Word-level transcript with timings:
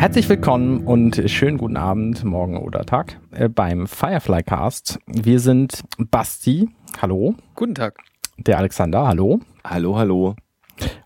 Herzlich 0.00 0.30
willkommen 0.30 0.86
und 0.86 1.22
schönen 1.26 1.58
guten 1.58 1.76
Abend, 1.76 2.24
morgen 2.24 2.56
oder 2.56 2.86
Tag 2.86 3.20
äh, 3.32 3.50
beim 3.50 3.86
Firefly 3.86 4.42
Cast. 4.44 4.98
Wir 5.06 5.40
sind 5.40 5.82
Basti, 5.98 6.70
hallo. 7.02 7.34
Guten 7.54 7.74
Tag. 7.74 7.98
Der 8.38 8.56
Alexander, 8.56 9.06
hallo. 9.06 9.40
Hallo, 9.62 9.98
hallo. 9.98 10.36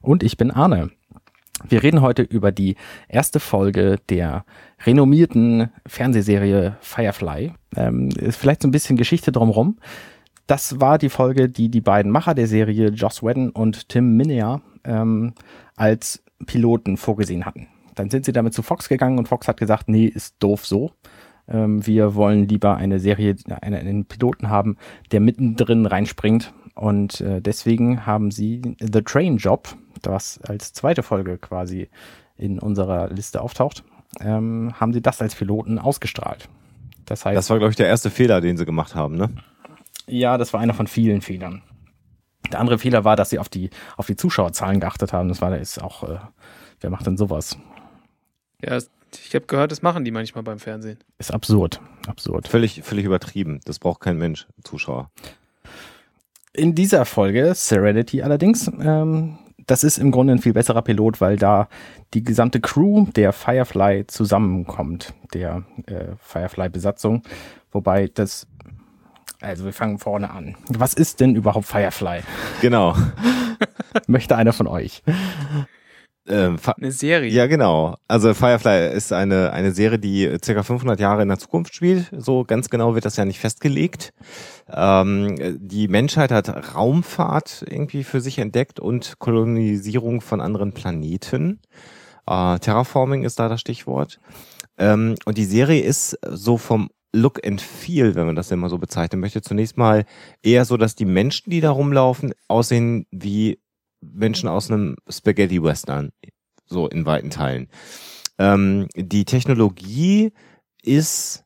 Und 0.00 0.22
ich 0.22 0.36
bin 0.36 0.52
Arne. 0.52 0.92
Wir 1.68 1.82
reden 1.82 2.02
heute 2.02 2.22
über 2.22 2.52
die 2.52 2.76
erste 3.08 3.40
Folge 3.40 3.96
der 4.10 4.44
renommierten 4.86 5.70
Fernsehserie 5.88 6.76
Firefly. 6.80 7.52
Ähm, 7.74 8.10
ist 8.10 8.36
vielleicht 8.36 8.62
so 8.62 8.68
ein 8.68 8.72
bisschen 8.72 8.96
Geschichte 8.96 9.32
drumherum. 9.32 9.76
Das 10.46 10.80
war 10.80 10.98
die 10.98 11.08
Folge, 11.08 11.48
die 11.48 11.68
die 11.68 11.80
beiden 11.80 12.12
Macher 12.12 12.36
der 12.36 12.46
Serie, 12.46 12.90
Joss 12.90 13.24
Whedon 13.24 13.50
und 13.50 13.88
Tim 13.88 14.16
Minear, 14.16 14.62
ähm, 14.84 15.32
als 15.74 16.22
Piloten 16.46 16.96
vorgesehen 16.96 17.44
hatten. 17.44 17.66
Dann 17.94 18.10
sind 18.10 18.24
sie 18.24 18.32
damit 18.32 18.54
zu 18.54 18.62
Fox 18.62 18.88
gegangen 18.88 19.18
und 19.18 19.28
Fox 19.28 19.48
hat 19.48 19.58
gesagt, 19.58 19.88
nee, 19.88 20.06
ist 20.06 20.36
doof 20.40 20.66
so. 20.66 20.92
Ähm, 21.48 21.86
wir 21.86 22.14
wollen 22.14 22.48
lieber 22.48 22.76
eine 22.76 23.00
Serie, 23.00 23.36
einen, 23.60 23.74
einen 23.74 24.04
Piloten 24.06 24.48
haben, 24.48 24.76
der 25.12 25.20
mittendrin 25.20 25.86
reinspringt. 25.86 26.52
Und 26.74 27.20
äh, 27.20 27.40
deswegen 27.40 28.06
haben 28.06 28.30
sie 28.30 28.76
The 28.80 29.02
Train 29.02 29.36
Job, 29.36 29.68
was 30.02 30.40
als 30.42 30.72
zweite 30.72 31.02
Folge 31.02 31.38
quasi 31.38 31.88
in 32.36 32.58
unserer 32.58 33.10
Liste 33.10 33.40
auftaucht, 33.40 33.84
ähm, 34.20 34.72
haben 34.74 34.92
sie 34.92 35.02
das 35.02 35.22
als 35.22 35.34
Piloten 35.34 35.78
ausgestrahlt. 35.78 36.48
Das 37.04 37.24
heißt. 37.24 37.36
Das 37.36 37.50
war, 37.50 37.58
glaube 37.58 37.70
ich, 37.70 37.76
der 37.76 37.86
erste 37.86 38.10
Fehler, 38.10 38.40
den 38.40 38.56
sie 38.56 38.64
gemacht 38.64 38.94
haben, 38.94 39.16
ne? 39.16 39.30
Ja, 40.06 40.36
das 40.36 40.52
war 40.52 40.60
einer 40.60 40.74
von 40.74 40.86
vielen 40.86 41.20
Fehlern. 41.20 41.62
Der 42.52 42.60
andere 42.60 42.78
Fehler 42.78 43.04
war, 43.04 43.16
dass 43.16 43.30
sie 43.30 43.38
auf 43.38 43.48
die, 43.48 43.70
auf 43.96 44.06
die 44.06 44.16
Zuschauerzahlen 44.16 44.80
geachtet 44.80 45.12
haben. 45.12 45.28
Das 45.28 45.40
war, 45.40 45.50
da 45.50 45.56
ist 45.56 45.82
auch, 45.82 46.04
äh, 46.04 46.18
wer 46.80 46.90
macht 46.90 47.06
denn 47.06 47.16
sowas? 47.16 47.58
Ja, 48.66 48.78
ich 49.24 49.34
habe 49.34 49.46
gehört, 49.46 49.72
das 49.72 49.82
machen 49.82 50.04
die 50.04 50.10
manchmal 50.10 50.42
beim 50.42 50.58
Fernsehen. 50.58 50.98
Ist 51.18 51.32
absurd, 51.32 51.80
absurd. 52.06 52.48
Völlig, 52.48 52.82
völlig 52.82 53.04
übertrieben. 53.04 53.60
Das 53.64 53.78
braucht 53.78 54.00
kein 54.00 54.18
Mensch, 54.18 54.46
Zuschauer. 54.62 55.10
In 56.52 56.74
dieser 56.74 57.04
Folge, 57.04 57.52
Serenity 57.54 58.22
allerdings, 58.22 58.70
ähm, 58.80 59.38
das 59.66 59.84
ist 59.84 59.98
im 59.98 60.10
Grunde 60.10 60.34
ein 60.34 60.38
viel 60.38 60.52
besserer 60.52 60.82
Pilot, 60.82 61.20
weil 61.20 61.36
da 61.36 61.68
die 62.12 62.22
gesamte 62.22 62.60
Crew 62.60 63.06
der 63.16 63.32
Firefly 63.32 64.06
zusammenkommt, 64.06 65.14
der 65.32 65.64
äh, 65.86 66.14
Firefly-Besatzung. 66.20 67.22
Wobei 67.72 68.08
das, 68.12 68.46
also 69.40 69.64
wir 69.64 69.72
fangen 69.72 69.98
vorne 69.98 70.30
an. 70.30 70.56
Was 70.68 70.94
ist 70.94 71.20
denn 71.20 71.34
überhaupt 71.34 71.66
Firefly? 71.66 72.20
Genau. 72.60 72.96
Möchte 74.06 74.36
einer 74.36 74.52
von 74.52 74.66
euch? 74.66 75.02
Ähm, 76.26 76.56
eine 76.78 76.90
Serie. 76.90 77.30
Ja, 77.30 77.46
genau. 77.46 77.96
Also 78.08 78.32
Firefly 78.32 78.94
ist 78.94 79.12
eine, 79.12 79.52
eine 79.52 79.72
Serie, 79.72 79.98
die 79.98 80.38
circa 80.42 80.62
500 80.62 80.98
Jahre 80.98 81.22
in 81.22 81.28
der 81.28 81.38
Zukunft 81.38 81.74
spielt. 81.74 82.10
So 82.16 82.44
ganz 82.44 82.70
genau 82.70 82.94
wird 82.94 83.04
das 83.04 83.16
ja 83.16 83.24
nicht 83.24 83.40
festgelegt. 83.40 84.14
Ähm, 84.72 85.58
die 85.58 85.88
Menschheit 85.88 86.30
hat 86.30 86.74
Raumfahrt 86.74 87.64
irgendwie 87.68 88.04
für 88.04 88.20
sich 88.20 88.38
entdeckt 88.38 88.80
und 88.80 89.18
Kolonisierung 89.18 90.22
von 90.22 90.40
anderen 90.40 90.72
Planeten. 90.72 91.60
Äh, 92.26 92.58
Terraforming 92.58 93.24
ist 93.24 93.38
da 93.38 93.48
das 93.48 93.60
Stichwort. 93.60 94.18
Ähm, 94.78 95.16
und 95.26 95.36
die 95.36 95.44
Serie 95.44 95.82
ist 95.82 96.18
so 96.26 96.56
vom 96.56 96.88
Look 97.12 97.46
and 97.46 97.60
Feel, 97.60 98.14
wenn 98.16 98.26
man 98.26 98.34
das 98.34 98.50
immer 98.50 98.68
so 98.68 98.78
bezeichnen 98.78 99.20
möchte, 99.20 99.40
zunächst 99.40 99.76
mal 99.76 100.04
eher 100.42 100.64
so, 100.64 100.76
dass 100.76 100.96
die 100.96 101.04
Menschen, 101.04 101.50
die 101.50 101.60
da 101.60 101.70
rumlaufen, 101.70 102.32
aussehen 102.48 103.06
wie 103.12 103.60
Menschen 104.12 104.48
aus 104.48 104.70
einem 104.70 104.96
Spaghetti-Western, 105.08 106.10
so 106.66 106.88
in 106.88 107.06
weiten 107.06 107.30
Teilen. 107.30 107.68
Ähm, 108.38 108.88
die 108.96 109.24
Technologie 109.24 110.32
ist, 110.82 111.44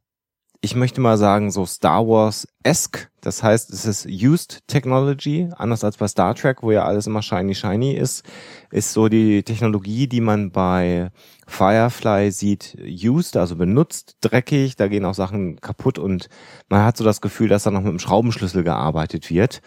ich 0.60 0.74
möchte 0.74 1.00
mal 1.00 1.16
sagen, 1.16 1.50
so 1.50 1.66
Star 1.66 2.06
Wars-esque. 2.08 3.10
Das 3.20 3.42
heißt, 3.42 3.70
es 3.70 3.84
ist 3.84 4.06
Used 4.06 4.60
Technology, 4.66 5.48
anders 5.56 5.84
als 5.84 5.96
bei 5.98 6.08
Star 6.08 6.34
Trek, 6.34 6.62
wo 6.62 6.72
ja 6.72 6.84
alles 6.84 7.06
immer 7.06 7.22
shiny, 7.22 7.54
shiny 7.54 7.92
ist, 7.92 8.24
ist 8.70 8.92
so 8.92 9.08
die 9.08 9.42
Technologie, 9.42 10.08
die 10.08 10.20
man 10.20 10.50
bei 10.50 11.10
Firefly 11.46 12.30
sieht, 12.30 12.76
used, 12.80 13.36
also 13.36 13.56
benutzt, 13.56 14.16
dreckig, 14.20 14.76
da 14.76 14.88
gehen 14.88 15.04
auch 15.04 15.14
Sachen 15.14 15.60
kaputt 15.60 15.98
und 15.98 16.28
man 16.68 16.84
hat 16.84 16.96
so 16.96 17.04
das 17.04 17.20
Gefühl, 17.20 17.48
dass 17.48 17.64
da 17.64 17.70
noch 17.70 17.82
mit 17.82 17.92
dem 17.92 17.98
Schraubenschlüssel 17.98 18.64
gearbeitet 18.64 19.30
wird. 19.30 19.60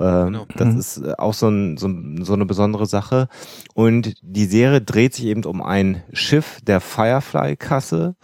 Ähm, 0.00 0.26
genau. 0.26 0.46
Das 0.56 0.68
mhm. 0.68 0.78
ist 0.78 0.98
äh, 0.98 1.14
auch 1.18 1.34
so, 1.34 1.48
ein, 1.48 1.76
so, 1.76 1.88
so, 2.22 2.32
eine 2.32 2.46
besondere 2.46 2.86
Sache. 2.86 3.28
Und 3.74 4.14
die 4.22 4.44
Serie 4.44 4.80
dreht 4.80 5.14
sich 5.14 5.26
eben 5.26 5.44
um 5.44 5.62
ein 5.62 6.02
Schiff 6.12 6.60
der 6.62 6.80
Firefly-Kasse. 6.80 8.14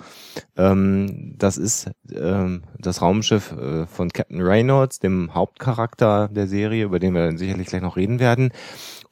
Ähm, 0.56 1.34
das 1.36 1.56
ist 1.56 1.90
ähm, 2.12 2.62
das 2.78 3.02
Raumschiff 3.02 3.52
äh, 3.52 3.86
von 3.86 4.10
Captain 4.10 4.40
Reynolds, 4.40 5.00
dem 5.00 5.34
Hauptcharakter 5.34 6.28
der 6.28 6.46
Serie, 6.46 6.84
über 6.84 6.98
den 6.98 7.14
wir 7.14 7.24
dann 7.24 7.38
sicherlich 7.38 7.66
gleich 7.66 7.82
noch 7.82 7.96
reden 7.96 8.20
werden. 8.20 8.52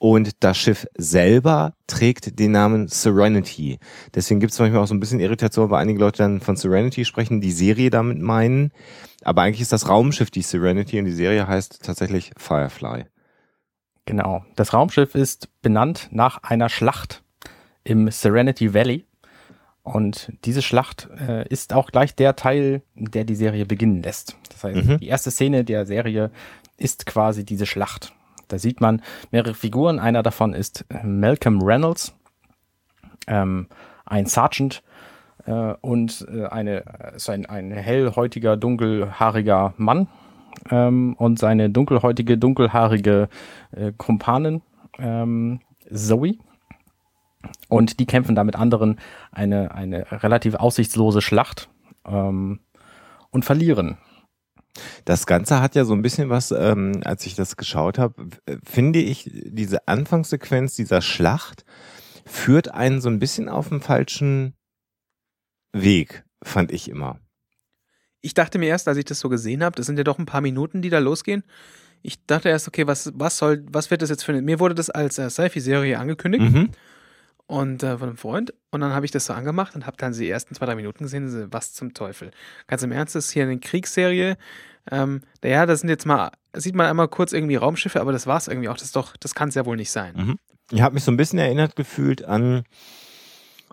Und 0.03 0.43
das 0.43 0.59
Schiff 0.59 0.89
selber 0.99 1.75
trägt 1.87 2.41
den 2.41 2.51
Namen 2.51 2.89
Serenity. 2.89 3.79
Deswegen 4.13 4.41
gibt 4.41 4.53
es 4.53 4.59
manchmal 4.59 4.83
auch 4.83 4.89
so 4.89 4.95
ein 4.95 4.99
bisschen 4.99 5.21
Irritation, 5.21 5.71
weil 5.71 5.81
einige 5.81 6.01
Leute 6.01 6.25
dann 6.25 6.41
von 6.41 6.57
Serenity 6.57 7.05
sprechen, 7.05 7.41
die 7.41 7.53
Serie 7.53 7.89
damit 7.89 8.19
meinen. 8.21 8.73
Aber 9.23 9.43
eigentlich 9.43 9.61
ist 9.61 9.71
das 9.71 9.89
Raumschiff 9.89 10.33
die 10.33 10.43
Serenity 10.43 10.99
und 10.99 11.05
die 11.05 11.13
Serie 11.13 11.47
heißt 11.47 11.85
tatsächlich 11.85 12.33
Firefly. 12.37 13.05
Genau. 14.05 14.45
Das 14.57 14.73
Raumschiff 14.73 15.15
ist 15.15 15.49
benannt 15.63 16.09
nach 16.11 16.43
einer 16.43 16.69
Schlacht 16.69 17.23
im 17.85 18.11
Serenity 18.11 18.75
Valley. 18.75 19.07
Und 19.85 20.33
diese 20.45 20.63
Schlacht 20.63 21.11
äh, 21.17 21.47
ist 21.47 21.73
auch 21.73 21.93
gleich 21.93 22.17
der 22.17 22.35
Teil, 22.35 22.83
der 22.97 23.23
die 23.23 23.37
Serie 23.37 23.67
beginnen 23.67 24.03
lässt. 24.03 24.37
Das 24.51 24.65
heißt, 24.65 24.85
mhm. 24.85 24.99
die 24.99 25.07
erste 25.07 25.31
Szene 25.31 25.63
der 25.63 25.87
Serie 25.87 26.33
ist 26.77 27.07
quasi 27.07 27.45
diese 27.45 27.67
Schlacht. 27.67 28.13
Da 28.53 28.59
sieht 28.59 28.83
man 28.83 29.01
mehrere 29.31 29.55
Figuren. 29.55 29.99
Einer 29.99 30.23
davon 30.23 30.53
ist 30.53 30.85
äh, 30.91 31.07
Malcolm 31.07 31.63
Reynolds, 31.63 32.15
ähm, 33.27 33.67
ein 34.05 34.27
Sergeant 34.27 34.83
äh, 35.47 35.73
und 35.81 36.27
äh, 36.31 36.45
eine, 36.47 36.85
ist 37.17 37.31
ein, 37.31 37.47
ein 37.47 37.71
hellhäutiger, 37.71 38.59
dunkelhaariger 38.59 39.73
Mann 39.79 40.09
ähm, 40.71 41.15
und 41.15 41.39
seine 41.39 41.71
dunkelhäutige, 41.71 42.37
dunkelhaarige 42.37 43.31
äh, 43.71 43.93
Kumpanin 43.97 44.61
ähm, 44.99 45.61
Zoe. 45.91 46.35
Und 47.71 48.01
die 48.01 48.07
kämpfen 48.07 48.35
da 48.35 48.45
mit 48.45 48.57
anderen 48.57 49.01
eine, 49.33 49.75
eine 49.75 50.13
relativ 50.13 50.57
aussichtslose 50.57 51.23
Schlacht 51.23 51.71
ähm, 52.07 52.61
und 53.31 53.47
verlieren. 53.47 53.97
Das 55.05 55.27
Ganze 55.27 55.61
hat 55.61 55.75
ja 55.75 55.85
so 55.85 55.95
ein 55.95 56.03
bisschen 56.03 56.31
was, 56.31 56.51
ähm, 56.51 57.01
als 57.05 57.27
ich 57.27 57.35
das 57.35 57.57
geschaut 57.57 57.99
habe, 57.99 58.29
finde 58.65 59.01
ich, 59.01 59.31
diese 59.33 59.87
Anfangssequenz 59.89 60.75
dieser 60.77 61.03
Schlacht 61.03 61.65
führt 62.25 62.73
einen 62.73 63.01
so 63.01 63.09
ein 63.09 63.19
bisschen 63.19 63.49
auf 63.49 63.69
den 63.69 63.81
falschen 63.81 64.55
Weg, 65.73 66.25
fand 66.43 66.73
ich 66.73 66.89
immer. 66.89 67.19
Ich 68.21 68.35
dachte 68.35 68.59
mir 68.59 68.69
erst, 68.69 68.89
als 68.89 68.99
ich 68.99 69.05
das 69.05 69.21
so 69.21 69.29
gesehen 69.29 69.65
habe, 69.65 69.77
das 69.77 69.87
sind 69.87 69.99
ja 69.99 70.05
doch 70.05 70.19
ein 70.19 70.27
paar 70.27 70.41
Minuten, 70.41 70.81
die 70.81 70.91
da 70.91 71.01
losgehen. 71.01 71.43
Ich 72.03 72.25
dachte 72.27 72.49
erst, 72.49 72.69
okay, 72.69 72.87
was, 72.87 73.13
was 73.15 73.37
soll, 73.39 73.65
was 73.69 73.91
wird 73.91 74.03
das 74.03 74.11
jetzt 74.11 74.25
für 74.25 74.33
eine. 74.33 74.43
Mir 74.43 74.61
wurde 74.61 74.75
das 74.75 74.91
als 74.91 75.19
äh, 75.19 75.29
Sci-Fi-Serie 75.29 75.99
angekündigt. 75.99 76.53
Mhm 76.53 76.71
und 77.47 77.83
äh, 77.83 77.99
von 77.99 78.09
einem 78.09 78.17
Freund. 78.17 78.55
Und 78.71 78.81
dann 78.81 78.93
habe 78.93 79.05
ich 79.05 79.13
das 79.13 79.27
so 79.27 79.33
angemacht 79.33 79.75
und 79.75 79.87
habe 79.87 79.97
dann 79.97 80.13
die 80.13 80.29
ersten 80.29 80.55
zwei, 80.55 80.67
drei 80.67 80.75
Minuten 80.75 81.05
gesehen, 81.05 81.49
was 81.51 81.73
zum 81.73 81.95
Teufel. 81.95 82.31
Ganz 82.67 82.83
im 82.83 82.93
Ernst, 82.93 83.15
das 83.15 83.27
ist 83.27 83.33
hier 83.33 83.45
eine 83.45 83.59
Kriegsserie. 83.59 84.37
Ähm, 84.91 85.23
ja, 85.45 85.67
das 85.67 85.81
sind 85.81 85.89
jetzt 85.89 86.07
mal, 86.07 86.31
sieht 86.55 86.75
man 86.75 86.87
einmal 86.87 87.09
kurz 87.09 87.33
irgendwie 87.33 87.57
Raumschiffe, 87.57 88.01
aber 88.01 88.13
das 88.13 88.27
war 88.27 88.39
es 88.39 88.49
irgendwie 88.49 88.69
auch. 88.69 88.77
Das 88.77 88.93
das 88.93 89.35
kann 89.35 89.49
es 89.49 89.55
ja 89.55 89.67
wohl 89.67 89.77
nicht 89.77 89.91
sein. 89.91 90.15
Mhm. 90.17 90.39
Ich 90.71 90.81
habe 90.81 90.95
mich 90.95 91.05
so 91.05 91.13
ein 91.13 91.17
bisschen 91.17 91.39
erinnert 91.39 91.77
gefühlt 91.77 92.25
an 92.25 92.65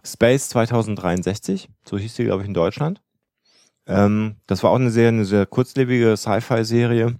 Space 0.04 0.50
2063, 0.50 1.69
so 1.86 1.98
hieß 1.98 2.15
sie, 2.15 2.25
glaube 2.25 2.42
ich, 2.42 2.48
in 2.48 2.54
Deutschland. 2.54 3.01
Ähm, 3.88 4.36
das 4.48 4.63
war 4.63 4.72
auch 4.72 4.75
eine 4.75 4.92
sehr, 4.92 5.10
eine 5.10 5.25
sehr 5.25 5.45
kurzlebige 5.45 6.15
Sci-Fi-Serie, 6.15 7.15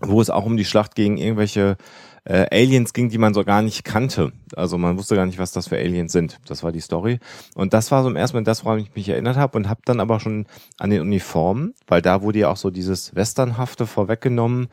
wo 0.00 0.20
es 0.20 0.30
auch 0.30 0.46
um 0.46 0.56
die 0.56 0.64
Schlacht 0.64 0.94
gegen 0.94 1.18
irgendwelche 1.18 1.76
äh, 2.24 2.46
Aliens 2.50 2.92
ging, 2.92 3.08
die 3.08 3.18
man 3.18 3.34
so 3.34 3.44
gar 3.44 3.62
nicht 3.62 3.84
kannte. 3.84 4.32
Also 4.54 4.78
man 4.78 4.96
wusste 4.96 5.16
gar 5.16 5.26
nicht, 5.26 5.38
was 5.38 5.52
das 5.52 5.68
für 5.68 5.76
Aliens 5.76 6.12
sind. 6.12 6.38
Das 6.46 6.62
war 6.62 6.72
die 6.72 6.80
Story. 6.80 7.18
Und 7.54 7.72
das 7.72 7.90
war 7.90 8.02
so 8.02 8.08
im 8.08 8.16
ersten 8.16 8.36
Mal 8.36 8.44
das, 8.44 8.64
woran 8.64 8.78
ich 8.78 8.94
mich 8.94 9.08
erinnert 9.08 9.36
habe 9.36 9.58
und 9.58 9.68
habe 9.68 9.80
dann 9.84 10.00
aber 10.00 10.20
schon 10.20 10.46
an 10.78 10.90
den 10.90 11.00
Uniformen, 11.00 11.74
weil 11.86 12.02
da 12.02 12.22
wurde 12.22 12.40
ja 12.40 12.50
auch 12.50 12.56
so 12.56 12.70
dieses 12.70 13.14
Westernhafte 13.14 13.86
vorweggenommen, 13.86 14.68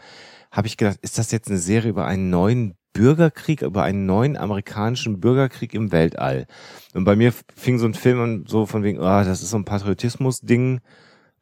habe 0.52 0.68
ich 0.68 0.78
gedacht, 0.78 0.98
ist 1.02 1.18
das 1.18 1.32
jetzt 1.32 1.50
eine 1.50 1.60
Serie 1.60 1.92
über 1.92 2.06
einen 2.06 2.30
neuen 2.30 2.76
Bürgerkrieg, 2.94 3.62
über 3.62 3.84
einen 3.84 4.06
neuen 4.08 4.36
amerikanischen 4.36 5.20
Bürgerkrieg 5.20 5.74
im 5.74 5.92
Weltall? 5.92 6.48
Und 6.94 7.04
bei 7.04 7.16
mir 7.16 7.34
fing 7.56 7.78
so 7.78 7.86
ein 7.86 7.94
Film 7.94 8.20
an, 8.20 8.46
so 8.48 8.66
von 8.66 8.84
wegen, 8.84 9.00
ah, 9.00 9.22
oh, 9.22 9.26
das 9.26 9.44
ist 9.44 9.52
so 9.52 9.58
ein 9.58 9.66
Patriotismus-Ding, 9.66 10.82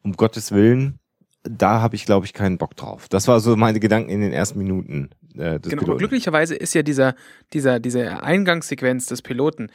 um 0.02 0.12
Gottes 0.12 0.52
Willen 0.52 0.98
da 1.44 1.80
habe 1.80 1.96
ich, 1.96 2.04
glaube 2.04 2.26
ich, 2.26 2.32
keinen 2.32 2.58
Bock 2.58 2.76
drauf. 2.76 3.08
Das 3.08 3.28
war 3.28 3.40
so 3.40 3.56
meine 3.56 3.80
Gedanken 3.80 4.10
in 4.10 4.20
den 4.20 4.32
ersten 4.32 4.58
Minuten 4.58 5.10
äh, 5.38 5.58
genau, 5.62 5.82
Piloten. 5.82 5.98
glücklicherweise 5.98 6.54
ist 6.54 6.74
ja 6.74 6.82
dieser, 6.82 7.14
dieser, 7.52 7.80
diese 7.80 8.22
Eingangssequenz 8.22 9.06
des 9.06 9.22
Piloten 9.22 9.70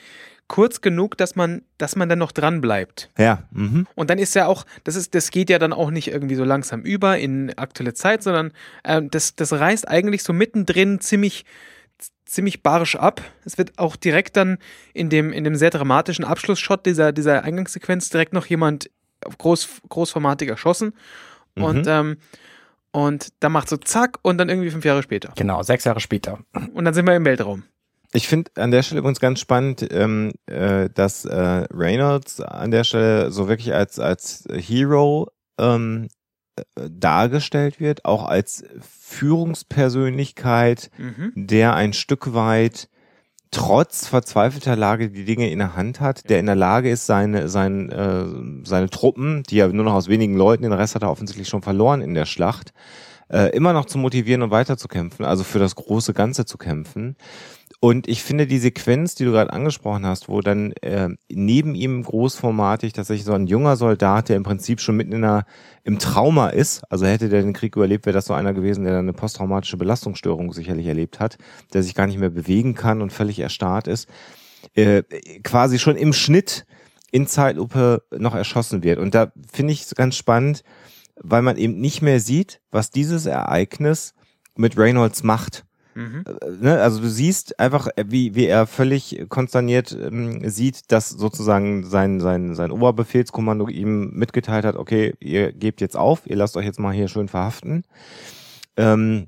kurz 0.47 0.81
genug, 0.81 1.17
dass 1.17 1.35
man, 1.35 1.63
dass 1.77 1.95
man 1.95 2.09
dann 2.09 2.19
noch 2.19 2.31
dran 2.31 2.61
bleibt. 2.61 3.09
Ja. 3.17 3.43
Mhm. 3.51 3.87
Und 3.95 4.09
dann 4.09 4.19
ist 4.19 4.35
ja 4.35 4.45
auch, 4.45 4.65
das 4.83 4.95
ist, 4.95 5.15
das 5.15 5.31
geht 5.31 5.49
ja 5.49 5.57
dann 5.57 5.73
auch 5.73 5.89
nicht 5.89 6.09
irgendwie 6.09 6.35
so 6.35 6.43
langsam 6.43 6.81
über 6.81 7.17
in 7.17 7.57
aktuelle 7.57 7.93
Zeit, 7.93 8.23
sondern 8.23 8.51
äh, 8.83 9.01
das, 9.01 9.35
das 9.35 9.53
reißt 9.53 9.87
eigentlich 9.87 10.23
so 10.23 10.33
mittendrin 10.33 10.99
ziemlich, 10.99 11.45
ziemlich 12.25 12.61
barsch 12.61 12.95
ab. 12.95 13.21
Es 13.45 13.57
wird 13.57 13.79
auch 13.79 13.95
direkt 13.95 14.37
dann 14.37 14.57
in 14.93 15.09
dem, 15.09 15.31
in 15.31 15.43
dem 15.43 15.55
sehr 15.55 15.69
dramatischen 15.69 16.25
Abschlussshot 16.25 16.85
dieser, 16.85 17.13
dieser 17.13 17.43
Eingangssequenz 17.43 18.09
direkt 18.09 18.33
noch 18.33 18.45
jemand 18.45 18.89
groß, 19.37 19.81
großformatig 19.89 20.49
erschossen. 20.49 20.93
Mhm. 21.55 21.63
Und, 21.63 21.87
ähm, 21.87 22.17
und 22.93 23.33
dann 23.41 23.51
macht 23.51 23.67
so 23.67 23.75
zack 23.75 24.19
und 24.21 24.37
dann 24.37 24.47
irgendwie 24.47 24.71
fünf 24.71 24.85
Jahre 24.85 25.03
später. 25.03 25.33
Genau, 25.35 25.61
sechs 25.63 25.83
Jahre 25.83 25.99
später. 25.99 26.39
Und 26.73 26.85
dann 26.85 26.93
sind 26.93 27.05
wir 27.05 27.15
im 27.15 27.25
Weltraum. 27.25 27.63
Ich 28.13 28.27
finde 28.27 28.51
an 28.55 28.71
der 28.71 28.83
Stelle 28.83 28.99
übrigens 28.99 29.19
ganz 29.19 29.39
spannend, 29.39 29.85
ähm, 29.91 30.31
äh, 30.45 30.89
dass 30.93 31.25
äh, 31.25 31.65
Reynolds 31.73 32.39
an 32.39 32.71
der 32.71 32.83
Stelle 32.83 33.31
so 33.31 33.49
wirklich 33.49 33.73
als, 33.73 33.99
als 33.99 34.45
Hero 34.51 35.29
ähm, 35.57 36.07
äh, 36.55 36.63
dargestellt 36.91 37.79
wird, 37.79 38.05
auch 38.05 38.25
als 38.25 38.63
Führungspersönlichkeit, 38.79 40.91
Mhm. 40.97 41.31
der 41.35 41.75
ein 41.75 41.93
Stück 41.93 42.33
weit 42.33 42.89
trotz 43.53 44.07
verzweifelter 44.07 44.75
Lage 44.75 45.09
die 45.09 45.25
Dinge 45.25 45.49
in 45.49 45.59
der 45.59 45.75
Hand 45.75 46.01
hat, 46.01 46.29
der 46.29 46.39
in 46.39 46.45
der 46.45 46.55
Lage 46.55 46.89
ist, 46.89 47.05
seine, 47.05 47.47
sein, 47.47 47.89
äh, 47.89 48.25
seine 48.67 48.89
Truppen, 48.89 49.43
die 49.43 49.57
ja 49.57 49.67
nur 49.67 49.85
noch 49.85 49.93
aus 49.93 50.09
wenigen 50.09 50.35
Leuten, 50.35 50.63
den 50.63 50.73
Rest 50.73 50.95
hat 50.95 51.03
er 51.03 51.11
offensichtlich 51.11 51.47
schon 51.47 51.61
verloren 51.61 52.01
in 52.01 52.13
der 52.13 52.25
Schlacht, 52.25 52.73
äh, 53.29 53.55
immer 53.55 53.73
noch 53.73 53.85
zu 53.85 53.97
motivieren 53.97 54.41
und 54.41 54.51
weiterzukämpfen, 54.51 55.25
also 55.25 55.43
für 55.43 55.59
das 55.59 55.75
große 55.75 56.13
Ganze 56.13 56.45
zu 56.45 56.57
kämpfen. 56.57 57.15
Und 57.83 58.07
ich 58.07 58.23
finde 58.23 58.47
die 58.47 58.59
Sequenz, 58.59 59.13
die 59.13 59.25
du 59.25 59.31
gerade 59.31 59.51
angesprochen 59.51 60.05
hast, 60.05 60.29
wo 60.29 60.39
dann 60.39 60.71
äh, 60.81 61.09
neben 61.29 61.75
ihm 61.75 62.01
großformatig 62.01 62.93
tatsächlich 62.93 63.25
so 63.25 63.33
ein 63.33 63.45
junger 63.45 63.75
Soldat, 63.75 64.29
der 64.29 64.37
im 64.37 64.43
Prinzip 64.43 64.79
schon 64.79 64.95
mitten 64.95 65.11
in 65.11 65.25
einer, 65.25 65.45
im 65.83 65.99
Trauma 65.99 66.47
ist, 66.47 66.89
also 66.89 67.05
hätte 67.05 67.27
der 67.27 67.41
den 67.41 67.51
Krieg 67.51 67.75
überlebt, 67.75 68.05
wäre 68.05 68.13
das 68.13 68.27
so 68.27 68.33
einer 68.33 68.53
gewesen, 68.53 68.85
der 68.85 68.93
dann 68.93 69.03
eine 69.03 69.11
posttraumatische 69.11 69.75
Belastungsstörung 69.75 70.53
sicherlich 70.53 70.87
erlebt 70.87 71.19
hat, 71.19 71.37
der 71.73 71.83
sich 71.83 71.93
gar 71.93 72.07
nicht 72.07 72.17
mehr 72.19 72.29
bewegen 72.29 72.73
kann 72.73 73.01
und 73.01 73.11
völlig 73.11 73.39
erstarrt 73.39 73.89
ist, 73.89 74.07
äh, 74.75 75.03
quasi 75.43 75.77
schon 75.77 75.97
im 75.97 76.13
Schnitt 76.13 76.65
in 77.11 77.27
Zeitlupe 77.27 78.03
noch 78.17 78.33
erschossen 78.33 78.81
wird. 78.83 78.97
Und 78.97 79.13
da 79.13 79.33
finde 79.51 79.73
ich 79.73 79.81
es 79.81 79.93
ganz 79.93 80.15
spannend, 80.15 80.63
weil 81.21 81.41
man 81.41 81.57
eben 81.57 81.81
nicht 81.81 82.01
mehr 82.01 82.21
sieht, 82.21 82.61
was 82.71 82.91
dieses 82.91 83.25
Ereignis 83.25 84.13
mit 84.55 84.77
Reynolds 84.77 85.23
macht 85.23 85.65
Mhm. 85.95 86.23
ne, 86.61 86.81
also 86.81 86.99
du 86.99 87.09
siehst 87.09 87.59
einfach, 87.59 87.87
äh, 87.95 88.05
wie, 88.07 88.35
wie 88.35 88.45
er 88.45 88.67
völlig 88.67 89.25
konsterniert 89.29 89.91
ähm, 89.99 90.47
sieht, 90.49 90.91
dass 90.91 91.09
sozusagen 91.09 91.85
sein, 91.85 92.19
sein, 92.19 92.55
sein 92.55 92.71
Oberbefehlskommando 92.71 93.67
ihm 93.67 94.11
mitgeteilt 94.11 94.65
hat, 94.65 94.75
okay, 94.75 95.13
ihr 95.19 95.51
gebt 95.51 95.81
jetzt 95.81 95.97
auf, 95.97 96.21
ihr 96.25 96.35
lasst 96.35 96.57
euch 96.57 96.65
jetzt 96.65 96.79
mal 96.79 96.93
hier 96.93 97.07
schön 97.07 97.27
verhaften. 97.27 97.83
Ähm, 98.77 99.27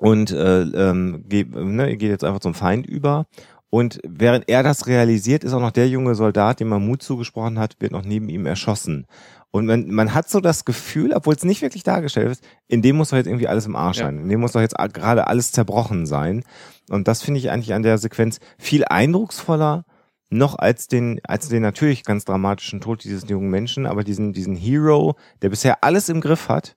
und 0.00 0.32
äh, 0.32 0.62
ähm, 0.62 1.24
geht, 1.28 1.54
ne, 1.54 1.96
geht 1.96 2.10
jetzt 2.10 2.24
einfach 2.24 2.40
zum 2.40 2.54
Feind 2.54 2.86
über. 2.86 3.26
Und 3.70 3.98
während 4.06 4.48
er 4.48 4.62
das 4.62 4.86
realisiert, 4.86 5.42
ist 5.42 5.52
auch 5.52 5.60
noch 5.60 5.72
der 5.72 5.88
junge 5.88 6.14
Soldat, 6.14 6.60
dem 6.60 6.68
man 6.68 6.86
Mut 6.86 7.02
zugesprochen 7.02 7.58
hat, 7.58 7.76
wird 7.80 7.90
noch 7.90 8.04
neben 8.04 8.28
ihm 8.28 8.46
erschossen. 8.46 9.06
Und 9.54 9.66
man, 9.66 9.88
man 9.88 10.14
hat 10.14 10.28
so 10.28 10.40
das 10.40 10.64
Gefühl, 10.64 11.12
obwohl 11.12 11.36
es 11.36 11.44
nicht 11.44 11.62
wirklich 11.62 11.84
dargestellt 11.84 12.28
ist, 12.28 12.44
in 12.66 12.82
dem 12.82 12.96
muss 12.96 13.10
doch 13.10 13.16
jetzt 13.16 13.28
irgendwie 13.28 13.46
alles 13.46 13.66
im 13.66 13.76
Arsch 13.76 13.98
Ja. 13.98 14.06
sein. 14.06 14.18
In 14.18 14.28
dem 14.28 14.40
muss 14.40 14.50
doch 14.50 14.60
jetzt 14.60 14.74
gerade 14.92 15.28
alles 15.28 15.52
zerbrochen 15.52 16.06
sein. 16.06 16.42
Und 16.90 17.06
das 17.06 17.22
finde 17.22 17.38
ich 17.38 17.52
eigentlich 17.52 17.72
an 17.72 17.84
der 17.84 17.98
Sequenz 17.98 18.40
viel 18.58 18.84
eindrucksvoller 18.84 19.84
noch 20.28 20.58
als 20.58 20.88
den, 20.88 21.20
als 21.22 21.48
den 21.50 21.62
natürlich 21.62 22.02
ganz 22.02 22.24
dramatischen 22.24 22.80
Tod 22.80 23.04
dieses 23.04 23.28
jungen 23.28 23.48
Menschen, 23.48 23.86
aber 23.86 24.02
diesen, 24.02 24.32
diesen 24.32 24.56
Hero, 24.56 25.14
der 25.40 25.50
bisher 25.50 25.84
alles 25.84 26.08
im 26.08 26.20
Griff 26.20 26.48
hat. 26.48 26.74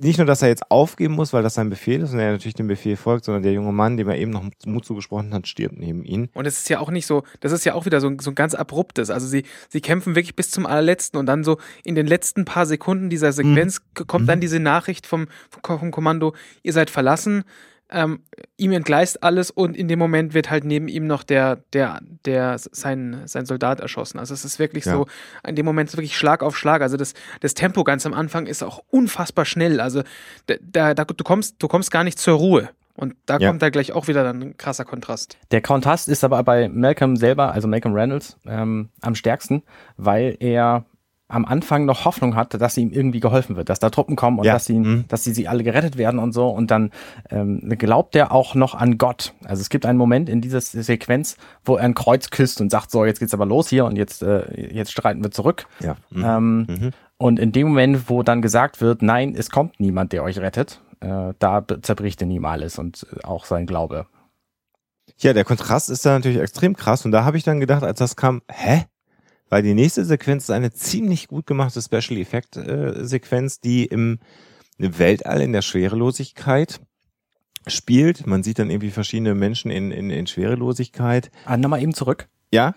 Nicht 0.00 0.18
nur, 0.18 0.26
dass 0.26 0.42
er 0.42 0.48
jetzt 0.48 0.70
aufgeben 0.70 1.14
muss, 1.14 1.32
weil 1.32 1.42
das 1.42 1.54
sein 1.54 1.68
Befehl 1.70 2.00
ist 2.02 2.12
und 2.12 2.18
er 2.20 2.32
natürlich 2.32 2.54
dem 2.54 2.68
Befehl 2.68 2.96
folgt, 2.96 3.24
sondern 3.24 3.42
der 3.42 3.52
junge 3.52 3.72
Mann, 3.72 3.96
dem 3.96 4.08
er 4.08 4.16
eben 4.16 4.30
noch 4.30 4.44
Mut 4.66 4.84
zugesprochen 4.84 5.34
hat, 5.34 5.48
stirbt 5.48 5.76
neben 5.78 6.04
ihn. 6.04 6.28
Und 6.34 6.46
es 6.46 6.58
ist 6.58 6.68
ja 6.68 6.78
auch 6.78 6.90
nicht 6.90 7.06
so, 7.06 7.24
das 7.40 7.50
ist 7.52 7.64
ja 7.64 7.74
auch 7.74 7.84
wieder 7.84 8.00
so, 8.00 8.06
ein- 8.08 8.18
so 8.20 8.30
ein 8.30 8.34
ganz 8.36 8.54
abruptes. 8.54 9.10
Also 9.10 9.26
sie, 9.26 9.44
sie 9.68 9.80
kämpfen 9.80 10.14
wirklich 10.14 10.36
bis 10.36 10.50
zum 10.50 10.64
allerletzten 10.66 11.18
und 11.18 11.26
dann 11.26 11.42
so 11.44 11.58
in 11.84 11.94
den 11.96 12.06
letzten 12.06 12.44
paar 12.44 12.66
Sekunden 12.66 13.10
dieser 13.10 13.32
Sequenz 13.32 13.80
k- 13.94 14.04
kommt 14.04 14.28
dann 14.28 14.40
diese 14.40 14.60
Nachricht 14.60 15.06
vom, 15.06 15.26
vom 15.62 15.90
Kommando, 15.90 16.34
ihr 16.62 16.72
seid 16.72 16.90
verlassen, 16.90 17.44
ähm, 17.92 18.20
ihm 18.56 18.72
entgleist 18.72 19.22
alles 19.22 19.50
und 19.50 19.76
in 19.76 19.88
dem 19.88 19.98
Moment 19.98 20.34
wird 20.34 20.50
halt 20.50 20.64
neben 20.64 20.88
ihm 20.88 21.06
noch 21.06 21.22
der, 21.22 21.56
der, 21.72 22.00
der, 22.24 22.56
sein, 22.58 23.22
sein 23.26 23.46
Soldat 23.46 23.80
erschossen. 23.80 24.18
Also 24.18 24.34
es 24.34 24.44
ist 24.44 24.58
wirklich 24.58 24.84
Ja. 24.84 24.92
so, 24.94 25.06
in 25.46 25.56
dem 25.56 25.66
Moment 25.66 25.92
wirklich 25.92 26.16
Schlag 26.16 26.42
auf 26.42 26.56
Schlag. 26.56 26.82
Also 26.82 26.96
das, 26.96 27.14
das 27.40 27.54
Tempo 27.54 27.84
ganz 27.84 28.06
am 28.06 28.14
Anfang 28.14 28.46
ist 28.46 28.62
auch 28.62 28.82
unfassbar 28.90 29.44
schnell. 29.44 29.80
Also 29.80 30.02
da, 30.46 30.54
da, 30.62 30.94
da 30.94 31.04
du 31.04 31.24
kommst, 31.24 31.56
du 31.62 31.68
kommst 31.68 31.90
gar 31.90 32.04
nicht 32.04 32.18
zur 32.18 32.34
Ruhe. 32.34 32.70
Und 32.94 33.14
da 33.26 33.38
Ja. 33.38 33.48
kommt 33.48 33.62
da 33.62 33.70
gleich 33.70 33.92
auch 33.92 34.06
wieder 34.08 34.22
dann 34.22 34.42
ein 34.42 34.56
krasser 34.58 34.84
Kontrast. 34.84 35.38
Der 35.50 35.62
Kontrast 35.62 36.08
ist 36.08 36.24
aber 36.24 36.42
bei 36.42 36.68
Malcolm 36.68 37.16
selber, 37.16 37.52
also 37.52 37.66
Malcolm 37.66 37.94
Reynolds, 37.94 38.36
ähm, 38.46 38.90
am 39.00 39.14
stärksten, 39.14 39.62
weil 39.96 40.36
er 40.40 40.84
am 41.32 41.44
Anfang 41.44 41.84
noch 41.84 42.04
Hoffnung 42.04 42.36
hat, 42.36 42.60
dass 42.60 42.76
ihm 42.76 42.90
irgendwie 42.90 43.20
geholfen 43.20 43.56
wird, 43.56 43.68
dass 43.68 43.78
da 43.78 43.90
Truppen 43.90 44.16
kommen 44.16 44.38
und 44.38 44.44
Ja, 44.44 44.54
dass 44.54 44.64
sie, 44.64 44.78
mhm. 44.78 45.04
dass 45.08 45.24
sie, 45.24 45.32
sie 45.32 45.48
alle 45.48 45.62
gerettet 45.62 45.96
werden 45.96 46.18
und 46.18 46.32
so. 46.32 46.48
Und 46.48 46.70
dann 46.70 46.90
ähm, 47.30 47.68
glaubt 47.78 48.14
er 48.16 48.32
auch 48.32 48.54
noch 48.54 48.74
an 48.74 48.98
Gott. 48.98 49.34
Also 49.44 49.60
es 49.60 49.68
gibt 49.68 49.86
einen 49.86 49.98
Moment 49.98 50.28
in 50.28 50.40
dieser 50.40 50.60
Sequenz, 50.60 51.36
wo 51.64 51.76
er 51.76 51.84
ein 51.84 51.94
Kreuz 51.94 52.30
küsst 52.30 52.60
und 52.60 52.70
sagt, 52.70 52.90
so, 52.90 53.04
jetzt 53.04 53.20
geht's 53.20 53.34
aber 53.34 53.46
los 53.46 53.68
hier 53.68 53.84
und 53.84 53.96
jetzt, 53.96 54.22
äh, 54.22 54.72
jetzt 54.72 54.92
streiten 54.92 55.22
wir 55.22 55.30
zurück. 55.30 55.66
Ja. 55.80 55.96
Mhm. 56.10 56.24
Ähm, 56.24 56.66
Mhm. 56.68 56.90
Und 57.18 57.38
in 57.38 57.52
dem 57.52 57.68
Moment, 57.68 58.08
wo 58.10 58.22
dann 58.22 58.42
gesagt 58.42 58.80
wird, 58.80 59.02
nein, 59.02 59.34
es 59.36 59.50
kommt 59.50 59.78
niemand, 59.78 60.12
der 60.12 60.24
euch 60.24 60.38
rettet, 60.38 60.80
äh, 61.00 61.34
da 61.38 61.64
zerbricht 61.82 62.20
in 62.22 62.30
ihm 62.30 62.44
alles 62.44 62.78
und 62.78 63.06
äh, 63.12 63.24
auch 63.24 63.44
sein 63.44 63.66
Glaube. 63.66 64.06
Ja, 65.18 65.32
der 65.32 65.44
Kontrast 65.44 65.88
ist 65.88 66.04
da 66.04 66.14
natürlich 66.14 66.40
extrem 66.40 66.74
krass. 66.74 67.04
Und 67.04 67.12
da 67.12 67.24
habe 67.24 67.36
ich 67.36 67.44
dann 67.44 67.60
gedacht, 67.60 67.84
als 67.84 67.98
das 67.98 68.16
kam, 68.16 68.42
hä? 68.50 68.86
Weil 69.52 69.62
die 69.62 69.74
nächste 69.74 70.06
Sequenz 70.06 70.44
ist 70.44 70.50
eine 70.50 70.72
ziemlich 70.72 71.28
gut 71.28 71.46
gemachte 71.46 71.82
Special 71.82 72.18
Effect 72.18 72.56
äh, 72.56 73.04
Sequenz, 73.04 73.60
die 73.60 73.84
im, 73.84 74.18
im 74.78 74.98
Weltall 74.98 75.42
in 75.42 75.52
der 75.52 75.60
Schwerelosigkeit 75.60 76.80
spielt. 77.66 78.26
Man 78.26 78.42
sieht 78.42 78.58
dann 78.58 78.70
irgendwie 78.70 78.88
verschiedene 78.88 79.34
Menschen 79.34 79.70
in, 79.70 79.90
in, 79.90 80.08
in 80.08 80.26
Schwerelosigkeit. 80.26 81.30
Ah, 81.44 81.58
nochmal 81.58 81.82
eben 81.82 81.92
zurück. 81.92 82.30
Ja, 82.52 82.74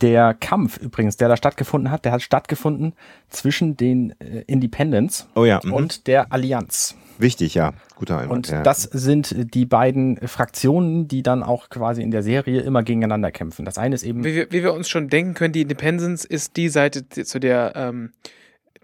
Der 0.00 0.34
Kampf 0.34 0.78
übrigens, 0.78 1.16
der 1.16 1.28
da 1.28 1.36
stattgefunden 1.36 1.90
hat, 1.90 2.04
der 2.04 2.12
hat 2.12 2.22
stattgefunden 2.22 2.94
zwischen 3.28 3.76
den 3.76 4.14
äh, 4.20 4.42
Independents 4.48 5.28
oh 5.36 5.44
ja, 5.44 5.60
mhm. 5.62 5.72
und 5.72 6.06
der 6.08 6.32
Allianz. 6.32 6.96
wichtig, 7.18 7.54
ja, 7.54 7.72
guter 7.94 8.18
Einwand. 8.18 8.48
Und 8.48 8.48
ja. 8.48 8.62
das 8.62 8.82
sind 8.82 9.54
die 9.54 9.64
beiden 9.64 10.18
Fraktionen, 10.26 11.06
die 11.06 11.22
dann 11.22 11.44
auch 11.44 11.68
quasi 11.68 12.02
in 12.02 12.10
der 12.10 12.24
Serie 12.24 12.62
immer 12.62 12.82
gegeneinander 12.82 13.30
kämpfen. 13.30 13.64
Das 13.64 13.78
eine 13.78 13.94
ist 13.94 14.02
eben 14.02 14.24
Wie 14.24 14.34
wir, 14.34 14.50
wie 14.50 14.64
wir 14.64 14.74
uns 14.74 14.88
schon 14.88 15.08
denken 15.08 15.34
können, 15.34 15.52
die 15.52 15.62
Independence 15.62 16.24
ist 16.24 16.56
die 16.56 16.68
Seite, 16.68 17.08
zu 17.08 17.38
der 17.38 17.72
ähm, 17.76 18.10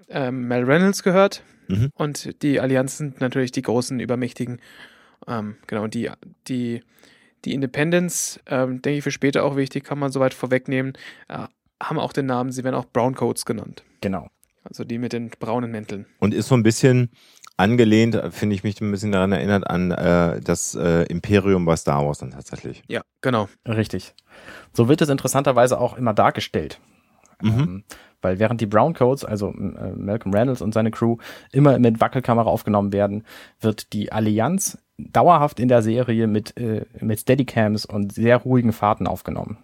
ähm, 0.08 0.46
Mel 0.46 0.64
Reynolds 0.64 1.02
gehört. 1.02 1.42
Mhm. 1.66 1.90
Und 1.94 2.42
die 2.42 2.60
Allianz 2.60 2.98
sind 2.98 3.20
natürlich 3.20 3.50
die 3.50 3.62
großen, 3.62 3.98
übermächtigen. 4.00 4.60
Ähm, 5.26 5.56
genau, 5.66 5.88
die, 5.88 6.10
die, 6.46 6.82
die 7.44 7.54
Independence, 7.54 8.40
ähm, 8.46 8.82
denke 8.82 8.98
ich 8.98 9.04
für 9.04 9.10
später 9.10 9.44
auch 9.44 9.56
wichtig, 9.56 9.84
kann 9.84 9.98
man 9.98 10.12
soweit 10.12 10.34
vorwegnehmen, 10.34 10.94
äh, 11.28 11.46
haben 11.82 11.98
auch 11.98 12.12
den 12.12 12.26
Namen, 12.26 12.50
sie 12.50 12.64
werden 12.64 12.74
auch 12.74 12.86
Browncoats 12.86 13.44
genannt. 13.44 13.84
genau. 14.00 14.28
Also 14.64 14.84
die 14.84 14.98
mit 14.98 15.14
den 15.14 15.30
braunen 15.30 15.70
Mänteln. 15.70 16.04
Und 16.18 16.34
ist 16.34 16.48
so 16.48 16.54
ein 16.54 16.62
bisschen 16.62 17.10
angelehnt, 17.56 18.20
finde 18.30 18.54
ich 18.54 18.64
mich 18.64 18.80
ein 18.82 18.90
bisschen 18.90 19.12
daran 19.12 19.32
erinnert, 19.32 19.66
an 19.66 19.92
äh, 19.92 20.40
das 20.40 20.74
äh, 20.74 21.04
Imperium 21.04 21.64
bei 21.64 21.74
Star 21.76 22.04
Wars 22.04 22.18
dann 22.18 22.32
tatsächlich. 22.32 22.82
Ja, 22.86 23.00
genau. 23.22 23.48
Richtig. 23.66 24.14
So 24.74 24.88
wird 24.88 25.00
es 25.00 25.08
interessanterweise 25.08 25.80
auch 25.80 25.96
immer 25.96 26.12
dargestellt. 26.12 26.80
Mhm. 27.40 27.50
Ähm, 27.50 27.84
weil 28.20 28.38
während 28.38 28.60
die 28.60 28.66
Browncoats, 28.66 29.24
also 29.24 29.48
äh, 29.50 29.92
Malcolm 29.92 30.34
Reynolds 30.34 30.60
und 30.60 30.74
seine 30.74 30.90
Crew, 30.90 31.16
immer 31.52 31.78
mit 31.78 32.00
Wackelkamera 32.00 32.48
aufgenommen 32.48 32.92
werden, 32.92 33.24
wird 33.60 33.92
die 33.92 34.12
Allianz 34.12 34.78
dauerhaft 34.98 35.60
in 35.60 35.68
der 35.68 35.82
Serie 35.82 36.26
mit, 36.26 36.56
äh, 36.56 36.84
mit 37.00 37.20
Steadycams 37.20 37.86
und 37.86 38.12
sehr 38.12 38.36
ruhigen 38.38 38.72
Fahrten 38.72 39.06
aufgenommen. 39.06 39.58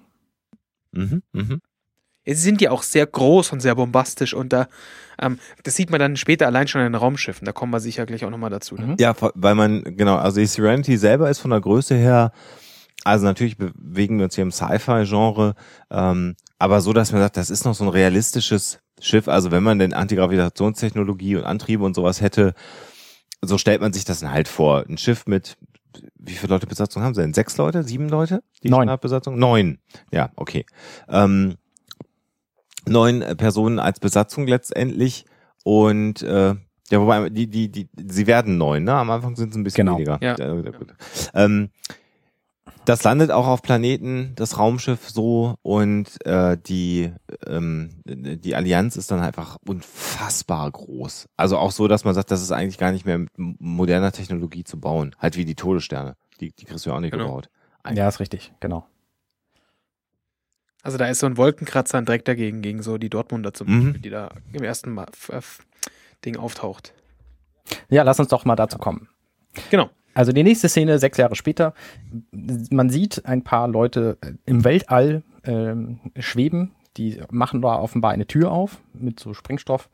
Mhm. 0.93 1.23
Mhm. 1.33 1.61
Sie 2.27 2.35
sind 2.35 2.63
ja 2.63 2.71
auch 2.71 2.83
sehr 2.83 3.07
groß 3.07 3.53
und 3.53 3.61
sehr 3.61 3.75
bombastisch 3.75 4.33
und 4.33 4.53
da, 4.53 4.69
ähm, 5.21 5.39
das 5.63 5.77
sieht 5.77 5.91
man 5.91 6.01
dann 6.01 6.17
später 6.17 6.47
allein 6.47 6.69
schon 6.69 6.81
in 6.81 6.87
den 6.87 6.95
Raumschiffen. 6.95 7.45
Da 7.45 7.53
kommen 7.53 7.73
wir 7.73 7.81
sicher 7.81 8.07
gleich 8.07 8.25
auch 8.25 8.31
nochmal 8.31 8.51
dazu. 8.51 8.77
Ne? 8.77 8.97
Ja, 8.99 9.15
weil 9.35 9.55
man, 9.55 9.83
genau, 9.97 10.17
also 10.17 10.41
die 10.41 10.47
Serenity 10.47 10.97
selber 10.97 11.29
ist 11.29 11.41
von 11.41 11.51
der 11.51 11.61
Größe 11.61 11.95
her, 11.95 12.33
also 13.05 13.27
natürlich 13.27 13.59
bewegen 13.59 14.17
wir 14.17 14.25
uns 14.25 14.35
hier 14.35 14.43
im 14.43 14.53
Sci-Fi-Genre, 14.53 15.55
ähm, 15.91 16.37
aber 16.59 16.81
so, 16.81 16.95
dass 16.95 17.13
man 17.13 17.21
sagt, 17.21 17.37
das 17.37 17.51
ist 17.51 17.67
noch 17.67 17.75
so 17.75 17.85
ein 17.85 17.91
realistisches 17.91 18.81
Schiff. 19.01 19.29
Also 19.29 19.51
wenn 19.51 19.63
man 19.63 19.79
denn 19.79 19.93
Antigravitationstechnologie 19.93 21.37
und 21.37 21.45
Antriebe 21.45 21.85
und 21.85 21.95
sowas 21.95 22.23
hätte, 22.23 22.55
so 23.47 23.59
stellt 23.59 23.81
man 23.81 23.93
sich 23.93 24.05
das 24.05 24.21
dann 24.21 24.33
halt 24.33 24.49
vor. 24.49 24.85
Ein 24.89 24.99
Schiff 24.99 25.27
mit 25.27 25.57
wie 26.17 26.33
viele 26.33 26.53
Leute 26.55 26.67
Besatzung 26.67 27.03
haben 27.03 27.15
sie 27.15 27.21
denn? 27.23 27.35
Sechs 27.35 27.57
Leute? 27.57 27.85
Sieben 27.85 28.09
Leute? 28.09 28.43
Die 28.63 28.69
Neun. 28.69 28.79
Standardbesatzung? 28.83 29.39
Neun. 29.39 29.79
Ja, 30.11 30.31
okay. 30.37 30.67
Ähm, 31.09 31.55
neun 32.87 33.21
Personen 33.37 33.79
als 33.79 34.01
Besatzung 34.01 34.47
letztendlich 34.47 35.25
und 35.63 36.23
äh, 36.23 36.55
ja, 36.91 37.01
wobei 37.01 37.31
die, 37.31 37.47
die, 37.47 37.71
die, 37.71 37.89
sie 37.97 38.27
werden 38.27 38.59
neun, 38.59 38.85
ne? 38.85 38.93
Am 38.93 39.11
Anfang 39.11 39.37
sind 39.37 39.51
es 39.51 39.57
ein 39.57 39.65
bisschen 39.65 39.87
Genau. 39.87 39.97
weniger. 39.97 40.19
Ja. 40.21 40.37
ja 40.39 40.71
gut. 40.71 40.95
Ähm, 41.33 41.71
das 42.85 43.03
landet 43.05 43.31
auch 43.31 43.47
auf 43.47 43.63
Planeten, 43.63 44.33
das 44.37 44.59
Raumschiff 44.59 45.09
so 45.09 45.57
und 45.63 46.25
äh, 46.27 46.57
die, 46.59 47.13
ähm, 47.47 47.91
die 48.05 48.55
Allianz 48.55 48.97
ist 48.97 49.11
dann 49.11 49.21
einfach 49.21 49.57
unfassbar 49.67 50.71
groß. 50.71 51.27
Also 51.37 51.59
auch 51.59 51.71
so, 51.73 51.89
dass 51.89 52.05
man 52.05 52.15
sagt, 52.15 52.31
das 52.31 52.43
ist 52.43 52.53
eigentlich 52.53 52.79
gar 52.79 52.93
nicht 52.93 53.07
mehr 53.07 53.19
mit 53.19 53.31
moderner 53.37 54.13
Technologie 54.13 54.65
zu 54.65 54.79
bauen. 54.81 55.15
Halt 55.19 55.37
wie 55.37 55.45
die 55.45 55.55
Todessterne. 55.55 56.17
Die, 56.41 56.53
die 56.53 56.65
kriegst 56.65 56.85
du 56.87 56.91
ja 56.91 56.97
auch 56.97 57.01
nicht 57.01 57.13
Genau. 57.13 57.25
gebaut. 57.27 57.49
Ja, 57.93 58.09
ist 58.09 58.21
richtig, 58.21 58.53
genau. 58.61 58.87
Also 60.83 60.99
da 60.99 61.07
ist 61.07 61.21
so 61.21 61.27
ein 61.27 61.37
Wolkenkratzer 61.37 62.03
direkt 62.03 62.29
dagegen, 62.29 62.61
gegen 62.61 62.83
so 62.83 62.99
die 62.99 63.09
Dortmunder 63.09 63.55
zum 63.55 63.69
Mhm. 63.69 63.85
Beispiel, 63.85 64.01
die 64.03 64.11
da 64.11 64.29
im 64.53 64.63
ersten 64.63 64.93
Mal, 64.93 65.07
Ding 66.25 66.37
auftaucht. 66.37 66.93
Ja, 67.89 68.03
lass 68.03 68.19
uns 68.21 68.29
doch 68.29 68.45
mal 68.45 68.57
dazu 68.57 68.77
kommen. 68.79 69.09
Genau. 69.71 69.89
Also 70.15 70.33
die 70.33 70.43
nächste 70.43 70.69
Szene, 70.69 70.99
sechs 70.99 71.19
Jahre 71.19 71.35
später, 71.35 71.75
man 72.33 72.91
sieht 72.91 73.25
ein 73.27 73.43
paar 73.43 73.69
Leute 73.69 74.17
äh, 74.21 74.33
im 74.47 74.65
Weltall 74.65 75.23
ähm, 75.45 76.01
schweben, 76.19 76.73
die 76.97 77.21
machen 77.31 77.61
da 77.61 77.77
offenbar 77.77 78.13
eine 78.13 78.27
Tür 78.27 78.53
auf 78.53 78.79
mit 78.93 79.19
so 79.21 79.35
Sprengstoff 79.35 79.89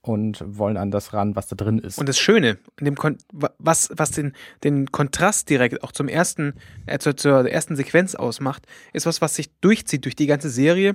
und 0.00 0.44
wollen 0.46 0.76
an 0.76 0.90
das 0.90 1.12
ran, 1.14 1.34
was 1.34 1.48
da 1.48 1.56
drin 1.56 1.78
ist. 1.78 1.98
Und 1.98 2.08
das 2.08 2.18
Schöne, 2.18 2.58
in 2.78 2.84
dem 2.84 2.94
Kon 2.94 3.16
wa- 3.32 3.52
was, 3.58 3.90
was 3.96 4.10
den, 4.12 4.34
den 4.62 4.92
Kontrast 4.92 5.48
direkt 5.50 5.82
auch 5.82 5.92
zum 5.92 6.08
ersten, 6.08 6.54
äh, 6.86 6.98
zur, 6.98 7.16
zur 7.16 7.50
ersten 7.50 7.74
Sequenz 7.74 8.14
ausmacht, 8.14 8.66
ist 8.92 9.06
was, 9.06 9.20
was 9.20 9.34
sich 9.34 9.50
durchzieht 9.60 10.04
durch 10.04 10.14
die 10.14 10.26
ganze 10.26 10.50
Serie, 10.50 10.94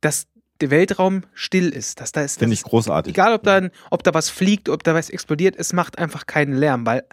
dass 0.00 0.28
der 0.60 0.70
Weltraum 0.70 1.22
still 1.34 1.68
ist. 1.68 2.00
Dass 2.00 2.12
da 2.12 2.22
ist 2.22 2.38
Finde 2.38 2.54
ich 2.54 2.62
großartig. 2.62 3.12
Egal, 3.12 3.34
ob 3.34 3.42
da, 3.42 3.68
ob 3.90 4.02
da 4.04 4.14
was 4.14 4.30
fliegt, 4.30 4.68
ob 4.68 4.84
da 4.84 4.94
was 4.94 5.10
explodiert, 5.10 5.56
es 5.56 5.72
macht 5.72 5.98
einfach 5.98 6.26
keinen 6.26 6.54
Lärm, 6.54 6.86
weil 6.86 7.04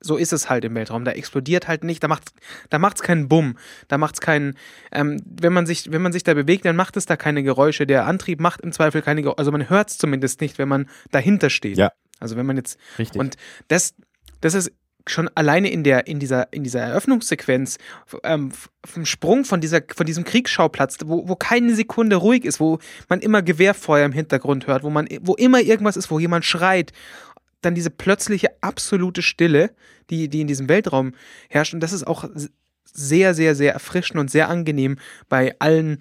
so 0.00 0.16
ist 0.16 0.32
es 0.32 0.48
halt 0.48 0.64
im 0.64 0.74
Weltraum. 0.74 1.04
Da 1.04 1.12
explodiert 1.12 1.68
halt 1.68 1.84
nicht, 1.84 2.02
da 2.02 2.08
macht 2.08 2.32
da 2.70 2.78
macht's 2.78 3.02
keinen 3.02 3.28
Bumm, 3.28 3.56
da 3.88 3.98
macht's 3.98 4.20
keinen, 4.20 4.56
ähm, 4.92 5.22
wenn 5.24 5.52
man 5.52 5.66
sich, 5.66 5.92
wenn 5.92 6.02
man 6.02 6.12
sich 6.12 6.24
da 6.24 6.34
bewegt, 6.34 6.64
dann 6.64 6.76
macht 6.76 6.96
es 6.96 7.06
da 7.06 7.16
keine 7.16 7.42
Geräusche. 7.42 7.86
Der 7.86 8.06
Antrieb 8.06 8.40
macht 8.40 8.60
im 8.62 8.72
Zweifel 8.72 9.02
keine 9.02 9.22
Geräusche, 9.22 9.38
also 9.38 9.52
man 9.52 9.68
hört 9.68 9.90
es 9.90 9.98
zumindest 9.98 10.40
nicht, 10.40 10.58
wenn 10.58 10.68
man 10.68 10.88
dahinter 11.10 11.50
steht. 11.50 11.76
Ja. 11.76 11.92
Also 12.18 12.36
wenn 12.36 12.46
man 12.46 12.56
jetzt 12.56 12.78
Richtig. 12.98 13.20
und 13.20 13.36
das, 13.68 13.94
das 14.40 14.54
ist 14.54 14.72
schon 15.06 15.28
alleine 15.34 15.70
in 15.70 15.82
der, 15.82 16.06
in 16.06 16.18
dieser, 16.18 16.52
in 16.52 16.62
dieser 16.62 16.80
Eröffnungssequenz, 16.80 17.78
ähm, 18.22 18.52
vom 18.84 19.06
Sprung 19.06 19.44
von 19.44 19.60
dieser, 19.60 19.80
von 19.94 20.06
diesem 20.06 20.24
Kriegsschauplatz, 20.24 20.98
wo, 21.04 21.28
wo 21.28 21.36
keine 21.36 21.74
Sekunde 21.74 22.16
ruhig 22.16 22.44
ist, 22.44 22.60
wo 22.60 22.78
man 23.08 23.20
immer 23.20 23.42
Gewehrfeuer 23.42 24.04
im 24.04 24.12
Hintergrund 24.12 24.66
hört, 24.66 24.82
wo 24.82 24.90
man, 24.90 25.08
wo 25.22 25.34
immer 25.34 25.60
irgendwas 25.60 25.96
ist, 25.96 26.10
wo 26.10 26.18
jemand 26.18 26.44
schreit, 26.44 26.92
dann 27.60 27.74
diese 27.74 27.90
plötzliche 27.90 28.50
absolute 28.62 29.22
Stille, 29.22 29.70
die, 30.10 30.28
die 30.28 30.40
in 30.40 30.46
diesem 30.46 30.68
Weltraum 30.68 31.12
herrscht. 31.48 31.74
Und 31.74 31.80
das 31.80 31.92
ist 31.92 32.06
auch 32.06 32.24
sehr, 32.84 33.34
sehr, 33.34 33.54
sehr 33.54 33.72
erfrischend 33.72 34.18
und 34.18 34.30
sehr 34.30 34.48
angenehm 34.48 34.98
bei 35.28 35.54
allen, 35.58 35.98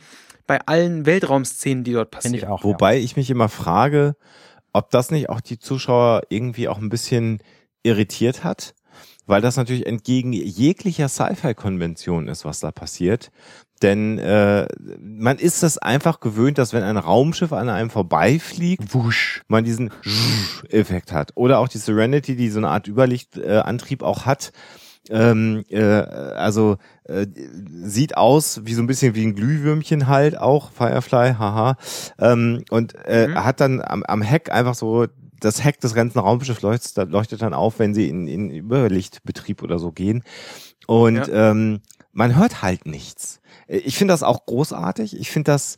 bei 0.47 0.59
allen 0.65 1.05
Weltraumszenen, 1.05 1.83
die 1.83 1.93
dort 1.93 2.11
passieren. 2.11 2.35
Ich 2.35 2.47
auch. 2.47 2.63
Wobei 2.63 2.97
ich 2.97 3.15
mich 3.15 3.29
immer 3.29 3.49
frage, 3.49 4.15
ob 4.73 4.89
das 4.91 5.11
nicht 5.11 5.29
auch 5.29 5.41
die 5.41 5.59
Zuschauer 5.59 6.23
irgendwie 6.29 6.67
auch 6.67 6.77
ein 6.77 6.89
bisschen 6.89 7.39
irritiert 7.83 8.43
hat, 8.43 8.73
weil 9.25 9.41
das 9.41 9.57
natürlich 9.57 9.85
entgegen 9.85 10.33
jeglicher 10.33 11.07
Sci-Fi-Konvention 11.07 12.27
ist, 12.27 12.45
was 12.45 12.59
da 12.59 12.71
passiert. 12.71 13.31
Denn 13.81 14.19
äh, 14.19 14.67
man 15.01 15.37
ist 15.37 15.63
es 15.63 15.77
einfach 15.77 16.19
gewöhnt, 16.19 16.57
dass 16.57 16.73
wenn 16.73 16.83
ein 16.83 16.97
Raumschiff 16.97 17.53
an 17.53 17.69
einem 17.69 17.89
vorbeifliegt, 17.89 18.93
wusch, 18.93 19.43
man 19.47 19.63
diesen 19.63 19.91
Effekt 20.69 21.11
hat. 21.13 21.31
Oder 21.35 21.59
auch 21.59 21.67
die 21.69 21.77
Serenity, 21.77 22.35
die 22.35 22.49
so 22.49 22.59
eine 22.59 22.69
Art 22.69 22.87
Überlichtantrieb 22.87 24.01
äh, 24.01 24.05
auch 24.05 24.25
hat. 24.25 24.51
Ähm, 25.09 25.63
äh, 25.69 25.81
also 25.81 26.77
äh, 27.05 27.25
sieht 27.83 28.17
aus 28.17 28.61
wie 28.65 28.73
so 28.73 28.83
ein 28.83 28.87
bisschen 28.87 29.15
wie 29.15 29.25
ein 29.25 29.33
Glühwürmchen 29.33 30.07
halt 30.07 30.37
auch, 30.37 30.71
Firefly, 30.71 31.35
haha. 31.39 31.77
Ähm, 32.19 32.63
und 32.69 32.93
äh, 33.05 33.27
Mhm. 33.29 33.43
hat 33.43 33.59
dann 33.59 33.81
am, 33.81 34.03
am 34.03 34.21
Heck 34.21 34.51
einfach 34.51 34.75
so 34.75 35.07
das 35.39 35.63
Heck 35.63 35.79
des 35.79 35.93
ganzen 35.93 36.19
Raumschiffs 36.19 36.61
leuchtet, 36.61 37.09
leuchtet 37.09 37.41
dann 37.41 37.53
auf, 37.53 37.79
wenn 37.79 37.93
sie 37.93 38.09
in, 38.09 38.27
in 38.27 38.51
Überlichtbetrieb 38.51 39.63
oder 39.63 39.79
so 39.79 39.91
gehen. 39.91 40.23
Und 40.85 41.29
ähm, 41.31 41.79
man 42.11 42.35
hört 42.35 42.61
halt 42.61 42.85
nichts. 42.85 43.38
Ich 43.71 43.97
finde 43.97 44.13
das 44.13 44.23
auch 44.23 44.45
großartig. 44.47 45.15
Ich 45.19 45.29
finde 45.29 45.51
das, 45.51 45.75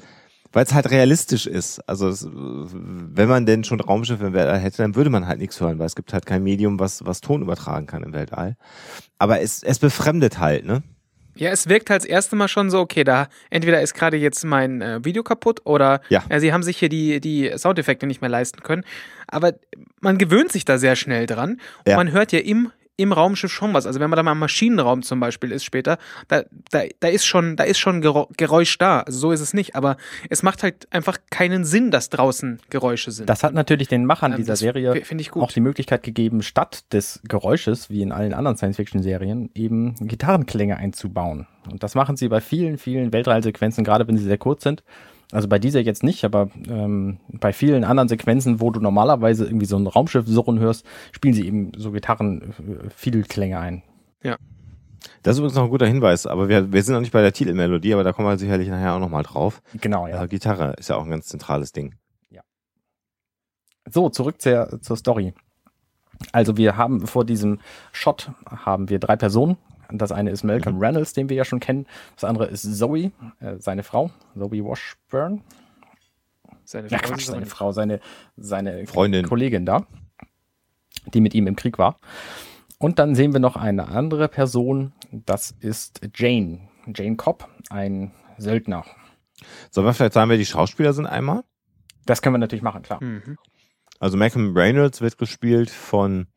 weil 0.54 0.64
es 0.64 0.74
halt 0.74 0.90
realistisch 0.92 1.46
ist. 1.46 1.80
Also 1.90 2.08
es, 2.08 2.26
wenn 2.32 3.28
man 3.28 3.46
denn 3.46 3.64
schon 3.66 3.80
Raumschiffe 3.82 4.26
im 4.28 4.34
Weltall 4.34 4.60
hätte, 4.60 4.78
dann 4.78 4.96
würde 4.96 5.10
man 5.10 5.28
halt 5.28 5.40
nichts 5.40 5.60
hören, 5.60 5.78
weil 5.78 5.86
es 5.88 5.96
gibt 5.96 6.14
halt 6.14 6.26
kein 6.26 6.42
Medium, 6.44 6.80
was, 6.80 7.06
was 7.06 7.20
Ton 7.22 7.42
übertragen 7.42 7.88
kann 7.88 8.04
im 8.04 8.14
Weltall. 8.14 8.56
Aber 9.20 9.42
es, 9.42 9.62
es 9.62 9.80
befremdet 9.80 10.40
halt, 10.40 10.66
ne? 10.66 10.84
Ja, 11.36 11.50
es 11.52 11.68
wirkt 11.70 11.90
halt 11.90 12.02
das 12.04 12.10
erste 12.10 12.36
Mal 12.36 12.50
schon 12.50 12.70
so, 12.70 12.80
okay, 12.80 13.04
da 13.06 13.28
entweder 13.50 13.82
ist 13.82 13.94
gerade 13.94 14.18
jetzt 14.18 14.44
mein 14.44 14.82
äh, 14.82 15.04
Video 15.04 15.24
kaputt 15.24 15.62
oder 15.66 16.02
Ja. 16.10 16.24
äh, 16.30 16.40
sie 16.42 16.52
haben 16.52 16.64
sich 16.64 16.78
hier 16.78 16.90
die, 16.90 17.22
die 17.22 17.52
Soundeffekte 17.58 18.06
nicht 18.08 18.20
mehr 18.22 18.30
leisten 18.30 18.62
können. 18.64 18.84
Aber 19.28 19.54
man 20.02 20.18
gewöhnt 20.18 20.52
sich 20.52 20.66
da 20.66 20.78
sehr 20.78 20.96
schnell 20.98 21.26
dran. 21.28 21.52
Und 21.52 21.60
Ja. 21.88 21.96
man 21.96 22.12
hört 22.12 22.32
ja 22.34 22.40
im, 22.40 22.72
im 22.98 23.12
Raumschiff 23.14 23.52
schon 23.52 23.74
was. 23.74 23.86
Also 23.86 24.00
wenn 24.00 24.10
man 24.10 24.18
da 24.18 24.24
mal 24.24 24.34
im 24.34 24.40
Maschinenraum 24.40 25.02
zum 25.02 25.20
Beispiel 25.20 25.52
ist 25.52 25.64
später, 25.64 25.98
da, 26.28 26.44
da, 26.70 26.84
da 27.00 27.08
ist 27.08 27.26
schon, 27.26 27.56
da 27.56 27.64
ist 27.64 27.80
schon 27.80 28.02
Geräusch 28.02 28.78
da. 28.78 29.02
Also 29.02 29.20
so 29.20 29.32
ist 29.32 29.42
es 29.42 29.54
nicht. 29.54 29.76
Aber 29.76 29.98
es 30.30 30.44
macht 30.44 30.64
halt 30.64 30.88
einfach 30.92 31.18
keinen 31.30 31.66
Sinn, 31.66 31.92
dass 31.92 32.10
draußen 32.10 32.60
Geräusche 32.70 33.12
sind. 33.12 33.30
Das 33.30 33.44
hat 33.44 33.54
natürlich 33.54 33.88
den 33.88 34.06
Machern 34.06 34.34
Ähm, 34.34 34.38
dieser 34.38 34.56
Serie 34.56 34.94
auch 35.36 35.52
die 35.52 35.60
Möglichkeit 35.62 36.04
gegeben, 36.04 36.44
statt 36.44 36.84
des 36.94 37.22
Geräusches, 37.28 37.90
wie 37.90 38.02
in 38.02 38.12
allen 38.12 38.34
anderen 38.34 38.58
Science-Fiction-Serien, 38.58 39.50
eben 39.56 39.96
Gitarrenklänge 39.96 40.78
einzubauen. 40.78 41.48
Und 41.70 41.84
das 41.84 41.96
machen 41.96 42.18
sie 42.18 42.28
bei 42.28 42.42
vielen, 42.42 42.78
vielen 42.78 43.14
Weltallsequenzen, 43.14 43.84
gerade 43.84 44.08
wenn 44.08 44.18
sie 44.18 44.24
sehr 44.26 44.38
kurz 44.38 44.64
sind. 44.64 44.84
Also 45.32 45.48
bei 45.48 45.60
dieser 45.60 45.80
jetzt 45.80 46.04
nicht, 46.04 46.26
aber 46.26 46.50
ähm, 46.68 47.20
bei 47.30 47.54
vielen 47.54 47.84
anderen 47.84 48.10
Sequenzen, 48.10 48.60
wo 48.60 48.70
du 48.72 48.80
normalerweise 48.80 49.46
irgendwie 49.46 49.66
so 49.66 49.78
ein 49.78 49.88
Raumschiff 49.88 50.28
surren 50.28 50.60
hörst, 50.60 50.86
spielen 51.12 51.34
sie 51.34 51.46
eben 51.46 51.72
so 51.78 51.92
Gitarren-Fidelklänge 51.92 53.60
ein. 53.60 53.84
Das 55.24 55.36
ist 55.36 55.40
übrigens 55.40 55.56
noch 55.56 55.64
ein 55.64 55.70
guter 55.70 55.88
Hinweis, 55.88 56.28
aber 56.28 56.50
wir, 56.50 56.72
wir 56.72 56.84
sind 56.84 56.94
noch 56.94 57.02
nicht 57.02 57.14
bei 57.14 57.22
der 57.22 57.34
Titelmelodie, 57.34 57.94
aber 57.94 58.04
da 58.04 58.12
kommen 58.12 58.28
wir 58.28 58.38
sicherlich 58.38 58.68
nachher 58.68 58.94
auch 58.94 59.00
nochmal 59.00 59.24
drauf. 59.24 59.62
Genau, 59.80 60.08
ja. 60.08 60.24
Äh, 60.24 60.28
Gitarre 60.28 60.74
ist 60.78 60.90
ja 60.90 60.98
auch 60.98 61.04
ein 61.04 61.10
ganz 61.10 61.28
zentrales 61.28 61.72
Ding. 61.72 61.96
So, 63.90 64.10
zurück 64.10 64.42
zur, 64.42 64.80
zur 64.82 64.98
Story. 64.98 65.34
Also 66.32 66.58
wir 66.58 66.78
haben 66.78 67.08
vor 67.08 67.26
diesem 67.26 67.60
Shot 67.92 68.32
haben 68.46 68.90
wir 68.90 69.00
drei 69.00 69.16
Personen. 69.16 69.58
Das 69.92 70.12
eine 70.12 70.32
ist 70.32 70.44
Malcolm 70.44 70.80
Reynolds, 70.80 71.14
den 71.14 71.30
wir 71.30 71.38
ja 71.38 71.46
schon 71.46 71.60
kennen. 71.60 71.86
Das 72.16 72.24
andere 72.24 72.48
ist 72.48 72.64
Zoe, 72.78 73.12
äh, 73.40 73.58
seine 73.60 73.84
Frau, 73.84 74.12
Zoe 74.36 74.64
Washburn. 74.64 75.42
Seine 76.64 76.88
Ja, 76.88 77.00
Frau 77.00 77.10
Quatsch, 77.10 77.22
ist 77.24 77.30
aber 77.30 77.40
seine 77.40 77.46
Frau, 77.46 77.72
seine, 77.72 78.00
seine 78.38 78.88
Freundin. 78.88 79.26
Kollegin 79.26 79.66
da, 79.66 79.86
die 81.14 81.22
mit 81.22 81.34
ihm 81.34 81.48
im 81.48 81.56
Krieg 81.56 81.78
war. 81.78 82.00
Und 82.78 82.98
dann 82.98 83.16
sehen 83.16 83.34
wir 83.34 83.40
noch 83.40 83.56
eine 83.56 83.90
andere 83.90 84.28
Person, 84.28 84.94
das 85.12 85.52
ist 85.60 86.02
Jane. 86.16 86.70
Jane 86.96 87.16
Cobb, 87.16 87.48
ein 87.70 88.12
Söldner. 88.38 88.86
Sollen 89.70 89.86
wir 89.86 89.94
vielleicht 89.94 90.14
sagen, 90.14 90.30
wer 90.30 90.38
die 90.38 90.46
Schauspieler 90.46 90.94
sind 90.94 91.06
einmal? 91.06 91.44
Das 92.06 92.22
können 92.22 92.34
wir 92.36 92.40
natürlich 92.40 92.64
machen, 92.64 92.82
klar. 92.82 93.04
Mhm. 93.04 93.38
Also 94.00 94.18
Malcolm 94.18 94.58
Reynolds 94.58 95.02
wird 95.02 95.18
gespielt 95.18 95.70
von 95.70 96.28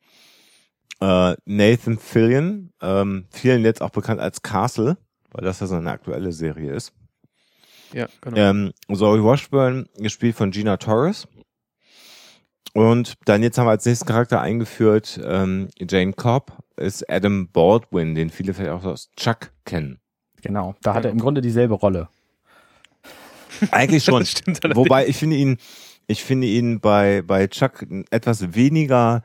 äh, 1.00 1.36
Nathan 1.44 1.98
Fillion, 1.98 2.72
ähm, 2.80 3.26
vielen 3.30 3.62
jetzt 3.64 3.82
auch 3.82 3.90
bekannt 3.90 4.20
als 4.20 4.42
Castle, 4.42 4.96
weil 5.30 5.44
das 5.44 5.60
ja 5.60 5.66
so 5.66 5.74
eine 5.74 5.90
aktuelle 5.90 6.32
Serie 6.32 6.72
ist. 6.72 6.92
Ja, 7.92 8.08
genau. 8.20 8.36
Ähm, 8.36 8.72
Zoe 8.92 9.22
Washburn, 9.22 9.88
gespielt 9.98 10.36
von 10.36 10.50
Gina 10.50 10.76
Torres. 10.76 11.28
Und 12.72 13.14
dann 13.24 13.42
jetzt 13.42 13.56
haben 13.56 13.66
wir 13.66 13.70
als 13.70 13.86
nächsten 13.86 14.06
Charakter 14.06 14.40
eingeführt, 14.40 15.20
ähm, 15.24 15.68
Jane 15.78 16.12
Cobb, 16.12 16.52
ist 16.76 17.08
Adam 17.08 17.48
Baldwin, 17.52 18.16
den 18.16 18.30
viele 18.30 18.52
vielleicht 18.52 18.72
auch 18.72 18.84
aus 18.84 19.10
Chuck 19.16 19.52
kennen. 19.64 20.00
Genau. 20.42 20.74
Da 20.82 20.94
hat 20.94 21.04
er 21.04 21.12
im 21.12 21.18
Grunde 21.18 21.40
dieselbe 21.40 21.74
Rolle. 21.74 22.08
Eigentlich 23.70 24.04
schon. 24.04 24.24
Wobei 24.74 25.06
ich 25.06 25.16
finde 25.16 25.36
ihn, 25.36 25.58
ich 26.08 26.24
finde 26.24 26.48
ihn 26.48 26.80
bei, 26.80 27.22
bei 27.22 27.46
Chuck 27.46 27.86
etwas 28.10 28.54
weniger 28.54 29.22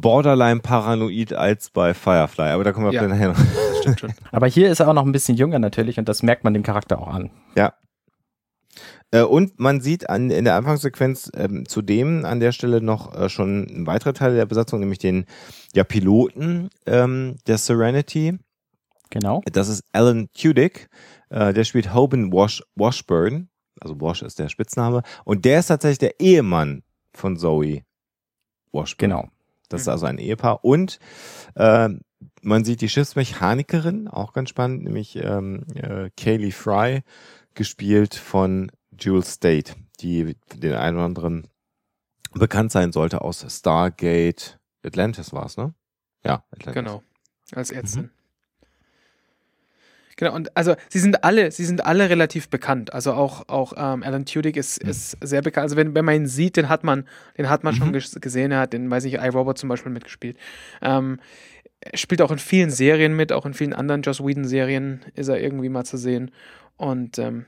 borderline 0.00 0.60
paranoid 0.60 1.32
als 1.32 1.70
bei 1.70 1.94
Firefly. 1.94 2.50
Aber 2.50 2.64
da 2.64 2.72
kommen 2.72 2.86
wir 2.86 2.92
Ja. 2.92 3.06
nachher 3.06 3.28
noch. 3.28 3.36
Das 3.36 3.78
stimmt 3.80 4.00
schon. 4.00 4.14
Aber 4.32 4.46
hier 4.46 4.70
ist 4.70 4.80
er 4.80 4.88
auch 4.88 4.94
noch 4.94 5.04
ein 5.04 5.12
bisschen 5.12 5.36
jünger 5.36 5.58
natürlich 5.58 5.98
und 5.98 6.08
das 6.08 6.22
merkt 6.22 6.44
man 6.44 6.54
dem 6.54 6.62
Charakter 6.62 7.00
auch 7.00 7.08
an. 7.08 7.30
Ja. 7.56 7.74
Äh, 9.10 9.22
und 9.22 9.58
man 9.58 9.80
sieht 9.80 10.10
an, 10.10 10.30
in 10.30 10.44
der 10.44 10.56
Anfangssequenz 10.56 11.30
ähm, 11.34 11.64
zudem 11.66 12.24
an 12.24 12.40
der 12.40 12.52
Stelle 12.52 12.80
noch 12.82 13.14
äh, 13.14 13.28
schon 13.28 13.62
ein 13.64 13.86
weiterer 13.86 14.14
Teil 14.14 14.34
der 14.34 14.46
Besatzung, 14.46 14.80
nämlich 14.80 14.98
den 14.98 15.24
ja, 15.74 15.84
Piloten 15.84 16.70
ähm, 16.86 17.36
der 17.46 17.58
Serenity. 17.58 18.38
Genau. 19.10 19.42
Das 19.52 19.68
ist 19.68 19.84
Alan 19.92 20.28
Tudyk. 20.34 20.88
Äh, 21.30 21.52
der 21.54 21.64
spielt 21.64 21.94
Hoban 21.94 22.32
Wash, 22.32 22.62
Washburn. 22.74 23.48
Also 23.80 24.00
Wash 24.00 24.22
ist 24.22 24.38
der 24.38 24.48
Spitzname. 24.48 25.02
Und 25.24 25.44
der 25.44 25.60
ist 25.60 25.66
tatsächlich 25.68 25.98
der 25.98 26.20
Ehemann 26.20 26.82
von 27.12 27.36
Zoe 27.36 27.82
Washburn. 28.72 29.10
Genau. 29.10 29.28
Das 29.68 29.82
ist 29.82 29.88
also 29.88 30.06
ein 30.06 30.18
Ehepaar. 30.18 30.64
Und 30.64 30.98
äh, 31.54 31.88
man 32.42 32.64
sieht 32.64 32.80
die 32.80 32.88
Schiffsmechanikerin, 32.88 34.08
auch 34.08 34.32
ganz 34.32 34.50
spannend, 34.50 34.84
nämlich 34.84 35.16
ähm, 35.16 35.64
äh, 35.74 36.10
Kaylee 36.16 36.52
Fry, 36.52 37.02
gespielt 37.54 38.14
von 38.14 38.70
Jules 38.98 39.32
State, 39.32 39.74
die 40.00 40.36
den 40.54 40.74
einen 40.74 40.96
oder 40.96 41.06
anderen 41.06 41.48
bekannt 42.32 42.70
sein 42.72 42.92
sollte 42.92 43.22
aus 43.22 43.44
Stargate 43.48 44.58
Atlantis 44.86 45.32
war 45.32 45.46
es, 45.46 45.56
ne? 45.56 45.74
Ja, 46.24 46.44
Atlantis. 46.50 46.74
Genau, 46.74 47.02
als 47.52 47.70
Ärztin. 47.70 48.02
Mhm. 48.02 48.10
Genau, 50.16 50.34
und 50.34 50.56
also 50.56 50.74
sie 50.88 50.98
sind 50.98 51.24
alle, 51.24 51.50
sie 51.50 51.64
sind 51.64 51.84
alle 51.84 52.08
relativ 52.08 52.48
bekannt. 52.48 52.94
Also 52.94 53.12
auch, 53.12 53.48
auch 53.48 53.74
ähm, 53.76 54.02
Alan 54.02 54.24
Tudyk 54.24 54.56
ist, 54.56 54.82
mhm. 54.82 54.90
ist 54.90 55.16
sehr 55.20 55.42
bekannt. 55.42 55.64
Also 55.64 55.76
wenn, 55.76 55.94
wenn 55.94 56.04
man 56.04 56.14
ihn 56.14 56.26
sieht, 56.26 56.56
den 56.56 56.68
hat 56.68 56.84
man, 56.84 57.04
den 57.36 57.50
hat 57.50 57.64
man 57.64 57.74
mhm. 57.74 58.00
schon 58.00 58.20
gesehen, 58.20 58.50
er 58.50 58.60
hat 58.60 58.72
den, 58.72 58.90
weiß 58.90 59.04
ich, 59.04 59.14
iRobot 59.14 59.58
zum 59.58 59.68
Beispiel 59.68 59.92
mitgespielt. 59.92 60.38
Ähm, 60.80 61.20
er 61.80 61.98
spielt 61.98 62.22
auch 62.22 62.30
in 62.30 62.38
vielen 62.38 62.70
Serien 62.70 63.14
mit, 63.14 63.30
auch 63.30 63.44
in 63.44 63.52
vielen 63.54 63.74
anderen 63.74 64.02
Joss 64.02 64.24
Whedon-Serien 64.24 65.00
ist 65.14 65.28
er 65.28 65.38
irgendwie 65.38 65.68
mal 65.68 65.84
zu 65.84 65.98
sehen. 65.98 66.30
Und 66.76 67.18
ähm, 67.18 67.44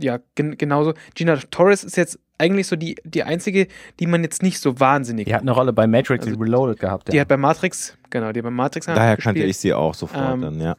ja, 0.00 0.18
gen 0.34 0.56
genauso. 0.58 0.94
Gina 1.14 1.36
Torres 1.50 1.84
ist 1.84 1.96
jetzt 1.96 2.18
eigentlich 2.36 2.66
so 2.66 2.76
die, 2.76 2.96
die 3.04 3.24
einzige, 3.24 3.66
die 3.98 4.06
man 4.06 4.22
jetzt 4.22 4.42
nicht 4.42 4.60
so 4.60 4.78
wahnsinnig. 4.78 5.26
Die 5.26 5.34
hat 5.34 5.42
eine 5.42 5.50
Rolle 5.50 5.72
bei 5.72 5.86
Matrix 5.86 6.26
also, 6.26 6.38
Reloaded 6.38 6.78
gehabt. 6.78 7.08
Ja. 7.08 7.12
Die 7.12 7.20
hat 7.20 7.28
bei 7.28 7.36
Matrix, 7.36 7.96
genau, 8.10 8.32
die 8.32 8.40
hat 8.40 8.44
bei 8.44 8.50
Matrix. 8.50 8.86
Daher 8.86 9.16
kannte 9.16 9.42
ich 9.42 9.56
sie 9.56 9.74
auch 9.74 9.94
sofort 9.94 10.34
ähm, 10.34 10.40
dann, 10.42 10.60
ja. 10.60 10.76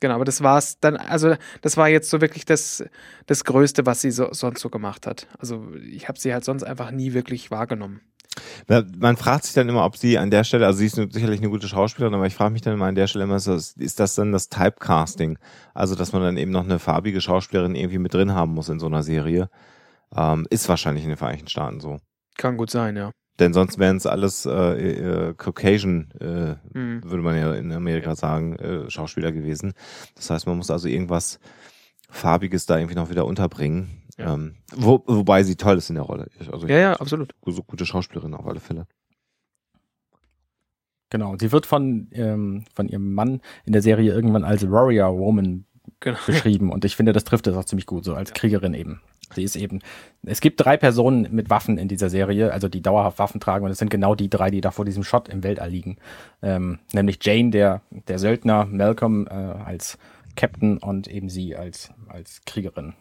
Genau, 0.00 0.14
aber 0.14 0.24
das 0.24 0.42
war 0.42 0.58
es 0.58 0.80
dann, 0.80 0.96
also 0.96 1.36
das 1.60 1.76
war 1.76 1.88
jetzt 1.88 2.08
so 2.08 2.20
wirklich 2.22 2.46
das, 2.46 2.82
das 3.26 3.44
Größte, 3.44 3.84
was 3.84 4.00
sie 4.00 4.10
so, 4.10 4.32
sonst 4.32 4.60
so 4.60 4.70
gemacht 4.70 5.06
hat. 5.06 5.28
Also 5.38 5.72
ich 5.74 6.08
habe 6.08 6.18
sie 6.18 6.32
halt 6.32 6.44
sonst 6.44 6.62
einfach 6.62 6.90
nie 6.90 7.12
wirklich 7.12 7.50
wahrgenommen. 7.50 8.00
Man 8.68 9.16
fragt 9.16 9.44
sich 9.44 9.54
dann 9.54 9.68
immer, 9.68 9.84
ob 9.84 9.96
sie 9.96 10.16
an 10.16 10.30
der 10.30 10.44
Stelle, 10.44 10.64
also 10.64 10.78
sie 10.78 10.86
ist 10.86 10.94
sicherlich 10.94 11.40
eine 11.40 11.50
gute 11.50 11.68
Schauspielerin, 11.68 12.14
aber 12.14 12.26
ich 12.26 12.34
frage 12.34 12.52
mich 12.52 12.62
dann 12.62 12.74
immer 12.74 12.86
an 12.86 12.94
der 12.94 13.08
Stelle 13.08 13.24
immer, 13.24 13.36
ist 13.36 13.48
das, 13.48 13.72
ist 13.72 13.98
das 14.00 14.14
dann 14.14 14.32
das 14.32 14.48
Typecasting? 14.48 15.38
Also, 15.74 15.96
dass 15.96 16.12
man 16.12 16.22
dann 16.22 16.36
eben 16.36 16.52
noch 16.52 16.64
eine 16.64 16.78
farbige 16.78 17.20
Schauspielerin 17.20 17.74
irgendwie 17.74 17.98
mit 17.98 18.14
drin 18.14 18.32
haben 18.32 18.54
muss 18.54 18.68
in 18.68 18.78
so 18.78 18.86
einer 18.86 19.02
Serie. 19.02 19.50
Ähm, 20.16 20.46
ist 20.48 20.68
wahrscheinlich 20.68 21.04
in 21.04 21.10
den 21.10 21.16
Vereinigten 21.16 21.48
Staaten 21.48 21.80
so. 21.80 21.98
Kann 22.36 22.56
gut 22.56 22.70
sein, 22.70 22.96
ja. 22.96 23.10
Denn 23.40 23.54
sonst 23.54 23.78
wären 23.78 23.96
es 23.96 24.06
alles 24.06 24.44
äh, 24.44 24.50
äh, 24.50 25.34
Caucasian, 25.34 26.10
äh, 26.20 26.56
mhm. 26.78 27.02
würde 27.02 27.22
man 27.22 27.36
ja 27.36 27.54
in 27.54 27.72
Amerika 27.72 28.14
sagen, 28.14 28.56
äh, 28.56 28.90
Schauspieler 28.90 29.32
gewesen. 29.32 29.72
Das 30.14 30.28
heißt, 30.28 30.46
man 30.46 30.58
muss 30.58 30.70
also 30.70 30.88
irgendwas 30.88 31.40
Farbiges 32.10 32.66
da 32.66 32.76
irgendwie 32.76 32.96
noch 32.96 33.08
wieder 33.08 33.24
unterbringen. 33.24 34.02
Ja. 34.18 34.34
Ähm, 34.34 34.56
wo, 34.74 35.02
wobei 35.06 35.42
sie 35.42 35.56
toll 35.56 35.78
ist 35.78 35.88
in 35.88 35.94
der 35.94 36.04
Rolle. 36.04 36.28
Also 36.52 36.66
ja, 36.66 36.78
ja, 36.78 36.92
absolut. 36.94 37.34
So 37.46 37.62
gute 37.62 37.86
Schauspielerin 37.86 38.34
auf 38.34 38.46
alle 38.46 38.60
Fälle. 38.60 38.86
Genau, 41.08 41.36
sie 41.40 41.50
wird 41.50 41.64
von, 41.64 42.08
ähm, 42.12 42.64
von 42.74 42.88
ihrem 42.88 43.14
Mann 43.14 43.40
in 43.64 43.72
der 43.72 43.82
Serie 43.82 44.12
irgendwann 44.12 44.44
als 44.44 44.70
Warrior 44.70 45.16
Woman 45.16 45.64
genau. 45.98 46.18
beschrieben 46.26 46.70
und 46.70 46.84
ich 46.84 46.94
finde, 46.94 47.12
das 47.12 47.24
trifft 47.24 47.46
das 47.46 47.56
auch 47.56 47.64
ziemlich 47.64 47.86
gut, 47.86 48.04
so 48.04 48.14
als 48.14 48.32
Kriegerin 48.32 48.74
eben. 48.74 49.00
Sie 49.34 49.42
ist 49.42 49.56
eben, 49.56 49.80
es 50.24 50.40
gibt 50.40 50.60
drei 50.60 50.76
Personen 50.76 51.28
mit 51.30 51.50
Waffen 51.50 51.78
in 51.78 51.88
dieser 51.88 52.10
Serie, 52.10 52.52
also 52.52 52.68
die 52.68 52.82
dauerhaft 52.82 53.18
Waffen 53.18 53.40
tragen 53.40 53.64
und 53.64 53.70
es 53.70 53.78
sind 53.78 53.90
genau 53.90 54.14
die 54.14 54.30
drei, 54.30 54.50
die 54.50 54.60
da 54.60 54.70
vor 54.70 54.84
diesem 54.84 55.04
Shot 55.04 55.28
im 55.28 55.42
Weltall 55.42 55.70
liegen. 55.70 55.96
Ähm, 56.42 56.78
nämlich 56.92 57.18
Jane, 57.22 57.50
der, 57.50 57.82
der 57.90 58.18
Söldner, 58.18 58.66
Malcolm 58.66 59.26
äh, 59.26 59.32
als 59.32 59.98
Captain 60.36 60.78
und 60.78 61.08
eben 61.08 61.28
sie 61.28 61.56
als, 61.56 61.90
als 62.08 62.40
Kriegerin. 62.46 62.94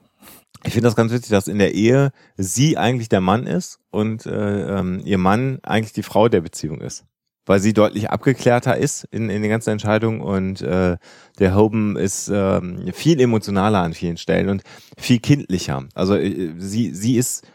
Ich 0.66 0.74
finde 0.74 0.88
das 0.88 0.96
ganz 0.96 1.12
witzig, 1.14 1.30
dass 1.30 1.48
in 1.48 1.60
der 1.60 1.74
Ehe 1.74 2.12
sie 2.36 2.78
eigentlich 2.78 3.08
der 3.08 3.22
Mann 3.22 3.48
ist 3.48 3.80
und 3.92 4.26
äh, 4.26 4.80
ähm, 4.80 5.02
ihr 5.06 5.18
Mann 5.18 5.60
eigentlich 5.64 5.94
die 5.94 6.04
Frau 6.04 6.28
der 6.28 6.42
Beziehung 6.42 6.82
ist 6.82 7.06
weil 7.46 7.60
sie 7.60 7.74
deutlich 7.74 8.10
abgeklärter 8.10 8.78
ist 8.78 9.06
in, 9.12 9.30
in 9.30 9.42
den 9.42 9.50
ganzen 9.50 9.72
Entscheidungen 9.72 10.22
und 10.22 10.62
äh, 10.62 10.98
der 11.40 11.56
Hoban 11.56 11.96
ist 11.96 12.30
ähm, 12.34 12.92
viel 12.94 13.20
emotionaler 13.20 13.80
an 13.80 13.94
vielen 13.94 14.18
Stellen 14.18 14.50
und 14.50 14.64
viel 14.98 15.20
kindlicher. 15.20 15.84
Also 15.96 16.16
äh, 16.16 16.54
sie, 16.58 16.94
sie 16.94 17.18
ist 17.18 17.48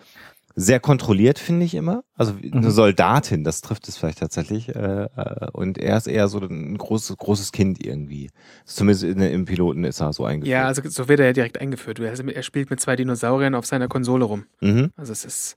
sehr 0.56 0.78
kontrolliert, 0.78 1.38
finde 1.38 1.66
ich 1.66 1.74
immer. 1.74 2.04
Also 2.14 2.34
eine 2.40 2.66
mhm. 2.66 2.70
Soldatin, 2.70 3.42
das 3.42 3.60
trifft 3.60 3.88
es 3.88 3.96
vielleicht 3.96 4.18
tatsächlich. 4.18 4.68
Äh, 4.68 5.04
äh, 5.04 5.50
und 5.52 5.78
er 5.78 5.96
ist 5.96 6.06
eher 6.06 6.28
so 6.28 6.38
ein 6.38 6.78
großes, 6.78 7.16
großes 7.16 7.52
Kind 7.52 7.84
irgendwie. 7.84 8.30
Zumindest 8.64 9.04
in, 9.04 9.20
im 9.20 9.44
Piloten 9.46 9.84
ist 9.84 10.00
er 10.00 10.12
so 10.12 10.24
eingeführt. 10.24 10.52
Ja, 10.52 10.66
also 10.66 10.82
so 10.88 11.08
wird 11.08 11.20
er 11.20 11.26
ja 11.26 11.32
direkt 11.32 11.60
eingeführt. 11.60 11.98
Er 11.98 12.42
spielt 12.42 12.70
mit 12.70 12.80
zwei 12.80 12.94
Dinosauriern 12.94 13.54
auf 13.54 13.66
seiner 13.66 13.88
Konsole 13.88 14.24
rum. 14.24 14.44
Mhm. 14.60 14.92
Also 14.96 15.12
es 15.12 15.24
ist 15.24 15.56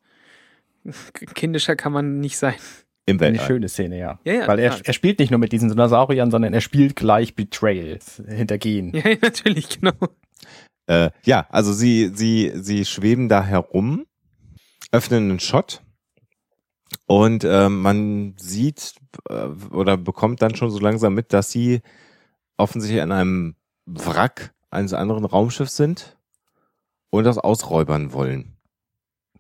kindischer 1.36 1.76
kann 1.76 1.92
man 1.92 2.20
nicht 2.20 2.38
sein. 2.38 2.56
Im 3.08 3.22
Weltall. 3.22 3.40
Eine 3.40 3.48
schöne 3.48 3.70
Szene, 3.70 3.98
ja. 3.98 4.20
ja, 4.26 4.34
ja 4.34 4.48
Weil 4.48 4.60
er, 4.60 4.78
er 4.84 4.94
spielt 4.94 5.20
nicht 5.20 5.32
nur 5.32 5.40
mit 5.40 5.54
diesen 5.54 5.70
Dinosauriern, 5.70 6.30
sondern 6.30 6.54
er 6.54 6.60
spielt 6.60 6.98
gleich 6.98 7.36
Betrayal, 7.36 8.00
Hintergehen. 8.28 8.94
Ja, 8.94 9.16
natürlich, 9.22 9.80
genau. 9.80 9.94
Äh, 10.88 11.12
ja, 11.24 11.48
also 11.50 11.72
sie, 11.72 12.12
sie, 12.14 12.52
sie 12.56 12.84
schweben 12.84 13.30
da 13.30 13.44
herum, 13.44 14.06
öffnen 14.92 15.30
einen 15.30 15.40
Shot 15.40 15.82
und 17.06 17.46
äh, 17.46 17.70
man 17.70 18.34
sieht 18.38 18.96
äh, 19.30 19.48
oder 19.72 19.96
bekommt 19.96 20.42
dann 20.42 20.56
schon 20.56 20.70
so 20.70 20.80
langsam 20.80 21.14
mit, 21.14 21.32
dass 21.32 21.50
sie 21.50 21.82
offensichtlich 22.58 23.02
an 23.02 23.14
einem 23.14 23.56
Wrack 23.86 24.54
eines 24.70 24.94
anderen 24.94 25.24
Raumschiffs 25.24 25.78
sind 25.78 26.18
und 27.10 27.24
das 27.24 27.38
ausräubern 27.38 28.12
wollen. 28.12 28.58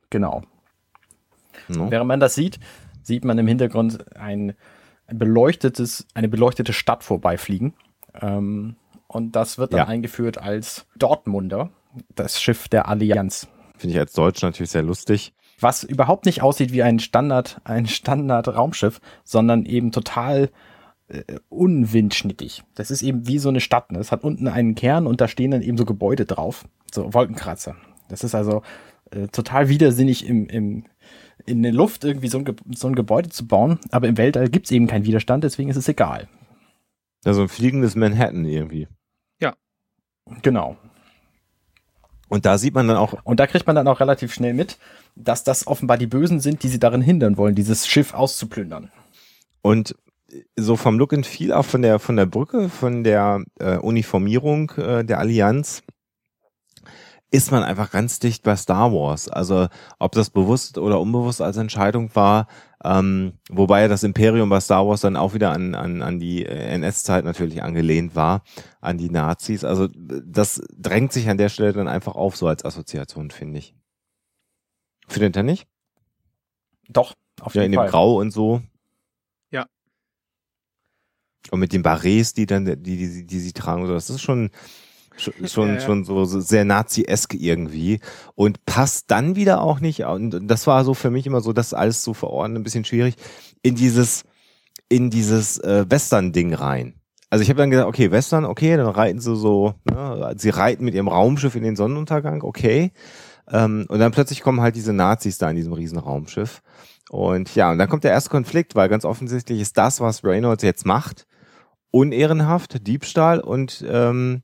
Genau. 0.10 0.44
No? 1.68 1.92
Während 1.92 2.08
man 2.08 2.22
das 2.22 2.36
sieht, 2.36 2.60
sieht 3.08 3.26
man 3.26 3.38
im 3.38 3.48
Hintergrund 3.48 4.16
ein, 4.16 4.54
ein 5.08 5.18
beleuchtetes, 5.18 6.06
eine 6.14 6.28
beleuchtete 6.28 6.74
Stadt 6.74 7.04
vorbeifliegen. 7.04 7.74
Ähm, 8.22 8.76
und 9.08 9.36
das 9.36 9.58
wird 9.58 9.74
dann 9.74 9.80
ja. 9.80 9.88
eingeführt 9.88 10.38
als 10.38 10.86
Dortmunder, 10.98 11.70
das 12.14 12.42
Schiff 12.42 12.68
der 12.68 12.88
Allianz. 12.88 13.48
Finde 13.78 13.94
ich 13.96 14.00
als 14.00 14.14
Deutsch 14.14 14.42
natürlich 14.42 14.72
sehr 14.72 14.84
lustig. 14.84 15.34
Was 15.60 15.84
überhaupt 15.84 16.26
nicht 16.26 16.44
aussieht 16.44 16.72
wie 16.72 16.84
ein 16.84 17.00
Standard, 17.00 17.62
ein 17.64 17.88
Standard-Raumschiff, 17.88 19.00
sondern 19.24 19.66
eben 19.66 19.92
total 19.92 20.50
äh, 21.08 21.24
unwindschnittig. 21.50 22.64
Das 22.76 22.92
ist 22.92 23.02
eben 23.02 23.28
wie 23.28 23.40
so 23.40 23.50
eine 23.50 23.62
Stadt. 23.62 23.92
Ne? 23.92 24.00
Es 24.00 24.12
hat 24.12 24.24
unten 24.24 24.48
einen 24.48 24.76
Kern 24.76 25.08
und 25.08 25.22
da 25.22 25.28
stehen 25.28 25.52
dann 25.52 25.62
eben 25.62 25.78
so 25.78 25.86
Gebäude 25.86 26.26
drauf. 26.26 26.66
So 26.94 27.14
Wolkenkratzer. 27.14 27.76
Das 28.10 28.24
ist 28.24 28.36
also 28.36 28.62
äh, 29.12 29.28
total 29.28 29.70
widersinnig 29.70 30.28
im, 30.28 30.48
im, 30.48 30.84
in 31.48 31.64
der 31.64 31.72
Luft 31.72 32.04
irgendwie 32.04 32.28
so 32.28 32.38
ein, 32.40 32.56
so 32.76 32.88
ein 32.88 32.96
Gebäude 32.96 33.30
zu 33.30 33.48
bauen, 33.48 33.80
aber 33.90 34.08
im 34.08 34.18
Weltall 34.18 34.50
gibt 34.50 34.66
es 34.68 34.72
eben 34.72 34.88
keinen 34.88 35.06
Widerstand, 35.06 35.44
deswegen 35.44 35.70
ist 35.70 35.78
es 35.78 35.88
egal. 35.88 36.28
Also 37.26 37.42
ein 37.42 37.48
fliegendes 37.48 37.96
Manhattan 37.96 38.46
irgendwie. 38.46 38.88
Ja. 39.42 39.56
Genau. 40.44 40.78
Und 42.30 42.46
da 42.46 42.58
sieht 42.58 42.76
man 42.76 42.88
dann 42.88 42.98
auch. 42.98 43.14
Und 43.24 43.40
da 43.40 43.48
kriegt 43.48 43.66
man 43.66 43.76
dann 43.76 43.88
auch 43.88 44.02
relativ 44.02 44.34
schnell 44.34 44.54
mit, 44.54 44.78
dass 45.16 45.44
das 45.44 45.66
offenbar 45.66 45.98
die 45.98 46.08
Bösen 46.08 46.42
sind, 46.42 46.64
die 46.64 46.68
sie 46.68 46.80
darin 46.80 47.02
hindern 47.02 47.38
wollen, 47.38 47.56
dieses 47.56 47.88
Schiff 47.88 48.14
auszuplündern. 48.14 48.92
Und 49.62 49.96
so 50.58 50.76
vom 50.76 51.00
Look 51.00 51.14
and 51.14 51.26
Feel 51.26 51.54
auch 51.54 51.66
von 51.66 51.82
der 51.82 52.00
von 52.00 52.18
der 52.18 52.26
Brücke, 52.26 52.68
von 52.68 53.06
der 53.06 53.44
äh, 53.60 53.78
Uniformierung 53.78 54.72
äh, 54.72 55.06
der 55.06 55.20
Allianz 55.20 55.84
ist 57.30 57.52
man 57.52 57.64
einfach 57.64 57.92
ganz 57.92 58.20
dicht 58.20 58.44
bei 58.44 58.56
Star 58.56 58.94
Wars. 58.94 59.28
Also 59.28 59.68
ob 60.00 60.14
das 60.14 60.30
bewusst 60.30 60.78
oder 60.78 61.00
unbewusst 61.00 61.42
als 61.42 61.58
Entscheidung 61.58 62.16
war, 62.16 62.48
ähm, 62.84 63.34
wobei 63.50 63.88
das 63.88 64.04
Imperium 64.04 64.50
bei 64.50 64.60
Star 64.62 64.88
Wars 64.88 65.02
dann 65.02 65.18
auch 65.18 65.34
wieder 65.34 65.52
an, 65.52 65.76
an, 65.76 66.02
an 66.02 66.20
die 66.20 66.46
NS-Zeit 66.46 67.26
natürlich 67.26 67.64
angelehnt 67.64 68.16
war, 68.16 68.44
an 68.80 68.98
die 68.98 69.10
Nazis. 69.10 69.64
Also 69.66 69.90
das 69.94 70.62
drängt 70.78 71.12
sich 71.12 71.28
an 71.30 71.38
der 71.38 71.50
Stelle 71.50 71.74
dann 71.74 71.88
einfach 71.88 72.16
auf, 72.16 72.38
so 72.38 72.48
als 72.48 72.64
Assoziation, 72.64 73.32
finde 73.32 73.60
ich. 73.60 73.76
Findet 75.08 75.36
ihr 75.36 75.44
nicht? 75.44 75.68
Doch, 76.88 77.14
auf 77.42 77.56
jeden 77.56 77.74
ja, 77.74 77.82
in 77.82 77.86
dem 77.86 77.92
Grau 77.92 78.18
und 78.20 78.32
so. 78.32 78.62
Ja. 79.52 79.68
Und 81.52 81.60
mit 81.60 81.74
den 81.74 81.84
Barrets, 81.84 82.34
die 82.34 82.46
dann, 82.46 82.66
die, 82.66 82.76
die, 82.78 83.26
die 83.26 83.40
sie 83.40 83.54
tragen, 83.54 83.86
so, 83.86 83.94
das 83.94 84.10
ist 84.10 84.22
schon, 84.22 84.52
schon, 85.46 85.76
ja, 85.76 85.80
schon 85.80 86.04
so, 86.04 86.26
so 86.26 86.40
sehr 86.40 86.66
Nazi-esk 86.66 87.34
irgendwie 87.34 88.00
und 88.36 88.66
passt 88.66 89.12
dann 89.12 89.36
wieder 89.36 89.62
auch 89.62 89.80
nicht, 89.80 90.06
und 90.06 90.48
das 90.48 90.68
war 90.68 90.84
so 90.84 90.94
für 90.94 91.10
mich 91.10 91.26
immer 91.26 91.42
so, 91.42 91.54
das 91.54 91.74
alles 91.74 92.04
zu 92.04 92.14
verordnen, 92.14 92.58
ein 92.58 92.64
bisschen 92.64 92.86
schwierig, 92.86 93.16
in 93.62 93.76
dieses, 93.76 94.24
in 94.90 95.10
dieses 95.10 95.60
äh, 95.60 95.86
Western-Ding 95.90 96.54
rein. 96.54 96.96
also 97.30 97.42
ich 97.42 97.50
habe 97.50 97.58
dann 97.58 97.72
gesagt, 97.72 97.90
okay, 97.90 98.12
Western, 98.12 98.46
okay, 98.46 98.78
dann 98.78 98.88
reiten 98.88 99.20
sie 99.20 99.36
so, 99.36 99.74
ne, 99.86 100.34
sie 100.38 100.50
reiten 100.50 100.86
mit 100.86 100.94
ihrem 100.94 101.08
Raumschiff 101.08 101.56
in 101.56 101.64
den 101.64 101.76
Sonnenuntergang, 101.76 102.44
okay. 102.44 102.92
Ähm, 103.50 103.86
und 103.90 104.00
dann 104.00 104.12
plötzlich 104.12 104.42
kommen 104.42 104.62
halt 104.62 104.76
diese 104.76 104.94
Nazis 104.94 105.38
da 105.38 105.50
in 105.50 105.56
diesem 105.56 105.74
riesen 105.74 105.98
Raumschiff. 105.98 106.62
Und 107.10 107.56
ja, 107.56 107.72
und 107.72 107.78
dann 107.78 107.88
kommt 107.90 108.04
der 108.04 108.12
erste 108.12 108.30
Konflikt, 108.30 108.76
weil 108.76 108.90
ganz 108.90 109.06
offensichtlich 109.06 109.62
ist 109.62 109.78
das, 109.78 110.02
was 110.02 110.24
Reynolds 110.24 110.64
jetzt 110.64 110.86
macht, 110.86 111.26
unehrenhaft, 111.92 112.86
Diebstahl 112.86 113.40
und 113.40 113.84
ähm, 113.88 114.44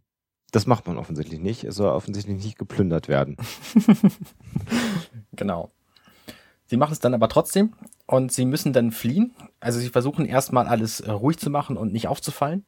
das 0.54 0.68
macht 0.68 0.88
man 0.88 0.98
offensichtlich 0.98 1.39
nicht. 1.39 1.63
Es 1.63 1.76
soll 1.76 1.89
offensichtlich 1.89 2.38
nicht 2.38 2.58
geplündert 2.60 3.08
werden. 3.08 3.38
genau. 5.34 5.72
Sie 6.66 6.78
machen 6.78 6.94
es 6.94 7.00
dann 7.00 7.16
aber 7.16 7.28
trotzdem 7.28 7.74
und 8.06 8.32
sie 8.32 8.46
müssen 8.46 8.72
dann 8.72 8.92
fliehen. 8.92 9.34
Also 9.60 9.80
sie 9.80 9.89
versuchen 9.89 10.26
erstmal 10.26 10.68
alles 10.68 11.02
äh, 11.02 11.12
ruhig 11.12 11.38
zu 11.39 11.50
machen 11.50 11.76
und 11.76 11.92
nicht 11.92 12.08
aufzufallen, 12.08 12.66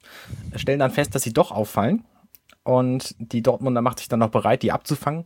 stellen 0.56 0.80
dann 0.80 0.91
fest, 0.91 1.13
dass 1.13 1.21
sie 1.21 1.32
doch 1.32 1.52
auffallen 1.52 2.04
und 2.63 3.15
die 3.19 3.43
Dortmunder 3.43 3.84
macht 3.84 4.00
sich 4.00 4.08
dann 4.08 4.19
noch 4.19 4.32
bereit, 4.32 4.63
die 4.63 4.71
abzufangen. 4.71 5.26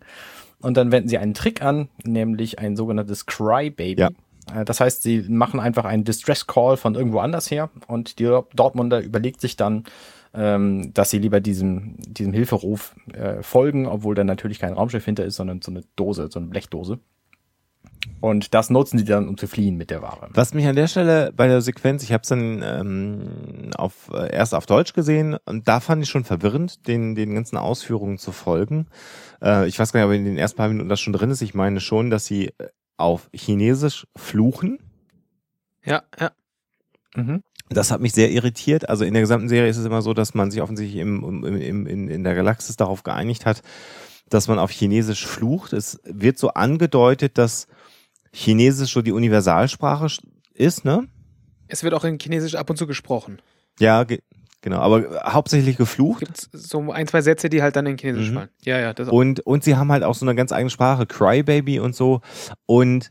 Und 0.62 0.76
dann 0.76 0.91
wenden 0.91 1.08
sie 1.08 1.17
einen 1.17 1.34
Trick 1.34 1.62
an, 1.62 1.88
nämlich 2.04 2.60
ein 2.60 2.76
sogenanntes 2.76 3.26
Crybaby. 3.26 4.02
Ja. 4.02 4.10
Äh, 4.54 4.65
das 4.65 4.82
heißt, 4.82 5.02
sie 5.02 5.22
machen 5.30 5.62
einfach 5.62 5.86
einen 5.86 6.04
Distress 6.04 6.45
Call 6.45 6.76
von 6.76 6.95
irgendwo 6.95 7.19
anders 7.19 7.50
her 7.50 7.69
und 7.88 8.19
die 8.19 8.26
Dortmunder 8.26 9.02
überlegt 9.02 9.39
sich 9.39 9.56
dann, 9.56 9.86
ähm, 10.33 10.93
dass 10.93 11.09
sie 11.09 11.19
lieber 11.19 11.39
diesem, 11.39 11.95
diesem 11.97 12.33
Hilferuf 12.33 12.95
äh, 13.13 13.41
folgen, 13.41 13.87
obwohl 13.87 14.15
da 14.15 14.23
natürlich 14.23 14.59
kein 14.59 14.73
Raumschiff 14.73 15.05
hinter 15.05 15.25
ist, 15.25 15.35
sondern 15.35 15.61
so 15.61 15.71
eine 15.71 15.83
Dose, 15.95 16.29
so 16.31 16.39
eine 16.39 16.47
Blechdose. 16.47 16.99
Und 18.21 18.53
das 18.53 18.69
nutzen 18.69 18.97
sie 18.97 19.05
dann, 19.05 19.27
um 19.27 19.37
zu 19.37 19.47
fliehen 19.47 19.77
mit 19.77 19.89
der 19.89 20.01
Ware. 20.01 20.29
Was 20.33 20.53
mich 20.53 20.67
an 20.67 20.75
der 20.75 20.87
Stelle 20.87 21.31
bei 21.35 21.47
der 21.47 21.61
Sequenz, 21.61 22.03
ich 22.03 22.11
habe 22.11 22.23
es 22.23 22.29
dann 22.29 22.61
ähm, 22.63 23.71
auf, 23.75 24.09
äh, 24.13 24.31
erst 24.33 24.53
auf 24.53 24.65
Deutsch 24.65 24.93
gesehen 24.93 25.37
und 25.45 25.67
da 25.67 25.79
fand 25.79 26.03
ich 26.03 26.09
schon 26.09 26.25
verwirrend, 26.25 26.87
den, 26.87 27.15
den 27.15 27.33
ganzen 27.33 27.57
Ausführungen 27.57 28.17
zu 28.17 28.31
folgen. 28.31 28.87
Äh, 29.41 29.67
ich 29.67 29.79
weiß 29.79 29.93
gar 29.93 30.01
nicht, 30.01 30.09
ob 30.09 30.15
in 30.15 30.25
den 30.25 30.37
ersten 30.37 30.57
paar 30.57 30.67
Minuten 30.67 30.89
das 30.89 30.99
schon 30.99 31.13
drin 31.13 31.31
ist. 31.31 31.41
Ich 31.41 31.53
meine 31.53 31.79
schon, 31.79 32.09
dass 32.09 32.25
sie 32.25 32.51
auf 32.97 33.29
Chinesisch 33.33 34.05
fluchen. 34.15 34.79
Ja, 35.83 36.03
ja. 36.19 36.31
Mhm. 37.15 37.43
Das 37.69 37.91
hat 37.91 38.01
mich 38.01 38.13
sehr 38.13 38.32
irritiert. 38.32 38.89
Also 38.89 39.05
in 39.05 39.13
der 39.13 39.21
gesamten 39.21 39.47
Serie 39.47 39.69
ist 39.69 39.77
es 39.77 39.86
immer 39.86 40.01
so, 40.01 40.13
dass 40.13 40.34
man 40.34 40.49
sich 40.49 40.62
offensichtlich 40.62 40.99
im, 40.99 41.43
im, 41.43 41.55
im, 41.55 41.88
in, 41.88 42.08
in 42.08 42.23
der 42.23 42.34
Galaxis 42.34 42.75
darauf 42.75 43.03
geeinigt 43.03 43.45
hat, 43.45 43.62
dass 44.27 44.47
man 44.47 44.58
auf 44.60 44.71
Chinesisch 44.71 45.25
flucht. 45.25 45.73
Es 45.73 45.99
wird 46.03 46.39
so 46.39 46.49
angedeutet, 46.49 47.38
dass 47.38 47.67
Chinesisch 48.32 48.93
so 48.93 49.01
die 49.01 49.12
Universalsprache 49.12 50.08
ist, 50.53 50.86
ne? 50.86 51.08
Es 51.67 51.84
wird 51.84 51.93
auch 51.93 52.03
in 52.03 52.17
Chinesisch 52.19 52.55
ab 52.55 52.69
und 52.69 52.77
zu 52.77 52.88
gesprochen. 52.88 53.39
Ja, 53.79 54.03
ge 54.03 54.19
genau, 54.62 54.79
aber 54.79 55.21
hauptsächlich 55.32 55.77
geflucht. 55.77 56.21
Gibt 56.21 56.49
so 56.51 56.91
ein, 56.91 57.08
zwei 57.08 57.21
Sätze, 57.21 57.49
die 57.49 57.62
halt 57.62 57.75
dann 57.75 57.86
in 57.86 57.97
Chinesisch 57.97 58.32
mhm. 58.32 58.36
fallen. 58.36 58.49
Ja, 58.65 58.79
ja, 58.79 58.93
das 58.93 59.10
auch. 59.10 59.13
Und, 59.13 59.41
und 59.41 59.63
sie 59.63 59.75
haben 59.75 59.91
halt 59.91 60.03
auch 60.03 60.15
so 60.15 60.25
eine 60.25 60.36
ganz 60.36 60.51
eigene 60.51 60.71
Sprache, 60.71 61.05
Crybaby 61.05 61.79
und 61.79 61.95
so. 61.95 62.21
Und 62.65 63.10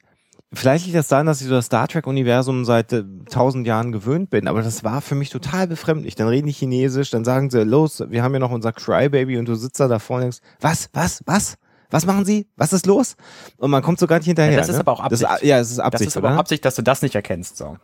Vielleicht 0.53 0.87
liegt 0.87 0.97
das 0.97 1.09
daran, 1.09 1.27
dass 1.27 1.43
ich 1.43 1.47
so 1.47 1.53
das 1.53 1.67
Star 1.67 1.89
Trek-Universum 1.89 2.65
seit 2.65 2.93
äh, 2.95 3.05
tausend 3.29 3.67
Jahren 3.67 3.93
gewöhnt 3.93 4.31
bin, 4.31 4.49
aber 4.49 4.63
das 4.63 4.83
war 4.83 5.03
für 5.03 5.15
mich 5.15 5.29
total 5.29 5.67
befremdlich. 5.67 6.15
Dann 6.15 6.29
reden 6.29 6.47
die 6.47 6.55
Chinesisch, 6.55 7.11
dann 7.11 7.25
sagen 7.25 7.51
sie, 7.51 7.65
los, 7.65 8.03
wir 8.09 8.23
haben 8.23 8.33
ja 8.33 8.41
noch 8.41 8.51
unser 8.51 8.73
Crybaby 8.73 9.37
und 9.37 9.47
du 9.47 9.55
sitzt 9.55 9.79
da 9.79 9.89
davor 9.89 10.17
und 10.17 10.23
denkst, 10.23 10.39
was, 10.61 10.89
was, 10.95 11.23
was? 11.27 11.59
Was 11.91 12.05
machen 12.05 12.25
sie? 12.25 12.47
Was 12.57 12.73
ist 12.73 12.87
los? 12.87 13.17
Und 13.57 13.71
man 13.71 13.83
kommt 13.83 13.99
so 13.99 14.07
gar 14.07 14.19
nicht 14.19 14.27
hinterher. 14.27 14.53
Ja, 14.53 14.59
das 14.59 14.69
ist 14.69 14.75
ne? 14.75 14.81
aber 14.81 14.93
auch 14.93 15.01
Absicht. 15.01 15.31
Das, 15.31 15.43
ja, 15.43 15.59
es 15.59 15.71
ist 15.71 15.79
Absicht. 15.79 16.09
Das 16.09 16.13
ist 16.15 16.17
aber 16.19 16.29
oder? 16.29 16.39
Absicht, 16.39 16.65
dass 16.65 16.75
du 16.75 16.83
das 16.83 17.01
nicht 17.01 17.15
erkennst. 17.15 17.57
So. 17.57 17.77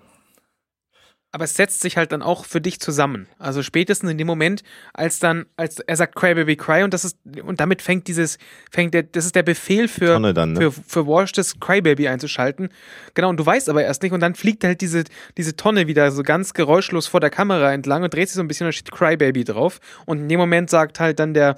Aber 1.35 1.43
es 1.43 1.57
setzt 1.57 1.81
sich 1.81 1.97
halt 1.97 2.13
dann 2.13 2.23
auch 2.23 2.45
für 2.45 2.61
dich 2.61 2.79
zusammen. 2.79 3.27
Also 3.41 3.65
spätestens 3.65 4.09
in 4.09 4.19
dem 4.19 4.27
Moment, 4.29 4.63
als 4.93 5.19
dann, 5.19 5.47
als 5.57 5.81
er 5.81 5.97
sagt 5.97 6.15
Cry 6.15 6.33
Baby 6.33 6.55
Cry 6.55 6.85
und 6.85 6.95
das 6.95 7.05
ist, 7.05 7.19
und 7.45 7.59
damit 7.59 7.83
fängt 7.83 8.07
dieses, 8.07 8.39
fängt 8.71 8.95
der, 8.95 9.03
das 9.03 9.27
ist 9.27 9.35
der 9.35 9.43
Befehl 9.43 9.89
für, 9.89 10.33
dann, 10.33 10.53
ne? 10.53 10.61
für, 10.61 10.71
für 10.71 11.09
Wash 11.09 11.33
das 11.33 11.59
Cry 11.59 11.81
Baby 11.81 12.07
einzuschalten. 12.07 12.69
Genau, 13.15 13.31
und 13.31 13.41
du 13.41 13.45
weißt 13.45 13.69
aber 13.69 13.83
erst 13.83 14.05
nicht 14.05 14.13
und 14.13 14.21
dann 14.21 14.37
fliegt 14.37 14.63
halt 14.63 14.81
diese, 14.81 15.03
diese 15.37 15.57
Tonne 15.57 15.89
wieder 15.89 16.13
so 16.13 16.23
ganz 16.23 16.55
geräuschlos 16.55 17.09
vor 17.09 17.19
der 17.19 17.31
Kamera 17.31 17.73
entlang 17.73 18.05
und 18.05 18.15
dreht 18.15 18.29
sich 18.29 18.37
so 18.37 18.41
ein 18.41 18.47
bisschen 18.47 18.69
und 18.69 18.73
steht 18.73 18.93
Cry 18.93 19.17
Baby 19.17 19.43
drauf. 19.43 19.81
Und 20.07 20.21
in 20.21 20.29
dem 20.29 20.39
Moment 20.39 20.71
sagt 20.71 21.01
halt 21.01 21.19
dann 21.19 21.35
der, 21.35 21.57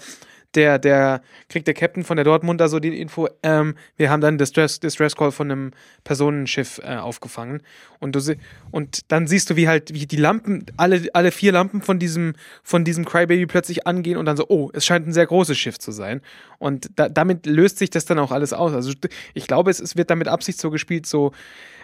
der, 0.54 0.78
der 0.78 1.20
kriegt 1.48 1.66
der 1.66 1.74
Captain 1.74 2.04
von 2.04 2.16
der 2.16 2.24
Dortmunder 2.24 2.68
so 2.68 2.78
die 2.78 3.00
Info, 3.00 3.28
ähm, 3.42 3.74
wir 3.96 4.10
haben 4.10 4.20
dann 4.20 4.38
Distress, 4.38 4.80
Distress 4.80 5.16
Call 5.16 5.32
von 5.32 5.50
einem 5.50 5.70
Personenschiff 6.04 6.80
äh, 6.82 6.96
aufgefangen. 6.96 7.62
Und 7.98 8.14
du 8.14 8.36
und 8.70 9.10
dann 9.10 9.26
siehst 9.26 9.50
du, 9.50 9.56
wie 9.56 9.68
halt, 9.68 9.92
wie 9.92 10.06
die 10.06 10.16
Lampen, 10.16 10.66
alle, 10.76 11.08
alle 11.12 11.30
vier 11.30 11.52
Lampen 11.52 11.82
von 11.82 11.98
diesem, 11.98 12.34
von 12.62 12.84
diesem 12.84 13.04
Crybaby 13.04 13.46
plötzlich 13.46 13.86
angehen 13.86 14.16
und 14.16 14.26
dann 14.26 14.36
so, 14.36 14.46
oh, 14.48 14.70
es 14.72 14.84
scheint 14.84 15.06
ein 15.06 15.12
sehr 15.12 15.26
großes 15.26 15.56
Schiff 15.56 15.78
zu 15.78 15.92
sein. 15.92 16.20
Und 16.58 16.90
da, 16.96 17.08
damit 17.08 17.46
löst 17.46 17.78
sich 17.78 17.90
das 17.90 18.04
dann 18.04 18.18
auch 18.18 18.32
alles 18.32 18.52
aus. 18.52 18.72
Also 18.72 18.92
ich 19.34 19.46
glaube, 19.46 19.70
es, 19.70 19.80
es 19.80 19.96
wird 19.96 20.10
damit 20.10 20.28
Absicht 20.28 20.60
so 20.60 20.70
gespielt, 20.70 21.06
so, 21.06 21.32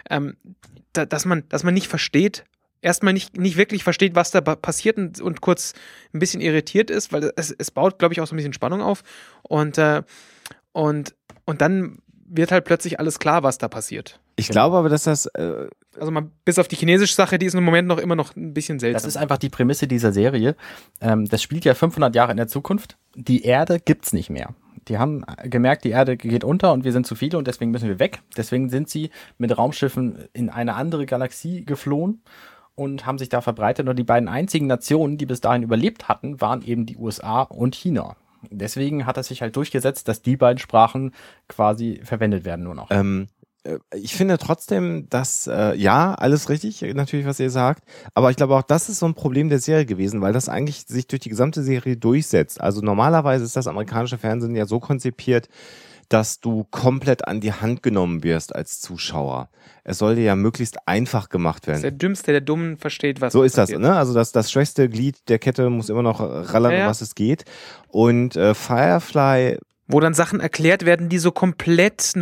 ähm, 0.09 0.35
da, 0.93 1.05
dass 1.05 1.25
man, 1.25 1.43
dass 1.49 1.63
man 1.63 1.73
nicht 1.73 1.87
versteht, 1.87 2.45
erstmal 2.83 3.13
nicht, 3.13 3.37
nicht 3.37 3.57
wirklich 3.57 3.83
versteht, 3.83 4.15
was 4.15 4.31
da 4.31 4.41
passiert 4.41 4.97
und, 4.97 5.19
und 5.21 5.41
kurz 5.41 5.73
ein 6.13 6.19
bisschen 6.19 6.41
irritiert 6.41 6.89
ist, 6.89 7.11
weil 7.11 7.31
es, 7.35 7.51
es 7.51 7.71
baut, 7.71 7.99
glaube 7.99 8.13
ich, 8.13 8.21
auch 8.21 8.27
so 8.27 8.35
ein 8.35 8.37
bisschen 8.37 8.53
Spannung 8.53 8.81
auf. 8.81 9.03
Und, 9.41 9.77
äh, 9.77 10.03
und, 10.71 11.15
und 11.45 11.61
dann 11.61 11.99
wird 12.25 12.51
halt 12.51 12.65
plötzlich 12.65 12.99
alles 12.99 13.19
klar, 13.19 13.43
was 13.43 13.57
da 13.57 13.67
passiert. 13.67 14.19
Ich 14.35 14.49
glaube 14.49 14.77
aber, 14.77 14.89
dass 14.89 15.03
das. 15.03 15.25
Äh 15.27 15.67
also 15.99 16.11
mal 16.11 16.27
bis 16.43 16.57
auf 16.57 16.67
die 16.67 16.75
chinesische 16.75 17.13
Sache, 17.13 17.37
die 17.37 17.45
ist 17.45 17.53
im 17.53 17.63
Moment 17.63 17.87
noch 17.87 17.99
immer 17.99 18.15
noch 18.15 18.35
ein 18.35 18.53
bisschen 18.53 18.79
seltsam. 18.79 18.97
Das 18.97 19.05
ist 19.05 19.15
einfach 19.15 19.37
die 19.37 19.49
Prämisse 19.49 19.87
dieser 19.87 20.11
Serie. 20.11 20.55
Ähm, 21.01 21.25
das 21.25 21.43
spielt 21.43 21.65
ja 21.65 21.75
500 21.75 22.15
Jahre 22.15 22.31
in 22.31 22.37
der 22.37 22.47
Zukunft. 22.47 22.97
Die 23.15 23.43
Erde 23.43 23.79
gibt's 23.79 24.11
nicht 24.11 24.31
mehr. 24.31 24.55
Die 24.87 24.97
haben 24.97 25.23
gemerkt, 25.43 25.85
die 25.85 25.91
Erde 25.91 26.17
geht 26.17 26.43
unter 26.43 26.73
und 26.73 26.83
wir 26.83 26.91
sind 26.91 27.07
zu 27.07 27.15
viele 27.15 27.37
und 27.37 27.47
deswegen 27.47 27.71
müssen 27.71 27.87
wir 27.87 27.99
weg. 27.99 28.21
Deswegen 28.35 28.69
sind 28.69 28.89
sie 28.89 29.11
mit 29.37 29.55
Raumschiffen 29.55 30.27
in 30.33 30.49
eine 30.49 30.73
andere 30.73 31.05
Galaxie 31.05 31.63
geflohen 31.63 32.21
und 32.75 33.05
haben 33.05 33.17
sich 33.17 33.29
da 33.29 33.41
verbreitet. 33.41 33.87
Und 33.87 33.97
die 33.97 34.03
beiden 34.03 34.27
einzigen 34.27 34.67
Nationen, 34.67 35.17
die 35.17 35.25
bis 35.25 35.41
dahin 35.41 35.63
überlebt 35.63 36.07
hatten, 36.07 36.41
waren 36.41 36.61
eben 36.61 36.85
die 36.85 36.97
USA 36.97 37.41
und 37.41 37.75
China. 37.75 38.15
Deswegen 38.49 39.05
hat 39.05 39.17
es 39.17 39.27
sich 39.27 39.41
halt 39.41 39.55
durchgesetzt, 39.55 40.07
dass 40.07 40.21
die 40.21 40.37
beiden 40.37 40.59
Sprachen 40.59 41.13
quasi 41.47 42.01
verwendet 42.03 42.45
werden 42.45 42.65
nur 42.65 42.75
noch. 42.75 42.91
Ähm, 42.91 43.27
äh, 43.63 43.77
ich 43.93 44.15
finde 44.15 44.37
trotzdem, 44.37 45.07
dass, 45.09 45.47
äh, 45.47 45.75
ja, 45.75 46.13
alles 46.13 46.49
richtig, 46.49 46.81
natürlich, 46.93 47.25
was 47.25 47.39
ihr 47.39 47.49
sagt, 47.49 47.83
aber 48.13 48.29
ich 48.31 48.37
glaube 48.37 48.55
auch, 48.55 48.63
das 48.63 48.89
ist 48.89 48.99
so 48.99 49.05
ein 49.05 49.13
Problem 49.13 49.49
der 49.49 49.59
Serie 49.59 49.85
gewesen, 49.85 50.21
weil 50.21 50.33
das 50.33 50.49
eigentlich 50.49 50.85
sich 50.87 51.07
durch 51.07 51.21
die 51.21 51.29
gesamte 51.29 51.63
Serie 51.63 51.97
durchsetzt. 51.97 52.59
Also 52.61 52.81
normalerweise 52.81 53.45
ist 53.45 53.55
das 53.55 53.67
amerikanische 53.67 54.17
Fernsehen 54.17 54.55
ja 54.55 54.65
so 54.65 54.79
konzipiert, 54.79 55.47
dass 56.13 56.39
du 56.39 56.65
komplett 56.69 57.27
an 57.27 57.41
die 57.41 57.53
Hand 57.53 57.81
genommen 57.81 58.23
wirst 58.23 58.55
als 58.55 58.79
Zuschauer. 58.79 59.49
Es 59.83 59.97
soll 59.97 60.13
dir 60.13 60.23
ja 60.23 60.35
möglichst 60.35 60.87
einfach 60.87 61.29
gemacht 61.29 61.65
werden. 61.65 61.81
Das 61.81 61.85
ist 61.85 61.91
der 61.91 61.97
Dümmste, 61.97 62.31
der 62.31 62.41
Dummen 62.41 62.77
versteht, 62.77 63.19
was 63.19 63.33
So 63.33 63.41
ist 63.41 63.55
passiert. 63.55 63.81
das, 63.81 63.89
ne? 63.89 63.97
Also 63.97 64.13
das, 64.13 64.31
das 64.31 64.51
schwächste 64.51 64.87
Glied 64.89 65.27
der 65.27 65.39
Kette 65.39 65.71
muss 65.71 65.89
immer 65.89 66.03
noch 66.03 66.19
rallern, 66.19 66.73
ja, 66.73 66.77
ja. 66.79 66.87
was 66.87 67.01
es 67.01 67.15
geht. 67.15 67.45
Und 67.87 68.35
äh, 68.35 68.53
Firefly 68.53 69.57
wo 69.85 69.99
dann 69.99 70.13
Sachen 70.13 70.39
erklärt 70.39 70.85
werden, 70.85 71.09
die 71.09 71.17
so 71.17 71.31
komplett, 71.31 72.13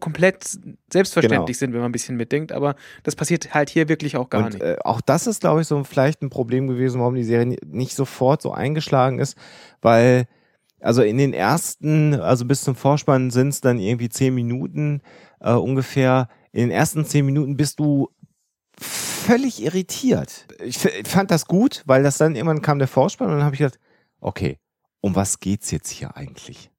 komplett 0.00 0.58
selbstverständlich 0.90 1.58
genau. 1.58 1.58
sind, 1.58 1.72
wenn 1.74 1.80
man 1.80 1.90
ein 1.90 1.92
bisschen 1.92 2.16
mitdenkt. 2.16 2.50
Aber 2.50 2.76
das 3.02 3.14
passiert 3.14 3.52
halt 3.52 3.68
hier 3.68 3.88
wirklich 3.88 4.16
auch 4.16 4.30
gar 4.30 4.44
und, 4.44 4.54
nicht. 4.54 4.62
Äh, 4.62 4.78
auch 4.84 5.02
das 5.02 5.26
ist, 5.26 5.40
glaube 5.42 5.60
ich, 5.60 5.66
so 5.66 5.84
vielleicht 5.84 6.22
ein 6.22 6.30
Problem 6.30 6.66
gewesen, 6.66 7.00
warum 7.00 7.14
die 7.14 7.24
Serie 7.24 7.58
nicht 7.66 7.94
sofort 7.94 8.40
so 8.40 8.52
eingeschlagen 8.52 9.18
ist, 9.18 9.36
weil 9.82 10.26
also 10.84 11.02
in 11.02 11.16
den 11.16 11.32
ersten, 11.32 12.20
also 12.20 12.44
bis 12.44 12.62
zum 12.62 12.76
Vorspann 12.76 13.30
sind 13.30 13.48
es 13.48 13.62
dann 13.62 13.78
irgendwie 13.78 14.10
zehn 14.10 14.34
Minuten 14.34 15.00
äh, 15.40 15.52
ungefähr. 15.52 16.28
In 16.52 16.60
den 16.60 16.70
ersten 16.70 17.06
zehn 17.06 17.24
Minuten 17.24 17.56
bist 17.56 17.80
du 17.80 18.10
völlig 18.78 19.62
irritiert. 19.62 20.46
Ich, 20.62 20.78
fand 20.78 21.30
das 21.30 21.46
gut, 21.46 21.82
weil 21.86 22.02
das 22.02 22.18
dann 22.18 22.36
irgendwann 22.36 22.60
kam 22.60 22.78
der 22.78 22.88
Vorspann 22.88 23.28
und 23.28 23.36
dann 23.36 23.44
habe 23.44 23.54
ich 23.54 23.60
gedacht, 23.60 23.80
okay, 24.20 24.58
um 25.00 25.14
was 25.16 25.40
geht's 25.40 25.70
jetzt 25.70 25.88
hier 25.88 26.18
eigentlich? 26.18 26.70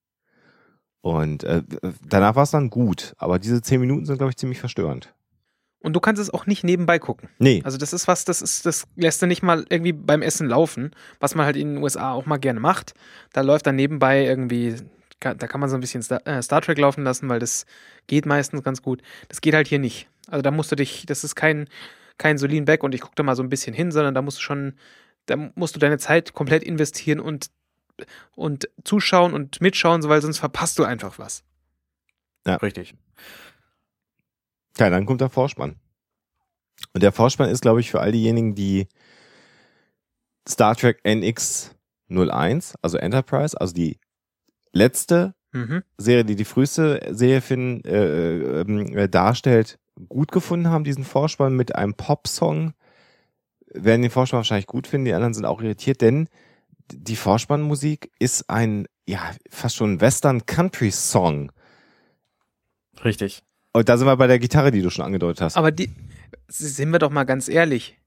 Und 1.02 1.44
äh, 1.44 1.64
danach 2.08 2.36
war 2.36 2.44
es 2.44 2.52
dann 2.52 2.70
gut, 2.70 3.16
aber 3.18 3.40
diese 3.40 3.64
zehn 3.64 3.82
Minuten 3.82 4.06
sind, 4.06 4.18
glaube 4.18 4.30
ich, 4.30 4.38
ziemlich 4.38 4.60
verstörend. 4.60 5.15
Und 5.86 5.94
du 5.94 6.00
kannst 6.00 6.20
es 6.20 6.34
auch 6.34 6.48
nicht 6.48 6.64
nebenbei 6.64 6.98
gucken. 6.98 7.30
Nee. 7.38 7.62
Also 7.64 7.78
das 7.78 7.94
ist 7.94 8.08
was, 8.08 8.26
das 8.26 8.42
ist, 8.42 8.66
das 8.66 8.88
lässt 8.96 9.22
du 9.22 9.28
nicht 9.28 9.44
mal 9.44 9.68
irgendwie 9.70 9.94
beim 9.94 10.24
Essen 10.24 10.48
laufen, 10.48 10.90
was 11.20 11.36
man 11.36 11.46
halt 11.46 11.56
in 11.56 11.76
den 11.76 11.84
USA 11.84 12.12
auch 12.12 12.26
mal 12.26 12.38
gerne 12.38 12.60
macht. 12.60 12.96
Da 13.34 13.42
läuft 13.42 13.68
dann 13.68 13.76
nebenbei 13.76 14.26
irgendwie, 14.26 14.78
da 15.20 15.36
kann 15.36 15.60
man 15.60 15.70
so 15.70 15.78
ein 15.78 15.82
bisschen 15.82 16.02
Star, 16.02 16.26
äh, 16.26 16.42
Star 16.42 16.62
Trek 16.62 16.80
laufen 16.80 17.04
lassen, 17.04 17.30
weil 17.30 17.38
das 17.38 17.68
geht 18.08 18.26
meistens 18.26 18.64
ganz 18.64 18.82
gut. 18.82 19.04
Das 19.30 19.42
geht 19.42 19.54
halt 19.54 19.68
hier 19.68 19.78
nicht. 19.78 20.08
Also 20.26 20.42
da 20.42 20.50
musst 20.50 20.72
du 20.72 20.76
dich, 20.76 21.06
das 21.06 21.24
ist 21.24 21.36
kein, 21.36 21.70
kein 22.18 22.40
Solin 22.40 22.66
Back 22.66 22.84
und 22.84 22.96
ich 22.96 23.02
gucke 23.02 23.14
da 23.16 23.22
mal 23.22 23.36
so 23.36 23.44
ein 23.44 23.50
bisschen 23.50 23.76
hin, 23.76 23.92
sondern 23.92 24.16
da 24.16 24.24
musst 24.24 24.40
du 24.40 24.42
schon, 24.42 24.74
da 25.28 25.36
musst 25.54 25.76
du 25.76 25.80
deine 25.80 26.00
Zeit 26.00 26.34
komplett 26.34 26.64
investieren 26.64 27.20
und, 27.20 27.52
und 28.36 28.70
zuschauen 28.84 29.34
und 29.34 29.62
mitschauen, 29.62 30.02
weil 30.06 30.24
sonst 30.24 30.40
verpasst 30.40 30.80
du 30.80 30.84
einfach 30.84 31.20
was. 31.20 31.44
Ja, 32.48 32.56
richtig. 32.56 32.96
Ja, 34.78 34.90
dann 34.90 35.06
kommt 35.06 35.22
der 35.22 35.30
Vorspann. 35.30 35.76
Und 36.94 37.04
der 37.04 37.12
Vorspann 37.12 37.50
ist, 37.50 37.62
glaube 37.62 37.80
ich, 37.80 37.92
für 37.92 38.02
all 38.02 38.12
diejenigen, 38.12 38.56
die 38.56 38.88
Star 40.48 40.76
Trek 40.76 41.00
NX01, 41.04 42.76
also 42.82 42.98
Enterprise, 42.98 43.60
also 43.60 43.74
die 43.74 44.00
letzte 44.74 45.34
Mhm. 45.56 45.84
Serie, 45.98 46.26
die 46.26 46.36
die 46.36 46.44
früheste 46.44 47.00
Serie 47.12 47.40
Finn, 47.40 47.82
äh, 47.86 48.62
äh, 48.62 49.08
darstellt, 49.08 49.80
gut 50.10 50.34
gefunden 50.34 50.68
haben, 50.70 50.84
diesen 50.84 51.06
Vorspann 51.06 51.56
mit 51.56 51.76
einem 51.76 51.94
Pop-Song. 51.94 52.74
Werden 53.74 54.02
den 54.02 54.12
Vorspann 54.12 54.40
wahrscheinlich 54.40 54.68
gut 54.68 54.86
finden, 54.86 55.06
die 55.06 55.14
anderen 55.14 55.34
sind 55.34 55.46
auch 55.46 55.62
irritiert, 55.62 56.02
denn 56.02 56.28
die 56.92 57.16
Vorspannmusik 57.16 58.12
ist 58.20 58.50
ein, 58.50 58.86
ja, 59.08 59.32
fast 59.50 59.78
schon 59.78 60.02
Western-Country-Song. 60.02 61.54
Richtig. 63.06 63.42
Und 63.76 63.90
da 63.90 63.98
sind 63.98 64.08
wir 64.08 64.16
bei 64.16 64.28
der 64.28 64.40
Gitarre, 64.40 64.72
die 64.72 64.82
du 64.82 64.90
schon 64.90 65.04
angedeutet 65.04 65.42
hast. 65.42 65.58
Aber 65.58 65.70
die, 65.70 65.90
sind 66.48 66.92
wir 66.92 67.00
doch 67.00 67.10
mal 67.12 67.26
ganz 67.26 67.50
ehrlich. 67.50 67.98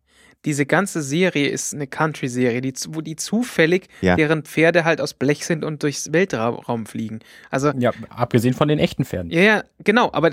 Diese 0.46 0.64
ganze 0.64 1.02
Serie 1.02 1.48
ist 1.48 1.74
eine 1.74 1.87
Country-Serie, 1.87 2.62
die, 2.62 2.72
wo 2.88 3.02
die 3.02 3.16
zufällig, 3.16 3.88
Ja. 4.00 4.16
deren 4.16 4.44
Pferde 4.44 4.85
halt 4.85 5.00
aus 5.02 5.12
Blech 5.12 5.44
sind 5.44 5.64
und 5.64 5.83
durchs 5.83 6.11
Weltraum 6.11 6.87
fliegen. 6.87 7.18
Also, 7.50 7.72
Ja, 7.76 7.92
abgesehen 8.09 8.54
von 8.54 8.68
den 8.68 8.78
echten 8.78 9.04
Pferden. 9.04 9.31
ja, 9.31 9.40
ja, 9.42 9.64
genau, 9.85 10.09
aber 10.12 10.31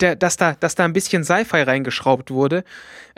der, 0.00 0.16
dass, 0.16 0.36
da, 0.38 0.54
dass 0.58 0.74
da 0.74 0.84
ein 0.86 0.92
bisschen 0.92 1.22
Sci-Fi 1.22 1.62
reingeschraubt 1.62 2.30
wurde, 2.32 2.64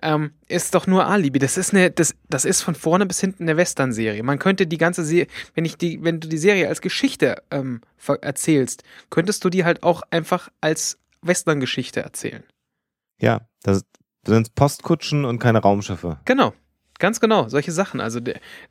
ähm, 0.02 0.32
ist 0.48 0.74
doch 0.74 0.87
nur 0.87 1.06
Alibi. 1.06 1.38
Das 1.38 1.56
ist 1.56 1.72
eine, 1.72 1.90
das, 1.90 2.14
das 2.28 2.44
ist 2.44 2.60
von 2.60 2.74
vorne 2.74 3.06
bis 3.06 3.20
hinten 3.20 3.44
eine 3.44 3.56
Western-Serie. 3.56 4.22
Man 4.24 4.38
könnte 4.38 4.66
die 4.66 4.78
ganze 4.78 5.04
Serie, 5.04 5.26
wenn 5.54 5.64
ich 5.64 5.76
die, 5.78 6.02
wenn 6.02 6.20
du 6.20 6.28
die 6.28 6.38
Serie 6.38 6.68
als 6.68 6.80
Geschichte 6.82 7.42
ähm, 7.50 7.80
erzählst, 8.20 8.82
könntest 9.08 9.42
du 9.44 9.48
die 9.48 9.64
halt 9.64 9.82
auch 9.82 10.02
einfach 10.10 10.50
als 10.60 10.98
Western-Geschichte 11.26 12.00
erzählen. 12.00 12.44
ja, 13.18 13.48
das 13.62 13.84
sind 14.26 14.54
Postkutschen 14.54 15.24
und 15.24 15.38
keine 15.38 15.58
Raumschiffe. 15.58 16.18
Genau. 16.24 16.54
Ganz 17.00 17.18
genau, 17.18 17.48
solche 17.48 17.72
Sachen. 17.72 18.00
Also, 18.00 18.20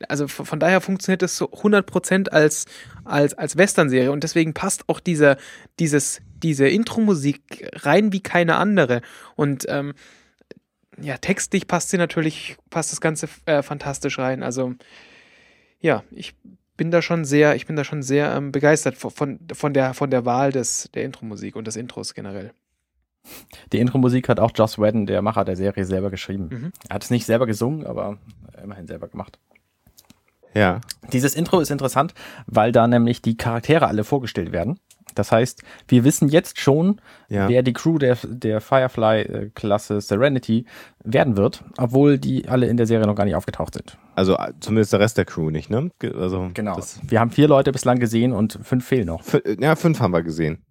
also 0.08 0.30
von 0.30 0.46
von 0.46 0.60
daher 0.60 0.80
funktioniert 0.80 1.22
das 1.22 1.36
so 1.36 1.52
100% 1.52 2.30
als, 2.30 2.66
als, 3.04 3.34
als 3.34 3.58
Western-Serie 3.58 4.12
und 4.12 4.24
deswegen 4.24 4.54
passt 4.54 4.88
auch 4.88 5.02
dieser, 5.02 5.36
dieses, 5.80 6.22
diese 6.42 6.68
Intro-Musik 6.68 7.70
rein 7.74 8.14
wie 8.14 8.22
keine 8.22 8.56
andere. 8.56 9.02
Und 9.36 9.66
ähm, 9.68 9.94
ja, 11.02 11.18
textlich 11.18 11.68
passt 11.68 11.90
sie 11.90 11.98
natürlich, 11.98 12.56
passt 12.70 12.94
das 12.94 13.02
Ganze 13.02 13.28
äh, 13.46 13.62
fantastisch 13.62 14.18
rein. 14.20 14.42
Also 14.42 14.74
ja, 15.82 16.04
ich 16.12 16.34
bin 16.78 16.92
da 16.92 17.02
schon 17.02 17.26
sehr, 17.26 17.56
ich 17.56 17.66
bin 17.66 17.76
da 17.76 17.84
schon 17.84 18.02
sehr 18.02 18.36
ähm, 18.36 18.52
begeistert 18.52 18.98
von, 18.98 19.40
von, 19.54 19.74
der, 19.74 19.94
von 19.94 20.10
der 20.10 20.26
Wahl 20.26 20.52
des, 20.52 20.90
der 20.94 21.04
Intro-Musik 21.04 21.56
und 21.56 21.68
des 21.68 21.76
Intros 21.76 22.14
generell. 22.14 22.52
Die 23.72 23.80
Intro-Musik 23.80 24.28
hat 24.28 24.40
auch 24.40 24.52
Joss 24.54 24.78
Whedon, 24.78 25.06
der 25.06 25.22
Macher 25.22 25.46
der 25.46 25.56
Serie, 25.56 25.86
selber 25.86 26.10
geschrieben. 26.10 26.50
Mhm. 26.52 26.72
Er 26.90 26.96
hat 26.96 27.04
es 27.04 27.10
nicht 27.10 27.26
selber 27.26 27.46
gesungen, 27.46 27.86
aber 27.86 28.18
immerhin 28.62 28.88
selber 28.88 29.08
gemacht. 29.08 29.40
Ja. 30.54 30.82
Dieses 31.12 31.36
Intro 31.36 31.60
ist 31.60 31.72
interessant, 31.72 32.14
weil 32.46 32.72
da 32.72 32.88
nämlich 32.88 33.22
die 33.22 33.38
Charaktere 33.38 33.88
alle 33.88 34.04
vorgestellt 34.04 34.52
werden. 34.52 34.80
Das 35.16 35.32
heißt, 35.32 35.64
wir 35.88 36.04
wissen 36.04 36.28
jetzt 36.30 36.60
schon, 36.60 37.00
Ja. 37.30 37.48
wer 37.50 37.64
die 37.64 37.74
Crew 37.74 37.98
der, 37.98 38.18
der 38.24 38.62
Firefly-Klasse 38.62 40.02
Serenity 40.02 40.66
werden 41.04 41.38
wird, 41.38 41.64
obwohl 41.78 42.18
die 42.18 42.48
alle 42.48 42.68
in 42.68 42.78
der 42.78 42.86
Serie 42.86 43.06
noch 43.08 43.16
gar 43.16 43.26
nicht 43.26 43.36
aufgetaucht 43.36 43.74
sind. 43.74 43.98
Also 44.16 44.36
äh, 44.38 44.54
zumindest 44.60 44.94
der 44.94 45.00
Rest 45.00 45.18
der 45.18 45.26
Crew 45.26 45.50
nicht, 45.50 45.70
ne? 45.70 45.90
Also 46.16 46.50
Genau. 46.54 46.78
Wir 47.08 47.20
haben 47.20 47.32
vier 47.32 47.48
Leute 47.48 47.72
bislang 47.72 48.00
gesehen 48.00 48.32
und 48.34 48.60
fünf 48.64 48.86
fehlen 48.86 49.08
noch. 49.08 49.22
F- 49.22 49.42
ja, 49.60 49.76
fünf 49.76 50.00
haben 50.00 50.14
wir 50.14 50.24
gesehen. 50.24 50.64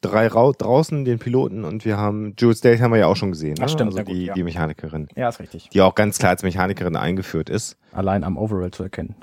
Drei 0.00 0.28
rau 0.28 0.52
draußen, 0.52 1.04
den 1.04 1.18
Piloten, 1.18 1.64
und 1.64 1.84
wir 1.84 1.96
haben 1.96 2.34
Jules 2.38 2.60
Date 2.60 2.80
haben 2.80 2.92
wir 2.92 2.98
ja 3.00 3.06
auch 3.08 3.16
schon 3.16 3.32
gesehen. 3.32 3.54
Ne? 3.54 3.64
Ach, 3.64 3.68
stimmt, 3.68 3.90
also 3.92 4.04
gut, 4.04 4.14
die, 4.14 4.26
ja. 4.26 4.34
die 4.34 4.44
Mechanikerin, 4.44 5.08
Ja, 5.16 5.28
ist 5.28 5.40
richtig. 5.40 5.70
die 5.70 5.80
auch 5.80 5.96
ganz 5.96 6.18
klar 6.18 6.30
als 6.30 6.44
Mechanikerin 6.44 6.94
eingeführt 6.94 7.50
ist. 7.50 7.76
Allein 7.90 8.22
am 8.22 8.36
Overall 8.36 8.70
zu 8.70 8.84
erkennen. 8.84 9.16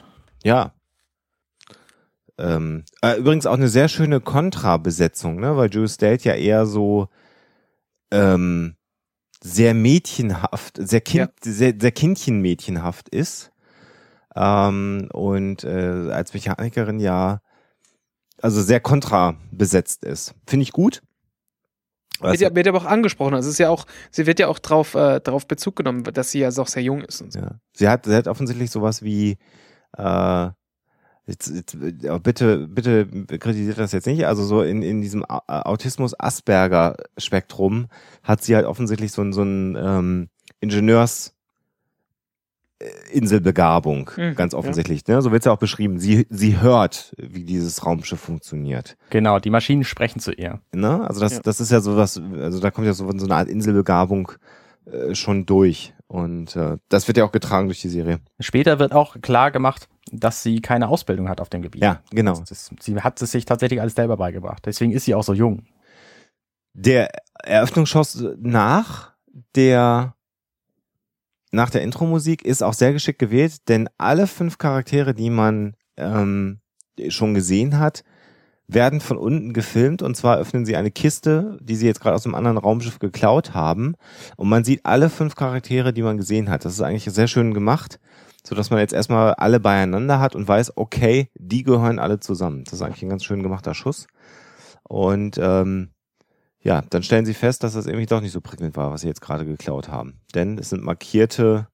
Ja. 0.44 0.74
Ähm, 2.38 2.84
äh, 3.02 3.18
übrigens 3.18 3.46
auch 3.46 3.54
eine 3.54 3.70
sehr 3.70 3.88
schöne 3.88 4.20
Kontrabesetzung, 4.20 5.40
ne? 5.40 5.56
Weil 5.56 5.70
Jules 5.70 5.98
Date 5.98 6.24
ja 6.26 6.34
eher 6.34 6.66
so 6.66 7.08
ähm, 8.12 8.76
sehr 9.42 9.74
mädchenhaft, 9.74 10.78
sehr 10.78 11.02
kind, 11.02 11.32
sehr, 11.42 11.74
sehr 11.80 11.92
kindchenmädchenhaft 11.92 13.10
ist. 13.10 13.52
Ähm, 14.36 15.08
und 15.14 15.64
äh, 15.64 16.12
als 16.12 16.34
Mechanikerin 16.34 17.00
ja 17.00 17.42
also 18.42 18.62
sehr 18.62 18.80
kontra 18.80 19.36
besetzt 19.52 20.04
ist. 20.04 20.36
Finde 20.46 20.64
ich 20.64 20.72
gut. 20.72 21.02
Wird 22.22 22.40
ja, 22.40 22.56
wird 22.56 22.66
ja 22.66 22.72
aber 22.72 22.82
auch 22.82 22.90
angesprochen. 22.90 23.34
Also 23.34 23.48
es 23.48 23.56
ist 23.56 23.60
ja 23.60 23.70
auch, 23.70 23.86
sie 24.12 24.26
wird 24.26 24.40
ja 24.40 24.48
auch 24.48 24.60
drauf, 24.60 24.96
äh, 24.96 25.20
drauf 25.20 25.48
Bezug 25.48 25.76
genommen, 25.76 26.04
dass 26.04 26.32
sie 26.32 26.40
ja 26.40 26.52
doch 26.52 26.68
sehr 26.68 26.84
jung 26.84 27.02
ist 27.02 27.22
und 27.22 27.34
so. 27.34 27.40
Ja. 27.40 27.60
Sie 27.74 27.88
hat, 27.88 28.06
sie 28.06 28.16
hat 28.16 28.28
offensichtlich 28.28 28.72
sowas 28.72 29.04
wie, 29.04 29.38
äh, 29.98 30.50
jetzt, 31.28 31.48
jetzt, 31.50 31.74
äh, 31.76 32.20
bitte, 32.22 32.68
bitte 32.68 33.08
kritisiert 33.40 33.78
das 33.78 33.92
jetzt 33.92 34.08
nicht, 34.08 34.26
also 34.28 34.44
so 34.44 34.62
in, 34.62 34.82
in 34.82 35.02
diesem 35.02 35.24
Au- 35.28 35.42
Autismus-Asperger-Spektrum 35.48 37.88
hat 38.24 38.44
sie 38.44 38.56
halt 38.56 38.66
offensichtlich 38.66 39.12
so 39.12 39.22
ein, 39.22 39.34
so 39.34 39.44
ein 39.44 39.76
ähm, 39.80 40.30
Ingenieurs- 40.62 41.34
äh, 42.80 42.86
Inselbegabung, 43.12 44.12
Hm, 44.16 44.36
ganz 44.36 44.54
ja. 44.54 44.60
offensichtlich. 44.60 45.06
Ne? 45.08 45.22
So 45.22 45.32
wird 45.32 45.42
es 45.42 45.46
ja 45.46 45.52
auch 45.52 45.58
beschrieben. 45.60 46.00
Sie, 46.00 46.28
sie 46.30 46.60
hört, 46.60 47.14
wie 47.18 47.44
dieses 47.46 47.86
Raumschiff 47.86 48.20
funktioniert. 48.20 48.98
Genau, 49.10 49.40
die 49.40 49.50
Maschinen 49.50 49.84
sprechen 49.84 50.20
zu 50.20 50.32
ihr. 50.34 50.60
Ne? 50.74 51.08
Also 51.08 51.22
das, 51.22 51.36
Ja. 51.36 51.40
das 51.44 51.60
ist 51.62 51.72
ja 51.72 51.80
sowas, 51.82 52.22
also 52.40 52.60
da 52.60 52.72
kommt 52.72 52.88
ja 52.88 52.94
so, 52.94 53.10
so 53.18 53.26
eine 53.26 53.36
Art 53.36 53.48
Inselbegabung 53.48 54.32
äh, 54.92 55.16
schon 55.16 55.46
durch. 55.46 55.94
Und 56.08 56.56
äh, 56.56 56.78
das 56.90 57.08
wird 57.08 57.18
ja 57.18 57.26
auch 57.26 57.32
getragen 57.32 57.68
durch 57.68 57.82
die 57.82 57.90
Serie. 57.90 58.20
Später 58.40 58.78
wird 58.78 58.92
auch 58.92 59.20
klar 59.22 59.50
gemacht, 59.52 59.88
dass 60.12 60.44
sie 60.44 60.62
keine 60.62 60.88
Ausbildung 60.88 61.30
hat 61.30 61.42
auf 61.42 61.50
dem 61.50 61.62
Gebiet. 61.62 61.82
Ja, 61.82 62.02
genau. 62.12 62.40
Ist, 62.50 62.72
sie 62.80 62.96
hat 63.02 63.22
es 63.22 63.32
sich 63.32 63.46
tatsächlich 63.46 63.82
alles 63.82 63.96
selber 63.96 64.18
beigebracht. 64.18 64.66
Deswegen 64.66 64.92
ist 64.92 65.06
sie 65.06 65.16
auch 65.16 65.24
so 65.24 65.34
jung. 65.34 65.66
Der 66.74 67.10
Eröffnungsschuss 67.44 68.24
nach 68.38 69.14
der 69.56 70.16
nach 71.52 71.70
der 71.70 71.84
Intro-Musik 71.84 72.44
ist 72.44 72.62
auch 72.62 72.74
sehr 72.74 72.92
geschickt 72.92 73.20
gewählt, 73.20 73.70
denn 73.70 73.88
alle 73.98 74.28
fünf 74.28 74.58
Charaktere, 74.58 75.14
die 75.14 75.30
man 75.30 75.76
ähm, 75.96 76.60
schon 77.08 77.34
gesehen 77.34 77.80
hat, 77.80 78.04
werden 78.68 79.00
von 79.00 79.18
unten 79.18 79.54
gefilmt 79.54 80.02
und 80.02 80.18
zwar 80.18 80.38
öffnen 80.38 80.66
sie 80.66 80.76
eine 80.76 80.92
Kiste, 80.92 81.58
die 81.62 81.76
sie 81.76 81.86
jetzt 81.86 82.02
gerade 82.02 82.16
aus 82.16 82.26
einem 82.26 82.36
anderen 82.36 82.58
Raumschiff 82.58 83.00
geklaut 83.00 83.54
haben 83.54 83.96
und 84.38 84.50
man 84.50 84.64
sieht 84.64 84.86
alle 84.86 85.10
fünf 85.10 85.36
Charaktere, 85.36 85.94
die 85.94 86.02
man 86.02 86.18
gesehen 86.18 86.50
hat. 86.50 86.66
Das 86.66 86.74
ist 86.74 86.82
eigentlich 86.82 87.06
sehr 87.06 87.28
schön 87.28 87.54
gemacht, 87.54 88.00
so 88.48 88.56
dass 88.56 88.70
man 88.70 88.80
jetzt 88.80 88.94
erstmal 88.94 89.34
alle 89.34 89.60
beieinander 89.60 90.20
hat 90.20 90.36
und 90.36 90.48
weiß, 90.48 90.78
okay, 90.78 91.30
die 91.36 91.64
gehören 91.64 92.00
alle 92.00 92.20
zusammen. 92.20 92.64
Das 92.64 92.74
ist 92.74 92.82
eigentlich 92.82 93.04
ein 93.04 93.10
ganz 93.10 93.24
schön 93.24 93.44
gemachter 93.44 93.74
Schuss 93.74 94.08
und 94.84 95.38
ähm, 95.42 95.92
ja, 96.60 96.82
dann 96.90 97.04
stellen 97.04 97.26
sie 97.26 97.36
fest, 97.36 97.64
dass 97.64 97.74
das 97.74 97.86
irgendwie 97.86 98.08
doch 98.08 98.22
nicht 98.22 98.32
so 98.32 98.42
prickelnd 98.42 98.76
war, 98.76 98.92
was 98.92 99.02
sie 99.02 99.08
jetzt 99.08 99.22
gerade 99.22 99.46
geklaut 99.46 99.88
haben. 99.90 100.22
Denn 100.34 100.58
es 100.58 100.70
sind 100.70 100.84
markierte 100.84 101.68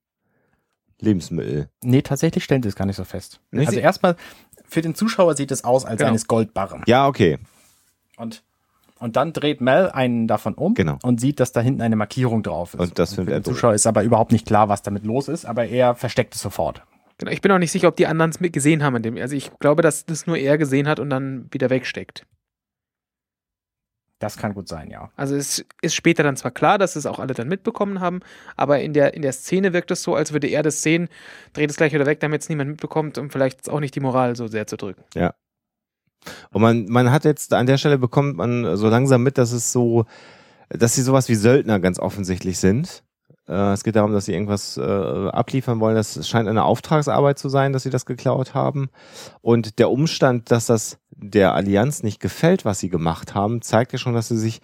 Lebensmittel. 0.99 1.69
Nee, 1.81 2.01
tatsächlich 2.01 2.43
stellen 2.43 2.61
sie 2.61 2.69
es 2.69 2.75
gar 2.75 2.85
nicht 2.85 2.97
so 2.97 3.05
fest. 3.05 3.39
Nicht? 3.51 3.67
Also 3.67 3.79
erstmal, 3.79 4.15
für 4.67 4.81
den 4.81 4.93
Zuschauer 4.93 5.35
sieht 5.35 5.51
es 5.51 5.63
aus 5.63 5.85
als 5.85 5.97
Genau. 5.97 6.09
eines 6.09 6.27
Goldbarren. 6.27 6.83
Ja, 6.87 7.07
okay. 7.07 7.39
Und, 8.17 8.43
und 9.01 9.15
dann 9.15 9.33
dreht 9.33 9.61
Mel 9.61 9.89
einen 9.89 10.27
davon 10.27 10.53
um 10.53 10.73
Genau. 10.75 10.99
und 11.03 11.19
sieht, 11.19 11.39
dass 11.39 11.51
da 11.51 11.59
hinten 11.61 11.81
eine 11.81 11.95
Markierung 11.95 12.43
drauf 12.43 12.75
ist. 12.75 12.79
Und 12.79 12.99
das 12.99 13.11
für 13.11 13.15
findet 13.17 13.35
den 13.35 13.41
er. 13.41 13.43
Zuschauer 13.43 13.73
ist 13.73 13.87
aber 13.87 14.03
überhaupt 14.03 14.31
nicht 14.31 14.45
klar, 14.45 14.69
was 14.69 14.83
damit 14.83 15.03
los 15.05 15.27
ist, 15.27 15.45
aber 15.45 15.65
er 15.65 15.95
versteckt 15.95 16.35
es 16.35 16.41
sofort. 16.41 16.83
Genau, 17.17 17.31
ich 17.31 17.41
bin 17.41 17.51
auch 17.51 17.57
nicht 17.57 17.71
sicher, 17.71 17.87
ob 17.87 17.95
die 17.95 18.07
anderen 18.07 18.31
es 18.31 18.39
gesehen 18.39 18.83
haben. 18.83 18.95
In 18.95 19.03
dem, 19.03 19.17
also 19.17 19.35
ich 19.35 19.51
glaube, 19.59 19.81
dass 19.81 20.05
das 20.05 20.27
nur 20.27 20.37
er 20.37 20.57
gesehen 20.57 20.87
hat 20.87 20.99
und 20.99 21.09
dann 21.09 21.47
wieder 21.51 21.69
wegsteckt. 21.69 22.25
Das 24.19 24.37
kann 24.37 24.53
gut 24.53 24.67
sein, 24.67 24.91
ja. 24.91 25.09
Also 25.15 25.35
es 25.35 25.65
ist 25.81 25.95
später 25.95 26.21
dann 26.21 26.37
zwar 26.37 26.51
klar, 26.51 26.77
dass 26.77 26.95
es 26.95 27.07
auch 27.07 27.17
alle 27.17 27.33
dann 27.33 27.47
mitbekommen 27.47 27.99
haben, 27.99 28.19
aber 28.55 28.79
in 28.79 28.93
der, 28.93 29.15
in 29.15 29.23
der 29.23 29.33
Szene 29.33 29.73
wirkt 29.73 29.89
es 29.89 30.03
so, 30.03 30.13
als 30.13 30.31
würde 30.31 30.45
er 30.47 30.61
das 30.61 30.83
sehen, 30.83 31.09
dreht 31.53 31.71
es 31.71 31.75
gleich 31.75 31.91
wieder 31.91 32.05
weg, 32.05 32.19
damit 32.19 32.43
es 32.43 32.49
niemand 32.49 32.69
mitbekommt, 32.69 33.17
um 33.17 33.31
vielleicht 33.31 33.67
auch 33.67 33.79
nicht 33.79 33.95
die 33.95 33.99
Moral 33.99 34.35
so 34.35 34.45
sehr 34.45 34.67
zu 34.67 34.77
drücken. 34.77 35.03
Und 36.51 36.61
man, 36.61 36.85
man 36.85 37.11
hat 37.11 37.25
jetzt 37.25 37.53
an 37.53 37.65
der 37.65 37.77
Stelle 37.77 37.97
bekommt 37.97 38.37
man 38.37 38.77
so 38.77 38.87
langsam 38.87 39.23
mit, 39.23 39.37
dass 39.37 39.51
es 39.51 39.71
so, 39.71 40.05
dass 40.69 40.95
sie 40.95 41.01
sowas 41.01 41.29
wie 41.29 41.35
Söldner 41.35 41.79
ganz 41.79 41.99
offensichtlich 41.99 42.59
sind. 42.59 43.03
Äh, 43.47 43.73
es 43.73 43.83
geht 43.83 43.95
darum, 43.95 44.13
dass 44.13 44.25
sie 44.25 44.33
irgendwas 44.33 44.77
äh, 44.77 44.81
abliefern 44.81 45.79
wollen. 45.79 45.95
Das 45.95 46.27
scheint 46.27 46.47
eine 46.47 46.63
Auftragsarbeit 46.63 47.37
zu 47.37 47.49
sein, 47.49 47.73
dass 47.73 47.83
sie 47.83 47.89
das 47.89 48.05
geklaut 48.05 48.53
haben. 48.53 48.89
Und 49.41 49.79
der 49.79 49.89
Umstand, 49.89 50.51
dass 50.51 50.67
das 50.67 50.97
der 51.11 51.53
Allianz 51.53 52.01
nicht 52.01 52.19
gefällt, 52.19 52.65
was 52.65 52.79
sie 52.79 52.89
gemacht 52.89 53.35
haben, 53.35 53.61
zeigt 53.61 53.91
ja 53.93 53.99
schon, 53.99 54.13
dass 54.13 54.29
sie 54.29 54.37
sich 54.37 54.61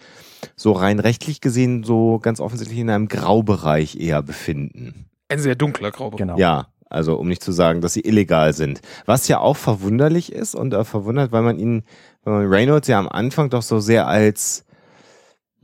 so 0.56 0.72
rein 0.72 0.98
rechtlich 0.98 1.40
gesehen 1.40 1.84
so 1.84 2.18
ganz 2.18 2.40
offensichtlich 2.40 2.78
in 2.78 2.90
einem 2.90 3.08
Graubereich 3.08 3.96
eher 3.96 4.22
befinden. 4.22 5.06
Ein 5.28 5.38
sehr 5.38 5.54
dunkler 5.54 5.90
Graubereich. 5.90 6.18
Genau. 6.18 6.38
Ja, 6.38 6.68
also 6.90 7.16
um 7.16 7.28
nicht 7.28 7.42
zu 7.42 7.52
sagen, 7.52 7.80
dass 7.80 7.92
sie 7.92 8.00
illegal 8.00 8.52
sind. 8.52 8.80
Was 9.06 9.28
ja 9.28 9.40
auch 9.40 9.56
verwunderlich 9.56 10.32
ist 10.32 10.54
und 10.54 10.74
äh, 10.74 10.84
verwundert, 10.84 11.32
weil 11.32 11.42
man 11.42 11.58
ihn, 11.58 11.84
weil 12.24 12.34
man 12.34 12.46
Reynolds 12.46 12.88
ja 12.88 12.98
am 12.98 13.08
Anfang 13.08 13.50
doch 13.50 13.62
so 13.62 13.80
sehr 13.80 14.06
als 14.06 14.64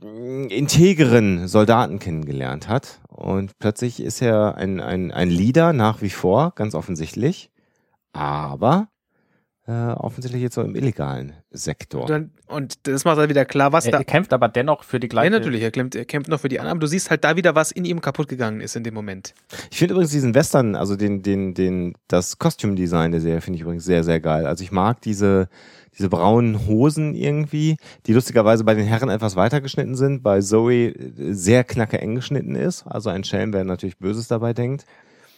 mh, 0.01 0.47
integeren 0.47 1.47
Soldaten 1.47 1.99
kennengelernt 1.99 2.67
hat. 2.67 2.99
Und 3.09 3.57
plötzlich 3.59 4.01
ist 4.01 4.21
er 4.21 4.55
ein, 4.55 4.79
ein, 4.79 5.11
ein 5.11 5.29
Leader 5.29 5.73
nach 5.73 6.01
wie 6.01 6.09
vor, 6.09 6.51
ganz 6.55 6.75
offensichtlich. 6.75 7.51
Aber 8.13 8.87
äh, 9.67 9.71
offensichtlich 9.71 10.43
jetzt 10.43 10.55
so 10.55 10.61
im 10.61 10.75
illegalen 10.75 11.33
Sektor. 11.49 12.01
Und, 12.03 12.09
dann, 12.09 12.31
und 12.47 12.87
das 12.87 13.03
macht 13.03 13.17
halt 13.17 13.29
wieder 13.29 13.45
klar, 13.45 13.73
was 13.73 13.85
Er, 13.85 13.93
da. 13.93 13.97
er 13.97 14.03
kämpft 14.03 14.31
aber 14.31 14.47
dennoch 14.47 14.83
für 14.83 14.99
die 14.99 15.07
gleiche. 15.07 15.31
Ja, 15.31 15.39
natürlich, 15.39 15.63
er 15.63 15.71
kämpft, 15.71 15.95
er 15.95 16.05
kämpft 16.05 16.29
noch 16.29 16.39
für 16.39 16.49
die 16.49 16.59
anderen, 16.59 16.77
aber 16.77 16.81
du 16.81 16.87
siehst 16.87 17.09
halt 17.09 17.23
da 17.23 17.35
wieder, 17.35 17.55
was 17.55 17.71
in 17.71 17.83
ihm 17.83 17.99
kaputt 17.99 18.27
gegangen 18.27 18.61
ist 18.61 18.75
in 18.75 18.83
dem 18.83 18.93
Moment. 18.93 19.33
Ich 19.71 19.79
finde 19.79 19.93
übrigens 19.95 20.11
diesen 20.11 20.35
Western, 20.35 20.75
also 20.75 20.95
den, 20.95 21.23
den, 21.23 21.55
den, 21.55 21.95
das 22.07 22.37
Kostümdesign 22.37 23.11
der 23.11 23.21
Serie 23.21 23.41
finde 23.41 23.55
ich 23.55 23.61
übrigens 23.63 23.85
sehr, 23.85 24.03
sehr 24.03 24.19
geil. 24.19 24.45
Also 24.45 24.63
ich 24.63 24.71
mag 24.71 25.01
diese, 25.01 25.49
diese 25.97 26.09
braunen 26.09 26.67
Hosen 26.67 27.15
irgendwie, 27.15 27.77
die 28.05 28.13
lustigerweise 28.13 28.63
bei 28.65 28.75
den 28.75 28.85
Herren 28.85 29.09
etwas 29.09 29.35
weiter 29.35 29.61
geschnitten 29.61 29.95
sind, 29.95 30.21
bei 30.21 30.41
Zoe 30.41 30.89
äh, 30.89 31.33
sehr 31.33 31.63
knacke 31.63 31.99
eng 31.99 32.13
geschnitten 32.13 32.53
ist. 32.55 32.85
Also 32.85 33.09
ein 33.09 33.23
Schelm, 33.23 33.51
wer 33.51 33.63
natürlich 33.63 33.97
Böses 33.97 34.27
dabei 34.27 34.53
denkt. 34.53 34.85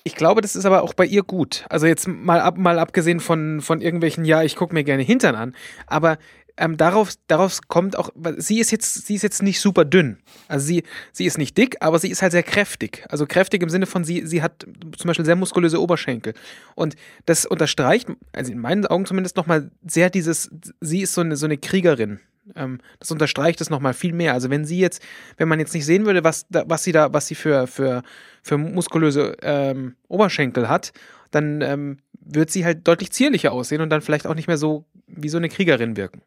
Ich 0.08 0.16
glaube, 0.16 0.40
das 0.40 0.56
ist 0.56 0.64
aber 0.64 0.84
auch 0.84 0.94
bei 0.94 1.06
ihr 1.06 1.22
gut. 1.22 1.66
Also 1.68 1.86
jetzt 1.86 2.08
mal, 2.08 2.40
ab, 2.40 2.58
mal 2.58 2.80
abgesehen 2.80 3.20
von, 3.20 3.60
von 3.60 3.82
irgendwelchen, 3.82 4.24
ja, 4.24 4.42
ich 4.42 4.56
gucke 4.56 4.74
mir 4.74 4.86
gerne 4.86 5.04
Hintern 5.04 5.36
an, 5.36 5.54
aber 5.86 6.18
ähm, 6.56 6.78
darauf, 6.78 7.16
darauf 7.28 7.60
kommt 7.68 7.98
auch, 7.98 8.10
sie 8.38 8.62
ist 8.62 8.72
jetzt, 8.72 9.06
sie 9.06 9.16
ist 9.16 9.24
jetzt 9.24 9.44
nicht 9.44 9.60
super 9.60 9.84
dünn. 9.84 10.20
Also 10.48 10.66
sie, 10.66 10.84
sie 11.12 11.26
ist 11.26 11.38
nicht 11.38 11.58
dick, 11.58 11.76
aber 11.82 12.00
sie 12.00 12.10
ist 12.10 12.22
halt 12.22 12.32
sehr 12.32 12.44
kräftig. 12.44 13.04
Also 13.10 13.26
kräftig 13.26 13.62
im 13.62 13.68
Sinne 13.68 13.86
von, 13.86 14.06
sie, 14.06 14.26
sie 14.26 14.42
hat 14.42 14.66
zum 14.98 15.08
Beispiel 15.10 15.26
sehr 15.26 15.36
muskulöse 15.36 15.82
Oberschenkel. 15.82 16.34
Und 16.74 16.96
das 17.26 17.46
unterstreicht, 17.46 18.08
also 18.32 18.54
in 18.54 18.60
meinen 18.60 18.86
Augen 18.86 19.06
zumindest 19.06 19.36
nochmal 19.36 19.72
sehr 19.86 20.10
dieses, 20.10 20.50
sie 20.80 21.02
ist 21.02 21.16
so 21.16 21.20
eine, 21.20 21.36
so 21.36 21.48
eine 21.48 21.58
Kriegerin. 21.58 22.22
Ähm, 22.56 22.80
das 23.00 23.12
unterstreicht 23.12 23.62
es 23.62 23.70
nochmal 23.70 23.94
viel 23.94 24.14
mehr. 24.14 24.34
Also 24.34 24.50
wenn 24.50 24.66
sie 24.66 24.80
jetzt, 24.80 25.02
wenn 25.38 25.48
man 25.48 25.60
jetzt 25.60 25.74
nicht 25.74 25.86
sehen 25.86 26.06
würde, 26.06 26.24
was, 26.24 26.48
da, 26.50 26.64
was 26.68 26.84
sie 26.84 26.92
da, 26.92 27.14
was 27.14 27.28
sie 27.28 27.36
für, 27.36 27.68
für, 27.68 28.04
für 28.44 28.58
muskulöse 28.58 29.38
ähm, 29.42 29.96
Oberschenkel 30.08 30.70
hat, 30.70 30.94
dann 31.32 31.62
ähm, 31.62 31.98
wird 32.20 32.52
sie 32.52 32.66
halt 32.66 32.88
deutlich 32.88 33.12
zierlicher 33.12 33.52
aussehen 33.52 33.82
und 33.82 33.90
dann 33.90 34.02
vielleicht 34.02 34.28
auch 34.28 34.36
nicht 34.36 34.48
mehr 34.48 34.58
so 34.58 34.86
wie 35.08 35.30
so 35.30 35.38
eine 35.38 35.50
Kriegerin 35.50 35.98
wirken. 35.98 36.22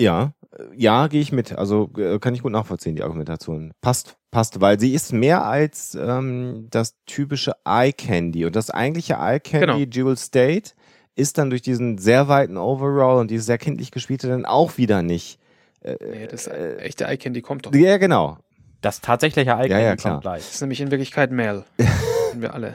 Ja, 0.00 0.32
ja, 0.76 1.06
gehe 1.06 1.20
ich 1.20 1.32
mit. 1.32 1.56
Also 1.56 1.90
äh, 1.96 2.18
kann 2.18 2.34
ich 2.34 2.42
gut 2.42 2.52
nachvollziehen, 2.52 2.96
die 2.96 3.02
Argumentation. 3.02 3.72
Passt, 3.80 4.16
passt, 4.30 4.60
weil 4.60 4.78
sie 4.78 4.94
ist 4.94 5.12
mehr 5.12 5.44
als 5.44 5.94
ähm, 5.94 6.66
das 6.70 6.96
typische 7.06 7.52
Eye 7.64 7.92
Candy. 7.92 8.44
Und 8.44 8.56
das 8.56 8.70
eigentliche 8.70 9.14
Eye 9.14 9.40
Candy, 9.40 9.88
Jewel 9.90 10.16
State, 10.16 10.72
ist 11.14 11.38
dann 11.38 11.50
durch 11.50 11.62
diesen 11.62 11.98
sehr 11.98 12.28
weiten 12.28 12.56
Overall 12.56 13.20
und 13.20 13.30
dieses 13.30 13.46
sehr 13.46 13.58
kindlich 13.58 13.90
gespielte 13.90 14.28
dann 14.28 14.44
auch 14.46 14.76
wieder 14.78 15.02
nicht. 15.02 15.38
Äh, 15.84 15.96
Nee, 16.10 16.26
das 16.26 16.46
echte 16.48 17.04
Eye 17.06 17.16
Candy 17.16 17.42
kommt 17.42 17.66
doch. 17.66 17.74
ja, 17.74 17.98
genau. 17.98 18.38
Das 18.80 19.00
tatsächliche 19.00 19.50
Icon 19.52 19.70
Ja, 19.70 19.78
ja, 19.78 19.96
klar. 19.96 20.14
kommt 20.14 20.22
gleich. 20.22 20.42
Das 20.44 20.54
ist 20.54 20.60
nämlich 20.60 20.80
in 20.80 20.90
Wirklichkeit 20.90 21.30
Mel. 21.30 21.64
Kennen 21.76 22.42
wir 22.42 22.52
alle. 22.54 22.74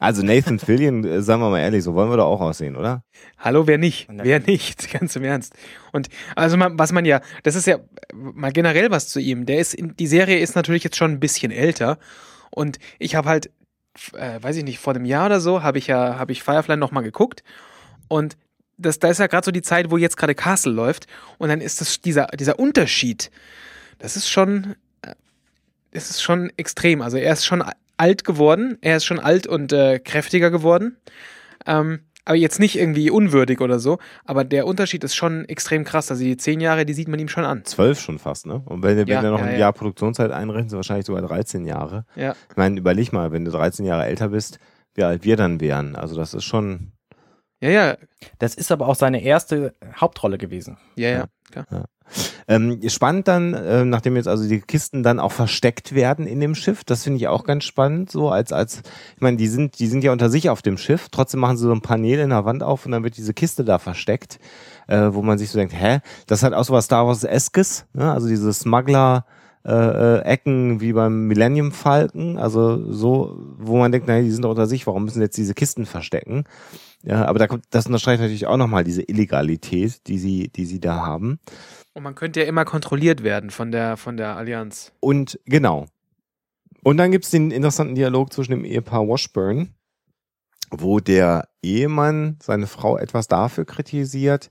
Also 0.00 0.22
Nathan 0.22 0.58
Fillion, 0.58 1.04
äh, 1.04 1.20
sagen 1.20 1.42
wir 1.42 1.50
mal 1.50 1.58
ehrlich, 1.60 1.82
so 1.84 1.94
wollen 1.94 2.08
wir 2.08 2.16
doch 2.16 2.26
auch 2.26 2.40
aussehen, 2.40 2.76
oder? 2.76 3.02
Hallo, 3.38 3.66
wer 3.66 3.76
nicht? 3.76 4.08
Wer 4.10 4.40
nicht? 4.40 4.90
Ganz 4.98 5.14
im 5.16 5.24
Ernst. 5.24 5.54
Und 5.92 6.08
also 6.36 6.56
man, 6.56 6.78
was 6.78 6.92
man 6.92 7.04
ja, 7.04 7.20
das 7.42 7.54
ist 7.56 7.66
ja 7.66 7.78
mal 8.14 8.52
generell 8.52 8.90
was 8.90 9.08
zu 9.08 9.20
ihm. 9.20 9.44
Der 9.44 9.58
ist, 9.58 9.74
in, 9.74 9.94
die 9.96 10.06
Serie 10.06 10.38
ist 10.38 10.54
natürlich 10.56 10.84
jetzt 10.84 10.96
schon 10.96 11.10
ein 11.10 11.20
bisschen 11.20 11.52
älter. 11.52 11.98
Und 12.50 12.78
ich 12.98 13.14
habe 13.14 13.28
halt, 13.28 13.50
äh, 14.14 14.42
weiß 14.42 14.56
ich 14.56 14.64
nicht, 14.64 14.78
vor 14.78 14.94
einem 14.94 15.04
Jahr 15.04 15.26
oder 15.26 15.40
so 15.40 15.62
habe 15.62 15.76
ich 15.76 15.88
ja, 15.88 16.18
habe 16.18 16.32
ich 16.32 16.42
Firefly 16.42 16.76
nochmal 16.78 17.02
geguckt. 17.02 17.42
Und 18.08 18.38
das, 18.82 18.98
da 18.98 19.08
ist 19.08 19.18
ja 19.18 19.26
gerade 19.26 19.44
so 19.44 19.50
die 19.50 19.62
Zeit, 19.62 19.90
wo 19.90 19.96
jetzt 19.96 20.16
gerade 20.16 20.34
Castle 20.34 20.72
läuft. 20.72 21.06
Und 21.38 21.48
dann 21.48 21.60
ist 21.60 21.80
das 21.80 22.00
dieser, 22.00 22.26
dieser 22.28 22.58
Unterschied. 22.58 23.30
Das 23.98 24.16
ist 24.16 24.28
schon, 24.28 24.74
äh, 25.02 25.14
das 25.92 26.10
ist 26.10 26.22
schon 26.22 26.50
extrem. 26.56 27.02
Also 27.02 27.16
er 27.16 27.32
ist 27.32 27.46
schon 27.46 27.64
alt 27.96 28.24
geworden. 28.24 28.78
Er 28.80 28.96
ist 28.96 29.04
schon 29.04 29.18
alt 29.18 29.46
und 29.46 29.72
äh, 29.72 29.98
kräftiger 29.98 30.50
geworden. 30.50 30.96
Ähm, 31.66 32.00
aber 32.24 32.36
jetzt 32.36 32.60
nicht 32.60 32.78
irgendwie 32.78 33.10
unwürdig 33.10 33.60
oder 33.60 33.80
so. 33.80 33.98
Aber 34.24 34.44
der 34.44 34.66
Unterschied 34.66 35.02
ist 35.02 35.16
schon 35.16 35.44
extrem 35.46 35.84
krass. 35.84 36.10
Also 36.10 36.22
die 36.22 36.36
zehn 36.36 36.60
Jahre, 36.60 36.86
die 36.86 36.94
sieht 36.94 37.08
man 37.08 37.18
ihm 37.18 37.28
schon 37.28 37.44
an. 37.44 37.64
Zwölf 37.64 38.00
schon 38.00 38.18
fast, 38.18 38.46
ne? 38.46 38.62
Und 38.64 38.82
wenn, 38.82 38.96
wenn 38.96 39.08
Ja, 39.08 39.22
du 39.22 39.30
noch 39.30 39.40
ja, 39.40 39.46
ein 39.46 39.52
ja. 39.54 39.58
Jahr 39.58 39.72
Produktionszeit 39.72 40.30
einrechnest, 40.30 40.74
wahrscheinlich 40.76 41.06
sogar 41.06 41.22
13 41.22 41.64
Jahre. 41.64 42.04
Ja. 42.14 42.36
Ich 42.50 42.56
meine, 42.56 42.78
überleg 42.78 43.12
mal, 43.12 43.32
wenn 43.32 43.44
du 43.44 43.50
13 43.50 43.84
Jahre 43.84 44.06
älter 44.06 44.28
bist, 44.28 44.60
wie 44.94 45.02
alt 45.02 45.24
wir 45.24 45.36
dann 45.36 45.60
wären. 45.60 45.96
Also 45.96 46.14
das 46.14 46.32
ist 46.34 46.44
schon, 46.44 46.91
Ja, 47.62 47.70
ja, 47.70 47.96
Das 48.38 48.56
ist 48.56 48.72
aber 48.72 48.88
auch 48.88 48.96
seine 48.96 49.22
erste 49.22 49.72
Hauptrolle 49.96 50.36
gewesen. 50.36 50.78
ja, 50.96 51.08
ja. 51.08 51.26
Klar. 51.50 51.86
Ähm, 52.48 52.80
spannend 52.88 53.28
dann, 53.28 53.54
äh, 53.54 53.84
nachdem 53.84 54.16
jetzt 54.16 54.26
also 54.26 54.48
die 54.48 54.60
Kisten 54.60 55.02
dann 55.02 55.20
auch 55.20 55.32
versteckt 55.32 55.94
werden 55.94 56.26
in 56.26 56.40
dem 56.40 56.54
Schiff, 56.54 56.82
das 56.84 57.04
finde 57.04 57.18
ich 57.18 57.28
auch 57.28 57.44
ganz 57.44 57.64
spannend, 57.64 58.10
so 58.10 58.30
als, 58.30 58.52
als, 58.52 58.82
ich 59.14 59.20
meine, 59.20 59.36
die 59.36 59.48
sind, 59.48 59.78
die 59.78 59.86
sind 59.86 60.02
ja 60.02 60.12
unter 60.12 60.28
sich 60.28 60.50
auf 60.50 60.60
dem 60.60 60.76
Schiff, 60.76 61.08
trotzdem 61.10 61.40
machen 61.40 61.56
sie 61.56 61.64
so 61.64 61.72
ein 61.72 61.80
Panel 61.80 62.18
in 62.18 62.30
der 62.30 62.44
Wand 62.44 62.62
auf 62.62 62.84
und 62.84 62.92
dann 62.92 63.04
wird 63.04 63.16
diese 63.16 63.32
Kiste 63.32 63.64
da 63.64 63.78
versteckt, 63.78 64.40
äh, 64.88 65.10
wo 65.12 65.22
man 65.22 65.38
sich 65.38 65.50
so 65.50 65.58
denkt, 65.58 65.74
hä, 65.74 66.00
das 66.26 66.42
hat 66.42 66.52
auch 66.52 66.64
so 66.64 66.72
was 66.72 66.86
Star 66.86 67.06
Wars-eskes, 67.06 67.86
ne? 67.92 68.12
also 68.12 68.28
diese 68.28 68.52
Smuggler, 68.52 69.24
äh, 69.64 69.72
äh, 69.72 70.20
Ecken 70.22 70.80
wie 70.80 70.92
beim 70.92 71.28
Millennium 71.28 71.70
Falcon, 71.70 72.36
also 72.36 72.92
so, 72.92 73.38
wo 73.58 73.78
man 73.78 73.92
denkt, 73.92 74.08
naja, 74.08 74.22
die 74.22 74.30
sind 74.32 74.42
doch 74.42 74.50
unter 74.50 74.66
sich, 74.66 74.86
warum 74.88 75.04
müssen 75.04 75.22
jetzt 75.22 75.36
diese 75.36 75.54
Kisten 75.54 75.86
verstecken? 75.86 76.44
Ja, 77.04 77.24
aber 77.26 77.38
da 77.38 77.48
kommt, 77.48 77.64
das 77.70 77.86
unterstreicht 77.86 78.20
natürlich 78.20 78.46
auch 78.46 78.56
nochmal 78.56 78.84
diese 78.84 79.02
Illegalität, 79.02 80.06
die 80.06 80.18
sie, 80.18 80.48
die 80.48 80.66
sie 80.66 80.80
da 80.80 81.04
haben. 81.04 81.40
Und 81.94 82.04
man 82.04 82.14
könnte 82.14 82.40
ja 82.40 82.46
immer 82.46 82.64
kontrolliert 82.64 83.22
werden 83.22 83.50
von 83.50 83.72
der, 83.72 83.96
von 83.96 84.16
der 84.16 84.36
Allianz. 84.36 84.92
Und 85.00 85.40
genau. 85.44 85.86
Und 86.84 86.96
dann 86.96 87.10
gibt's 87.10 87.30
den 87.30 87.50
interessanten 87.50 87.94
Dialog 87.94 88.32
zwischen 88.32 88.52
dem 88.52 88.64
Ehepaar 88.64 89.06
Washburn, 89.06 89.74
wo 90.70 91.00
der 91.00 91.48
Ehemann 91.62 92.38
seine 92.42 92.66
Frau 92.66 92.96
etwas 92.96 93.28
dafür 93.28 93.64
kritisiert, 93.64 94.50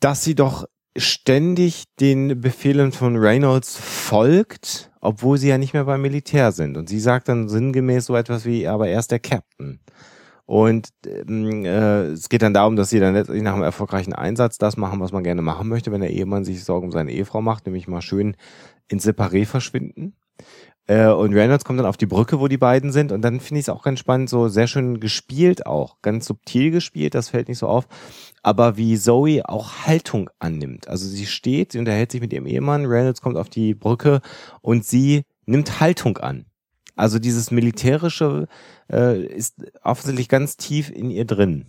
dass 0.00 0.24
sie 0.24 0.34
doch 0.34 0.66
ständig 0.96 1.84
den 2.00 2.40
Befehlen 2.40 2.92
von 2.92 3.16
Reynolds 3.16 3.76
folgt, 3.76 4.90
obwohl 5.00 5.38
sie 5.38 5.48
ja 5.48 5.58
nicht 5.58 5.72
mehr 5.72 5.84
beim 5.84 6.02
Militär 6.02 6.52
sind. 6.52 6.76
Und 6.76 6.88
sie 6.88 7.00
sagt 7.00 7.28
dann 7.28 7.48
sinngemäß 7.48 8.06
so 8.06 8.16
etwas 8.16 8.44
wie, 8.44 8.66
aber 8.66 8.88
er 8.88 8.98
ist 8.98 9.10
der 9.10 9.20
Captain. 9.20 9.80
Und 10.44 10.88
ähm, 11.06 11.64
äh, 11.64 12.06
es 12.08 12.28
geht 12.28 12.42
dann 12.42 12.54
darum, 12.54 12.76
dass 12.76 12.90
sie 12.90 13.00
dann 13.00 13.14
letztlich 13.14 13.42
nach 13.42 13.54
einem 13.54 13.62
erfolgreichen 13.62 14.12
Einsatz 14.12 14.58
das 14.58 14.76
machen, 14.76 15.00
was 15.00 15.12
man 15.12 15.24
gerne 15.24 15.42
machen 15.42 15.68
möchte, 15.68 15.92
wenn 15.92 16.00
der 16.00 16.10
Ehemann 16.10 16.44
sich 16.44 16.64
Sorgen 16.64 16.86
um 16.86 16.92
seine 16.92 17.12
Ehefrau 17.12 17.40
macht, 17.40 17.66
nämlich 17.66 17.88
mal 17.88 18.02
schön 18.02 18.36
ins 18.88 19.06
Separé 19.06 19.46
verschwinden. 19.46 20.14
Äh, 20.86 21.08
und 21.08 21.32
Reynolds 21.32 21.64
kommt 21.64 21.78
dann 21.78 21.86
auf 21.86 21.96
die 21.96 22.06
Brücke, 22.06 22.40
wo 22.40 22.48
die 22.48 22.58
beiden 22.58 22.92
sind. 22.92 23.12
Und 23.12 23.22
dann 23.22 23.40
finde 23.40 23.60
ich 23.60 23.66
es 23.66 23.68
auch 23.68 23.82
ganz 23.82 24.00
spannend, 24.00 24.28
so 24.28 24.48
sehr 24.48 24.66
schön 24.66 25.00
gespielt 25.00 25.66
auch. 25.66 25.98
Ganz 26.02 26.26
subtil 26.26 26.70
gespielt, 26.70 27.14
das 27.14 27.28
fällt 27.28 27.48
nicht 27.48 27.58
so 27.58 27.68
auf. 27.68 27.86
Aber 28.42 28.76
wie 28.76 28.98
Zoe 28.98 29.48
auch 29.48 29.86
Haltung 29.86 30.28
annimmt. 30.40 30.88
Also 30.88 31.06
sie 31.06 31.26
steht, 31.26 31.72
sie 31.72 31.78
unterhält 31.78 32.10
sich 32.10 32.20
mit 32.20 32.32
ihrem 32.32 32.46
Ehemann, 32.46 32.86
Reynolds 32.86 33.20
kommt 33.20 33.36
auf 33.36 33.48
die 33.48 33.74
Brücke 33.74 34.20
und 34.60 34.84
sie 34.84 35.22
nimmt 35.46 35.80
Haltung 35.80 36.18
an. 36.18 36.46
Also 36.96 37.18
dieses 37.18 37.50
Militärische 37.50 38.48
äh, 38.90 39.22
ist 39.24 39.56
offensichtlich 39.82 40.28
ganz 40.28 40.56
tief 40.56 40.90
in 40.90 41.10
ihr 41.10 41.24
drin. 41.24 41.66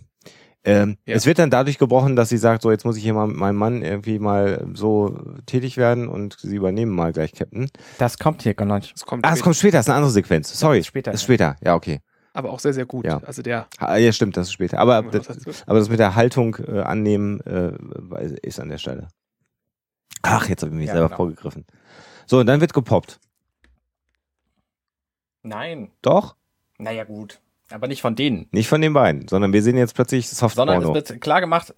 Ähm, 0.66 0.96
Ja. 1.06 1.14
Es 1.14 1.26
wird 1.26 1.38
dann 1.38 1.50
dadurch 1.50 1.78
gebrochen, 1.78 2.16
dass 2.16 2.30
sie 2.30 2.38
sagt, 2.38 2.62
so 2.62 2.70
jetzt 2.70 2.84
muss 2.84 2.96
ich 2.96 3.02
hier 3.02 3.12
mal 3.14 3.26
mit 3.26 3.36
meinem 3.36 3.56
Mann 3.56 3.82
irgendwie 3.82 4.18
mal 4.18 4.66
so 4.74 5.18
tätig 5.46 5.76
werden 5.76 6.08
und 6.08 6.38
sie 6.40 6.56
übernehmen 6.56 6.92
mal 6.92 7.12
gleich 7.12 7.32
Captain. 7.32 7.68
Das 7.98 8.18
kommt 8.18 8.42
hier 8.42 8.54
gar 8.54 8.64
nicht. 8.78 8.92
Das 8.94 9.04
kommt, 9.04 9.24
Ah, 9.24 9.28
es 9.28 9.32
später. 9.34 9.44
kommt 9.44 9.56
später, 9.56 9.76
das 9.78 9.86
ist 9.86 9.90
eine 9.90 9.96
andere 9.96 10.12
Sequenz. 10.12 10.58
Sorry. 10.58 10.78
ist 10.78 10.86
später, 10.86 11.12
Ist 11.12 11.20
ja. 11.22 11.24
später, 11.24 11.56
ja, 11.62 11.74
okay. 11.74 12.00
aber 12.32 12.50
auch 12.50 12.60
sehr, 12.60 12.72
sehr 12.72 12.86
gut. 12.86 13.04
Ja. 13.04 13.18
Also 13.24 13.42
der. 13.42 13.66
Ah, 13.78 13.96
Ja, 13.98 14.10
stimmt, 14.12 14.36
das 14.38 14.46
ist 14.48 14.52
später. 14.54 14.78
Aber, 14.78 15.04
wir 15.12 15.20
das, 15.20 15.64
aber 15.66 15.78
das 15.78 15.88
mit 15.90 15.98
der 15.98 16.14
Haltung 16.14 16.56
äh, 16.66 16.80
annehmen 16.80 17.40
äh, 17.42 17.72
ist 18.42 18.58
an 18.58 18.70
der 18.70 18.78
Stelle. 18.78 19.08
Ach, 20.22 20.48
jetzt 20.48 20.62
habe 20.62 20.72
ich 20.72 20.78
mich 20.78 20.86
Ja, 20.86 20.94
selber 20.94 21.08
genau. 21.08 21.16
vorgegriffen. 21.16 21.66
So, 22.26 22.38
und 22.40 22.46
dann 22.46 22.62
wird 22.62 22.72
gepoppt. 22.72 23.20
Nein. 25.44 25.92
Doch? 26.02 26.34
Naja, 26.78 27.04
gut. 27.04 27.40
Aber 27.70 27.86
nicht 27.88 28.02
von 28.02 28.14
denen. 28.14 28.46
Nicht 28.50 28.68
von 28.68 28.80
den 28.82 28.92
beiden, 28.92 29.26
sondern 29.26 29.52
wir 29.52 29.62
sehen 29.62 29.76
jetzt 29.78 29.94
plötzlich 29.94 30.28
Sondern 30.28 30.50
Softporno. 30.80 30.98
es 30.98 31.10
wird 31.10 31.20
klar 31.20 31.40
gemacht, 31.40 31.72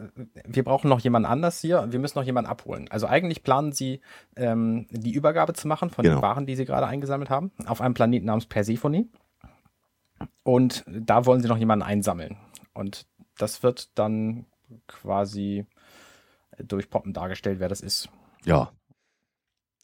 wir 0.45 0.65
brauchen 0.65 0.89
noch 0.89 1.01
jemand 1.01 1.27
anders 1.27 1.61
hier 1.61 1.81
und 1.81 1.93
wir 1.93 2.01
müssen 2.01 2.19
noch 2.19 2.25
jemanden 2.25 2.51
abholen. 2.51 2.89
Also 2.91 3.07
eigentlich 3.07 3.43
planen 3.45 3.71
sie, 3.73 4.01
ähm, 4.37 4.87
die 4.91 5.13
Übergabe 5.13 5.53
zu 5.53 5.69
machen 5.69 5.91
von 5.91 6.03
Genau. 6.03 6.17
den 6.17 6.23
Waren, 6.23 6.47
die 6.47 6.57
sie 6.57 6.65
gerade 6.65 6.87
eingesammelt 6.87 7.31
haben, 7.31 7.53
auf 7.67 7.81
einem 7.81 7.95
Planeten 7.95 8.27
namens 8.27 8.47
Persephone. 8.47 9.11
Und 10.43 10.85
da 10.89 11.25
wollen 11.27 11.41
sie 11.41 11.49
noch 11.49 11.59
jemanden 11.59 11.85
einsammeln. 11.85 12.37
Und 12.75 13.07
das 13.39 13.63
wird 13.63 13.97
dann 13.99 14.47
quasi 14.89 15.67
durch 16.59 16.91
Poppen 16.91 17.13
dargestellt, 17.13 17.61
wer 17.61 17.69
das 17.69 17.81
ist. 17.81 18.09
Ja. 18.45 18.73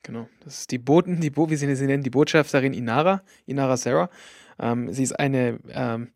Genau. 0.02 0.28
Das 0.44 0.60
ist 0.60 0.70
die 0.70 0.78
Boten, 0.78 1.20
die 1.20 1.30
Bo 1.30 1.48
wie 1.50 1.56
sie 1.56 1.74
sie 1.74 1.86
nennen, 1.86 2.02
die 2.02 2.10
Botschafterin 2.10 2.74
Inara, 2.74 3.22
Inara 3.46 3.76
Sarah. 3.76 4.10
Ähm, 4.58 4.92
sie 4.92 5.04
ist 5.04 5.18
eine, 5.18 5.58
ähm, 5.70 6.08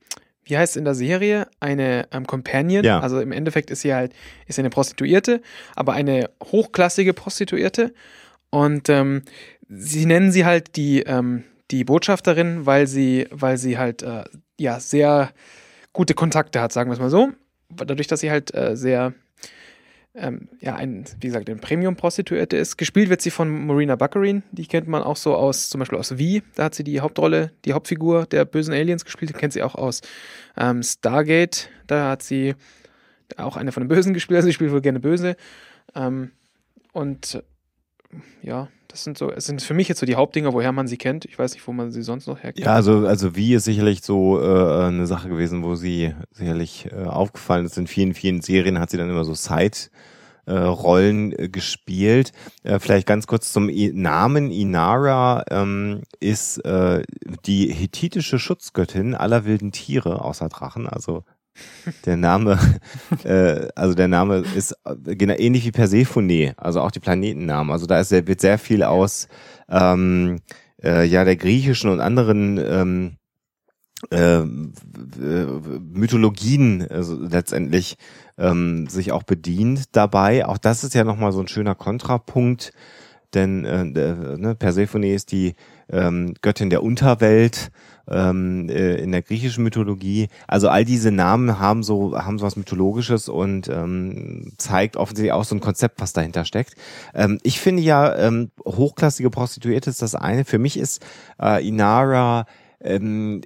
wie 0.45 0.57
heißt 0.57 0.73
es 0.73 0.77
in 0.77 0.85
der 0.85 0.95
Serie? 0.95 1.49
Eine 1.61 2.09
ähm, 2.13 2.27
Companion. 2.27 2.85
Ja. 2.85 3.01
Also 3.01 3.21
im 3.21 3.33
Endeffekt 3.33 3.71
ist 3.71 3.83
sie 3.83 3.95
halt, 3.95 4.13
ist 4.47 4.57
sie 4.57 4.63
eine 4.63 4.71
Prostituierte, 4.71 5.41
aber 5.75 5.93
eine 5.93 6.31
hochklassige 6.43 7.15
Prostituierte. 7.15 7.95
Und 8.51 8.89
ähm, 8.89 9.23
sie 9.69 10.07
nennen 10.07 10.33
sie 10.33 10.45
halt 10.45 10.77
die, 10.77 11.03
ähm, 11.03 11.45
die 11.71 11.85
Botschafterin, 11.85 12.67
weil 12.67 12.87
sie, 12.87 13.27
weil 13.31 13.57
sie 13.57 13.79
halt 13.79 14.03
äh, 14.03 14.25
ja 14.59 14.81
sehr 14.81 15.31
gute 15.93 16.15
Kontakte 16.15 16.61
hat, 16.61 16.73
sagen 16.73 16.91
wir 16.91 16.95
es 16.95 17.01
mal 17.01 17.11
so. 17.11 17.33
Dadurch, 17.69 18.07
dass 18.07 18.21
sie 18.21 18.31
halt 18.31 18.55
äh, 18.55 18.77
sehr 18.77 19.15
ähm, 20.17 20.49
ja, 20.61 20.75
ein, 20.75 21.05
wie 21.21 21.27
gesagt, 21.27 21.49
ein 21.51 21.61
Premium-Prostituierte 21.61 22.57
ist. 22.57 22.77
Gespielt 22.77 23.11
wird 23.11 23.21
sie 23.21 23.31
von 23.31 23.67
Marina 23.67 23.97
Baccarin, 23.97 24.43
die 24.51 24.67
kennt 24.67 24.89
man 24.89 25.03
auch 25.03 25.17
so 25.17 25.35
aus, 25.35 25.69
zum 25.69 25.79
Beispiel 25.79 25.99
aus 25.99 26.09
V, 26.09 26.43
da 26.55 26.65
hat 26.65 26.75
sie 26.75 26.85
die 26.85 27.01
Hauptrolle, 27.01 27.53
die 27.65 27.75
Hauptfigur 27.75 28.27
der 28.27 28.45
bösen 28.45 28.73
Aliens 28.73 29.05
gespielt, 29.05 29.31
die 29.31 29.35
kennt 29.35 29.53
sie 29.53 29.63
auch 29.63 29.75
aus 29.75 30.01
ähm, 30.57 30.83
Stargate, 30.83 31.69
da 31.87 32.11
hat 32.11 32.23
sie 32.23 32.55
auch 33.37 33.57
eine 33.57 33.73
von 33.73 33.83
den 33.83 33.89
Bösen 33.89 34.15
gespielt, 34.15 34.37
also 34.37 34.47
sie 34.47 34.55
spielt 34.55 34.73
wohl 34.73 34.81
gerne 34.81 35.01
böse. 35.01 35.37
Ähm, 35.95 36.31
und 36.93 37.43
ja, 38.43 38.69
das 38.89 39.05
sind 39.05 39.19
so, 39.19 39.31
es 39.31 39.45
sind 39.45 39.61
für 39.63 39.75
mich 39.75 39.89
jetzt 39.89 40.01
so 40.01 40.07
die 40.07 40.17
Hauptdinger, 40.17 40.53
woher 40.53 40.73
man 40.73 40.87
sie 40.87 40.97
kennt. 40.97 41.25
Ich 41.25 41.39
weiß 41.39 41.53
nicht, 41.53 41.67
wo 41.67 41.73
man 41.73 41.91
sie 41.91 42.03
sonst 42.03 42.27
noch 42.27 42.43
herkennt. 42.43 42.65
Ja, 42.65 42.75
also, 42.75 43.07
also 43.07 43.37
wie 43.37 43.55
ist 43.55 43.65
sicherlich 43.65 44.03
so 44.03 44.41
äh, 44.41 44.87
eine 44.87 45.07
Sache 45.07 45.29
gewesen, 45.29 45.63
wo 45.63 45.75
sie 45.75 46.15
sicherlich 46.33 46.89
äh, 46.93 47.05
aufgefallen 47.05 47.67
ist. 47.67 47.77
In 47.77 47.87
vielen, 47.87 48.15
vielen 48.15 48.41
Serien 48.41 48.79
hat 48.79 48.91
sie 48.91 48.97
dann 48.97 49.11
immer 49.11 49.25
so 49.25 49.35
Side 49.35 49.77
äh, 50.47 50.53
Rollen 50.53 51.39
äh, 51.39 51.49
gespielt. 51.49 52.33
Äh, 52.63 52.79
vielleicht 52.79 53.07
ganz 53.07 53.27
kurz 53.27 53.53
zum 53.53 53.67
Namen. 53.67 54.51
Inara 54.51 55.45
ähm, 55.51 56.03
ist 56.21 56.59
äh, 56.65 57.03
die 57.45 57.73
hethitische 57.73 58.39
Schutzgöttin 58.39 59.15
aller 59.15 59.45
wilden 59.45 59.73
Tiere 59.73 60.25
außer 60.25 60.49
Drachen, 60.49 60.89
also 60.89 61.25
der 62.05 62.17
Name, 62.17 62.59
äh, 63.25 63.69
also 63.75 63.95
der 63.95 64.09
Name 64.09 64.45
ist 64.55 64.75
genau 65.05 65.35
ähnlich 65.35 65.65
wie 65.65 65.73
Persephone, 65.73 66.53
also 66.57 66.81
auch 66.81 66.91
die 66.91 67.01
Planetennamen. 67.01 67.73
Also 67.73 67.87
da 67.87 68.01
ist, 68.01 68.11
wird 68.11 68.41
sehr 68.41 68.59
viel 68.59 68.83
aus 68.83 69.29
ähm, 69.69 70.41
äh, 70.83 71.05
ja 71.05 71.25
der 71.25 71.37
griechischen 71.37 71.91
und 71.91 72.01
anderen 72.01 72.59
ähm, 72.59 73.17
äh, 74.11 74.41
Mythologien 74.41 76.87
also 76.91 77.19
letztendlich 77.19 77.97
ähm, 78.39 78.89
sich 78.89 79.13
auch 79.13 79.23
bedient 79.23 79.97
dabei. 79.97 80.47
Auch 80.47 80.59
das 80.59 80.85
ist 80.85 80.95
ja 80.95 81.05
nochmal 81.05 81.33
so 81.33 81.41
ein 81.41 81.49
schöner 81.49 81.75
Kontrapunkt, 81.75 82.73
denn 83.35 83.65
äh, 83.65 83.85
ne, 83.85 84.55
Persephone 84.55 85.05
ist 85.05 85.33
die 85.33 85.55
ähm, 85.91 86.35
Göttin 86.43 86.71
der 86.71 86.83
Unterwelt 86.83 87.71
ähm, 88.11 88.69
äh, 88.69 88.97
in 88.97 89.13
der 89.13 89.23
griechischen 89.23 89.65
Mythologie. 89.65 90.29
Also 90.47 90.69
all 90.69 90.85
diese 90.85 91.11
Namen 91.11 91.59
haben 91.59 91.83
so 91.83 92.17
haben 92.17 92.39
so 92.39 92.47
was 92.47 92.57
mythologisches 92.57 93.29
und 93.29 93.69
ähm, 93.69 94.53
zeigt 94.59 94.97
offensichtlich 94.97 95.33
auch 95.33 95.45
so 95.45 95.55
ein 95.55 95.61
Konzept, 95.61 96.01
was 96.01 96.13
dahinter 96.13 96.45
steckt. 96.45 96.75
Ähm, 97.15 97.39
ich 97.43 97.61
finde 97.61 97.83
ja 97.83 98.15
ähm, 98.17 98.51
hochklassige 98.65 99.31
Prostituierte 99.31 99.91
ist 99.91 100.03
das 100.03 100.15
eine. 100.15 100.45
Für 100.45 100.59
mich 100.59 100.79
ist 100.79 101.05
äh, 101.41 101.67
Inara 101.67 102.47
ähm, 102.87 103.43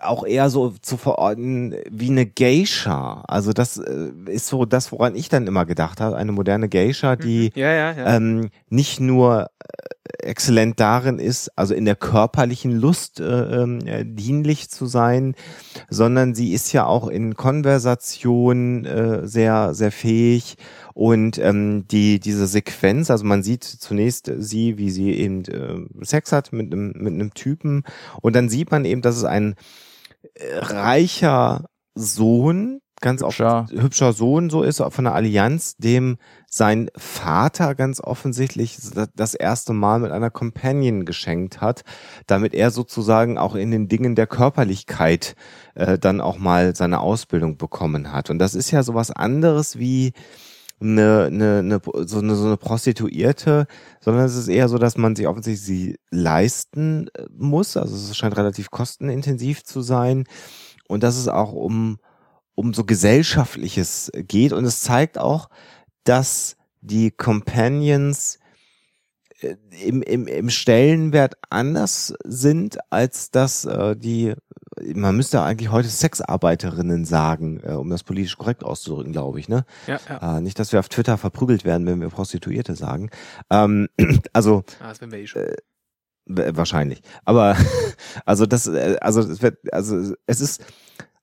auch 0.00 0.26
eher 0.26 0.50
so 0.50 0.74
zu 0.82 0.96
verorten 0.96 1.74
wie 1.90 2.10
eine 2.10 2.26
Geisha. 2.26 3.24
Also 3.26 3.52
das 3.52 3.78
äh, 3.78 4.10
ist 4.26 4.48
so 4.48 4.64
das, 4.64 4.92
woran 4.92 5.14
ich 5.14 5.28
dann 5.28 5.46
immer 5.46 5.64
gedacht 5.64 6.00
habe. 6.00 6.16
Eine 6.16 6.32
moderne 6.32 6.68
Geisha, 6.68 7.16
die 7.16 7.52
mhm. 7.54 7.60
ja, 7.60 7.72
ja, 7.72 7.92
ja. 7.92 8.16
Ähm, 8.16 8.50
nicht 8.68 9.00
nur 9.00 9.46
äh, 9.58 10.26
exzellent 10.26 10.80
darin 10.80 11.18
ist, 11.18 11.50
also 11.56 11.74
in 11.74 11.84
der 11.84 11.96
körperlichen 11.96 12.72
Lust 12.72 13.20
äh, 13.20 13.62
äh, 13.62 14.04
dienlich 14.04 14.70
zu 14.70 14.86
sein, 14.86 15.34
sondern 15.88 16.34
sie 16.34 16.52
ist 16.52 16.72
ja 16.72 16.86
auch 16.86 17.08
in 17.08 17.34
Konversation 17.36 18.84
äh, 18.84 19.26
sehr, 19.26 19.74
sehr 19.74 19.92
fähig 19.92 20.56
und 20.94 21.38
ähm, 21.38 21.86
die, 21.88 22.20
diese 22.20 22.46
Sequenz, 22.46 23.10
also 23.10 23.24
man 23.24 23.42
sieht 23.42 23.64
zunächst 23.64 24.30
sie, 24.38 24.78
wie 24.78 24.90
sie 24.90 25.12
eben 25.12 25.44
äh, 25.44 26.04
Sex 26.04 26.30
hat 26.30 26.52
mit 26.52 26.72
einem, 26.72 26.92
mit 26.96 27.12
einem 27.12 27.34
Typen. 27.34 27.82
Und 28.22 28.36
dann 28.36 28.48
sieht 28.48 28.70
man 28.70 28.84
eben, 28.84 29.02
dass 29.02 29.16
es 29.16 29.24
ein 29.24 29.56
äh, 30.34 30.58
reicher 30.58 31.64
Sohn, 31.96 32.80
ganz 33.00 33.22
hübscher. 33.22 33.66
hübscher 33.70 34.12
Sohn 34.12 34.50
so 34.50 34.62
ist, 34.62 34.80
von 34.80 35.04
der 35.04 35.14
Allianz, 35.14 35.76
dem 35.76 36.16
sein 36.48 36.88
Vater 36.96 37.74
ganz 37.74 38.00
offensichtlich 38.00 38.78
das 39.16 39.34
erste 39.34 39.72
Mal 39.72 39.98
mit 39.98 40.12
einer 40.12 40.30
Companion 40.30 41.04
geschenkt 41.04 41.60
hat, 41.60 41.82
damit 42.28 42.54
er 42.54 42.70
sozusagen 42.70 43.36
auch 43.36 43.56
in 43.56 43.72
den 43.72 43.88
Dingen 43.88 44.14
der 44.14 44.28
Körperlichkeit 44.28 45.34
äh, 45.74 45.98
dann 45.98 46.20
auch 46.20 46.38
mal 46.38 46.76
seine 46.76 47.00
Ausbildung 47.00 47.58
bekommen 47.58 48.12
hat. 48.12 48.30
Und 48.30 48.38
das 48.38 48.54
ist 48.54 48.70
ja 48.70 48.84
sowas 48.84 49.10
anderes 49.10 49.76
wie 49.76 50.12
eine, 50.80 51.24
eine, 51.24 51.58
eine, 51.58 51.80
so, 52.06 52.18
eine, 52.18 52.34
so 52.34 52.46
eine 52.46 52.56
Prostituierte, 52.56 53.66
sondern 54.00 54.24
es 54.24 54.36
ist 54.36 54.48
eher 54.48 54.68
so, 54.68 54.78
dass 54.78 54.96
man 54.96 55.16
sich 55.16 55.26
offensichtlich 55.26 55.64
sie 55.64 55.98
leisten 56.10 57.08
äh, 57.14 57.26
muss. 57.36 57.76
Also 57.76 57.94
es 57.94 58.16
scheint 58.16 58.36
relativ 58.36 58.70
kostenintensiv 58.70 59.64
zu 59.64 59.82
sein. 59.82 60.24
Und 60.86 61.02
dass 61.02 61.16
es 61.16 61.28
auch 61.28 61.52
um, 61.52 61.98
um 62.54 62.74
so 62.74 62.84
Gesellschaftliches 62.84 64.10
geht. 64.14 64.52
Und 64.52 64.64
es 64.64 64.82
zeigt 64.82 65.18
auch, 65.18 65.48
dass 66.04 66.56
die 66.80 67.10
Companions 67.10 68.38
äh, 69.40 69.56
im, 69.82 70.02
im, 70.02 70.26
im 70.26 70.50
Stellenwert 70.50 71.34
anders 71.50 72.14
sind, 72.24 72.78
als 72.90 73.30
dass 73.30 73.64
äh, 73.64 73.96
die 73.96 74.34
man 74.94 75.16
müsste 75.16 75.42
eigentlich 75.42 75.70
heute 75.70 75.88
Sexarbeiterinnen 75.88 77.04
sagen, 77.04 77.60
äh, 77.64 77.72
um 77.72 77.90
das 77.90 78.02
politisch 78.02 78.36
korrekt 78.36 78.64
auszudrücken, 78.64 79.12
glaube 79.12 79.40
ich. 79.40 79.48
Ne? 79.48 79.64
Ja, 79.86 79.98
ja. 80.08 80.38
Äh, 80.38 80.40
nicht, 80.40 80.58
dass 80.58 80.72
wir 80.72 80.80
auf 80.80 80.88
Twitter 80.88 81.18
verprügelt 81.18 81.64
werden, 81.64 81.86
wenn 81.86 82.00
wir 82.00 82.08
Prostituierte 82.08 82.74
sagen. 82.74 83.10
Ähm, 83.50 83.88
also 84.32 84.64
ah, 84.80 84.88
das 84.88 85.00
wir 85.00 85.18
eh 85.18 85.26
schon. 85.26 85.42
Äh, 85.42 85.56
wahrscheinlich. 86.26 87.02
Aber 87.24 87.56
also 88.24 88.46
das, 88.46 88.66
äh, 88.66 88.96
also 89.00 89.20
es 89.20 89.42
wird, 89.42 89.58
also 89.72 90.14
es 90.26 90.40
ist 90.40 90.64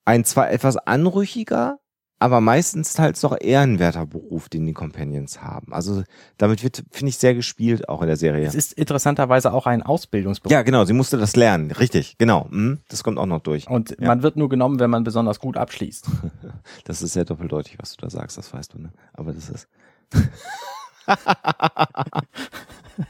ein 0.04 0.24
zwar 0.24 0.50
etwas 0.50 0.76
anrüchiger, 0.76 1.78
aber 2.22 2.40
meistens 2.40 2.98
halt 3.00 3.22
doch 3.22 3.36
eher 3.38 3.60
ein 3.60 3.80
werter 3.80 4.06
Beruf, 4.06 4.48
den 4.48 4.64
die 4.64 4.72
Companions 4.72 5.42
haben. 5.42 5.72
Also 5.72 6.04
damit 6.38 6.62
wird, 6.62 6.84
finde 6.92 7.10
ich, 7.10 7.18
sehr 7.18 7.34
gespielt, 7.34 7.88
auch 7.88 8.00
in 8.00 8.06
der 8.06 8.16
Serie. 8.16 8.46
Es 8.46 8.54
ist 8.54 8.72
interessanterweise 8.74 9.52
auch 9.52 9.66
ein 9.66 9.82
Ausbildungsberuf. 9.82 10.52
Ja, 10.52 10.62
genau, 10.62 10.84
sie 10.84 10.92
musste 10.92 11.18
das 11.18 11.34
lernen, 11.34 11.72
richtig, 11.72 12.16
genau. 12.18 12.48
Hm, 12.48 12.78
das 12.88 13.02
kommt 13.02 13.18
auch 13.18 13.26
noch 13.26 13.40
durch. 13.40 13.68
Und 13.68 13.96
ja. 13.98 14.06
man 14.06 14.22
wird 14.22 14.36
nur 14.36 14.48
genommen, 14.48 14.78
wenn 14.78 14.88
man 14.90 15.02
besonders 15.02 15.40
gut 15.40 15.56
abschließt. 15.56 16.06
das 16.84 17.02
ist 17.02 17.12
sehr 17.12 17.24
doppeldeutig, 17.24 17.78
was 17.80 17.96
du 17.96 18.02
da 18.02 18.08
sagst, 18.08 18.38
das 18.38 18.52
weißt 18.52 18.74
du, 18.74 18.78
ne? 18.78 18.92
Aber 19.12 19.32
das 19.32 19.50
ist. 19.50 19.68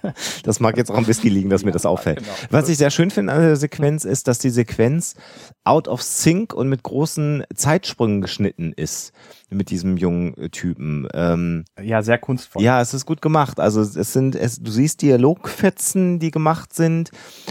das 0.45 0.61
mag 0.61 0.77
jetzt 0.77 0.91
auch 0.91 0.97
am 0.97 1.07
Whisky 1.07 1.29
liegen, 1.29 1.51
dass 1.51 1.65
mir 1.65 1.73
das 1.73 1.87
auffällt. 1.87 2.19
Genau. 2.19 2.33
Was 2.51 2.69
ich 2.69 2.79
sehr 2.79 2.91
schön 2.91 3.11
finde 3.11 3.33
an 3.33 3.41
der 3.41 3.57
Sequenz 3.57 4.05
ist, 4.05 4.29
dass 4.29 4.39
die 4.39 4.51
Sequenz 4.51 5.15
out 5.65 5.89
of 5.89 6.03
sync 6.03 6.53
und 6.55 6.69
mit 6.69 6.83
großen 6.83 7.45
Zeitsprüngen 7.55 8.21
geschnitten 8.21 8.73
ist 8.73 9.13
mit 9.51 9.71
diesem 9.71 9.97
jungen 9.97 10.51
Typen. 10.51 11.09
Ähm, 11.15 11.65
ja, 11.81 12.03
sehr 12.03 12.19
kunstvoll. 12.19 12.63
Ja, 12.63 12.81
es 12.81 12.95
ist 12.95 13.07
gut 13.07 13.23
gemacht. 13.23 13.61
Also 13.61 13.81
es 13.81 14.13
sind, 14.13 14.35
es, 14.35 14.61
du 14.61 14.71
siehst 14.71 15.03
Dialogfetzen, 15.03 16.19
die 16.19 16.31
gemacht 16.31 16.73
sind. 16.73 17.11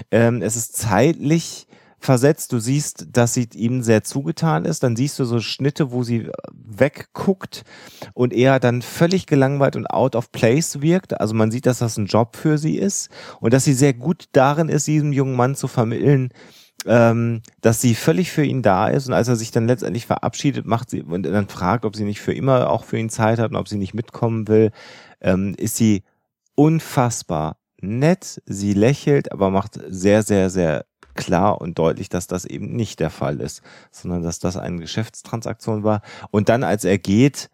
Ähm, 0.10 0.42
es 0.42 0.56
ist 0.56 0.76
zeitlich 0.76 1.68
versetzt. 2.04 2.52
Du 2.54 2.60
siehst, 2.60 3.08
dass 3.12 3.34
sie 3.34 3.48
ihm 3.54 3.82
sehr 3.84 4.04
zugetan 4.04 4.66
ist. 4.66 4.84
Dann 4.84 4.96
siehst 4.96 5.20
du 5.20 5.26
so 5.26 5.40
Schnitte, 5.40 5.92
wo 5.92 6.04
sie 6.04 6.30
wegguckt 6.54 7.64
und 8.14 8.34
er 8.34 8.60
dann 8.60 8.82
völlig 8.82 9.26
gelangweilt 9.26 9.76
und 9.76 9.88
out 9.88 10.16
of 10.16 10.32
place 10.32 10.82
wirkt. 10.82 11.20
Also 11.20 11.34
man 11.34 11.52
sieht, 11.52 11.66
dass 11.66 11.80
das 11.80 11.98
ein 11.98 12.06
Job 12.06 12.36
für 12.36 12.58
sie 12.58 12.78
ist 12.78 13.10
und 13.40 13.54
dass 13.54 13.64
sie 13.64 13.74
sehr 13.74 13.94
gut 13.94 14.26
darin 14.32 14.70
ist, 14.70 14.88
diesem 14.88 15.14
jungen 15.14 15.36
Mann 15.36 15.56
zu 15.56 15.68
vermitteln, 15.68 16.30
ähm, 16.86 17.42
dass 17.62 17.82
sie 17.82 17.96
völlig 17.96 18.32
für 18.32 18.44
ihn 18.44 18.62
da 18.62 18.88
ist 18.88 19.08
und 19.08 19.14
als 19.14 19.28
er 19.28 19.36
sich 19.36 19.52
dann 19.52 19.68
letztendlich 19.68 20.08
verabschiedet, 20.08 20.66
macht 20.66 20.90
sie 20.90 21.04
und 21.04 21.24
dann 21.24 21.48
fragt, 21.48 21.86
ob 21.86 21.96
sie 21.96 22.06
nicht 22.06 22.22
für 22.22 22.34
immer 22.34 22.70
auch 22.70 22.84
für 22.84 22.98
ihn 22.98 23.10
Zeit 23.10 23.40
hat 23.40 23.52
und 23.52 23.58
ob 23.58 23.68
sie 23.68 23.78
nicht 23.78 23.94
mitkommen 23.94 24.48
will, 24.48 24.72
ähm, 25.22 25.54
ist 25.58 25.76
sie 25.76 26.04
unfassbar 26.56 27.58
nett. 27.82 28.42
Sie 28.46 28.74
lächelt, 28.74 29.32
aber 29.32 29.50
macht 29.50 29.80
sehr, 29.88 30.24
sehr, 30.24 30.50
sehr 30.50 30.86
klar 31.16 31.62
und 31.62 31.78
deutlich, 31.78 32.10
dass 32.10 32.28
das 32.28 32.46
eben 32.46 32.76
nicht 32.76 33.00
der 33.00 33.10
Fall 33.10 33.40
ist, 33.40 33.62
sondern 33.92 34.24
dass 34.24 34.40
das 34.40 34.58
eine 34.58 34.80
Geschäftstransaktion 34.80 35.84
war. 35.84 36.02
Und 36.32 36.50
dann, 36.50 36.64
als 36.64 36.84
er 36.84 36.98
geht, 36.98 37.50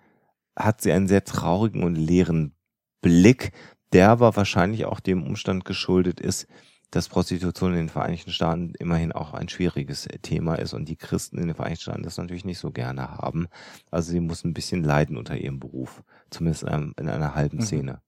hat 0.55 0.81
sie 0.81 0.91
einen 0.91 1.07
sehr 1.07 1.23
traurigen 1.23 1.83
und 1.83 1.95
leeren 1.95 2.53
Blick, 3.01 3.51
der 3.93 4.09
aber 4.09 4.35
wahrscheinlich 4.35 4.85
auch 4.85 4.99
dem 4.99 5.23
Umstand 5.23 5.65
geschuldet 5.65 6.19
ist, 6.19 6.47
dass 6.91 7.09
Prostitution 7.09 7.71
in 7.71 7.77
den 7.77 7.89
Vereinigten 7.89 8.31
Staaten 8.31 8.73
immerhin 8.79 9.11
auch 9.11 9.33
ein 9.33 9.49
schwieriges 9.49 10.07
Thema 10.21 10.55
ist 10.55 10.73
und 10.73 10.87
die 10.87 10.95
Christen 10.95 11.37
in 11.37 11.47
den 11.47 11.55
Vereinigten 11.55 11.83
Staaten 11.83 12.03
das 12.03 12.17
natürlich 12.17 12.45
nicht 12.45 12.59
so 12.59 12.71
gerne 12.71 13.11
haben. 13.11 13.47
Also 13.91 14.11
sie 14.11 14.21
muss 14.21 14.45
ein 14.45 14.53
bisschen 14.53 14.83
leiden 14.83 15.17
unter 15.17 15.35
ihrem 15.35 15.59
Beruf, 15.59 16.03
zumindest 16.29 16.63
in, 16.63 16.69
einem, 16.69 16.93
in 16.97 17.09
einer 17.09 17.35
halben 17.35 17.57
mhm. 17.57 17.63
Szene. 17.63 18.01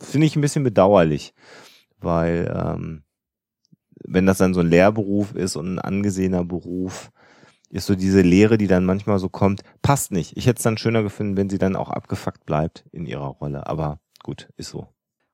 Finde 0.00 0.26
ich 0.26 0.36
ein 0.36 0.42
bisschen 0.42 0.64
bedauerlich, 0.64 1.34
weil 1.98 2.52
ähm, 2.54 3.04
wenn 4.10 4.26
das 4.26 4.38
dann 4.38 4.54
so 4.54 4.60
ein 4.60 4.68
Lehrberuf 4.68 5.34
ist 5.34 5.56
und 5.56 5.74
ein 5.74 5.78
angesehener 5.78 6.44
Beruf, 6.44 7.10
ist 7.70 7.86
so 7.86 7.94
diese 7.94 8.20
Lehre, 8.20 8.58
die 8.58 8.66
dann 8.66 8.84
manchmal 8.84 9.18
so 9.18 9.28
kommt, 9.28 9.62
passt 9.80 10.10
nicht. 10.10 10.36
Ich 10.36 10.46
hätte 10.46 10.58
es 10.58 10.64
dann 10.64 10.76
schöner 10.76 11.02
gefunden, 11.02 11.36
wenn 11.36 11.48
sie 11.48 11.58
dann 11.58 11.76
auch 11.76 11.90
abgefuckt 11.90 12.44
bleibt 12.44 12.84
in 12.90 13.06
ihrer 13.06 13.28
Rolle. 13.28 13.66
Aber 13.68 14.00
gut, 14.22 14.48
ist 14.56 14.70
so. 14.70 14.88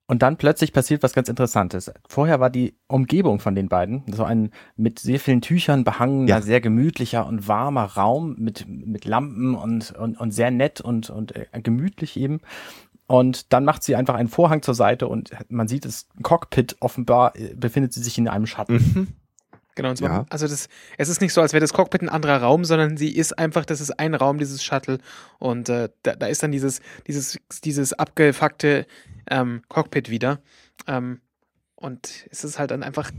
Und 0.09 0.23
dann 0.23 0.37
plötzlich 0.37 0.73
passiert 0.73 1.03
was 1.03 1.15
ganz 1.15 1.29
Interessantes. 1.29 1.93
Vorher 2.07 2.39
war 2.39 2.49
die 2.49 2.79
Umgebung 2.87 3.41
von 3.41 3.57
den 3.57 3.69
beiden 3.69 4.05
so 4.13 4.23
ein 4.23 4.51
mit 4.77 5.01
sehr 5.01 5.19
vielen 5.19 5.41
Tüchern 5.41 5.83
behangener, 5.83 6.29
ja. 6.29 6.41
sehr 6.41 6.61
gemütlicher 6.61 7.27
und 7.27 7.49
warmer 7.49 7.85
Raum 7.85 8.37
mit, 8.39 8.67
mit 8.69 9.05
Lampen 9.05 9.57
und, 9.57 9.93
und, 9.97 10.21
und 10.21 10.31
sehr 10.31 10.53
nett 10.53 10.81
und, 10.81 11.11
und 11.11 11.35
äh, 11.35 11.47
gemütlich 11.61 12.17
eben. 12.17 12.39
Und 13.07 13.53
dann 13.53 13.65
macht 13.65 13.83
sie 13.83 13.95
einfach 13.95 14.15
einen 14.15 14.29
Vorhang 14.29 14.63
zur 14.63 14.75
Seite 14.75 15.07
und 15.07 15.31
man 15.49 15.69
sieht 15.69 15.85
das 15.85 16.09
Cockpit 16.23 16.77
offenbar 16.81 17.37
äh, 17.37 17.55
befindet 17.55 17.93
sie 17.93 18.03
sich 18.03 18.19
in 18.19 18.29
einem 18.29 18.47
Schatten. 18.47 18.75
Mhm. 18.75 19.09
Genau, 19.77 19.91
und 19.91 19.97
zwar, 19.97 20.11
ja. 20.11 20.27
also 20.31 20.49
das, 20.49 20.69
es 20.97 21.09
ist 21.11 21.21
nicht 21.21 21.35
so, 21.35 21.43
als 21.43 21.53
wäre 21.53 21.61
das 21.61 21.75
Cockpit 21.75 22.01
ein 22.01 22.09
anderer 22.09 22.39
Raum, 22.39 22.65
sondern 22.65 22.97
sie 22.97 23.15
ist 23.15 23.39
einfach, 23.39 23.67
das 23.67 23.83
ist 23.83 24.01
ein 24.01 24.15
Raum, 24.15 24.39
dieses 24.39 24.65
Shuttle. 24.65 24.99
Und 25.39 25.69
äh, 25.69 25.91
da, 26.03 26.17
da 26.17 26.27
ist 26.27 26.43
dann 26.43 26.51
dieses, 26.51 26.81
dieses, 27.07 27.39
dieses 27.63 27.93
abgefuckte 27.93 28.87
ähm, 29.31 29.61
Cockpit 29.69 30.09
wieder. 30.09 30.41
Ähm, 30.87 31.21
und 31.75 32.27
es 32.31 32.43
ist 32.43 32.59
halt 32.59 32.71
dann 32.71 32.83
einfach, 32.83 33.11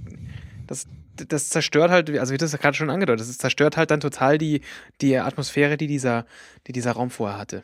das, 0.66 0.88
das 1.16 1.50
zerstört 1.50 1.92
halt, 1.92 2.10
also 2.18 2.34
wie 2.34 2.38
das 2.40 2.58
gerade 2.58 2.76
schon 2.76 2.90
angedeutet, 2.90 3.28
das 3.28 3.38
zerstört 3.38 3.78
halt 3.78 3.92
dann 3.92 4.00
total 4.00 4.40
die, 4.40 4.62
die 5.00 5.16
Atmosphäre, 5.16 5.78
die 5.78 5.88
dieser, 5.88 6.26
die 6.66 6.72
dieser 6.72 6.94
Raum 6.94 7.12
vorher 7.12 7.38
hatte. 7.38 7.64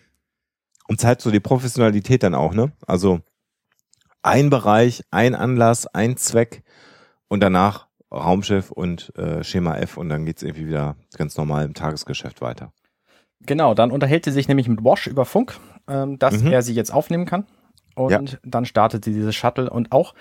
Und 0.88 1.00
zeigt 1.00 1.22
so 1.22 1.32
die 1.32 1.40
Professionalität 1.40 2.24
dann 2.24 2.36
auch, 2.36 2.54
ne? 2.54 2.72
Also 2.86 3.22
ein 4.22 4.50
Bereich, 4.50 5.04
ein 5.12 5.36
Anlass, 5.36 5.88
ein 5.88 6.18
Zweck 6.18 6.64
und 7.28 7.42
danach 7.42 7.88
Raumschiff 8.12 8.72
und 8.72 9.16
äh, 9.18 9.44
Schema 9.44 9.76
F 9.78 9.98
und 9.98 10.10
dann 10.10 10.26
geht's 10.26 10.44
irgendwie 10.44 10.68
wieder 10.68 10.96
ganz 11.18 11.36
normal 11.36 11.66
im 11.66 11.74
Tagesgeschäft 11.74 12.42
weiter. 12.42 12.72
Genau, 13.42 13.74
dann 13.74 13.92
unterhält 13.92 14.26
sie 14.26 14.32
sich 14.32 14.48
nämlich 14.48 14.70
mit 14.70 14.84
Wash 14.84 15.08
über 15.08 15.26
Funk, 15.26 15.58
ähm, 15.88 16.20
dass 16.20 16.42
mhm. 16.42 16.52
er 16.52 16.62
sie 16.62 16.74
jetzt 16.74 16.94
aufnehmen 16.94 17.26
kann. 17.26 17.46
Und 17.96 18.32
ja. 18.32 18.38
dann 18.44 18.66
startet 18.66 19.06
sie 19.06 19.14
dieses 19.14 19.36
Shuttle 19.36 19.70
und 19.70 19.92
auch 19.92 20.14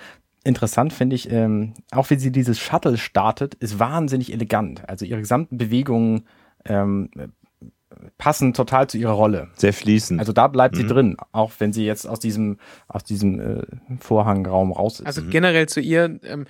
interessant 0.44 0.92
finde 0.92 1.14
ich, 1.14 1.30
ähm, 1.30 1.74
auch 1.92 2.10
wie 2.10 2.16
sie 2.16 2.32
dieses 2.32 2.58
Shuttle 2.58 2.98
startet, 2.98 3.54
ist 3.54 3.78
wahnsinnig 3.78 4.32
elegant. 4.32 4.88
Also 4.88 5.04
ihre 5.04 5.20
gesamten 5.20 5.56
Bewegungen 5.56 6.26
ähm, 6.64 7.10
passen 8.18 8.54
total 8.54 8.88
zu 8.88 8.98
ihrer 8.98 9.12
Rolle. 9.12 9.48
Sehr 9.56 9.72
fließend. 9.72 10.20
Also 10.20 10.32
da 10.32 10.48
bleibt 10.48 10.74
mhm. 10.74 10.80
sie 10.80 10.86
drin, 10.86 11.16
auch 11.32 11.52
wenn 11.58 11.72
sie 11.72 11.84
jetzt 11.84 12.06
aus 12.06 12.20
diesem, 12.20 12.58
aus 12.88 13.04
diesem 13.04 13.40
äh, 13.40 13.62
Vorhangraum 14.00 14.72
raus 14.72 15.00
ist. 15.00 15.06
Also 15.06 15.22
generell 15.28 15.68
zu 15.68 15.80
ihr, 15.80 16.18
ähm, 16.24 16.46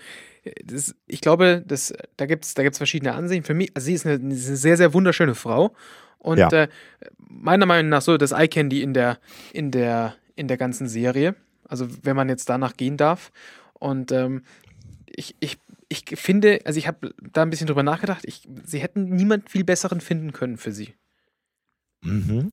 das, 0.65 0.95
ich 1.07 1.21
glaube, 1.21 1.63
das, 1.67 1.93
da 2.17 2.27
gibt 2.27 2.45
es 2.45 2.55
da 2.55 2.63
gibt's 2.63 2.79
verschiedene 2.79 3.15
Ansichten. 3.15 3.45
Für 3.45 3.55
mich, 3.55 3.71
also 3.75 3.87
sie 3.87 3.95
ist 3.95 4.07
eine, 4.07 4.17
eine 4.17 4.35
sehr, 4.35 4.77
sehr 4.77 4.93
wunderschöne 4.93 5.35
Frau. 5.35 5.73
Und 6.19 6.39
ja. 6.39 6.49
äh, 6.51 6.69
meiner 7.19 7.67
Meinung 7.67 7.91
nach 7.91 8.03
so 8.03 8.17
das 8.17 8.33
Eye 8.33 8.49
Candy 8.49 8.83
in 8.83 8.95
der, 8.95 9.19
in 9.53 9.71
der, 9.71 10.15
in 10.37 10.49
der 10.49 10.57
ganzen 10.57 10.89
Serie. 10.89 11.35
Also 11.69 11.89
wenn 12.03 12.17
man 12.17 12.29
jetzt 12.29 12.49
danach 12.49 12.77
gehen 12.77 12.97
darf. 12.97 13.33
Und 13.75 14.13
ähm, 14.13 14.43
ich, 15.07 15.37
ich, 15.41 15.59
ich 15.89 16.05
finde, 16.15 16.61
also 16.65 16.79
ich 16.79 16.87
habe 16.87 17.15
da 17.33 17.43
ein 17.43 17.51
bisschen 17.51 17.67
drüber 17.67 17.83
nachgedacht, 17.83 18.25
ich, 18.25 18.49
sie 18.65 18.79
hätten 18.79 19.05
niemand 19.15 19.51
viel 19.51 19.65
besseren 19.65 20.01
finden 20.01 20.33
können 20.33 20.57
für 20.57 20.73
sie. 20.73 20.95
Mhm. 22.03 22.53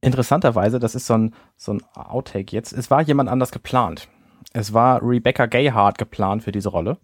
Interessanterweise, 0.00 0.78
das 0.78 0.94
ist 0.94 1.06
so 1.06 1.14
ein, 1.14 1.34
so 1.56 1.74
ein 1.74 1.82
Outtake 1.94 2.52
jetzt, 2.52 2.72
es 2.72 2.90
war 2.90 3.02
jemand 3.02 3.28
anders 3.28 3.52
geplant. 3.52 4.08
Es 4.52 4.72
war 4.72 5.00
Rebecca 5.02 5.46
Gayhart 5.46 5.98
geplant 5.98 6.42
für 6.42 6.52
diese 6.52 6.68
Rolle. 6.68 6.98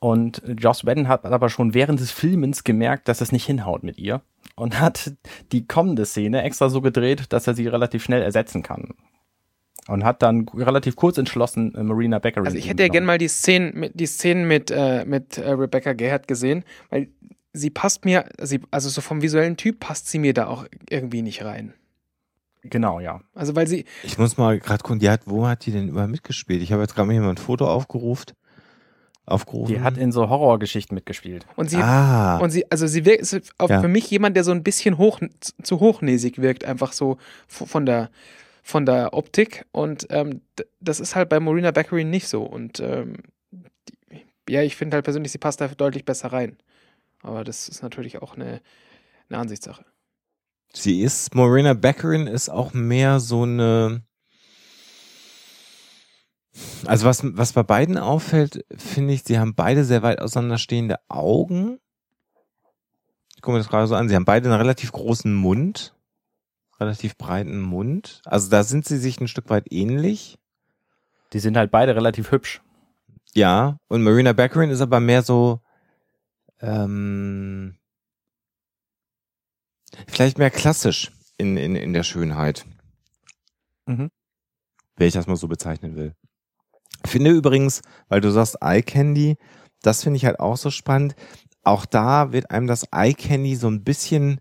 Und 0.00 0.42
Joss 0.58 0.84
Whedon 0.84 1.06
hat 1.06 1.24
aber 1.24 1.48
schon 1.48 1.74
während 1.74 2.00
des 2.00 2.10
Filmens 2.10 2.64
gemerkt, 2.64 3.06
dass 3.06 3.20
es 3.20 3.30
nicht 3.30 3.46
hinhaut 3.46 3.84
mit 3.84 3.98
ihr 3.98 4.20
und 4.56 4.80
hat 4.80 5.12
die 5.52 5.66
kommende 5.66 6.04
Szene 6.04 6.42
extra 6.42 6.68
so 6.68 6.80
gedreht, 6.80 7.32
dass 7.32 7.46
er 7.46 7.54
sie 7.54 7.68
relativ 7.68 8.02
schnell 8.02 8.22
ersetzen 8.22 8.62
kann. 8.62 8.94
Und 9.88 10.04
hat 10.04 10.22
dann 10.22 10.48
relativ 10.54 10.94
kurz 10.96 11.18
entschlossen 11.18 11.74
äh, 11.74 11.82
Marina 11.82 12.18
Becker. 12.18 12.44
Also 12.44 12.56
ich 12.56 12.68
hätte 12.68 12.84
ja 12.84 12.88
gerne 12.88 13.06
mal 13.06 13.18
die 13.18 13.28
Szenen 13.28 13.72
mit, 13.78 13.98
die 13.98 14.06
Szenen 14.06 14.46
mit, 14.46 14.70
äh, 14.70 15.04
mit 15.04 15.38
äh, 15.38 15.50
Rebecca 15.50 15.92
Gayhart 15.92 16.28
gesehen, 16.28 16.64
weil 16.90 17.08
sie 17.52 17.70
passt 17.70 18.04
mir, 18.04 18.26
sie, 18.40 18.60
also 18.70 18.88
so 18.88 19.00
vom 19.00 19.22
visuellen 19.22 19.56
Typ 19.56 19.80
passt 19.80 20.08
sie 20.08 20.18
mir 20.18 20.34
da 20.34 20.46
auch 20.46 20.66
irgendwie 20.88 21.22
nicht 21.22 21.44
rein. 21.44 21.74
Genau, 22.64 23.00
ja. 23.00 23.20
Also 23.34 23.56
weil 23.56 23.66
sie. 23.66 23.84
Ich 24.04 24.18
muss 24.18 24.36
mal 24.36 24.58
gerade 24.58 24.82
gucken, 24.82 25.00
die 25.00 25.10
hat, 25.10 25.22
wo 25.26 25.46
hat 25.46 25.66
die 25.66 25.72
denn 25.72 25.88
überall 25.88 26.08
mitgespielt? 26.08 26.62
Ich 26.62 26.72
habe 26.72 26.82
jetzt 26.82 26.94
gerade 26.94 27.06
mal 27.06 27.12
jemand 27.12 27.38
ein 27.38 27.42
Foto 27.42 27.68
aufgerufen. 27.68 28.32
Aufgerufen. 29.24 29.74
Die 29.74 29.80
hat 29.80 29.96
in 29.96 30.10
so 30.10 30.28
Horrorgeschichten 30.28 30.94
mitgespielt. 30.94 31.46
Und 31.54 31.70
sie, 31.70 31.76
ah. 31.76 32.38
und 32.38 32.50
sie, 32.50 32.68
also 32.70 32.86
sie 32.88 33.04
wirkt 33.04 33.22
ist 33.22 33.52
auch 33.58 33.70
ja. 33.70 33.80
für 33.80 33.88
mich 33.88 34.10
jemand, 34.10 34.36
der 34.36 34.42
so 34.42 34.50
ein 34.50 34.64
bisschen 34.64 34.98
hoch, 34.98 35.20
zu 35.62 35.80
hochnäsig 35.80 36.38
wirkt, 36.38 36.64
einfach 36.64 36.92
so 36.92 37.18
von 37.46 37.86
der, 37.86 38.10
von 38.64 38.84
der 38.84 39.14
Optik. 39.14 39.64
Und 39.70 40.06
ähm, 40.10 40.40
das 40.80 40.98
ist 40.98 41.14
halt 41.14 41.28
bei 41.28 41.38
Marina 41.38 41.70
Beckery 41.70 42.04
nicht 42.04 42.26
so. 42.26 42.42
Und 42.42 42.80
ähm, 42.80 43.14
die, 43.52 44.24
ja, 44.48 44.62
ich 44.62 44.74
finde 44.74 44.96
halt 44.96 45.04
persönlich, 45.04 45.30
sie 45.30 45.38
passt 45.38 45.60
da 45.60 45.68
deutlich 45.68 46.04
besser 46.04 46.32
rein. 46.32 46.56
Aber 47.22 47.44
das 47.44 47.68
ist 47.68 47.82
natürlich 47.82 48.20
auch 48.20 48.34
eine, 48.34 48.60
eine 49.28 49.38
Ansichtssache. 49.38 49.84
Sie 50.74 51.02
ist, 51.02 51.34
Morena 51.34 51.74
Beckerin 51.74 52.26
ist 52.26 52.48
auch 52.48 52.72
mehr 52.72 53.20
so 53.20 53.42
eine. 53.42 54.02
Also 56.84 57.06
was, 57.06 57.22
was 57.24 57.52
bei 57.52 57.62
beiden 57.62 57.96
auffällt, 57.96 58.64
finde 58.76 59.14
ich, 59.14 59.22
sie 59.24 59.38
haben 59.38 59.54
beide 59.54 59.84
sehr 59.84 60.02
weit 60.02 60.20
auseinanderstehende 60.20 60.96
Augen. 61.08 61.78
Ich 63.36 63.42
gucke 63.42 63.52
mir 63.52 63.58
das 63.58 63.68
gerade 63.68 63.86
so 63.86 63.94
an. 63.94 64.08
Sie 64.08 64.14
haben 64.14 64.26
beide 64.26 64.48
einen 64.50 64.58
relativ 64.58 64.92
großen 64.92 65.34
Mund. 65.34 65.94
Relativ 66.78 67.16
breiten 67.16 67.60
Mund. 67.60 68.20
Also 68.24 68.50
da 68.50 68.64
sind 68.64 68.86
sie 68.86 68.98
sich 68.98 69.20
ein 69.20 69.28
Stück 69.28 69.48
weit 69.50 69.72
ähnlich. 69.72 70.38
Die 71.32 71.38
sind 71.38 71.56
halt 71.56 71.70
beide 71.70 71.94
relativ 71.94 72.32
hübsch. 72.32 72.60
Ja, 73.34 73.78
und 73.88 74.02
Marina 74.02 74.32
Beckerin 74.32 74.70
ist 74.70 74.80
aber 74.80 75.00
mehr 75.00 75.22
so, 75.22 75.62
ähm, 76.62 77.76
Vielleicht 80.08 80.38
mehr 80.38 80.50
klassisch 80.50 81.10
in, 81.38 81.56
in, 81.56 81.76
in 81.76 81.92
der 81.92 82.02
Schönheit. 82.02 82.64
Mhm. 83.86 84.10
Wenn 84.96 85.08
ich 85.08 85.14
das 85.14 85.26
mal 85.26 85.36
so 85.36 85.48
bezeichnen 85.48 85.96
will. 85.96 86.14
Finde 87.04 87.30
übrigens, 87.30 87.82
weil 88.08 88.20
du 88.20 88.30
sagst 88.30 88.58
Eye 88.60 88.82
Candy, 88.82 89.36
das 89.82 90.02
finde 90.02 90.16
ich 90.16 90.24
halt 90.24 90.38
auch 90.38 90.56
so 90.56 90.70
spannend. 90.70 91.14
Auch 91.64 91.84
da 91.84 92.32
wird 92.32 92.50
einem 92.50 92.66
das 92.66 92.84
Eye 92.92 93.14
Candy 93.14 93.56
so 93.56 93.68
ein 93.68 93.84
bisschen 93.84 94.40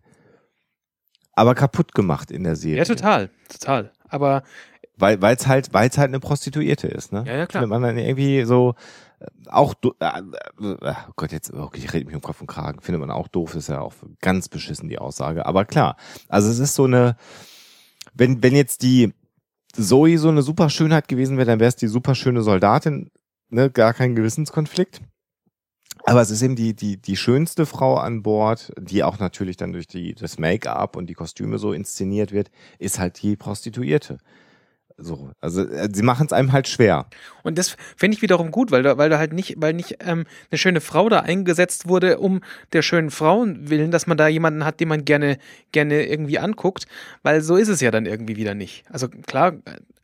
aber 1.33 1.55
kaputt 1.55 1.93
gemacht 1.93 2.29
in 2.29 2.43
der 2.43 2.55
Serie. 2.55 2.79
Ja, 2.79 2.85
total, 2.85 3.29
total. 3.49 3.91
Aber 4.09 4.43
weil 5.01 5.35
es 5.35 5.47
halt, 5.47 5.73
weil 5.73 5.89
es 5.89 5.97
halt 5.97 6.09
eine 6.09 6.19
Prostituierte 6.19 6.87
ist, 6.87 7.11
ne? 7.11 7.23
Ja, 7.27 7.37
ja, 7.37 7.45
klar. 7.47 7.63
Wenn 7.63 7.69
man 7.69 7.81
dann 7.81 7.97
irgendwie 7.97 8.43
so, 8.45 8.75
auch, 9.47 9.73
äh, 9.99 10.05
äh, 10.05 10.23
oh 10.59 11.13
Gott, 11.15 11.31
jetzt, 11.31 11.53
okay, 11.53 11.79
ich 11.79 11.93
rede 11.93 12.05
mich 12.05 12.15
um 12.15 12.21
Kopf 12.21 12.41
und 12.41 12.47
Kragen, 12.47 12.81
findet 12.81 13.01
man 13.01 13.11
auch 13.11 13.27
doof, 13.27 13.55
ist 13.55 13.69
ja 13.69 13.81
auch 13.81 13.93
ganz 14.21 14.49
beschissen 14.49 14.89
die 14.89 14.99
Aussage. 14.99 15.45
Aber 15.45 15.65
klar, 15.65 15.97
also 16.27 16.49
es 16.49 16.59
ist 16.59 16.75
so 16.75 16.85
eine, 16.85 17.15
wenn, 18.13 18.41
wenn 18.43 18.55
jetzt 18.55 18.81
die 18.81 19.13
Zoe 19.73 20.17
so 20.17 20.29
eine 20.29 20.41
super 20.41 20.69
Schönheit 20.69 21.07
gewesen 21.07 21.37
wäre, 21.37 21.45
dann 21.45 21.59
wäre 21.59 21.69
es 21.69 21.75
die 21.75 21.87
super 21.87 22.15
schöne 22.15 22.41
Soldatin, 22.41 23.11
ne, 23.49 23.69
gar 23.69 23.93
kein 23.93 24.15
Gewissenskonflikt. 24.15 25.01
Aber 26.05 26.21
es 26.21 26.31
ist 26.31 26.41
eben 26.41 26.55
die, 26.55 26.75
die, 26.75 26.97
die 26.97 27.15
schönste 27.15 27.65
Frau 27.67 27.97
an 27.97 28.23
Bord, 28.23 28.71
die 28.79 29.03
auch 29.03 29.19
natürlich 29.19 29.55
dann 29.55 29.71
durch 29.71 29.87
die, 29.87 30.15
das 30.15 30.39
Make-up 30.39 30.95
und 30.95 31.07
die 31.07 31.13
Kostüme 31.13 31.59
so 31.59 31.73
inszeniert 31.73 32.31
wird, 32.31 32.49
ist 32.79 32.97
halt 32.97 33.21
die 33.21 33.35
Prostituierte. 33.35 34.17
So, 35.01 35.31
also 35.39 35.63
äh, 35.63 35.89
sie 35.91 36.03
machen 36.03 36.27
es 36.27 36.33
einem 36.33 36.51
halt 36.51 36.67
schwer. 36.67 37.07
Und 37.43 37.57
das 37.57 37.75
finde 37.95 38.15
ich 38.15 38.21
wiederum 38.21 38.51
gut, 38.51 38.71
weil 38.71 38.83
da, 38.83 38.97
weil 38.97 39.09
da 39.09 39.17
halt 39.17 39.33
nicht, 39.33 39.55
weil 39.57 39.73
nicht 39.73 39.97
ähm, 40.05 40.25
eine 40.49 40.57
schöne 40.57 40.81
Frau 40.81 41.09
da 41.09 41.21
eingesetzt 41.21 41.87
wurde, 41.87 42.19
um 42.19 42.41
der 42.73 42.81
schönen 42.81 43.11
Frauen 43.11 43.69
willen, 43.69 43.91
dass 43.91 44.07
man 44.07 44.17
da 44.17 44.27
jemanden 44.27 44.65
hat, 44.65 44.79
den 44.79 44.87
man 44.87 45.05
gerne, 45.05 45.37
gerne 45.71 46.05
irgendwie 46.05 46.39
anguckt, 46.39 46.85
weil 47.23 47.41
so 47.41 47.55
ist 47.55 47.69
es 47.69 47.81
ja 47.81 47.91
dann 47.91 48.05
irgendwie 48.05 48.35
wieder 48.35 48.53
nicht. 48.53 48.83
Also 48.89 49.09
klar, 49.09 49.53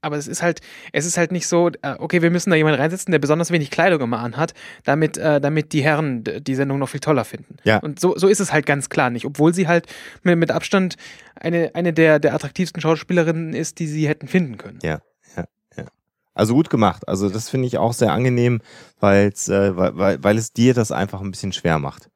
aber 0.07 0.17
es 0.17 0.27
ist 0.27 0.41
halt, 0.41 0.61
es 0.91 1.05
ist 1.05 1.17
halt 1.17 1.31
nicht 1.31 1.47
so, 1.47 1.69
äh, 1.83 1.95
okay, 1.99 2.21
wir 2.23 2.31
müssen 2.31 2.49
da 2.49 2.55
jemanden 2.55 2.79
reinsetzen, 2.79 3.11
der 3.11 3.19
besonders 3.19 3.51
wenig 3.51 3.69
Kleidung 3.69 4.01
immer 4.01 4.19
anhat, 4.19 4.53
damit, 4.83 5.17
äh, 5.17 5.39
damit 5.39 5.73
die 5.73 5.83
Herren 5.83 6.23
die 6.23 6.55
Sendung 6.55 6.79
noch 6.79 6.89
viel 6.89 6.99
toller 6.99 7.25
finden. 7.25 7.57
Ja. 7.63 7.77
Und 7.77 7.99
so, 7.99 8.17
so 8.17 8.27
ist 8.27 8.39
es 8.39 8.51
halt 8.51 8.65
ganz 8.65 8.89
klar 8.89 9.09
nicht, 9.11 9.25
obwohl 9.25 9.53
sie 9.53 9.67
halt 9.67 9.85
mit, 10.23 10.37
mit 10.37 10.49
Abstand 10.51 10.95
eine, 11.35 11.71
eine 11.75 11.93
der, 11.93 12.19
der 12.19 12.33
attraktivsten 12.33 12.81
Schauspielerinnen 12.81 13.53
ist, 13.53 13.79
die 13.79 13.87
sie 13.87 14.07
hätten 14.07 14.27
finden 14.27 14.57
können. 14.57 14.79
Ja. 14.81 15.01
ja, 15.35 15.45
ja. 15.75 15.85
Also 16.33 16.55
gut 16.55 16.69
gemacht. 16.69 17.07
Also 17.07 17.29
das 17.29 17.49
finde 17.49 17.67
ich 17.67 17.77
auch 17.77 17.93
sehr 17.93 18.11
angenehm, 18.11 18.61
äh, 19.01 19.29
weil, 19.37 20.23
weil 20.23 20.37
es 20.37 20.53
dir 20.53 20.73
das 20.73 20.91
einfach 20.91 21.21
ein 21.21 21.31
bisschen 21.31 21.53
schwer 21.53 21.77
macht. 21.77 22.09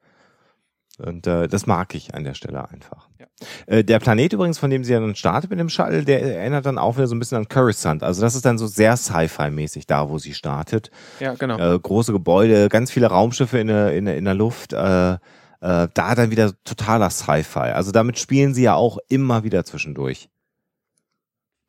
Und 1.02 1.26
äh, 1.26 1.48
das 1.48 1.66
mag 1.66 1.94
ich 1.94 2.14
an 2.14 2.24
der 2.24 2.34
Stelle 2.34 2.68
einfach. 2.70 3.08
Ja. 3.18 3.26
Äh, 3.66 3.84
der 3.84 3.98
Planet 3.98 4.32
übrigens, 4.32 4.58
von 4.58 4.70
dem 4.70 4.84
sie 4.84 4.92
ja 4.92 5.00
dann 5.00 5.14
startet 5.14 5.50
mit 5.50 5.58
dem 5.58 5.68
Shuttle, 5.68 6.04
der 6.04 6.22
erinnert 6.22 6.66
dann 6.66 6.78
auch 6.78 6.96
wieder 6.96 7.06
so 7.06 7.14
ein 7.14 7.18
bisschen 7.18 7.38
an 7.38 7.48
Coruscant. 7.48 8.02
Also 8.02 8.20
das 8.20 8.34
ist 8.34 8.44
dann 8.44 8.58
so 8.58 8.66
sehr 8.66 8.96
Sci-Fi-mäßig 8.96 9.86
da, 9.86 10.08
wo 10.08 10.18
sie 10.18 10.34
startet. 10.34 10.90
Ja, 11.20 11.34
genau. 11.34 11.58
Äh, 11.58 11.78
große 11.78 12.12
Gebäude, 12.12 12.68
ganz 12.68 12.90
viele 12.90 13.08
Raumschiffe 13.08 13.58
in 13.58 13.66
der, 13.66 13.94
in 13.94 14.04
der, 14.04 14.16
in 14.16 14.24
der 14.24 14.34
Luft. 14.34 14.72
Äh, 14.72 15.12
äh, 15.14 15.88
da 15.94 16.14
dann 16.14 16.30
wieder 16.30 16.52
totaler 16.64 17.10
Sci-Fi. 17.10 17.70
Also 17.70 17.92
damit 17.92 18.18
spielen 18.18 18.52
sie 18.52 18.64
ja 18.64 18.74
auch 18.74 18.98
immer 19.08 19.44
wieder 19.44 19.64
zwischendurch. 19.64 20.28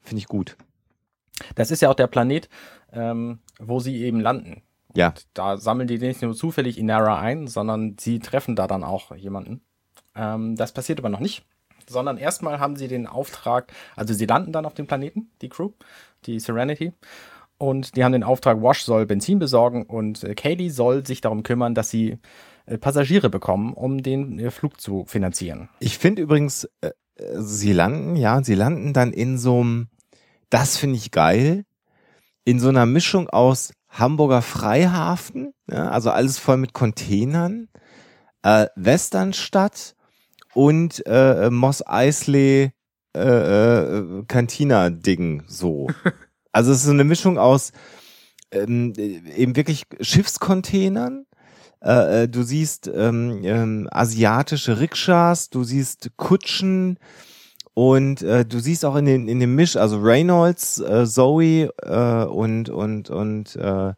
Finde 0.01 0.19
ich 0.19 0.27
gut. 0.27 0.57
Das 1.55 1.71
ist 1.71 1.81
ja 1.81 1.89
auch 1.89 1.95
der 1.95 2.07
Planet, 2.07 2.49
ähm, 2.91 3.39
wo 3.59 3.79
sie 3.79 4.03
eben 4.03 4.19
landen. 4.19 4.63
Ja. 4.95 5.13
Da 5.33 5.57
sammeln 5.57 5.87
die 5.87 5.97
nicht 5.97 6.21
nur 6.21 6.35
zufällig 6.35 6.77
Inara 6.77 7.19
ein, 7.19 7.47
sondern 7.47 7.95
sie 7.99 8.19
treffen 8.19 8.55
da 8.55 8.67
dann 8.67 8.83
auch 8.83 9.15
jemanden. 9.15 9.61
Ähm, 10.15 10.55
das 10.55 10.71
passiert 10.71 10.99
aber 10.99 11.09
noch 11.09 11.19
nicht, 11.19 11.45
sondern 11.87 12.17
erstmal 12.17 12.59
haben 12.59 12.75
sie 12.75 12.87
den 12.87 13.07
Auftrag, 13.07 13.71
also 13.95 14.13
sie 14.13 14.25
landen 14.25 14.51
dann 14.51 14.65
auf 14.65 14.73
dem 14.73 14.87
Planeten, 14.87 15.31
die 15.41 15.49
Crew, 15.49 15.71
die 16.25 16.39
Serenity. 16.39 16.93
Und 17.57 17.95
die 17.95 18.03
haben 18.03 18.11
den 18.11 18.23
Auftrag, 18.23 18.61
Wash 18.61 18.83
soll 18.83 19.05
Benzin 19.05 19.39
besorgen 19.39 19.83
und 19.83 20.23
äh, 20.23 20.35
Kaylee 20.35 20.69
soll 20.69 21.05
sich 21.05 21.21
darum 21.21 21.43
kümmern, 21.43 21.75
dass 21.75 21.89
sie 21.89 22.17
äh, 22.65 22.77
Passagiere 22.77 23.29
bekommen, 23.29 23.73
um 23.73 24.03
den 24.03 24.39
äh, 24.39 24.51
Flug 24.51 24.81
zu 24.81 25.05
finanzieren. 25.05 25.69
Ich 25.79 25.97
finde 25.97 26.21
übrigens, 26.21 26.67
äh, 26.81 26.91
sie 27.35 27.73
landen, 27.73 28.15
ja, 28.15 28.43
sie 28.43 28.55
landen 28.55 28.93
dann 28.93 29.13
in 29.13 29.37
so 29.37 29.61
einem, 29.61 29.87
das 30.49 30.77
finde 30.77 30.97
ich 30.97 31.11
geil, 31.11 31.65
in 32.43 32.59
so 32.59 32.69
einer 32.69 32.85
Mischung 32.85 33.29
aus 33.29 33.71
Hamburger 33.93 34.41
Freihafen, 34.41 35.53
ja, 35.69 35.89
also 35.89 36.09
alles 36.09 36.39
voll 36.39 36.57
mit 36.57 36.73
Containern, 36.73 37.69
äh, 38.41 38.67
Westernstadt 38.75 39.95
und 40.53 41.05
äh, 41.05 41.49
Moss 41.49 41.85
Eisley 41.85 42.71
äh, 43.15 43.19
äh, 43.19 44.23
Cantina-Ding 44.27 45.43
so. 45.47 45.87
Also 46.55 46.71
es 46.71 46.81
ist 46.81 46.83
so 46.83 46.91
eine 46.91 47.03
Mischung 47.03 47.39
aus 47.39 47.71
ähm, 48.51 48.93
eben 48.95 49.55
wirklich 49.55 49.85
Schiffscontainern. 49.99 51.25
Äh, 51.83 52.23
äh, 52.23 52.27
du 52.27 52.43
siehst 52.43 52.91
ähm, 52.93 53.41
ähm, 53.43 53.89
asiatische 53.91 54.79
Rikschas, 54.79 55.49
du 55.49 55.63
siehst 55.63 56.11
Kutschen 56.15 56.99
und 57.73 58.21
äh, 58.21 58.45
du 58.45 58.59
siehst 58.59 58.85
auch 58.85 58.95
in, 58.95 59.05
den, 59.05 59.27
in 59.27 59.39
dem 59.39 59.55
Misch, 59.55 59.75
also 59.75 59.99
Reynolds, 59.99 60.79
äh, 60.79 61.05
Zoe 61.05 61.69
äh, 61.81 62.25
und, 62.25 62.69
und, 62.69 63.09
und 63.09 63.55
äh, 63.55 63.93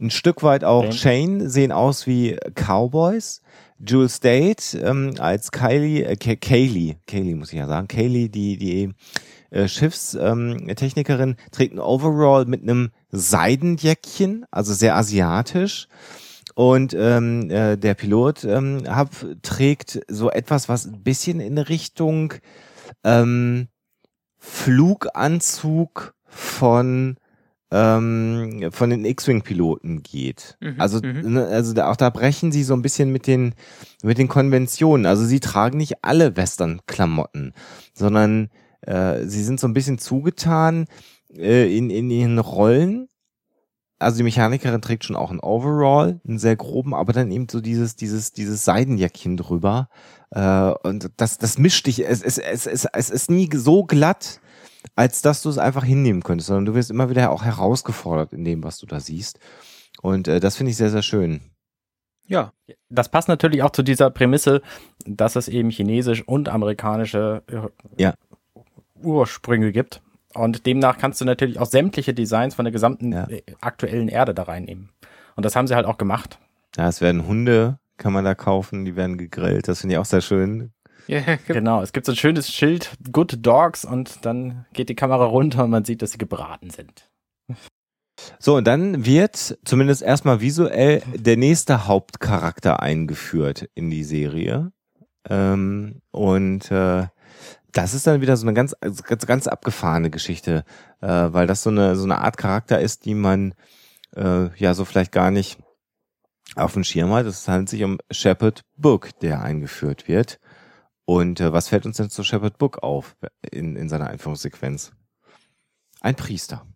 ein 0.00 0.10
Stück 0.10 0.42
weit 0.42 0.62
auch 0.64 0.92
Shane. 0.92 1.40
Shane 1.40 1.48
sehen 1.50 1.72
aus 1.72 2.06
wie 2.06 2.36
Cowboys. 2.54 3.42
Jules 3.80 4.18
Date 4.20 4.76
ähm, 4.82 5.14
als 5.18 5.52
Kylie, 5.52 6.04
äh, 6.04 6.16
Ka- 6.16 6.34
Kaylee, 6.34 6.96
Kaylee 7.06 7.34
muss 7.34 7.52
ich 7.52 7.58
ja 7.58 7.66
sagen, 7.66 7.86
Kaylee, 7.86 8.28
die, 8.28 8.56
die 8.56 8.90
äh, 9.50 9.68
Schiffstechnikerin, 9.68 10.68
ähm, 10.68 10.76
Technikerin, 10.76 11.36
trägt 11.52 11.74
ein 11.74 11.78
Overall 11.78 12.44
mit 12.44 12.62
einem 12.62 12.90
Seidenjäckchen, 13.12 14.46
also 14.50 14.74
sehr 14.74 14.96
asiatisch. 14.96 15.88
Und 16.54 16.92
ähm, 16.92 17.50
äh, 17.50 17.76
der 17.76 17.94
Pilot 17.94 18.42
ähm, 18.44 18.82
hab, 18.88 19.10
trägt 19.42 20.00
so 20.08 20.28
etwas, 20.28 20.68
was 20.68 20.86
ein 20.86 21.04
bisschen 21.04 21.38
in 21.38 21.56
Richtung 21.56 22.34
ähm, 23.04 23.68
Fluganzug 24.38 26.14
von 26.26 27.16
ähm, 27.70 28.70
von 28.70 28.90
den 28.90 29.04
X-Wing-Piloten 29.04 30.02
geht. 30.02 30.56
Mhm, 30.60 30.80
also, 30.80 31.00
mhm. 31.02 31.32
ne, 31.32 31.46
also 31.46 31.74
da, 31.74 31.90
auch 31.90 31.96
da 31.96 32.08
brechen 32.08 32.50
sie 32.50 32.62
so 32.62 32.74
ein 32.74 32.82
bisschen 32.82 33.12
mit 33.12 33.26
den 33.26 33.54
mit 34.02 34.18
den 34.18 34.28
Konventionen. 34.28 35.06
Also 35.06 35.24
sie 35.24 35.40
tragen 35.40 35.76
nicht 35.76 36.02
alle 36.02 36.36
Western-Klamotten, 36.36 37.52
sondern 37.92 38.48
äh, 38.82 39.24
sie 39.24 39.42
sind 39.42 39.60
so 39.60 39.68
ein 39.68 39.74
bisschen 39.74 39.98
zugetan 39.98 40.86
äh, 41.36 41.76
in 41.76 41.90
in 41.90 42.10
ihren 42.10 42.38
Rollen. 42.38 43.07
Also 43.98 44.18
die 44.18 44.22
Mechanikerin 44.22 44.80
trägt 44.80 45.04
schon 45.04 45.16
auch 45.16 45.30
einen 45.30 45.40
Overall, 45.40 46.20
einen 46.26 46.38
sehr 46.38 46.56
groben, 46.56 46.94
aber 46.94 47.12
dann 47.12 47.30
eben 47.30 47.48
so 47.50 47.60
dieses 47.60 47.96
dieses 47.96 48.32
dieses 48.32 48.64
Seidenjäckchen 48.64 49.36
drüber. 49.36 49.88
Äh, 50.30 50.72
und 50.82 51.10
das 51.16 51.38
das 51.38 51.58
mischt 51.58 51.86
dich. 51.86 52.06
Es 52.06 52.22
es 52.22 52.38
es 52.38 52.66
es, 52.66 52.86
es 52.92 53.10
ist 53.10 53.30
nie 53.30 53.48
so 53.54 53.84
glatt 53.84 54.40
als 54.94 55.22
dass 55.22 55.42
du 55.42 55.48
es 55.48 55.58
einfach 55.58 55.84
hinnehmen 55.84 56.22
könntest, 56.22 56.48
sondern 56.48 56.66
du 56.66 56.74
wirst 56.74 56.90
immer 56.90 57.10
wieder 57.10 57.30
auch 57.30 57.44
herausgefordert 57.44 58.32
in 58.32 58.44
dem, 58.44 58.62
was 58.64 58.78
du 58.78 58.86
da 58.86 59.00
siehst. 59.00 59.38
Und 60.02 60.28
äh, 60.28 60.40
das 60.40 60.56
finde 60.56 60.70
ich 60.70 60.76
sehr, 60.76 60.90
sehr 60.90 61.02
schön. 61.02 61.40
Ja, 62.26 62.52
Das 62.90 63.08
passt 63.08 63.28
natürlich 63.28 63.62
auch 63.62 63.70
zu 63.70 63.82
dieser 63.82 64.10
Prämisse, 64.10 64.60
dass 65.06 65.34
es 65.36 65.48
eben 65.48 65.70
chinesisch 65.70 66.26
und 66.26 66.48
amerikanische 66.48 67.42
äh, 67.46 68.02
Ja. 68.02 68.14
Ursprünge 69.02 69.72
gibt. 69.72 70.02
Und 70.34 70.66
demnach 70.66 70.98
kannst 70.98 71.20
du 71.20 71.24
natürlich 71.24 71.58
auch 71.58 71.66
sämtliche 71.66 72.14
Designs 72.14 72.54
von 72.54 72.64
der 72.64 72.72
gesamten 72.72 73.12
Ja. 73.12 73.28
äh, 73.28 73.42
aktuellen 73.60 74.08
Erde 74.08 74.34
da 74.34 74.44
reinnehmen. 74.44 74.90
Und 75.36 75.44
das 75.44 75.56
haben 75.56 75.66
sie 75.66 75.74
halt 75.74 75.86
auch 75.86 75.98
gemacht. 75.98 76.38
Ja, 76.76 76.88
es 76.88 77.00
werden 77.00 77.26
Hunde, 77.26 77.78
kann 77.96 78.12
man 78.12 78.24
da 78.24 78.34
kaufen, 78.34 78.84
die 78.84 78.94
werden 78.96 79.18
gegrillt. 79.18 79.68
Das 79.68 79.80
finde 79.80 79.94
ich 79.94 79.98
auch 79.98 80.04
sehr 80.04 80.20
schön. 80.20 80.72
ja 81.06 81.20
Genau, 81.46 81.80
es 81.82 81.92
gibt 81.92 82.06
so 82.06 82.12
ein 82.12 82.16
schönes 82.16 82.50
Schild, 82.52 82.90
Good 83.10 83.38
Dogs, 83.46 83.84
und 83.84 84.24
dann 84.26 84.66
geht 84.74 84.88
die 84.90 84.94
Kamera 84.94 85.24
runter 85.24 85.64
und 85.64 85.70
man 85.70 85.84
sieht, 85.84 86.02
dass 86.02 86.12
sie 86.12 86.18
gebraten 86.18 86.70
sind. 86.70 87.08
So, 88.38 88.56
und 88.56 88.66
dann 88.66 89.04
wird 89.06 89.58
zumindest 89.64 90.02
erstmal 90.02 90.40
visuell 90.40 91.02
der 91.14 91.36
nächste 91.36 91.86
Hauptcharakter 91.86 92.80
eingeführt 92.82 93.68
in 93.74 93.90
die 93.90 94.04
Serie. 94.04 94.72
Ähm, 95.28 96.00
und 96.10 96.70
äh, 96.70 97.06
das 97.72 97.94
ist 97.94 98.06
dann 98.06 98.20
wieder 98.20 98.36
so 98.36 98.46
eine 98.46 98.54
ganz, 98.54 98.74
also 98.80 99.02
ganz, 99.02 99.26
ganz 99.26 99.46
abgefahrene 99.46 100.10
Geschichte, 100.10 100.64
äh, 101.00 101.06
weil 101.06 101.46
das 101.46 101.62
so 101.62 101.70
eine, 101.70 101.96
so 101.96 102.04
eine 102.04 102.18
Art 102.18 102.36
Charakter 102.36 102.80
ist, 102.80 103.04
die 103.04 103.14
man 103.14 103.54
äh, 104.16 104.48
ja 104.56 104.74
so 104.74 104.84
vielleicht 104.84 105.12
gar 105.12 105.30
nicht 105.30 105.58
auf 106.56 106.72
dem 106.72 106.84
Schirm 106.84 107.12
hat. 107.12 107.26
Es 107.26 107.46
handelt 107.46 107.68
sich 107.68 107.84
um 107.84 107.98
Shepard 108.10 108.64
Book, 108.76 109.18
der 109.20 109.42
eingeführt 109.42 110.08
wird. 110.08 110.40
Und 111.04 111.40
äh, 111.40 111.52
was 111.52 111.68
fällt 111.68 111.86
uns 111.86 111.98
denn 111.98 112.10
zu 112.10 112.22
Shepard 112.22 112.58
Book 112.58 112.82
auf 112.82 113.16
in, 113.50 113.76
in 113.76 113.88
seiner 113.88 114.08
Einführungssequenz? 114.08 114.92
Ein 116.00 116.16
Priester. 116.16 116.66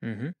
Mhm. 0.00 0.32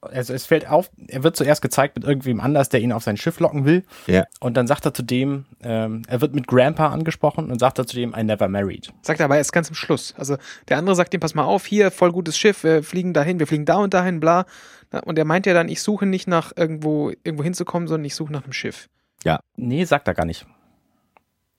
Also 0.00 0.32
es 0.32 0.46
fällt 0.46 0.68
auf, 0.68 0.90
er 1.08 1.22
wird 1.22 1.36
zuerst 1.36 1.62
gezeigt 1.62 1.96
mit 1.96 2.04
irgendwem 2.04 2.40
anders, 2.40 2.68
der 2.68 2.80
ihn 2.80 2.92
auf 2.92 3.02
sein 3.02 3.16
Schiff 3.16 3.40
locken 3.40 3.64
will. 3.64 3.84
Ja. 4.06 4.24
Und 4.40 4.56
dann 4.56 4.66
sagt 4.66 4.84
er 4.84 4.94
zu 4.94 5.02
dem, 5.02 5.46
ähm, 5.62 6.02
er 6.08 6.20
wird 6.20 6.34
mit 6.34 6.46
Grandpa 6.46 6.88
angesprochen 6.88 7.50
und 7.50 7.58
sagt 7.58 7.78
er 7.78 7.86
zu 7.86 7.96
dem, 7.96 8.14
I 8.16 8.22
never 8.22 8.48
married. 8.48 8.92
Sagt 9.02 9.20
er 9.20 9.26
aber 9.26 9.36
erst 9.36 9.52
ganz 9.52 9.68
am 9.68 9.74
Schluss. 9.74 10.14
Also 10.16 10.36
der 10.68 10.78
andere 10.78 10.96
sagt 10.96 11.14
ihm, 11.14 11.20
pass 11.20 11.34
mal 11.34 11.44
auf, 11.44 11.66
hier, 11.66 11.90
voll 11.90 12.12
gutes 12.12 12.38
Schiff, 12.38 12.64
wir 12.64 12.82
fliegen 12.82 13.12
dahin, 13.12 13.38
wir 13.38 13.46
fliegen 13.46 13.64
da 13.64 13.76
und 13.76 13.94
dahin, 13.94 14.20
bla. 14.20 14.46
Und 15.04 15.18
er 15.18 15.24
meint 15.24 15.46
ja 15.46 15.54
dann, 15.54 15.68
ich 15.68 15.82
suche 15.82 16.06
nicht 16.06 16.28
nach 16.28 16.52
irgendwo, 16.56 17.10
irgendwo 17.10 17.42
hinzukommen, 17.42 17.88
sondern 17.88 18.04
ich 18.04 18.14
suche 18.14 18.32
nach 18.32 18.44
einem 18.44 18.52
Schiff. 18.52 18.88
Nee, 19.56 19.84
sagt 19.84 20.06
er 20.08 20.14
gar 20.14 20.26
nicht. 20.26 20.46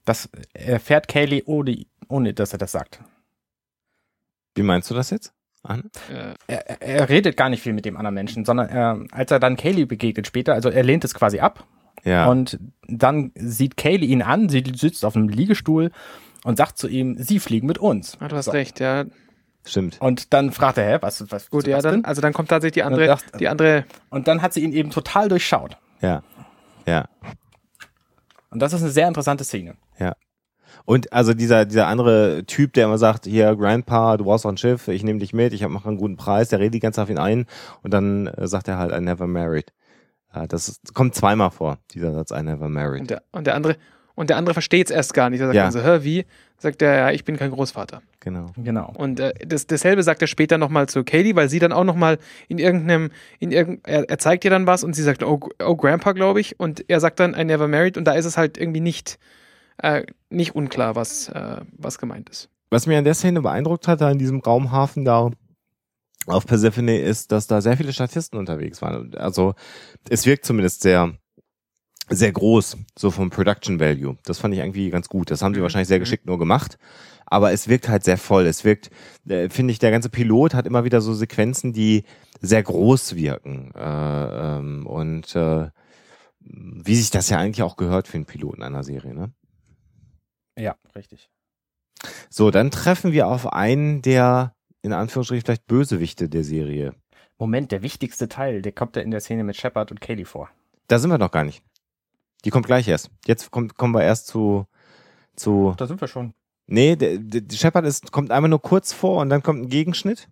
Das 0.06 0.30
erfährt 0.54 1.08
Kaylee 1.08 1.44
ohne, 1.46 1.86
ohne 2.08 2.34
dass 2.34 2.54
er 2.54 2.60
das 2.60 2.72
sagt. 2.72 3.02
Wie 4.54 4.64
meinst 4.64 4.90
du 4.90 4.94
das 4.94 5.10
jetzt? 5.10 5.34
Anne? 5.66 5.84
Äh, 6.10 6.34
Er, 6.48 6.82
er- 6.82 7.10
redet 7.10 7.36
gar 7.38 7.50
nicht 7.50 7.62
viel 7.64 7.74
mit 7.74 7.86
dem 7.86 7.98
anderen 7.98 8.14
Menschen, 8.16 8.46
sondern 8.46 8.70
er, 8.70 9.00
als 9.12 9.32
er 9.32 9.40
dann 9.40 9.58
Kaylee 9.58 9.86
begegnet 9.86 10.28
später, 10.28 10.54
also 10.54 10.70
er 10.70 10.84
lehnt 10.84 11.04
es 11.04 11.14
quasi 11.14 11.40
ab 11.40 11.66
Ja. 12.04 12.28
und 12.28 12.60
dann 12.88 13.32
sieht 13.36 13.78
Kaylee 13.78 14.06
ihn 14.08 14.22
an, 14.22 14.50
sie 14.50 14.64
sitzt 14.76 15.04
auf 15.06 15.16
einem 15.16 15.28
Liegestuhl 15.30 15.92
und 16.44 16.58
sagt 16.58 16.78
zu 16.78 16.88
ihm, 16.88 17.16
sie 17.18 17.40
fliegen 17.40 17.68
mit 17.68 17.78
uns. 17.80 18.18
ah, 18.20 18.28
du 18.28 18.36
hast 18.36 18.46
So. 18.46 18.52
recht, 18.52 18.80
ja. 18.80 19.06
Stimmt. 19.68 20.00
Und 20.00 20.32
dann 20.34 20.52
fragt 20.52 20.78
er, 20.78 20.86
hä, 20.94 20.98
was, 21.02 21.26
was 21.32 21.50
Gut, 21.50 21.64
was 21.64 21.70
ja, 21.72 21.82
dann, 21.82 21.92
denn? 21.96 22.06
also 22.06 22.22
dann 22.22 22.34
kommt 22.34 22.50
tatsächlich 22.50 22.74
die 22.76 22.84
andere, 22.84 23.02
Und 23.12 23.20
sagt- 23.20 23.40
die 23.40 23.48
andere, 23.48 23.86
Und 24.12 24.28
dann 24.28 24.44
hat 24.44 24.54
sie 24.54 24.64
ihn 24.64 24.72
eben 24.74 24.92
total 24.92 25.28
durchschaut. 25.28 25.78
Ja. 26.02 26.22
Ja. 26.86 27.06
Und 28.52 28.60
das 28.62 28.74
ist 28.74 28.82
eine 28.84 28.92
sehr 28.92 29.08
interessante 29.08 29.44
Szene. 29.44 29.76
Und 30.86 31.12
also 31.12 31.34
dieser, 31.34 31.66
dieser 31.66 31.88
andere 31.88 32.44
Typ, 32.46 32.74
der 32.74 32.86
immer 32.86 32.98
sagt, 32.98 33.26
hier, 33.26 33.56
Grandpa, 33.56 34.18
du 34.18 34.26
brauchst 34.26 34.46
auch 34.46 34.52
ein 34.52 34.58
Schiff, 34.58 34.88
ich 34.88 35.04
nehme 35.04 35.20
dich 35.20 35.34
mit, 35.34 35.52
ich 35.54 35.68
mache 35.68 35.90
einen 35.90 35.98
guten 35.98 36.16
Preis, 36.16 36.50
der 36.50 36.60
redet 36.60 36.76
die 36.76 36.80
ganze 36.80 36.98
Zeit 36.98 37.04
auf 37.04 37.10
ihn 37.10 37.18
ein 37.18 37.46
und 37.82 37.92
dann 37.94 38.28
äh, 38.28 38.48
sagt 38.48 38.68
er 38.68 38.78
halt, 38.78 38.94
I 38.96 39.02
never 39.02 39.26
married. 39.28 39.74
Ja, 40.34 40.46
das 40.48 40.68
ist, 40.70 40.94
kommt 40.94 41.16
zweimal 41.16 41.50
vor, 41.50 41.80
dieser 41.92 42.14
Satz, 42.14 42.32
I 42.32 42.44
never 42.44 42.66
und 42.66 42.74
married. 42.74 43.10
der, 43.10 43.24
und 43.32 43.48
der 43.48 43.56
andere, 43.56 43.78
und 44.14 44.30
der 44.30 44.38
andere 44.38 44.54
versteht 44.54 44.88
es 44.88 44.92
erst 44.96 45.14
gar 45.14 45.30
nicht. 45.30 45.40
Er 45.42 45.48
sagt 45.48 45.56
Ja. 45.56 45.64
dann 45.64 45.72
so, 45.72 45.82
hä, 45.82 46.00
wie? 46.04 46.26
Sagt 46.58 46.82
er, 46.82 46.96
ja, 46.96 47.12
ich 47.12 47.26
bin 47.26 47.36
kein 47.36 47.52
Großvater. 47.52 48.02
Genau. 48.22 48.46
Genau. 48.56 48.94
Und 48.96 49.20
äh, 49.20 49.34
das, 49.46 49.68
dasselbe 49.68 50.04
sagt 50.04 50.22
er 50.22 50.28
später 50.28 50.58
nochmal 50.58 50.88
zu 50.88 51.04
Kaylee, 51.04 51.36
weil 51.36 51.50
sie 51.50 51.60
dann 51.60 51.74
auch 51.74 51.84
nochmal 51.84 52.18
in 52.48 52.60
irgendeinem, 52.60 53.10
in 53.40 53.52
irgend, 53.52 53.86
er, 53.88 54.10
er 54.10 54.18
zeigt 54.20 54.46
ihr 54.46 54.52
dann 54.52 54.68
was 54.68 54.84
und 54.84 54.94
sie 54.96 55.04
sagt, 55.04 55.22
oh, 55.24 55.40
oh 55.64 55.76
Grandpa, 55.76 56.14
glaube 56.14 56.40
ich. 56.40 56.60
Und 56.60 56.86
er 56.90 57.00
sagt 57.02 57.20
dann, 57.20 57.34
I 57.34 57.44
never 57.44 57.68
married. 57.68 57.98
Und 57.98 58.06
da 58.06 58.14
ist 58.14 58.26
es 58.26 58.38
halt 58.38 58.58
irgendwie 58.58 58.80
nicht, 58.82 59.18
äh, 59.78 60.04
nicht 60.30 60.56
unklar, 60.56 60.96
was, 60.96 61.30
äh, 61.30 61.62
was 61.78 61.98
gemeint 61.98 62.30
ist. 62.30 62.50
Was 62.70 62.88
mir 62.88 62.98
an 62.98 63.04
der 63.04 63.14
Szene 63.14 63.42
beeindruckt 63.42 63.88
hat, 63.88 64.02
da 64.02 64.10
in 64.12 64.18
diesem 64.20 64.40
Raumhafen 64.40 65.06
da 65.06 65.32
auf 66.28 66.46
Persephone, 66.46 66.90
ist, 67.00 67.32
dass 67.32 67.48
da 67.48 67.62
sehr 67.62 67.78
viele 67.78 67.94
Statisten 67.94 68.40
unterwegs 68.40 68.82
waren. 68.82 69.14
Also 69.16 69.54
es 70.10 70.26
wirkt 70.26 70.46
zumindest 70.46 70.82
sehr, 70.82 71.14
sehr 72.10 72.32
groß, 72.32 72.78
so 72.98 73.12
vom 73.12 73.30
Production 73.30 73.80
Value. 73.80 74.18
Das 74.26 74.40
fand 74.40 74.54
ich 74.54 74.60
irgendwie 74.60 74.90
ganz 74.90 75.08
gut. 75.10 75.30
Das 75.32 75.42
haben 75.42 75.54
sie 75.54 75.60
Mhm. 75.60 75.64
wahrscheinlich 75.64 75.88
sehr 75.88 76.00
Mhm. 76.00 76.04
geschickt 76.04 76.26
nur 76.26 76.40
gemacht. 76.40 76.78
Aber 77.28 77.52
es 77.52 77.68
wirkt 77.68 77.90
halt 77.90 78.04
sehr 78.04 78.18
voll. 78.18 78.46
Es 78.46 78.64
wirkt, 78.64 78.90
äh, 79.28 79.50
finde 79.50 79.72
ich, 79.72 79.80
der 79.80 79.90
ganze 79.92 80.10
Pilot 80.10 80.54
hat 80.54 80.68
immer 80.68 80.84
wieder 80.84 81.02
so 81.02 81.14
Sequenzen, 81.14 81.74
die 81.74 82.04
sehr 82.42 82.62
groß 82.62 83.16
wirken. 83.16 83.72
Äh, 83.76 83.80
ähm, 84.58 84.86
und 84.86 85.36
äh, 85.36 85.70
wie 86.40 86.96
sich 86.96 87.10
das 87.10 87.30
ja 87.30 87.38
eigentlich 87.40 87.64
auch 87.64 87.76
gehört 87.78 88.08
für 88.08 88.18
einen 88.18 88.26
Piloten 88.26 88.62
einer 88.62 88.84
Serie, 88.84 89.16
ne? 89.16 89.32
Ja, 90.58 90.76
richtig. 90.96 91.30
So, 92.30 92.52
dann 92.52 92.72
treffen 92.72 93.12
wir 93.12 93.28
auf 93.28 93.52
einen 93.52 94.02
der 94.02 94.56
in 94.86 94.94
Anführungsstrichen 94.94 95.44
vielleicht 95.44 95.66
Bösewichte 95.66 96.30
der 96.30 96.44
Serie. 96.44 96.94
Moment, 97.38 97.72
der 97.72 97.82
wichtigste 97.82 98.30
Teil, 98.30 98.62
der 98.62 98.72
kommt 98.72 98.96
ja 98.96 99.02
in 99.02 99.12
der 99.12 99.20
Szene 99.20 99.44
mit 99.44 99.58
Shepard 99.58 99.92
und 99.92 100.00
Kaylee 100.00 100.26
vor. 100.26 100.50
Da 100.88 101.00
sind 101.00 101.10
wir 101.10 101.18
noch 101.18 101.32
gar 101.32 101.44
nicht. 101.44 101.64
Die 102.46 102.52
kommt 102.52 102.68
gleich 102.68 102.88
erst. 102.88 103.10
Jetzt 103.26 103.50
kommt, 103.52 103.76
kommen 103.76 103.96
wir 103.96 104.04
erst 104.04 104.28
zu, 104.28 104.68
zu. 105.36 105.74
Da 105.78 105.88
sind 105.88 106.00
wir 106.00 106.08
schon. 106.08 106.34
Nee, 106.68 106.96
der, 106.96 107.18
der 107.18 107.56
Shepard 107.56 107.86
ist, 107.86 108.12
kommt 108.12 108.32
einmal 108.32 108.50
nur 108.50 108.62
kurz 108.62 108.94
vor 108.94 109.22
und 109.22 109.30
dann 109.30 109.44
kommt 109.44 109.64
ein 109.64 109.70
Gegenschnitt. 109.70 110.30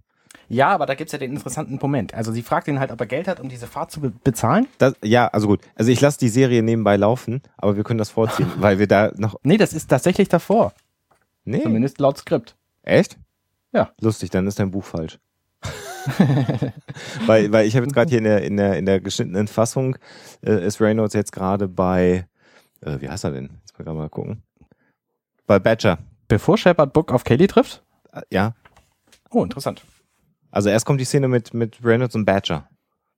Ja, 0.49 0.69
aber 0.69 0.85
da 0.85 0.95
gibt's 0.95 1.13
ja 1.13 1.19
den 1.19 1.31
interessanten 1.31 1.79
Moment. 1.81 2.13
Also 2.13 2.31
sie 2.31 2.41
fragt 2.43 2.67
ihn 2.67 2.79
halt, 2.79 2.91
ob 2.91 2.99
er 2.99 3.07
Geld 3.07 3.27
hat, 3.27 3.39
um 3.39 3.49
diese 3.49 3.67
Fahrt 3.67 3.91
zu 3.91 4.01
be 4.01 4.11
bezahlen. 4.23 4.67
Das, 4.77 4.93
ja, 5.03 5.27
also 5.27 5.47
gut. 5.47 5.61
Also 5.75 5.91
ich 5.91 6.01
lasse 6.01 6.19
die 6.19 6.29
Serie 6.29 6.61
nebenbei 6.63 6.95
laufen, 6.97 7.41
aber 7.57 7.75
wir 7.75 7.83
können 7.83 7.97
das 7.97 8.09
vorziehen, 8.09 8.51
weil 8.57 8.79
wir 8.79 8.87
da 8.87 9.11
noch. 9.15 9.35
Nee, 9.43 9.57
das 9.57 9.73
ist 9.73 9.87
tatsächlich 9.87 10.29
davor. 10.29 10.73
Nee. 11.45 11.61
Zumindest 11.61 11.99
laut 11.99 12.17
Skript. 12.17 12.55
Echt? 12.83 13.17
Ja. 13.71 13.91
Lustig, 14.01 14.29
dann 14.29 14.47
ist 14.47 14.59
dein 14.59 14.71
Buch 14.71 14.83
falsch. 14.83 15.19
weil, 17.25 17.51
weil 17.51 17.65
ich 17.65 17.75
habe 17.75 17.85
jetzt 17.85 17.93
gerade 17.93 18.09
hier 18.09 18.17
in 18.19 18.25
der, 18.25 18.43
in 18.43 18.57
der, 18.57 18.77
in 18.77 18.85
der 18.85 18.99
geschnittenen 18.99 19.47
Fassung 19.47 19.97
äh, 20.45 20.65
ist 20.65 20.81
Reynolds 20.81 21.13
jetzt 21.13 21.31
gerade 21.31 21.67
bei, 21.67 22.27
äh, 22.81 22.99
wie 22.99 23.09
heißt 23.09 23.23
er 23.23 23.31
denn? 23.31 23.49
Jetzt 23.61 23.77
mal 23.77 23.85
gerade 23.85 23.97
mal 23.97 24.09
gucken. 24.09 24.43
Bei 25.47 25.59
Badger. 25.59 25.97
Bevor 26.27 26.57
Shepard 26.57 26.93
Book 26.93 27.11
auf 27.11 27.23
Kaylee 27.23 27.47
trifft? 27.47 27.83
Äh, 28.11 28.21
Ja. 28.29 28.53
Oh, 29.29 29.43
interessant. 29.43 29.83
Also 30.53 30.69
erst 30.69 30.85
kommt 30.85 31.01
die 31.01 31.05
Szene 31.05 31.27
mit, 31.27 31.55
mit 31.55 31.79
Reynolds 31.83 32.13
und 32.13 32.25
Badger, 32.25 32.69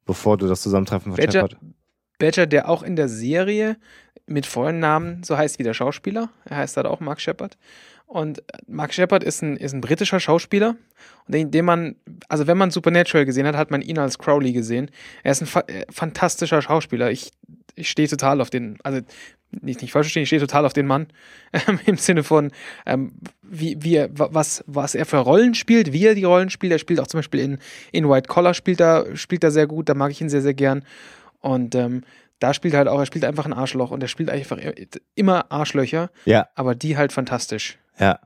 bevor 0.05 0.37
du 0.37 0.47
das 0.47 0.61
Zusammentreffen 0.61 1.11
von 1.11 1.17
Badger, 1.17 1.41
Shepard. 1.41 1.57
Badger, 2.17 2.45
der 2.47 2.69
auch 2.69 2.81
in 2.81 2.95
der 2.95 3.09
Serie 3.09 3.75
mit 4.25 4.45
vollen 4.45 4.79
Namen 4.79 5.21
so 5.21 5.37
heißt 5.37 5.59
wie 5.59 5.63
der 5.63 5.73
Schauspieler. 5.73 6.29
Er 6.45 6.57
heißt 6.57 6.77
halt 6.77 6.87
auch 6.87 7.01
Mark 7.01 7.19
Shepard. 7.19 7.57
Und 8.07 8.41
Mark 8.67 8.93
Shepard 8.93 9.21
ist 9.21 9.41
ein, 9.41 9.57
ist 9.57 9.73
ein 9.73 9.81
britischer 9.81 10.21
Schauspieler, 10.21 10.77
den, 11.27 11.51
den 11.51 11.65
man, 11.65 11.97
also 12.29 12.47
wenn 12.47 12.57
man 12.57 12.71
Supernatural 12.71 13.25
gesehen 13.25 13.47
hat, 13.47 13.57
hat 13.57 13.69
man 13.69 13.81
ihn 13.81 13.99
als 13.99 14.17
Crowley 14.17 14.53
gesehen. 14.53 14.89
Er 15.23 15.33
ist 15.33 15.41
ein 15.41 15.47
fa 15.47 15.61
äh, 15.67 15.85
fantastischer 15.91 16.61
Schauspieler. 16.61 17.11
Ich, 17.11 17.31
ich 17.75 17.89
stehe 17.89 18.07
total 18.07 18.39
auf 18.39 18.49
den, 18.49 18.77
also 18.83 19.01
nicht, 19.51 19.81
nicht 19.81 19.91
falsch 19.91 20.07
verstehen, 20.07 20.23
ich 20.23 20.29
stehe 20.29 20.41
total 20.41 20.65
auf 20.65 20.73
den 20.73 20.87
Mann. 20.87 21.07
Ähm, 21.67 21.79
Im 21.85 21.95
Sinne 21.97 22.23
von, 22.23 22.51
ähm, 22.85 23.13
wie, 23.41 23.77
wie 23.81 23.95
er, 23.95 24.09
wa- 24.19 24.27
was, 24.31 24.61
was 24.67 24.93
er 24.93 25.05
für 25.05 25.17
Rollen 25.19 25.55
spielt, 25.55 25.93
wie 25.93 26.05
er 26.05 26.13
die 26.15 26.25
Rollen 26.25 26.49
spielt. 26.49 26.73
Er 26.73 26.79
spielt 26.79 26.99
auch 26.99 27.07
zum 27.07 27.19
Beispiel 27.19 27.39
in, 27.39 27.59
in 27.93 28.09
White 28.09 28.27
Collar 28.27 28.53
spielt 28.53 28.81
er, 28.81 29.15
spielt 29.15 29.41
er 29.45 29.51
sehr 29.51 29.65
gut, 29.65 29.87
da 29.87 29.93
mag 29.93 30.11
ich 30.11 30.19
ihn 30.19 30.27
sehr, 30.27 30.41
sehr 30.41 30.53
gern. 30.53 30.83
Und 31.39 31.73
ähm, 31.75 32.03
da 32.39 32.53
spielt 32.53 32.73
er 32.73 32.79
halt 32.79 32.87
auch, 32.89 32.99
er 32.99 33.05
spielt 33.05 33.23
einfach 33.23 33.45
ein 33.45 33.53
Arschloch 33.53 33.91
und 33.91 34.01
er 34.03 34.09
spielt 34.09 34.29
einfach 34.29 34.57
immer 35.15 35.49
Arschlöcher, 35.49 36.09
Ja, 36.25 36.49
aber 36.55 36.75
die 36.75 36.97
halt 36.97 37.13
fantastisch. 37.13 37.77
ja. 37.99 38.19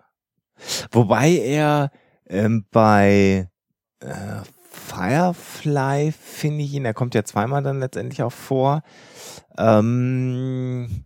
Wobei 0.91 1.29
er 1.37 1.91
ähm, 2.27 2.65
bei 2.71 3.47
äh, 3.99 4.07
Firefly 4.71 6.11
finde 6.11 6.63
ich 6.63 6.73
ihn, 6.73 6.83
er 6.85 6.93
kommt 6.95 7.13
ja 7.15 7.23
zweimal 7.23 7.61
dann 7.63 7.79
letztendlich 7.79 8.23
auch 8.23 8.31
vor. 8.33 8.81
Ähm, 9.57 11.05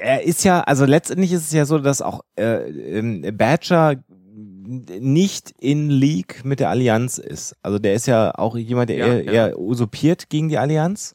er- 0.00 0.22
ist 0.22 0.44
ja, 0.44 0.60
also 0.60 0.84
letztendlich 0.84 1.32
ist 1.32 1.42
es 1.46 1.52
ja 1.52 1.64
so, 1.64 1.78
dass 1.78 2.02
auch 2.02 2.20
äh, 2.36 2.98
ähm, 2.98 3.24
Badger 3.36 3.96
nicht 4.64 5.52
in 5.60 5.90
League 5.90 6.44
mit 6.44 6.60
der 6.60 6.70
Allianz 6.70 7.18
ist. 7.18 7.56
Also 7.62 7.78
der 7.78 7.94
ist 7.94 8.06
ja 8.06 8.32
auch 8.36 8.56
jemand, 8.56 8.90
der 8.90 8.96
Ja, 8.96 9.06
eher, 9.06 9.24
ja. 9.24 9.32
eher 9.32 9.58
usurpiert 9.58 10.28
gegen 10.30 10.48
die 10.48 10.58
Allianz. 10.58 11.14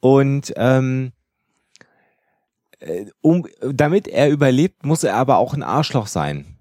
Und 0.00 0.52
ähm, 0.56 1.12
äh, 2.80 3.06
um, 3.22 3.46
damit 3.60 4.08
er 4.08 4.28
überlebt, 4.30 4.84
muss 4.84 5.04
er 5.04 5.14
aber 5.16 5.38
auch 5.38 5.54
ein 5.54 5.62
Arschloch 5.62 6.06
sein. 6.06 6.58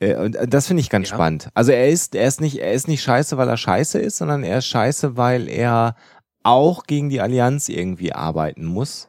Äh, 0.00 0.16
Und 0.16 0.34
äh, 0.36 0.48
das 0.48 0.66
finde 0.66 0.80
ich 0.80 0.90
ganz 0.90 1.08
Ja. 1.10 1.14
spannend. 1.16 1.48
Also 1.54 1.70
er 1.72 1.88
ist, 1.88 2.14
er 2.14 2.26
ist 2.26 2.40
nicht, 2.40 2.58
er 2.58 2.72
ist 2.72 2.88
nicht 2.88 3.02
scheiße, 3.02 3.36
weil 3.36 3.48
er 3.48 3.56
scheiße 3.56 3.98
ist, 3.98 4.16
sondern 4.18 4.42
er 4.42 4.58
ist 4.58 4.66
scheiße, 4.66 5.16
weil 5.16 5.48
er 5.48 5.94
auch 6.42 6.84
gegen 6.84 7.08
die 7.08 7.20
Allianz 7.20 7.68
irgendwie 7.68 8.12
arbeiten 8.12 8.64
muss. 8.66 9.08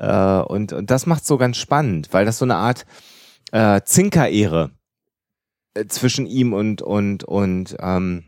Äh, 0.00 0.40
und, 0.42 0.72
und 0.72 0.90
das 0.90 1.06
macht 1.06 1.26
so 1.26 1.36
ganz 1.36 1.58
spannend, 1.58 2.08
weil 2.12 2.24
das 2.24 2.38
so 2.38 2.46
eine 2.46 2.56
Art 2.56 2.86
äh, 3.52 3.82
Zinkerehre 3.84 4.70
äh, 5.74 5.84
zwischen 5.86 6.26
ihm 6.26 6.54
und 6.54 6.80
und 6.80 7.24
und 7.24 7.76
ähm, 7.80 8.24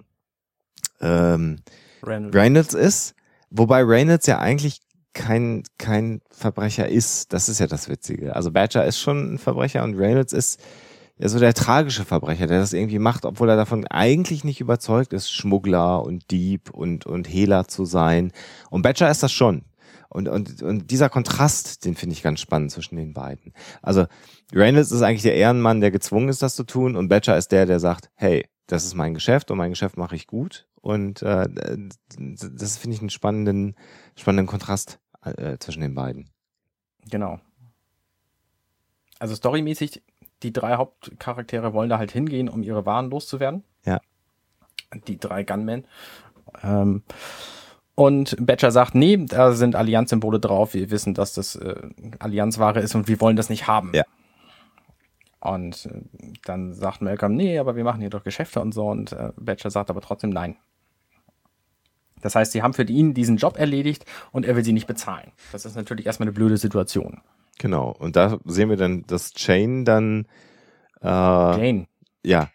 ähm, 1.01 1.57
Reynolds. 2.03 2.37
Reynolds 2.37 2.75
ist, 2.75 3.15
wobei 3.51 3.83
Reynolds 3.83 4.27
ja 4.27 4.39
eigentlich 4.39 4.81
kein, 5.15 5.63
kein 5.79 6.21
Verbrecher 6.31 6.89
ist. 6.89 7.33
Das 7.33 7.49
ist 7.49 7.59
ja 7.59 7.67
das 7.67 7.89
Witzige. 7.89 8.37
Also 8.37 8.51
Badger 8.51 8.85
ist 8.85 8.99
schon 8.99 9.35
ein 9.35 9.39
Verbrecher 9.39 9.83
und 9.83 9.95
Reynolds 9.95 10.33
ist 10.33 10.61
ja 11.19 11.29
so 11.29 11.39
der 11.39 11.55
tragische 11.55 12.05
Verbrecher, 12.05 12.47
der 12.47 12.61
das 12.61 12.73
irgendwie 12.73 12.99
macht, 12.99 13.25
obwohl 13.25 13.49
er 13.49 13.57
davon 13.57 13.87
eigentlich 13.87 14.45
nicht 14.45 14.61
überzeugt 14.61 15.13
ist, 15.13 15.33
Schmuggler 15.33 16.03
und 16.03 16.31
Dieb 16.31 16.71
und, 16.71 17.07
und 17.07 17.29
Hehler 17.29 17.67
zu 17.67 17.85
sein. 17.87 18.33
Und 18.71 18.83
Badger 18.83 19.11
ist 19.11 19.23
das 19.23 19.33
schon. 19.33 19.65
Und, 20.13 20.29
und, 20.29 20.63
und 20.63 20.91
dieser 20.91 21.09
Kontrast, 21.09 21.87
den 21.87 21.95
finde 21.95 22.13
ich 22.13 22.23
ganz 22.23 22.41
spannend 22.41 22.71
zwischen 22.71 22.97
den 22.97 23.15
beiden. 23.15 23.55
Also 23.81 24.07
Reynolds 24.53 24.93
ist 24.93 25.01
eigentlich 25.01 25.23
der 25.23 25.37
Ehrenmann, 25.37 25.81
der 25.81 25.91
gezwungen 25.91 26.29
ist, 26.29 26.43
das 26.43 26.55
zu 26.55 26.65
tun, 26.65 26.97
und 26.97 27.09
Badger 27.09 27.39
ist 27.39 27.51
der, 27.51 27.65
der 27.65 27.81
sagt, 27.81 28.11
hey, 28.15 28.47
das 28.67 28.85
ist 28.85 28.95
mein 28.95 29.15
Geschäft 29.15 29.51
und 29.51 29.57
mein 29.57 29.71
Geschäft 29.71 29.97
mache 29.97 30.15
ich 30.15 30.27
gut. 30.27 30.69
Und 30.83 31.23
äh, 31.23 31.49
das 31.49 32.77
finde 32.77 32.95
ich 32.95 33.01
einen 33.01 33.09
spannenden, 33.09 33.75
spannenden 34.15 34.47
Kontrast 34.47 35.01
äh, 35.25 35.57
zwischen 35.59 35.81
den 35.81 35.95
beiden. 35.95 36.29
Genau. 37.11 37.41
Also 39.19 39.35
storymäßig, 39.35 40.03
die 40.43 40.53
drei 40.53 40.75
Hauptcharaktere 40.75 41.73
wollen 41.73 41.89
da 41.89 41.97
halt 41.97 42.13
hingehen, 42.13 42.51
um 42.51 42.63
ihre 42.63 42.85
Waren 42.85 43.09
loszuwerden. 43.09 43.65
Ja. 43.87 44.01
Die 45.07 45.19
drei 45.19 45.43
Gunmen. 45.43 45.87
Ähm, 46.63 47.03
und 48.03 48.35
Badger 48.45 48.73
sagt, 48.73 48.97
nee, 48.97 49.17
da 49.17 49.53
sind 49.53 49.77
Allianz-Symbole 49.77 50.41
drauf. 50.41 50.75
Wir 50.75 50.91
wissen, 50.91 51.15
dass 51.15 51.35
das 51.35 51.55
äh, 51.55 51.77
Allianzware 52.19 52.81
ist 52.81 52.97
und 52.97 53.07
wir 53.07 53.21
wollen 53.21 53.37
das 53.37 53.49
nicht 53.49 53.69
haben. 53.69 53.93
Ja. 53.95 54.03
Und 55.39 55.87
äh, 55.87 56.03
dann 56.45 56.73
sagt 56.75 57.01
Malcolm, 57.01 57.37
nee, 57.37 57.59
aber 57.61 57.77
wir 57.77 57.85
machen 57.85 58.01
hier 58.01 58.11
doch 58.11 58.25
Geschäfte 58.25 58.61
und 58.61 58.75
so. 58.75 58.89
Und 58.89 59.13
äh, 59.13 59.31
Badger 59.37 59.71
sagt 59.71 59.89
aber 59.89 60.01
trotzdem 60.01 60.31
nein. 60.31 60.57
Das 62.23 62.35
heißt, 62.35 62.51
sie 62.51 62.63
haben 62.63 62.73
für 62.75 62.83
ihn 62.83 63.15
diesen 63.15 63.37
Job 63.37 63.57
erledigt 63.57 64.05
und 64.33 64.47
er 64.47 64.57
will 64.57 64.65
sie 64.65 64.73
nicht 64.73 64.89
bezahlen. 64.89 65.31
Das 65.53 65.65
ist 65.65 65.77
natürlich 65.77 66.07
erstmal 66.07 66.27
eine 66.27 66.35
blöde 66.35 66.57
Situation. 66.57 67.21
Genau. 67.61 67.95
Und 67.97 68.17
da 68.17 68.41
sehen 68.45 68.69
wir 68.69 68.77
dann, 68.77 69.05
dass 69.07 69.33
Chain 69.33 69.85
dann 69.85 70.27
äh, 71.03 71.07
Jane, 71.07 71.87
ja 72.25 72.51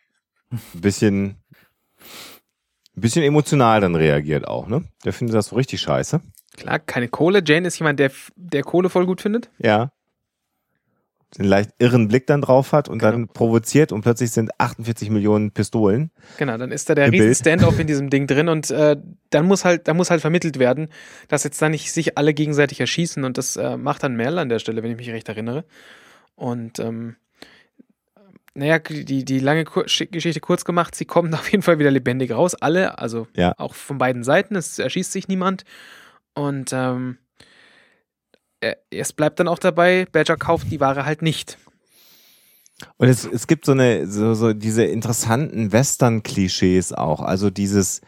ein 0.51 0.81
bisschen, 0.81 1.35
ein 2.97 3.01
bisschen 3.01 3.23
emotional 3.23 3.79
dann 3.81 3.95
reagiert 3.95 4.47
auch, 4.47 4.67
ne? 4.67 4.83
Der 5.05 5.13
findet 5.13 5.35
das 5.35 5.47
so 5.47 5.55
richtig 5.55 5.79
scheiße. 5.81 6.19
Klar, 6.57 6.79
keine 6.79 7.07
Kohle. 7.07 7.41
Jane 7.45 7.67
ist 7.67 7.77
jemand, 7.79 7.99
der, 7.99 8.11
der 8.35 8.63
Kohle 8.63 8.89
voll 8.89 9.05
gut 9.05 9.21
findet. 9.21 9.49
Ja. 9.59 9.91
Den 11.37 11.45
leicht 11.45 11.71
irren 11.77 12.07
Blick 12.07 12.25
dann 12.25 12.41
drauf 12.41 12.71
hat 12.71 12.87
und 12.87 12.99
Genau. 12.99 13.11
dann 13.11 13.27
provoziert 13.27 13.91
und 13.91 14.01
plötzlich 14.01 14.31
sind 14.31 14.49
48 14.59 15.09
Millionen 15.09 15.51
Pistolen. 15.51 16.09
Genau, 16.37 16.57
dann 16.57 16.71
ist 16.71 16.89
da 16.89 16.95
der 16.95 17.11
riesen. 17.11 17.35
Stand-off 17.35 17.77
in 17.79 17.85
diesem 17.87 18.09
Ding 18.09 18.27
drin 18.27 18.47
und 18.47 18.71
äh, 18.71 18.95
dann 19.29 19.45
muss 19.45 19.65
halt, 19.65 19.89
da 19.89 19.93
muss 19.93 20.09
halt 20.09 20.21
vermittelt 20.21 20.57
werden, 20.57 20.87
dass 21.27 21.43
jetzt 21.43 21.61
da 21.61 21.67
nicht 21.67 21.91
sich 21.91 22.17
alle 22.17 22.33
gegenseitig 22.33 22.79
erschießen 22.79 23.25
und 23.25 23.37
das 23.37 23.57
äh, 23.57 23.75
macht 23.77 24.03
dann 24.03 24.15
Merle 24.15 24.39
an 24.39 24.47
der 24.49 24.59
Stelle, 24.59 24.81
wenn 24.83 24.91
ich 24.91 24.97
mich 24.97 25.09
recht 25.09 25.27
erinnere. 25.27 25.65
Und 26.35 26.79
ähm, 26.79 27.17
naja, 28.57 28.79
die, 28.79 29.23
die 29.23 29.39
lange 29.39 29.65
Kur 29.65 29.85
Geschichte 29.85 30.39
kurz 30.39 30.65
gemacht, 30.65 30.95
sie 30.95 31.05
kommen 31.05 31.33
auf 31.35 31.51
jeden 31.51 31.61
Fall 31.63 31.79
wieder 31.79 31.91
lebendig 31.91 32.31
raus, 32.31 32.55
alle, 32.55 32.97
also 32.97 33.27
Ja. 33.35 33.53
auch 33.57 33.75
von 33.75 33.97
beiden 33.97 34.23
Seiten, 34.23 34.55
es 34.55 34.79
erschießt 34.79 35.11
sich 35.11 35.27
niemand. 35.27 35.63
Und 36.33 36.71
ähm, 36.73 37.17
äh, 38.59 38.75
es 38.89 39.13
bleibt 39.13 39.39
dann 39.39 39.47
auch 39.47 39.59
dabei, 39.59 40.07
Badger 40.11 40.37
kauft 40.37 40.71
die 40.71 40.79
Ware 40.79 41.05
halt 41.05 41.21
nicht. 41.21 41.57
Und 42.97 43.07
es, 43.07 43.25
es 43.25 43.47
gibt 43.47 43.65
so 43.65 43.71
eine, 43.71 44.07
so, 44.07 44.33
so 44.33 44.53
diese 44.53 44.83
interessanten 44.83 45.71
Western-Klischees 45.71 46.93
auch. 46.93 47.21
Also 47.21 47.49
dieses, 47.49 48.01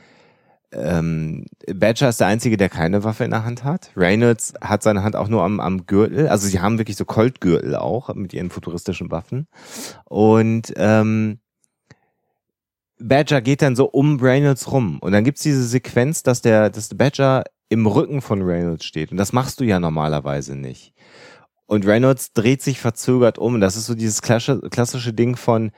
ähm, 0.72 1.46
Badger 1.74 2.10
ist 2.10 2.20
der 2.20 2.28
Einzige, 2.28 2.58
der 2.58 2.70
keine 2.70 3.04
Waffe 3.04 3.24
in 3.24 3.32
der 3.32 3.44
Hand 3.44 3.64
hat. 3.64 3.92
Reynolds 3.96 4.54
hat 4.62 4.84
seine 4.84 5.04
Hand 5.04 5.16
auch 5.16 5.28
nur 5.28 5.44
am, 5.44 5.60
am 5.60 5.86
Gürtel. 5.86 6.28
Also 6.28 6.48
sie 6.48 6.60
haben 6.60 6.78
wirklich 6.78 6.98
so 6.98 7.06
Coltgürtel 7.06 7.76
auch 7.76 8.14
mit 8.14 8.34
ihren 8.34 8.50
futuristischen 8.50 9.10
Waffen. 9.12 9.48
Und 10.06 10.74
ähm, 10.76 11.40
Badger 13.00 13.42
geht 13.42 13.62
dann 13.62 13.76
so 13.76 13.86
um 13.86 14.20
Reynolds 14.20 14.72
rum. 14.72 15.00
Und 15.00 15.14
dann 15.14 15.24
gibt's 15.24 15.42
diese 15.42 15.64
Sequenz, 15.64 16.22
dass 16.22 16.42
der, 16.42 16.70
dass 16.70 16.90
der 16.90 16.98
Badger 16.98 17.44
im 17.70 17.88
Rücken 17.88 18.22
von 18.22 18.42
Reynolds 18.42 18.86
steht. 18.86 19.12
Und 19.12 19.18
das 19.18 19.34
machst 19.34 19.60
du 19.60 19.64
ja 19.64 19.80
normalerweise 19.80 20.56
nicht. 20.56 20.94
Und 21.66 21.86
Reynolds 21.86 22.34
dreht 22.34 22.62
sich 22.62 22.80
verzögert 22.80 23.38
um. 23.38 23.60
Das 23.62 23.76
ist 23.76 23.86
so 23.86 23.96
dieses 23.96 24.22
klassische 24.22 25.14
Ding 25.14 25.36
von, 25.36 25.72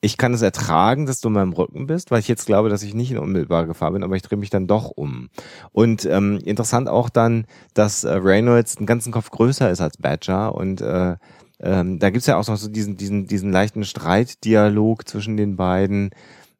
ich 0.00 0.16
kann 0.16 0.34
es 0.34 0.42
ertragen, 0.42 1.06
dass 1.06 1.20
du 1.20 1.28
in 1.28 1.34
meinem 1.34 1.52
Rücken 1.52 1.86
bist, 1.86 2.10
weil 2.10 2.20
ich 2.20 2.28
jetzt 2.28 2.46
glaube, 2.46 2.68
dass 2.68 2.82
ich 2.82 2.94
nicht 2.94 3.10
in 3.10 3.18
unmittelbarer 3.18 3.66
Gefahr 3.66 3.92
bin, 3.92 4.02
aber 4.02 4.16
ich 4.16 4.22
drehe 4.22 4.38
mich 4.38 4.50
dann 4.50 4.66
doch 4.66 4.90
um. 4.90 5.28
Und 5.72 6.04
ähm, 6.04 6.38
interessant 6.44 6.88
auch 6.88 7.08
dann, 7.08 7.46
dass 7.74 8.04
äh, 8.04 8.12
Reynolds 8.12 8.76
einen 8.76 8.86
ganzen 8.86 9.12
Kopf 9.12 9.30
größer 9.30 9.70
ist 9.70 9.80
als 9.80 9.96
Badger 9.96 10.54
und 10.54 10.80
äh, 10.80 11.16
Ähm, 11.58 11.98
da 11.98 12.10
gibt's 12.10 12.26
ja 12.26 12.36
auch 12.36 12.46
noch 12.48 12.58
so 12.58 12.68
diesen, 12.68 12.98
diesen, 12.98 13.26
diesen 13.26 13.50
leichten 13.50 13.84
Streitdialog 13.86 15.08
zwischen 15.08 15.38
den 15.38 15.56
beiden, 15.56 16.10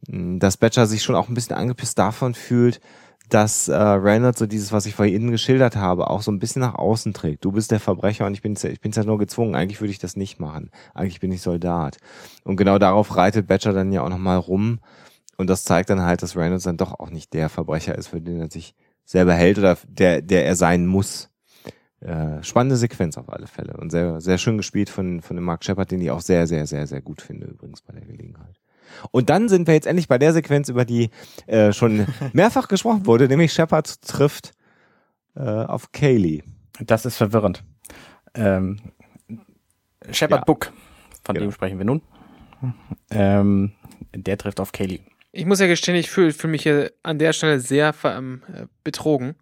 hm, 0.09 0.39
dass 0.39 0.57
Badger 0.57 0.87
sich 0.87 1.03
schon 1.03 1.15
auch 1.15 1.29
ein 1.29 1.35
bisschen 1.35 1.55
angepisst 1.55 1.99
davon 1.99 2.33
fühlt, 2.33 2.81
dass 3.29 3.69
äh, 3.69 3.75
Reynolds 3.75 4.39
so 4.39 4.47
dieses, 4.47 4.73
was 4.73 4.87
ich 4.87 4.95
vorhin 4.95 5.31
geschildert 5.31 5.77
habe, 5.77 6.11
auch 6.11 6.23
so 6.23 6.31
ein 6.31 6.39
bisschen 6.39 6.61
nach 6.61 6.75
außen 6.75 7.13
trägt. 7.13 7.45
Du 7.45 7.53
bist 7.53 7.71
der 7.71 7.81
Verbrecher 7.81 8.27
und 8.27 8.35
ich 8.35 8.43
bin 8.43 8.55
ich 8.55 8.81
bin's 8.81 8.97
ja 8.97 9.05
nur 9.05 9.19
gezwungen. 9.19 9.55
Eigentlich 9.55 9.81
würde 9.81 9.91
ich 9.91 9.99
das 9.99 10.17
nicht 10.17 10.39
machen. 10.39 10.71
Eigentlich 10.95 11.21
bin 11.21 11.33
ich 11.33 11.43
Soldat. 11.43 11.99
Und 12.45 12.57
genau 12.57 12.79
darauf 12.79 13.17
reitet 13.17 13.47
Badger 13.49 13.73
dann 13.73 13.93
ja 13.93 14.03
auch 14.03 14.09
nochmal 14.09 14.39
rum. 14.39 14.81
Und 15.37 15.51
das 15.51 15.65
zeigt 15.65 15.91
dann 15.91 16.03
halt, 16.03 16.23
dass 16.23 16.37
Reynolds 16.37 16.65
dann 16.65 16.77
doch 16.77 16.99
auch 16.99 17.11
nicht 17.11 17.35
der 17.35 17.49
Verbrecher 17.49 17.97
ist, 17.97 18.09
für 18.09 18.21
den 18.21 18.41
er 18.41 18.51
sich 18.51 18.75
selber 19.05 19.35
hält 19.35 19.59
oder 19.59 19.77
der, 19.89 20.23
der 20.23 20.47
er 20.47 20.57
sein 20.57 20.87
muss. 20.87 21.31
Äh, 22.01 22.43
spannende 22.43 22.77
Sequenz 22.77 23.17
auf 23.17 23.33
alle 23.33 23.47
Fälle 23.47 23.77
und 23.79 23.91
sehr, 23.91 24.21
sehr 24.21 24.39
schön 24.39 24.59
gespielt 24.59 24.91
von, 24.91 25.23
von 25.23 25.35
dem 25.35 25.45
Mark 25.45 25.65
Shepard, 25.65 25.91
den 25.91 26.03
ich 26.03 26.11
auch 26.11 26.21
sehr, 26.21 26.47
sehr, 26.47 26.67
sehr, 26.67 26.87
sehr 26.87 27.01
gut 27.01 27.23
finde 27.23 27.47
übrigens 27.47 27.81
bei 27.81 27.95
der 27.95 28.03
Gelegenheit. 28.03 28.61
Und 29.11 29.31
dann 29.31 29.49
sind 29.49 29.67
wir 29.67 29.75
jetzt 29.75 29.87
endlich 29.87 30.09
bei 30.09 30.19
der 30.19 30.33
Sequenz, 30.33 30.69
über 30.69 30.85
die 30.85 31.11
äh, 31.47 31.73
schon 31.73 32.07
mehrfach 32.33 32.69
gesprochen 32.69 33.07
wurde, 33.07 33.29
nämlich 33.29 33.53
Shepard 33.53 34.01
trifft 34.03 34.53
äh, 35.37 35.41
auf 35.43 35.93
Kaylee. 35.93 36.43
Das 36.81 37.07
ist 37.07 37.17
verwirrend. 37.17 37.63
Ähm, 38.35 38.79
Shepard 40.11 40.41
Ja. 40.41 40.45
Book, 40.45 40.73
von 41.25 41.35
Genau. 41.35 41.47
dem 41.49 41.53
sprechen 41.53 41.79
wir 41.79 41.85
nun. 41.85 42.03
Ähm, 43.11 43.73
der 44.15 44.39
trifft 44.39 44.61
auf 44.61 44.73
Kaylee. 44.73 45.01
Ich 45.33 45.45
muss 45.45 45.61
ja 45.61 45.67
gestehen, 45.67 45.97
ich 45.97 46.11
fühle 46.11 46.33
fühl 46.33 46.51
mich 46.51 46.63
hier 46.63 46.93
an 47.03 47.19
der 47.19 47.33
Stelle 47.33 47.61
sehr 47.61 47.93
ver- 47.93 48.17
ähm, 48.17 48.43
äh, 48.53 48.67
betrogen. 48.85 49.35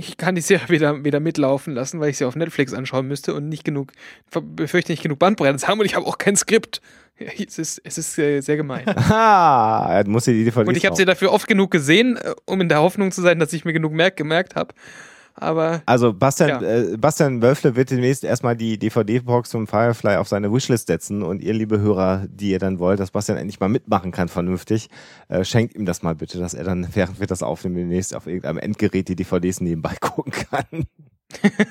Ich 0.00 0.16
kann 0.16 0.34
die 0.34 0.40
Serie 0.40 0.68
wieder, 0.70 1.04
wieder 1.04 1.20
mitlaufen 1.20 1.74
lassen, 1.74 2.00
weil 2.00 2.08
ich 2.08 2.16
sie 2.16 2.24
auf 2.24 2.34
Netflix 2.34 2.72
anschauen 2.72 3.06
müsste 3.06 3.34
und 3.34 3.48
nicht 3.50 3.64
genug, 3.64 3.92
befürchte 4.30 4.92
nicht 4.92 5.02
genug 5.02 5.18
Bandbreite 5.18 5.66
haben 5.68 5.78
und 5.78 5.84
ich 5.84 5.94
habe 5.94 6.06
auch 6.06 6.16
kein 6.16 6.36
Skript. 6.36 6.80
Es 7.18 7.58
ist, 7.58 7.82
es 7.84 7.98
ist 7.98 8.14
sehr 8.14 8.56
gemein. 8.56 8.86
Ah, 8.86 9.88
er 9.90 10.08
muss 10.08 10.24
die 10.24 10.44
DVD 10.44 10.66
Und 10.66 10.74
ich 10.74 10.86
habe 10.86 10.96
sie 10.96 11.04
dafür 11.04 11.32
oft 11.32 11.46
genug 11.46 11.70
gesehen, 11.70 12.16
äh, 12.16 12.34
um 12.46 12.62
in 12.62 12.70
der 12.70 12.80
Hoffnung 12.80 13.12
zu 13.12 13.20
sein, 13.20 13.38
dass 13.38 13.52
ich 13.52 13.66
mir 13.66 13.74
genug 13.74 13.92
merk 13.92 14.16
gemerkt 14.16 14.56
habe. 14.56 14.74
Aber 15.34 15.82
Also 15.86 16.12
Bastian, 16.12 16.48
Ja. 16.48 16.60
äh, 16.62 16.96
Bastian 16.98 17.40
Wölfle 17.40 17.74
wird 17.76 17.90
demnächst 17.90 18.24
erstmal 18.24 18.56
die 18.56 18.78
DVD-Box 18.78 19.52
von 19.52 19.66
Firefly 19.66 20.16
auf 20.16 20.28
seine 20.28 20.52
Wishlist 20.52 20.88
setzen 20.88 21.22
und 21.22 21.40
ihr, 21.42 21.54
liebe 21.54 21.80
Hörer, 21.80 22.26
die 22.28 22.50
ihr 22.50 22.58
dann 22.58 22.78
wollt, 22.78 23.00
dass 23.00 23.10
Bastian 23.10 23.38
endlich 23.38 23.58
mal 23.60 23.68
mitmachen 23.68 24.10
kann 24.12 24.28
vernünftig, 24.28 24.90
äh, 25.28 25.44
schenkt 25.44 25.74
ihm 25.76 25.86
das 25.86 26.02
mal 26.02 26.14
bitte, 26.14 26.38
dass 26.38 26.52
er 26.54 26.64
dann, 26.64 26.86
während 26.94 27.20
wir 27.20 27.26
das 27.26 27.42
aufnehmen, 27.42 27.76
demnächst 27.76 28.14
auf 28.14 28.26
irgendeinem 28.26 28.58
Endgerät 28.58 29.08
die 29.08 29.16
DVDs 29.16 29.60
nebenbei 29.60 29.94
gucken 30.00 30.32
kann. 30.32 30.86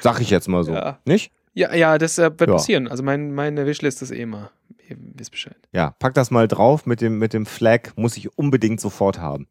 Sag 0.00 0.20
ich 0.20 0.30
jetzt 0.30 0.48
mal 0.48 0.64
so. 0.64 0.72
Ja. 0.72 0.98
Nicht? 1.04 1.32
ja, 1.54 1.72
ja, 1.74 1.98
das 1.98 2.18
äh, 2.18 2.30
wird 2.38 2.50
Ja. 2.50 2.56
passieren. 2.56 2.88
Also 2.88 3.02
mein, 3.02 3.32
meine 3.32 3.64
Wishlist 3.66 4.02
ist 4.02 4.10
eh 4.10 4.20
immer. 4.22 4.50
Ihr 4.88 4.96
wisst 5.14 5.30
Bescheid. 5.30 5.56
Ja, 5.72 5.94
pack 5.98 6.12
das 6.14 6.30
mal 6.30 6.48
drauf 6.48 6.84
mit 6.84 7.00
dem, 7.00 7.18
mit 7.18 7.32
dem 7.32 7.46
Flag, 7.46 7.92
muss 7.96 8.16
ich 8.16 8.36
unbedingt 8.36 8.80
sofort 8.80 9.18
haben. 9.18 9.46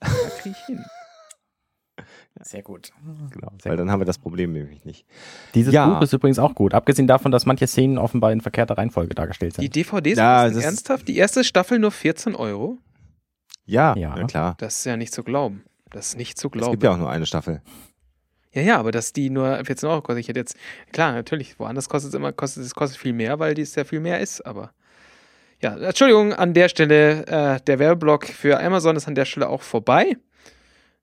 Da 0.00 0.08
krieg 0.40 0.52
ich 0.52 0.66
hin. 0.66 0.84
Sehr 2.46 2.62
gut. 2.62 2.92
Genau, 3.32 3.48
Sehr 3.60 3.70
weil 3.70 3.72
gut. 3.72 3.80
dann 3.80 3.90
haben 3.90 4.00
wir 4.00 4.04
das 4.04 4.18
Problem 4.18 4.52
nämlich 4.52 4.84
nicht. 4.84 5.04
Dieses 5.54 5.74
Ja. 5.74 5.86
Buch 5.88 6.02
ist 6.02 6.12
übrigens 6.12 6.38
auch 6.38 6.54
gut, 6.54 6.74
abgesehen 6.74 7.08
davon, 7.08 7.32
dass 7.32 7.44
manche 7.44 7.66
Szenen 7.66 7.98
offenbar 7.98 8.30
in 8.30 8.40
verkehrter 8.40 8.78
Reihenfolge 8.78 9.14
dargestellt 9.16 9.56
Die 9.58 9.62
sind. 9.62 9.74
DVDs 9.74 10.16
Ja, 10.18 10.48
das- 10.48 10.62
ernsthaft? 10.64 11.08
Die 11.08 11.16
erste 11.16 11.42
Staffel 11.42 11.78
nur 11.80 11.90
14 11.90 12.36
Euro? 12.36 12.78
Ja, 13.64 13.96
Ja. 13.96 14.14
na 14.16 14.24
klar. 14.26 14.54
Das 14.58 14.78
ist 14.78 14.84
ja 14.84 14.96
nicht 14.96 15.12
zu 15.12 15.24
glauben. 15.24 15.64
Das 15.90 16.08
ist 16.08 16.16
nicht 16.16 16.38
zu 16.38 16.46
Es 16.48 16.52
glauben. 16.52 16.70
gibt 16.72 16.84
ja 16.84 16.92
auch 16.92 16.98
nur 16.98 17.10
eine 17.10 17.26
Staffel. 17.26 17.62
Ja, 18.52 18.62
ja, 18.62 18.78
aber 18.78 18.92
dass 18.92 19.12
die 19.12 19.28
nur 19.28 19.62
14 19.64 19.88
Euro 19.88 20.02
kostet. 20.02 20.20
Ich 20.20 20.28
hätte 20.28 20.38
jetzt, 20.40 20.56
klar, 20.92 21.12
natürlich, 21.12 21.58
woanders 21.58 21.88
kostet 21.88 22.10
es 22.10 22.14
immer, 22.14 22.32
kostet 22.32 22.64
es 22.64 22.74
kostet 22.74 22.98
viel 23.00 23.12
mehr, 23.12 23.38
weil 23.38 23.54
dies 23.54 23.74
ja 23.74 23.84
viel 23.84 24.00
mehr 24.00 24.20
ist, 24.20 24.40
aber. 24.46 24.70
Ja, 25.60 25.76
Entschuldigung, 25.76 26.32
an 26.32 26.54
der 26.54 26.68
Stelle, 26.68 27.26
äh, 27.26 27.60
der 27.66 27.78
Werbeblock 27.78 28.26
für 28.26 28.60
Amazon 28.62 28.94
ist 28.96 29.08
an 29.08 29.14
der 29.14 29.24
Stelle 29.24 29.48
auch 29.48 29.62
vorbei. 29.62 30.16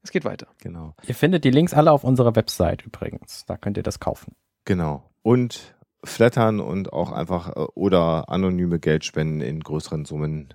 Es 0.03 0.11
geht 0.11 0.25
weiter. 0.25 0.47
Genau. 0.61 0.95
Ihr 1.07 1.15
findet 1.15 1.43
die 1.45 1.49
Links 1.51 1.73
alle 1.73 1.91
auf 1.91 2.03
unserer 2.03 2.35
Website 2.35 2.81
übrigens. 2.85 3.45
Da 3.45 3.57
könnt 3.57 3.77
ihr 3.77 3.83
das 3.83 3.99
kaufen. 3.99 4.35
Genau. 4.65 5.09
Und 5.21 5.75
flattern 6.03 6.59
und 6.59 6.91
auch 6.91 7.11
einfach 7.13 7.55
äh, 7.55 7.59
oder 7.75 8.27
anonyme 8.29 8.79
Geldspenden 8.79 9.41
in 9.41 9.61
größeren 9.61 10.03
Summen 10.05 10.53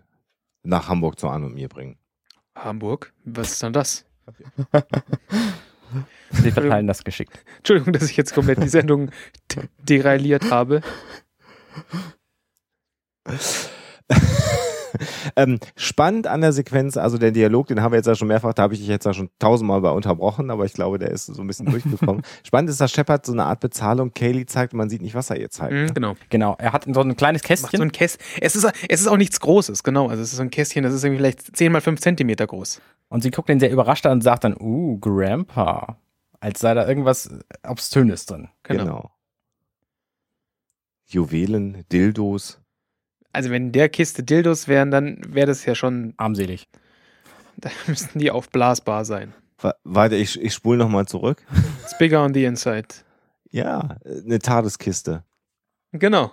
nach 0.63 0.89
Hamburg 0.89 1.19
zu 1.19 1.29
Anne 1.29 1.47
und 1.47 1.55
mir 1.55 1.69
bringen. 1.69 1.99
Hamburg? 2.55 3.15
Was 3.25 3.53
ist 3.53 3.63
denn 3.63 3.73
das? 3.73 4.05
Sie 6.33 6.51
verteilen 6.51 6.87
das 6.87 7.03
geschickt. 7.03 7.43
Entschuldigung, 7.59 7.95
dass 7.95 8.11
ich 8.11 8.17
jetzt 8.19 8.35
komplett 8.35 8.63
die 8.63 8.69
Sendung 8.69 9.11
de- 9.51 9.69
derailliert 9.79 10.51
habe. 10.51 10.83
ähm, 15.37 15.59
spannend 15.77 16.27
an 16.27 16.41
der 16.41 16.53
Sequenz, 16.53 16.97
also 16.97 17.19
der 17.19 17.31
Dialog, 17.31 17.67
den 17.69 17.83
haben 17.83 17.93
wir 17.93 17.97
jetzt 17.97 18.07
ja 18.07 18.15
schon 18.15 18.29
mehrfach, 18.29 18.55
da 18.55 18.63
habe 18.63 18.75
ich 18.75 18.81
dich 18.81 18.89
jetzt 18.89 19.05
ja 19.05 19.15
schon 19.15 19.31
tausendmal 19.39 19.81
bei 19.81 19.91
unterbrochen, 19.91 20.51
aber 20.51 20.65
ich 20.65 20.73
glaube, 20.73 20.99
der 20.99 21.11
ist 21.11 21.27
so 21.27 21.41
ein 21.41 21.47
bisschen 21.47 21.67
durchgekommen. 21.71 22.23
Spannend 22.45 22.71
ist, 22.71 22.81
dass 22.81 22.91
Shepard 22.91 23.27
so 23.27 23.33
eine 23.33 23.45
Art 23.45 23.61
Bezahlung 23.61 24.13
Kaylee 24.13 24.47
zeigt 24.47 24.73
und 24.73 24.79
man 24.79 24.91
sieht 24.91 25.03
nicht, 25.03 25.15
was 25.15 25.31
er 25.31 25.39
ihr 25.39 25.51
zeigt. 25.51 25.73
Mhm, 25.73 25.95
genau. 25.95 26.17
Genau, 26.31 26.57
er 26.59 26.73
hat 26.73 26.87
so 26.87 27.01
ein 27.01 27.17
kleines 27.17 27.43
Macht 27.43 27.49
so 27.49 27.67
Kästchen 27.67 27.83
ein 27.83 27.93
Kästchen. 27.93 28.27
Es 28.41 28.57
ist, 28.57 28.67
es 28.89 29.01
ist 29.01 29.07
auch 29.07 29.17
nichts 29.17 29.41
Großes, 29.41 29.83
genau. 29.83 30.09
Also 30.09 30.23
es 30.23 30.31
ist 30.31 30.37
so 30.37 30.43
ein 30.43 30.51
Kästchen, 30.51 30.85
das 30.85 30.95
ist 30.95 31.05
irgendwie 31.05 31.19
vielleicht 31.19 31.57
10 31.57 31.73
mal 31.73 31.81
5 31.81 32.01
Zentimeter 32.01 32.47
groß. 32.47 32.81
und 33.09 33.23
sie 33.23 33.31
guckt 33.31 33.49
ihn 33.51 33.61
sehr 33.61 33.71
überrascht 33.71 34.07
an 34.07 34.13
und 34.13 34.23
sagt 34.23 34.45
dann, 34.45 34.57
uh, 34.59 34.99
Grandpa. 34.99 35.99
Als 36.41 36.61
sei 36.61 36.75
da 36.75 36.87
irgendwas 36.87 37.31
Obszönes 37.67 38.27
drin. 38.27 38.49
Genau. 38.63 39.11
Juwelen, 41.07 41.85
Dildos. 41.91 42.61
Also 43.33 43.51
wenn 43.51 43.73
der 43.73 43.89
Kiste 43.89 44.23
Dildos 44.23 44.69
wären, 44.69 44.91
dann 44.91 45.21
wäre 45.29 45.47
das 45.47 45.65
ja 45.65 45.75
schon, 45.75 46.15
Armselig. 46.17 46.69
da 47.57 47.71
müssten 47.87 48.19
die 48.19 48.31
aufblasbar 48.31 49.05
sein. 49.05 49.35
Wa- 49.61 49.75
Warte, 49.85 50.17
ich, 50.17 50.41
ich 50.41 50.55
spule 50.55 50.79
nochmal 50.79 51.07
zurück. 51.07 51.45
It's 51.83 51.97
bigger 51.99 52.23
on 52.25 52.33
the 52.35 52.45
inside. 52.45 52.89
Ja, 53.51 53.97
äh, 54.05 54.23
eine 54.25 54.39
Tadeskiste. 54.39 55.25
Genau, 55.93 56.31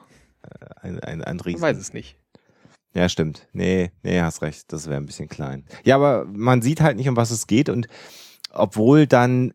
Ein, 0.82 1.00
ein, 1.00 1.24
ein 1.24 1.38
man 1.38 1.40
Riesen. 1.40 1.62
weiß 1.62 1.78
es 1.78 1.94
nicht. 1.94 2.18
Ja, 2.94 3.10
stimmt. 3.10 3.48
Nee, 3.54 3.92
nee, 4.04 4.22
hast 4.22 4.42
recht. 4.42 4.72
Das 4.72 4.88
wäre 4.88 4.98
ein 4.98 5.06
bisschen 5.06 5.28
klein. 5.30 5.66
Ja, 5.84 5.96
aber 5.96 6.26
man 6.26 6.62
sieht 6.62 6.82
halt 6.82 6.98
nicht, 6.98 7.10
um 7.10 7.16
was 7.18 7.32
es 7.32 7.48
geht. 7.48 7.70
Und 7.70 7.88
obwohl 8.52 9.08
dann 9.08 9.54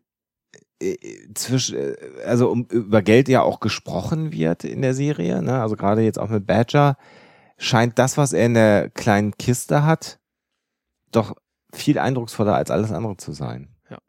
äh, 0.81 0.95
zwischen, 1.33 1.77
äh, 1.77 1.95
also 2.25 2.49
um, 2.51 2.65
über 2.65 3.01
Geld 3.01 3.29
ja 3.29 3.41
auch 3.41 3.59
gesprochen 3.59 4.31
wird 4.31 4.63
in 4.63 4.81
der 4.81 4.93
Serie, 4.93 5.41
ne? 5.41 5.61
also 5.61 5.75
gerade 5.75 6.01
jetzt 6.01 6.19
auch 6.19 6.29
mit 6.29 6.45
Badger, 6.45 6.97
scheint 7.61 7.99
das, 7.99 8.17
was 8.17 8.33
er 8.33 8.45
in 8.45 8.55
der 8.55 8.89
kleinen 8.89 9.37
Kiste 9.37 9.85
hat, 9.85 10.19
doch 11.11 11.35
viel 11.73 11.99
eindrucksvoller 11.99 12.55
als 12.55 12.71
alles 12.71 12.91
andere 12.91 13.17
zu 13.17 13.31
sein. 13.31 13.69
Ja. 13.89 13.99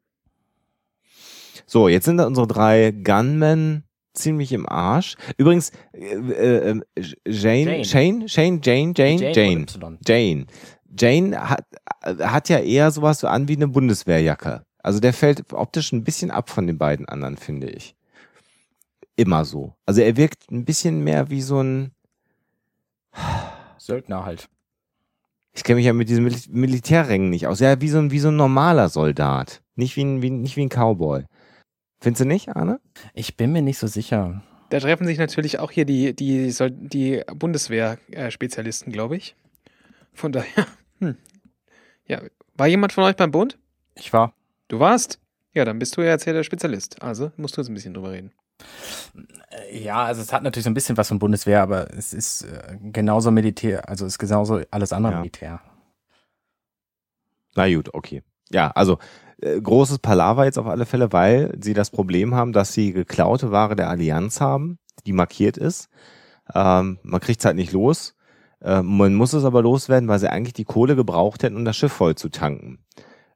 So, 1.66 1.88
jetzt 1.88 2.06
sind 2.06 2.16
da 2.16 2.26
unsere 2.26 2.46
drei 2.46 2.90
Gunmen 2.90 3.84
ziemlich 4.14 4.52
im 4.52 4.68
Arsch. 4.68 5.16
Übrigens, 5.36 5.70
äh, 5.92 6.14
äh, 6.14 6.80
äh, 6.94 7.02
Jane, 7.26 7.82
Jane. 7.82 7.84
Shane, 7.84 8.28
Shane, 8.28 8.60
Jane, 8.62 8.92
Jane, 8.94 9.32
Jane, 9.32 9.62
Y. 9.62 9.98
Jane. 10.06 10.46
Jane 10.98 11.48
hat, 11.48 11.64
hat 12.02 12.48
ja 12.48 12.58
eher 12.58 12.90
sowas 12.90 13.20
so 13.20 13.26
an 13.26 13.48
wie 13.48 13.56
eine 13.56 13.68
Bundeswehrjacke. 13.68 14.64
Also 14.82 14.98
der 14.98 15.12
fällt 15.12 15.52
optisch 15.52 15.92
ein 15.92 16.04
bisschen 16.04 16.30
ab 16.30 16.50
von 16.50 16.66
den 16.66 16.78
beiden 16.78 17.08
anderen, 17.08 17.36
finde 17.36 17.70
ich. 17.70 17.96
Immer 19.16 19.44
so. 19.44 19.74
Also 19.86 20.00
er 20.00 20.16
wirkt 20.16 20.50
ein 20.50 20.64
bisschen 20.64 21.04
mehr 21.04 21.30
wie 21.30 21.42
so 21.42 21.62
ein, 21.62 21.92
Söldner 23.78 24.24
halt. 24.24 24.48
ich 25.54 25.64
kenne 25.64 25.76
mich 25.76 25.86
ja 25.86 25.92
mit 25.92 26.08
diesen 26.08 26.24
Mil 26.24 26.36
Militärrängen 26.48 27.30
nicht 27.30 27.46
aus. 27.46 27.60
Ja, 27.60 27.80
wie 27.80 27.88
so 27.88 27.98
ein, 27.98 28.10
wie 28.10 28.20
so 28.20 28.28
ein 28.28 28.36
normaler 28.36 28.88
Soldat. 28.88 29.62
Nicht 29.74 29.96
wie 29.96 30.04
ein, 30.04 30.22
wie, 30.22 30.30
nicht 30.30 30.56
wie 30.56 30.64
ein 30.64 30.68
Cowboy. 30.68 31.24
Findest 32.00 32.20
du 32.20 32.24
nicht, 32.26 32.48
Arne? 32.48 32.80
Ich 33.14 33.36
bin 33.36 33.52
mir 33.52 33.62
nicht 33.62 33.78
so 33.78 33.86
sicher. 33.86 34.42
Da 34.70 34.80
treffen 34.80 35.06
sich 35.06 35.18
natürlich 35.18 35.58
auch 35.58 35.70
hier 35.70 35.84
die, 35.84 36.14
die, 36.14 36.52
die 36.70 37.22
Bundeswehr-Spezialisten, 37.34 38.92
glaube 38.92 39.16
ich. 39.16 39.36
Von 40.14 40.32
daher, 40.32 40.66
hm. 40.98 41.16
Ja, 42.06 42.22
war 42.56 42.66
jemand 42.66 42.92
von 42.92 43.04
euch 43.04 43.16
beim 43.16 43.30
Bund? 43.30 43.58
Ich 43.94 44.12
war. 44.12 44.34
Du 44.68 44.80
warst? 44.80 45.20
Ja, 45.54 45.64
dann 45.64 45.78
bist 45.78 45.96
du 45.96 46.00
ja 46.00 46.08
jetzt 46.08 46.24
hier 46.24 46.32
der 46.32 46.42
Spezialist. 46.42 47.02
Also 47.02 47.32
musst 47.36 47.56
du 47.56 47.60
jetzt 47.60 47.68
ein 47.68 47.74
bisschen 47.74 47.94
drüber 47.94 48.12
reden. 48.12 48.32
Äh, 49.50 49.82
Ja, 49.84 50.04
also 50.04 50.20
es 50.22 50.32
hat 50.32 50.42
natürlich 50.42 50.64
so 50.64 50.70
ein 50.70 50.74
bisschen 50.74 50.96
was 50.96 51.08
von 51.08 51.18
Bundeswehr, 51.18 51.62
aber 51.62 51.92
es 51.96 52.12
ist 52.12 52.42
äh, 52.42 52.76
genauso 52.80 53.30
Militär, 53.30 53.88
also 53.88 54.06
es 54.06 54.14
ist 54.14 54.18
genauso 54.18 54.60
alles 54.70 54.92
andere 54.92 55.12
Ja. 55.14 55.18
Militär. 55.18 55.60
Na 57.54 57.72
gut, 57.74 57.92
okay. 57.94 58.22
Ja, 58.50 58.70
also 58.70 58.98
äh, 59.40 59.60
großes 59.60 59.98
Palaver 59.98 60.44
jetzt 60.44 60.58
auf 60.58 60.66
alle 60.66 60.86
Fälle, 60.86 61.12
weil 61.12 61.56
sie 61.60 61.74
das 61.74 61.90
Problem 61.90 62.34
haben, 62.34 62.52
dass 62.52 62.72
sie 62.72 62.92
geklaute 62.92 63.50
Ware 63.50 63.76
der 63.76 63.88
Allianz 63.90 64.40
haben, 64.40 64.78
die 65.06 65.12
markiert 65.12 65.56
ist. 65.56 65.88
Ähm, 66.54 66.98
man 67.02 67.20
kriegt 67.20 67.40
es 67.40 67.44
halt 67.44 67.56
nicht 67.56 67.72
los. 67.72 68.14
Ähm, 68.62 68.96
man 68.96 69.14
muss 69.14 69.32
es 69.32 69.44
aber 69.44 69.62
loswerden, 69.62 70.08
weil 70.08 70.18
sie 70.18 70.30
eigentlich 70.30 70.52
die 70.54 70.64
Kohle 70.64 70.96
gebraucht 70.96 71.42
hätten, 71.42 71.56
um 71.56 71.64
das 71.64 71.76
Schiff 71.76 71.92
voll 71.92 72.14
zu 72.14 72.28
tanken. 72.28 72.84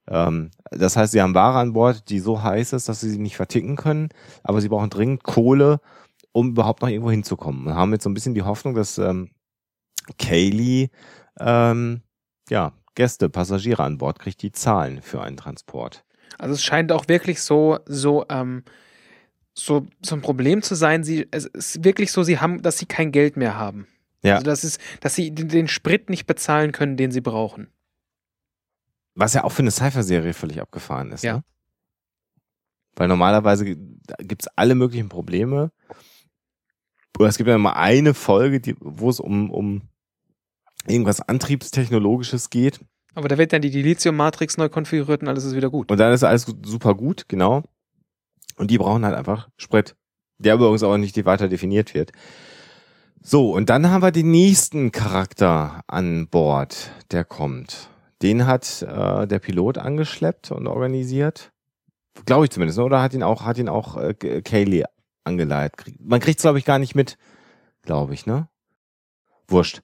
Ähm, 0.09 0.51
das 0.71 0.97
heißt, 0.97 1.13
sie 1.13 1.21
haben 1.21 1.35
Ware 1.35 1.59
an 1.59 1.73
Bord, 1.73 2.09
die 2.09 2.21
so 2.21 2.43
heiß 2.43 2.73
ist, 2.73 2.89
dass 2.89 3.01
sie 3.01 3.11
sie 3.11 3.19
nicht 3.19 3.37
verticken 3.37 3.77
können, 3.77 4.09
aber 4.43 4.61
sie 4.61 4.69
brauchen 4.69 4.91
dringend 4.91 5.23
Kohle, 5.23 5.81
um 6.33 6.51
überhaupt 6.51 6.83
noch 6.83 6.89
irgendwo 6.89 7.11
hinzukommen. 7.11 7.67
Und 7.67 7.75
haben 7.75 7.93
jetzt 7.93 8.05
so 8.05 8.11
ein 8.11 8.15
bisschen 8.15 8.35
die 8.35 8.43
Hoffnung, 8.43 8.75
dass 8.75 8.99
ähm, 8.99 9.31
Kaylee 10.19 10.91
ähm, 11.41 12.03
ja, 12.49 12.73
Gäste, 12.95 13.29
Passagiere 13.29 13.83
an 13.83 13.99
Bord 13.99 14.19
kriegt, 14.19 14.43
die 14.43 14.53
zahlen 14.53 15.03
für 15.03 15.21
einen 15.23 15.37
Transport. 15.37 16.05
Also 16.39 16.55
es 16.55 16.65
scheint 16.65 16.93
auch 16.93 17.09
wirklich 17.09 17.43
so, 17.43 17.79
so, 17.87 18.25
ähm, 18.29 18.65
so, 19.55 19.87
so 20.05 20.15
ein 20.15 20.23
Problem 20.23 20.63
zu 20.63 20.75
sein. 20.75 21.05
Sie, 21.05 21.27
es 21.31 21.47
ist 21.47 21.85
wirklich 21.85 22.13
so, 22.13 22.23
sie 22.23 22.39
haben, 22.39 22.63
dass 22.63 22.79
sie 22.79 22.87
kein 22.87 23.13
Geld 23.13 23.37
mehr 23.37 23.57
haben. 23.57 23.87
Ja. 24.23 24.35
Also 24.35 24.45
das 24.45 24.65
ist, 24.65 24.81
dass 25.01 25.15
sie 25.15 25.31
den 25.33 25.69
Sprit 25.69 26.11
nicht 26.11 26.27
bezahlen 26.27 26.73
können, 26.73 26.97
den 26.97 27.11
sie 27.11 27.21
brauchen. 27.21 27.69
Was 29.17 29.35
ja 29.35 29.45
auch 29.45 29.51
für 29.51 29.63
eine 29.63 29.71
Cypher-Serie 29.71 30.35
völlig 30.35 30.61
abgefahren 30.61 31.11
ist. 31.11 31.25
Ja. 31.25 31.39
Ne? 31.39 31.45
Weil 32.95 33.09
normalerweise 33.09 33.65
gibt 33.65 34.43
es 34.43 34.49
alle 34.57 34.75
möglichen 34.75 35.09
Probleme. 35.09 35.73
Oder 37.19 37.29
es 37.29 37.37
gibt 37.37 37.49
ja 37.49 37.55
immer 37.55 37.77
eine 37.77 38.15
Folge, 38.15 38.61
die, 38.61 38.77
wo 38.79 39.11
es 39.11 39.21
um, 39.21 39.51
um 39.51 39.83
irgendwas 40.87 41.21
Antriebstechnologisches 41.21 42.51
geht. 42.51 42.81
Aber 43.15 43.29
da 43.29 43.39
wird 43.39 43.53
dann 43.53 43.63
die 43.63 43.71
Dilithium-Matrix 43.71 44.59
neu 44.59 44.69
konfiguriert 44.69 45.23
und 45.23 45.29
alles 45.29 45.45
ist 45.45 45.57
wieder 45.57 45.71
gut. 45.71 45.91
Und 45.91 45.99
dann 45.99 46.13
ist 46.13 46.23
alles 46.23 46.47
super 46.65 46.95
gut, 46.95 47.25
genau. 47.29 47.63
Und 48.57 48.71
die 48.71 48.79
brauchen 48.79 49.05
halt 49.05 49.15
einfach 49.15 49.49
Sprit. 49.57 49.97
Der 50.39 50.55
übrigens 50.55 50.83
auch 50.83 50.99
nicht 50.99 51.23
weiter 51.25 51.49
definiert 51.49 51.95
wird. 51.95 52.13
So, 53.23 53.53
und 53.53 53.71
dann 53.71 53.91
haben 53.91 54.03
wir 54.03 54.13
den 54.13 54.31
nächsten 54.31 54.93
Charakter 54.93 55.83
an 55.87 56.29
Bord, 56.29 56.91
der 57.11 57.25
kommt. 57.25 57.89
Den 58.23 58.47
hat 58.47 58.83
äh, 58.83 59.27
der 59.27 59.39
Pilot 59.39 59.79
angeschleppt 59.79 60.51
und 60.51 60.67
organisiert. 60.67 61.53
Glaube 62.25 62.47
ich 62.47 62.51
zumindest, 62.51 62.79
ne? 62.79 62.85
oder 62.85 63.03
hat 63.03 63.13
ihn 63.13 63.23
auch, 63.23 63.45
hat 63.45 63.59
ihn 63.59 63.69
auch 63.69 63.97
äh, 63.97 64.15
Kaylee 64.15 64.85
angeleitet. 65.25 65.95
Man 66.01 66.21
kriegt 66.21 66.39
es, 66.39 66.43
glaube 66.43 66.59
ich, 66.59 66.65
gar 66.65 66.79
nicht 66.79 66.95
mit, 66.95 67.19
glaube 67.83 68.15
ich, 68.15 68.25
ne? 68.25 68.49
Wurscht. 69.49 69.83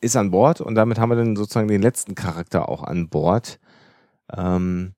Ist 0.00 0.16
an 0.16 0.30
Bord 0.30 0.60
und 0.60 0.74
damit 0.74 0.98
haben 0.98 1.08
wir 1.08 1.16
dann 1.16 1.36
sozusagen 1.36 1.68
den 1.68 1.82
letzten 1.82 2.14
Charakter 2.14 2.68
auch 2.68 2.82
an 2.82 3.08
Bord, 3.08 3.58
ähm, 4.32 4.94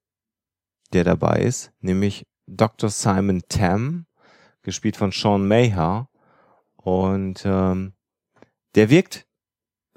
der 0.93 1.05
dabei 1.05 1.41
ist, 1.41 1.73
nämlich 1.81 2.27
Dr. 2.47 2.91
Simon 2.91 3.43
Tam, 3.49 4.07
gespielt 4.63 4.97
von 4.97 5.13
Sean 5.13 5.47
Mayher. 5.47 6.09
Und 6.77 7.45
ähm, 7.47 7.95
der 8.75 8.91
wirkt, 8.91 9.27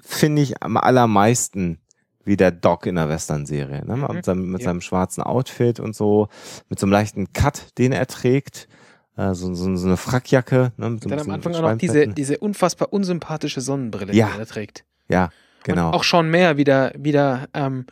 finde 0.00 0.42
ich, 0.42 0.62
am 0.62 0.76
allermeisten 0.76 1.80
wie 2.28 2.36
der 2.36 2.52
Doc 2.52 2.86
in 2.86 2.94
der 2.94 3.08
Western-Serie. 3.08 3.84
Ne? 3.84 3.96
Mhm. 3.96 4.14
Mit, 4.14 4.24
seinem, 4.24 4.50
mit 4.52 4.60
Ja. 4.60 4.66
seinem 4.66 4.80
schwarzen 4.80 5.22
Outfit 5.22 5.80
und 5.80 5.96
so, 5.96 6.28
mit 6.68 6.78
so 6.78 6.86
einem 6.86 6.92
leichten 6.92 7.32
Cut, 7.32 7.76
den 7.78 7.92
er 7.92 8.06
trägt. 8.06 8.68
Äh, 9.16 9.34
so, 9.34 9.52
so, 9.54 9.74
so 9.76 9.86
eine 9.86 9.96
Frackjacke. 9.96 10.72
Ne? 10.76 10.90
Mit 10.90 11.02
so 11.02 11.08
Dann 11.08 11.18
am 11.20 11.30
Anfang 11.30 11.54
auch 11.54 11.62
noch 11.62 11.76
diese, 11.78 12.06
diese 12.06 12.38
unfassbar 12.38 12.92
unsympathische 12.92 13.60
Sonnenbrille, 13.60 14.12
Ja. 14.14 14.30
die 14.34 14.38
er 14.40 14.46
trägt. 14.46 14.84
Ja, 15.08 15.30
genau. 15.64 15.88
Und 15.88 15.94
auch 15.94 16.04
Sean 16.04 16.30
Mayer 16.30 16.56
wieder, 16.56 16.92
wieder 16.96 17.48
ähm, 17.54 17.86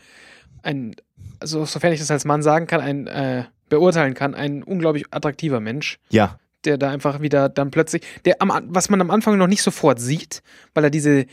ein, 0.63 0.95
also 1.41 1.65
sofern 1.65 1.93
ich 1.93 2.01
das 2.01 2.11
als 2.11 2.25
Mann 2.25 2.43
sagen 2.43 2.67
kann, 2.67 2.81
ein 2.81 3.07
äh, 3.07 3.45
beurteilen 3.69 4.15
kann, 4.15 4.35
ein 4.35 4.63
unglaublich 4.63 5.07
attraktiver 5.11 5.59
Mensch, 5.61 5.99
ja, 6.11 6.39
der 6.67 6.79
da 6.79 6.91
einfach 6.91 7.21
wieder 7.21 7.49
dann 7.49 7.71
plötzlich, 7.71 8.03
der 8.25 8.43
am, 8.43 8.53
was 8.69 8.91
man 8.91 9.01
am 9.01 9.11
Anfang 9.11 9.39
noch 9.39 9.47
nicht 9.47 9.63
sofort 9.63 10.01
sieht, 10.01 10.43
weil 10.75 10.85
er 10.85 10.91
diese, 10.91 11.27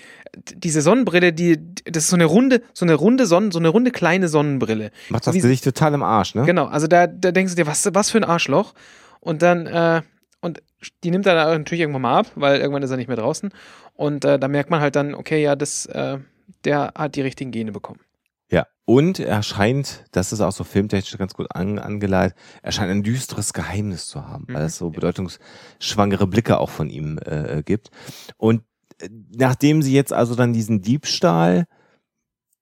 diese 0.56 0.82
Sonnenbrille, 0.82 1.34
die, 1.34 1.58
das 1.86 2.04
ist 2.04 2.10
so 2.10 2.16
eine 2.16 2.26
runde, 2.26 2.62
so 2.74 2.86
eine 2.86 2.94
runde 2.94 3.26
Sonnen, 3.26 3.52
so 3.52 3.60
eine 3.60 3.70
runde 3.70 3.92
kleine 3.92 4.28
Sonnenbrille. 4.28 4.92
macht 5.10 5.28
das 5.28 5.36
Gesicht 5.36 5.64
total 5.64 5.94
im 5.94 6.04
Arsch, 6.04 6.36
ne? 6.36 6.46
Genau, 6.46 6.66
also 6.66 6.88
da, 6.88 7.08
da 7.08 7.32
denkst 7.32 7.54
du 7.54 7.64
dir, 7.64 7.68
was, 7.68 7.90
was 7.94 8.10
für 8.10 8.20
ein 8.20 8.24
Arschloch. 8.24 8.74
Und 9.20 9.42
dann, 9.42 9.68
äh, 9.68 10.02
und 10.42 10.62
die 11.04 11.12
nimmt 11.12 11.26
er 11.26 11.36
dann 11.36 11.60
natürlich 11.60 11.82
irgendwann 11.82 12.02
mal 12.02 12.20
ab, 12.20 12.28
weil 12.36 12.60
irgendwann 12.60 12.84
ist 12.84 12.92
er 12.92 12.98
nicht 12.98 13.08
mehr 13.08 13.18
draußen. 13.18 13.52
Und 13.96 14.26
äh, 14.26 14.38
da 14.38 14.48
merkt 14.48 14.70
man 14.70 14.82
halt 14.82 14.96
dann, 14.96 15.16
okay, 15.16 15.42
ja, 15.42 15.56
das, 15.56 15.86
äh, 15.86 16.18
der 16.66 16.94
hat 16.96 17.16
die 17.16 17.22
richtigen 17.22 17.52
Gene 17.52 17.72
bekommen. 17.72 18.00
Ja. 18.54 18.68
Und 18.86 19.20
er 19.20 19.42
scheint, 19.42 20.06
das 20.12 20.32
ist 20.32 20.42
auch 20.42 20.52
so 20.52 20.64
filmtechnisch 20.64 21.18
ganz 21.18 21.34
gut 21.34 21.48
an, 21.56 21.80
angeleitet, 21.80 22.38
er 22.62 22.72
scheint 22.72 22.92
ein 22.92 23.02
düsteres 23.02 23.54
Geheimnis 23.54 24.08
zu 24.08 24.28
haben, 24.28 24.46
weil 24.48 24.62
Mhm. 24.62 24.68
es 24.68 24.78
so 24.78 24.90
bedeutungsschwangere 24.92 26.28
Blicke 26.28 26.60
auch 26.60 26.70
von 26.70 26.90
ihm 26.90 27.18
äh, 27.26 27.64
gibt. 27.66 27.90
Und 28.38 28.64
äh, 29.00 29.10
nachdem 29.36 29.82
sie 29.82 29.94
jetzt 29.94 30.14
also 30.14 30.36
dann 30.36 30.54
diesen 30.54 30.82
Diebstahl 30.82 31.66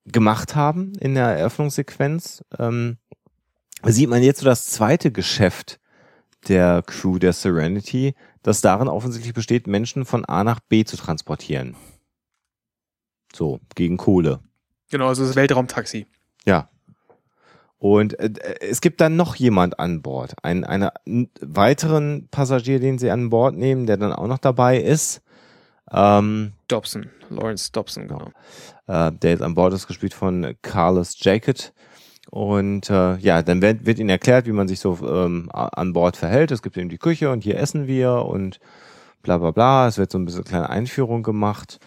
gemacht 0.06 0.56
haben 0.56 0.94
in 1.00 1.16
der 1.16 1.26
Eröffnungssequenz, 1.28 2.44
ähm, 2.58 2.98
sieht 3.84 4.10
man 4.10 4.24
jetzt 4.24 4.40
so 4.40 4.46
das 4.46 4.68
zweite 4.68 5.12
Geschäft 5.12 5.80
der 6.48 6.84
Crew 6.84 7.18
der 7.20 7.34
Serenity, 7.34 8.16
das 8.44 8.62
darin 8.62 8.88
offensichtlich 8.88 9.34
besteht, 9.34 9.68
Menschen 9.68 10.06
von 10.06 10.24
A 10.26 10.44
nach 10.44 10.60
B 10.60 10.86
zu 10.86 10.98
transportieren. 10.98 11.76
So, 13.34 13.60
gegen 13.76 13.98
Kohle. 13.98 14.40
Genau, 14.92 15.08
also 15.08 15.26
das 15.26 15.36
Weltraumtaxi. 15.36 16.06
Ja. 16.46 16.70
Und 17.80 18.20
äh, 18.20 18.30
es 18.60 18.82
gibt 18.82 19.02
dann 19.02 19.16
noch 19.16 19.36
jemand 19.36 19.80
an 19.80 20.04
Bord, 20.04 20.36
einen, 20.44 20.64
einen 20.64 20.92
weiteren 21.42 22.28
Passagier, 22.30 22.80
den 22.80 23.00
sie 23.00 23.10
an 23.10 23.32
Bord 23.32 23.56
nehmen, 23.56 23.88
der 23.88 23.98
dann 23.98 24.14
auch 24.14 24.28
noch 24.28 24.38
dabei 24.38 24.78
ist. 24.80 25.24
Ähm, 25.92 26.54
Dobson, 26.68 27.10
Lawrence 27.30 27.72
Dobson, 27.72 28.08
genau. 28.08 28.32
äh, 28.88 29.12
der 29.12 29.32
jetzt 29.32 29.42
an 29.42 29.56
Bord 29.56 29.74
ist, 29.74 29.88
gespielt 29.88 30.14
von 30.14 30.56
Carlos 30.62 31.16
Jacket. 31.20 31.74
Und 32.30 32.90
äh, 32.90 33.18
ja, 33.18 33.42
dann 33.42 33.62
wird, 33.62 33.86
wird 33.86 34.00
ihnen 34.00 34.10
erklärt, 34.10 34.46
wie 34.46 34.52
man 34.52 34.68
sich 34.68 34.80
so 34.80 35.00
ähm, 35.02 35.50
an 35.52 35.94
Bord 35.94 36.18
verhält. 36.18 36.52
Es 36.52 36.62
gibt 36.62 36.78
eben 36.78 36.90
die 36.90 36.98
Küche 36.98 37.32
und 37.32 37.44
hier 37.44 37.58
essen 37.58 37.88
wir 37.88 38.26
und 38.26 38.60
bla 39.24 39.38
bla 39.38 39.52
bla. 39.52 39.88
Es 39.88 39.98
wird 39.98 40.12
so 40.12 40.18
ein 40.18 40.26
bisschen 40.26 40.44
kleine 40.44 40.70
Einführung 40.70 41.24
gemacht. 41.24 41.80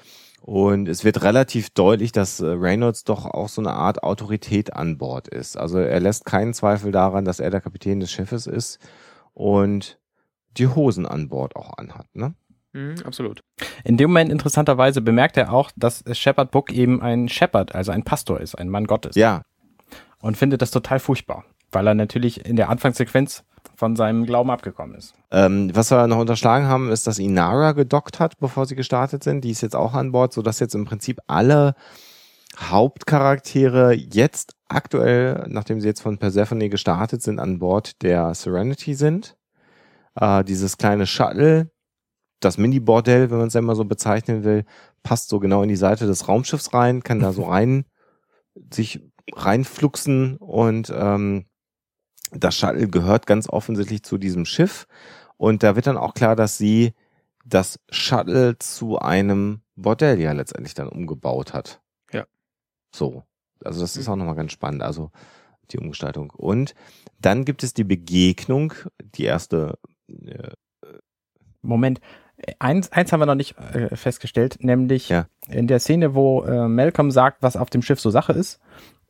Und 0.46 0.90
es 0.90 1.04
wird 1.04 1.22
relativ 1.22 1.70
deutlich, 1.70 2.12
dass 2.12 2.38
äh, 2.38 2.44
Reynolds 2.44 3.04
doch 3.04 3.24
auch 3.24 3.48
so 3.48 3.62
eine 3.62 3.72
Art 3.72 4.02
Autorität 4.02 4.74
an 4.74 4.98
Bord 4.98 5.26
ist. 5.26 5.56
Also 5.56 5.78
er 5.78 6.00
lässt 6.00 6.26
keinen 6.26 6.52
Zweifel 6.52 6.92
daran, 6.92 7.24
dass 7.24 7.40
er 7.40 7.48
der 7.48 7.62
Kapitän 7.62 7.98
des 7.98 8.12
Schiffes 8.12 8.46
ist 8.46 8.78
und 9.32 9.98
die 10.58 10.66
Hosen 10.66 11.06
an 11.06 11.30
Bord 11.30 11.56
auch 11.56 11.78
anhat. 11.78 12.14
Ne? 12.14 12.34
Mhm, 12.74 12.96
absolut. 13.06 13.40
In 13.84 13.96
dem 13.96 14.10
Moment 14.10 14.30
interessanterweise 14.30 15.00
bemerkt 15.00 15.38
er 15.38 15.50
auch, 15.50 15.70
dass 15.76 16.04
Shepard 16.12 16.50
Book 16.50 16.70
eben 16.70 17.00
ein 17.00 17.30
Shepherd, 17.30 17.74
also 17.74 17.90
ein 17.90 18.02
Pastor 18.02 18.38
ist, 18.38 18.54
ein 18.54 18.68
Mann 18.68 18.86
Gottes. 18.86 19.16
Ja, 19.16 19.44
Und 20.20 20.36
findet 20.36 20.60
das 20.60 20.70
total 20.70 20.98
furchtbar, 20.98 21.46
weil 21.72 21.86
er 21.86 21.94
natürlich 21.94 22.44
in 22.44 22.56
der 22.56 22.68
Anfangssequenz 22.68 23.44
von 23.76 23.96
seinem 23.96 24.26
Glauben 24.26 24.50
abgekommen 24.50 24.96
ist. 24.96 25.14
Ähm, 25.30 25.70
was 25.74 25.90
wir 25.90 26.06
noch 26.06 26.18
unterschlagen 26.18 26.66
haben, 26.66 26.90
ist, 26.90 27.06
dass 27.06 27.18
Inara 27.18 27.72
gedockt 27.72 28.20
hat, 28.20 28.38
bevor 28.38 28.66
sie 28.66 28.76
gestartet 28.76 29.24
sind. 29.24 29.42
Die 29.42 29.50
ist 29.50 29.62
jetzt 29.62 29.76
auch 29.76 29.94
an 29.94 30.12
Bord, 30.12 30.32
sodass 30.32 30.60
jetzt 30.60 30.74
im 30.74 30.84
Prinzip 30.84 31.20
alle 31.26 31.74
Hauptcharaktere 32.58 33.92
jetzt 33.92 34.54
aktuell, 34.68 35.46
nachdem 35.48 35.80
sie 35.80 35.88
jetzt 35.88 36.02
von 36.02 36.18
Persephone 36.18 36.70
gestartet 36.70 37.22
sind, 37.22 37.38
an 37.38 37.58
Bord 37.58 38.02
der 38.02 38.34
Serenity 38.34 38.94
sind. 38.94 39.36
Äh, 40.14 40.44
dieses 40.44 40.78
kleine 40.78 41.06
Shuttle, 41.06 41.70
das 42.40 42.58
Mini-Bordell, 42.58 43.30
wenn 43.30 43.38
man 43.38 43.48
es 43.48 43.56
einmal 43.56 43.76
so 43.76 43.84
bezeichnen 43.84 44.44
will, 44.44 44.64
passt 45.02 45.28
so 45.28 45.40
genau 45.40 45.62
in 45.62 45.68
die 45.68 45.76
Seite 45.76 46.06
des 46.06 46.28
Raumschiffs 46.28 46.72
rein, 46.74 47.02
kann 47.02 47.20
da 47.20 47.32
so 47.32 47.44
rein 47.48 47.84
sich 48.72 49.00
reinfluxen 49.32 50.36
und 50.36 50.92
ähm, 50.94 51.46
das 52.34 52.56
Shuttle 52.56 52.88
gehört 52.88 53.26
ganz 53.26 53.48
offensichtlich 53.48 54.02
zu 54.02 54.18
diesem 54.18 54.44
Schiff. 54.44 54.86
Und 55.36 55.62
da 55.62 55.76
wird 55.76 55.86
dann 55.86 55.96
auch 55.96 56.14
klar, 56.14 56.36
dass 56.36 56.58
sie 56.58 56.94
das 57.44 57.78
Shuttle 57.90 58.58
zu 58.58 58.98
einem 58.98 59.60
Bordell 59.76 60.20
ja 60.20 60.32
letztendlich 60.32 60.74
dann 60.74 60.88
umgebaut 60.88 61.52
hat. 61.52 61.80
Ja. 62.12 62.24
So. 62.94 63.24
Also 63.64 63.80
das 63.80 63.96
ist 63.96 64.06
Mhm. 64.06 64.12
auch 64.12 64.16
nochmal 64.16 64.34
ganz 64.36 64.52
spannend. 64.52 64.82
Also 64.82 65.10
die 65.70 65.78
Umgestaltung. 65.78 66.30
Und 66.30 66.74
dann 67.20 67.44
gibt 67.44 67.62
es 67.62 67.74
die 67.74 67.84
Begegnung, 67.84 68.74
die 69.00 69.24
erste. 69.24 69.78
Äh, 70.08 70.52
Moment, 71.62 72.00
eins, 72.58 72.92
eins 72.92 73.10
haben 73.12 73.20
wir 73.20 73.26
noch 73.26 73.34
nicht 73.34 73.56
äh, 73.58 73.96
festgestellt, 73.96 74.58
nämlich 74.60 75.08
Ja. 75.08 75.28
in 75.48 75.66
der 75.66 75.80
Szene, 75.80 76.14
wo 76.14 76.42
äh, 76.42 76.68
Malcolm 76.68 77.10
sagt, 77.10 77.42
was 77.42 77.56
auf 77.56 77.70
dem 77.70 77.80
Schiff 77.80 78.00
so 78.00 78.10
Sache 78.10 78.32
ist, 78.34 78.60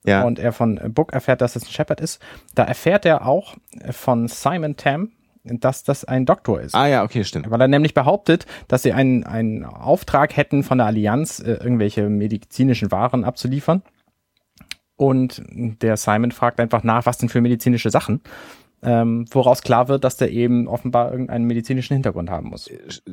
ja, 0.06 0.22
und 0.24 0.38
er 0.38 0.52
von 0.52 0.78
äh, 0.78 0.88
Book 0.88 1.12
erfährt, 1.12 1.40
dass 1.40 1.56
es 1.56 1.64
ein 1.64 1.70
Shepard 1.70 2.00
ist, 2.00 2.20
da 2.54 2.64
erfährt 2.64 3.06
er 3.06 3.26
auch 3.26 3.56
äh, 3.80 3.92
von 3.92 4.28
Simon 4.28 4.76
Tam, 4.76 5.12
dass 5.44 5.84
das 5.84 6.04
ein 6.04 6.24
Doktor 6.24 6.60
ist. 6.60 6.74
ah 6.74 6.86
ja, 6.86 7.02
okay, 7.02 7.24
stimmt. 7.24 7.50
Weil 7.50 7.60
er 7.60 7.68
nämlich 7.68 7.94
behauptet, 7.94 8.46
dass 8.68 8.82
sie 8.82 8.92
einen, 8.92 9.24
einen 9.24 9.64
Auftrag 9.64 10.36
hätten 10.36 10.62
von 10.62 10.78
der 10.78 10.86
Allianz, 10.86 11.38
äh, 11.40 11.52
irgendwelche 11.52 12.08
medizinischen 12.08 12.90
Waren 12.90 13.24
abzuliefern. 13.24 13.82
Und 14.96 15.42
der 15.48 15.96
Simon 15.96 16.30
fragt 16.30 16.60
einfach 16.60 16.84
nach, 16.84 17.04
was 17.04 17.18
denn 17.18 17.28
für 17.28 17.40
medizinische 17.40 17.90
Sachen. 17.90 18.20
Ähm, 18.82 19.26
woraus 19.30 19.62
klar 19.62 19.88
wird, 19.88 20.04
dass 20.04 20.18
der 20.18 20.30
eben 20.30 20.68
offenbar 20.68 21.10
irgendeinen 21.10 21.46
medizinischen 21.46 21.94
Hintergrund 21.94 22.30
haben 22.30 22.50
muss. 22.50 22.70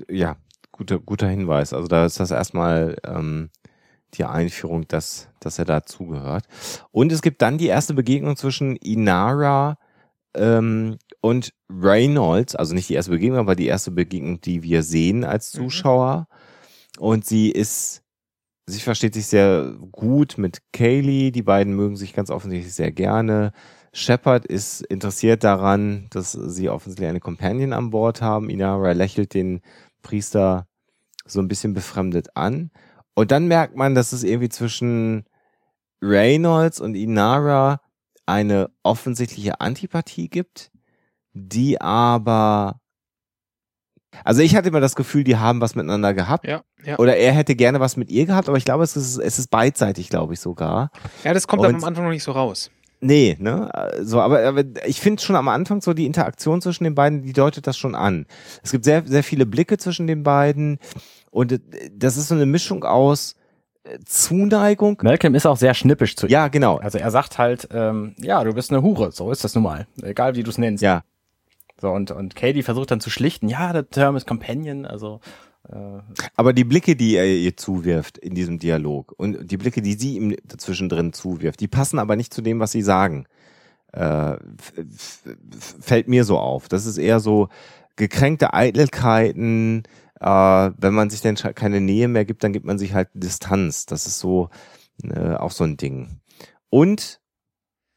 Ja, 0.09 0.35
guter, 0.71 0.99
guter 0.99 1.27
Hinweis. 1.27 1.73
Also 1.73 1.87
da 1.87 2.05
ist 2.05 2.19
das 2.19 2.31
erstmal 2.31 2.97
ähm, 3.05 3.49
die 4.13 4.25
Einführung, 4.25 4.87
dass, 4.87 5.29
dass 5.39 5.59
er 5.59 5.65
dazugehört. 5.65 6.45
Und 6.91 7.11
es 7.11 7.21
gibt 7.21 7.41
dann 7.41 7.57
die 7.57 7.67
erste 7.67 7.93
Begegnung 7.93 8.35
zwischen 8.35 8.75
Inara 8.75 9.77
ähm, 10.35 10.97
und 11.21 11.53
Reynolds, 11.69 12.55
also 12.55 12.73
nicht 12.73 12.89
die 12.89 12.93
erste 12.93 13.11
Begegnung, 13.11 13.39
aber 13.39 13.55
die 13.55 13.67
erste 13.67 13.91
Begegnung, 13.91 14.41
die 14.41 14.63
wir 14.63 14.83
sehen 14.83 15.23
als 15.23 15.53
mhm. 15.53 15.59
Zuschauer. 15.59 16.27
Mhm. 16.97 17.03
Und 17.03 17.25
sie 17.25 17.49
ist, 17.49 18.03
sie 18.65 18.79
versteht 18.79 19.13
sich 19.13 19.27
sehr 19.27 19.75
gut 19.91 20.37
mit 20.37 20.59
Kaylee, 20.73 21.31
die 21.31 21.43
beiden 21.43 21.75
mögen 21.75 21.95
sich 21.95 22.13
ganz 22.13 22.29
offensichtlich 22.29 22.73
sehr 22.73 22.91
gerne. 22.91 23.53
Shepard 23.93 24.45
ist 24.45 24.81
interessiert 24.81 25.43
daran, 25.43 26.07
dass 26.11 26.31
sie 26.31 26.69
offensichtlich 26.69 27.09
eine 27.09 27.19
Companion 27.19 27.73
an 27.73 27.89
Bord 27.89 28.21
haben. 28.21 28.49
Inara 28.49 28.93
lächelt 28.93 29.33
den 29.33 29.61
Priester 30.01 30.67
so 31.25 31.39
ein 31.39 31.47
bisschen 31.47 31.73
befremdet 31.73 32.35
an. 32.35 32.71
Und 33.13 33.31
dann 33.31 33.47
merkt 33.47 33.75
man, 33.75 33.95
dass 33.95 34.13
es 34.13 34.23
irgendwie 34.23 34.49
zwischen 34.49 35.25
Reynolds 36.01 36.79
und 36.79 36.95
Inara 36.95 37.81
eine 38.25 38.69
offensichtliche 38.83 39.59
Antipathie 39.59 40.29
gibt, 40.29 40.71
die 41.33 41.79
aber 41.81 42.81
also 44.23 44.41
ich 44.41 44.55
hatte 44.55 44.69
immer 44.69 44.81
das 44.81 44.95
Gefühl, 44.95 45.23
die 45.23 45.37
haben 45.37 45.61
was 45.61 45.75
miteinander 45.75 46.13
gehabt. 46.13 46.45
Ja, 46.45 46.61
ja. 46.83 46.99
Oder 46.99 47.15
er 47.17 47.31
hätte 47.31 47.55
gerne 47.55 47.79
was 47.79 47.97
mit 47.97 48.11
ihr 48.11 48.25
gehabt, 48.25 48.49
aber 48.49 48.57
ich 48.57 48.65
glaube, 48.65 48.83
es 48.83 48.95
ist, 48.95 49.17
es 49.17 49.39
ist 49.39 49.49
beidseitig, 49.49 50.09
glaube 50.09 50.33
ich 50.33 50.39
sogar. 50.39 50.91
Ja, 51.23 51.33
das 51.33 51.47
kommt 51.47 51.61
und, 51.61 51.75
am 51.75 51.83
Anfang 51.83 52.03
noch 52.03 52.11
nicht 52.11 52.23
so 52.23 52.33
raus. 52.33 52.71
Nee, 52.99 53.35
ne? 53.39 53.71
So, 54.01 54.21
aber, 54.21 54.43
aber 54.43 54.63
ich 54.85 55.01
finde 55.01 55.21
schon 55.23 55.35
am 55.35 55.47
Anfang 55.47 55.81
so 55.81 55.93
die 55.93 56.05
Interaktion 56.05 56.61
zwischen 56.61 56.83
den 56.83 56.93
beiden, 56.93 57.23
die 57.23 57.33
deutet 57.33 57.65
das 57.65 57.77
schon 57.77 57.95
an. 57.95 58.27
Es 58.63 58.71
gibt 58.71 58.85
sehr, 58.85 59.03
sehr 59.05 59.23
viele 59.23 59.47
Blicke 59.47 59.77
zwischen 59.77 60.05
den 60.05 60.21
beiden 60.21 60.77
und 61.31 61.59
das 61.91 62.17
ist 62.17 62.27
so 62.27 62.35
eine 62.35 62.45
Mischung 62.45 62.83
aus 62.83 63.35
äh, 63.83 63.97
Zuneigung. 64.05 64.99
Malcolm 65.01 65.33
ist 65.33 65.45
auch 65.45 65.57
sehr 65.57 65.73
schnippisch 65.73 66.15
zu 66.15 66.27
ihm. 66.27 66.31
Ja, 66.31 66.47
genau. 66.49 66.77
Also 66.77 66.97
er 66.97 67.09
sagt 67.09 67.37
halt, 67.37 67.69
ähm, 67.71 68.15
ja, 68.19 68.43
du 68.43 68.53
bist 68.53 68.71
eine 68.71 68.83
Hure, 68.83 69.11
so 69.11 69.31
ist 69.31 69.43
das 69.43 69.55
nun 69.55 69.63
mal. 69.63 69.87
Egal 70.03 70.35
wie 70.35 70.43
du 70.43 70.49
es 70.49 70.57
nennst. 70.57 70.83
Ja. 70.83 71.03
So, 71.79 71.89
und, 71.89 72.11
und 72.11 72.35
Katie 72.35 72.61
versucht 72.61 72.91
dann 72.91 72.99
zu 72.99 73.09
schlichten, 73.09 73.47
ja, 73.47 73.73
der 73.73 73.89
Term 73.89 74.15
ist 74.15 74.27
Companion, 74.27 74.85
also 74.85 75.19
äh, 75.69 75.99
aber 76.35 76.53
die 76.53 76.63
Blicke, 76.63 76.95
die 76.95 77.15
er 77.15 77.25
ihr 77.25 77.57
zuwirft 77.57 78.17
in 78.17 78.35
diesem 78.35 78.59
Dialog 78.59 79.13
und 79.17 79.49
die 79.49 79.57
Blicke, 79.57 79.81
die 79.81 79.93
sie 79.93 80.15
ihm 80.17 80.35
dazwischen 80.43 80.89
drin 80.89 81.13
zuwirft, 81.13 81.59
die 81.59 81.67
passen 81.67 81.99
aber 81.99 82.15
nicht 82.15 82.33
zu 82.33 82.41
dem, 82.41 82.59
was 82.59 82.71
sie 82.71 82.81
sagen. 82.81 83.25
Äh, 83.93 84.37
fällt 85.81 86.07
mir 86.07 86.23
so 86.23 86.37
auf. 86.37 86.69
Das 86.69 86.85
ist 86.85 86.97
eher 86.97 87.19
so 87.19 87.49
gekränkte 87.95 88.53
Eitelkeiten, 88.53 89.83
äh, 90.21 90.71
wenn 90.77 90.93
man 90.93 91.09
sich 91.09 91.21
dann 91.21 91.35
keine 91.35 91.81
Nähe 91.81 92.07
mehr 92.07 92.25
gibt, 92.25 92.43
dann 92.43 92.53
gibt 92.53 92.65
man 92.65 92.77
sich 92.77 92.93
halt 92.93 93.09
Distanz. 93.13 93.87
Das 93.87 94.05
ist 94.05 94.19
so 94.19 94.49
äh, 95.03 95.33
auch 95.33 95.51
so 95.51 95.63
ein 95.63 95.77
Ding. 95.77 96.21
Und 96.69 97.19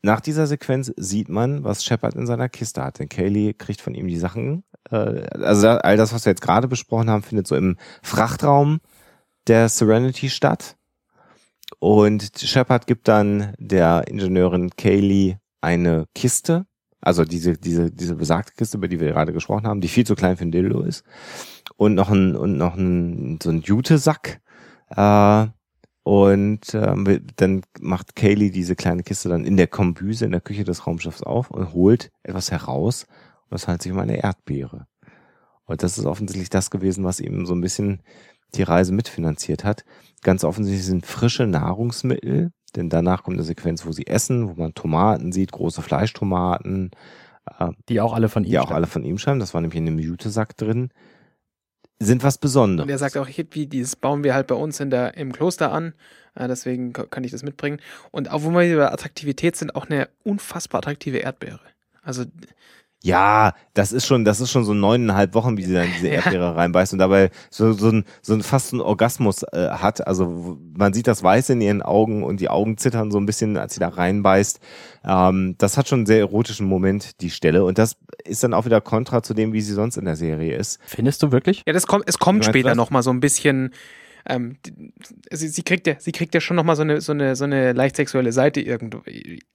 nach 0.02 0.20
dieser 0.20 0.46
Sequenz 0.46 0.92
sieht 0.96 1.28
man, 1.28 1.64
was 1.64 1.84
Shepard 1.84 2.14
in 2.14 2.26
seiner 2.26 2.48
Kiste 2.48 2.82
hat. 2.82 2.98
Denn 2.98 3.08
Kaylee 3.08 3.52
kriegt 3.52 3.80
von 3.80 3.94
ihm 3.94 4.08
die 4.08 4.16
Sachen. 4.16 4.64
Äh, 4.90 5.26
also 5.36 5.68
all 5.68 5.98
das, 5.98 6.14
was 6.14 6.24
wir 6.24 6.30
jetzt 6.30 6.40
gerade 6.40 6.66
besprochen 6.66 7.10
haben, 7.10 7.22
findet 7.22 7.46
so 7.46 7.56
im 7.56 7.76
Frachtraum 8.02 8.80
der 9.46 9.68
Serenity 9.68 10.30
statt. 10.30 10.76
Und 11.78 12.38
Shepard 12.38 12.86
gibt 12.86 13.08
dann 13.08 13.54
der 13.58 14.08
Ingenieurin 14.08 14.70
Kaylee 14.70 15.36
eine 15.60 16.06
Kiste, 16.14 16.66
also 17.00 17.24
diese, 17.24 17.58
diese, 17.58 17.90
diese 17.90 18.14
besagte 18.14 18.52
Kiste, 18.54 18.78
über 18.78 18.88
die 18.88 19.00
wir 19.00 19.08
gerade 19.10 19.34
gesprochen 19.34 19.66
haben, 19.66 19.82
die 19.82 19.88
viel 19.88 20.06
zu 20.06 20.14
klein 20.14 20.38
für 20.38 20.44
ein 20.44 20.52
Dildo 20.52 20.82
ist 20.82 21.04
und 21.76 21.94
noch 21.94 22.10
ein 22.10 22.36
und 22.36 22.56
noch 22.56 22.76
ein 22.76 23.38
so 23.42 23.50
ein 23.50 23.62
Jutesack. 23.62 24.40
Äh, 24.90 25.46
und 26.02 26.74
ähm, 26.74 27.26
dann 27.36 27.62
macht 27.80 28.14
Kaylee 28.14 28.50
diese 28.50 28.76
kleine 28.76 29.02
Kiste 29.02 29.30
dann 29.30 29.46
in 29.46 29.56
der 29.56 29.68
Kombüse 29.68 30.26
in 30.26 30.32
der 30.32 30.42
Küche 30.42 30.64
des 30.64 30.86
Raumschiffs 30.86 31.22
auf 31.22 31.50
und 31.50 31.72
holt 31.72 32.10
etwas 32.22 32.50
heraus. 32.50 33.06
Und 33.44 33.52
das 33.52 33.66
handelt 33.66 33.82
sich 33.82 33.92
um 33.92 33.98
eine 33.98 34.22
Erdbeere. 34.22 34.86
Und 35.64 35.82
das 35.82 35.96
ist 35.96 36.04
offensichtlich 36.04 36.50
das 36.50 36.70
gewesen, 36.70 37.04
was 37.04 37.20
ihm 37.20 37.46
so 37.46 37.54
ein 37.54 37.62
bisschen 37.62 38.02
die 38.54 38.62
Reise 38.62 38.92
mitfinanziert 38.92 39.64
hat. 39.64 39.84
Ganz 40.22 40.44
offensichtlich 40.44 40.84
sind 40.84 41.06
frische 41.06 41.46
Nahrungsmittel, 41.46 42.52
denn 42.76 42.90
danach 42.90 43.22
kommt 43.22 43.38
eine 43.38 43.44
Sequenz, 43.44 43.86
wo 43.86 43.92
sie 43.92 44.06
essen, 44.06 44.48
wo 44.48 44.60
man 44.60 44.74
Tomaten 44.74 45.32
sieht, 45.32 45.52
große 45.52 45.80
Fleischtomaten. 45.80 46.90
Äh, 47.58 47.70
die 47.88 48.02
auch 48.02 48.12
alle 48.12 48.28
von 48.28 48.44
ihm 48.44 48.50
Die 48.50 48.58
auch 48.58 48.70
alle 48.70 48.86
von 48.86 49.04
ihm 49.04 49.16
schreiben. 49.16 49.40
Das 49.40 49.54
war 49.54 49.62
nämlich 49.62 49.78
in 49.78 49.86
dem 49.86 49.98
Jutesack 49.98 50.54
drin 50.58 50.90
sind 51.98 52.22
was 52.22 52.38
Besonderes. 52.38 52.84
Und 52.84 52.90
er 52.90 52.98
sagt 52.98 53.16
auch, 53.16 53.28
wie 53.28 53.66
dieses 53.66 53.96
bauen 53.96 54.24
wir 54.24 54.34
halt 54.34 54.46
bei 54.46 54.54
uns 54.54 54.80
in 54.80 54.90
der, 54.90 55.16
im 55.16 55.32
Kloster 55.32 55.72
an. 55.72 55.94
Äh, 56.34 56.48
deswegen 56.48 56.92
kann 56.92 57.24
ich 57.24 57.30
das 57.30 57.42
mitbringen. 57.42 57.80
Und 58.10 58.30
auch 58.30 58.42
wo 58.42 58.50
wir 58.50 58.72
über 58.72 58.92
Attraktivität 58.92 59.56
sind, 59.56 59.74
auch 59.74 59.86
eine 59.86 60.08
unfassbar 60.22 60.78
attraktive 60.78 61.18
Erdbeere. 61.18 61.60
Also 62.02 62.24
ja, 63.04 63.52
das 63.74 63.92
ist 63.92 64.06
schon, 64.06 64.24
das 64.24 64.40
ist 64.40 64.50
schon 64.50 64.64
so 64.64 64.72
neuneinhalb 64.72 65.34
Wochen, 65.34 65.58
wie 65.58 65.64
sie 65.64 65.74
dann 65.74 65.88
diese 65.94 66.08
Erdbeere 66.08 66.44
ja. 66.44 66.52
reinbeißt 66.52 66.94
und 66.94 66.98
dabei 66.98 67.30
so, 67.50 67.74
so 67.74 67.90
ein, 67.90 68.04
so 68.22 68.32
ein 68.32 68.42
fast 68.42 68.72
ein 68.72 68.80
Orgasmus 68.80 69.42
äh, 69.42 69.68
hat. 69.72 70.06
Also 70.06 70.56
man 70.74 70.94
sieht 70.94 71.06
das 71.06 71.22
Weiße 71.22 71.52
in 71.52 71.60
ihren 71.60 71.82
Augen 71.82 72.24
und 72.24 72.40
die 72.40 72.48
Augen 72.48 72.78
zittern 72.78 73.10
so 73.10 73.18
ein 73.18 73.26
bisschen, 73.26 73.58
als 73.58 73.74
sie 73.74 73.80
da 73.80 73.88
reinbeißt. 73.88 74.58
Ähm, 75.04 75.54
das 75.58 75.76
hat 75.76 75.86
schon 75.86 76.00
einen 76.00 76.06
sehr 76.06 76.20
erotischen 76.20 76.66
Moment, 76.66 77.20
die 77.20 77.28
Stelle. 77.28 77.64
Und 77.64 77.76
das 77.76 77.98
ist 78.24 78.42
dann 78.42 78.54
auch 78.54 78.64
wieder 78.64 78.80
kontra 78.80 79.22
zu 79.22 79.34
dem, 79.34 79.52
wie 79.52 79.60
sie 79.60 79.74
sonst 79.74 79.98
in 79.98 80.06
der 80.06 80.16
Serie 80.16 80.56
ist. 80.56 80.80
Findest 80.86 81.22
du 81.22 81.30
wirklich? 81.30 81.62
Ja, 81.66 81.74
das 81.74 81.86
kommt, 81.86 82.04
es 82.08 82.18
kommt 82.18 82.46
später 82.46 82.74
nochmal 82.74 83.02
so 83.02 83.10
ein 83.10 83.20
bisschen 83.20 83.74
ähm, 84.26 84.56
sie, 85.30 85.48
sie, 85.48 85.62
kriegt 85.62 85.86
ja, 85.86 85.94
sie 85.98 86.12
kriegt 86.12 86.34
ja 86.34 86.40
schon 86.40 86.56
nochmal 86.56 86.76
so 86.76 86.82
eine, 86.82 87.00
so, 87.00 87.12
eine, 87.12 87.36
so 87.36 87.44
eine 87.44 87.72
leicht 87.72 87.96
sexuelle 87.96 88.32
Seite 88.32 88.60
irgendwo. 88.60 89.02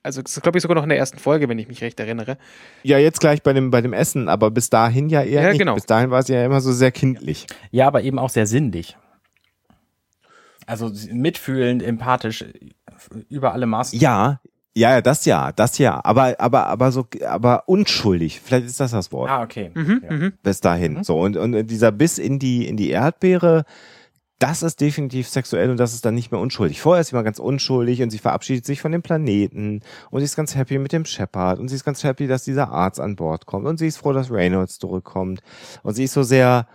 Also, 0.04 0.22
das 0.22 0.38
ist, 0.38 0.44
glaube 0.44 0.58
ich, 0.58 0.62
sogar 0.62 0.76
noch 0.76 0.84
in 0.84 0.90
der 0.90 0.98
ersten 0.98 1.18
Folge, 1.18 1.50
wenn 1.50 1.60
ich 1.60 1.68
mich 1.68 1.82
recht 1.82 2.00
erinnere. 2.00 2.38
Ja, 2.84 2.98
jetzt 2.98 3.20
gleich 3.20 3.42
bei 3.42 3.54
dem, 3.54 3.72
bei 3.72 3.82
dem 3.82 3.94
Essen, 3.94 4.30
aber 4.30 4.52
bis 4.52 4.70
dahin 4.70 5.10
ja 5.10 5.24
eher 5.24 5.42
ja, 5.42 5.50
nicht. 5.50 5.60
Genau. 5.60 5.76
Bis 5.76 5.86
dahin 5.86 6.12
war 6.12 6.24
sie 6.24 6.34
ja 6.34 6.46
immer 6.46 6.62
so 6.62 6.72
sehr 6.72 6.92
kindlich. 6.92 7.48
Ja, 7.72 7.88
aber 7.88 8.04
eben 8.04 8.20
auch 8.20 8.30
sehr 8.30 8.46
sinnlich. 8.46 8.98
Also 10.66 10.92
mitfühlend, 11.12 11.82
empathisch, 11.82 12.46
über 13.30 13.54
alle 13.54 13.66
Maßen. 13.66 14.00
Ja, 14.00 14.40
ja, 14.76 15.02
das 15.02 15.26
ja, 15.26 15.52
das 15.52 15.78
ja, 15.78 16.00
aber 16.04 16.36
aber 16.40 16.68
aber 16.68 16.92
so 16.92 17.08
aber 17.28 17.68
unschuldig. 17.68 18.40
Vielleicht 18.40 18.68
ist 18.68 18.80
das 18.80 18.92
das 18.92 19.12
Wort. 19.12 19.30
Ah, 19.30 19.42
okay. 19.42 19.72
Mhm, 19.74 20.02
ja. 20.04 20.16
Mhm. 20.16 20.34
Bis 20.44 20.62
dahin. 20.62 20.94
Mhm. 20.94 21.04
So 21.04 21.20
und 21.20 21.38
und 21.38 21.68
dieser 21.68 21.92
Biss 21.92 22.18
in 22.18 22.40
die 22.40 22.68
in 22.68 22.78
die 22.78 22.90
Erdbeere, 22.90 23.66
das 24.40 24.64
ist 24.64 24.80
definitiv 24.80 25.28
sexuell 25.28 25.70
und 25.70 25.78
das 25.78 25.94
ist 25.94 26.06
dann 26.06 26.16
nicht 26.16 26.32
mehr 26.32 26.40
unschuldig. 26.40 26.82
Vorher 26.82 27.02
ist 27.02 27.10
sie 27.10 27.16
mal 27.16 27.24
ganz 27.24 27.40
unschuldig 27.40 28.02
und 28.02 28.10
sie 28.10 28.20
verabschiedet 28.20 28.66
sich 28.66 28.82
von 28.82 28.94
dem 28.94 29.02
Planeten 29.02 29.82
und 30.10 30.22
sie 30.22 30.26
ist 30.26 30.38
ganz 30.38 30.56
happy 30.56 30.80
mit 30.80 30.94
dem 30.94 31.04
Shepard 31.04 31.60
und 31.60 31.68
sie 31.68 31.76
ist 31.76 31.84
ganz 31.84 32.04
happy, 32.06 32.26
dass 32.26 32.46
dieser 32.46 32.70
Arzt 32.72 33.02
an 33.02 33.18
Bord 33.18 33.46
kommt 33.46 33.68
und 33.68 33.78
sie 33.78 33.88
ist 33.88 33.98
froh, 33.98 34.14
dass 34.14 34.32
Reynolds 34.32 34.80
zurückkommt 34.80 35.42
und 35.84 35.94
sie 35.94 36.06
ist 36.06 36.14
so 36.14 36.24
sehr 36.24 36.68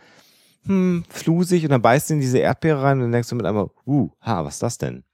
hm, 0.67 1.05
flusig 1.09 1.65
und 1.65 1.71
dann 1.71 1.83
beißt 1.83 2.09
sie 2.09 2.15
in 2.15 2.21
diese 2.21 2.39
Erdbeere 2.39 2.83
rein 2.83 2.99
und 2.99 3.05
dann 3.05 3.13
denkst 3.13 3.31
du 3.31 3.35
mit 3.35 3.47
einmal, 3.47 3.71
uh, 3.87 4.11
ha, 4.21 4.45
was 4.45 4.55
ist 4.55 4.63
das 4.63 4.79
denn? 4.79 5.05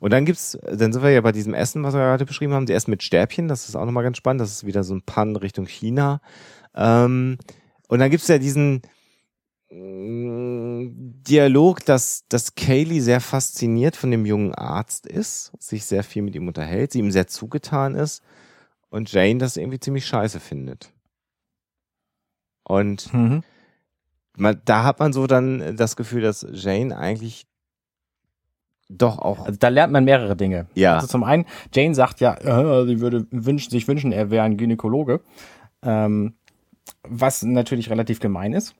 Und 0.00 0.12
dann 0.14 0.24
gibt's, 0.24 0.58
dann 0.62 0.94
sind 0.94 1.02
wir 1.02 1.10
ja 1.10 1.20
bei 1.20 1.32
diesem 1.32 1.52
Essen, 1.52 1.82
was 1.82 1.92
wir 1.92 2.00
gerade 2.00 2.24
beschrieben 2.24 2.54
haben, 2.54 2.64
die 2.64 2.72
essen 2.72 2.90
mit 2.90 3.02
Stäbchen, 3.02 3.48
das 3.48 3.68
ist 3.68 3.76
auch 3.76 3.84
nochmal 3.84 4.04
ganz 4.04 4.16
spannend, 4.16 4.40
das 4.40 4.50
ist 4.50 4.66
wieder 4.66 4.82
so 4.82 4.94
ein 4.94 5.02
Pan 5.02 5.36
Richtung 5.36 5.66
China. 5.66 6.22
Ähm, 6.74 7.36
und 7.88 7.98
dann 7.98 8.10
gibt's 8.10 8.28
ja 8.28 8.38
diesen, 8.38 8.80
Dialog, 9.70 11.84
dass, 11.84 12.26
dass 12.28 12.54
Kaylee 12.54 13.00
sehr 13.00 13.20
fasziniert 13.20 13.96
von 13.96 14.10
dem 14.10 14.24
jungen 14.24 14.54
Arzt 14.54 15.06
ist, 15.06 15.52
sich 15.58 15.84
sehr 15.84 16.02
viel 16.02 16.22
mit 16.22 16.34
ihm 16.34 16.48
unterhält, 16.48 16.92
sie 16.92 17.00
ihm 17.00 17.10
sehr 17.10 17.26
zugetan 17.26 17.94
ist 17.94 18.22
und 18.88 19.12
Jane 19.12 19.38
das 19.38 19.58
irgendwie 19.58 19.78
ziemlich 19.78 20.06
scheiße 20.06 20.40
findet. 20.40 20.90
Und 22.64 23.12
mhm. 23.12 23.42
man, 24.38 24.62
da 24.64 24.84
hat 24.84 25.00
man 25.00 25.12
so 25.12 25.26
dann 25.26 25.76
das 25.76 25.96
Gefühl, 25.96 26.22
dass 26.22 26.46
Jane 26.50 26.96
eigentlich 26.96 27.46
doch 28.88 29.18
auch. 29.18 29.44
Also 29.44 29.58
da 29.58 29.68
lernt 29.68 29.92
man 29.92 30.04
mehrere 30.04 30.34
Dinge. 30.34 30.66
Ja. 30.74 30.94
Also 30.94 31.08
zum 31.08 31.24
einen, 31.24 31.44
Jane 31.74 31.94
sagt 31.94 32.20
ja, 32.20 32.34
äh, 32.36 32.86
sie 32.86 33.00
würde 33.00 33.26
wünschen, 33.30 33.70
sich 33.70 33.86
wünschen, 33.86 34.12
er 34.12 34.30
wäre 34.30 34.44
ein 34.44 34.56
Gynäkologe. 34.56 35.20
Ähm, 35.82 36.36
was 37.02 37.42
natürlich 37.42 37.90
relativ 37.90 38.18
gemein 38.18 38.54
ist 38.54 38.74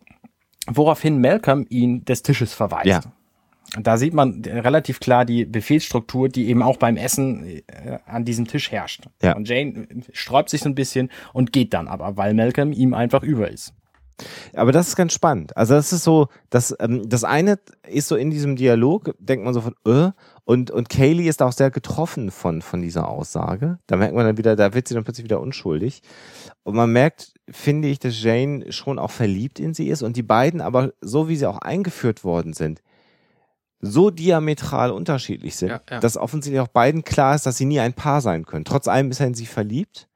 woraufhin 0.69 1.21
Malcolm 1.21 1.67
ihn 1.69 2.05
des 2.05 2.23
Tisches 2.23 2.55
verweist. 2.55 2.87
Ja. 2.87 3.01
Da 3.83 3.99
sieht 3.99 4.15
man 4.15 4.43
relativ 4.47 4.99
klar 4.99 5.27
die 5.27 5.45
Befehlsstruktur, 5.45 6.31
die 6.31 6.49
eben 6.49 6.63
auch 6.63 6.79
beim 6.79 6.97
Essen 6.97 7.45
äh, 7.45 7.99
an 8.07 8.25
diesem 8.25 8.47
Tisch 8.47 8.71
herrscht. 8.71 9.05
Ja. 9.23 9.37
Und 9.37 9.47
Jane 9.47 9.87
sträubt 10.13 10.49
sich 10.49 10.63
so 10.63 10.71
ein 10.71 10.75
bisschen 10.75 11.11
und 11.35 11.53
geht 11.53 11.75
dann 11.75 11.87
aber, 11.87 12.17
weil 12.17 12.33
Malcolm 12.33 12.73
ihm 12.73 12.95
einfach 12.95 13.23
über 13.23 13.51
ist. 13.51 13.75
Aber 14.55 14.73
das 14.73 14.89
ist 14.89 14.97
ganz 14.97 15.13
spannend. 15.13 15.57
Also 15.57 15.75
das 15.75 15.93
ist 15.93 16.05
so, 16.05 16.29
das, 16.51 16.75
ähm, 16.81 17.09
das 17.09 17.25
eine 17.25 17.59
ist 17.89 18.09
so 18.09 18.17
in 18.17 18.31
diesem 18.31 18.57
Dialog, 18.57 19.15
denkt 19.19 19.45
man 19.45 19.55
so 19.55 19.61
von, 19.61 19.75
äh, 19.87 20.13
und, 20.45 20.71
und 20.71 20.89
Kaylee 20.89 21.29
ist 21.29 21.43
auch 21.43 21.53
sehr 21.53 21.71
getroffen 21.71 22.31
von, 22.31 22.63
von 22.63 22.81
dieser 22.81 23.09
Aussage. 23.09 23.79
Da 23.87 23.97
merkt 23.97 24.15
man 24.15 24.25
dann 24.25 24.39
wieder, 24.39 24.57
da 24.57 24.75
wird 24.75 24.89
sie 24.89 24.95
dann 24.95 25.05
plötzlich 25.05 25.25
wieder 25.25 25.41
unschuldig. 25.41 26.03
Und 26.63 26.75
man 26.75 26.91
merkt, 26.91 27.35
finde 27.51 27.89
ich, 27.89 27.99
dass 27.99 28.23
Jane 28.23 28.73
schon 28.73 28.99
auch 28.99 29.11
verliebt 29.11 29.61
in 29.61 29.75
sie 29.75 29.89
ist 29.89 30.03
und 30.03 30.17
die 30.17 30.23
beiden 30.23 30.61
aber, 30.61 30.93
so 31.01 31.29
wie 31.29 31.37
sie 31.37 31.47
auch 31.47 31.59
eingeführt 31.59 32.25
worden 32.25 32.55
sind, 32.55 32.83
so 33.81 34.11
diametral 34.11 34.91
unterschiedlich 34.91 35.57
sind, 35.57 35.69
Ja, 35.69 35.81
ja. 35.89 36.01
dass 36.01 36.17
offensichtlich 36.17 36.61
auch 36.61 36.69
beiden 36.69 37.05
klar 37.05 37.35
ist, 37.35 37.47
dass 37.47 37.57
sie 37.57 37.65
nie 37.65 37.81
ein 37.81 37.95
Paar 37.95 38.21
sein 38.21 38.45
können. 38.45 38.65
Trotz 38.65 38.89
allem 38.89 39.11
ist 39.11 39.21
er 39.21 39.29
in 39.29 39.35
sie 39.35 39.47
verliebt. 39.47 40.09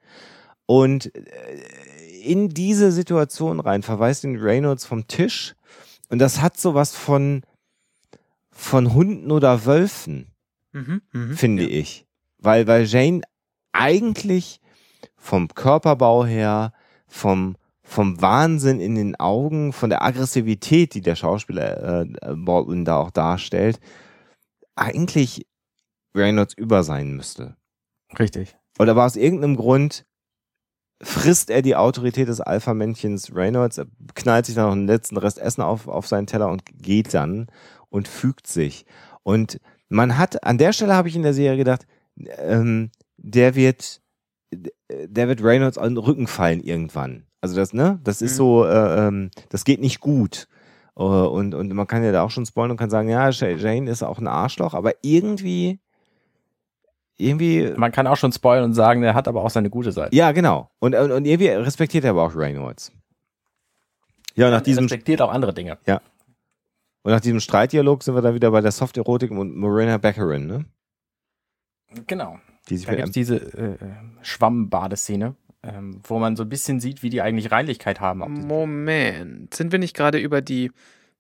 Und 0.66 1.15
äh, 1.15 1.20
in 2.23 2.49
diese 2.49 2.93
Situation 2.93 3.61
rein 3.61 3.82
verweist 3.82 4.24
ihn 4.24 4.39
Reynolds 4.39 4.85
vom 4.85 5.07
Tisch. 5.07 5.55
Und 6.09 6.19
das 6.19 6.40
hat 6.40 6.59
sowas 6.59 6.94
von, 6.94 7.43
von 8.51 8.94
Hunden 8.94 9.31
oder 9.31 9.65
Wölfen 9.65 10.32
Mhm, 10.73 11.03
mhm. 11.12 11.36
finde 11.36 11.65
ich. 11.65 12.07
Weil, 12.39 12.66
weil 12.66 12.85
Jane 12.85 13.23
eigentlich 13.73 14.61
vom 15.16 15.49
Körperbau 15.49 16.24
her, 16.24 16.73
vom, 17.07 17.57
vom 17.82 18.20
Wahnsinn 18.20 18.81
in 18.81 18.94
den 18.94 19.16
Augen, 19.16 19.73
von 19.73 19.90
der 19.90 20.03
Aggressivität, 20.03 20.94
die 20.94 21.03
der 21.03 21.15
Schauspieler 21.15 22.03
äh, 22.03 22.35
Baldwin 22.35 22.85
da 22.85 22.97
auch 22.97 23.11
darstellt, 23.11 23.78
eigentlich 24.74 25.47
Reynolds 26.15 26.55
über 26.55 26.82
sein 26.82 27.12
müsste. 27.12 27.57
Richtig. 28.19 28.57
Oder 28.78 28.97
war 28.97 29.07
aus 29.07 29.16
irgendeinem 29.16 29.57
Grund 29.57 30.07
frisst 31.03 31.51
er 31.51 31.62
die 31.62 31.77
Autorität 31.77 32.29
des 32.29 32.41
Alpha-Männchens 32.41 33.35
Reynolds, 33.35 33.81
knallt 34.15 34.47
sich 34.47 34.55
dann 34.55 34.66
noch 34.66 34.73
einen 34.73 34.87
letzten 34.87 35.16
Rest 35.16 35.39
Essen 35.39 35.62
auf, 35.62 35.89
auf 35.89 36.07
seinen 36.07 36.27
Teller 36.27 36.49
und 36.49 36.62
geht 36.79 37.12
dann 37.15 37.49
und 37.89 38.09
fügt 38.09 38.47
sich. 38.47 38.87
Und 39.23 39.61
man 39.89 40.16
hat, 40.16 40.45
an 40.45 40.59
der 40.59 40.73
Stelle 40.73 40.95
habe 40.95 41.09
ich 41.09 41.16
in 41.16 41.23
der 41.23 41.35
Serie 41.35 41.59
gedacht, 41.59 41.87
ähm, 42.39 42.91
der 43.16 43.55
wird, 43.55 44.01
der 44.53 45.29
wird 45.29 45.43
Reynolds 45.43 45.79
an 45.79 45.95
den 45.95 45.99
Rücken 45.99 46.27
fallen 46.27 46.61
irgendwann. 46.62 47.24
Also 47.41 47.57
das, 47.57 47.73
ne, 47.73 47.99
das 48.05 48.23
ist 48.23 48.33
Mhm. 48.33 48.37
so, 48.37 48.65
äh, 48.65 49.07
ähm, 49.09 49.31
das 49.49 49.65
geht 49.65 49.81
nicht 49.81 50.01
gut. 50.01 50.47
Äh, 50.97 51.03
und, 51.03 51.55
und 51.55 51.73
man 51.74 51.87
kann 51.87 52.05
ja 52.05 52.12
da 52.12 52.23
auch 52.23 52.31
schon 52.31 52.47
spoilern 52.47 52.73
und 52.73 52.77
kann 52.77 52.91
sagen, 52.91 53.09
ja, 53.09 53.29
Jane 53.31 53.91
ist 53.91 54.03
auch 54.03 54.19
ein 54.19 54.29
Arschloch, 54.29 54.74
aber 54.74 54.93
irgendwie, 55.03 55.81
irgendwie 57.23 57.73
Man 57.77 57.93
kann 57.93 58.07
auch 58.07 58.16
schon 58.16 58.32
spoilern 58.32 58.65
und 58.65 58.74
sagen, 58.74 59.03
der 59.03 59.15
hat 59.15 59.28
aber 59.28 59.43
auch 59.44 59.51
seine 59.51 59.70
gute 59.70 59.93
Seite. 59.93 60.15
ja, 60.15 60.32
genau. 60.32 60.70
Und, 60.81 60.94
und, 60.94 61.11
und 61.11 61.24
irgendwie 61.24 61.49
respektiert 61.49 62.05
er 62.05 62.11
aber 62.11 62.23
auch 62.24 62.35
Reynolds. 62.36 62.93
Ja, 64.35 64.47
und 64.47 64.53
nach 64.53 64.61
Er 64.61 64.65
diesem, 64.65 64.85
respektiert 64.85 65.20
auch 65.23 65.31
andere 65.31 65.53
Dinge. 65.55 65.78
und 65.86 67.11
nach 67.12 67.20
diesem 67.20 67.40
Streitdialog 67.40 68.03
sind 68.03 68.15
wir 68.15 68.23
dann 68.23 68.35
wieder 68.35 68.51
bei 68.51 68.61
der 68.61 68.73
Soft-Erotik 68.73 69.31
und 69.31 69.57
Morena 69.57 69.99
Beckerin, 69.99 70.47
ne? 70.47 70.65
Genau. 72.07 72.39
Die 72.69 72.77
sich 72.77 72.86
Da 72.86 72.94
gibt 72.94 73.09
es 73.09 73.12
diese 73.12 73.36
äh, 73.36 73.77
Schwammbadeszene, 74.23 75.35
ähm, 75.62 76.01
wo 76.05 76.19
man 76.19 76.36
so 76.36 76.44
ein 76.44 76.49
bisschen 76.49 76.81
sieht, 76.81 77.03
wie 77.03 77.11
die 77.11 77.20
eigentlich 77.20 77.51
Reinlichkeit 77.51 78.01
haben. 78.01 78.20
Moment. 78.47 79.53
Sind 79.53 79.73
wir 79.73 79.78
nicht 79.78 79.94
gerade 79.94 80.19
über 80.19 80.40
die, 80.40 80.70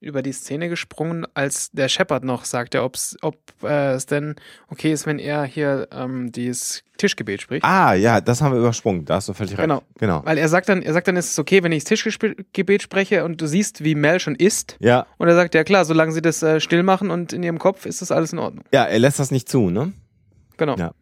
über 0.02 0.22
die 0.22 0.32
Szene 0.32 0.68
gesprungen, 0.68 1.26
als 1.34 1.70
der 1.70 1.88
Shepard 1.88 2.24
noch 2.24 2.44
sagte, 2.44 2.82
ob's, 2.82 3.16
ob 3.22 3.36
äh, 3.62 3.92
es 3.92 4.06
denn 4.06 4.34
okay 4.68 4.92
ist, 4.92 5.06
wenn 5.06 5.18
er 5.18 5.44
hier 5.44 5.88
ähm, 5.92 6.32
dieses 6.32 6.82
Tischgebet 6.98 7.40
spricht? 7.40 7.64
Ah, 7.64 7.94
ja, 7.94 8.20
das 8.20 8.42
haben 8.42 8.52
wir 8.52 8.58
übersprungen. 8.60 9.04
Da 9.04 9.14
hast 9.14 9.28
du 9.28 9.32
völlig 9.32 9.52
recht. 9.52 9.62
Genau. 9.62 9.82
Genau. 9.98 10.22
Weil 10.24 10.38
er 10.38 10.48
sagt 10.48 10.68
dann, 10.68 10.82
er 10.82 10.92
sagt 10.92 11.08
dann, 11.08 11.16
ist 11.16 11.30
es 11.30 11.38
okay, 11.38 11.62
wenn 11.62 11.72
ich 11.72 11.84
das 11.84 12.00
Tischgebet 12.00 12.82
spreche 12.82 13.24
und 13.24 13.40
du 13.40 13.46
siehst, 13.46 13.82
wie 13.84 13.94
Mel 13.94 14.20
schon 14.20 14.34
isst. 14.34 14.76
Ja, 14.80 15.06
Und 15.18 15.28
er 15.28 15.34
sagt, 15.34 15.54
ja 15.54 15.64
klar, 15.64 15.84
solange 15.84 16.12
sie 16.12 16.22
das 16.22 16.42
äh, 16.42 16.60
still 16.60 16.82
machen 16.82 17.10
und 17.10 17.32
in 17.32 17.42
ihrem 17.42 17.58
Kopf 17.58 17.86
ist 17.86 18.02
das 18.02 18.10
alles 18.10 18.32
in 18.32 18.38
Ordnung. 18.38 18.64
ja, 18.72 18.84
er 18.84 18.98
lässt 18.98 19.18
das 19.18 19.30
nicht 19.30 19.48
zu, 19.48 19.70
ne? 19.70 19.92
Genau. 20.56 20.76
Ja. 20.76 20.92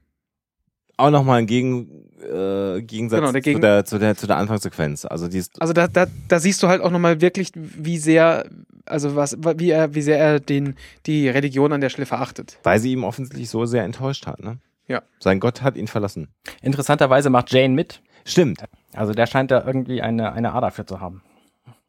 Auch 0.96 1.10
nochmal 1.10 1.38
ein 1.40 1.46
Gegen, 1.46 2.09
äh, 2.22 2.82
Gegensatz 2.82 3.20
Genau, 3.20 3.32
der 3.32 3.40
Gegen- 3.40 3.56
zu, 3.58 3.60
der, 3.60 3.84
zu, 3.84 3.98
der, 3.98 4.16
zu 4.16 4.26
der 4.26 4.36
Anfangssequenz. 4.36 5.04
Also 5.04 5.28
die 5.28 5.38
ist, 5.38 5.60
Also 5.60 5.72
da, 5.72 5.88
da, 5.88 6.06
da 6.28 6.38
siehst 6.40 6.62
du 6.62 6.68
halt 6.68 6.82
auch 6.82 6.90
nochmal 6.90 7.20
wirklich, 7.20 7.50
wie 7.54 7.98
sehr, 7.98 8.48
also 8.86 9.16
was, 9.16 9.36
wie 9.56 9.70
er, 9.70 9.94
wie 9.94 10.02
sehr 10.02 10.18
er 10.18 10.40
den, 10.40 10.74
die 11.06 11.28
Religion 11.28 11.72
an 11.72 11.80
der 11.80 11.88
Stelle 11.90 12.06
verachtet. 12.06 12.58
weil 12.62 12.78
sie 12.78 12.92
ihm 12.92 13.04
offensichtlich 13.04 13.48
so 13.50 13.66
sehr 13.66 13.84
enttäuscht 13.84 14.26
hat, 14.26 14.40
ne? 14.42 14.58
Ja. 14.88 15.02
Sein 15.20 15.38
Gott 15.38 15.62
hat 15.62 15.76
ihn 15.76 15.86
verlassen. 15.86 16.28
Interessanterweise 16.62 17.30
macht 17.30 17.52
Jane 17.52 17.74
mit. 17.74 18.00
Stimmt. 18.24 18.62
Also 18.92 19.12
der 19.12 19.26
scheint 19.26 19.50
da 19.52 19.64
irgendwie 19.64 20.02
eine, 20.02 20.32
eine 20.32 20.52
Ader 20.52 20.72
für 20.72 20.84
zu 20.84 21.00
haben. 21.00 21.22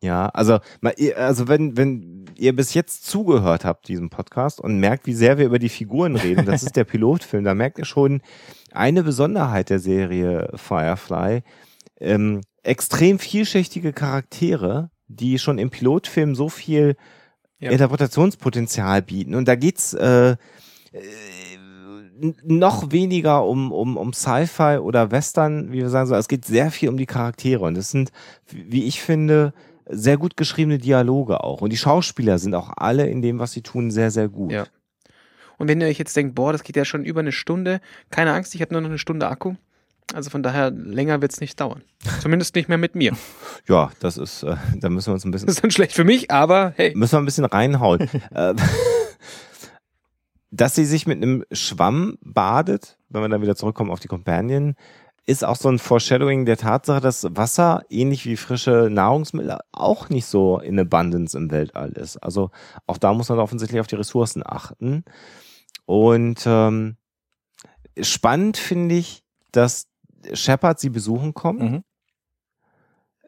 Ja, 0.03 0.29
also, 0.29 0.59
mal, 0.81 0.93
ihr- 0.97 1.17
also 1.17 1.47
wenn, 1.47 1.77
wenn 1.77 2.25
ihr 2.35 2.55
bis 2.55 2.73
jetzt 2.73 3.05
zugehört 3.05 3.65
habt, 3.65 3.87
diesem 3.87 4.09
Podcast, 4.09 4.59
und 4.59 4.79
merkt, 4.79 5.05
wie 5.05 5.13
sehr 5.13 5.37
wir 5.37 5.45
über 5.45 5.59
die 5.59 5.69
Figuren 5.69 6.15
reden, 6.15 6.45
das 6.45 6.63
ist 6.63 6.75
der 6.75 6.83
Pilotfilm, 6.85 7.43
da 7.43 7.53
merkt 7.53 7.77
ihr 7.77 7.85
schon 7.85 8.21
eine 8.73 9.03
Besonderheit 9.03 9.69
der 9.69 9.79
Serie 9.79 10.49
Firefly. 10.55 11.43
Ähm, 11.99 12.41
extrem 12.63 13.19
vielschichtige 13.19 13.93
Charaktere, 13.93 14.89
die 15.07 15.39
schon 15.39 15.57
im 15.57 15.69
Pilotfilm 15.69 16.35
so 16.35 16.49
viel 16.49 16.95
Ja. 17.59 17.71
Interpretationspotenzial 17.71 19.01
bieten. 19.01 19.35
Und 19.35 19.47
da 19.47 19.55
geht's 19.55 19.93
äh, 19.93 20.31
äh, 20.31 20.37
noch 22.43 22.91
weniger 22.91 23.45
um, 23.45 23.71
um, 23.71 23.97
um 23.97 24.13
Sci-Fi 24.13 24.77
oder 24.77 25.11
Western, 25.11 25.71
wie 25.71 25.79
wir 25.79 25.89
sagen 25.89 26.07
so. 26.07 26.15
Es 26.15 26.27
geht 26.27 26.45
sehr 26.45 26.71
viel 26.71 26.89
um 26.89 26.97
die 26.97 27.05
Charaktere. 27.07 27.65
Und 27.65 27.75
das 27.75 27.91
sind, 27.91 28.11
wie 28.51 28.85
ich 28.85 29.01
finde, 29.01 29.53
sehr 29.89 30.17
gut 30.17 30.37
geschriebene 30.37 30.77
Dialoge 30.77 31.43
auch. 31.43 31.61
Und 31.61 31.71
die 31.71 31.77
Schauspieler 31.77 32.37
sind 32.39 32.53
auch 32.55 32.71
alle 32.77 33.07
in 33.07 33.21
dem, 33.21 33.39
was 33.39 33.51
sie 33.51 33.61
tun, 33.61 33.91
sehr, 33.91 34.11
sehr 34.11 34.29
gut. 34.29 34.51
Ja. 34.51 34.65
Und 35.61 35.67
wenn 35.67 35.79
ihr 35.79 35.85
euch 35.85 35.99
jetzt 35.99 36.17
denkt, 36.17 36.33
boah, 36.33 36.51
das 36.51 36.63
geht 36.63 36.75
ja 36.75 36.85
schon 36.85 37.05
über 37.05 37.19
eine 37.19 37.31
Stunde, 37.31 37.81
keine 38.09 38.33
Angst, 38.33 38.55
ich 38.55 38.61
habe 38.63 38.73
nur 38.73 38.81
noch 38.81 38.89
eine 38.89 38.97
Stunde 38.97 39.27
Akku. 39.27 39.53
Also 40.11 40.31
von 40.31 40.41
daher, 40.41 40.71
länger 40.71 41.21
wird 41.21 41.33
es 41.33 41.39
nicht 41.39 41.59
dauern. 41.61 41.83
Zumindest 42.19 42.55
nicht 42.55 42.67
mehr 42.67 42.79
mit 42.79 42.95
mir. 42.95 43.15
Ja, 43.67 43.91
das 43.99 44.17
ist, 44.17 44.41
äh, 44.41 44.55
da 44.77 44.89
müssen 44.89 45.09
wir 45.09 45.13
uns 45.13 45.23
ein 45.23 45.29
bisschen 45.29 45.45
Das 45.45 45.57
ist 45.57 45.63
dann 45.63 45.69
schlecht 45.69 45.93
für 45.93 46.03
mich, 46.03 46.31
aber 46.31 46.73
hey. 46.77 46.93
Müssen 46.95 47.13
wir 47.13 47.19
ein 47.19 47.25
bisschen 47.25 47.45
reinhauen. 47.45 48.09
Äh, 48.33 48.55
Dass 50.49 50.73
sie 50.73 50.85
sich 50.85 51.05
mit 51.05 51.17
einem 51.17 51.45
Schwamm 51.51 52.17
badet, 52.23 52.97
wenn 53.09 53.21
wir 53.21 53.29
dann 53.29 53.43
wieder 53.43 53.55
zurückkommen 53.55 53.91
auf 53.91 53.99
die 53.99 54.07
Companion, 54.07 54.73
ist 55.27 55.45
auch 55.45 55.57
so 55.57 55.69
ein 55.69 55.77
Foreshadowing 55.77 56.45
der 56.45 56.57
Tatsache, 56.57 57.01
dass 57.01 57.27
Wasser, 57.35 57.83
ähnlich 57.91 58.25
wie 58.25 58.35
frische 58.35 58.89
Nahrungsmittel, 58.91 59.59
auch 59.71 60.09
nicht 60.09 60.25
so 60.25 60.59
in 60.59 60.79
Abundance 60.79 61.37
im 61.37 61.51
Weltall 61.51 61.91
ist. 61.91 62.17
Also 62.17 62.49
auch 62.87 62.97
da 62.97 63.13
muss 63.13 63.29
man 63.29 63.37
offensichtlich 63.37 63.79
auf 63.79 63.85
die 63.85 63.95
Ressourcen 63.95 64.41
achten. 64.43 65.05
Und 65.91 66.43
ähm, 66.45 66.95
spannend 67.99 68.55
finde 68.55 68.95
ich, 68.95 69.25
dass 69.51 69.87
Shepard 70.31 70.79
sie 70.79 70.89
besuchen 70.89 71.33
kommt 71.33 71.61
Mhm. 71.61 71.83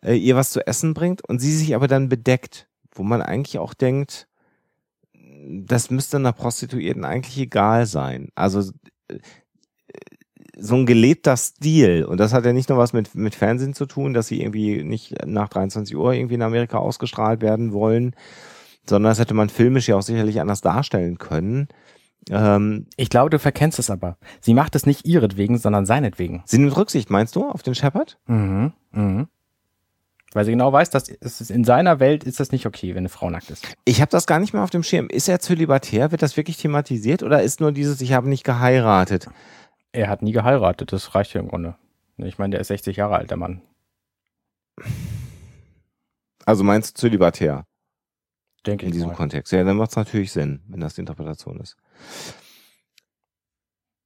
äh, 0.02 0.16
ihr 0.16 0.38
was 0.38 0.52
zu 0.52 0.66
essen 0.66 0.94
bringt 0.94 1.28
und 1.28 1.40
sie 1.40 1.52
sich 1.52 1.76
aber 1.76 1.90
dann 1.90 2.08
bedeckt, 2.08 2.70
wo 2.94 3.04
man 3.04 3.22
eigentlich 3.22 3.60
auch 3.60 3.74
denkt, 3.74 4.30
das 5.14 5.90
müsste 5.92 6.16
einer 6.16 6.32
Prostituierten 6.32 7.04
eigentlich 7.04 7.38
egal 7.38 7.86
sein. 7.86 8.30
Also 8.34 8.72
äh, 9.10 9.18
so 10.58 10.76
ein 10.76 10.86
gelebter 10.86 11.36
Stil 11.36 12.06
und 12.06 12.18
das 12.18 12.32
hat 12.32 12.46
ja 12.46 12.54
nicht 12.54 12.70
nur 12.70 12.78
was 12.78 12.94
mit, 12.94 13.14
mit 13.14 13.36
Fernsehen 13.36 13.74
zu 13.74 13.88
tun, 13.88 14.14
dass 14.14 14.28
sie 14.28 14.42
irgendwie 14.42 14.86
nicht 14.86 15.26
nach 15.26 15.50
23 15.50 15.98
Uhr 15.98 16.14
irgendwie 16.14 16.36
in 16.36 16.42
Amerika 16.44 16.78
ausgestrahlt 16.78 17.42
werden 17.42 17.74
wollen, 17.74 18.16
sondern 18.88 19.12
das 19.12 19.20
hätte 19.20 19.34
man 19.34 19.50
filmisch 19.50 19.90
ja 19.90 19.98
auch 19.98 20.02
sicherlich 20.02 20.40
anders 20.40 20.62
darstellen 20.62 21.18
können. 21.18 21.68
Ähm, 22.30 22.88
Ich 22.98 23.10
glaube, 23.10 23.30
du 23.30 23.40
verkennst 23.40 23.80
es 23.80 23.90
aber. 23.90 24.18
Sie 24.40 24.54
macht 24.54 24.76
es 24.76 24.86
nicht 24.86 25.06
ihretwegen, 25.06 25.58
sondern 25.58 25.86
seinetwegen. 25.86 26.44
sie 26.46 26.58
nimmt 26.58 26.76
Rücksicht, 26.78 27.10
meinst 27.10 27.36
du, 27.36 27.50
auf 27.50 27.64
den 27.64 27.76
Shepard? 27.76 28.18
Mhm. 28.28 28.74
Mhm. 28.92 29.28
Weil 30.36 30.46
sie 30.46 30.52
genau 30.52 30.72
weiß, 30.74 30.90
dass 30.90 31.10
es 31.10 31.42
ist, 31.42 31.52
in 31.52 31.64
seiner 31.64 32.00
Welt 32.00 32.24
ist 32.24 32.40
das 32.40 32.52
nicht 32.52 32.66
okay, 32.66 32.90
wenn 32.96 33.00
eine 33.00 33.10
Frau 33.10 33.30
nackt 33.30 33.52
ist. 33.52 33.68
Ich 33.86 34.02
habe 34.02 34.10
das 34.10 34.26
gar 34.26 34.40
nicht 34.40 34.52
mehr 34.54 34.64
auf 34.64 34.72
dem 34.72 34.82
Schirm. 34.82 35.08
Ist 35.10 35.30
er 35.30 35.40
zölibatär? 35.40 36.12
Wird 36.12 36.24
das 36.24 36.38
wirklich 36.38 36.58
thematisiert 36.58 37.22
oder 37.22 37.44
ist 37.44 37.60
nur 37.62 37.72
dieses, 37.72 38.02
ich 38.02 38.14
habe 38.14 38.28
nicht 38.30 38.44
geheiratet? 38.44 39.28
Er 39.92 40.10
hat 40.10 40.24
nie 40.24 40.32
geheiratet, 40.32 40.92
das 40.92 41.14
reicht 41.14 41.36
ja 41.36 41.42
im 41.42 41.50
Grunde. 41.50 41.76
Ich 42.18 42.40
meine, 42.40 42.52
der 42.52 42.62
ist 42.62 42.70
60 42.70 42.98
Jahre 42.98 43.16
alt, 43.16 43.30
der 43.30 43.38
Mann. 43.38 43.62
Also 46.46 46.64
meinst 46.64 46.98
du 46.98 47.02
zölibatär 47.02 47.66
Denke 48.66 48.86
in 48.86 48.92
diesem 48.92 49.10
mal. 49.10 49.16
Kontext? 49.16 49.52
Ja, 49.52 49.64
dann 49.64 49.78
macht 49.78 49.92
es 49.92 49.96
natürlich 49.96 50.32
Sinn, 50.32 50.62
wenn 50.68 50.80
das 50.80 50.96
die 50.96 51.02
Interpretation 51.02 51.60
ist. 51.60 51.76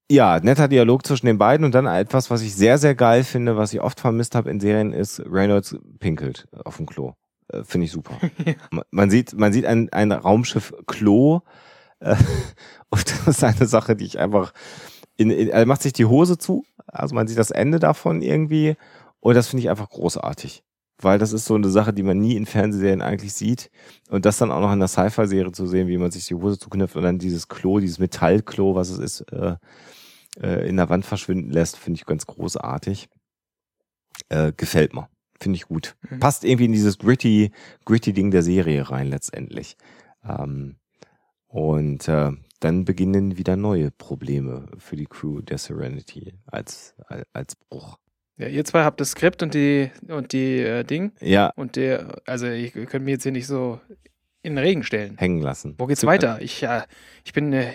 Ja, 0.10 0.40
netter 0.40 0.68
Dialog 0.70 1.06
zwischen 1.06 1.26
den 1.26 1.38
beiden 1.38 1.66
und 1.66 1.76
dann 1.76 1.86
etwas, 1.86 2.30
was 2.32 2.42
ich 2.42 2.56
sehr, 2.56 2.78
sehr 2.78 2.96
geil 2.96 3.24
finde, 3.26 3.58
was 3.58 3.74
ich 3.74 3.82
oft 3.82 4.00
vermisst 4.00 4.36
habe 4.36 4.50
in 4.50 4.60
Serien, 4.62 4.94
ist 4.94 5.22
Reynolds 5.26 5.76
pinkelt 6.00 6.48
auf 6.64 6.78
dem 6.78 6.86
Klo. 6.86 7.14
Äh, 7.50 7.64
finde 7.66 7.86
ich 7.86 7.92
super. 7.92 8.18
Man- 8.72 8.86
Man 8.92 9.10
sieht, 9.10 9.34
man 9.34 9.52
sieht 9.52 9.66
ein, 9.66 9.90
ein 9.92 10.12
Raumschiff 10.14 10.74
Klo 10.86 11.42
äh, 12.00 12.16
und 12.90 13.10
das 13.12 13.28
ist 13.28 13.44
eine 13.44 13.68
Sache, 13.68 13.96
die 13.98 14.06
ich 14.06 14.18
einfach 14.18 14.54
in, 15.18 15.30
in, 15.30 15.50
er 15.50 15.66
macht 15.66 15.82
sich 15.82 15.94
die 15.94 16.06
Hose 16.06 16.38
zu, 16.38 16.64
also 16.86 17.14
man 17.14 17.28
sieht 17.28 17.38
das 17.40 17.52
Ende 17.52 17.80
davon 17.80 18.22
irgendwie 18.22 18.78
und 19.20 19.34
das 19.36 19.48
finde 19.50 19.62
ich 19.64 19.70
einfach 19.70 19.90
großartig. 19.90 20.64
Weil 21.00 21.20
das 21.20 21.34
ist 21.34 21.46
so 21.46 21.56
eine 21.56 21.70
Sache, 21.70 21.94
die 21.94 22.04
man 22.04 22.20
nie 22.20 22.36
in 22.36 22.46
Fernsehserien 22.46 23.02
eigentlich 23.02 23.34
sieht. 23.34 23.70
Und 24.10 24.26
das 24.26 24.38
dann 24.38 24.52
auch 24.52 24.62
noch 24.62 24.74
in 24.74 24.80
der 24.80 24.88
Sci-Fi-Serie 24.88 25.52
zu 25.52 25.68
sehen, 25.68 25.88
wie 25.88 25.98
man 25.98 26.12
sich 26.12 26.26
die 26.26 26.36
Hose 26.36 26.58
zuknüpft 26.58 26.96
und 26.96 27.04
dann 27.04 27.20
dieses 27.20 27.48
Klo, 27.48 27.80
dieses 27.80 28.00
Metallklo, 28.00 28.76
was 28.76 28.90
es 28.90 28.98
ist, 29.00 29.22
äh, 29.32 29.56
äh, 30.42 30.68
in 30.68 30.78
der 30.78 30.90
Wand 30.90 31.06
verschwinden 31.06 31.52
lässt, 31.52 31.78
finde 31.78 32.00
ich 32.00 32.06
ganz 32.06 32.26
großartig. 32.26 33.10
Äh, 34.30 34.54
gefällt 34.58 34.94
mir. 34.94 35.08
Finde 35.40 35.58
ich 35.58 35.68
gut. 35.68 35.96
Mhm. 36.10 36.20
Passt 36.20 36.44
irgendwie 36.44 36.66
in 36.66 36.72
dieses 36.74 36.98
gritty, 36.98 37.52
gritty 37.86 38.14
Ding 38.14 38.32
der 38.32 38.42
Serie 38.44 38.90
rein 38.90 39.08
letztendlich. 39.08 39.78
Ähm, 40.28 40.78
Und 41.48 42.08
äh, 42.08 42.32
dann 42.60 42.86
beginnen 42.86 43.38
wieder 43.38 43.56
neue 43.56 43.92
Probleme 43.92 44.68
für 44.80 44.96
die 44.96 45.06
Crew 45.06 45.42
der 45.42 45.58
Serenity 45.60 46.34
als, 46.48 46.96
als, 47.08 47.26
als 47.34 47.56
Bruch. 47.56 47.98
Ja, 48.38 48.48
ihr 48.48 48.64
zwei 48.66 48.84
habt 48.84 49.02
das 49.02 49.12
Skript 49.12 49.42
und 49.42 49.54
die 49.54 49.90
und 50.08 50.32
die 50.32 50.60
äh, 50.60 50.84
Ding. 50.84 51.12
Ja. 51.22 51.52
Und 51.56 51.76
der, 51.76 52.22
also 52.26 52.46
ich 52.46 52.74
könnt 52.74 53.04
mir 53.04 53.12
jetzt 53.12 53.24
hier 53.24 53.32
nicht 53.32 53.48
so 53.48 53.80
in 54.44 54.56
den 54.56 54.64
Regen 54.64 54.84
stellen. 54.84 55.18
Hängen 55.18 55.42
lassen. 55.42 55.76
Wo 55.78 55.88
geht's 55.88 56.06
weiter? 56.06 56.40
Ich, 56.42 56.62
äh, 56.64 56.84
ich 57.26 57.34
bin, 57.34 57.52
äh, 57.52 57.74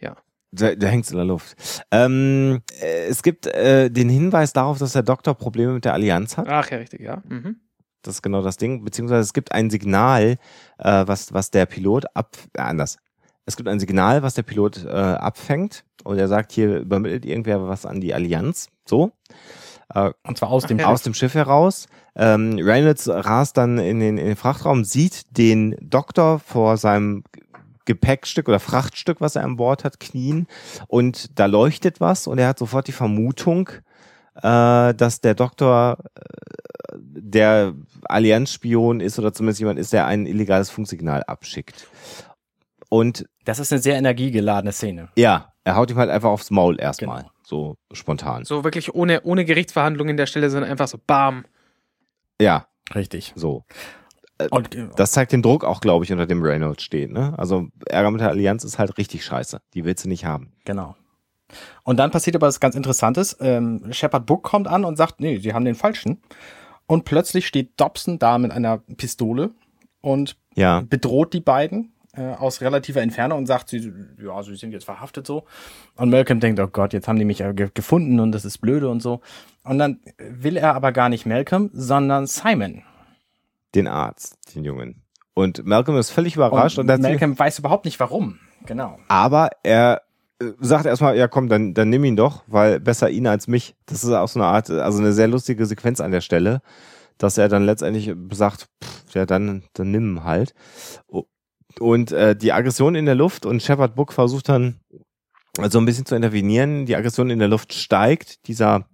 ja. 0.00 0.16
Da, 0.52 0.74
da 0.74 0.86
hängt's 0.86 1.10
in 1.10 1.16
der 1.16 1.26
Luft. 1.26 1.56
Ähm, 1.90 2.60
äh, 2.80 3.06
es 3.06 3.22
gibt 3.22 3.46
äh, 3.46 3.90
den 3.90 4.08
Hinweis 4.08 4.52
darauf, 4.52 4.78
dass 4.78 4.92
der 4.92 5.02
Doktor 5.02 5.34
Probleme 5.34 5.72
mit 5.72 5.84
der 5.84 5.92
Allianz 5.92 6.36
hat. 6.36 6.48
Ach 6.48 6.70
ja, 6.70 6.78
richtig, 6.78 7.00
ja. 7.00 7.22
Mhm. 7.28 7.56
Das 8.02 8.14
ist 8.14 8.22
genau 8.22 8.42
das 8.42 8.56
Ding. 8.56 8.84
Beziehungsweise 8.84 9.22
es 9.22 9.32
gibt 9.32 9.52
ein 9.52 9.70
Signal, 9.70 10.38
äh, 10.78 11.02
was, 11.06 11.34
was 11.34 11.50
der 11.50 11.66
Pilot 11.66 12.06
ab, 12.14 12.36
anders. 12.56 12.96
Es 13.44 13.56
gibt 13.56 13.68
ein 13.68 13.80
Signal, 13.80 14.22
was 14.22 14.34
der 14.34 14.42
Pilot 14.44 14.86
abfängt 14.86 15.84
und 16.04 16.18
er 16.18 16.28
sagt, 16.28 16.52
hier 16.52 16.78
übermittelt 16.78 17.24
irgendwer 17.24 17.66
was 17.66 17.84
an 17.84 18.00
die 18.00 18.14
Allianz. 18.14 18.68
So. 18.86 19.10
Äh, 19.94 20.10
und 20.26 20.38
zwar 20.38 20.50
aus 20.50 20.66
dem, 20.66 20.78
Ach, 20.82 20.88
aus 20.88 21.02
dem 21.02 21.14
Schiff 21.14 21.34
heraus. 21.34 21.86
Ähm, 22.16 22.58
Reynolds 22.60 23.08
rast 23.08 23.56
dann 23.56 23.78
in 23.78 24.00
den, 24.00 24.18
in 24.18 24.26
den 24.26 24.36
Frachtraum, 24.36 24.84
sieht 24.84 25.36
den 25.36 25.76
Doktor 25.80 26.38
vor 26.38 26.76
seinem 26.76 27.24
Gepäckstück 27.84 28.48
oder 28.48 28.60
Frachtstück, 28.60 29.20
was 29.20 29.36
er 29.36 29.44
an 29.44 29.56
Bord 29.56 29.84
hat, 29.84 30.00
knien 30.00 30.46
und 30.86 31.38
da 31.38 31.46
leuchtet 31.46 32.00
was 32.00 32.26
und 32.26 32.38
er 32.38 32.48
hat 32.48 32.58
sofort 32.58 32.86
die 32.86 32.92
Vermutung, 32.92 33.70
äh, 34.36 34.94
dass 34.94 35.20
der 35.20 35.34
Doktor 35.34 35.98
äh, 36.14 36.20
der 36.98 37.74
Allianzspion 38.04 39.00
ist 39.00 39.18
oder 39.18 39.32
zumindest 39.32 39.60
jemand 39.60 39.78
ist, 39.78 39.92
der 39.92 40.06
ein 40.06 40.26
illegales 40.26 40.70
Funksignal 40.70 41.22
abschickt. 41.24 41.88
Und 42.88 43.26
das 43.44 43.58
ist 43.58 43.72
eine 43.72 43.80
sehr 43.80 43.96
energiegeladene 43.96 44.72
Szene. 44.72 45.08
Ja, 45.16 45.52
er 45.64 45.76
haut 45.76 45.90
ihm 45.90 45.96
halt 45.96 46.10
einfach 46.10 46.30
aufs 46.30 46.50
Maul 46.50 46.78
erstmal. 46.80 47.22
Genau. 47.22 47.32
So 47.50 47.76
spontan. 47.92 48.44
So 48.44 48.62
wirklich 48.62 48.94
ohne, 48.94 49.22
ohne 49.22 49.44
Gerichtsverhandlungen 49.44 50.12
in 50.12 50.16
der 50.16 50.26
Stelle, 50.26 50.50
sondern 50.50 50.70
einfach 50.70 50.86
so 50.86 50.98
BAM. 51.04 51.44
Ja. 52.40 52.68
Richtig. 52.94 53.32
So. 53.34 53.64
Äh, 54.38 54.46
Und, 54.50 54.76
das 54.96 55.10
zeigt 55.10 55.32
den 55.32 55.42
Druck 55.42 55.64
auch, 55.64 55.80
glaube 55.80 56.04
ich, 56.04 56.12
unter 56.12 56.26
dem 56.26 56.42
Reynolds 56.44 56.84
steht. 56.84 57.10
Ne? 57.10 57.34
Also 57.36 57.66
Ärger 57.86 58.12
mit 58.12 58.20
der 58.20 58.28
Allianz 58.28 58.62
ist 58.62 58.78
halt 58.78 58.96
richtig 58.98 59.24
scheiße. 59.24 59.60
Die 59.74 59.84
willst 59.84 60.04
du 60.04 60.08
nicht 60.08 60.24
haben. 60.24 60.52
Genau. 60.64 60.94
Und 61.82 61.96
dann 61.96 62.12
passiert 62.12 62.36
aber 62.36 62.46
was 62.46 62.60
ganz 62.60 62.76
Interessantes. 62.76 63.36
Ähm, 63.40 63.92
Shepard 63.92 64.26
Book 64.26 64.44
kommt 64.44 64.68
an 64.68 64.84
und 64.84 64.96
sagt, 64.96 65.18
nee, 65.18 65.38
sie 65.38 65.52
haben 65.52 65.64
den 65.64 65.74
falschen. 65.74 66.22
Und 66.86 67.04
plötzlich 67.04 67.48
steht 67.48 67.80
Dobson 67.80 68.20
da 68.20 68.38
mit 68.38 68.52
einer 68.52 68.78
Pistole 68.78 69.50
und 70.00 70.36
ja. 70.54 70.82
bedroht 70.88 71.32
die 71.32 71.40
beiden 71.40 71.92
äh, 72.16 72.32
aus 72.34 72.60
relativer 72.60 73.02
Entfernung 73.02 73.38
und 73.38 73.46
sagt, 73.46 73.68
sie, 73.68 73.92
ja, 74.22 74.42
sie 74.42 74.56
sind 74.56 74.72
jetzt 74.72 74.84
verhaftet 74.84 75.26
so. 75.26 75.44
Und 75.96 76.10
Malcolm 76.10 76.40
denkt, 76.40 76.58
oh 76.60 76.66
Gott, 76.66 76.92
jetzt 76.92 77.08
haben 77.08 77.18
die 77.18 77.24
mich 77.24 77.40
äh, 77.40 77.54
gefunden 77.54 78.20
und 78.20 78.32
das 78.32 78.44
ist 78.44 78.58
blöde 78.58 78.88
und 78.88 79.00
so. 79.00 79.20
Und 79.64 79.78
dann 79.78 80.00
will 80.18 80.56
er 80.56 80.74
aber 80.74 80.92
gar 80.92 81.08
nicht 81.08 81.26
Malcolm, 81.26 81.70
sondern 81.72 82.26
Simon. 82.26 82.82
Den 83.74 83.86
Arzt, 83.86 84.54
den 84.54 84.64
Jungen. 84.64 85.02
Und 85.34 85.64
Malcolm 85.64 85.96
ist 85.98 86.10
völlig 86.10 86.36
überrascht. 86.36 86.78
Und, 86.78 86.90
und 86.90 87.00
Malcolm 87.00 87.38
weiß 87.38 87.60
überhaupt 87.60 87.84
nicht 87.84 88.00
warum. 88.00 88.38
Genau. 88.66 88.98
Aber 89.08 89.50
er 89.62 90.02
äh, 90.40 90.52
sagt 90.60 90.86
erstmal, 90.86 91.16
ja 91.16 91.28
komm, 91.28 91.48
dann, 91.48 91.74
dann 91.74 91.90
nimm 91.90 92.04
ihn 92.04 92.16
doch, 92.16 92.42
weil 92.46 92.80
besser 92.80 93.10
ihn 93.10 93.26
als 93.26 93.46
mich. 93.46 93.76
Das 93.86 94.04
ist 94.04 94.10
auch 94.10 94.28
so 94.28 94.40
eine 94.40 94.48
Art, 94.48 94.70
also 94.70 94.98
eine 94.98 95.12
sehr 95.12 95.28
lustige 95.28 95.64
Sequenz 95.66 96.00
an 96.00 96.10
der 96.10 96.20
Stelle, 96.20 96.62
dass 97.18 97.38
er 97.38 97.48
dann 97.48 97.64
letztendlich 97.64 98.12
sagt, 98.32 98.68
pff, 98.82 99.14
ja 99.14 99.26
dann, 99.26 99.62
dann 99.74 99.90
nimm 99.90 100.16
ihn 100.16 100.24
halt. 100.24 100.54
Und 101.78 102.12
äh, 102.12 102.34
die 102.34 102.52
Aggression 102.52 102.94
in 102.94 103.06
der 103.06 103.14
Luft 103.14 103.46
und 103.46 103.62
Shepard 103.62 103.94
Book 103.94 104.12
versucht 104.12 104.48
dann 104.48 104.80
so 105.68 105.78
ein 105.78 105.84
bisschen 105.84 106.06
zu 106.06 106.16
intervenieren. 106.16 106.86
Die 106.86 106.96
Aggression 106.96 107.30
in 107.30 107.38
der 107.38 107.48
Luft 107.48 107.72
steigt. 107.72 108.46
Dieser 108.48 108.86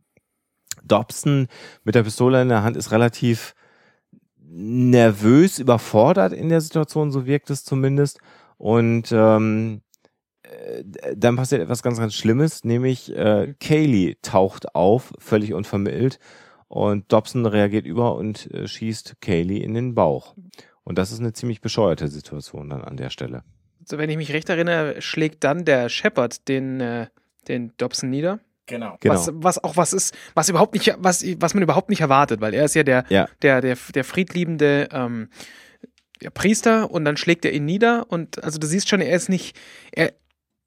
Dobson 0.85 1.49
mit 1.85 1.95
der 1.95 2.03
Pistole 2.03 2.43
in 2.43 2.49
der 2.49 2.63
Hand 2.63 2.77
ist 2.77 2.93
relativ 2.93 3.55
nervös, 4.49 5.59
überfordert 5.59 6.33
in 6.33 6.49
der 6.49 6.61
Situation, 6.61 7.11
so 7.11 7.27
wirkt 7.27 7.51
es 7.51 7.65
zumindest. 7.65 8.21
Und 8.57 9.13
ähm, 9.13 9.83
äh, 10.43 10.85
dann 11.17 11.37
passiert 11.37 11.63
etwas 11.63 11.83
ganz, 11.83 11.99
ganz 11.99 12.15
Schlimmes, 12.15 12.65
nämlich 12.65 13.15
äh, 13.15 13.55
Kaylee 13.61 14.17
taucht 14.23 14.75
auf, 14.75 15.13
völlig 15.19 15.53
unvermittelt, 15.53 16.19
und 16.69 17.13
Dobson 17.13 17.47
reagiert 17.47 17.87
über 17.87 18.17
und 18.17 18.51
äh, 18.53 18.67
schießt 18.67 19.21
Kaylee 19.21 19.59
in 19.59 19.75
den 19.75 19.95
Bauch. 19.95 20.35
Und 20.87 20.99
das 20.99 21.11
ist 21.11 21.19
eine 21.19 21.33
ziemlich 21.33 21.61
bescheuerte 21.61 22.07
Situation 22.07 22.71
dann 22.71 22.83
an 22.83 22.97
der 22.97 23.11
Stelle. 23.11 23.43
So, 23.85 23.99
wenn 23.99 24.09
ich 24.09 24.17
mich 24.17 24.33
recht 24.33 24.49
erinnere, 24.49 25.03
schlägt 25.03 25.43
dann 25.43 25.65
der 25.65 25.89
Shepard 25.89 26.47
den, 26.47 26.81
äh, 26.81 27.09
den 27.49 27.73
Dobson 27.77 28.09
nieder. 28.09 28.39
Genau. 28.67 28.97
genau. 29.01 29.15
Was, 29.15 29.31
was 29.33 29.65
auch 29.65 29.77
was 29.77 29.93
ist, 29.93 30.17
was 30.35 30.49
überhaupt 30.49 30.75
nicht, 30.75 30.95
was, 30.99 31.25
was 31.41 31.55
man 31.55 31.65
überhaupt 31.65 31.89
nicht 31.89 32.03
erwartet, 32.03 32.41
weil 32.41 32.55
er 32.55 32.65
ist 32.65 32.77
ja 32.77 32.85
der, 32.85 33.05
ja. 33.09 33.29
der, 33.43 33.61
der, 33.61 33.77
der 33.95 34.05
friedliebende 34.05 34.89
ähm, 34.93 35.29
der 36.23 36.31
Priester 36.31 36.91
und 36.91 37.05
dann 37.05 37.17
schlägt 37.17 37.45
er 37.45 37.53
ihn 37.53 37.65
nieder 37.65 38.07
und 38.09 38.43
also 38.43 38.59
du 38.59 38.67
siehst 38.67 38.89
schon, 38.89 39.01
er 39.01 39.15
ist 39.15 39.29
nicht, 39.29 39.57
er, 39.93 40.13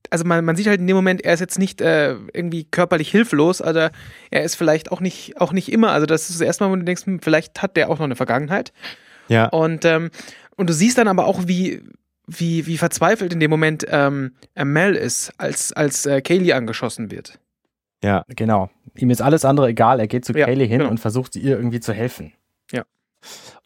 also 0.10 0.26
man, 0.26 0.44
man 0.44 0.56
sieht 0.56 0.68
halt 0.68 0.82
in 0.82 0.88
dem 0.88 0.96
Moment, 0.96 1.22
er 1.22 1.34
ist 1.34 1.40
jetzt 1.40 1.60
nicht 1.60 1.82
äh, 1.82 2.12
irgendwie 2.34 2.66
körperlich 2.66 3.10
hilflos, 3.10 3.62
also 3.62 3.88
er 4.32 4.44
ist 4.44 4.56
vielleicht 4.56 4.92
auch 4.92 5.02
nicht, 5.02 5.40
auch 5.40 5.54
nicht 5.54 5.72
immer, 5.72 5.92
also 5.92 6.06
das 6.06 6.30
ist 6.30 6.40
das 6.40 6.46
erste 6.46 6.64
Mal, 6.64 6.72
wo 6.72 6.76
du 6.76 6.84
denkst, 6.84 7.06
hm, 7.06 7.20
vielleicht 7.20 7.62
hat 7.62 7.78
der 7.78 7.90
auch 7.90 8.00
noch 8.00 8.06
eine 8.06 8.16
Vergangenheit. 8.16 8.74
Ja. 9.30 9.48
Und, 9.48 9.86
ähm, 9.86 10.12
und 10.58 10.70
du 10.70 10.74
siehst 10.74 10.98
dann 10.98 11.08
aber 11.08 11.26
auch, 11.26 11.48
wie, 11.48 11.82
wie, 12.28 12.68
wie 12.68 12.78
verzweifelt 12.78 13.34
in 13.34 13.40
dem 13.40 13.50
Moment 13.50 13.86
ähm, 13.90 14.34
Mel 14.56 14.96
ist, 14.96 15.34
als, 15.38 15.74
als 15.74 16.06
äh, 16.06 16.22
Kaylee 16.22 16.54
angeschossen 16.54 17.12
wird. 17.12 17.40
Ja, 18.04 18.24
genau. 18.28 18.70
Ihm 18.96 19.10
ist 19.10 19.22
alles 19.22 19.46
andere 19.46 19.68
egal. 19.68 20.00
Er 20.00 20.08
geht 20.08 20.26
zu 20.26 20.34
ja, 20.34 20.46
Kaylee 20.46 20.68
hin 20.68 20.80
genau. 20.80 20.92
und 20.92 21.00
versucht 21.00 21.36
ihr 21.36 21.58
irgendwie 21.58 21.80
zu 21.80 21.94
helfen. 21.94 22.34
Ja. 22.72 22.84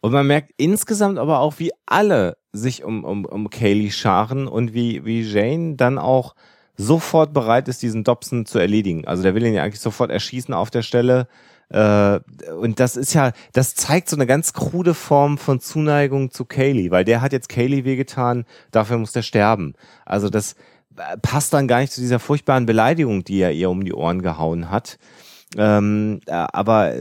Und 0.00 0.12
man 0.12 0.26
merkt 0.26 0.52
insgesamt 0.56 1.18
aber 1.18 1.40
auch, 1.40 1.58
wie 1.58 1.72
alle 1.86 2.36
sich 2.52 2.84
um, 2.84 3.04
um, 3.04 3.24
um 3.24 3.50
Kaylee 3.50 3.90
scharen 3.90 4.46
und 4.46 4.74
wie, 4.74 5.04
wie 5.04 5.22
Jane 5.22 5.76
dann 5.76 5.98
auch 5.98 6.34
sofort 6.76 7.32
bereit 7.32 7.68
ist, 7.68 7.82
diesen 7.82 8.04
Dobson 8.04 8.46
zu 8.46 8.58
erledigen. 8.58 9.06
Also 9.06 9.22
der 9.22 9.34
will 9.34 9.46
ihn 9.46 9.54
ja 9.54 9.62
eigentlich 9.62 9.80
sofort 9.80 10.10
erschießen 10.10 10.52
auf 10.52 10.70
der 10.70 10.82
Stelle. 10.82 11.28
Äh, 11.74 12.20
und 12.52 12.78
das 12.78 12.96
ist 12.96 13.14
ja, 13.14 13.32
das 13.52 13.74
zeigt 13.74 14.08
so 14.08 14.14
eine 14.14 14.26
ganz 14.26 14.52
krude 14.52 14.94
Form 14.94 15.38
von 15.38 15.58
Zuneigung 15.58 16.30
zu 16.30 16.44
Kaylee, 16.44 16.92
weil 16.92 17.04
der 17.04 17.20
hat 17.20 17.32
jetzt 17.32 17.48
Kaylee 17.48 17.84
wehgetan, 17.84 18.44
dafür 18.70 18.96
muss 18.96 19.10
der 19.10 19.22
sterben. 19.22 19.74
Also 20.06 20.30
das 20.30 20.52
äh, 20.96 21.16
passt 21.20 21.52
dann 21.52 21.66
gar 21.66 21.80
nicht 21.80 21.92
zu 21.92 22.00
dieser 22.00 22.20
furchtbaren 22.20 22.64
Beleidigung, 22.64 23.24
die 23.24 23.40
er 23.40 23.50
ihr 23.50 23.70
um 23.70 23.84
die 23.84 23.92
Ohren 23.92 24.22
gehauen 24.22 24.70
hat. 24.70 24.98
Ähm, 25.56 26.20
äh, 26.26 26.32
aber 26.32 26.92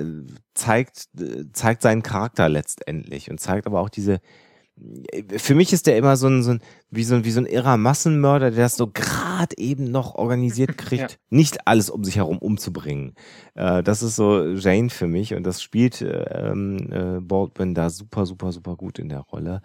zeigt, 0.55 1.07
zeigt 1.53 1.83
seinen 1.83 2.01
Charakter 2.01 2.49
letztendlich 2.49 3.29
und 3.29 3.39
zeigt 3.39 3.67
aber 3.67 3.79
auch 3.79 3.89
diese, 3.89 4.21
für 5.37 5.55
mich 5.55 5.71
ist 5.71 5.87
der 5.87 5.97
immer 5.97 6.17
so 6.17 6.27
ein, 6.27 6.43
so 6.43 6.51
ein, 6.51 6.61
wie 6.89 7.03
so 7.03 7.15
ein, 7.15 7.25
wie 7.25 7.31
so 7.31 7.39
ein 7.39 7.45
irrer 7.45 7.77
Massenmörder, 7.77 8.51
der 8.51 8.63
das 8.63 8.75
so 8.75 8.87
gerade 8.87 9.57
eben 9.57 9.91
noch 9.91 10.15
organisiert 10.15 10.77
kriegt, 10.77 11.11
ja. 11.11 11.17
nicht 11.29 11.67
alles 11.67 11.89
um 11.89 12.03
sich 12.03 12.17
herum 12.17 12.37
umzubringen. 12.37 13.15
Äh, 13.55 13.83
das 13.83 14.03
ist 14.03 14.15
so 14.15 14.45
Jane 14.53 14.89
für 14.89 15.07
mich 15.07 15.33
und 15.33 15.43
das 15.43 15.61
spielt 15.61 16.01
ähm, 16.01 16.89
äh, 16.91 17.21
Baldwin 17.21 17.73
da 17.73 17.89
super, 17.89 18.25
super, 18.25 18.51
super 18.51 18.75
gut 18.75 18.99
in 18.99 19.09
der 19.09 19.19
Rolle. 19.19 19.61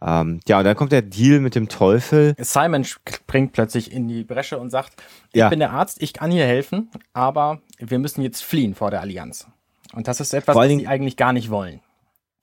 Ähm, 0.00 0.40
ja, 0.46 0.58
und 0.58 0.64
dann 0.64 0.76
kommt 0.76 0.92
der 0.92 1.02
Deal 1.02 1.40
mit 1.40 1.54
dem 1.54 1.68
Teufel. 1.68 2.34
Simon 2.38 2.84
springt 2.84 3.52
plötzlich 3.52 3.92
in 3.92 4.08
die 4.08 4.24
Bresche 4.24 4.58
und 4.58 4.70
sagt, 4.70 5.02
ich 5.32 5.40
ja. 5.40 5.48
bin 5.48 5.58
der 5.58 5.72
Arzt, 5.72 6.02
ich 6.02 6.12
kann 6.12 6.30
hier 6.30 6.46
helfen, 6.46 6.90
aber 7.12 7.60
wir 7.78 7.98
müssen 7.98 8.22
jetzt 8.22 8.42
fliehen 8.42 8.74
vor 8.74 8.90
der 8.90 9.00
Allianz. 9.00 9.46
Und 9.92 10.06
das 10.06 10.20
ist 10.20 10.32
etwas, 10.32 10.54
was 10.54 10.68
sie 10.68 10.86
eigentlich 10.86 11.16
gar 11.16 11.32
nicht 11.32 11.50
wollen. 11.50 11.80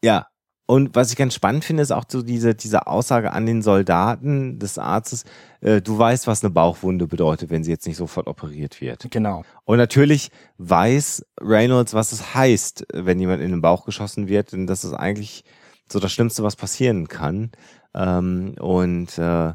Ja, 0.03 0.27
und 0.67 0.95
was 0.95 1.09
ich 1.09 1.15
ganz 1.15 1.33
spannend 1.33 1.63
finde, 1.63 1.81
ist 1.81 1.91
auch 1.91 2.03
so 2.07 2.21
diese, 2.21 2.53
diese 2.53 2.87
Aussage 2.87 3.31
an 3.31 3.45
den 3.45 3.61
Soldaten 3.61 4.59
des 4.59 4.77
Arztes, 4.77 5.23
äh, 5.61 5.81
du 5.81 5.97
weißt, 5.97 6.27
was 6.27 6.43
eine 6.43 6.51
Bauchwunde 6.51 7.07
bedeutet, 7.07 7.49
wenn 7.49 7.63
sie 7.63 7.71
jetzt 7.71 7.87
nicht 7.87 7.95
sofort 7.95 8.27
operiert 8.27 8.81
wird. 8.81 9.07
Genau. 9.09 9.45
Und 9.63 9.77
natürlich 9.77 10.29
weiß 10.57 11.25
Reynolds, 11.39 11.93
was 11.93 12.11
es 12.11 12.35
heißt, 12.35 12.85
wenn 12.93 13.17
jemand 13.17 13.41
in 13.41 13.51
den 13.51 13.61
Bauch 13.61 13.85
geschossen 13.85 14.27
wird, 14.27 14.51
denn 14.51 14.67
das 14.67 14.83
ist 14.83 14.93
eigentlich 14.93 15.45
so 15.89 16.01
das 16.01 16.11
Schlimmste, 16.11 16.43
was 16.43 16.57
passieren 16.57 17.07
kann. 17.07 17.51
Ähm, 17.95 18.55
und 18.59 19.17
äh, 19.17 19.53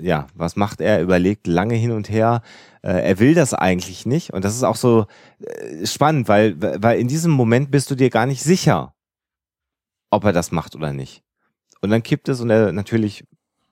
ja, 0.00 0.28
was 0.34 0.54
macht 0.54 0.80
er? 0.80 1.02
Überlegt 1.02 1.48
lange 1.48 1.74
hin 1.74 1.90
und 1.90 2.08
her. 2.08 2.42
Äh, 2.82 3.08
er 3.08 3.18
will 3.18 3.34
das 3.34 3.54
eigentlich 3.54 4.06
nicht. 4.06 4.32
Und 4.32 4.44
das 4.44 4.54
ist 4.54 4.62
auch 4.62 4.76
so 4.76 5.06
äh, 5.40 5.84
spannend, 5.84 6.28
weil, 6.28 6.54
weil 6.60 7.00
in 7.00 7.08
diesem 7.08 7.32
Moment 7.32 7.72
bist 7.72 7.90
du 7.90 7.96
dir 7.96 8.08
gar 8.08 8.26
nicht 8.26 8.42
sicher, 8.42 8.93
ob 10.14 10.24
er 10.24 10.32
das 10.32 10.52
macht 10.52 10.74
oder 10.74 10.92
nicht. 10.92 11.22
Und 11.80 11.90
dann 11.90 12.02
kippt 12.02 12.28
es 12.28 12.40
und 12.40 12.50
er 12.50 12.72
natürlich 12.72 13.24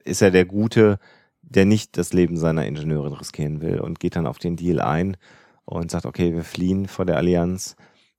ist 0.05 0.23
er 0.23 0.31
der 0.31 0.44
Gute, 0.44 0.98
der 1.43 1.64
nicht 1.64 1.97
das 1.97 2.12
Leben 2.12 2.36
seiner 2.36 2.66
Ingenieurin 2.66 3.12
riskieren 3.12 3.60
will 3.60 3.81
und 3.81 4.01
geht 4.01 4.16
dann 4.16 4.27
auf 4.27 4.39
den 4.39 4.56
Deal 4.56 4.81
ein 4.81 5.16
und 5.64 5.90
sagt, 5.90 6.06
okay, 6.06 6.35
wir 6.35 6.44
fliehen 6.44 6.89
vor 6.89 7.05
der 7.05 7.16
Allianz 7.16 7.77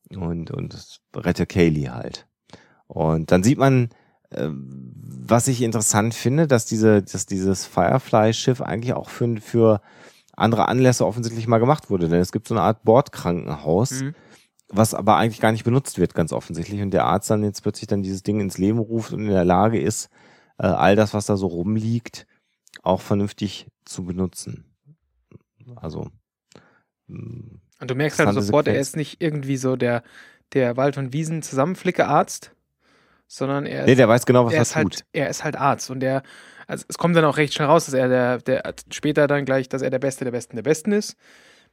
und, 0.09 0.51
und 0.51 0.99
rette 1.15 1.45
Kaylee 1.45 1.89
halt. 1.89 2.27
Und 2.87 3.31
dann 3.31 3.43
sieht 3.43 3.57
man 3.57 3.89
äh, 4.33 4.49
was 5.25 5.47
ich 5.47 5.61
interessant 5.61 6.13
finde, 6.13 6.47
dass 6.47 6.65
diese, 6.65 7.01
dass 7.01 7.25
dieses 7.25 7.65
Firefly-Schiff 7.65 8.61
eigentlich 8.61 8.93
auch 8.93 9.09
für, 9.09 9.37
für 9.39 9.81
andere 10.35 10.67
Anlässe 10.67 11.05
offensichtlich 11.05 11.47
mal 11.47 11.59
gemacht 11.59 11.89
wurde. 11.89 12.09
Denn 12.09 12.19
es 12.19 12.31
gibt 12.31 12.47
so 12.47 12.55
eine 12.55 12.63
Art 12.63 12.83
Bordkrankenhaus, 12.83 14.01
mhm. 14.01 14.15
Was 14.73 14.93
aber 14.93 15.17
eigentlich 15.17 15.39
gar 15.39 15.51
nicht 15.51 15.63
benutzt 15.63 15.99
wird, 15.99 16.13
ganz 16.15 16.33
offensichtlich. 16.33 16.81
Und 16.81 16.91
der 16.91 17.05
Arzt 17.05 17.29
dann 17.29 17.43
jetzt 17.43 17.61
plötzlich 17.61 17.87
dann 17.87 18.03
dieses 18.03 18.23
Ding 18.23 18.39
ins 18.39 18.57
Leben 18.57 18.79
ruft 18.79 19.13
und 19.13 19.21
in 19.21 19.29
der 19.29 19.45
Lage 19.45 19.79
ist, 19.79 20.09
äh, 20.57 20.65
all 20.65 20.95
das, 20.95 21.13
was 21.13 21.25
da 21.25 21.37
so 21.37 21.47
rumliegt, 21.47 22.27
auch 22.81 23.01
vernünftig 23.01 23.67
zu 23.85 24.03
benutzen. 24.03 24.65
Also. 25.75 26.07
Hm, 27.07 27.61
und 27.79 27.91
du 27.91 27.95
merkst 27.95 28.19
halt 28.19 28.29
sofort, 28.33 28.65
Sequenz. 28.65 28.75
er 28.75 28.81
ist 28.81 28.95
nicht 28.95 29.21
irgendwie 29.21 29.57
so 29.57 29.75
der, 29.75 30.03
der 30.53 30.77
Wald- 30.77 30.97
und 30.97 31.13
Wiesen-Zusammenflicke-Arzt, 31.13 32.51
sondern 33.27 33.65
er, 33.65 33.85
nee, 33.85 33.95
der 33.95 34.07
weiß 34.07 34.25
genau, 34.25 34.45
was 34.45 34.53
er, 34.53 34.63
tut. 34.63 34.75
Halt, 34.75 35.05
er 35.11 35.29
ist 35.29 35.43
halt 35.43 35.55
Arzt 35.55 35.89
und 35.89 35.99
der, 35.99 36.23
also 36.67 36.85
es 36.87 36.97
kommt 36.97 37.15
dann 37.15 37.25
auch 37.25 37.37
recht 37.37 37.53
schnell 37.53 37.67
raus, 37.67 37.85
dass 37.85 37.93
er 37.93 38.07
der, 38.07 38.37
der 38.39 38.75
später 38.91 39.27
dann 39.27 39.45
gleich, 39.45 39.69
dass 39.69 39.81
er 39.81 39.89
der 39.89 39.99
Beste 39.99 40.23
der 40.23 40.31
Besten 40.31 40.55
der 40.55 40.63
Besten 40.63 40.91
ist 40.91 41.17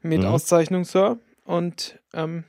mit 0.03 0.21
mhm. 0.21 0.27
Auszeichnung, 0.27 0.85
Sir. 0.85 1.19
Und 1.45 1.99
ähm, 2.13 2.45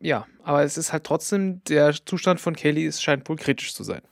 ja, 0.00 0.26
aber 0.42 0.62
es 0.64 0.76
ist 0.76 0.92
halt 0.92 1.04
trotzdem, 1.04 1.62
der 1.64 1.92
Zustand 1.92 2.40
von 2.40 2.54
Kelly 2.56 2.84
ist, 2.84 3.02
scheint 3.02 3.28
wohl 3.28 3.36
kritisch 3.36 3.74
zu 3.74 3.84
sein. 3.84 4.02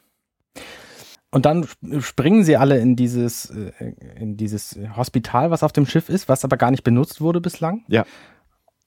Und 1.31 1.45
dann 1.45 1.67
springen 2.01 2.45
sie 2.45 2.57
alle 2.57 2.79
in 2.79 2.97
dieses, 2.97 3.51
äh, 3.51 3.73
in 4.17 4.37
dieses 4.37 4.79
Hospital, 4.97 5.51
was 5.51 5.63
auf 5.63 5.73
dem 5.73 5.87
Schiff 5.87 6.09
ist, 6.09 6.29
was 6.29 6.45
aber 6.45 6.57
gar 6.57 6.71
nicht 6.71 6.85
benutzt 6.85 7.21
wurde 7.21 7.41
bislang. 7.41 7.85
Ja 7.89 8.07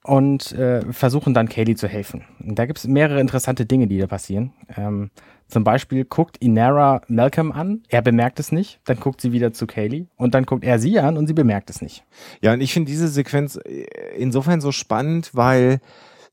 und 0.04 0.54
äh, 0.54 0.82
versuchen 0.92 1.34
dann 1.34 1.50
Kaylee 1.50 1.76
zu 1.76 1.88
helfen. 1.88 2.24
Und 2.40 2.58
da 2.58 2.66
gibt 2.66 2.80
es 2.80 2.88
mehrere 2.88 3.20
interessante 3.20 3.66
Dinge, 3.66 3.88
die 3.88 3.98
da 3.98 4.08
passieren. 4.08 4.54
Ähm, 4.78 5.12
zum 5.48 5.64
Beispiel 5.64 6.06
guckt 6.06 6.38
Inara 6.38 7.02
Malcolm 7.08 7.52
an, 7.52 7.84
er 7.90 8.02
bemerkt 8.02 8.40
es 8.40 8.52
nicht, 8.52 8.80
dann 8.86 9.00
guckt 9.00 9.20
sie 9.20 9.32
wieder 9.32 9.52
zu 9.52 9.68
Kaylee 9.68 10.06
und 10.16 10.36
dann 10.36 10.46
guckt 10.46 10.64
er 10.64 10.80
sie 10.80 11.00
an 11.00 11.18
und 11.18 11.28
sie 11.28 11.34
bemerkt 11.34 11.70
es 11.70 11.82
nicht. 11.82 12.06
Ja, 12.42 12.54
und 12.54 12.62
ich 12.62 12.72
finde 12.72 12.90
diese 12.90 13.08
Sequenz 13.08 13.58
äh, 13.58 13.86
insofern 14.18 14.62
so 14.62 14.72
spannend, 14.72 15.32
weil 15.34 15.80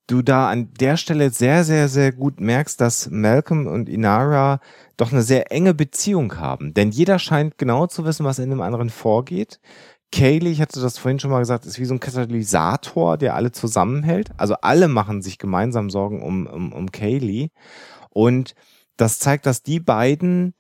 du 0.07 0.23
da 0.23 0.49
an 0.51 0.73
der 0.81 0.97
Stelle 0.97 1.31
sehr, 1.31 1.65
sehr, 1.65 1.89
sehr 1.89 2.13
gut 2.13 2.41
merkst, 2.41 2.81
dass 2.81 3.11
Malcolm 3.11 3.67
und 3.67 3.89
Inara 3.89 4.61
doch 4.97 5.13
eine 5.13 5.23
sehr 5.23 5.53
enge 5.53 5.75
Beziehung 5.75 6.39
haben. 6.39 6.75
Denn 6.75 6.91
jeder 6.91 7.19
scheint 7.19 7.59
genau 7.59 7.87
zu 7.87 8.05
wissen, 8.05 8.25
was 8.25 8.39
in 8.39 8.51
dem 8.51 8.61
anderen 8.61 8.91
vorgeht. 8.91 9.61
Kaylee, 10.13 10.51
ich 10.51 10.61
hatte 10.61 10.81
das 10.81 10.99
vorhin 10.99 11.19
schon 11.19 11.31
mal 11.31 11.41
gesagt, 11.41 11.67
ist 11.67 11.81
wie 11.81 11.85
so 11.85 11.95
ein 11.95 12.01
Katalysator, 12.01 13.19
der 13.19 13.35
alle 13.35 13.53
zusammenhält. 13.53 14.31
Also 14.37 14.55
alle 14.63 14.89
machen 14.89 15.21
sich 15.23 15.39
gemeinsam 15.39 15.91
Sorgen 15.91 16.23
um, 16.23 16.47
um, 16.47 16.73
um 16.73 16.93
Kaylee. 16.93 17.51
Und 18.11 18.55
das 18.97 19.19
zeigt, 19.19 19.47
dass 19.47 19.63
die 19.63 19.81
beiden 19.81 20.55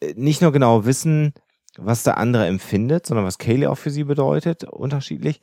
äh, 0.00 0.12
nicht 0.16 0.42
nur 0.42 0.52
genau 0.52 0.84
wissen, 0.84 1.32
was 1.78 2.02
der 2.04 2.18
andere 2.18 2.46
empfindet, 2.46 3.06
sondern 3.06 3.26
was 3.26 3.38
Kaylee 3.38 3.66
auch 3.66 3.76
für 3.76 3.90
sie 3.90 4.04
bedeutet, 4.04 4.64
unterschiedlich. 4.64 5.40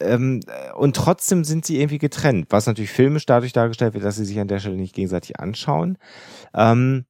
Ähm, 0.00 0.40
äh, 0.46 0.72
und 0.72 0.96
trotzdem 0.96 1.44
sind 1.44 1.64
sie 1.64 1.78
irgendwie 1.78 1.98
getrennt, 1.98 2.46
was 2.50 2.66
natürlich 2.66 2.90
filmisch 2.90 3.26
dadurch 3.26 3.52
dargestellt 3.52 3.94
wird, 3.94 4.04
dass 4.04 4.16
sie 4.16 4.24
sich 4.24 4.38
an 4.38 4.48
der 4.48 4.58
Stelle 4.58 4.76
nicht 4.76 4.94
gegenseitig 4.94 5.40
anschauen. 5.40 5.98
Ähm, 6.54 7.06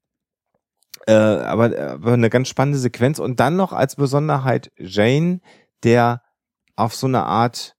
äh, 1.07 1.13
aber, 1.13 1.79
aber 1.79 2.13
eine 2.13 2.31
ganz 2.31 2.49
spannende 2.49 2.79
Sequenz. 2.79 3.19
Und 3.19 3.41
dann 3.41 3.57
noch 3.57 3.73
als 3.73 3.97
Besonderheit 3.97 4.73
Jane, 4.77 5.41
der 5.83 6.23
auf 6.77 6.95
so 6.95 7.07
eine 7.07 7.25
Art 7.25 7.77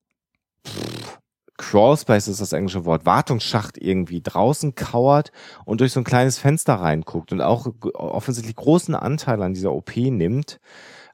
Crawlspace 1.58 2.28
ist 2.28 2.40
das 2.40 2.54
englische 2.54 2.86
Wort, 2.86 3.06
Wartungsschacht 3.06 3.78
irgendwie 3.78 4.22
draußen 4.22 4.76
kauert 4.76 5.32
und 5.66 5.82
durch 5.82 5.92
so 5.92 6.00
ein 6.00 6.04
kleines 6.04 6.38
Fenster 6.38 6.76
reinguckt 6.76 7.32
und 7.32 7.42
auch 7.42 7.68
offensichtlich 7.96 8.56
großen 8.56 8.94
Anteil 8.94 9.42
an 9.42 9.54
dieser 9.54 9.74
OP 9.74 9.96
nimmt, 9.96 10.60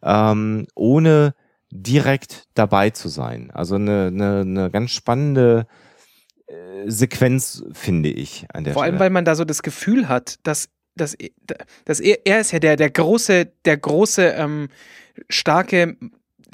ähm, 0.01 0.67
ohne 0.75 1.33
direkt 1.73 2.45
dabei 2.53 2.91
zu 2.91 3.09
sein. 3.09 3.51
Also 3.51 3.75
eine, 3.75 4.07
eine, 4.07 4.41
eine 4.41 4.71
ganz 4.71 4.91
spannende 4.91 5.67
äh, 6.47 6.89
Sequenz, 6.89 7.63
finde 7.73 8.09
ich, 8.09 8.45
an 8.53 8.63
der 8.63 8.73
Vor 8.73 8.83
Stelle. 8.83 8.93
allem, 8.93 8.99
weil 8.99 9.09
man 9.09 9.25
da 9.25 9.35
so 9.35 9.45
das 9.45 9.63
Gefühl 9.63 10.07
hat, 10.07 10.39
dass 10.43 10.69
dass, 10.95 11.17
dass 11.85 11.99
er, 11.99 12.25
er 12.25 12.39
ist 12.39 12.51
ja 12.51 12.59
der, 12.59 12.75
der 12.75 12.91
große, 12.91 13.51
der 13.65 13.77
große, 13.77 14.27
ähm, 14.37 14.69
starke, 15.27 15.97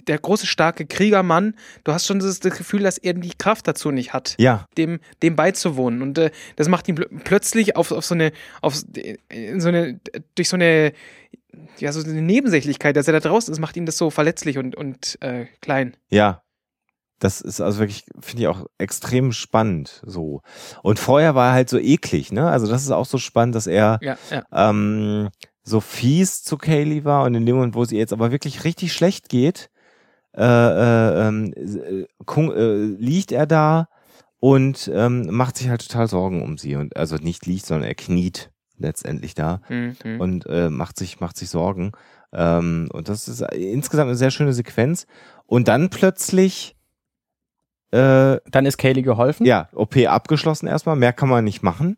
der 0.08 0.18
große, 0.18 0.48
starke 0.48 0.86
Kriegermann. 0.86 1.56
Du 1.84 1.91
hast 1.91 2.08
schon 2.08 2.20
das, 2.20 2.40
das, 2.40 2.58
Gefühl, 2.58 2.84
dass 2.84 2.98
er 2.98 3.14
die 3.14 3.38
Kraft 3.38 3.68
dazu 3.68 3.91
nicht 3.91 4.14
hat, 4.14 4.36
ja. 4.40 4.66
dem, 4.78 5.00
dem 5.22 5.36
beizuwohnen. 5.36 6.02
Und 6.02 6.18
äh, 6.18 6.32
das 6.56 6.70
macht 6.70 6.88
ihn 6.88 6.96
pl 6.96 7.08
plötzlich 7.26 7.76
auf, 7.76 7.91
auf 7.91 8.06
so 8.06 8.16
eine, 8.16 8.32
auf 8.62 8.76
so 8.76 9.68
eine, 9.68 10.00
durch 10.36 10.48
so 10.48 10.56
eine, 10.56 10.94
ja, 11.77 11.91
so 11.91 12.07
eine 12.07 12.21
Nebensächlichkeit, 12.21 12.95
dass 12.95 13.07
er 13.07 13.13
da 13.13 13.19
draußen 13.19 13.51
ist, 13.51 13.59
macht 13.59 13.77
ihn 13.77 13.85
das 13.85 13.97
so 13.97 14.09
verletzlich 14.09 14.57
und, 14.57 14.76
und 14.76 15.17
äh, 15.21 15.45
klein. 15.61 15.95
Ja, 16.09 16.43
das 17.19 17.41
ist 17.41 17.59
also 17.59 17.80
wirklich, 17.80 18.05
finde 18.21 18.43
ich 18.43 18.47
auch 18.47 18.65
extrem 18.77 19.31
spannend 19.31 20.01
so. 20.05 20.41
Und 20.84 20.99
vorher 20.99 21.35
war 21.35 21.47
er 21.49 21.53
halt 21.53 21.69
so 21.69 21.77
eklig, 21.77 22.31
ne? 22.31 22.49
Also 22.49 22.67
das 22.67 22.84
ist 22.84 22.91
auch 22.91 23.05
so 23.05 23.17
spannend, 23.17 23.55
dass 23.55 23.67
er 23.67 23.99
ja, 24.01 24.17
ja. 24.31 24.43
Ähm, 24.51 25.30
so 25.63 25.81
fies 25.81 26.43
zu 26.43 26.57
Kaylee 26.57 27.03
war 27.03 27.26
und 27.26 27.35
in 27.35 27.45
dem 27.45 27.55
Moment, 27.55 27.76
wo 27.76 27.85
sie 27.85 27.97
jetzt 27.97 28.13
aber 28.13 28.31
wirklich 28.31 28.63
richtig 28.63 28.93
schlecht 28.93 29.30
geht, 29.30 29.69
äh, 30.35 30.43
äh, 30.43 31.27
ähm, 31.27 31.53
äh, 31.55 32.05
äh, 32.05 32.95
liegt 32.97 33.31
er 33.31 33.45
da 33.45 33.89
und 34.39 34.89
ähm, 34.93 35.27
macht 35.31 35.57
sich 35.57 35.69
halt 35.69 35.88
total 35.88 36.07
Sorgen 36.07 36.41
um 36.41 36.57
sie. 36.57 36.76
Und 36.76 36.95
also 36.95 37.17
nicht 37.17 37.45
liegt, 37.45 37.65
sondern 37.65 37.88
er 37.88 37.95
kniet 37.95 38.51
letztendlich 38.80 39.35
da 39.35 39.61
mhm. 39.69 40.19
und 40.19 40.45
äh, 40.47 40.69
macht 40.69 40.97
sich, 40.97 41.19
macht 41.19 41.38
sich 41.38 41.49
Sorgen. 41.49 41.91
Ähm, 42.34 42.89
und 42.91 43.10
das 43.10 43.27
ist 43.27 43.41
insgesamt 43.53 44.07
eine 44.07 44.18
sehr 44.18 44.31
schöne 44.31 44.53
Sequenz. 44.53 45.07
Und 45.45 45.68
dann 45.68 45.89
plötzlich 45.89 46.76
äh, 47.91 48.39
dann 48.45 48.65
ist 48.65 48.77
Kaylee 48.77 49.01
geholfen? 49.01 49.45
Ja, 49.45 49.69
OP 49.73 49.97
abgeschlossen 49.97 50.68
erstmal. 50.68 50.95
Mehr 50.95 51.14
kann 51.14 51.30
man 51.30 51.43
nicht 51.43 51.64
machen. 51.64 51.97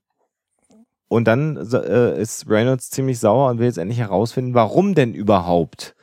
Und 1.08 1.28
dann 1.28 1.58
äh, 1.58 2.22
ist 2.22 2.50
Reynolds 2.50 2.90
ziemlich 2.90 3.20
sauer 3.20 3.50
und 3.50 3.60
will 3.60 3.66
jetzt 3.66 3.78
endlich 3.78 4.00
herausfinden, 4.00 4.54
warum 4.54 4.96
denn 4.96 5.14
überhaupt 5.14 5.96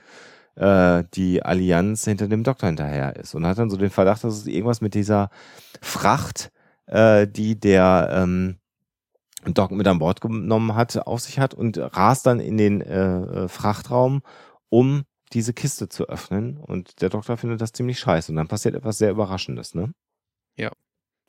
äh, 0.56 1.04
die 1.14 1.42
Allianz 1.42 2.04
hinter 2.04 2.28
dem 2.28 2.44
Doktor 2.44 2.66
hinterher 2.66 3.16
ist. 3.16 3.34
Und 3.34 3.46
hat 3.46 3.58
dann 3.58 3.70
so 3.70 3.78
den 3.78 3.88
Verdacht, 3.88 4.22
dass 4.22 4.34
es 4.34 4.46
irgendwas 4.46 4.82
mit 4.82 4.92
dieser 4.92 5.30
Fracht, 5.80 6.50
äh, 6.86 7.26
die 7.26 7.58
der 7.58 8.10
ähm, 8.12 8.58
Doc 9.46 9.70
mit 9.70 9.86
an 9.86 9.98
Bord 9.98 10.20
genommen 10.20 10.74
hat, 10.74 10.96
auf 11.06 11.20
sich 11.20 11.38
hat 11.38 11.54
und 11.54 11.78
rast 11.78 12.26
dann 12.26 12.40
in 12.40 12.56
den 12.56 12.80
äh, 12.80 13.44
äh 13.44 13.48
Frachtraum, 13.48 14.22
um 14.68 15.04
diese 15.32 15.52
Kiste 15.52 15.88
zu 15.88 16.08
öffnen 16.08 16.56
und 16.56 17.00
der 17.02 17.10
Doktor 17.10 17.36
findet 17.36 17.60
das 17.60 17.72
ziemlich 17.72 17.98
scheiße 17.98 18.32
und 18.32 18.36
dann 18.36 18.48
passiert 18.48 18.74
etwas 18.74 18.98
sehr 18.98 19.10
Überraschendes, 19.10 19.74
ne? 19.74 19.92
Ja. 20.56 20.72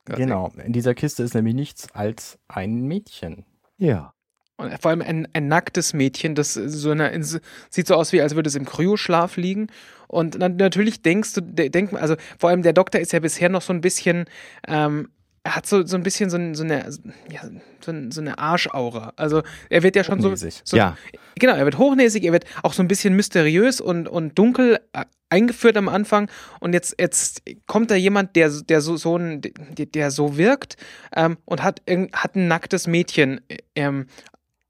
Genau. 0.06 0.50
In 0.64 0.72
dieser 0.72 0.94
Kiste 0.94 1.22
ist 1.22 1.34
nämlich 1.34 1.54
nichts 1.54 1.92
als 1.92 2.38
ein 2.48 2.82
Mädchen. 2.82 3.44
Ja. 3.76 4.12
Und 4.56 4.80
vor 4.80 4.90
allem 4.90 5.02
ein, 5.02 5.28
ein 5.32 5.48
nacktes 5.48 5.92
Mädchen, 5.94 6.34
das 6.34 6.54
so 6.54 6.90
eine, 6.90 7.22
sieht 7.22 7.86
so 7.86 7.94
aus, 7.94 8.12
wie 8.12 8.20
als 8.20 8.34
würde 8.34 8.48
es 8.48 8.54
im 8.54 8.66
Kryoschlaf 8.66 9.36
liegen. 9.36 9.68
Und 10.08 10.40
dann, 10.40 10.56
natürlich 10.56 11.02
denkst 11.02 11.34
du, 11.34 11.40
denk, 11.40 11.92
also 11.94 12.16
vor 12.38 12.50
allem 12.50 12.62
der 12.62 12.72
Doktor 12.72 13.00
ist 13.00 13.12
ja 13.12 13.20
bisher 13.20 13.48
noch 13.48 13.62
so 13.62 13.72
ein 13.72 13.80
bisschen 13.80 14.26
ähm, 14.66 15.10
er 15.42 15.56
hat 15.56 15.66
so, 15.66 15.86
so 15.86 15.96
ein 15.96 16.02
bisschen 16.02 16.28
so, 16.28 16.36
so 16.54 16.64
eine, 16.64 16.90
ja, 17.30 17.40
so, 17.80 17.92
so, 18.10 18.20
eine 18.20 18.38
Arschaura. 18.38 19.12
Also 19.16 19.42
er 19.70 19.82
wird 19.82 19.96
ja 19.96 20.04
schon 20.04 20.20
so, 20.20 20.34
so. 20.34 20.76
Ja. 20.76 20.96
Genau, 21.36 21.54
er 21.54 21.64
wird 21.64 21.78
hochnäsig, 21.78 22.24
er 22.24 22.32
wird 22.32 22.44
auch 22.62 22.74
so 22.74 22.82
ein 22.82 22.88
bisschen 22.88 23.16
mysteriös 23.16 23.80
und, 23.80 24.06
und 24.06 24.38
dunkel 24.38 24.80
äh, 24.92 25.04
eingeführt 25.30 25.76
am 25.78 25.88
Anfang. 25.88 26.30
Und 26.60 26.74
jetzt, 26.74 26.96
jetzt 27.00 27.42
kommt 27.66 27.90
da 27.90 27.94
jemand, 27.94 28.36
der, 28.36 28.50
der 28.50 28.82
so, 28.82 28.96
so 28.96 29.16
ein, 29.16 29.40
der 29.40 30.10
so 30.10 30.36
wirkt 30.36 30.76
ähm, 31.16 31.38
und 31.46 31.62
hat, 31.62 31.80
hat 32.12 32.34
ein 32.36 32.48
nacktes 32.48 32.86
Mädchen 32.86 33.40
ähm, 33.74 34.06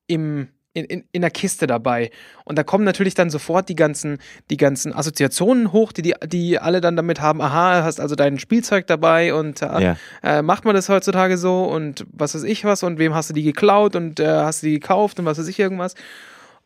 im 0.07 0.49
in, 0.73 0.85
in, 0.85 1.05
in 1.13 1.23
der 1.23 1.31
Kiste 1.31 1.67
dabei. 1.67 2.11
Und 2.45 2.57
da 2.57 2.63
kommen 2.63 2.85
natürlich 2.85 3.15
dann 3.15 3.31
sofort 3.31 3.69
die 3.69 3.75
ganzen, 3.75 4.19
die 4.51 4.57
ganzen 4.57 4.93
Assoziationen 4.93 5.73
hoch, 5.73 5.93
die, 5.93 6.03
die, 6.03 6.15
die 6.27 6.59
alle 6.59 6.81
dann 6.81 6.97
damit 6.97 7.21
haben, 7.21 7.41
aha, 7.41 7.83
hast 7.83 8.01
also 8.01 8.15
dein 8.15 8.39
Spielzeug 8.39 8.87
dabei 8.87 9.35
und 9.35 9.63
äh, 9.63 9.81
ja. 9.81 9.97
äh, 10.23 10.43
macht 10.43 10.65
man 10.65 10.75
das 10.75 10.89
heutzutage 10.89 11.39
so 11.39 11.65
und 11.65 12.07
was 12.13 12.35
weiß 12.35 12.45
ich 12.45 12.65
was 12.65 12.83
und 12.83 12.99
wem 12.99 13.15
hast 13.15 13.31
du 13.31 13.35
die 13.35 13.43
geklaut 13.43 13.97
und 13.97 14.21
äh, 14.21 14.27
hast 14.27 14.63
du 14.63 14.69
die 14.69 14.75
gekauft 14.75 15.19
und 15.19 15.25
was 15.25 15.39
weiß 15.39 15.49
ich 15.49 15.59
irgendwas. 15.59 15.95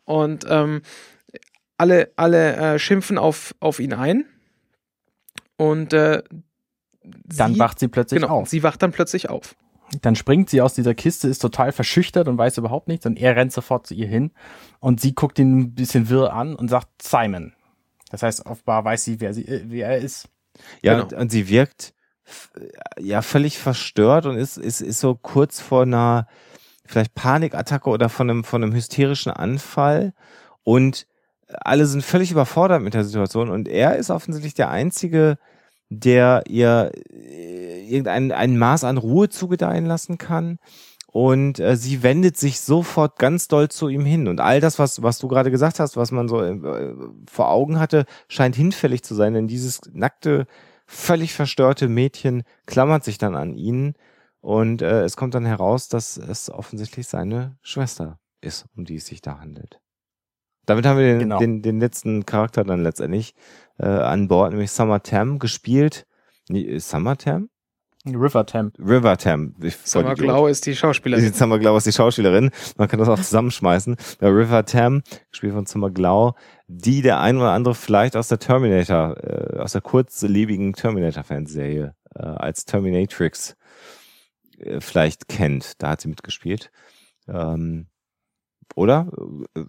Und 0.05 0.45
ähm, 0.47 0.81
alle, 1.77 2.11
alle 2.15 2.55
äh, 2.55 2.79
schimpfen 2.79 3.17
auf, 3.17 3.55
auf 3.59 3.79
ihn 3.79 3.93
ein. 3.93 4.25
Und 5.57 5.93
äh, 5.93 6.21
dann 7.03 7.57
wacht 7.59 7.79
sie 7.79 7.87
plötzlich 7.87 8.21
genau, 8.21 8.41
auf. 8.41 8.49
Sie 8.49 8.63
wacht 8.63 8.81
dann 8.83 8.91
plötzlich 8.91 9.29
auf. 9.29 9.55
Dann 10.01 10.15
springt 10.15 10.49
sie 10.49 10.61
aus 10.61 10.73
dieser 10.73 10.95
Kiste, 10.95 11.27
ist 11.27 11.39
total 11.39 11.71
verschüchtert 11.71 12.27
und 12.27 12.37
weiß 12.37 12.57
überhaupt 12.57 12.87
nichts 12.87 13.05
und 13.05 13.17
er 13.17 13.35
rennt 13.35 13.51
sofort 13.51 13.85
zu 13.87 13.93
ihr 13.93 14.07
hin 14.07 14.31
und 14.79 14.99
sie 14.99 15.13
guckt 15.13 15.37
ihn 15.39 15.59
ein 15.59 15.75
bisschen 15.75 16.09
wirr 16.09 16.33
an 16.33 16.55
und 16.55 16.69
sagt 16.69 17.01
Simon. 17.01 17.53
Das 18.09 18.23
heißt, 18.23 18.45
offenbar 18.45 18.83
weiß 18.83 19.03
sie, 19.03 19.19
wer, 19.19 19.33
sie, 19.33 19.47
äh, 19.47 19.63
wer 19.67 19.89
er 19.89 19.97
ist. 19.97 20.29
Ja, 20.81 20.99
genau. 20.99 21.21
und 21.21 21.31
sie 21.31 21.49
wirkt 21.49 21.93
ja 22.99 23.21
völlig 23.21 23.59
verstört 23.59 24.25
und 24.25 24.37
ist, 24.37 24.57
ist, 24.57 24.81
ist 24.81 24.99
so 24.99 25.15
kurz 25.15 25.59
vor 25.59 25.83
einer 25.83 26.27
vielleicht 26.85 27.13
Panikattacke 27.13 27.89
oder 27.89 28.09
von 28.09 28.29
einem, 28.29 28.43
von 28.43 28.63
einem 28.63 28.73
hysterischen 28.73 29.31
Anfall 29.31 30.13
und 30.63 31.07
alle 31.47 31.85
sind 31.85 32.03
völlig 32.03 32.31
überfordert 32.31 32.81
mit 32.81 32.93
der 32.93 33.03
Situation 33.03 33.49
und 33.49 33.67
er 33.67 33.95
ist 33.97 34.09
offensichtlich 34.09 34.55
der 34.55 34.69
Einzige, 34.69 35.37
der 35.89 36.43
ihr 36.47 36.91
äh, 37.11 37.83
irgendein 37.87 38.31
ein 38.31 38.57
Maß 38.57 38.83
an 38.83 38.97
Ruhe 38.97 39.29
zugedeihen 39.29 39.85
lassen 39.85 40.17
kann. 40.17 40.57
Und 41.07 41.59
äh, 41.59 41.77
sie 41.77 42.03
wendet 42.03 42.35
sich 42.35 42.59
sofort 42.59 43.17
ganz 43.17 43.47
doll 43.47 43.69
zu 43.69 43.87
ihm 43.87 44.03
hin. 44.03 44.27
Und 44.27 44.41
all 44.41 44.59
das, 44.59 44.79
was, 44.79 45.01
was 45.01 45.17
du 45.17 45.29
gerade 45.29 45.49
gesagt 45.49 45.79
hast, 45.79 45.95
was 45.95 46.11
man 46.11 46.27
so 46.27 46.41
äh, 46.41 46.93
vor 47.25 47.49
Augen 47.49 47.79
hatte, 47.79 48.05
scheint 48.27 48.55
hinfällig 48.55 49.01
zu 49.03 49.15
sein. 49.15 49.33
Denn 49.33 49.47
dieses 49.47 49.79
nackte, 49.93 50.45
völlig 50.85 51.33
verstörte 51.33 51.87
Mädchen 51.87 52.43
klammert 52.65 53.05
sich 53.05 53.17
dann 53.17 53.35
an 53.35 53.53
ihn. 53.53 53.93
Und 54.41 54.81
äh, 54.81 55.03
es 55.03 55.15
kommt 55.15 55.35
dann 55.35 55.45
heraus, 55.45 55.87
dass 55.87 56.17
es 56.17 56.49
offensichtlich 56.49 57.07
seine 57.07 57.57
Schwester 57.61 58.19
ist, 58.41 58.65
um 58.75 58.83
die 58.83 58.97
es 58.97 59.05
sich 59.05 59.21
da 59.21 59.39
handelt. 59.39 59.79
Damit 60.65 60.85
haben 60.85 60.97
wir 60.97 61.05
den, 61.05 61.19
genau. 61.19 61.39
den, 61.39 61.61
den 61.61 61.79
letzten 61.79 62.25
Charakter 62.25 62.63
dann 62.63 62.83
letztendlich 62.83 63.33
äh, 63.79 63.85
an 63.85 64.27
Bord, 64.27 64.51
nämlich 64.51 64.71
Summer 64.71 65.01
Tam, 65.03 65.39
gespielt. 65.39 66.05
Nee, 66.49 66.77
Summer 66.79 67.17
Tam? 67.17 67.49
River 68.05 68.45
Tam. 68.45 68.71
River 68.77 69.17
Tam. 69.17 69.55
Summer 69.83 70.13
Glau 70.13 70.47
ist 70.47 70.65
die 70.65 70.75
Schauspielerin. 70.75 71.33
Summer 71.33 71.57
Glau 71.57 71.75
ist 71.77 71.87
die 71.87 71.91
Schauspielerin. 71.91 72.51
Man 72.77 72.87
kann 72.87 72.99
das 72.99 73.09
auch 73.09 73.17
zusammenschmeißen. 73.17 73.95
River 74.21 74.65
Tam, 74.65 75.01
gespielt 75.31 75.53
von 75.53 75.65
Summer 75.65 75.89
Glau, 75.89 76.35
die 76.67 77.01
der 77.01 77.19
ein 77.19 77.37
oder 77.37 77.51
andere 77.51 77.73
vielleicht 77.73 78.15
aus 78.15 78.27
der 78.27 78.37
Terminator, 78.37 79.17
äh, 79.23 79.57
aus 79.57 79.71
der 79.71 79.81
kurzlebigen 79.81 80.73
Terminator-Fanserie 80.73 81.95
äh, 82.15 82.21
als 82.21 82.65
Terminatrix 82.65 83.55
äh, 84.59 84.79
vielleicht 84.81 85.27
kennt. 85.27 85.81
Da 85.81 85.89
hat 85.89 86.01
sie 86.01 86.07
mitgespielt. 86.07 86.71
Ähm, 87.27 87.87
oder? 88.75 89.11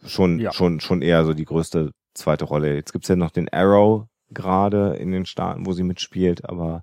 Schon, 0.06 0.38
ja. 0.38 0.52
schon, 0.52 0.80
schon 0.80 1.02
eher 1.02 1.24
so 1.24 1.34
die 1.34 1.44
größte 1.44 1.92
zweite 2.14 2.44
Rolle. 2.44 2.74
Jetzt 2.74 2.92
gibt's 2.92 3.08
ja 3.08 3.16
noch 3.16 3.30
den 3.30 3.48
Arrow 3.50 4.06
gerade 4.30 4.94
in 4.94 5.12
den 5.12 5.26
Staaten, 5.26 5.66
wo 5.66 5.72
sie 5.72 5.84
mitspielt, 5.84 6.48
aber. 6.48 6.82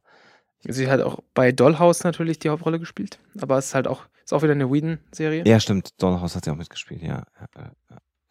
Sie 0.66 0.90
hat 0.90 1.02
auch 1.02 1.20
bei 1.34 1.52
Dollhouse 1.52 2.06
natürlich 2.06 2.40
die 2.40 2.50
Hauptrolle 2.50 2.80
gespielt, 2.80 3.20
aber 3.42 3.58
es 3.58 3.68
ist 3.68 3.76
halt 3.76 3.88
auch, 3.88 4.04
ist 4.24 4.34
auch 4.34 4.44
wieder 4.44 4.54
eine 4.54 4.72
Whedon-Serie. 4.72 5.44
Ja, 5.46 5.60
stimmt. 5.60 6.02
Dollhouse 6.02 6.38
hat 6.38 6.46
sie 6.46 6.52
auch 6.52 6.56
mitgespielt, 6.56 7.02
ja 7.02 7.26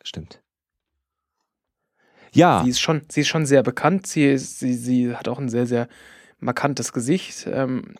stimmt. 0.07 0.43
Ja. 2.33 2.63
Sie 2.65 2.71
ist 2.71 2.81
schon, 2.81 3.03
sie 3.11 3.23
ist 3.23 3.29
schon 3.29 3.47
sehr 3.47 3.63
bekannt. 3.63 4.07
Sie, 4.07 4.39
sie, 4.39 4.75
sie 4.75 5.15
hat 5.15 5.29
auch 5.29 5.39
ein 5.39 5.49
sehr, 5.49 5.67
sehr 5.67 5.89
markantes 6.39 6.93
Gesicht. 6.93 7.47
Ähm, 7.51 7.95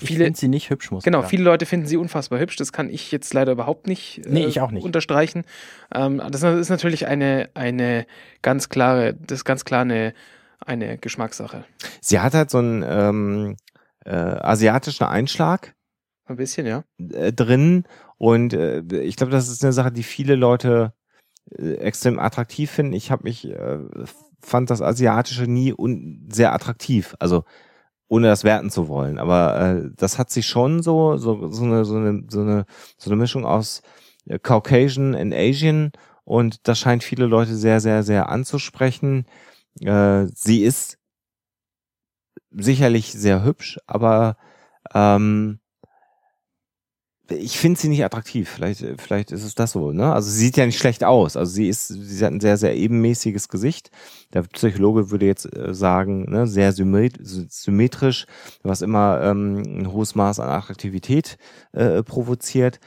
ich 0.00 0.16
finde 0.16 0.38
sie 0.38 0.48
nicht 0.48 0.70
hübsch, 0.70 0.90
muss 0.90 1.04
Genau, 1.04 1.22
viele 1.22 1.44
Leute 1.44 1.66
finden 1.66 1.86
sie 1.86 1.96
unfassbar 1.96 2.38
hübsch. 2.38 2.56
Das 2.56 2.72
kann 2.72 2.90
ich 2.90 3.10
jetzt 3.12 3.32
leider 3.34 3.52
überhaupt 3.52 3.86
nicht, 3.86 4.26
äh, 4.26 4.30
nee, 4.30 4.46
ich 4.46 4.60
auch 4.60 4.70
nicht. 4.70 4.84
unterstreichen. 4.84 5.44
Ähm, 5.94 6.22
das 6.30 6.42
ist 6.42 6.68
natürlich 6.68 7.06
eine, 7.06 7.50
eine 7.54 8.06
ganz 8.42 8.68
klare, 8.68 9.14
das 9.14 9.40
ist 9.40 9.44
ganz 9.44 9.64
klar 9.64 9.82
eine, 9.82 10.14
eine 10.60 10.98
Geschmackssache. 10.98 11.64
Sie 12.00 12.20
hat 12.20 12.34
halt 12.34 12.50
so 12.50 12.58
einen 12.58 12.84
ähm, 12.86 13.56
äh, 14.04 14.10
asiatischen 14.10 15.04
Einschlag. 15.04 15.74
Ein 16.26 16.36
bisschen, 16.36 16.66
ja. 16.66 16.84
Äh, 16.98 17.32
drin. 17.32 17.84
Und 18.18 18.52
äh, 18.52 18.82
ich 19.00 19.16
glaube, 19.16 19.32
das 19.32 19.48
ist 19.48 19.62
eine 19.62 19.72
Sache, 19.72 19.92
die 19.92 20.02
viele 20.02 20.34
Leute 20.34 20.92
äh, 21.50 21.74
extrem 21.74 22.18
attraktiv 22.18 22.70
finden. 22.70 22.92
Ich 22.92 23.10
habe 23.10 23.24
mich, 23.24 23.48
äh, 23.48 23.78
fand 24.40 24.70
das 24.70 24.82
Asiatische 24.82 25.44
nie 25.44 25.72
un 25.72 26.28
sehr 26.30 26.52
attraktiv. 26.52 27.14
Also 27.18 27.44
ohne 28.08 28.28
das 28.28 28.44
werten 28.44 28.70
zu 28.70 28.88
wollen. 28.88 29.18
Aber 29.18 29.60
äh, 29.60 29.90
das 29.96 30.18
hat 30.18 30.30
sich 30.30 30.46
schon 30.46 30.82
so, 30.82 31.16
so, 31.16 31.50
so, 31.50 31.64
eine, 31.64 31.84
so, 31.84 31.96
eine, 31.96 32.24
so, 32.28 32.40
eine, 32.40 32.66
so 32.98 33.10
eine 33.10 33.16
Mischung 33.16 33.44
aus 33.44 33.82
äh, 34.26 34.38
Caucasian 34.38 35.14
und 35.14 35.32
Asian 35.32 35.92
und 36.24 36.66
das 36.68 36.78
scheint 36.78 37.04
viele 37.04 37.26
Leute 37.26 37.54
sehr, 37.54 37.80
sehr, 37.80 38.02
sehr 38.02 38.28
anzusprechen. 38.28 39.26
Äh, 39.80 40.26
sie 40.34 40.64
ist 40.64 40.98
sicherlich 42.50 43.12
sehr 43.12 43.44
hübsch, 43.44 43.78
aber 43.86 44.36
ähm, 44.94 45.60
ich 47.30 47.58
finde 47.58 47.78
sie 47.78 47.88
nicht 47.88 48.04
attraktiv. 48.04 48.48
Vielleicht, 48.48 48.84
vielleicht 48.98 49.32
ist 49.32 49.44
es 49.44 49.54
das 49.54 49.72
so. 49.72 49.92
Ne? 49.92 50.12
Also 50.12 50.30
sie 50.30 50.38
sieht 50.38 50.56
ja 50.56 50.66
nicht 50.66 50.78
schlecht 50.78 51.04
aus. 51.04 51.36
Also 51.36 51.52
sie 51.52 51.68
ist, 51.68 51.88
sie 51.88 52.24
hat 52.24 52.32
ein 52.32 52.40
sehr, 52.40 52.56
sehr 52.56 52.76
ebenmäßiges 52.76 53.48
Gesicht. 53.48 53.90
Der 54.32 54.42
Psychologe 54.42 55.10
würde 55.10 55.26
jetzt 55.26 55.46
äh, 55.56 55.74
sagen, 55.74 56.30
ne, 56.30 56.46
sehr 56.46 56.72
symmetrisch, 56.72 58.26
was 58.62 58.82
immer 58.82 59.20
ähm, 59.22 59.62
ein 59.62 59.92
hohes 59.92 60.14
Maß 60.14 60.40
an 60.40 60.48
Attraktivität 60.48 61.38
äh, 61.72 62.02
provoziert. 62.02 62.80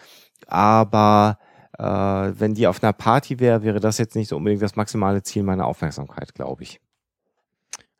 Aber 0.48 1.38
äh, 1.78 1.84
wenn 1.84 2.54
die 2.54 2.68
auf 2.68 2.84
einer 2.84 2.94
Party 2.94 3.40
wäre, 3.40 3.64
wäre 3.64 3.80
das 3.80 3.98
jetzt 3.98 4.16
nicht 4.16 4.30
so 4.30 4.38
unbedingt 4.38 4.62
das 4.62 4.76
maximale 4.76 5.24
Ziel 5.24 5.44
meiner 5.44 5.66
Aufmerksamkeit, 5.66 6.34
glaube 6.34 6.64
ich. 6.64 6.80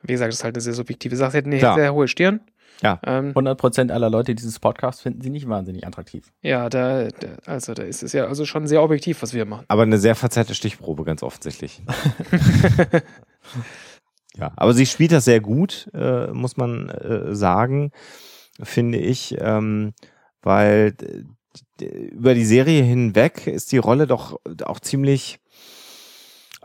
Wie 0.02 0.14
gesagt, 0.14 0.30
das 0.30 0.40
ist 0.40 0.44
halt 0.44 0.56
eine 0.56 0.62
sehr 0.62 0.74
subjektive 0.74 1.16
Sache. 1.16 1.32
Sie 1.32 1.38
hat 1.40 1.46
eine 1.46 1.58
Klar. 1.58 1.76
sehr 1.76 1.94
hohe 1.94 2.08
Stirn. 2.08 2.42
Ja. 2.82 3.00
Ähm, 3.06 3.34
100% 3.34 3.92
aller 3.92 4.10
Leute 4.10 4.36
dieses 4.36 4.60
Podcasts 4.60 5.02
finden 5.02 5.22
sie 5.22 5.30
nicht 5.30 5.50
wahnsinnig 5.50 5.86
attraktiv. 5.86 6.32
Ja, 6.42 6.70
da, 6.70 7.10
da, 7.10 7.28
also 7.46 7.74
da 7.74 7.84
ist 7.84 8.04
es 8.04 8.14
ja 8.14 8.26
also 8.26 8.46
schon 8.46 8.68
sehr 8.68 8.82
objektiv, 8.82 9.22
was 9.22 9.34
wir 9.34 9.46
machen. 9.46 9.66
Aber 9.68 9.84
eine 9.84 9.98
sehr 9.98 10.16
verzerrte 10.16 10.56
Stichprobe, 10.56 11.04
ganz 11.04 11.22
offensichtlich. 11.22 11.82
ja, 14.38 14.52
aber 14.56 14.74
sie 14.74 14.86
spielt 14.86 15.12
das 15.12 15.26
sehr 15.26 15.42
gut, 15.42 15.90
äh, 15.94 16.28
muss 16.28 16.56
man 16.56 16.90
äh, 16.90 17.36
sagen, 17.36 17.92
finde 18.62 18.98
ich, 19.00 19.36
ähm, 19.40 19.94
weil 20.42 20.94
über 21.82 22.34
die 22.34 22.46
Serie 22.46 22.84
hinweg 22.84 23.48
ist 23.48 23.72
die 23.72 23.78
Rolle 23.78 24.08
doch 24.08 24.40
auch 24.64 24.80
ziemlich 24.80 25.40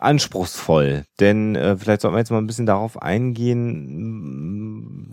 anspruchsvoll. 0.05 1.05
Denn 1.21 1.57
äh, 1.57 1.77
vielleicht 1.77 2.03
sollten 2.03 2.15
wir 2.15 2.21
jetzt 2.21 2.31
mal 2.31 2.39
ein 2.39 2.47
bisschen 2.47 2.67
darauf 2.67 3.01
eingehen, 3.03 4.45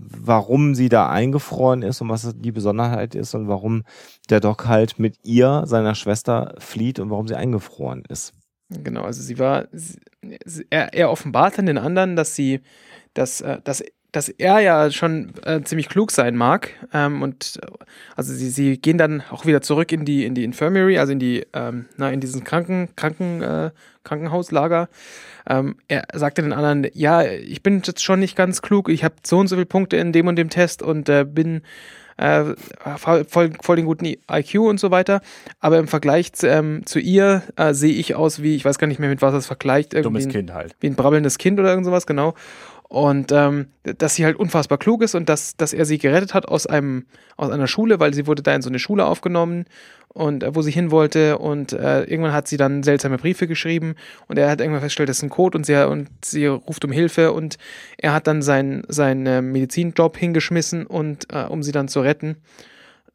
warum 0.09 0.75
sie 0.75 0.89
da 0.89 1.09
eingefroren 1.09 1.81
ist 1.81 2.01
und 2.01 2.09
was 2.09 2.33
die 2.35 2.51
Besonderheit 2.51 3.15
ist 3.15 3.33
und 3.33 3.47
warum 3.47 3.83
der 4.29 4.39
Doc 4.39 4.67
halt 4.67 4.99
mit 4.99 5.17
ihr, 5.23 5.63
seiner 5.65 5.95
Schwester, 5.95 6.55
flieht 6.59 6.99
und 6.99 7.09
warum 7.09 7.27
sie 7.27 7.35
eingefroren 7.35 8.03
ist. 8.07 8.33
Genau, 8.69 9.03
also 9.03 9.21
sie 9.21 9.37
war, 9.37 9.67
sie, 9.71 9.97
er, 10.69 10.93
er 10.93 11.11
offenbart 11.11 11.59
an 11.59 11.65
den 11.65 11.77
anderen, 11.77 12.15
dass 12.15 12.35
sie, 12.35 12.61
dass, 13.13 13.41
äh, 13.41 13.59
dass 13.63 13.83
dass 14.11 14.27
er 14.27 14.59
ja 14.59 14.91
schon 14.91 15.33
äh, 15.45 15.61
ziemlich 15.61 15.87
klug 15.87 16.11
sein 16.11 16.35
mag. 16.35 16.71
Ähm, 16.93 17.21
und 17.21 17.59
also 18.15 18.33
sie, 18.33 18.49
sie 18.49 18.77
gehen 18.77 18.97
dann 18.97 19.23
auch 19.29 19.45
wieder 19.45 19.61
zurück 19.61 19.91
in 19.91 20.03
die, 20.03 20.25
in 20.25 20.35
die 20.35 20.43
Infirmary, 20.43 20.97
also 20.97 21.13
in 21.13 21.19
die, 21.19 21.45
ähm, 21.53 21.85
na, 21.97 22.11
in 22.11 22.19
diesen 22.19 22.43
Kranken, 22.43 22.89
Kranken, 22.95 23.41
äh, 23.41 23.71
Krankenhauslager. 24.03 24.89
Ähm, 25.49 25.77
er 25.87 26.05
sagte 26.13 26.41
den 26.41 26.53
anderen, 26.53 26.87
ja, 26.93 27.23
ich 27.23 27.63
bin 27.63 27.81
jetzt 27.85 28.03
schon 28.03 28.19
nicht 28.19 28.35
ganz 28.35 28.61
klug, 28.61 28.89
ich 28.89 29.03
habe 29.03 29.15
so 29.25 29.39
und 29.39 29.47
so 29.47 29.55
viele 29.55 29.65
Punkte 29.65 29.97
in 29.97 30.11
dem 30.11 30.27
und 30.27 30.35
dem 30.35 30.49
Test 30.49 30.81
und 30.81 31.07
äh, 31.07 31.25
bin 31.25 31.61
äh, 32.17 32.53
voll, 32.97 33.25
voll 33.61 33.75
den 33.75 33.85
guten 33.85 34.05
IQ 34.05 34.55
und 34.59 34.79
so 34.79 34.91
weiter. 34.91 35.21
Aber 35.59 35.79
im 35.79 35.87
Vergleich 35.87 36.33
zu, 36.33 36.47
ähm, 36.47 36.85
zu 36.85 36.99
ihr 36.99 37.43
äh, 37.55 37.73
sehe 37.73 37.93
ich 37.93 38.15
aus 38.15 38.41
wie, 38.41 38.55
ich 38.55 38.65
weiß 38.65 38.77
gar 38.77 38.87
nicht 38.87 38.99
mehr, 38.99 39.09
mit 39.09 39.21
was 39.21 39.33
das 39.33 39.47
vergleicht. 39.47 39.93
Irgendwie 39.93 40.19
Dummes 40.19 40.31
Kind 40.31 40.53
halt. 40.53 40.75
Wie 40.79 40.87
ein 40.87 40.95
brabbelndes 40.95 41.37
Kind 41.37 41.59
oder 41.59 41.69
irgend 41.69 41.85
sowas, 41.85 42.05
genau. 42.05 42.35
Und 42.91 43.31
ähm, 43.31 43.67
dass 43.83 44.15
sie 44.15 44.25
halt 44.25 44.35
unfassbar 44.35 44.77
klug 44.77 45.01
ist 45.01 45.15
und 45.15 45.29
dass, 45.29 45.55
dass 45.55 45.71
er 45.71 45.85
sie 45.85 45.97
gerettet 45.97 46.33
hat 46.33 46.49
aus 46.49 46.67
einem, 46.67 47.05
aus 47.37 47.49
einer 47.49 47.67
Schule, 47.67 48.01
weil 48.01 48.13
sie 48.13 48.27
wurde 48.27 48.43
da 48.43 48.53
in 48.53 48.61
so 48.61 48.67
eine 48.67 48.79
Schule 48.79 49.05
aufgenommen 49.05 49.63
und 50.09 50.43
äh, 50.43 50.53
wo 50.53 50.61
sie 50.61 50.71
hin 50.71 50.91
wollte 50.91 51.37
und 51.37 51.71
äh, 51.71 52.03
irgendwann 52.03 52.33
hat 52.33 52.49
sie 52.49 52.57
dann 52.57 52.83
seltsame 52.83 53.17
Briefe 53.17 53.47
geschrieben 53.47 53.95
und 54.27 54.37
er 54.37 54.49
hat 54.49 54.59
irgendwann 54.59 54.81
festgestellt, 54.81 55.07
das 55.07 55.19
ist 55.19 55.23
ein 55.23 55.29
Code 55.29 55.57
und 55.57 55.65
sie, 55.65 55.87
und 55.87 56.09
sie 56.21 56.47
ruft 56.47 56.83
um 56.83 56.91
Hilfe 56.91 57.31
und 57.31 57.57
er 57.97 58.11
hat 58.11 58.27
dann 58.27 58.41
seinen 58.41 58.83
sein, 58.89 59.25
äh, 59.25 59.41
Medizinjob 59.41 60.17
hingeschmissen 60.17 60.85
und 60.85 61.33
äh, 61.33 61.45
um 61.45 61.63
sie 61.63 61.71
dann 61.71 61.87
zu 61.87 62.01
retten. 62.01 62.41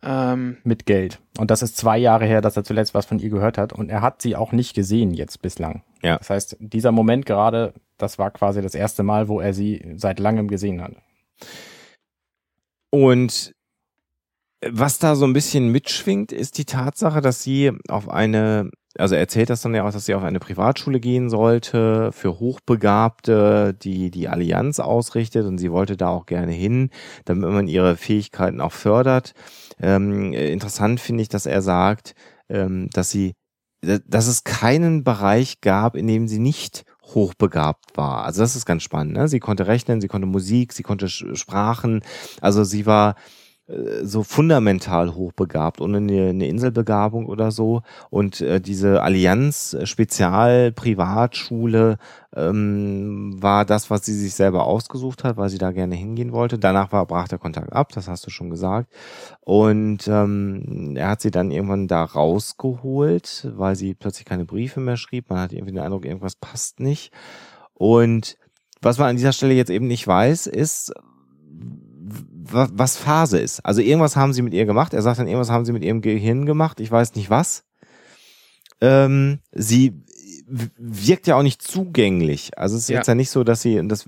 Ähm, 0.03 0.57
Mit 0.65 0.87
Geld. 0.87 1.19
Und 1.37 1.51
das 1.51 1.61
ist 1.61 1.77
zwei 1.77 1.99
Jahre 1.99 2.25
her, 2.25 2.41
dass 2.41 2.57
er 2.57 2.65
zuletzt 2.65 2.95
was 2.95 3.05
von 3.05 3.19
ihr 3.19 3.29
gehört 3.29 3.59
hat 3.59 3.75
und 3.75 3.91
er 3.91 4.01
hat 4.01 4.23
sie 4.23 4.37
auch 4.37 4.53
nicht 4.53 4.75
gesehen 4.75 5.13
jetzt 5.13 5.43
bislang. 5.43 5.83
Ja. 6.03 6.17
Das 6.17 6.31
heißt, 6.31 6.57
dieser 6.61 6.93
Moment 6.93 7.27
gerade 7.27 7.75
das 7.99 8.19
war 8.19 8.31
quasi 8.31 8.63
das 8.63 8.75
erste 8.75 9.03
Mal, 9.03 9.29
wo 9.29 9.41
er 9.41 9.55
sie 9.55 9.95
seit 9.97 10.19
langem 10.19 10.49
gesehen 10.49 10.83
hat. 10.83 10.95
Und 12.91 13.55
was 14.65 14.99
da 14.99 15.15
so 15.15 15.27
ein 15.27 15.33
bisschen 15.33 15.71
mitschwingt, 15.71 16.33
ist 16.33 16.59
die 16.59 16.65
Tatsache, 16.65 17.21
dass 17.21 17.43
sie 17.43 17.73
auf 17.89 18.09
eine, 18.09 18.71
also 18.97 19.15
er 19.15 19.21
erzählt 19.21 19.51
das 19.51 19.61
dann 19.61 19.75
ja 19.75 19.87
auch, 19.87 19.93
dass 19.93 20.07
sie 20.07 20.15
auf 20.15 20.23
eine 20.23 20.41
Privatschule 20.41 20.99
gehen 20.99 21.29
sollte 21.29 22.11
für 22.13 22.39
Hochbegabte, 22.39 23.75
die 23.75 24.11
die 24.11 24.29
Allianz 24.29 24.81
ausrichtet 24.81 25.47
und 25.47 25.59
sie 25.59 25.71
wollte 25.71 25.97
da 25.97 26.09
auch 26.09 26.27
gerne 26.27 26.53
hin, 26.53 26.91
damit 27.27 27.51
man 27.51 27.69
ihre 27.69 27.97
Fähigkeiten 27.97 28.61
auch 28.61 28.73
fördert. 28.73 29.35
Ähm, 29.81 30.33
interessant 30.33 31.01
finde 31.01 31.23
ich, 31.23 31.29
dass 31.29 31.47
er 31.47 31.63
sagt, 31.63 32.15
ähm, 32.49 32.89
dass 32.93 33.11
sie, 33.11 33.35
dass 33.83 34.27
es 34.27 34.43
keinen 34.45 35.05
Bereich 35.05 35.61
gab, 35.61 35.97
in 35.97 36.07
dem 36.07 36.29
sie 36.29 36.39
nicht 36.39 36.85
hochbegabt 37.15 37.97
war. 37.97 38.25
Also 38.25 38.43
das 38.43 38.57
ist 38.57 38.67
ganz 38.67 38.83
spannend. 38.83 39.15
Ne? 39.15 39.29
Sie 39.29 39.41
konnte 39.41 39.67
rechnen, 39.67 40.01
sie 40.01 40.09
konnte 40.09 40.27
Musik, 40.27 40.73
sie 40.73 40.83
konnte 40.83 41.09
Sprachen. 41.09 42.03
Also 42.41 42.65
sie 42.65 42.87
war 42.87 43.15
so 44.05 44.23
fundamental 44.23 45.15
hochbegabt, 45.15 45.81
ohne 45.81 45.97
eine, 45.97 46.29
eine 46.29 46.47
Inselbegabung 46.47 47.27
oder 47.27 47.51
so. 47.51 47.83
Und 48.11 48.41
äh, 48.41 48.61
diese 48.61 49.03
Allianz 49.03 49.75
äh, 49.75 49.87
Spezial 49.87 50.71
Privatschule 50.71 51.99
ähm, 52.35 53.37
war 53.43 53.65
das, 53.65 53.91
was 53.91 54.07
sie 54.07 54.15
sich 54.15 54.35
selber 54.35 54.67
ausgesucht 54.67 55.25
hat, 55.25 55.37
weil 55.37 55.49
sie 55.49 55.59
da 55.59 55.73
gerne 55.73 55.97
hingehen 55.97 56.33
wollte. 56.33 56.61
Danach 56.61 56.93
war, 56.93 57.07
brach 57.07 57.27
der 57.27 57.39
Kontakt 57.39 57.73
ab, 57.73 57.91
das 57.93 58.07
hast 58.07 58.25
du 58.25 58.31
schon 58.31 58.51
gesagt. 58.51 58.93
Und 59.41 60.07
ähm, 60.07 60.95
er 60.97 61.09
hat 61.09 61.21
sie 61.21 61.33
dann 61.33 61.51
irgendwann 61.51 61.89
da 61.89 62.05
rausgeholt, 62.05 63.51
weil 63.57 63.75
sie 63.75 63.95
plötzlich 63.95 64.27
keine 64.27 64.45
Briefe 64.45 64.79
mehr 64.79 64.97
schrieb. 64.97 65.29
Man 65.29 65.41
hat 65.41 65.53
irgendwie 65.53 65.73
den 65.73 65.83
Eindruck, 65.83 66.05
irgendwas 66.05 66.37
passt 66.37 66.79
nicht. 66.79 67.13
Und 67.75 68.37
was 68.81 68.99
man 68.99 69.09
an 69.09 69.17
dieser 69.17 69.33
Stelle 69.33 69.55
jetzt 69.55 69.71
eben 69.71 69.89
nicht 69.89 70.07
weiß, 70.07 70.47
ist, 70.47 70.93
was 72.09 72.97
Phase 72.97 73.39
ist. 73.39 73.61
Also 73.65 73.81
irgendwas 73.81 74.17
haben 74.17 74.33
sie 74.33 74.43
mit 74.43 74.55
ihr 74.55 74.67
gemacht. 74.67 74.95
Er 74.95 75.03
sagt 75.03 75.19
dann, 75.19 75.27
irgendwas 75.27 75.51
haben 75.51 75.65
sie 75.65 75.73
mit 75.73 75.85
ihrem 75.85 76.01
Gehirn 76.01 76.47
gemacht. 76.47 76.81
Ich 76.81 76.91
weiß 76.91 77.15
nicht 77.15 77.31
was. 77.31 77.65
Ähm, 78.81 79.41
sie 79.53 80.03
wirkt 80.47 81.27
ja 81.27 81.37
auch 81.37 81.43
nicht 81.43 81.63
zugänglich. 81.63 82.57
Also 82.57 82.77
es 82.77 82.83
ist 82.83 82.89
ja. 82.89 82.97
jetzt 82.97 83.09
ja 83.09 83.15
nicht 83.15 83.31
so, 83.31 83.43
dass 83.43 83.63
sie, 83.63 83.81
das 83.89 84.05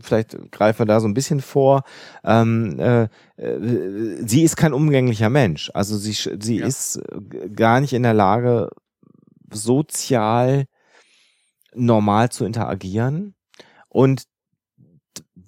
vielleicht 0.00 0.50
greifen 0.52 0.80
wir 0.80 0.86
da 0.86 1.00
so 1.00 1.06
ein 1.06 1.14
bisschen 1.14 1.40
vor, 1.40 1.84
ähm, 2.24 2.78
äh, 2.78 3.08
äh, 3.36 4.26
sie 4.26 4.42
ist 4.42 4.56
kein 4.56 4.72
umgänglicher 4.72 5.30
Mensch. 5.30 5.70
Also 5.74 5.96
sie, 5.96 6.12
sie 6.12 6.58
ja. 6.58 6.66
ist 6.66 7.00
gar 7.54 7.80
nicht 7.80 7.92
in 7.92 8.02
der 8.02 8.14
Lage, 8.14 8.70
sozial 9.52 10.66
normal 11.74 12.30
zu 12.30 12.44
interagieren. 12.44 13.34
Und 13.88 14.24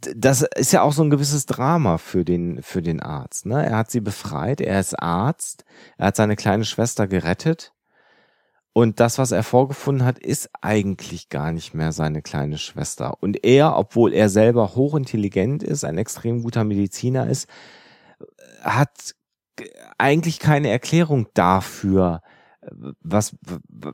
das 0.01 0.43
ist 0.43 0.73
ja 0.73 0.83
auch 0.83 0.93
so 0.93 1.03
ein 1.03 1.11
gewisses 1.11 1.47
Drama 1.47 1.99
für 1.99 2.25
den, 2.25 2.63
für 2.63 2.83
den 2.83 3.01
Arzt. 3.01 3.47
Ne? 3.47 3.65
Er 3.65 3.77
hat 3.77 3.91
sie 3.91 4.01
befreit, 4.01 4.61
er 4.61 4.81
ist 4.81 5.01
Arzt, 5.01 5.65
er 5.97 6.09
hat 6.09 6.17
seine 6.17 6.37
kleine 6.37 6.65
Schwester 6.65 7.07
gerettet. 7.07 7.73
Und 8.73 9.01
das, 9.01 9.19
was 9.19 9.33
er 9.33 9.43
vorgefunden 9.43 10.07
hat, 10.07 10.19
ist 10.21 10.51
eigentlich 10.61 11.31
gar 11.31 11.51
nicht 11.51 11.75
mehr 11.75 11.91
seine 11.91 12.23
kleine 12.23 12.59
Schwester. 12.59 13.21
Und 13.21 13.45
er, 13.45 13.77
obwohl 13.77 14.13
er 14.13 14.29
selber 14.29 14.77
hochintelligent 14.77 15.65
ist, 15.65 15.85
ein 15.85 15.99
extrem 15.99 16.43
guter 16.43 16.63
Mediziner 16.63 17.29
ist, 17.29 17.49
hat 18.63 19.17
eigentlich 19.97 20.39
keine 20.39 20.69
Erklärung 20.71 21.27
dafür, 21.35 22.21
was, 23.01 23.35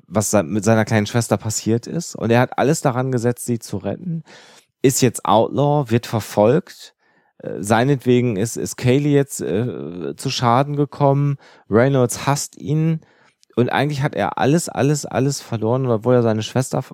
was 0.07 0.33
mit 0.43 0.65
seiner 0.65 0.85
kleinen 0.85 1.07
Schwester 1.07 1.39
passiert 1.39 1.87
ist. 1.87 2.15
Und 2.15 2.31
er 2.31 2.41
hat 2.41 2.59
alles 2.59 2.83
daran 2.83 3.11
gesetzt, 3.11 3.47
sie 3.47 3.61
zu 3.61 3.79
retten 3.79 4.23
ist 4.85 5.01
jetzt 5.01 5.25
Outlaw, 5.25 5.91
wird 5.91 6.07
verfolgt. 6.07 6.95
Äh, 7.39 7.63
seinetwegen 7.63 8.37
ist, 8.37 8.57
ist 8.57 8.77
Kaylee 8.77 9.15
jetzt 9.15 9.41
äh, 9.41 10.15
zu 10.15 10.29
Schaden 10.29 10.77
gekommen. 10.77 11.39
Reynolds 11.71 12.27
hasst 12.27 12.59
ihn. 12.59 13.01
Und 13.57 13.71
eigentlich 13.71 14.03
hat 14.03 14.15
er 14.15 14.37
alles, 14.37 14.69
alles, 14.69 15.07
alles 15.07 15.41
verloren. 15.41 15.87
Und 15.87 15.91
obwohl 15.91 16.17
er 16.17 16.23
seine 16.23 16.43
Schwester 16.43 16.85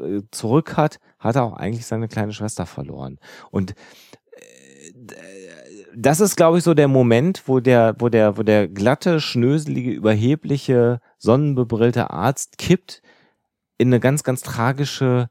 äh, 0.00 0.20
zurück 0.30 0.76
hat, 0.76 1.00
hat 1.18 1.34
er 1.34 1.42
auch 1.42 1.54
eigentlich 1.54 1.86
seine 1.86 2.06
kleine 2.06 2.32
Schwester 2.32 2.66
verloren. 2.66 3.18
Und 3.50 3.72
äh, 3.72 5.14
das 5.96 6.20
ist, 6.20 6.36
glaube 6.36 6.58
ich, 6.58 6.64
so 6.64 6.74
der 6.74 6.88
Moment, 6.88 7.42
wo 7.46 7.58
der, 7.58 7.96
wo 7.98 8.08
der, 8.08 8.38
wo 8.38 8.44
der 8.44 8.68
glatte, 8.68 9.18
schnöselige, 9.18 9.90
überhebliche, 9.90 11.00
sonnenbebrillte 11.18 12.10
Arzt 12.10 12.58
kippt 12.58 13.02
in 13.76 13.88
eine 13.88 13.98
ganz, 13.98 14.22
ganz 14.22 14.42
tragische 14.42 15.30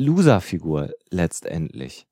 Loser-Figur 0.00 0.90
letztendlich. 1.10 2.06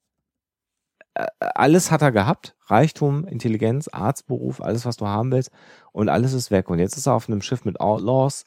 Alles 1.40 1.90
hat 1.90 2.02
er 2.02 2.12
gehabt. 2.12 2.54
Reichtum, 2.66 3.26
Intelligenz, 3.26 3.88
Arztberuf, 3.88 4.60
alles, 4.60 4.84
was 4.84 4.96
du 4.96 5.06
haben 5.06 5.32
willst. 5.32 5.50
Und 5.92 6.08
alles 6.08 6.32
ist 6.32 6.50
weg. 6.50 6.70
Und 6.70 6.78
jetzt 6.78 6.96
ist 6.96 7.06
er 7.06 7.14
auf 7.14 7.28
einem 7.28 7.42
Schiff 7.42 7.64
mit 7.64 7.80
Outlaws, 7.80 8.44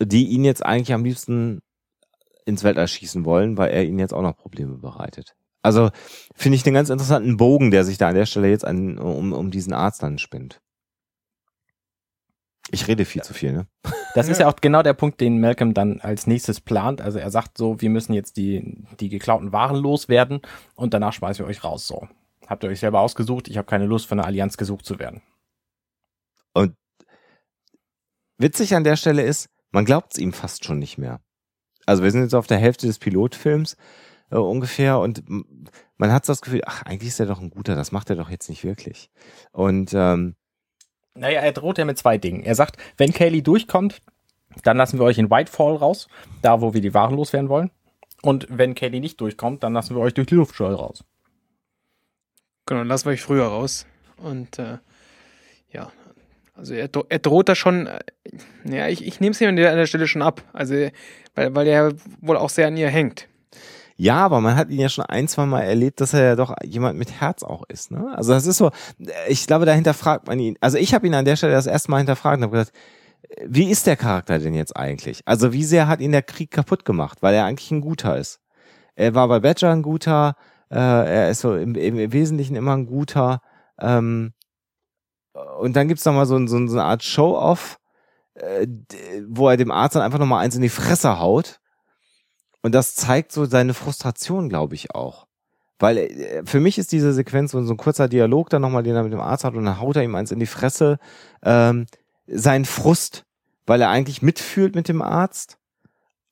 die 0.00 0.28
ihn 0.28 0.44
jetzt 0.44 0.64
eigentlich 0.64 0.92
am 0.92 1.04
liebsten 1.04 1.60
ins 2.44 2.62
Weltall 2.62 2.88
schießen 2.88 3.24
wollen, 3.24 3.58
weil 3.58 3.70
er 3.70 3.84
ihnen 3.84 3.98
jetzt 3.98 4.14
auch 4.14 4.22
noch 4.22 4.36
Probleme 4.36 4.78
bereitet. 4.78 5.34
Also 5.62 5.90
finde 6.34 6.56
ich 6.56 6.62
den 6.62 6.74
ganz 6.74 6.88
interessanten 6.88 7.36
Bogen, 7.36 7.70
der 7.70 7.84
sich 7.84 7.98
da 7.98 8.08
an 8.08 8.14
der 8.14 8.26
Stelle 8.26 8.48
jetzt 8.48 8.64
an, 8.64 8.98
um, 8.98 9.32
um 9.32 9.50
diesen 9.50 9.72
Arzt 9.72 10.02
dann 10.02 10.18
spinnt. 10.18 10.60
Ich 12.70 12.86
rede 12.86 13.04
viel 13.04 13.22
zu 13.22 13.34
viel, 13.34 13.52
ne? 13.52 13.66
Das 14.14 14.28
ist 14.28 14.40
ja 14.40 14.48
auch 14.48 14.56
genau 14.56 14.82
der 14.82 14.94
Punkt, 14.94 15.20
den 15.20 15.40
Malcolm 15.40 15.74
dann 15.74 16.00
als 16.00 16.26
nächstes 16.26 16.60
plant. 16.60 17.00
Also 17.00 17.18
er 17.18 17.30
sagt 17.30 17.56
so, 17.56 17.80
wir 17.80 17.90
müssen 17.90 18.12
jetzt 18.12 18.36
die, 18.36 18.84
die 19.00 19.08
geklauten 19.08 19.52
Waren 19.52 19.76
loswerden 19.76 20.40
und 20.74 20.92
danach 20.94 21.12
schmeißen 21.12 21.44
wir 21.44 21.48
euch 21.48 21.64
raus. 21.64 21.86
So. 21.86 22.08
Habt 22.46 22.64
ihr 22.64 22.70
euch 22.70 22.80
selber 22.80 23.00
ausgesucht, 23.00 23.48
ich 23.48 23.58
habe 23.58 23.66
keine 23.66 23.86
Lust, 23.86 24.06
von 24.06 24.18
der 24.18 24.26
Allianz 24.26 24.56
gesucht 24.56 24.84
zu 24.84 24.98
werden. 24.98 25.22
Und 26.54 26.74
witzig 28.38 28.74
an 28.74 28.84
der 28.84 28.96
Stelle 28.96 29.22
ist, 29.22 29.48
man 29.70 29.84
glaubt 29.84 30.14
es 30.14 30.18
ihm 30.18 30.32
fast 30.32 30.64
schon 30.64 30.78
nicht 30.78 30.98
mehr. 30.98 31.20
Also 31.86 32.02
wir 32.02 32.10
sind 32.10 32.22
jetzt 32.22 32.34
auf 32.34 32.46
der 32.46 32.58
Hälfte 32.58 32.86
des 32.86 32.98
Pilotfilms 32.98 33.76
äh, 34.30 34.36
ungefähr 34.36 34.98
und 34.98 35.22
man 35.96 36.12
hat 36.12 36.26
so 36.26 36.32
das 36.32 36.42
Gefühl, 36.42 36.62
ach, 36.66 36.82
eigentlich 36.82 37.08
ist 37.08 37.20
er 37.20 37.26
doch 37.26 37.40
ein 37.40 37.50
guter, 37.50 37.74
das 37.74 37.92
macht 37.92 38.10
er 38.10 38.16
doch 38.16 38.30
jetzt 38.30 38.48
nicht 38.48 38.64
wirklich. 38.64 39.10
Und 39.52 39.92
ähm, 39.94 40.36
naja, 41.14 41.40
er 41.40 41.52
droht 41.52 41.78
ja 41.78 41.84
mit 41.84 41.98
zwei 41.98 42.18
Dingen. 42.18 42.42
Er 42.42 42.54
sagt, 42.54 42.76
wenn 42.96 43.12
Kaylee 43.12 43.42
durchkommt, 43.42 44.00
dann 44.62 44.76
lassen 44.76 44.98
wir 44.98 45.04
euch 45.04 45.18
in 45.18 45.30
Whitefall 45.30 45.76
raus, 45.76 46.08
da 46.42 46.60
wo 46.60 46.74
wir 46.74 46.80
die 46.80 46.94
Waren 46.94 47.16
loswerden 47.16 47.48
wollen. 47.48 47.70
Und 48.22 48.46
wenn 48.50 48.74
Kaylee 48.74 49.00
nicht 49.00 49.20
durchkommt, 49.20 49.62
dann 49.62 49.72
lassen 49.72 49.94
wir 49.94 50.02
euch 50.02 50.14
durch 50.14 50.26
die 50.26 50.34
Luftschleuse 50.34 50.76
raus. 50.76 51.04
Genau, 52.66 52.80
dann 52.80 52.88
lassen 52.88 53.06
wir 53.06 53.12
euch 53.12 53.22
früher 53.22 53.46
raus. 53.46 53.86
Und 54.16 54.58
äh, 54.58 54.78
ja, 55.70 55.92
also 56.54 56.74
er, 56.74 56.90
er, 57.08 57.18
droht 57.20 57.48
da 57.48 57.54
schon, 57.54 57.86
äh, 57.86 58.00
ja, 58.64 58.88
ich, 58.88 59.06
ich 59.06 59.20
nehme 59.20 59.30
es 59.30 59.40
ihm 59.40 59.48
an 59.48 59.56
der 59.56 59.86
Stelle 59.86 60.08
schon 60.08 60.22
ab. 60.22 60.42
Also, 60.52 60.74
weil, 61.34 61.54
weil 61.54 61.66
er 61.68 61.94
wohl 62.20 62.36
auch 62.36 62.50
sehr 62.50 62.66
an 62.66 62.76
ihr 62.76 62.88
hängt. 62.88 63.28
Ja, 64.00 64.24
aber 64.24 64.40
man 64.40 64.54
hat 64.54 64.70
ihn 64.70 64.78
ja 64.78 64.88
schon 64.88 65.06
ein, 65.06 65.26
zwei 65.26 65.44
Mal 65.44 65.62
erlebt, 65.62 66.00
dass 66.00 66.14
er 66.14 66.22
ja 66.22 66.36
doch 66.36 66.54
jemand 66.64 66.96
mit 66.96 67.20
Herz 67.20 67.42
auch 67.42 67.64
ist. 67.68 67.90
Ne? 67.90 68.14
Also 68.16 68.32
das 68.32 68.46
ist 68.46 68.56
so, 68.56 68.70
ich 69.26 69.48
glaube, 69.48 69.66
dahinter 69.66 69.92
fragt 69.92 70.28
man 70.28 70.38
ihn. 70.38 70.56
Also 70.60 70.78
ich 70.78 70.94
habe 70.94 71.08
ihn 71.08 71.14
an 71.14 71.24
der 71.24 71.34
Stelle 71.34 71.52
das 71.52 71.66
erste 71.66 71.90
Mal 71.90 71.98
hinterfragt 71.98 72.36
und 72.36 72.44
habe 72.44 72.58
gesagt, 72.58 72.72
wie 73.44 73.68
ist 73.68 73.88
der 73.88 73.96
Charakter 73.96 74.38
denn 74.38 74.54
jetzt 74.54 74.76
eigentlich? 74.76 75.22
Also 75.24 75.52
wie 75.52 75.64
sehr 75.64 75.88
hat 75.88 76.00
ihn 76.00 76.12
der 76.12 76.22
Krieg 76.22 76.52
kaputt 76.52 76.84
gemacht, 76.84 77.22
weil 77.22 77.34
er 77.34 77.44
eigentlich 77.44 77.72
ein 77.72 77.80
guter 77.80 78.16
ist. 78.16 78.40
Er 78.94 79.16
war 79.16 79.26
bei 79.26 79.40
Badger 79.40 79.72
ein 79.72 79.82
guter, 79.82 80.36
äh, 80.70 80.76
er 80.76 81.30
ist 81.30 81.40
so 81.40 81.56
im, 81.56 81.74
im, 81.74 82.12
Wesentlichen 82.12 82.54
immer 82.54 82.76
ein 82.76 82.86
guter. 82.86 83.42
Ähm, 83.80 84.32
und 85.58 85.74
dann 85.74 85.88
gibt's 85.88 86.04
noch 86.04 86.12
mal 86.12 86.26
so, 86.26 86.38
so, 86.46 86.64
so 86.68 86.74
eine 86.74 86.84
Art 86.84 87.02
Show-Off, 87.02 87.80
äh, 88.34 88.68
wo 89.26 89.48
er 89.48 89.56
dem 89.56 89.72
Arzt 89.72 89.96
dann 89.96 90.02
einfach 90.02 90.20
noch 90.20 90.26
mal 90.26 90.38
eins 90.38 90.54
in 90.54 90.62
die 90.62 90.68
Fresse 90.68 91.18
haut 91.18 91.58
und 92.62 92.74
das 92.74 92.94
zeigt 92.94 93.32
so 93.32 93.44
seine 93.44 93.74
Frustration, 93.74 94.48
glaube 94.48 94.74
ich, 94.74 94.94
auch. 94.94 95.26
Weil 95.78 95.98
äh, 95.98 96.42
für 96.44 96.60
mich 96.60 96.78
ist 96.78 96.92
diese 96.92 97.12
Sequenz 97.12 97.52
so, 97.52 97.62
so 97.62 97.74
ein 97.74 97.76
kurzer 97.76 98.08
Dialog 98.08 98.50
dann 98.50 98.62
nochmal, 98.62 98.82
den 98.82 98.96
er 98.96 99.04
mit 99.04 99.12
dem 99.12 99.20
Arzt 99.20 99.44
hat 99.44 99.54
und 99.54 99.64
dann 99.64 99.80
haut 99.80 99.96
er 99.96 100.02
ihm 100.02 100.14
eins 100.14 100.32
in 100.32 100.40
die 100.40 100.46
Fresse, 100.46 100.98
ähm, 101.42 101.86
sein 102.26 102.64
Frust, 102.64 103.24
weil 103.66 103.80
er 103.80 103.90
eigentlich 103.90 104.22
mitfühlt 104.22 104.74
mit 104.74 104.88
dem 104.88 105.02
Arzt. 105.02 105.58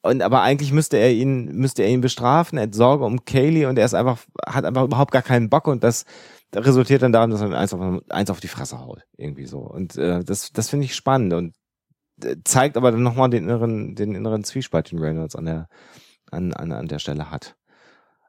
Und 0.03 0.23
aber 0.23 0.43
eigentlich 0.43 0.73
müsste 0.73 0.99
er 0.99 1.13
ihn, 1.13 1.47
müsste 1.47 1.83
er 1.83 1.89
ihn 1.89 2.01
bestrafen, 2.01 2.59
er 2.59 2.65
hat 2.65 2.75
Sorge 2.75 3.05
um 3.05 3.25
Kaylee 3.25 3.67
und 3.67 3.79
er 3.79 3.85
ist 3.85 3.95
einfach, 3.95 4.19
hat 4.47 4.65
einfach 4.65 4.85
überhaupt 4.85 5.11
gar 5.11 5.23
keinen 5.23 5.49
Bock 5.49 5.67
und 5.67 5.83
das 5.83 6.05
resultiert 6.55 7.03
dann 7.03 7.13
darin, 7.13 7.31
dass 7.31 7.41
er 7.41 7.53
eins 7.53 7.75
auf, 7.75 8.03
eins 8.09 8.31
auf 8.31 8.41
die 8.41 8.49
Fresse 8.49 8.79
haut. 8.79 9.03
Irgendwie 9.17 9.47
so. 9.47 9.59
Und 9.59 9.97
äh, 9.97 10.23
das, 10.23 10.53
das 10.53 10.71
finde 10.71 10.87
ich 10.87 10.95
spannend 10.95 11.33
und 11.33 11.55
äh, 12.23 12.37
zeigt 12.45 12.77
aber 12.77 12.93
dann 12.93 13.03
nochmal 13.03 13.31
den 13.31 13.45
inneren, 13.45 13.95
den 13.95 14.15
inneren 14.15 14.45
Zwiespalt, 14.45 14.91
den 14.93 15.01
Reynolds 15.01 15.35
an 15.35 15.47
der, 15.47 15.69
an, 16.31 16.53
an, 16.53 16.73
an 16.73 16.89
der 16.89 16.99
Stelle 16.99 17.31
hat. 17.31 17.57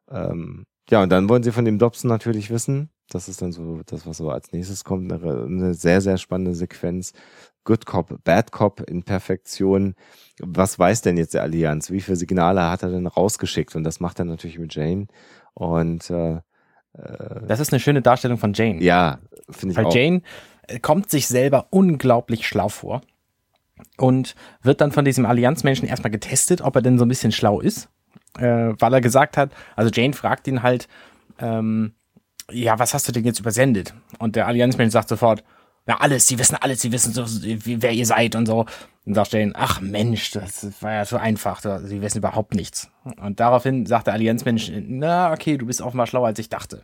Ähm, 0.09 0.65
ja, 0.89 1.03
und 1.03 1.09
dann 1.09 1.27
wollen 1.29 1.43
sie 1.43 1.51
von 1.51 1.65
dem 1.65 1.79
Dobson 1.79 2.09
natürlich 2.09 2.49
wissen. 2.49 2.89
Das 3.09 3.29
ist 3.29 3.41
dann 3.41 3.51
so 3.51 3.81
das, 3.85 4.05
was 4.05 4.17
so 4.17 4.29
als 4.29 4.51
nächstes 4.51 4.83
kommt. 4.83 5.11
Eine, 5.11 5.43
eine 5.43 5.73
sehr, 5.73 6.01
sehr 6.01 6.17
spannende 6.17 6.55
Sequenz. 6.55 7.13
Good 7.63 7.85
Cop, 7.85 8.23
Bad 8.23 8.51
Cop 8.51 8.81
in 8.81 9.03
Perfektion. 9.03 9.95
Was 10.39 10.79
weiß 10.79 11.01
denn 11.01 11.17
jetzt 11.17 11.33
der 11.33 11.43
Allianz? 11.43 11.91
Wie 11.91 12.01
viele 12.01 12.15
Signale 12.17 12.69
hat 12.69 12.83
er 12.83 12.89
denn 12.89 13.07
rausgeschickt? 13.07 13.75
Und 13.75 13.83
das 13.83 13.99
macht 13.99 14.19
er 14.19 14.25
natürlich 14.25 14.59
mit 14.59 14.73
Jane. 14.73 15.07
Und 15.53 16.09
äh, 16.09 16.35
äh 16.93 17.47
das 17.47 17.59
ist 17.59 17.73
eine 17.73 17.79
schöne 17.79 18.01
Darstellung 18.01 18.37
von 18.37 18.53
Jane. 18.53 18.81
Ja, 18.81 19.19
finde 19.49 19.73
ich 19.73 19.77
Weil 19.77 19.85
auch. 19.85 19.95
Jane 19.95 20.21
äh, 20.67 20.79
kommt 20.79 21.09
sich 21.09 21.27
selber 21.27 21.67
unglaublich 21.71 22.47
schlau 22.47 22.69
vor 22.69 23.01
und 23.97 24.35
wird 24.61 24.81
dann 24.81 24.91
von 24.91 25.05
diesem 25.05 25.25
Allianzmenschen 25.25 25.87
erstmal 25.87 26.11
getestet, 26.11 26.61
ob 26.61 26.75
er 26.75 26.81
denn 26.81 26.97
so 26.97 27.05
ein 27.05 27.09
bisschen 27.09 27.31
schlau 27.31 27.59
ist, 27.59 27.89
äh, 28.37 28.73
weil 28.79 28.93
er 28.93 29.01
gesagt 29.01 29.37
hat, 29.37 29.51
also 29.75 29.91
Jane 29.93 30.13
fragt 30.13 30.47
ihn 30.47 30.63
halt, 30.63 30.87
ähm, 31.39 31.93
ja, 32.51 32.79
was 32.79 32.93
hast 32.93 33.07
du 33.07 33.11
denn 33.11 33.25
jetzt 33.25 33.39
übersendet? 33.39 33.93
Und 34.19 34.35
der 34.35 34.47
Allianzmensch 34.47 34.93
sagt 34.93 35.09
sofort, 35.09 35.43
ja, 35.87 35.97
alles, 35.99 36.27
sie 36.27 36.37
wissen 36.37 36.57
alles, 36.59 36.81
sie 36.81 36.91
wissen 36.91 37.13
so, 37.13 37.25
wer 37.25 37.91
ihr 37.93 38.05
seid 38.05 38.35
und 38.35 38.45
so. 38.45 38.65
Und 39.05 39.13
sagt 39.13 39.31
Jane, 39.31 39.53
ach 39.55 39.79
Mensch, 39.79 40.31
das 40.31 40.81
war 40.81 40.91
ja 40.91 41.05
so 41.05 41.15
einfach, 41.15 41.61
sie 41.61 42.01
wissen 42.01 42.17
überhaupt 42.17 42.55
nichts. 42.55 42.91
Und 43.21 43.39
daraufhin 43.39 43.85
sagt 43.85 44.07
der 44.07 44.13
Allianzmensch, 44.13 44.69
na, 44.81 45.31
okay, 45.31 45.57
du 45.57 45.65
bist 45.65 45.81
auch 45.81 45.93
mal 45.93 46.05
schlauer, 46.05 46.27
als 46.27 46.39
ich 46.39 46.49
dachte. 46.49 46.83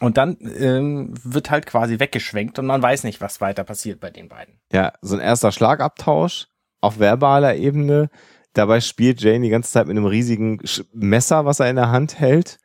Und 0.00 0.16
dann 0.16 0.36
ähm, 0.40 1.14
wird 1.22 1.50
halt 1.50 1.66
quasi 1.66 1.98
weggeschwenkt 1.98 2.58
und 2.58 2.66
man 2.66 2.82
weiß 2.82 3.04
nicht, 3.04 3.20
was 3.20 3.40
weiter 3.40 3.64
passiert 3.64 4.00
bei 4.00 4.10
den 4.10 4.28
beiden. 4.28 4.60
Ja, 4.72 4.92
so 5.02 5.14
ein 5.14 5.20
erster 5.20 5.52
Schlagabtausch 5.52 6.48
auf 6.80 6.98
verbaler 6.98 7.56
Ebene. 7.56 8.10
Dabei 8.54 8.80
spielt 8.80 9.20
Jane 9.20 9.40
die 9.40 9.50
ganze 9.50 9.70
Zeit 9.70 9.86
mit 9.86 9.96
einem 9.96 10.06
riesigen 10.06 10.60
Messer, 10.92 11.44
was 11.44 11.60
er 11.60 11.70
in 11.70 11.76
der 11.76 11.90
Hand 11.90 12.18
hält. 12.18 12.58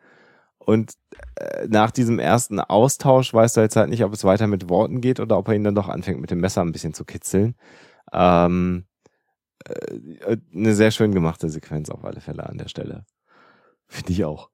Und 0.57 0.93
äh, 1.35 1.67
nach 1.67 1.91
diesem 1.91 2.19
ersten 2.19 2.59
Austausch 2.59 3.33
weißt 3.33 3.57
du 3.57 3.61
jetzt 3.61 3.75
halt 3.75 3.89
nicht, 3.89 4.03
ob 4.03 4.13
es 4.13 4.23
weiter 4.23 4.47
mit 4.47 4.69
Worten 4.69 5.01
geht 5.01 5.19
oder 5.19 5.37
ob 5.37 5.47
er 5.49 5.55
ihn 5.55 5.63
dann 5.63 5.75
doch 5.75 5.89
anfängt, 5.89 6.21
mit 6.21 6.31
dem 6.31 6.39
Messer 6.39 6.61
ein 6.61 6.71
bisschen 6.71 6.93
zu 6.93 7.05
kitzeln. 7.05 7.55
Ähm, 8.11 8.85
äh, 9.65 10.37
eine 10.53 10.73
sehr 10.73 10.91
schön 10.91 11.13
gemachte 11.13 11.49
Sequenz 11.49 11.89
auf 11.89 12.05
alle 12.05 12.21
Fälle 12.21 12.47
an 12.47 12.57
der 12.57 12.69
Stelle. 12.69 13.05
Finde 13.87 14.11
ich 14.13 14.25
auch. 14.25 14.49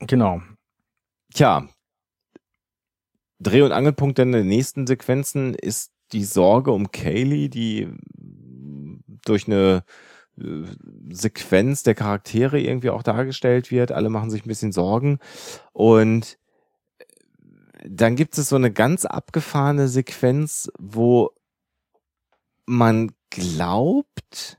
Genau. 0.00 0.42
Tja, 1.32 1.68
Dreh- 3.40 3.62
und 3.62 3.72
Angelpunkt 3.72 4.18
in 4.18 4.32
den 4.32 4.46
nächsten 4.46 4.86
Sequenzen 4.86 5.54
ist 5.54 5.92
die 6.12 6.24
Sorge 6.24 6.72
um 6.72 6.90
Kaylee, 6.90 7.48
die 7.48 7.88
durch 9.24 9.46
eine 9.46 9.84
äh, 10.38 10.64
Sequenz 11.10 11.82
der 11.82 11.94
Charaktere 11.94 12.60
irgendwie 12.60 12.90
auch 12.90 13.02
dargestellt 13.02 13.70
wird. 13.70 13.92
Alle 13.92 14.10
machen 14.10 14.30
sich 14.30 14.44
ein 14.44 14.48
bisschen 14.48 14.72
Sorgen. 14.72 15.18
Und 15.72 16.38
dann 17.84 18.14
gibt 18.14 18.36
es 18.36 18.50
so 18.50 18.56
eine 18.56 18.70
ganz 18.70 19.06
abgefahrene 19.06 19.88
Sequenz, 19.88 20.70
wo 20.78 21.30
man 22.66 23.12
glaubt, 23.30 24.58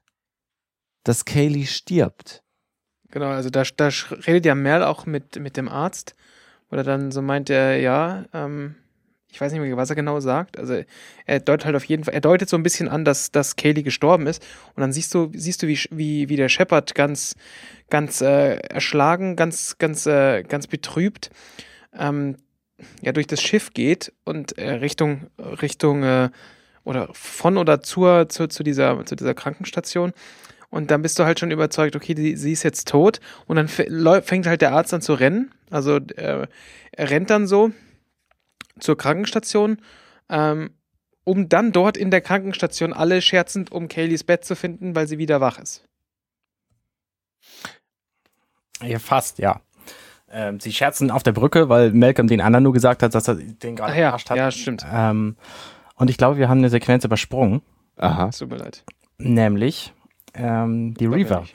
dass 1.03 1.25
Kaylee 1.25 1.65
stirbt. 1.65 2.43
Genau, 3.11 3.27
also 3.27 3.49
da, 3.49 3.63
da 3.77 3.89
redet 4.27 4.45
ja 4.45 4.55
Merl 4.55 4.83
auch 4.83 5.05
mit, 5.05 5.39
mit 5.39 5.57
dem 5.57 5.69
Arzt, 5.69 6.15
oder 6.71 6.83
dann 6.83 7.11
so 7.11 7.21
meint 7.21 7.49
er, 7.49 7.77
ja, 7.79 8.25
ähm, 8.33 8.75
ich 9.31 9.39
weiß 9.39 9.51
nicht 9.51 9.61
mehr, 9.61 9.77
was 9.77 9.89
er 9.89 9.95
genau 9.95 10.19
sagt. 10.19 10.57
Also 10.57 10.83
er 11.25 11.39
deutet 11.39 11.65
halt 11.65 11.75
auf 11.75 11.85
jeden 11.85 12.03
Fall, 12.03 12.13
er 12.13 12.21
deutet 12.21 12.49
so 12.49 12.57
ein 12.57 12.63
bisschen 12.63 12.89
an, 12.89 13.05
dass, 13.05 13.31
dass 13.31 13.55
Kaylee 13.55 13.83
gestorben 13.83 14.27
ist. 14.27 14.45
Und 14.75 14.81
dann 14.81 14.91
siehst 14.91 15.13
du, 15.13 15.31
siehst 15.33 15.63
du, 15.63 15.67
wie, 15.67 15.79
wie, 15.89 16.29
wie 16.29 16.35
der 16.35 16.49
Shepard 16.49 16.95
ganz, 16.95 17.35
ganz 17.89 18.21
äh, 18.21 18.55
erschlagen, 18.55 19.37
ganz, 19.37 19.77
ganz, 19.77 20.05
äh, 20.05 20.43
ganz 20.43 20.67
betrübt 20.67 21.29
ähm, 21.97 22.35
ja, 23.01 23.11
durch 23.11 23.27
das 23.27 23.41
Schiff 23.41 23.73
geht 23.73 24.11
und 24.25 24.57
äh, 24.57 24.71
Richtung, 24.71 25.27
Richtung 25.37 26.03
äh, 26.03 26.29
oder 26.83 27.09
von 27.13 27.57
oder 27.57 27.81
zur, 27.81 28.27
zu, 28.27 28.47
zu, 28.47 28.63
dieser, 28.63 29.05
zu 29.05 29.15
dieser 29.15 29.33
Krankenstation. 29.33 30.13
Und 30.71 30.89
dann 30.89 31.01
bist 31.01 31.19
du 31.19 31.25
halt 31.25 31.39
schon 31.39 31.51
überzeugt, 31.51 31.95
okay, 31.95 32.15
die, 32.15 32.35
sie 32.37 32.53
ist 32.53 32.63
jetzt 32.63 32.87
tot. 32.87 33.19
Und 33.45 33.57
dann 33.57 33.67
fängt 33.67 34.47
halt 34.47 34.61
der 34.61 34.71
Arzt 34.71 34.93
an 34.93 35.01
zu 35.01 35.13
rennen. 35.13 35.51
Also 35.69 35.97
äh, 35.97 36.47
er 36.93 37.09
rennt 37.09 37.29
dann 37.29 37.45
so 37.45 37.71
zur 38.79 38.97
Krankenstation, 38.97 39.81
ähm, 40.29 40.71
um 41.25 41.49
dann 41.49 41.73
dort 41.73 41.97
in 41.97 42.09
der 42.09 42.21
Krankenstation 42.21 42.93
alle 42.93 43.21
scherzend 43.21 43.71
um 43.71 43.89
Kayleys 43.89 44.23
Bett 44.23 44.45
zu 44.45 44.55
finden, 44.55 44.95
weil 44.95 45.07
sie 45.07 45.17
wieder 45.17 45.41
wach 45.41 45.59
ist. 45.59 45.83
Ja, 48.81 48.97
fast, 48.97 49.39
ja. 49.39 49.61
Ähm, 50.31 50.61
sie 50.61 50.71
scherzen 50.71 51.11
auf 51.11 51.23
der 51.23 51.33
Brücke, 51.33 51.67
weil 51.67 51.91
Malcolm 51.91 52.29
den 52.29 52.39
anderen 52.39 52.63
nur 52.63 52.73
gesagt 52.73 53.03
hat, 53.03 53.13
dass 53.13 53.27
er 53.27 53.35
den 53.35 53.75
gerade 53.75 53.99
ja, 53.99 54.13
hat. 54.13 54.37
Ja, 54.37 54.49
stimmt. 54.49 54.85
Ähm, 54.89 55.35
und 55.95 56.09
ich 56.09 56.17
glaube, 56.17 56.37
wir 56.37 56.47
haben 56.47 56.59
eine 56.59 56.69
Sequenz 56.69 57.03
übersprungen. 57.03 57.61
Aha. 57.97 58.29
Tut 58.29 58.49
mir 58.49 58.55
leid. 58.55 58.85
Nämlich 59.17 59.93
ähm, 60.33 60.93
die 60.95 61.05
Reaver. 61.05 61.45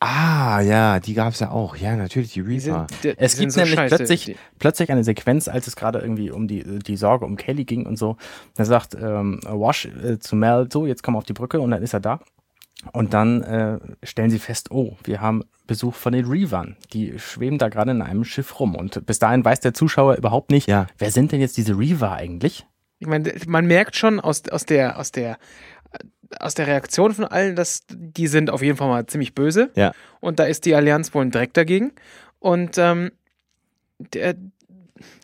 Ah, 0.00 0.60
ja, 0.60 1.00
die 1.00 1.14
gab 1.14 1.32
es 1.32 1.40
ja 1.40 1.50
auch. 1.50 1.76
Ja, 1.76 1.96
natürlich, 1.96 2.32
die 2.32 2.40
Reaver. 2.40 2.86
Die 3.02 3.14
es 3.16 3.38
gibt 3.38 3.52
so 3.52 3.60
nämlich 3.60 3.78
plötzlich, 3.86 4.36
plötzlich 4.58 4.90
eine 4.92 5.04
Sequenz, 5.04 5.48
als 5.48 5.66
es 5.66 5.74
gerade 5.74 5.98
irgendwie 5.98 6.30
um 6.30 6.46
die, 6.46 6.62
die 6.80 6.96
Sorge 6.96 7.24
um 7.24 7.36
Kelly 7.36 7.64
ging 7.64 7.86
und 7.86 7.96
so. 7.96 8.16
Da 8.54 8.64
sagt 8.64 8.94
ähm, 8.94 9.40
Wash 9.44 9.86
äh, 9.86 10.18
zu 10.18 10.36
Mel, 10.36 10.68
so, 10.72 10.86
jetzt 10.86 11.02
komm 11.02 11.16
auf 11.16 11.24
die 11.24 11.32
Brücke 11.32 11.60
und 11.60 11.70
dann 11.70 11.82
ist 11.82 11.94
er 11.94 12.00
da. 12.00 12.20
Und 12.92 13.12
dann 13.12 13.42
äh, 13.42 13.78
stellen 14.04 14.30
sie 14.30 14.38
fest, 14.38 14.70
oh, 14.70 14.96
wir 15.02 15.20
haben 15.20 15.42
Besuch 15.66 15.94
von 15.94 16.12
den 16.12 16.26
Reavern. 16.26 16.76
Die 16.92 17.18
schweben 17.18 17.58
da 17.58 17.68
gerade 17.68 17.90
in 17.90 18.02
einem 18.02 18.24
Schiff 18.24 18.60
rum. 18.60 18.76
Und 18.76 19.04
bis 19.04 19.18
dahin 19.18 19.44
weiß 19.44 19.60
der 19.60 19.74
Zuschauer 19.74 20.16
überhaupt 20.16 20.50
nicht, 20.50 20.68
ja. 20.68 20.86
wer 20.96 21.10
sind 21.10 21.32
denn 21.32 21.40
jetzt 21.40 21.56
diese 21.56 21.76
Reaver 21.76 22.12
eigentlich? 22.12 22.66
Ich 23.00 23.06
meine, 23.06 23.32
man 23.46 23.66
merkt 23.66 23.96
schon 23.96 24.20
aus, 24.20 24.48
aus 24.48 24.64
der, 24.64 24.98
aus 24.98 25.12
der 25.12 25.38
aus 26.40 26.54
der 26.54 26.66
Reaktion 26.66 27.14
von 27.14 27.24
allen, 27.24 27.56
dass 27.56 27.84
die 27.88 28.26
sind 28.26 28.50
auf 28.50 28.62
jeden 28.62 28.76
Fall 28.76 28.88
mal 28.88 29.06
ziemlich 29.06 29.34
böse. 29.34 29.70
Ja. 29.74 29.92
Und 30.20 30.38
da 30.38 30.44
ist 30.44 30.64
die 30.64 30.74
Allianz 30.74 31.14
wohl 31.14 31.28
direkt 31.30 31.56
dagegen. 31.56 31.92
Und 32.38 32.78
ähm, 32.78 33.12
der, 33.98 34.34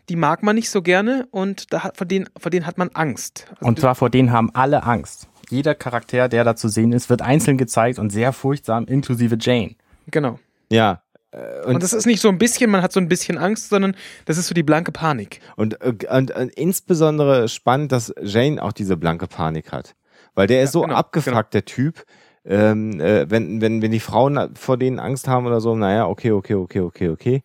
die 0.08 0.16
mag 0.16 0.42
man 0.42 0.56
nicht 0.56 0.70
so 0.70 0.82
gerne 0.82 1.26
und 1.30 1.72
da 1.72 1.84
hat, 1.84 1.96
vor, 1.96 2.06
denen, 2.06 2.28
vor 2.38 2.50
denen 2.50 2.66
hat 2.66 2.78
man 2.78 2.90
Angst. 2.94 3.46
Also 3.56 3.66
und 3.66 3.80
zwar 3.80 3.94
vor 3.94 4.10
denen 4.10 4.32
haben 4.32 4.50
alle 4.54 4.82
Angst. 4.84 5.28
Jeder 5.50 5.74
Charakter, 5.74 6.28
der 6.28 6.44
da 6.44 6.56
zu 6.56 6.68
sehen 6.68 6.92
ist, 6.92 7.10
wird 7.10 7.22
einzeln 7.22 7.58
gezeigt 7.58 7.98
und 7.98 8.10
sehr 8.10 8.32
furchtsam, 8.32 8.86
inklusive 8.86 9.36
Jane. 9.38 9.76
Genau. 10.10 10.38
Ja, 10.70 11.02
und, 11.34 11.40
äh, 11.40 11.74
und, 11.74 11.82
das 11.82 11.92
ist 11.92 12.06
nicht 12.06 12.20
so 12.20 12.28
ein 12.28 12.38
bisschen, 12.38 12.70
man 12.70 12.82
hat 12.82 12.92
so 12.92 13.00
ein 13.00 13.08
bisschen 13.08 13.38
Angst, 13.38 13.68
sondern 13.68 13.96
das 14.24 14.38
ist 14.38 14.46
so 14.46 14.54
die 14.54 14.62
blanke 14.62 14.92
Panik. 14.92 15.40
Und, 15.56 15.80
äh, 15.80 15.94
und, 16.10 16.30
und 16.30 16.54
insbesondere 16.54 17.48
spannend, 17.48 17.92
dass 17.92 18.14
Jane 18.22 18.62
auch 18.62 18.72
diese 18.72 18.96
blanke 18.96 19.26
Panik 19.26 19.72
hat. 19.72 19.94
Weil 20.34 20.46
der 20.46 20.62
ist 20.62 20.72
so 20.72 20.82
genau, 20.82 20.94
abgefuckt, 20.94 21.34
genau. 21.34 21.48
der 21.52 21.64
Typ. 21.64 22.04
Ähm, 22.46 23.00
äh, 23.00 23.30
wenn, 23.30 23.60
wenn, 23.60 23.80
wenn 23.80 23.90
die 23.90 24.00
Frauen 24.00 24.54
vor 24.54 24.76
denen 24.76 24.98
Angst 24.98 25.28
haben 25.28 25.46
oder 25.46 25.60
so, 25.60 25.74
naja, 25.74 26.06
okay, 26.06 26.32
okay, 26.32 26.54
okay, 26.54 26.80
okay, 26.80 27.08
okay. 27.08 27.42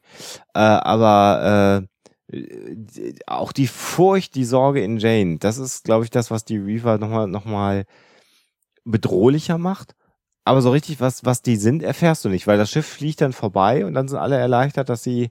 Äh, 0.54 0.60
aber 0.60 1.88
äh, 2.32 3.14
auch 3.26 3.52
die 3.52 3.68
Furcht, 3.68 4.36
die 4.36 4.44
Sorge 4.44 4.84
in 4.84 4.98
Jane, 4.98 5.38
das 5.40 5.58
ist, 5.58 5.86
glaube 5.86 6.04
ich, 6.04 6.12
das, 6.12 6.32
was 6.32 6.46
die 6.46 6.58
Reaver 6.58 6.98
nochmal 6.98 7.28
noch 7.28 7.46
mal 7.46 7.86
bedrohlicher 8.84 9.58
macht. 9.58 9.96
Aber 10.44 10.62
so 10.62 10.72
richtig, 10.72 11.00
was, 11.00 11.26
was 11.26 11.42
die 11.42 11.58
sind, 11.58 11.84
erfährst 11.84 12.26
du 12.26 12.30
nicht, 12.30 12.48
weil 12.48 12.58
das 12.58 12.72
Schiff 12.72 12.88
fliegt 12.88 13.22
dann 13.22 13.34
vorbei 13.34 13.86
und 13.86 13.94
dann 13.94 14.08
sind 14.08 14.18
alle 14.18 14.38
erleichtert, 14.38 14.90
dass 14.90 15.04
sie 15.04 15.30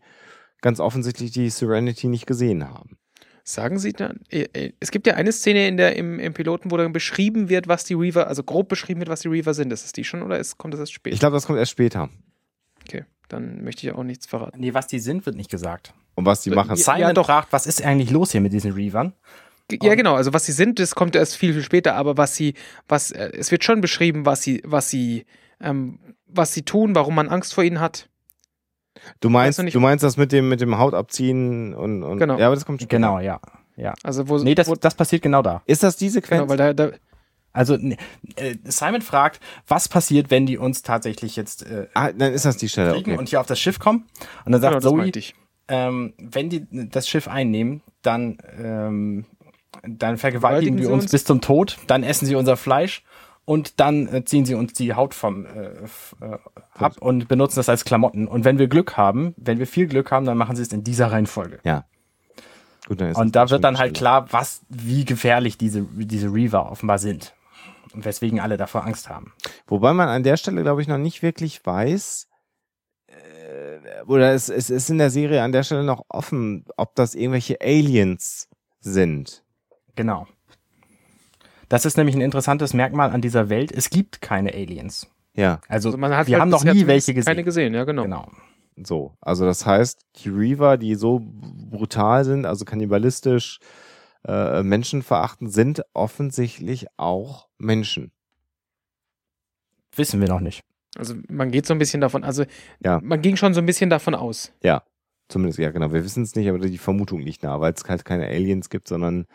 ganz 0.60 0.80
offensichtlich 0.80 1.30
die 1.30 1.51
Serenity 1.51 2.09
nicht 2.09 2.26
gesehen 2.26 2.68
haben. 2.68 2.98
Sagen 3.48 3.78
Sie 3.78 3.94
dann, 3.94 4.20
äh, 4.28 4.46
äh, 4.52 4.72
es 4.78 4.90
gibt 4.90 5.06
ja 5.06 5.14
eine 5.14 5.32
Szene 5.32 5.68
in 5.68 5.78
der, 5.78 5.96
im, 5.96 6.20
im 6.20 6.34
Piloten, 6.34 6.70
wo 6.70 6.76
dann 6.76 6.92
beschrieben 6.92 7.48
wird, 7.48 7.66
was 7.66 7.82
die 7.84 7.94
Reaver, 7.94 8.26
also 8.26 8.42
grob 8.42 8.68
beschrieben 8.68 9.00
wird, 9.00 9.08
was 9.08 9.20
die 9.20 9.28
Reaver 9.28 9.54
sind. 9.54 9.72
Ist 9.72 9.86
es 9.86 9.92
die 9.92 10.04
schon 10.04 10.20
oder 10.22 10.38
ist, 10.38 10.58
kommt 10.58 10.74
das 10.74 10.80
erst 10.80 10.92
später? 10.92 11.14
Ich 11.14 11.20
glaube, 11.20 11.32
das 11.32 11.46
kommt 11.46 11.58
erst 11.58 11.70
später. 11.70 12.10
Okay, 12.82 13.06
dann 13.28 13.64
möchte 13.64 13.86
ich 13.86 13.94
auch 13.94 14.02
nichts 14.02 14.26
verraten. 14.26 14.60
Nee, 14.60 14.74
was 14.74 14.86
die 14.86 14.98
sind, 14.98 15.24
wird 15.24 15.34
nicht 15.34 15.50
gesagt. 15.50 15.94
Und 16.14 16.26
was 16.26 16.42
die 16.42 16.50
machen. 16.50 16.76
Simon 16.76 17.00
ja, 17.00 17.12
doch. 17.14 17.24
fragt, 17.24 17.50
was 17.50 17.66
ist 17.66 17.82
eigentlich 17.82 18.10
los 18.10 18.32
hier 18.32 18.42
mit 18.42 18.52
diesen 18.52 18.72
Reavern? 18.72 19.14
Ja, 19.72 19.94
genau, 19.94 20.14
also 20.14 20.34
was 20.34 20.44
sie 20.44 20.52
sind, 20.52 20.78
das 20.78 20.94
kommt 20.94 21.16
erst 21.16 21.34
viel, 21.34 21.54
viel 21.54 21.62
später, 21.62 21.94
aber 21.94 22.18
was 22.18 22.36
sie, 22.36 22.52
was, 22.86 23.12
äh, 23.12 23.30
es 23.32 23.50
wird 23.50 23.64
schon 23.64 23.80
beschrieben, 23.80 24.26
was 24.26 24.42
sie, 24.42 24.60
was 24.66 24.90
sie, 24.90 25.24
ähm, 25.58 26.00
was 26.26 26.52
sie 26.52 26.64
tun, 26.64 26.94
warum 26.94 27.14
man 27.14 27.30
Angst 27.30 27.54
vor 27.54 27.64
ihnen 27.64 27.80
hat. 27.80 28.10
Du 29.20 29.30
meinst, 29.30 29.58
du 29.58 29.80
meinst 29.80 30.04
das 30.04 30.16
mit 30.16 30.32
dem, 30.32 30.48
mit 30.48 30.60
dem 30.60 30.78
Hautabziehen 30.78 31.74
und, 31.74 32.02
und 32.02 32.18
genau. 32.18 32.38
ja, 32.38 32.46
aber 32.46 32.54
das 32.54 32.64
kommt 32.64 32.80
später. 32.80 32.96
Genau, 32.96 33.18
ja. 33.18 33.40
Ja. 33.76 33.94
Also 34.02 34.28
wo, 34.28 34.38
nee, 34.38 34.54
das, 34.54 34.68
wo, 34.68 34.74
das 34.74 34.94
passiert 34.94 35.22
genau 35.22 35.42
da. 35.42 35.62
Ist 35.66 35.82
das 35.82 35.96
die 35.96 36.08
Sequenz? 36.08 36.40
Genau, 36.40 36.50
weil 36.50 36.56
da, 36.56 36.72
da 36.72 36.90
also 37.52 37.74
äh, 37.74 38.56
Simon 38.64 39.02
fragt, 39.02 39.40
was 39.66 39.88
passiert, 39.88 40.30
wenn 40.30 40.46
die 40.46 40.58
uns 40.58 40.82
tatsächlich 40.82 41.36
jetzt 41.36 41.64
äh, 41.66 41.86
ah, 41.94 42.12
dann 42.12 42.32
ist 42.32 42.44
das 42.44 42.56
die 42.56 42.68
Stelle 42.68 42.96
okay. 42.96 43.16
und 43.16 43.28
hier 43.28 43.40
auf 43.40 43.46
das 43.46 43.58
Schiff 43.58 43.78
kommen 43.78 44.06
und 44.44 44.52
dann 44.52 44.60
sagt 44.60 44.80
genau, 44.80 44.96
Zoe, 44.96 45.12
ähm, 45.68 46.14
wenn 46.18 46.50
die 46.50 46.66
das 46.70 47.08
Schiff 47.08 47.28
einnehmen, 47.28 47.82
dann 48.02 48.38
ähm, 48.60 49.26
dann 49.86 50.18
vergewaltigen 50.18 50.76
die 50.76 50.86
uns, 50.86 51.04
uns 51.04 51.12
bis 51.12 51.24
zum 51.24 51.40
Tod, 51.40 51.78
dann 51.86 52.02
essen 52.02 52.26
sie 52.26 52.34
unser 52.34 52.56
Fleisch 52.56 53.02
und 53.48 53.80
dann 53.80 54.06
äh, 54.08 54.24
ziehen 54.26 54.44
sie 54.44 54.54
uns 54.54 54.74
die 54.74 54.92
Haut 54.92 55.14
vom 55.14 55.46
äh, 55.46 55.68
äh, 56.20 56.38
ab 56.74 56.96
und 57.00 57.28
benutzen 57.28 57.56
das 57.56 57.70
als 57.70 57.86
Klamotten. 57.86 58.28
Und 58.28 58.44
wenn 58.44 58.58
wir 58.58 58.68
Glück 58.68 58.98
haben, 58.98 59.32
wenn 59.38 59.58
wir 59.58 59.66
viel 59.66 59.86
Glück 59.86 60.10
haben, 60.10 60.26
dann 60.26 60.36
machen 60.36 60.54
sie 60.54 60.60
es 60.60 60.68
in 60.68 60.84
dieser 60.84 61.12
Reihenfolge. 61.12 61.58
Ja. 61.64 61.86
Gut, 62.86 63.00
und 63.00 63.36
da 63.36 63.48
wird 63.48 63.64
dann 63.64 63.78
halt 63.78 63.96
klar, 63.96 64.30
was, 64.34 64.66
wie 64.68 65.06
gefährlich 65.06 65.56
diese, 65.56 65.80
diese 65.80 66.30
Reaver 66.30 66.70
offenbar 66.70 66.98
sind. 66.98 67.34
Und 67.94 68.04
weswegen 68.04 68.38
alle 68.38 68.58
davor 68.58 68.84
Angst 68.84 69.08
haben. 69.08 69.32
Wobei 69.66 69.94
man 69.94 70.08
an 70.08 70.24
der 70.24 70.36
Stelle, 70.36 70.62
glaube 70.62 70.82
ich, 70.82 70.88
noch 70.88 70.98
nicht 70.98 71.22
wirklich 71.22 71.64
weiß, 71.64 72.28
äh, 73.06 74.02
oder 74.06 74.34
es, 74.34 74.50
es 74.50 74.68
ist 74.68 74.90
in 74.90 74.98
der 74.98 75.08
Serie 75.08 75.42
an 75.42 75.52
der 75.52 75.62
Stelle 75.62 75.84
noch 75.84 76.04
offen, 76.10 76.66
ob 76.76 76.94
das 76.96 77.14
irgendwelche 77.14 77.62
Aliens 77.62 78.50
sind. 78.80 79.42
Genau. 79.96 80.26
Das 81.68 81.84
ist 81.84 81.96
nämlich 81.96 82.14
ein 82.16 82.20
interessantes 82.22 82.74
Merkmal 82.74 83.10
an 83.10 83.20
dieser 83.20 83.48
Welt. 83.48 83.72
Es 83.72 83.90
gibt 83.90 84.20
keine 84.20 84.52
Aliens. 84.54 85.08
Ja. 85.34 85.60
Also, 85.68 85.90
also 85.90 86.00
wir 86.00 86.16
halt 86.16 86.32
haben 86.40 86.48
noch 86.50 86.64
nie 86.64 86.86
welche 86.86 87.14
gesehen. 87.14 87.26
Keine 87.30 87.44
gesehen, 87.44 87.74
ja, 87.74 87.84
genau. 87.84 88.02
Genau. 88.02 88.30
So, 88.82 89.14
also 89.20 89.44
das 89.44 89.66
heißt, 89.66 90.06
die 90.16 90.28
Reaver, 90.28 90.76
die 90.76 90.94
so 90.94 91.20
brutal 91.22 92.24
sind, 92.24 92.46
also 92.46 92.64
kannibalistisch, 92.64 93.58
äh, 94.26 94.62
menschenverachtend, 94.62 95.52
sind 95.52 95.82
offensichtlich 95.94 96.86
auch 96.96 97.48
Menschen. 97.58 98.12
Wissen 99.96 100.20
wir 100.20 100.28
noch 100.28 100.40
nicht. 100.40 100.62
Also 100.96 101.14
man 101.28 101.50
geht 101.50 101.66
so 101.66 101.74
ein 101.74 101.78
bisschen 101.78 102.00
davon, 102.00 102.24
also 102.24 102.44
Ja. 102.84 103.00
man 103.02 103.20
ging 103.20 103.36
schon 103.36 103.52
so 103.52 103.60
ein 103.60 103.66
bisschen 103.66 103.90
davon 103.90 104.14
aus. 104.14 104.52
Ja, 104.62 104.82
zumindest, 105.28 105.58
ja 105.58 105.70
genau. 105.70 105.92
Wir 105.92 106.04
wissen 106.04 106.22
es 106.22 106.34
nicht, 106.34 106.48
aber 106.48 106.58
die 106.58 106.78
Vermutung 106.78 107.20
liegt 107.20 107.42
nah, 107.42 107.60
weil 107.60 107.72
es 107.72 107.84
halt 107.84 108.04
keine 108.04 108.26
Aliens 108.26 108.70
gibt, 108.70 108.88
sondern 108.88 109.26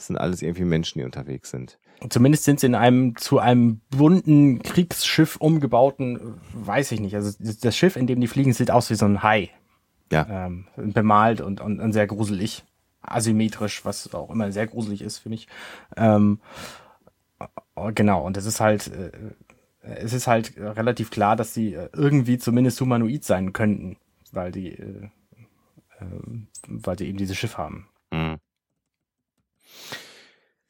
es 0.00 0.06
sind 0.06 0.16
alles 0.16 0.42
irgendwie 0.42 0.64
Menschen, 0.64 0.98
die 0.98 1.04
unterwegs 1.04 1.50
sind. 1.50 1.78
Zumindest 2.08 2.44
sind 2.44 2.60
sie 2.60 2.66
in 2.66 2.74
einem 2.74 3.16
zu 3.16 3.38
einem 3.38 3.80
bunten 3.90 4.62
Kriegsschiff 4.62 5.36
umgebauten, 5.36 6.40
weiß 6.54 6.92
ich 6.92 7.00
nicht. 7.00 7.14
Also 7.14 7.36
das 7.38 7.58
das 7.58 7.76
Schiff, 7.76 7.96
in 7.96 8.06
dem 8.06 8.20
die 8.20 8.26
fliegen, 8.26 8.54
sieht 8.54 8.70
aus 8.70 8.88
wie 8.88 8.94
so 8.94 9.04
ein 9.04 9.22
Hai. 9.22 9.50
Ja. 10.10 10.46
Ähm, 10.46 10.66
bemalt 10.76 11.40
und, 11.42 11.60
und, 11.60 11.78
und 11.78 11.92
sehr 11.92 12.06
gruselig. 12.06 12.64
Asymmetrisch, 13.02 13.84
was 13.84 14.12
auch 14.14 14.30
immer 14.30 14.50
sehr 14.50 14.66
gruselig 14.66 15.02
ist 15.02 15.18
für 15.18 15.28
mich. 15.28 15.46
Ähm, 15.96 16.40
äh, 17.38 17.92
genau, 17.92 18.24
und 18.24 18.36
es 18.36 18.46
ist 18.46 18.60
halt, 18.60 18.88
äh, 18.88 19.10
es 19.82 20.12
ist 20.12 20.26
halt 20.26 20.54
relativ 20.56 21.10
klar, 21.10 21.36
dass 21.36 21.52
sie 21.54 21.74
äh, 21.74 21.90
irgendwie 21.92 22.38
zumindest 22.38 22.80
humanoid 22.80 23.24
sein 23.24 23.52
könnten, 23.52 23.98
weil 24.32 24.52
die, 24.52 24.72
äh, 24.72 25.10
äh, 25.98 26.04
weil 26.66 26.98
sie 26.98 27.08
eben 27.08 27.18
dieses 27.18 27.36
Schiff 27.36 27.58
haben. 27.58 27.88
Mhm. 28.10 28.38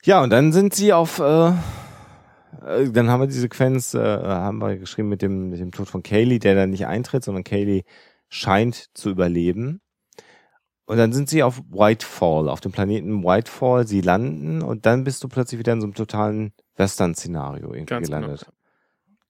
Ja, 0.03 0.23
und 0.23 0.31
dann 0.31 0.53
sind 0.53 0.75
sie 0.75 0.93
auf, 0.93 1.19
äh, 1.19 1.49
äh, 1.49 2.91
dann 2.91 3.11
haben 3.11 3.21
wir 3.21 3.27
die 3.27 3.33
Sequenz, 3.35 3.95
äh, 3.95 3.99
haben 3.99 4.59
wir 4.59 4.77
geschrieben 4.77 5.09
mit 5.09 5.23
dem, 5.23 5.51
mit 5.51 5.61
dem 5.61 5.73
Tod 5.73 5.89
von 5.89 6.03
Kaylee, 6.03 6.39
der 6.39 6.55
dann 6.55 6.71
nicht 6.71 6.87
eintritt, 6.87 7.25
sondern 7.25 7.45
Kaylee 7.45 7.85
scheint 8.29 8.87
zu 8.95 9.11
überleben. 9.11 9.81
Und 10.87 10.97
dann 10.97 11.13
sind 11.13 11.29
sie 11.29 11.43
auf 11.43 11.63
Whitefall, 11.71 12.49
auf 12.49 12.61
dem 12.61 12.73
Planeten 12.73 13.23
Whitefall. 13.23 13.87
Sie 13.87 14.01
landen 14.01 14.63
und 14.63 14.87
dann 14.87 15.05
bist 15.05 15.23
du 15.23 15.29
plötzlich 15.29 15.59
wieder 15.59 15.73
in 15.73 15.81
so 15.81 15.87
einem 15.87 15.95
totalen 15.95 16.53
Western-Szenario 16.77 17.69
irgendwie 17.69 17.85
Ganz 17.85 18.09
genau. 18.09 18.21
gelandet. 18.21 18.47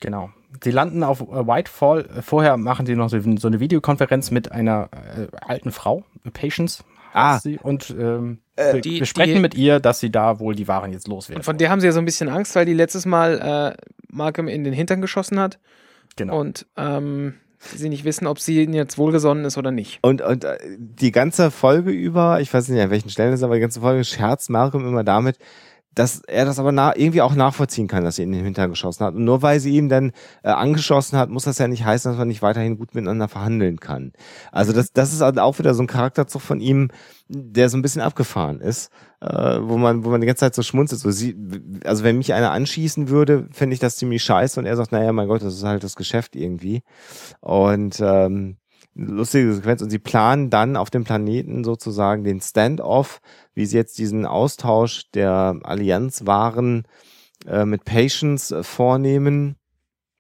Genau. 0.01 0.31
Sie 0.63 0.71
landen 0.71 1.03
auf 1.03 1.21
äh, 1.21 1.47
Whitefall. 1.47 2.09
Vorher 2.23 2.57
machen 2.57 2.87
sie 2.87 2.97
noch 2.97 3.11
so 3.11 3.21
so 3.37 3.49
eine 3.49 3.61
Videokonferenz 3.61 4.31
mit 4.31 4.53
einer 4.53 4.89
äh, 4.93 5.27
alten 5.43 5.73
Frau, 5.73 6.05
Patience. 6.33 6.83
Ah. 7.13 7.39
Sie, 7.39 7.59
und 7.63 7.91
ähm, 7.99 8.39
Äh, 8.57 8.75
wir 8.75 8.81
die- 8.81 9.01
besprechen 9.01 9.35
die- 9.37 9.41
mit 9.41 9.55
ihr, 9.55 9.81
dass 9.81 10.01
sie 10.01 10.11
da 10.11 10.39
wohl 10.39 10.55
die 10.55 10.69
Waren 10.69 10.93
jetzt 10.93 11.09
loswerden. 11.09 11.39
Und 11.41 11.45
von 11.45 11.59
der 11.59 11.71
haben 11.71 11.81
sie 11.81 11.87
ja 11.87 11.93
so 11.93 11.99
ein 11.99 12.05
bisschen 12.05 12.29
Angst, 12.29 12.55
weil 12.55 12.67
die 12.67 12.75
letztes 12.75 13.07
Mal 13.07 13.77
äh, 13.79 13.83
Malcolm 14.13 14.49
in 14.49 14.65
den 14.65 14.73
Hintern 14.73 15.01
geschossen 15.01 15.39
hat 15.41 15.59
genau. 16.17 16.39
und 16.41 16.67
ähm, 16.77 17.35
sie 17.59 17.89
nicht 17.89 18.05
wissen, 18.05 18.27
ob 18.27 18.39
sie 18.39 18.63
ihnen 18.63 18.75
jetzt 18.75 18.97
wohlgesonnen 18.99 19.45
ist 19.45 19.59
oder 19.59 19.71
nicht. 19.71 19.99
Und, 20.03 20.23
und 20.23 20.45
äh, 20.45 20.57
die 20.79 21.13
ganze 21.13 21.51
Folge 21.51 21.91
über, 21.91 22.41
ich 22.41 22.53
weiß 22.53 22.69
nicht 22.69 22.81
an 22.83 22.91
welchen 22.91 23.11
Stellen 23.11 23.33
es 23.33 23.41
ist, 23.41 23.45
aber 23.45 23.55
die 23.55 23.61
ganze 23.61 23.81
Folge 23.81 24.05
scherzt 24.05 24.49
Malcolm 24.51 24.87
immer 24.87 25.05
damit, 25.05 25.39
dass 25.95 26.21
er 26.21 26.45
das 26.45 26.59
aber 26.59 26.71
na, 26.71 26.97
irgendwie 26.97 27.21
auch 27.21 27.35
nachvollziehen 27.35 27.89
kann, 27.89 28.05
dass 28.05 28.17
sie 28.17 28.23
ihn 28.23 28.33
in 28.33 28.39
den 28.39 28.45
Hintern 28.45 28.71
geschossen 28.71 29.05
hat. 29.05 29.15
Und 29.15 29.25
nur 29.25 29.43
weil 29.43 29.59
sie 29.59 29.77
ihn 29.77 29.89
dann 29.89 30.13
äh, 30.45 30.51
angeschossen 30.51 31.19
hat, 31.19 31.31
muss 31.31 31.45
das 31.45 31.59
ja 31.59 31.67
nicht 31.67 31.85
heißen, 31.85 32.11
dass 32.11 32.19
man 32.19 32.29
nicht 32.29 32.43
weiterhin 32.43 32.79
gut 32.79 32.95
miteinander 32.95 33.29
verhandeln 33.29 33.81
kann. 33.81 34.13
Also 34.53 34.73
das, 34.73 34.93
das 34.93 35.13
ist 35.13 35.21
halt 35.21 35.39
auch 35.39 35.59
wieder 35.59 35.75
so 35.75 35.83
ein 35.83 35.89
Charakterzug 35.89 36.43
von 36.43 36.61
ihm, 36.61 36.91
der 37.29 37.69
so 37.69 37.77
ein 37.77 37.83
bisschen 37.83 38.03
abgefahren 38.03 38.61
ist, 38.61 38.91
äh, 39.21 39.59
wo 39.61 39.77
man, 39.79 40.05
wo 40.05 40.11
man 40.11 40.21
die 40.21 40.29
ganze 40.29 40.41
Zeit 40.41 40.55
so 40.55 40.63
schmunzelt. 40.63 41.01
So 41.01 41.11
sie, 41.11 41.37
also 41.85 42.05
wenn 42.05 42.19
mich 42.19 42.33
einer 42.35 42.53
anschießen 42.53 43.09
würde, 43.09 43.49
fände 43.51 43.75
ich 43.75 43.81
das 43.81 43.97
ziemlich 43.97 44.23
scheiße. 44.23 44.61
Und 44.61 44.67
er 44.67 44.77
sagt, 44.77 44.93
naja, 44.93 45.13
mein 45.13 45.27
Gott, 45.29 45.43
das 45.43 45.55
ist 45.55 45.65
halt 45.65 45.83
das 45.83 45.97
Geschäft 45.97 46.37
irgendwie. 46.37 46.83
Und 47.41 48.01
ähm, 48.01 48.59
lustige 48.95 49.55
Sequenz. 49.55 49.83
Und 49.83 49.91
sie 49.91 49.99
planen 49.99 50.51
dann 50.51 50.77
auf 50.77 50.91
dem 50.91 51.05
Planeten 51.05 51.65
sozusagen 51.65 52.25
den 52.25 52.41
Standoff, 52.41 53.21
wie 53.61 53.67
sie 53.67 53.77
jetzt 53.77 53.99
diesen 53.99 54.25
Austausch 54.25 55.11
der 55.13 55.61
Allianzwaren 55.63 56.85
äh, 57.47 57.67
mit 57.67 57.85
Patience 57.85 58.51
äh, 58.51 58.63
vornehmen. 58.63 59.57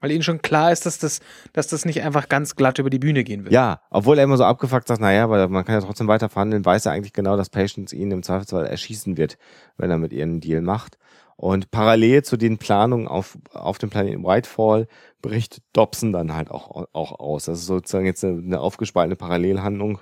Weil 0.00 0.10
ihnen 0.10 0.22
schon 0.22 0.42
klar 0.42 0.72
ist, 0.72 0.84
dass 0.84 0.98
das, 0.98 1.20
dass 1.54 1.66
das 1.66 1.86
nicht 1.86 2.02
einfach 2.02 2.28
ganz 2.28 2.54
glatt 2.54 2.78
über 2.78 2.90
die 2.90 2.98
Bühne 2.98 3.24
gehen 3.24 3.44
wird. 3.44 3.52
Ja, 3.54 3.80
obwohl 3.90 4.18
er 4.18 4.24
immer 4.24 4.36
so 4.36 4.44
abgefuckt 4.44 4.88
sagt, 4.88 5.00
naja, 5.00 5.24
aber 5.24 5.48
man 5.48 5.64
kann 5.64 5.74
ja 5.74 5.80
trotzdem 5.80 6.06
weiter 6.06 6.28
verhandeln, 6.28 6.66
weiß 6.66 6.84
er 6.84 6.92
eigentlich 6.92 7.14
genau, 7.14 7.38
dass 7.38 7.48
Patience 7.48 7.94
ihn 7.94 8.10
im 8.10 8.22
Zweifelsfall 8.22 8.66
erschießen 8.66 9.16
wird, 9.16 9.38
wenn 9.78 9.90
er 9.90 9.96
mit 9.96 10.12
ihr 10.12 10.22
einen 10.22 10.40
Deal 10.40 10.60
macht. 10.60 10.98
Und 11.36 11.70
parallel 11.70 12.22
zu 12.22 12.36
den 12.36 12.58
Planungen 12.58 13.08
auf, 13.08 13.38
auf 13.54 13.78
dem 13.78 13.88
Planeten 13.88 14.22
Whitefall 14.22 14.86
bricht 15.22 15.62
Dobson 15.72 16.12
dann 16.12 16.34
halt 16.34 16.50
auch, 16.50 16.88
auch 16.92 17.18
aus. 17.18 17.46
Das 17.46 17.60
ist 17.60 17.66
sozusagen 17.66 18.04
jetzt 18.04 18.22
eine, 18.22 18.38
eine 18.38 18.60
aufgespaltene 18.60 19.16
Parallelhandlung. 19.16 20.00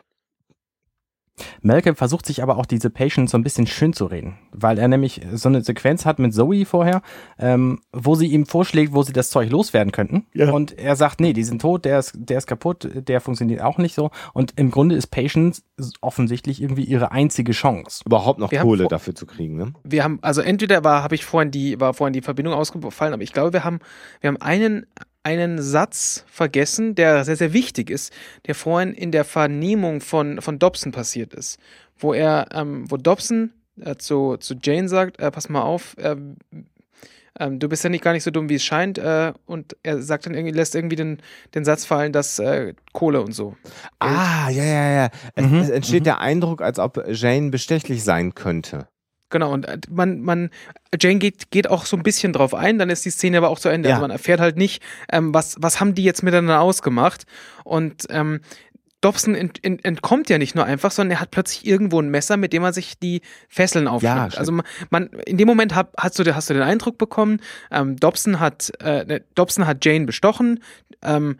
Malcolm 1.63 1.97
versucht 1.97 2.27
sich 2.27 2.43
aber 2.43 2.57
auch 2.59 2.67
diese 2.67 2.91
Patience 2.91 3.31
so 3.33 3.39
ein 3.39 3.43
bisschen 3.43 3.67
schön 3.67 3.93
zu 3.93 4.07
reden, 4.07 4.39
weil 4.53 4.79
er 4.79 4.89
nämlich 4.89 5.21
so 5.33 5.49
eine 5.49 5.63
Sequenz 5.63 6.05
hat 6.07 6.19
mit 6.19 6.35
Zoe 6.35 6.65
vorher, 6.65 7.03
ähm, 7.39 7.81
wo 7.93 8.15
sie 8.15 8.27
ihm 8.27 8.47
vorschlägt, 8.47 8.93
wo 8.93 9.03
sie 9.03 9.13
das 9.13 9.31
Zeug 9.31 9.51
loswerden 9.51 9.93
könnten. 9.93 10.27
Ja. 10.35 10.51
Und 10.51 10.79
er 10.79 10.97
sagt, 10.97 11.21
nee, 11.21 11.33
die 11.33 11.45
sind 11.45 11.61
tot, 11.63 11.85
der 11.85 11.99
ist, 12.01 12.13
der 12.17 12.39
ist 12.39 12.47
kaputt, 12.47 12.89
der 12.95 13.21
funktioniert 13.21 13.63
auch 13.63 13.79
nicht 13.79 13.95
so. 13.95 14.11
Und 14.33 14.53
im 14.57 14.71
Grunde 14.71 14.95
ist 14.95 15.09
Patience 15.09 15.63
offensichtlich 16.01 16.61
irgendwie 16.63 16.85
ihre 16.85 17.13
einzige 17.13 17.53
Chance. 17.53 18.03
Überhaupt 18.07 18.39
noch 18.39 18.51
Wir 18.51 18.61
Kohle 18.61 18.85
vor- 18.85 18.91
dafür 18.91 19.15
zu 19.15 19.27
kriegen, 19.27 19.57
ne? 19.57 19.73
Wir 19.85 20.05
haben, 20.05 20.19
also 20.23 20.41
entweder 20.41 20.85
war, 20.85 21.03
habe 21.03 21.15
ich 21.15 21.25
vorhin 21.25 21.51
die, 21.51 21.81
war 21.81 21.95
vorhin 21.95 22.13
die 22.13 22.23
Verbindung 22.23 22.55
ausgefallen, 22.55 23.15
aber 23.15 23.23
ich 23.23 23.33
glaube, 23.33 23.53
wir 23.53 23.65
haben, 23.65 23.79
wir 24.21 24.29
haben 24.29 24.39
einen, 24.41 24.87
einen 25.29 25.61
Satz 25.61 26.25
vergessen, 26.27 26.95
der 26.95 27.25
sehr, 27.25 27.37
sehr 27.37 27.53
wichtig 27.53 27.91
ist, 27.91 28.13
der 28.47 28.55
vorhin 28.55 28.95
in 28.95 29.13
der 29.13 29.25
Vernehmung 29.25 30.01
von, 30.01 30.41
von 30.41 30.59
Dobson 30.59 30.91
passiert 30.91 31.35
ist. 31.35 31.59
Wo 31.99 32.15
er, 32.15 32.47
ähm, 32.53 32.91
wo 32.91 32.97
Dobson 32.97 33.53
äh, 33.81 33.97
zu, 33.97 34.39
zu 34.39 34.55
Jane 34.63 34.89
sagt, 34.89 35.21
äh, 35.21 35.31
pass 35.31 35.51
mal 35.51 35.63
auf, 35.63 35.97
ähm, 37.41 37.59
du 37.61 37.69
bist 37.69 37.85
ja 37.85 37.91
nicht 37.91 38.03
gar 38.03 38.13
nicht 38.13 38.25
so 38.25 38.31
dumm, 38.31 38.49
wie 38.49 38.55
es 38.55 38.65
scheint, 38.65 38.99
äh, 38.99 39.33
und 39.47 39.77
er 39.83 40.03
sagt 40.03 40.27
dann 40.27 40.35
irgendwie, 40.35 40.55
lässt 40.55 40.75
irgendwie 40.75 40.97
den, 40.97 41.19
den 41.55 41.65
Satz 41.65 41.85
fallen, 41.85 42.13
dass 42.13 42.39
äh, 42.39 42.75
Kohle 42.93 43.21
und 43.21 43.33
so. 43.33 43.55
Ah, 43.99 44.49
ja, 44.51 44.65
ja, 44.65 44.91
ja. 44.91 45.11
Es, 45.35 45.45
Mhm, 45.45 45.59
es 45.59 45.71
entsteht 45.71 46.01
mhm. 46.01 46.05
der 46.05 46.21
Eindruck, 46.21 46.63
als 46.63 46.79
ob 46.79 47.05
Jane 47.09 47.51
bestechlich 47.51 48.03
sein 48.03 48.35
könnte. 48.35 48.89
Genau, 49.31 49.53
und 49.53 49.67
äh, 49.67 49.79
man, 49.91 50.21
man, 50.21 50.51
Jane 50.99 51.19
geht, 51.19 51.51
geht 51.51 51.69
auch 51.69 51.85
so 51.85 51.97
ein 51.97 52.03
bisschen 52.03 52.33
drauf 52.33 52.55
ein, 52.55 52.79
dann 52.79 52.91
ist 52.91 53.05
die 53.05 53.11
Szene 53.11 53.39
aber 53.39 53.51
auch 53.51 53.59
zu 53.59 53.69
Ende. 53.69 53.89
Ja. 53.89 53.97
Also 53.97 54.03
man 54.03 54.11
erfährt 54.11 54.41
halt 54.41 54.57
nicht, 54.57 54.83
ähm, 55.13 55.35
was, 55.35 55.57
was 55.61 55.81
haben 55.81 55.95
die 55.95 56.05
jetzt 56.05 56.23
miteinander 56.23 56.61
ausgemacht. 56.61 57.27
Und 57.65 58.07
ähm, 58.11 58.41
Dobson 59.01 59.35
ent, 59.35 59.65
ent, 59.65 59.85
entkommt 59.85 60.29
ja 60.29 60.39
nicht 60.39 60.55
nur 60.55 60.65
einfach, 60.65 60.91
sondern 60.91 61.17
er 61.17 61.21
hat 61.21 61.31
plötzlich 61.31 61.67
irgendwo 61.67 62.01
ein 62.01 62.11
Messer, 62.11 62.37
mit 62.37 62.53
dem 62.53 62.65
er 62.65 62.73
sich 62.73 62.99
die 62.99 63.21
Fesseln 63.49 63.87
aufschneidet. 63.87 64.33
stimmt. 64.33 64.39
also 64.39 64.53
man, 64.53 64.65
man, 64.91 65.07
in 65.25 65.37
dem 65.37 65.47
Moment 65.47 65.75
hab, 65.75 65.95
hast, 65.97 66.19
du, 66.19 66.35
hast 66.35 66.51
du 66.51 66.55
den 66.55 66.63
Eindruck 66.63 66.99
bekommen, 66.99 67.41
ähm, 67.71 67.97
Dobson, 67.97 68.41
hat, 68.41 68.73
äh, 68.81 69.05
ne, 69.05 69.25
Dobson 69.35 69.67
hat 69.67 69.85
Jane 69.85 70.05
bestochen, 70.05 70.63
ähm, 71.03 71.39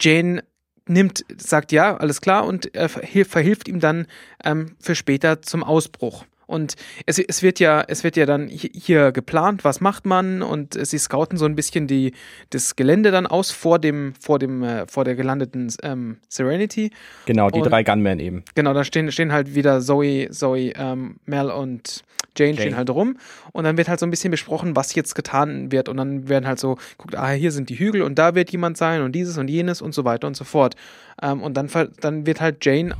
Jane 0.00 0.42
nimmt, 0.88 1.24
sagt 1.36 1.72
ja, 1.72 1.96
alles 1.96 2.20
klar 2.20 2.46
und 2.46 2.74
äh, 2.74 2.88
verhilft, 2.88 3.30
verhilft 3.30 3.68
ihm 3.68 3.80
dann 3.80 4.06
ähm, 4.44 4.76
für 4.80 4.94
später 4.94 5.42
zum 5.42 5.64
Ausbruch. 5.64 6.24
Und 6.46 6.76
es, 7.06 7.18
es 7.18 7.42
wird 7.42 7.58
ja, 7.58 7.84
es 7.88 8.04
wird 8.04 8.16
ja 8.16 8.24
dann 8.24 8.48
hi- 8.48 8.70
hier 8.72 9.10
geplant, 9.12 9.64
was 9.64 9.80
macht 9.80 10.06
man 10.06 10.42
und 10.42 10.74
sie 10.86 10.98
scouten 10.98 11.36
so 11.38 11.44
ein 11.44 11.56
bisschen 11.56 11.86
die, 11.88 12.12
das 12.50 12.76
Gelände 12.76 13.10
dann 13.10 13.26
aus 13.26 13.50
vor 13.50 13.78
dem, 13.80 14.14
vor 14.20 14.38
dem, 14.38 14.62
äh, 14.62 14.86
vor 14.86 15.04
der 15.04 15.16
gelandeten 15.16 15.72
ähm, 15.82 16.18
Serenity. 16.28 16.92
Genau, 17.26 17.50
die 17.50 17.58
Und- 17.60 17.68
drei 17.70 17.82
Gunmen 17.82 18.20
eben. 18.20 18.44
Genau, 18.54 18.72
da 18.74 18.84
stehen, 18.84 19.10
stehen 19.10 19.32
halt 19.32 19.54
wieder 19.54 19.80
Zoe, 19.80 20.30
Zoe, 20.30 20.72
ähm, 20.76 21.16
Mel 21.24 21.50
und 21.50 22.04
Jane, 22.36 22.50
Jane. 22.52 22.60
stehen 22.60 22.76
halt 22.76 22.90
rum. 22.90 23.16
Und 23.52 23.64
dann 23.64 23.76
wird 23.76 23.88
halt 23.88 23.98
so 23.98 24.06
ein 24.06 24.10
bisschen 24.10 24.30
besprochen, 24.30 24.76
was 24.76 24.94
jetzt 24.94 25.14
getan 25.14 25.72
wird. 25.72 25.88
Und 25.88 25.96
dann 25.96 26.28
werden 26.28 26.46
halt 26.46 26.60
so, 26.60 26.76
guckt, 26.98 27.16
ah, 27.16 27.30
hier 27.30 27.50
sind 27.50 27.70
die 27.70 27.78
Hügel 27.78 28.02
und 28.02 28.18
da 28.18 28.34
wird 28.34 28.52
jemand 28.52 28.76
sein 28.76 29.02
und 29.02 29.12
dieses 29.12 29.36
und 29.38 29.48
jenes 29.48 29.80
und 29.82 29.94
so 29.94 30.04
weiter 30.04 30.26
und 30.26 30.36
so 30.36 30.44
fort. 30.44 30.76
Ähm, 31.22 31.42
und 31.42 31.56
dann, 31.56 31.68
dann 32.00 32.26
wird 32.26 32.40
halt 32.40 32.64
Jane 32.64 32.94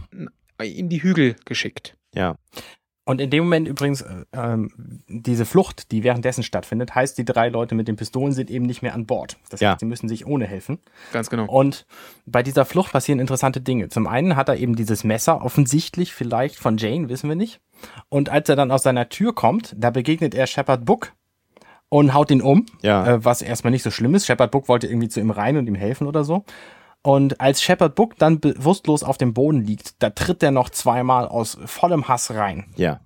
in 0.63 0.89
die 0.89 1.03
Hügel 1.03 1.37
geschickt. 1.45 1.95
Ja. 2.15 2.37
Und 3.09 3.21
in 3.21 3.31
dem 3.31 3.45
Moment 3.45 3.69
übrigens, 3.69 4.01
äh, 4.03 4.25
ähm, 4.35 4.71
diese 5.09 5.45
Flucht, 5.47 5.93
die 5.93 6.03
währenddessen 6.03 6.43
stattfindet, 6.43 6.95
heißt, 6.97 7.17
die 7.17 7.25
drei 7.25 7.49
Leute 7.49 7.77
mit 7.77 7.87
den 7.87 7.95
Pistolen 7.95 8.33
sind 8.33 8.51
eben 8.51 8.67
nicht 8.67 8.83
mehr 8.83 8.95
an 8.95 9.07
Bord. 9.07 9.37
Das 9.49 9.61
Ja. 9.61 9.71
heißt, 9.71 9.81
sie 9.81 9.87
müssen 9.87 10.09
sich 10.09 10.27
ohne 10.27 10.45
helfen. 10.45 10.79
Ganz 11.13 11.31
genau. 11.31 11.45
Und 11.47 11.87
bei 12.27 12.43
dieser 12.43 12.65
Flucht 12.65 12.91
passieren 12.93 13.21
interessante 13.21 13.61
Dinge. 13.61 13.89
Zum 13.91 14.09
einen 14.09 14.35
hat 14.35 14.49
er 14.49 14.57
eben 14.57 14.75
dieses 14.75 15.05
Messer, 15.05 15.45
offensichtlich 15.45 16.13
vielleicht 16.13 16.57
von 16.57 16.79
Jane, 16.79 17.09
wissen 17.09 17.29
wir 17.29 17.37
nicht. 17.37 17.61
Und 18.09 18.29
als 18.29 18.49
er 18.49 18.57
dann 18.57 18.73
aus 18.73 18.83
seiner 18.83 19.09
Tür 19.09 19.35
kommt, 19.35 19.75
da 19.79 19.91
begegnet 19.91 20.35
er 20.35 20.49
Shepard 20.49 20.85
Book 20.85 21.13
und 21.89 22.13
haut 22.13 22.33
ihn 22.33 22.43
um, 22.43 22.67
Ja. 22.83 23.07
äh, 23.07 23.25
was 23.25 23.41
erstmal 23.41 23.71
nicht 23.71 23.85
so 23.85 23.93
schlimm 23.93 24.17
ist. 24.17 24.27
Shepard 24.27 24.51
Book 24.51 24.67
wollte 24.69 24.89
irgendwie 24.89 25.09
zu 25.09 25.21
ihm 25.21 25.31
rein 25.31 25.57
und 25.57 25.69
ihm 25.69 25.77
helfen 25.77 26.09
oder 26.09 26.25
so. 26.25 26.45
Und 27.07 27.41
als 27.41 27.63
Shepard 27.63 27.95
Book 27.95 28.17
dann 28.19 28.41
bewusstlos 28.41 29.05
auf 29.05 29.17
dem 29.17 29.33
Boden 29.33 29.65
liegt, 29.65 30.03
da 30.03 30.11
tritt 30.11 30.43
er 30.43 30.51
noch 30.51 30.71
zweimal 30.71 31.29
aus 31.29 31.57
vollem 31.65 32.09
Hass 32.09 32.33
rein. 32.33 32.67
Ja. 32.75 32.99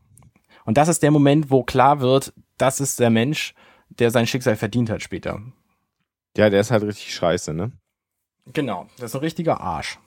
Und 0.65 0.79
das 0.79 0.89
ist 0.89 1.03
der 1.03 1.11
Moment, 1.11 1.51
wo 1.51 1.65
klar 1.65 2.01
wird, 2.01 2.33
das 2.57 2.81
ist 2.81 2.99
der 2.99 3.11
Mensch, 3.11 3.53
der 3.91 4.11
sein 4.11 4.27
Schicksal 4.27 4.57
verdient 4.57 4.89
hat 4.89 5.03
später. 5.03 5.43
Ja, 6.35 6.49
der 6.49 6.63
ist 6.63 6.71
halt 6.71 6.83
richtig 6.83 7.13
scheiße, 7.15 7.53
ne? 7.53 7.73
Genau, 8.47 8.87
das 8.97 9.11
ist 9.11 9.17
ein 9.17 9.21
richtiger 9.21 9.61
Arsch. 9.61 9.99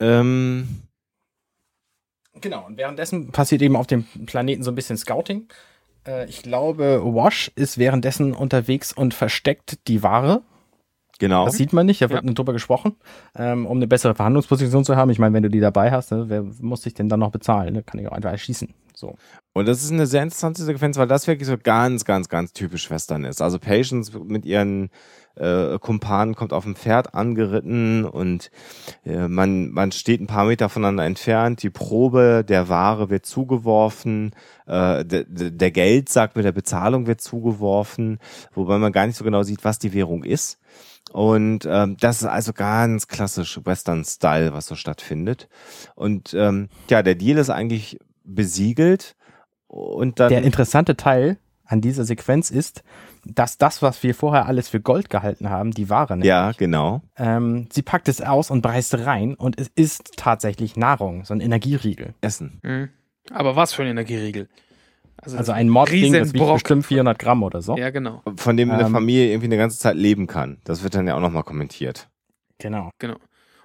Ähm, 0.00 0.84
Genau, 2.40 2.64
und 2.64 2.78
währenddessen 2.78 3.30
passiert 3.30 3.60
eben 3.60 3.76
auf 3.76 3.86
dem 3.86 4.04
Planeten 4.24 4.62
so 4.62 4.70
ein 4.70 4.74
bisschen 4.74 4.96
Scouting. 4.96 5.48
Äh, 6.08 6.28
ich 6.28 6.42
glaube, 6.42 7.02
Wash 7.04 7.50
ist 7.54 7.78
währenddessen 7.78 8.34
unterwegs 8.34 8.92
und 8.92 9.14
versteckt 9.14 9.86
die 9.88 10.02
Ware. 10.02 10.42
Genau. 11.18 11.46
Das 11.46 11.56
sieht 11.56 11.72
man 11.72 11.86
nicht, 11.86 12.00
da 12.00 12.10
wird 12.10 12.24
ja. 12.24 12.32
drüber 12.32 12.52
gesprochen, 12.52 12.94
ähm, 13.34 13.66
um 13.66 13.78
eine 13.78 13.88
bessere 13.88 14.14
Verhandlungsposition 14.14 14.84
zu 14.84 14.94
haben. 14.94 15.10
Ich 15.10 15.18
meine, 15.18 15.34
wenn 15.34 15.42
du 15.42 15.50
die 15.50 15.58
dabei 15.58 15.90
hast, 15.90 16.12
ne, 16.12 16.26
wer 16.28 16.44
muss 16.60 16.82
dich 16.82 16.94
denn 16.94 17.08
dann 17.08 17.18
noch 17.18 17.32
bezahlen? 17.32 17.74
Ne? 17.74 17.82
Kann 17.82 17.98
ich 17.98 18.06
auch 18.06 18.12
einfach 18.12 18.30
erschießen. 18.30 18.72
So. 18.94 19.16
Und 19.52 19.66
das 19.66 19.82
ist 19.82 19.90
eine 19.90 20.06
sehr 20.06 20.22
interessante 20.22 20.62
Sequenz, 20.62 20.96
weil 20.96 21.08
das 21.08 21.26
wirklich 21.26 21.48
so 21.48 21.56
ganz, 21.60 22.04
ganz, 22.04 22.28
ganz 22.28 22.52
typisch 22.52 22.88
Western 22.88 23.24
ist. 23.24 23.42
Also 23.42 23.58
Patience 23.58 24.12
mit 24.12 24.46
ihren 24.46 24.90
äh, 25.38 25.78
Kumpanen 25.78 26.34
kommt 26.34 26.52
auf 26.52 26.64
dem 26.64 26.76
Pferd 26.76 27.14
angeritten 27.14 28.04
und 28.04 28.50
äh, 29.04 29.28
man, 29.28 29.70
man 29.70 29.92
steht 29.92 30.20
ein 30.20 30.26
paar 30.26 30.46
Meter 30.46 30.68
voneinander 30.68 31.04
entfernt. 31.04 31.62
Die 31.62 31.70
Probe 31.70 32.44
der 32.46 32.68
Ware 32.68 33.10
wird 33.10 33.26
zugeworfen, 33.26 34.32
äh, 34.66 35.04
der, 35.04 35.24
der 35.28 35.70
Geldsack 35.70 36.36
mit 36.36 36.44
der 36.44 36.52
Bezahlung 36.52 37.06
wird 37.06 37.20
zugeworfen, 37.20 38.18
wobei 38.54 38.78
man 38.78 38.92
gar 38.92 39.06
nicht 39.06 39.16
so 39.16 39.24
genau 39.24 39.42
sieht, 39.42 39.64
was 39.64 39.78
die 39.78 39.92
Währung 39.92 40.24
ist. 40.24 40.58
Und 41.12 41.66
ähm, 41.66 41.96
das 41.98 42.20
ist 42.20 42.28
also 42.28 42.52
ganz 42.52 43.08
klassisch 43.08 43.60
Western-Style, 43.64 44.52
was 44.52 44.66
so 44.66 44.74
stattfindet. 44.74 45.48
Und 45.94 46.34
ähm, 46.34 46.68
ja, 46.90 47.02
der 47.02 47.14
Deal 47.14 47.38
ist 47.38 47.50
eigentlich 47.50 47.98
besiegelt. 48.24 49.16
Und 49.66 50.20
dann 50.20 50.28
der 50.28 50.42
interessante 50.42 50.96
Teil 50.96 51.38
an 51.64 51.80
dieser 51.80 52.04
Sequenz 52.04 52.50
ist, 52.50 52.82
dass 53.28 53.58
das, 53.58 53.82
was 53.82 54.02
wir 54.02 54.14
vorher 54.14 54.46
alles 54.46 54.68
für 54.68 54.80
Gold 54.80 55.10
gehalten 55.10 55.50
haben, 55.50 55.70
die 55.70 55.90
Ware 55.90 56.14
nämlich, 56.14 56.28
Ja, 56.28 56.52
genau. 56.52 57.02
Ähm, 57.16 57.68
sie 57.70 57.82
packt 57.82 58.08
es 58.08 58.20
aus 58.20 58.50
und 58.50 58.62
breißt 58.62 58.98
rein 59.06 59.34
und 59.34 59.60
es 59.60 59.70
ist 59.74 60.16
tatsächlich 60.16 60.76
Nahrung, 60.76 61.24
so 61.24 61.34
ein 61.34 61.40
Energieriegel. 61.40 62.14
Essen. 62.20 62.60
Mhm. 62.62 62.88
Aber 63.30 63.56
was 63.56 63.72
für 63.72 63.82
ein 63.82 63.88
Energieriegel? 63.88 64.48
Also, 65.20 65.36
also 65.36 65.52
ein 65.52 65.68
Mordding, 65.68 66.12
das 66.12 66.32
wiegt 66.32 66.46
bestimmt 66.46 66.86
400 66.86 67.18
Gramm 67.18 67.42
oder 67.42 67.60
so. 67.60 67.76
Ja, 67.76 67.90
genau. 67.90 68.22
Von 68.36 68.56
dem 68.56 68.70
eine 68.70 68.84
ähm, 68.84 68.92
Familie 68.92 69.30
irgendwie 69.30 69.46
eine 69.46 69.56
ganze 69.56 69.78
Zeit 69.78 69.96
leben 69.96 70.26
kann. 70.26 70.58
Das 70.64 70.82
wird 70.82 70.94
dann 70.94 71.06
ja 71.06 71.16
auch 71.16 71.20
nochmal 71.20 71.42
kommentiert. 71.42 72.08
Genau. 72.58 72.90
Genau. 72.98 73.16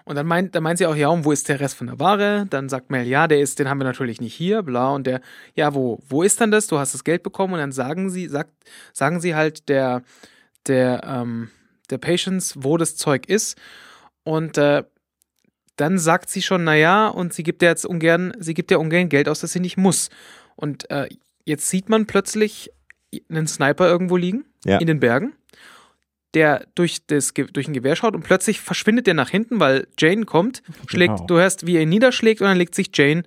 Und 0.05 0.15
dann 0.15 0.27
meint, 0.27 0.53
dann 0.53 0.63
meint 0.63 0.77
sie 0.77 0.85
auch, 0.85 0.95
ja, 0.95 1.07
und 1.07 1.23
wo 1.25 1.31
ist 1.31 1.47
der 1.47 1.59
Rest 1.59 1.75
von 1.75 1.88
der 1.88 1.99
Ware? 1.99 2.45
Dann 2.49 2.67
sagt 2.69 2.89
Mel, 2.89 3.07
ja, 3.07 3.27
der 3.27 3.39
ist, 3.39 3.59
den 3.59 3.69
haben 3.69 3.80
wir 3.80 3.85
natürlich 3.85 4.19
nicht 4.19 4.34
hier, 4.34 4.61
bla. 4.63 4.91
Und 4.91 5.07
der, 5.07 5.21
ja, 5.55 5.73
wo, 5.73 5.99
wo 6.07 6.23
ist 6.23 6.41
dann 6.41 6.51
das? 6.51 6.67
Du 6.67 6.77
hast 6.77 6.93
das 6.93 7.03
Geld 7.03 7.23
bekommen 7.23 7.53
und 7.53 7.59
dann 7.59 7.71
sagen 7.71 8.09
sie, 8.09 8.27
sagt, 8.27 8.51
sagen 8.91 9.19
sie 9.21 9.35
halt 9.35 9.69
der, 9.69 10.03
der, 10.67 11.01
ähm, 11.05 11.49
der 11.89 11.97
Patience, 11.99 12.55
wo 12.57 12.77
das 12.77 12.95
Zeug 12.95 13.27
ist. 13.27 13.57
Und 14.23 14.57
äh, 14.57 14.84
dann 15.77 15.97
sagt 15.97 16.30
sie 16.30 16.41
schon, 16.41 16.63
naja, 16.63 17.07
und 17.07 17.34
sie 17.34 17.43
gibt 17.43 17.61
ja 17.61 17.69
jetzt 17.69 17.85
ungern, 17.85 18.34
sie 18.39 18.53
gibt 18.53 18.71
ja 18.71 18.77
ungern 18.77 19.09
Geld 19.09 19.30
aus, 19.30 19.39
das 19.39 19.53
sie 19.53 19.59
nicht 19.59 19.77
muss. 19.77 20.09
Und 20.55 20.89
äh, 20.91 21.07
Jetzt 21.45 21.69
sieht 21.69 21.89
man 21.89 22.05
plötzlich 22.05 22.71
einen 23.30 23.47
Sniper 23.47 23.88
irgendwo 23.88 24.17
liegen 24.17 24.45
ja. 24.65 24.77
in 24.77 24.88
den 24.88 24.99
Bergen, 24.99 25.34
der 26.34 26.68
durch, 26.76 27.05
das, 27.05 27.34
durch 27.34 27.68
ein 27.68 27.73
Gewehr 27.73 27.95
schaut 27.95 28.15
und 28.15 28.23
plötzlich 28.23 28.60
verschwindet 28.61 29.07
der 29.07 29.14
nach 29.14 29.30
hinten, 29.30 29.60
weil 29.60 29.88
Jane 29.99 30.26
kommt, 30.26 30.64
schlägt, 30.88 31.15
genau. 31.15 31.27
du 31.27 31.35
hörst, 31.35 31.65
wie 31.68 31.76
er 31.76 31.81
ihn 31.81 31.89
niederschlägt 31.89 32.41
und 32.41 32.47
dann 32.47 32.57
legt 32.57 32.76
sich 32.76 32.89
Jane 32.93 33.23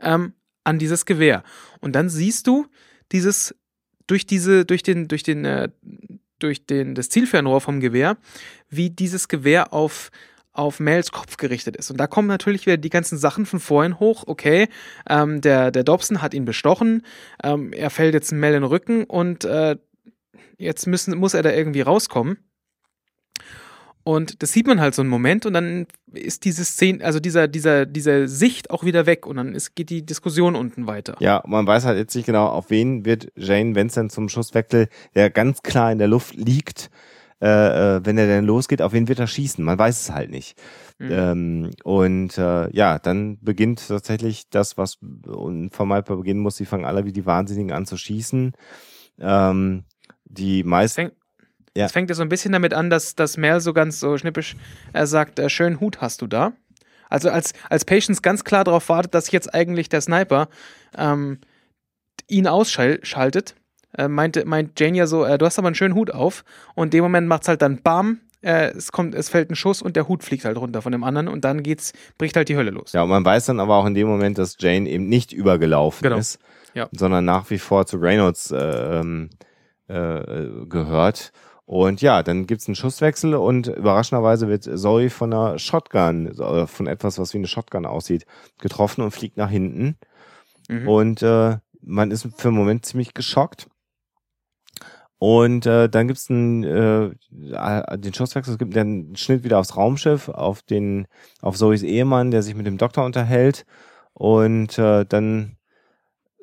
ähm, 0.00 0.34
an 0.62 0.78
dieses 0.78 1.04
Gewehr. 1.06 1.42
Und 1.80 1.92
dann 1.94 2.08
siehst 2.08 2.46
du 2.46 2.66
dieses, 3.12 3.54
durch 4.06 4.26
diese, 4.26 4.64
durch 4.64 4.82
den, 4.82 5.08
durch 5.08 5.22
den, 5.22 5.44
äh, 5.44 5.68
durch 6.38 6.66
den, 6.66 6.94
das 6.94 7.08
Zielfernrohr 7.08 7.60
vom 7.60 7.80
Gewehr, 7.80 8.16
wie 8.68 8.90
dieses 8.90 9.28
Gewehr 9.28 9.72
auf 9.72 10.10
auf 10.54 10.78
Mels 10.78 11.10
Kopf 11.10 11.36
gerichtet 11.36 11.76
ist. 11.76 11.90
Und 11.90 11.98
da 11.98 12.06
kommen 12.06 12.28
natürlich 12.28 12.64
wieder 12.64 12.76
die 12.76 12.88
ganzen 12.88 13.18
Sachen 13.18 13.44
von 13.44 13.58
vorhin 13.58 13.98
hoch. 13.98 14.22
Okay, 14.26 14.68
ähm, 15.10 15.40
der, 15.40 15.72
der 15.72 15.82
Dobson 15.82 16.22
hat 16.22 16.32
ihn 16.32 16.44
bestochen, 16.44 17.02
ähm, 17.42 17.72
er 17.72 17.90
fällt 17.90 18.14
jetzt 18.14 18.32
Mel 18.32 18.54
in 18.54 18.62
den 18.62 18.70
Rücken 18.70 19.02
und 19.02 19.44
äh, 19.44 19.76
jetzt 20.58 20.86
müssen, 20.86 21.16
muss 21.16 21.34
er 21.34 21.42
da 21.42 21.52
irgendwie 21.52 21.82
rauskommen. 21.82 22.38
Und 24.06 24.42
das 24.42 24.52
sieht 24.52 24.66
man 24.66 24.80
halt 24.80 24.94
so 24.94 25.00
einen 25.00 25.08
Moment 25.08 25.46
und 25.46 25.54
dann 25.54 25.86
ist 26.12 26.44
diese 26.44 26.64
Szene, 26.66 27.02
also 27.02 27.20
dieser, 27.20 27.48
dieser, 27.48 27.86
dieser 27.86 28.28
Sicht 28.28 28.70
auch 28.70 28.84
wieder 28.84 29.06
weg 29.06 29.26
und 29.26 29.36
dann 29.36 29.54
ist, 29.54 29.74
geht 29.74 29.88
die 29.88 30.04
Diskussion 30.04 30.56
unten 30.56 30.86
weiter. 30.86 31.16
Ja, 31.20 31.42
man 31.46 31.66
weiß 31.66 31.86
halt 31.86 31.96
jetzt 31.96 32.14
nicht 32.14 32.26
genau, 32.26 32.46
auf 32.48 32.68
wen 32.68 33.06
wird 33.06 33.32
Jane, 33.34 33.74
wenn 33.74 33.86
es 33.86 33.94
dann 33.94 34.10
zum 34.10 34.28
Schusswechsel, 34.28 34.88
der 35.14 35.30
ganz 35.30 35.62
klar 35.62 35.90
in 35.90 35.96
der 35.96 36.08
Luft 36.08 36.34
liegt, 36.34 36.90
äh, 37.40 37.96
äh, 37.96 38.00
wenn 38.04 38.18
er 38.18 38.26
denn 38.26 38.44
losgeht, 38.44 38.82
auf 38.82 38.92
wen 38.92 39.08
wird 39.08 39.20
er 39.20 39.26
schießen? 39.26 39.64
Man 39.64 39.78
weiß 39.78 40.02
es 40.02 40.10
halt 40.10 40.30
nicht. 40.30 40.60
Mhm. 40.98 41.08
Ähm, 41.10 41.70
und 41.82 42.36
äh, 42.36 42.70
ja, 42.76 42.98
dann 42.98 43.38
beginnt 43.40 43.88
tatsächlich 43.88 44.50
das, 44.50 44.76
was 44.76 44.98
unvermeidbar 45.26 46.18
beginnen 46.18 46.40
muss. 46.40 46.56
Sie 46.56 46.66
fangen 46.66 46.84
alle 46.84 47.06
wie 47.06 47.12
die 47.12 47.26
Wahnsinnigen 47.26 47.72
an 47.72 47.86
zu 47.86 47.96
schießen. 47.96 48.52
Ähm, 49.18 49.84
die 50.24 50.64
meisten. 50.64 51.12
Ja. 51.76 51.86
Es 51.86 51.92
fängt 51.92 52.08
ja 52.08 52.14
so 52.14 52.22
ein 52.22 52.28
bisschen 52.28 52.52
damit 52.52 52.72
an, 52.72 52.88
dass, 52.90 53.16
dass 53.16 53.36
Mel 53.36 53.60
so 53.60 53.72
ganz 53.72 53.98
so 53.98 54.16
schnippisch, 54.16 54.56
er 54.92 55.06
sagt, 55.06 55.38
äh, 55.38 55.48
schönen 55.48 55.80
Hut 55.80 56.00
hast 56.00 56.22
du 56.22 56.26
da. 56.26 56.52
Also 57.08 57.30
als, 57.30 57.52
als 57.68 57.84
Patience 57.84 58.22
ganz 58.22 58.44
klar 58.44 58.64
darauf 58.64 58.88
wartet, 58.88 59.14
dass 59.14 59.30
jetzt 59.30 59.52
eigentlich 59.54 59.88
der 59.88 60.00
Sniper 60.00 60.48
ähm, 60.96 61.38
ihn 62.28 62.46
ausschaltet 62.46 63.54
äh, 63.96 64.08
meinte, 64.08 64.44
meint 64.44 64.78
Jane 64.78 64.96
ja 64.96 65.06
so, 65.06 65.24
äh, 65.24 65.38
du 65.38 65.46
hast 65.46 65.58
aber 65.58 65.68
einen 65.68 65.74
schönen 65.74 65.94
Hut 65.94 66.10
auf. 66.10 66.44
Und 66.74 66.88
in 66.88 66.90
dem 66.90 67.04
Moment 67.04 67.28
macht 67.28 67.42
es 67.42 67.48
halt 67.48 67.62
dann 67.62 67.82
BAM, 67.82 68.20
äh, 68.42 68.70
es 68.70 68.92
kommt, 68.92 69.14
es 69.14 69.28
fällt 69.28 69.50
ein 69.50 69.56
Schuss 69.56 69.82
und 69.82 69.96
der 69.96 70.08
Hut 70.08 70.22
fliegt 70.22 70.44
halt 70.44 70.56
runter 70.56 70.82
von 70.82 70.92
dem 70.92 71.04
anderen 71.04 71.28
und 71.28 71.44
dann 71.44 71.62
geht's, 71.62 71.92
bricht 72.18 72.36
halt 72.36 72.48
die 72.48 72.56
Hölle 72.56 72.70
los. 72.70 72.92
Ja, 72.92 73.02
und 73.02 73.08
man 73.08 73.24
weiß 73.24 73.46
dann 73.46 73.60
aber 73.60 73.76
auch 73.76 73.86
in 73.86 73.94
dem 73.94 74.06
Moment, 74.06 74.38
dass 74.38 74.56
Jane 74.58 74.88
eben 74.88 75.08
nicht 75.08 75.32
übergelaufen 75.32 76.02
genau. 76.02 76.18
ist, 76.18 76.38
ja. 76.74 76.88
sondern 76.92 77.24
nach 77.24 77.50
wie 77.50 77.58
vor 77.58 77.86
zu 77.86 77.96
Reynolds 77.96 78.50
äh, 78.50 78.58
ähm, 78.58 79.30
äh, 79.88 80.66
gehört. 80.66 81.32
Und 81.66 82.02
ja, 82.02 82.22
dann 82.22 82.46
gibt's 82.46 82.68
einen 82.68 82.74
Schusswechsel 82.74 83.34
und 83.34 83.68
überraschenderweise 83.68 84.48
wird 84.48 84.64
Zoe 84.64 85.08
von 85.08 85.32
einer 85.32 85.58
Shotgun, 85.58 86.26
äh, 86.38 86.66
von 86.66 86.86
etwas, 86.86 87.18
was 87.18 87.32
wie 87.32 87.38
eine 87.38 87.46
Shotgun 87.46 87.86
aussieht, 87.86 88.26
getroffen 88.58 89.02
und 89.02 89.12
fliegt 89.12 89.38
nach 89.38 89.50
hinten. 89.50 89.96
Mhm. 90.68 90.88
Und 90.88 91.22
äh, 91.22 91.56
man 91.80 92.10
ist 92.10 92.28
für 92.36 92.48
einen 92.48 92.56
Moment 92.56 92.84
ziemlich 92.84 93.14
geschockt. 93.14 93.68
Und 95.18 95.64
äh, 95.64 95.88
dann 95.88 96.06
gibt's 96.06 96.28
einen, 96.28 96.64
äh, 96.64 97.10
den 97.30 98.12
Schusswechsel, 98.12 98.52
es 98.52 98.58
gibt 98.58 98.76
einen 98.76 99.16
Schnitt 99.16 99.42
wieder 99.42 99.58
aufs 99.58 99.74
Raumschiff, 99.74 100.28
auf 100.28 100.60
den, 100.60 101.06
auf 101.40 101.56
Zoes 101.56 101.82
Ehemann, 101.82 102.30
der 102.30 102.42
sich 102.42 102.54
mit 102.54 102.66
dem 102.66 102.76
Doktor 102.76 103.06
unterhält. 103.06 103.64
Und 104.12 104.78
äh, 104.78 105.06
dann 105.06 105.56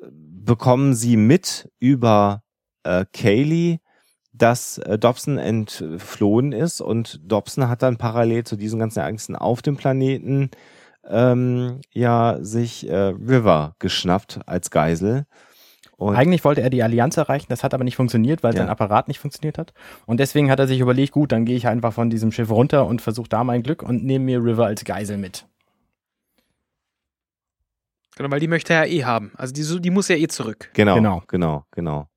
bekommen 0.00 0.94
sie 0.94 1.16
mit 1.16 1.70
über 1.78 2.42
äh, 2.84 3.04
Kaylee, 3.12 3.78
dass 4.32 4.78
äh, 4.78 4.98
Dobson 4.98 5.38
entflohen 5.38 6.52
ist 6.52 6.80
und 6.80 7.20
Dobson 7.24 7.68
hat 7.68 7.82
dann 7.82 7.98
parallel 7.98 8.44
zu 8.44 8.56
diesen 8.56 8.78
ganzen 8.78 9.00
Ereignissen 9.00 9.36
auf 9.36 9.62
dem 9.62 9.76
Planeten 9.76 10.50
ähm, 11.08 11.80
ja 11.92 12.38
sich 12.40 12.88
äh, 12.88 12.96
River 12.96 13.74
geschnappt 13.78 14.40
als 14.46 14.70
Geisel 14.70 15.26
und 16.02 16.16
Eigentlich 16.16 16.44
wollte 16.44 16.62
er 16.62 16.70
die 16.70 16.82
Allianz 16.82 17.16
erreichen, 17.16 17.46
das 17.48 17.62
hat 17.62 17.74
aber 17.74 17.84
nicht 17.84 17.94
funktioniert, 17.94 18.42
weil 18.42 18.54
ja. 18.54 18.62
sein 18.62 18.68
Apparat 18.68 19.06
nicht 19.06 19.20
funktioniert 19.20 19.56
hat. 19.56 19.72
Und 20.04 20.18
deswegen 20.18 20.50
hat 20.50 20.58
er 20.58 20.66
sich 20.66 20.80
überlegt, 20.80 21.12
gut, 21.12 21.30
dann 21.30 21.44
gehe 21.44 21.56
ich 21.56 21.68
einfach 21.68 21.92
von 21.92 22.10
diesem 22.10 22.32
Schiff 22.32 22.50
runter 22.50 22.86
und 22.86 23.00
versuche 23.00 23.28
da 23.28 23.44
mein 23.44 23.62
Glück 23.62 23.84
und 23.84 24.02
nehme 24.02 24.24
mir 24.24 24.42
River 24.42 24.66
als 24.66 24.84
Geisel 24.84 25.16
mit. 25.16 25.46
Genau, 28.16 28.32
weil 28.32 28.40
die 28.40 28.48
möchte 28.48 28.72
er 28.74 28.84
ja 28.84 28.92
eh 28.92 29.04
haben. 29.04 29.30
Also 29.36 29.52
die, 29.52 29.80
die 29.80 29.90
muss 29.90 30.08
ja 30.08 30.16
eh 30.16 30.26
zurück. 30.26 30.70
Genau, 30.74 30.96
genau, 30.96 31.22
genau, 31.28 31.66
genau. 31.70 32.08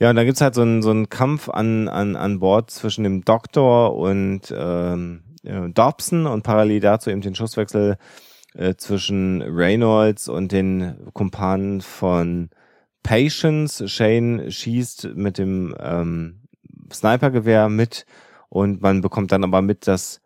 Ja, 0.00 0.08
und 0.08 0.16
dann 0.16 0.24
gibt's 0.24 0.40
halt 0.40 0.54
so 0.54 0.62
einen, 0.62 0.80
so 0.80 1.04
Kampf 1.10 1.50
an, 1.50 1.86
an, 1.86 2.16
an 2.16 2.40
Bord 2.40 2.70
zwischen 2.70 3.04
dem 3.04 3.22
Doktor 3.22 3.94
und 3.96 4.52
ähm, 4.56 5.22
Dobson 5.42 6.26
und 6.26 6.42
parallel 6.42 6.80
dazu 6.80 7.10
eben 7.10 7.20
den 7.20 7.34
Schusswechsel 7.34 7.98
äh, 8.54 8.74
zwischen 8.76 9.42
Reynolds 9.42 10.28
und 10.30 10.52
den 10.52 10.96
Kumpanen 11.12 11.82
von 11.82 12.48
Patience. 13.02 13.90
Shane 13.90 14.50
schießt 14.50 15.10
mit 15.16 15.36
dem 15.36 15.74
ähm, 15.78 16.40
Snipergewehr 16.90 17.68
mit 17.68 18.06
und 18.48 18.80
man 18.80 19.02
bekommt 19.02 19.32
dann 19.32 19.44
aber 19.44 19.60
mit, 19.60 19.86
dass 19.86 20.22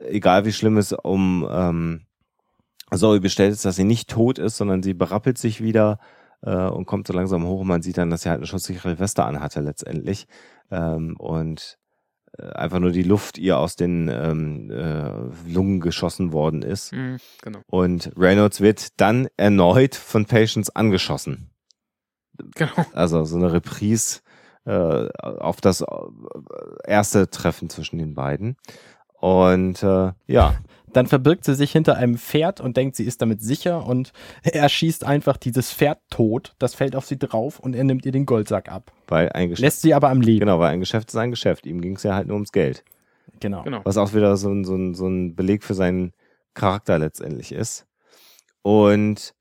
egal 0.00 0.46
wie 0.46 0.52
schlimm 0.52 0.78
es 0.78 0.94
um 0.94 1.46
ähm, 1.50 2.06
Zoe 2.90 3.20
bestellt 3.20 3.52
ist, 3.52 3.66
dass 3.66 3.76
sie 3.76 3.84
nicht 3.84 4.08
tot 4.08 4.38
ist, 4.38 4.56
sondern 4.56 4.82
sie 4.82 4.94
berappelt 4.94 5.36
sich 5.36 5.62
wieder 5.62 5.98
äh, 6.42 6.66
und 6.68 6.86
kommt 6.86 7.06
so 7.06 7.12
langsam 7.12 7.44
hoch 7.44 7.60
und 7.60 7.68
man 7.68 7.82
sieht 7.82 7.98
dann, 7.98 8.10
dass 8.10 8.22
sie 8.22 8.30
halt 8.30 8.38
eine 8.38 8.46
schusssichere 8.46 8.98
Weste 8.98 9.24
anhatte 9.24 9.60
letztendlich 9.60 10.26
ähm, 10.70 11.16
und 11.18 11.78
äh, 12.38 12.50
einfach 12.50 12.78
nur 12.78 12.92
die 12.92 13.02
Luft 13.02 13.38
ihr 13.38 13.58
aus 13.58 13.76
den 13.76 14.08
ähm, 14.08 14.70
äh, 14.70 15.50
Lungen 15.50 15.80
geschossen 15.80 16.32
worden 16.32 16.62
ist. 16.62 16.92
Mhm, 16.92 17.18
genau. 17.42 17.60
Und 17.66 18.12
Reynolds 18.16 18.60
wird 18.60 19.00
dann 19.00 19.28
erneut 19.36 19.94
von 19.94 20.26
Patience 20.26 20.70
angeschossen. 20.70 21.50
Genau. 22.54 22.86
Also 22.92 23.24
so 23.24 23.36
eine 23.36 23.52
Reprise 23.52 24.20
äh, 24.64 25.08
auf 25.18 25.60
das 25.60 25.82
äh, 25.82 25.86
erste 26.84 27.30
Treffen 27.30 27.68
zwischen 27.68 27.98
den 27.98 28.14
beiden. 28.14 28.56
Und 29.20 29.82
äh, 29.82 30.12
ja. 30.26 30.56
Dann 30.92 31.06
verbirgt 31.06 31.44
sie 31.44 31.54
sich 31.54 31.72
hinter 31.72 31.96
einem 31.96 32.18
Pferd 32.18 32.60
und 32.60 32.76
denkt, 32.76 32.96
sie 32.96 33.04
ist 33.04 33.22
damit 33.22 33.40
sicher 33.42 33.86
und 33.86 34.12
er 34.42 34.68
schießt 34.68 35.04
einfach 35.04 35.36
dieses 35.36 35.72
Pferd 35.72 35.98
tot. 36.10 36.54
Das 36.58 36.74
fällt 36.74 36.96
auf 36.96 37.06
sie 37.06 37.18
drauf 37.18 37.60
und 37.60 37.74
er 37.74 37.84
nimmt 37.84 38.06
ihr 38.06 38.12
den 38.12 38.26
Goldsack 38.26 38.70
ab. 38.70 38.92
Weil 39.08 39.30
ein 39.30 39.50
Geschäft, 39.50 39.62
Lässt 39.62 39.82
sie 39.82 39.94
aber 39.94 40.10
am 40.10 40.20
Leben. 40.20 40.40
Genau, 40.40 40.58
weil 40.58 40.72
ein 40.72 40.80
Geschäft 40.80 41.10
ist 41.10 41.16
ein 41.16 41.30
Geschäft. 41.30 41.66
Ihm 41.66 41.80
ging 41.80 41.96
es 41.96 42.02
ja 42.02 42.14
halt 42.14 42.26
nur 42.26 42.34
ums 42.34 42.52
Geld. 42.52 42.84
Genau. 43.40 43.62
Genau. 43.62 43.80
Was 43.84 43.96
auch 43.96 44.14
wieder 44.14 44.36
so 44.36 44.50
ein, 44.50 44.64
so 44.64 44.74
ein, 44.74 44.94
so 44.94 45.06
ein 45.06 45.34
Beleg 45.34 45.64
für 45.64 45.74
seinen 45.74 46.12
Charakter 46.54 46.98
letztendlich 46.98 47.52
ist. 47.52 47.86
Und 48.62 49.34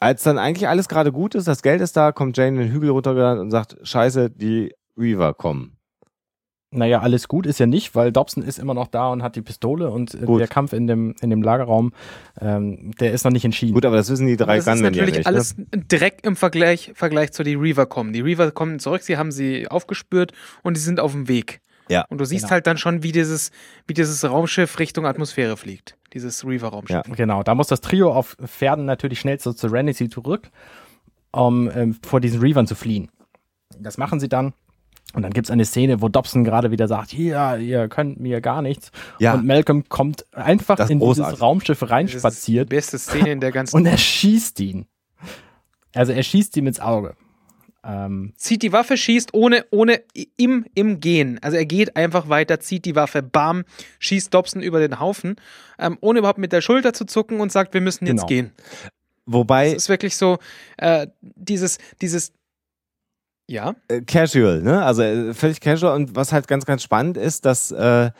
als 0.00 0.22
dann 0.22 0.38
eigentlich 0.38 0.68
alles 0.68 0.88
gerade 0.88 1.12
gut 1.12 1.34
ist, 1.34 1.48
das 1.48 1.62
Geld 1.62 1.80
ist 1.80 1.96
da, 1.96 2.12
kommt 2.12 2.36
Jane 2.36 2.58
den 2.58 2.72
Hügel 2.72 2.90
runtergerannt 2.90 3.40
und 3.40 3.50
sagt, 3.50 3.76
scheiße, 3.82 4.30
die 4.30 4.74
Reaver 4.98 5.34
kommen. 5.34 5.73
Naja, 6.74 7.00
alles 7.00 7.28
gut 7.28 7.46
ist 7.46 7.58
ja 7.60 7.66
nicht, 7.66 7.94
weil 7.94 8.10
Dobson 8.12 8.42
ist 8.42 8.58
immer 8.58 8.74
noch 8.74 8.88
da 8.88 9.08
und 9.10 9.22
hat 9.22 9.36
die 9.36 9.42
Pistole 9.42 9.90
und 9.90 10.14
äh, 10.14 10.18
Gut. 10.26 10.40
der 10.40 10.48
Kampf 10.48 10.72
in 10.72 10.86
dem, 10.86 11.14
in 11.20 11.30
dem 11.30 11.42
Lagerraum, 11.42 11.92
ähm, 12.40 12.90
der 13.00 13.12
ist 13.12 13.24
noch 13.24 13.30
nicht 13.32 13.44
entschieden. 13.44 13.74
Gut, 13.74 13.86
aber 13.86 13.96
das 13.96 14.10
wissen 14.10 14.26
die 14.26 14.36
drei 14.36 14.56
das 14.56 14.66
ist 14.66 14.72
Gunmen 14.72 14.84
ja 14.84 14.90
natürlich 14.90 15.16
nicht. 15.18 15.26
alles 15.26 15.56
ne? 15.56 15.66
direkt 15.72 16.26
im 16.26 16.36
Vergleich, 16.36 16.92
Vergleich 16.94 17.32
zu 17.32 17.44
die 17.44 17.54
Reaver 17.54 17.86
kommen. 17.86 18.12
Die 18.12 18.20
Reaver 18.20 18.50
kommen 18.50 18.78
zurück, 18.80 19.02
sie 19.02 19.16
haben 19.16 19.30
sie 19.30 19.68
aufgespürt 19.68 20.32
und 20.62 20.76
die 20.76 20.80
sind 20.80 21.00
auf 21.00 21.12
dem 21.12 21.28
Weg. 21.28 21.60
Ja. 21.88 22.04
Und 22.08 22.18
du 22.18 22.24
siehst 22.24 22.44
Genau. 22.44 22.52
halt 22.52 22.66
dann 22.66 22.76
schon, 22.78 23.02
wie 23.02 23.12
dieses, 23.12 23.50
wie 23.86 23.94
dieses 23.94 24.24
Raumschiff 24.24 24.78
Richtung 24.78 25.06
Atmosphäre 25.06 25.56
fliegt. 25.56 25.96
Dieses 26.12 26.44
Reaver-Raumschiff. 26.46 27.06
Ja. 27.06 27.14
Genau, 27.14 27.42
da 27.42 27.54
muss 27.54 27.66
das 27.66 27.80
Trio 27.82 28.12
auf 28.12 28.36
Pferden 28.44 28.84
natürlich 28.84 29.20
schnell 29.20 29.38
zur 29.38 29.52
Serenity 29.52 30.08
zurück, 30.08 30.48
um 31.32 31.70
ähm, 31.74 31.96
vor 32.02 32.20
diesen 32.20 32.40
Reavern 32.40 32.66
zu 32.66 32.74
fliehen. 32.74 33.10
Das 33.78 33.98
machen 33.98 34.18
sie 34.20 34.28
dann. 34.28 34.54
Und 35.14 35.22
dann 35.22 35.32
gibt 35.32 35.46
es 35.46 35.50
eine 35.50 35.64
Szene, 35.64 36.02
wo 36.02 36.08
Dobson 36.08 36.42
gerade 36.44 36.70
wieder 36.70 36.88
sagt, 36.88 37.12
ja, 37.12 37.56
ihr 37.56 37.88
könnt 37.88 38.18
mir 38.20 38.40
gar 38.40 38.62
nichts. 38.62 38.90
Ja. 39.20 39.34
Und 39.34 39.46
Malcolm 39.46 39.88
kommt 39.88 40.24
einfach 40.34 40.78
in 40.90 40.98
großartig. 40.98 41.30
dieses 41.34 41.40
Raumschiff 41.42 41.78
Das 41.78 41.88
ist 41.88 41.92
reinspaziert 41.92 42.70
die 42.70 42.76
beste 42.76 42.98
Szene 42.98 43.30
in 43.32 43.40
der 43.40 43.52
ganzen. 43.52 43.76
und 43.76 43.86
er 43.86 43.96
schießt 43.96 44.58
ihn. 44.60 44.86
Also 45.94 46.12
er 46.12 46.22
schießt 46.24 46.56
ihm 46.56 46.66
ins 46.66 46.80
Auge. 46.80 47.14
Ähm, 47.86 48.32
zieht 48.36 48.62
die 48.62 48.72
Waffe, 48.72 48.96
schießt 48.96 49.34
ohne, 49.34 49.66
ohne 49.70 50.00
im, 50.36 50.64
im 50.74 51.00
Gehen. 51.00 51.38
Also 51.42 51.58
er 51.58 51.66
geht 51.66 51.96
einfach 51.96 52.28
weiter, 52.30 52.58
zieht 52.58 52.86
die 52.86 52.96
Waffe, 52.96 53.22
bam, 53.22 53.64
schießt 53.98 54.32
Dobson 54.32 54.62
über 54.62 54.80
den 54.80 54.98
Haufen, 55.00 55.36
ähm, 55.78 55.98
ohne 56.00 56.20
überhaupt 56.20 56.38
mit 56.38 56.52
der 56.52 56.62
Schulter 56.62 56.94
zu 56.94 57.04
zucken 57.04 57.40
und 57.40 57.52
sagt, 57.52 57.74
wir 57.74 57.82
müssen 57.82 58.06
jetzt 58.06 58.26
Genau. 58.26 58.26
gehen. 58.26 58.52
Wobei 59.26 59.68
Es 59.68 59.74
ist 59.84 59.88
wirklich 59.90 60.16
so, 60.16 60.38
äh, 60.78 61.06
dieses, 61.20 61.78
dieses, 62.00 62.32
ja, 63.46 63.74
äh, 63.88 64.00
casual, 64.00 64.62
ne? 64.62 64.82
Also 64.84 65.02
äh, 65.02 65.34
völlig 65.34 65.60
casual. 65.60 65.94
Und 65.94 66.16
was 66.16 66.32
halt 66.32 66.48
ganz, 66.48 66.64
ganz 66.64 66.82
spannend 66.82 67.16
ist, 67.16 67.44
dass 67.44 67.70
äh, 67.70 68.10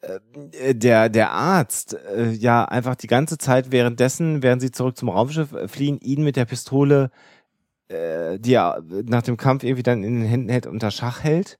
äh, 0.00 0.74
der, 0.74 1.08
der 1.08 1.30
Arzt 1.30 1.96
ja 2.32 2.64
einfach 2.64 2.96
die 2.96 3.06
ganze 3.06 3.38
Zeit 3.38 3.70
währenddessen, 3.70 4.42
während 4.42 4.62
sie 4.62 4.70
zurück 4.70 4.96
zum 4.96 5.08
Raumschiff 5.08 5.54
fliehen, 5.66 5.98
ihn 6.00 6.24
mit 6.24 6.36
der 6.36 6.44
Pistole, 6.44 7.10
die 7.90 8.54
er 8.54 8.82
nach 9.04 9.20
dem 9.20 9.36
Kampf 9.36 9.64
irgendwie 9.64 9.82
dann 9.82 10.02
in 10.02 10.20
den 10.20 10.28
Händen 10.28 10.48
hält, 10.48 10.66
unter 10.66 10.90
Schach 10.90 11.22
hält. 11.22 11.58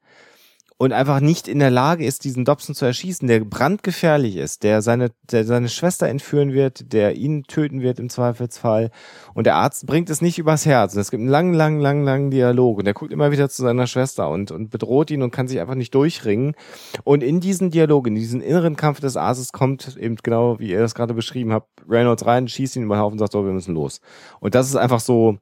Und 0.83 0.93
einfach 0.93 1.21
nicht 1.21 1.47
in 1.47 1.61
der 1.61 1.71
Lage 1.71 2.05
ist, 2.05 2.25
diesen 2.25 2.45
Dobson 2.45 2.75
zu 2.75 2.85
erschießen, 2.85 3.29
der 3.29 3.39
brandgefährlich 3.45 4.35
ist, 4.35 4.65
der 4.65 4.83
seine, 4.83 5.13
der 5.31 5.45
seine 5.45 5.69
Schwester 5.69 6.09
entführen 6.09 6.53
wird, 6.53 6.93
der 6.93 7.15
ihn 7.15 7.45
töten 7.45 7.83
wird 7.83 8.01
im 8.01 8.11
Zweifelsfall. 8.11 8.91
Und 9.33 9.47
der 9.47 9.55
Arzt 9.55 9.87
bringt 9.87 10.11
es 10.11 10.21
nicht 10.21 10.41
übers 10.41 10.67
Herz. 10.67 10.97
Und 10.97 11.01
es 11.01 11.13
gibt 11.13 11.21
einen 11.21 11.31
langen, 11.31 11.55
langen, 11.55 11.79
langen, 11.79 12.03
langen 12.03 12.31
Dialog. 12.33 12.79
Und 12.79 12.89
er 12.89 12.95
guckt 12.95 13.13
immer 13.13 13.31
wieder 13.31 13.49
zu 13.49 13.63
seiner 13.63 13.87
Schwester 13.87 14.29
und, 14.29 14.51
und 14.51 14.71
bedroht 14.71 15.13
ihn 15.13 15.23
und 15.23 15.31
kann 15.31 15.47
sich 15.47 15.61
einfach 15.61 15.77
nicht 15.77 15.95
durchringen. 15.95 16.57
Und 17.05 17.23
in 17.23 17.39
diesen 17.39 17.71
Dialog, 17.71 18.09
in 18.09 18.17
diesen 18.17 18.41
inneren 18.41 18.75
Kampf 18.75 18.99
des 18.99 19.17
Arztes 19.17 19.53
kommt 19.53 19.97
eben 19.97 20.17
genau, 20.17 20.59
wie 20.59 20.73
ihr 20.73 20.81
das 20.81 20.97
gerade 20.97 21.15
beschrieben 21.15 21.53
habt, 21.53 21.69
Reynolds 21.89 22.27
rein, 22.27 22.49
schießt 22.49 22.75
ihn 22.75 22.83
über 22.83 22.97
den 22.97 23.03
Haufen 23.03 23.13
und 23.13 23.19
sagt, 23.21 23.35
so, 23.35 23.45
wir 23.45 23.53
müssen 23.53 23.77
los. 23.77 24.01
Und 24.41 24.57
das 24.57 24.67
ist 24.67 24.75
einfach 24.75 24.99
so 24.99 25.39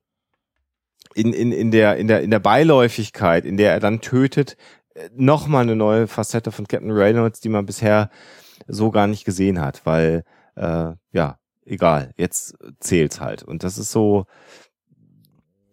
in, 1.15 1.33
in, 1.33 1.51
in, 1.51 1.71
der, 1.71 1.97
in, 1.97 2.09
der, 2.09 2.21
in 2.21 2.31
der 2.31 2.39
Beiläufigkeit, 2.39 3.45
in 3.45 3.57
der 3.57 3.73
er 3.73 3.81
dann 3.81 4.01
tötet, 4.01 4.57
nochmal 5.15 5.63
eine 5.63 5.77
neue 5.77 6.07
Facette 6.07 6.53
von 6.53 6.67
Captain 6.67 6.91
Reynolds, 6.91 7.41
die 7.41 7.49
man 7.49 7.67
bisher 7.67 8.11
so 8.67 8.91
gar 8.91 9.07
nicht 9.07 9.25
gesehen 9.25 9.61
hat, 9.61 9.83
weil, 9.85 10.25
äh, 10.57 10.93
ja, 11.13 11.39
egal, 11.65 12.13
jetzt 12.17 12.57
zählt's 12.81 13.21
halt. 13.21 13.43
Und 13.43 13.63
das 13.63 13.79
ist 13.79 13.91
so, 13.91 14.27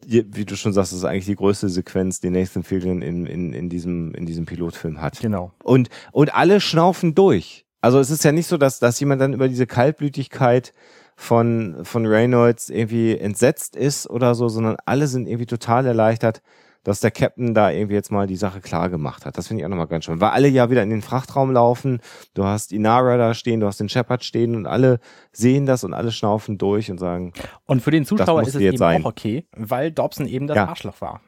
wie 0.06 0.26
wie 0.36 0.46
du 0.46 0.56
schon 0.56 0.74
sagst, 0.74 0.92
das 0.92 1.00
ist 1.00 1.06
eigentlich 1.06 1.26
die 1.26 1.36
größte 1.36 1.70
Sequenz, 1.70 2.20
die 2.20 2.30
Nathan 2.30 2.64
Fillion 2.64 3.02
in, 3.02 3.26
in, 3.26 3.54
in, 3.54 3.70
diesem, 3.70 4.14
in 4.14 4.26
diesem 4.26 4.46
Pilotfilm 4.46 5.02
hat. 5.02 5.20
genau. 5.20 5.52
Und, 5.64 5.90
und 6.12 6.34
alle 6.34 6.62
schnaufen 6.62 7.14
durch. 7.14 7.66
Also 7.82 8.00
es 8.00 8.10
ist 8.10 8.24
ja 8.24 8.32
nicht 8.32 8.48
so, 8.48 8.58
dass, 8.58 8.80
dass 8.80 9.00
jemand 9.00 9.22
dann 9.22 9.34
über 9.34 9.48
diese 9.48 9.68
Kaltblütigkeit 9.68 10.74
von, 11.16 11.84
von 11.84 12.06
Reynolds 12.06 12.70
irgendwie 12.70 13.18
entsetzt 13.18 13.76
ist 13.76 14.10
oder 14.10 14.36
so, 14.36 14.50
sondern 14.50 14.78
alle 14.86 15.08
sind 15.08 15.28
irgendwie 15.28 15.46
total 15.46 15.86
erleichtert, 15.86 16.42
dass 16.84 17.00
der 17.00 17.12
Captain 17.12 17.54
da 17.54 17.70
irgendwie 17.72 17.96
jetzt 17.96 18.12
mal 18.12 18.28
die 18.28 18.36
Sache 18.36 18.62
klar 18.62 18.90
gemacht 18.90 19.26
hat. 19.26 19.38
Das 19.38 19.48
finde 19.48 19.62
ich 19.62 19.66
auch 19.66 19.70
nochmal 19.70 19.88
ganz 19.88 20.06
schön. 20.06 20.22
Weil 20.22 20.30
alle 20.30 20.48
ja 20.48 20.70
wieder 20.70 20.84
in 20.84 20.90
den 20.90 21.02
Frachtraum 21.02 21.52
laufen. 21.52 22.00
Du 22.34 22.46
hast 22.46 22.72
Inara 22.72 23.18
da 23.18 23.34
stehen, 23.34 23.60
du 23.60 23.68
hast 23.68 23.80
den 23.80 23.90
Shepard 23.90 24.24
stehen 24.24 24.56
und 24.56 24.66
alle 24.68 25.00
sehen 25.32 25.66
das 25.66 25.84
und 25.84 25.94
alle 25.94 26.12
schnaufen 26.12 26.58
durch 26.58 26.90
und 26.90 26.98
sagen, 26.98 27.34
Und 27.66 27.82
für 27.82 27.92
den 27.92 28.06
Zuschauer 28.06 28.42
ist 28.42 28.50
es 28.50 28.54
jetzt 28.56 28.64
eben 28.74 28.78
sein. 28.78 29.02
auch 29.04 29.10
okay, 29.10 29.46
weil 29.56 29.92
Dobson 29.92 30.28
eben 30.28 30.48
das 30.48 30.56
Ja. 30.58 30.68
Arschloch 30.68 31.00
war. 31.02 31.22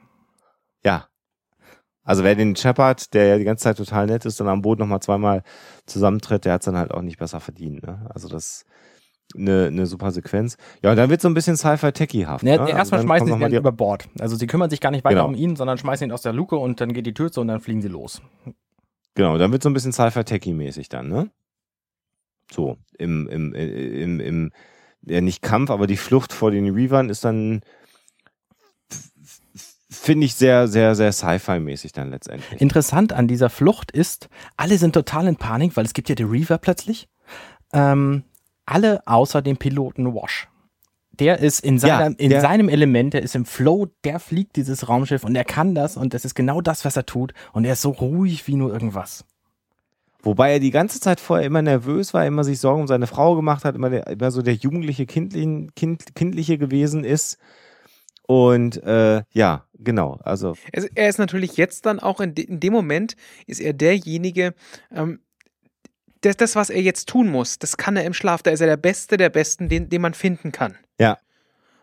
ja. 0.83 1.05
Also 2.03 2.23
wer 2.23 2.33
den 2.33 2.55
Shepard, 2.55 3.13
der 3.13 3.27
ja 3.27 3.37
die 3.37 3.43
ganze 3.43 3.63
Zeit 3.65 3.77
total 3.77 4.07
nett 4.07 4.25
ist, 4.25 4.39
dann 4.39 4.47
am 4.47 4.63
Boot 4.63 4.79
nochmal 4.79 4.99
zweimal 4.99 5.43
zusammentritt, 5.85 6.43
der 6.43 6.53
hat 6.53 6.61
es 6.61 6.65
dann 6.65 6.77
halt 6.77 6.91
auch 6.91 7.03
nicht 7.03 7.19
besser 7.19 7.39
verdient. 7.39 7.83
Ne? 7.85 8.09
Also 8.11 8.27
das 8.27 8.65
eine, 9.35 9.67
eine 9.67 9.85
super 9.85 10.11
Sequenz. 10.11 10.57
Ja, 10.83 10.91
und 10.91 10.97
dann 10.97 11.09
wird 11.09 11.21
so 11.21 11.27
ein 11.27 11.33
bisschen 11.33 11.55
Sci-Fi-Techie-haft. 11.55 12.43
Ne, 12.43 12.51
ne? 12.51 12.61
Also 12.61 12.73
erstmal 12.73 13.01
schmeißen 13.01 13.27
sie 13.27 13.33
ihn 13.33 13.53
über 13.53 13.71
Bord. 13.71 14.07
Also 14.19 14.35
sie 14.35 14.47
kümmern 14.47 14.69
sich 14.69 14.81
gar 14.81 14.91
nicht 14.91 15.03
weiter 15.03 15.17
Genau. 15.17 15.27
um 15.27 15.35
ihn, 15.35 15.55
sondern 15.55 15.77
schmeißen 15.77 16.07
ihn 16.07 16.11
aus 16.11 16.21
der 16.21 16.33
Luke 16.33 16.57
und 16.57 16.81
dann 16.81 16.93
geht 16.93 17.05
die 17.05 17.13
Tür 17.13 17.31
zu 17.31 17.41
und 17.41 17.47
dann 17.47 17.59
fliegen 17.61 17.81
sie 17.81 17.87
los. 17.89 18.21
Genau, 19.15 19.37
dann 19.37 19.51
wird 19.51 19.61
so 19.63 19.69
ein 19.69 19.73
bisschen 19.73 19.93
Sci-Fi-Techie-mäßig 19.93 20.89
dann, 20.89 21.09
ne? 21.09 21.29
So, 22.51 22.77
im, 22.97 23.27
im, 23.27 23.53
im, 23.53 24.19
im, 24.19 24.51
ja 25.03 25.21
nicht 25.21 25.41
Kampf, 25.43 25.69
aber 25.69 25.85
die 25.85 25.97
Flucht 25.97 26.33
vor 26.33 26.49
den 26.49 26.73
Reavern 26.73 27.09
ist 27.09 27.23
dann, 27.23 27.61
finde 29.91 30.25
ich, 30.25 30.33
sehr, 30.35 30.67
sehr, 30.67 30.95
sehr 30.95 31.11
Sci-Fi-mäßig 31.11 31.91
dann 31.91 32.09
letztendlich. 32.09 32.59
Interessant 32.59 33.13
an 33.13 33.27
dieser 33.27 33.49
Flucht 33.51 33.91
ist, 33.91 34.29
alle 34.57 34.77
sind 34.79 34.93
total 34.93 35.27
in 35.27 35.35
Panik, 35.35 35.77
weil 35.77 35.85
es 35.85 35.93
gibt 35.93 36.09
ja 36.09 36.15
die 36.15 36.23
Reaver 36.23 36.57
plötzlich. 36.57 37.07
Ähm, 37.71 38.23
alle 38.69 39.05
außer 39.07 39.41
dem 39.41 39.57
Piloten 39.57 40.13
Wash. 40.13 40.47
Der 41.11 41.39
ist 41.39 41.59
in, 41.59 41.75
Ja, 41.77 41.97
seiner, 41.99 42.19
in 42.19 42.29
der- 42.29 42.41
seinem 42.41 42.69
Element, 42.69 43.13
der 43.13 43.23
ist 43.23 43.35
im 43.35 43.45
Flow, 43.45 43.87
der 44.05 44.19
fliegt 44.19 44.55
dieses 44.55 44.87
Raumschiff 44.87 45.23
und 45.25 45.35
er 45.35 45.43
kann 45.43 45.75
das 45.75 45.97
und 45.97 46.13
das 46.13 46.23
ist 46.23 46.33
genau 46.33 46.61
das, 46.61 46.85
was 46.85 46.95
er 46.95 47.05
tut. 47.05 47.33
Und 47.51 47.65
er 47.65 47.73
ist 47.73 47.81
so 47.81 47.89
ruhig 47.89 48.47
wie 48.47 48.55
nur 48.55 48.71
irgendwas. 48.71 49.25
Wobei 50.21 50.51
er 50.53 50.59
die 50.59 50.71
ganze 50.71 50.99
Zeit 50.99 51.19
vorher 51.19 51.45
immer 51.45 51.61
nervös 51.61 52.13
war, 52.13 52.25
immer 52.25 52.43
sich 52.43 52.59
Sorgen 52.59 52.81
um 52.81 52.87
seine 52.87 53.07
Frau 53.07 53.35
gemacht 53.35 53.63
hat, 53.65 53.75
immer, 53.75 53.89
der, 53.89 54.07
immer 54.07 54.31
so 54.31 54.41
der 54.41 54.53
jugendliche, 54.53 55.05
kindlichen, 55.05 55.73
kind, 55.75 56.15
kindliche 56.15 56.57
gewesen 56.57 57.03
ist. 57.03 57.37
Und 58.27 58.83
äh, 58.83 59.23
ja, 59.31 59.65
genau. 59.77 60.19
Also 60.23 60.53
Er 60.71 60.83
ist- 60.83 60.91
er 60.95 61.09
ist 61.09 61.19
natürlich 61.19 61.57
jetzt 61.57 61.85
dann 61.85 61.99
auch 61.99 62.19
in, 62.19 62.35
de, 62.35 62.45
in 62.45 62.59
dem 62.59 62.73
Moment, 62.73 63.15
ist 63.47 63.59
er 63.59 63.73
derjenige, 63.73 64.53
ähm, 64.93 65.19
das, 66.21 66.37
das, 66.37 66.55
was 66.55 66.69
er 66.69 66.81
jetzt 66.81 67.07
tun 67.07 67.29
muss, 67.29 67.59
das 67.59 67.77
kann 67.77 67.95
er 67.95 68.03
im 68.05 68.13
Schlaf. 68.13 68.43
Da 68.43 68.51
ist 68.51 68.61
er 68.61 68.67
der 68.67 68.77
Beste 68.77 69.17
der 69.17 69.29
Besten, 69.29 69.69
den, 69.69 69.89
den 69.89 70.01
man 70.01 70.13
finden 70.13 70.51
kann. 70.51 70.77
Ja. 70.99 71.17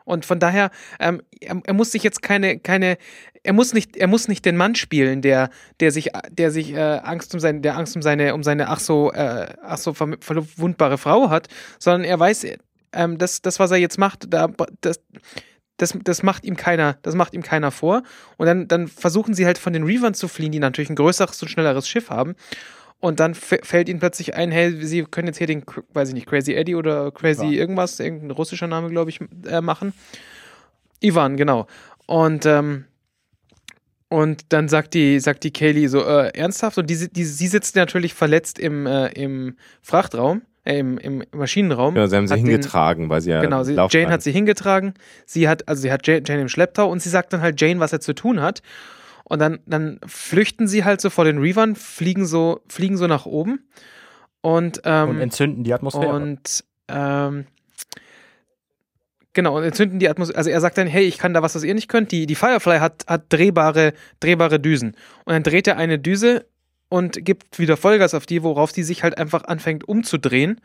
Und 0.04 0.24
von 0.24 0.38
daher, 0.38 0.70
ähm, 1.00 1.20
er, 1.40 1.60
er 1.64 1.74
muss 1.74 1.90
sich 1.90 2.04
jetzt 2.04 2.22
keine, 2.22 2.60
keine, 2.60 2.96
er 3.42 3.52
muss 3.52 3.74
nicht, 3.74 3.96
er 3.96 4.06
muss 4.06 4.28
nicht 4.28 4.44
den 4.44 4.56
Mann 4.56 4.76
spielen, 4.76 5.20
der, 5.20 5.50
der 5.80 5.90
sich, 5.90 6.10
der 6.30 6.52
sich 6.52 6.72
äh, 6.72 7.00
Angst 7.02 7.34
um 7.34 7.40
seine, 7.40 7.60
der 7.60 7.76
Angst 7.76 7.96
um 7.96 8.02
seine, 8.02 8.32
um 8.32 8.44
seine 8.44 8.68
ach 8.68 8.78
so, 8.78 9.12
äh, 9.12 9.48
ach 9.62 9.78
so 9.78 9.94
verwundbare 9.94 10.96
Frau 10.96 11.28
hat, 11.28 11.48
sondern 11.80 12.04
er 12.04 12.20
weiß, 12.20 12.46
ähm, 12.92 13.18
das, 13.18 13.42
das, 13.42 13.58
was 13.58 13.72
er 13.72 13.78
jetzt 13.78 13.98
macht, 13.98 14.32
da, 14.32 14.48
das, 14.80 15.00
das, 15.76 15.98
das 16.04 16.22
macht 16.22 16.44
ihm 16.44 16.56
keiner, 16.56 16.98
das 17.02 17.16
macht 17.16 17.34
ihm 17.34 17.42
keiner 17.42 17.72
vor. 17.72 18.02
Und 18.36 18.46
dann, 18.46 18.68
dann 18.68 18.86
versuchen 18.86 19.34
sie 19.34 19.44
halt 19.44 19.58
von 19.58 19.72
den 19.72 19.82
Reavern 19.82 20.14
zu 20.14 20.28
fliehen, 20.28 20.52
die 20.52 20.60
natürlich 20.60 20.90
ein 20.90 20.96
größeres 20.96 21.42
und 21.42 21.48
schnelleres 21.48 21.88
Schiff 21.88 22.10
haben. 22.10 22.36
Und 22.98 23.20
dann 23.20 23.34
fällt 23.34 23.88
ihnen 23.90 24.00
plötzlich 24.00 24.34
ein, 24.34 24.50
hey, 24.50 24.72
sie 24.84 25.04
können 25.04 25.28
jetzt 25.28 25.36
hier 25.38 25.46
den, 25.46 25.64
weiß 25.92 26.08
ich 26.08 26.14
nicht, 26.14 26.26
Crazy 26.26 26.54
Eddie 26.54 26.74
oder 26.76 27.10
Crazy 27.12 27.44
Ja. 27.44 27.50
irgendwas, 27.60 28.00
irgendein 28.00 28.30
russischer 28.30 28.66
Name, 28.66 28.88
glaube 28.88 29.10
ich, 29.10 29.20
äh, 29.46 29.60
machen. 29.60 29.92
Ivan, 31.00 31.36
genau. 31.36 31.66
Und, 32.06 32.46
ähm, 32.46 32.86
und 34.08 34.52
dann 34.52 34.68
sagt 34.68 34.94
die, 34.94 35.18
sagt 35.20 35.44
die 35.44 35.52
Kaylee 35.52 35.88
so, 35.88 36.04
äh, 36.04 36.28
ernsthaft? 36.36 36.78
Und 36.78 36.88
die, 36.88 37.08
die, 37.12 37.24
sie 37.24 37.46
sitzt 37.48 37.76
natürlich 37.76 38.14
verletzt 38.14 38.58
im, 38.58 38.86
äh, 38.86 39.08
im 39.08 39.56
Frachtraum, 39.82 40.42
äh, 40.64 40.78
im, 40.78 40.96
im 40.98 41.24
Maschinenraum. 41.32 41.96
ja, 41.96 42.06
sie 42.06 42.16
haben 42.16 42.26
sie 42.28 42.32
Hat 42.34 42.38
den- 42.40 42.46
hingetragen, 42.46 43.08
weil 43.10 43.20
sie 43.20 43.30
ja 43.30 43.40
Genau, 43.42 43.62
sie, 43.64 43.74
Jane 43.90 44.10
hat 44.10 44.22
sie 44.22 44.32
hingetragen. 44.32 44.94
Sie 45.26 45.48
hat, 45.48 45.68
also 45.68 45.82
sie 45.82 45.92
hat 45.92 46.06
Jane, 46.06 46.22
Jane 46.24 46.42
im 46.42 46.48
Schlepptau 46.48 46.88
und 46.90 47.02
sie 47.02 47.08
sagt 47.10 47.32
dann 47.32 47.40
halt 47.42 47.60
Jane, 47.60 47.78
was 47.80 47.92
er 47.92 48.00
zu 48.00 48.14
tun 48.14 48.40
hat. 48.40 48.62
Und 49.28 49.40
dann, 49.40 49.58
dann 49.66 49.98
flüchten 50.06 50.68
sie 50.68 50.84
halt 50.84 51.00
so 51.00 51.10
vor 51.10 51.24
den 51.24 51.38
Reavern, 51.38 51.74
fliegen 51.74 52.26
so, 52.26 52.60
fliegen 52.68 52.96
so 52.96 53.08
nach 53.08 53.26
oben 53.26 53.68
und, 54.40 54.80
ähm, 54.84 55.08
Und 55.08 55.20
entzünden 55.20 55.64
die 55.64 55.74
Atmosphäre. 55.74 56.14
und 56.14 56.64
ähm, 56.86 57.46
genau, 59.32 59.56
und 59.56 59.64
entzünden 59.64 59.98
die 59.98 60.08
Atmosphäre. 60.08 60.38
Also 60.38 60.50
er 60.50 60.60
sagt 60.60 60.78
dann, 60.78 60.86
hey, 60.86 61.04
ich 61.04 61.18
kann 61.18 61.34
da 61.34 61.42
was, 61.42 61.56
was 61.56 61.64
ihr 61.64 61.74
nicht 61.74 61.88
könnt. 61.88 62.12
Die, 62.12 62.26
die 62.26 62.36
Firefly 62.36 62.78
hat, 62.78 63.04
hat 63.08 63.24
drehbare, 63.30 63.94
drehbare 64.20 64.60
Düsen. 64.60 64.90
Und 65.24 65.32
dann 65.32 65.42
dreht 65.42 65.66
er 65.66 65.76
eine 65.76 65.98
Düse 65.98 66.46
und 66.88 67.24
gibt 67.24 67.58
wieder 67.58 67.76
Vollgas 67.76 68.14
auf 68.14 68.26
die, 68.26 68.44
worauf 68.44 68.72
die 68.72 68.84
sich 68.84 69.02
halt 69.02 69.18
einfach 69.18 69.42
anfängt 69.42 69.88
umzudrehen. 69.88 70.60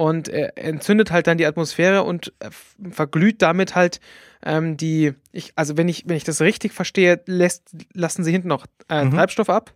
Und 0.00 0.28
er 0.28 0.56
entzündet 0.56 1.10
halt 1.10 1.26
dann 1.26 1.36
die 1.36 1.44
Atmosphäre 1.44 2.04
und 2.04 2.32
äh, 2.40 2.48
verglüht 2.90 3.42
damit 3.42 3.74
halt 3.74 4.00
ähm, 4.42 4.78
die, 4.78 5.12
ich, 5.30 5.52
also 5.56 5.76
wenn 5.76 5.88
ich, 5.88 6.04
wenn 6.06 6.16
ich 6.16 6.24
das 6.24 6.40
richtig 6.40 6.72
verstehe, 6.72 7.20
lässt, 7.26 7.76
lassen 7.92 8.24
sie 8.24 8.32
hinten 8.32 8.48
noch 8.48 8.64
äh, 8.88 9.04
Mhm. 9.04 9.10
Treibstoff 9.10 9.50
ab. 9.50 9.74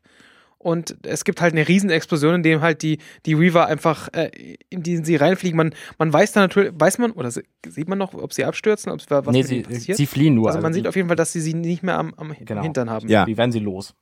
Und 0.56 0.96
es 1.02 1.24
gibt 1.24 1.42
halt 1.42 1.52
eine 1.52 1.68
Riesenexplosion, 1.68 2.36
in 2.36 2.42
dem 2.42 2.62
halt 2.62 2.80
die, 2.80 2.96
die 3.26 3.34
Reaver 3.34 3.66
einfach, 3.66 4.09
äh, 4.14 4.30
in 4.70 4.82
die 4.82 4.96
sie 5.05 5.16
reinfliegen. 5.16 5.59
Man, 5.59 5.74
man 5.98 6.10
weiß 6.10 6.32
dann 6.32 6.44
natürlich, 6.44 6.72
weiß 6.74 6.96
man, 6.96 7.10
oder 7.10 7.30
sieht 7.30 7.86
man 7.86 7.98
noch, 7.98 8.14
ob 8.14 8.32
sie 8.32 8.46
abstürzen, 8.46 8.90
ob 8.90 9.01
es 9.01 9.10
was 9.10 9.26
nee, 9.26 9.42
sie, 9.42 9.60
passiert? 9.60 9.98
sie 9.98 10.06
fliehen 10.06 10.34
nur. 10.34 10.46
also 10.48 10.60
man 10.62 10.72
die, 10.72 10.78
sieht 10.78 10.86
auf 10.88 10.96
jeden 10.96 11.09
Fall, 11.09 11.16
dass 11.16 11.34
sie 11.34 11.42
sie 11.42 11.52
nicht 11.52 11.82
mehr 11.82 11.98
am, 11.98 12.14
am 12.16 12.34
Genau. 12.40 12.62
Hintern 12.62 12.88
haben. 12.88 13.06
Ja. 13.10 13.26
Wie 13.26 13.36
werden 13.36 13.52
sie 13.52 13.59
los? 13.59 13.94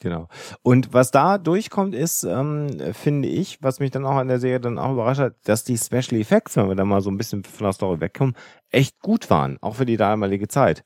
Genau. 0.00 0.28
Und 0.62 0.92
was 0.92 1.10
da 1.10 1.38
durchkommt, 1.38 1.94
ist, 1.94 2.22
ähm, 2.22 2.68
finde 2.92 3.28
ich, 3.28 3.62
was 3.62 3.80
mich 3.80 3.90
dann 3.90 4.06
auch 4.06 4.16
an 4.16 4.28
der 4.28 4.38
Serie 4.38 4.60
dann 4.60 4.78
auch 4.78 4.92
überrascht 4.92 5.20
hat, 5.20 5.34
dass 5.44 5.64
die 5.64 5.76
Special 5.76 6.20
Effects, 6.20 6.56
wenn 6.56 6.68
wir 6.68 6.76
da 6.76 6.84
mal 6.84 7.00
so 7.00 7.10
ein 7.10 7.16
bisschen 7.16 7.42
von 7.42 7.64
der 7.64 7.72
Story 7.72 8.00
wegkommen, 8.00 8.36
echt 8.70 9.00
gut 9.00 9.28
waren, 9.28 9.58
auch 9.60 9.74
für 9.74 9.86
die 9.86 9.96
damalige 9.96 10.46
Zeit. 10.46 10.84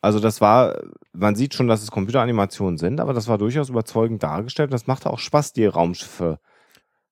Also 0.00 0.20
das 0.20 0.40
war, 0.40 0.78
man 1.12 1.34
sieht 1.34 1.54
schon, 1.54 1.66
dass 1.66 1.82
es 1.82 1.90
Computeranimationen 1.90 2.78
sind, 2.78 3.00
aber 3.00 3.14
das 3.14 3.26
war 3.26 3.38
durchaus 3.38 3.70
überzeugend 3.70 4.22
dargestellt. 4.22 4.72
Das 4.72 4.86
machte 4.86 5.10
auch 5.10 5.18
Spaß, 5.18 5.54
die 5.54 5.66
Raumschiffe. 5.66 6.38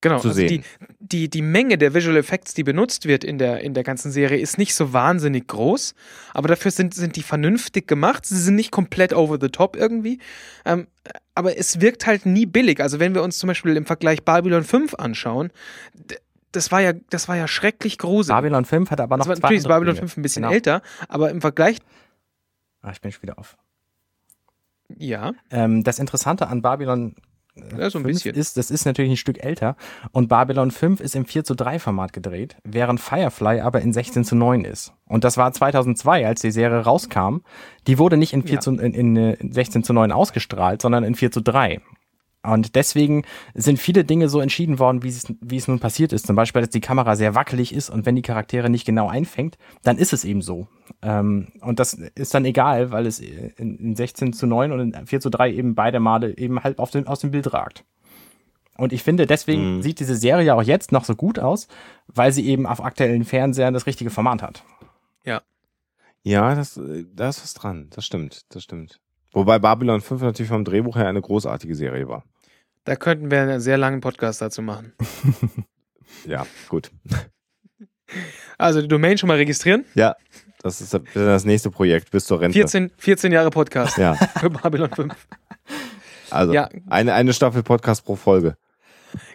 Genau, 0.03 0.19
zu 0.19 0.29
also 0.29 0.41
sehen. 0.41 0.49
Die, 0.49 0.63
die, 1.01 1.31
die 1.31 1.43
Menge 1.43 1.79
der 1.79 1.95
Visual 1.95 2.17
Effects, 2.17 2.53
die 2.55 2.65
benutzt 2.65 3.07
wird 3.07 3.25
in 3.25 3.39
der, 3.39 3.61
in 3.61 3.73
der 3.73 3.83
ganzen 3.85 4.13
Serie, 4.13 4.39
ist 4.39 4.59
nicht 4.59 4.75
so 4.75 4.93
wahnsinnig 4.93 5.47
groß, 5.49 5.95
aber 6.35 6.49
dafür 6.49 6.71
sind, 6.71 6.93
sind 6.95 7.17
die 7.17 7.23
vernünftig 7.23 7.87
gemacht. 7.89 8.27
Sie 8.27 8.37
sind 8.39 8.57
nicht 8.57 8.71
komplett 8.73 9.15
over 9.15 9.39
the 9.41 9.49
top 9.49 9.77
irgendwie, 9.77 10.19
ähm, 10.67 10.87
aber 11.35 11.57
es 11.57 11.81
wirkt 11.81 12.07
halt 12.07 12.27
nie 12.27 12.45
billig. 12.47 12.81
Also 12.81 13.01
wenn 13.01 13.15
wir 13.15 13.23
uns 13.23 13.39
zum 13.39 13.49
Beispiel 13.49 13.77
im 13.77 13.87
Vergleich 13.87 14.23
Babylon 14.25 14.65
5 14.65 14.95
anschauen, 14.95 15.51
das 16.51 16.71
war 16.71 16.81
ja, 16.83 16.93
das 17.11 17.29
war 17.29 17.37
ja 17.37 17.49
schrecklich 17.49 17.97
gruselig. 17.97 18.37
Babylon 18.37 18.65
5 18.67 18.91
hat 18.91 19.01
aber 19.01 19.17
noch 19.17 19.25
das 19.27 19.37
war, 19.41 19.43
natürlich 19.43 19.59
ist 19.63 19.69
Babylon 19.69 19.95
Dinge. 19.95 20.09
5 20.09 20.17
ein 20.19 20.23
bisschen 20.23 20.43
Genau. 20.43 20.53
älter, 20.53 20.83
aber 21.09 21.31
im 21.31 21.41
Vergleich, 21.41 21.79
Ah, 22.83 22.91
ich 22.91 23.01
bin 23.01 23.13
schon 23.13 23.23
wieder 23.23 23.39
auf. 23.39 23.57
ja, 24.89 25.33
Ähm, 25.51 25.85
das 25.85 25.99
Interessante 25.99 26.49
an 26.49 26.61
Babylon 26.63 27.15
Ja, 27.55 27.91
so 27.91 27.99
ein 27.99 28.05
5 28.05 28.05
bisschen. 28.05 28.35
ist, 28.35 28.57
das 28.57 28.71
ist 28.71 28.87
natürlich 28.87 29.11
ein 29.11 29.17
Stück 29.19 29.45
älter 29.45 29.77
und 30.13 30.29
Babylon 30.29 30.71
5 30.71 31.01
ist 31.01 31.15
im 31.15 31.27
4 31.27 31.45
zu 31.45 31.55
3 31.55 31.79
Format 31.79 32.13
gedreht, 32.13 32.57
während 32.65 32.99
Firefly 33.01 33.61
aber 33.61 33.83
in 33.83 33.93
16 33.93 34.25
zu 34.25 34.35
9 34.37 34.65
ist. 34.65 34.95
Und 35.07 35.25
das 35.25 35.37
war 35.37 35.53
2002, 35.53 36.27
als 36.27 36.41
die 36.41 36.51
Serie 36.51 36.81
rauskam. 36.81 37.39
Die 37.87 37.99
wurde 37.99 38.17
nicht 38.17 38.33
in, 38.33 38.43
4 38.43 38.55
Ja. 38.55 38.61
zu, 38.61 38.71
in, 38.73 38.95
in 38.95 39.17
äh, 39.17 39.37
16 39.51 39.85
zu 39.85 39.93
9 39.93 40.13
ausgestrahlt, 40.13 40.81
sondern 40.81 41.05
in 41.05 41.15
4 41.15 41.31
zu 41.31 41.41
3. 41.43 41.81
Und 42.45 42.75
deswegen 42.75 43.25
sind 43.55 43.79
viele 43.79 44.05
Dinge 44.05 44.29
so 44.29 44.41
entschieden 44.41 44.79
worden, 44.81 45.03
wie 45.05 45.09
es, 45.09 45.33
wie 45.41 45.57
es 45.57 45.69
nun 45.69 45.79
passiert 45.79 46.13
ist. 46.13 46.27
Zum 46.27 46.35
Beispiel, 46.35 46.61
dass 46.61 46.71
die 46.71 46.81
Kamera 46.81 47.15
sehr 47.15 47.35
wackelig 47.37 47.73
ist 47.73 47.89
und 47.89 48.05
wenn 48.05 48.17
die 48.17 48.23
Charaktere 48.23 48.69
nicht 48.69 48.85
genau 48.85 49.09
einfängt, 49.09 49.59
dann 49.85 49.97
ist 49.97 50.13
es 50.13 50.25
eben 50.25 50.43
so. 50.43 50.67
Ähm, 51.03 51.49
und 51.61 51.79
das 51.79 51.95
ist 51.95 52.35
dann 52.35 52.45
egal, 52.45 52.91
weil 52.91 53.07
es 53.07 53.21
in, 53.21 53.77
in 53.77 53.97
16 53.97 54.33
zu 54.33 54.47
9 54.49 54.73
und 54.73 54.95
in 54.95 55.07
4 55.07 55.21
zu 55.21 55.31
3 55.31 55.53
eben 55.53 55.75
beide 55.77 56.01
Male 56.01 56.37
eben 56.37 56.63
halt 56.65 56.79
auf 56.81 56.91
den, 56.91 57.07
aus 57.07 57.21
dem 57.21 57.31
Bild 57.31 57.53
ragt. 57.53 57.85
Und 58.77 58.93
ich 58.93 59.03
finde, 59.05 59.27
deswegen 59.27 59.77
Mhm. 59.77 59.83
sieht 59.83 60.01
diese 60.01 60.17
Serie 60.17 60.55
auch 60.57 60.63
jetzt 60.63 60.91
noch 60.91 61.05
so 61.05 61.15
gut 61.15 61.39
aus, 61.39 61.69
weil 62.09 62.33
sie 62.33 62.47
eben 62.49 62.67
auf 62.67 62.83
aktuellen 62.83 63.25
Fernsehern 63.25 63.75
das 63.75 63.87
richtige 63.87 64.11
Format 64.11 64.43
hat. 64.43 64.65
Ja, 66.25 66.55
das, 66.55 66.77
äh, 66.77 67.05
da 67.15 67.29
ist 67.29 67.43
was 67.43 67.55
dran. 67.55 67.89
Das 67.95 68.05
stimmt, 68.07 68.43
das 68.55 68.63
stimmt. 68.63 69.01
Wobei 69.33 69.59
Babylon 69.59 70.01
5 70.01 70.23
natürlich 70.23 70.51
vom 70.51 70.65
Drehbuch 70.65 70.97
her 70.97 71.09
eine 71.09 71.21
großartige 71.21 71.75
Serie 71.75 72.09
war. 72.09 72.23
Da 72.85 72.97
könnten 72.97 73.31
wir 73.31 73.41
einen 73.43 73.61
sehr 73.61 73.79
langen 73.79 74.01
Podcast 74.01 74.41
dazu 74.43 74.63
machen. 74.63 74.93
Ja, 76.27 76.47
gut. 76.69 76.91
Also 78.59 78.81
die 78.83 78.87
Domain 78.87 79.19
schon 79.19 79.27
mal 79.29 79.39
registrieren. 79.39 79.85
Ja, 79.95 80.15
das 80.63 80.81
ist 80.81 80.97
das 81.15 81.45
nächste 81.45 81.71
Projekt 81.71 82.11
bis 82.13 82.27
zur 82.27 82.41
Rente. 82.41 82.53
14, 82.53 82.93
14 82.97 83.33
Jahre 83.33 83.51
Podcast 83.51 83.97
Ja, 83.99 84.15
für 84.39 84.51
Babylon 84.51 84.91
5. 84.91 85.15
also 86.31 86.53
Ja. 86.53 86.69
eine, 86.89 87.15
eine 87.15 87.33
Staffel 87.33 87.63
Podcast 87.65 88.05
pro 88.05 88.15
Folge. 88.15 88.57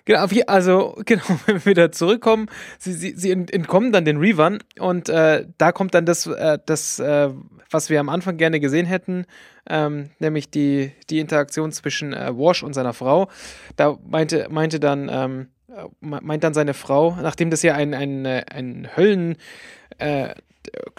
Genau, 0.05 0.25
also 0.47 0.97
genau, 1.05 1.23
wenn 1.45 1.55
wir 1.55 1.65
wieder 1.65 1.91
zurückkommen, 1.91 2.47
sie, 2.79 2.93
sie, 2.93 3.13
sie 3.15 3.31
ent- 3.31 3.51
entkommen 3.53 3.91
dann 3.91 4.05
den 4.05 4.17
Reavern 4.17 4.59
und 4.79 5.09
äh, 5.09 5.45
da 5.57 5.71
kommt 5.71 5.93
dann 5.93 6.05
das, 6.05 6.25
äh, 6.27 6.59
das 6.65 6.99
äh, 6.99 7.29
was 7.69 7.89
wir 7.89 7.99
am 7.99 8.09
Anfang 8.09 8.37
gerne 8.37 8.59
gesehen 8.59 8.85
hätten, 8.85 9.25
ähm, 9.69 10.09
nämlich 10.19 10.49
die, 10.49 10.91
die 11.09 11.19
Interaktion 11.19 11.71
zwischen 11.71 12.13
äh, 12.13 12.31
Wash 12.37 12.63
und 12.63 12.73
seiner 12.73 12.93
Frau. 12.93 13.27
Da 13.75 13.97
meinte, 14.07 14.47
meinte 14.49 14.79
dann, 14.79 15.09
ähm, 15.11 15.47
äh, 15.69 15.83
me- 15.99 16.21
meint 16.21 16.43
dann 16.45 16.53
seine 16.53 16.73
Frau, 16.73 17.17
nachdem 17.21 17.49
das 17.49 17.63
ja 17.63 17.75
ein, 17.75 17.93
ein, 17.93 18.25
äh, 18.25 18.43
ein 18.49 18.87
Höllen 18.95 19.35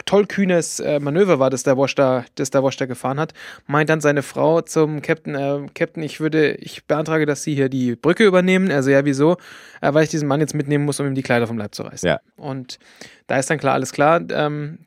tollkühnes 0.05 0.79
äh, 0.79 0.99
Manöver 0.99 1.39
war, 1.39 1.49
das 1.49 1.63
der 1.63 1.77
Wash 1.77 1.95
da, 1.95 2.25
das 2.35 2.49
der 2.49 2.63
Wash 2.63 2.77
da 2.77 2.85
gefahren 2.85 3.19
hat, 3.19 3.33
meint 3.67 3.89
dann 3.89 4.01
seine 4.01 4.23
Frau 4.23 4.61
zum 4.61 5.01
Captain, 5.01 5.35
äh, 5.35 5.67
Captain, 5.73 6.03
ich 6.03 6.19
würde, 6.19 6.55
ich 6.55 6.85
beantrage, 6.85 7.25
dass 7.25 7.43
Sie 7.43 7.55
hier 7.55 7.69
die 7.69 7.95
Brücke 7.95 8.25
übernehmen. 8.25 8.71
Also 8.71 8.89
ja, 8.89 9.05
wieso? 9.05 9.37
Äh, 9.81 9.93
weil 9.93 10.03
ich 10.03 10.09
diesen 10.09 10.27
Mann 10.27 10.39
jetzt 10.39 10.53
mitnehmen 10.53 10.85
muss, 10.85 10.99
um 10.99 11.07
ihm 11.07 11.15
die 11.15 11.23
Kleider 11.23 11.47
vom 11.47 11.57
Leib 11.57 11.75
zu 11.75 11.83
reißen. 11.83 12.07
Ja. 12.07 12.19
Und 12.35 12.79
da 13.27 13.37
ist 13.37 13.49
dann 13.49 13.59
klar, 13.59 13.73
alles 13.73 13.91
klar. 13.91 14.21
Ähm, 14.31 14.79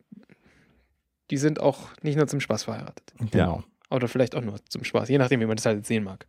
die 1.30 1.38
sind 1.38 1.60
auch 1.60 1.88
nicht 2.02 2.16
nur 2.16 2.26
zum 2.26 2.40
Spaß 2.40 2.64
verheiratet. 2.64 3.12
Genau. 3.30 3.62
Oder 3.90 4.08
vielleicht 4.08 4.34
auch 4.34 4.42
nur 4.42 4.56
zum 4.68 4.84
Spaß, 4.84 5.08
je 5.08 5.18
nachdem, 5.18 5.40
wie 5.40 5.46
man 5.46 5.56
das 5.56 5.66
halt 5.66 5.86
sehen 5.86 6.04
mag. 6.04 6.26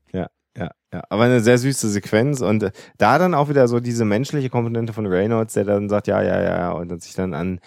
Ja, 0.58 0.72
ja. 0.92 1.04
Aber 1.10 1.24
eine 1.24 1.40
sehr 1.40 1.58
süße 1.58 1.90
Sequenz 1.90 2.42
und 2.42 2.64
äh, 2.64 2.72
da 2.98 3.18
dann 3.18 3.34
auch 3.34 3.50
wieder 3.50 3.68
so 3.68 3.80
diese 3.80 4.06
menschliche 4.06 4.50
Komponente 4.50 4.94
von 4.94 5.06
Reynolds, 5.06 5.54
der 5.56 5.64
dann 5.64 5.90
sagt, 5.90 6.08
ja, 6.08 6.22
ja, 6.22 6.42
ja, 6.42 6.58
ja, 6.58 6.72
und 6.72 6.90
dann 6.90 7.00
sich 7.00 7.16
dann 7.16 7.34
an, 7.34 7.60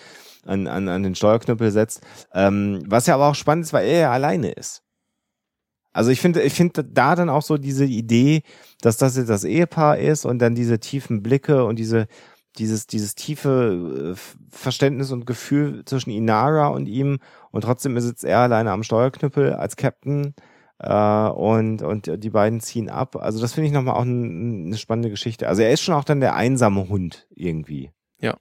an, 0.47 0.67
an, 0.67 0.89
an 0.89 1.03
den 1.03 1.15
Steuerknüppel 1.15 1.71
setzt. 1.71 2.01
Ähm, 2.33 2.83
was 2.87 3.07
ja 3.07 3.15
aber 3.15 3.29
auch 3.29 3.35
spannend 3.35 3.65
ist, 3.65 3.73
weil 3.73 3.87
er 3.87 4.01
ja 4.01 4.13
alleine 4.13 4.53
ist. 4.53 4.83
Also 5.93 6.11
ich 6.11 6.21
finde, 6.21 6.43
ich 6.43 6.53
finde 6.53 6.85
da 6.85 7.15
dann 7.15 7.31
auch 7.31 7.41
so 7.41 7.57
diese 7.57 7.87
Idee, 7.87 8.43
dass 8.83 8.99
das 8.99 9.17
jetzt 9.17 9.31
das 9.31 9.45
Ehepaar 9.45 9.99
ist 9.99 10.27
und 10.27 10.41
dann 10.41 10.55
diese 10.55 10.79
tiefen 10.79 11.23
Blicke 11.23 11.65
und 11.65 11.79
diese, 11.79 12.07
dieses, 12.59 12.87
dieses 12.87 13.15
tiefe 13.15 14.15
äh, 14.15 14.37
Verständnis 14.51 15.11
und 15.11 15.25
Gefühl 15.25 15.87
zwischen 15.87 16.11
Inara 16.11 16.69
und 16.69 16.87
ihm 16.87 17.19
und 17.51 17.63
trotzdem 17.63 17.99
sitzt 17.99 18.25
er 18.25 18.41
alleine 18.41 18.73
am 18.73 18.83
Steuerknüppel 18.83 19.55
als 19.55 19.77
Captain 19.77 20.35
äh, 20.81 21.29
und, 21.29 21.81
und 21.81 22.23
die 22.23 22.31
beiden 22.31 22.61
ziehen 22.61 22.91
ab. 22.91 23.17
Also 23.17 23.41
das 23.41 23.55
finde 23.55 23.69
ich 23.69 23.73
nochmal 23.73 23.95
auch 23.95 24.05
ein, 24.05 24.67
eine 24.67 24.77
spannende 24.77 25.09
Geschichte. 25.09 25.49
Also 25.49 25.63
er 25.63 25.71
ist 25.71 25.81
schon 25.81 25.95
auch 25.95 26.05
dann 26.05 26.21
der 26.21 26.35
einsame 26.35 26.91
Hund 26.91 27.27
irgendwie. 27.31 27.91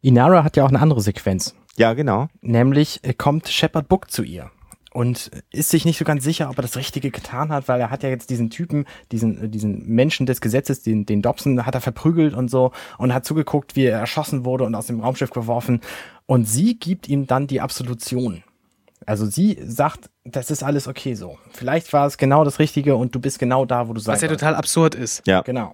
Inara 0.02 0.43
hat 0.43 0.57
ja 0.57 0.64
auch 0.64 0.69
eine 0.69 0.80
andere 0.80 1.02
Sequenz. 1.02 1.56
Ja, 1.77 1.93
genau. 1.93 2.27
Nämlich 2.41 3.02
äh, 3.03 3.14
kommt 3.14 3.49
Shepard 3.49 3.88
Book 3.88 4.10
zu 4.10 4.23
ihr 4.23 4.52
und 4.95 5.30
ist 5.52 5.69
sich 5.72 5.84
nicht 5.84 5.97
so 5.97 6.06
ganz 6.06 6.23
sicher, 6.23 6.49
ob 6.49 6.57
er 6.57 6.61
das 6.61 6.77
Richtige 6.77 7.11
getan 7.11 7.49
hat, 7.49 7.68
weil 7.68 7.81
er 7.81 7.89
hat 7.89 8.02
ja 8.02 8.07
jetzt 8.07 8.30
diesen 8.30 8.49
Typen, 8.49 8.85
diesen, 9.11 9.43
äh, 9.43 9.49
diesen 9.49 9.85
Menschen 9.88 10.26
des 10.26 10.39
Gesetzes, 10.39 10.84
den, 10.84 11.06
den 11.06 11.22
Dobson, 11.22 11.65
hat 11.65 11.76
er 11.76 11.81
verprügelt 11.81 12.34
und 12.34 12.49
so 12.49 12.72
und 12.97 13.14
hat 13.14 13.26
zugeguckt, 13.26 13.76
wie 13.76 13.85
er 13.85 13.99
erschossen 13.99 14.45
wurde 14.45 14.64
und 14.64 14.73
aus 14.73 14.88
dem 14.88 15.02
Raumschiff 15.02 15.31
geworfen. 15.31 15.81
Und 16.27 16.45
sie 16.45 16.80
gibt 16.80 17.10
ihm 17.10 17.27
dann 17.27 17.45
die 17.45 17.60
Absolution. 17.60 18.43
Also 19.06 19.26
sie 19.26 19.60
sagt, 19.65 20.10
das 20.23 20.49
ist 20.49 20.64
alles 20.64 20.88
okay 20.88 21.14
so. 21.14 21.38
Vielleicht 21.52 21.91
war 21.91 22.07
es 22.07 22.18
genau 22.18 22.45
das 22.45 22.60
Richtige 22.60 22.95
und 22.95 23.14
du 23.14 23.19
bist 23.19 23.38
genau 23.38 23.65
da, 23.65 23.89
wo 23.89 23.93
du 23.93 23.99
sein 23.99 24.14
Was 24.14 24.22
ja 24.22 24.30
total 24.30 24.56
absurd 24.56 24.95
ist. 24.95 25.27
Ja. 25.27 25.41
Genau. 25.41 25.73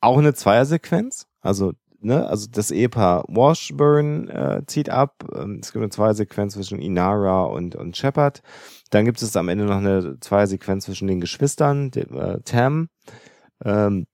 Auch 0.00 0.18
eine 0.18 0.34
Zweiersequenz. 0.34 1.26
Also, 1.40 1.72
ne, 2.00 2.26
also 2.26 2.48
das 2.50 2.70
Ehepaar 2.70 3.24
Washburn 3.28 4.28
äh, 4.28 4.62
zieht 4.66 4.88
ab. 4.90 5.24
Ähm, 5.34 5.60
es 5.62 5.72
gibt 5.72 5.82
eine 5.82 5.90
Zweiersequenz 5.90 6.54
zwischen 6.54 6.80
Inara 6.80 7.44
und, 7.44 7.76
und 7.76 7.96
Shepard. 7.96 8.42
Dann 8.90 9.04
gibt 9.04 9.20
es 9.22 9.36
am 9.36 9.48
Ende 9.48 9.64
noch 9.64 9.76
eine 9.76 10.18
Zweiersequenz 10.20 10.84
zwischen 10.86 11.08
den 11.08 11.20
Geschwistern, 11.20 11.90
dem, 11.90 12.16
äh, 12.16 12.40
Tam. 12.44 12.88
Ähm, 13.64 14.06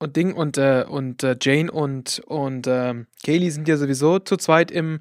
Und 0.00 0.16
Ding 0.16 0.34
und, 0.34 0.58
äh, 0.58 0.84
und 0.88 1.22
äh, 1.22 1.36
Jane 1.40 1.70
und, 1.70 2.20
und 2.26 2.66
ähm, 2.66 3.06
Kaylee 3.24 3.50
sind 3.50 3.68
ja 3.68 3.76
sowieso 3.76 4.18
zu 4.18 4.36
zweit 4.36 4.70
im, 4.70 5.00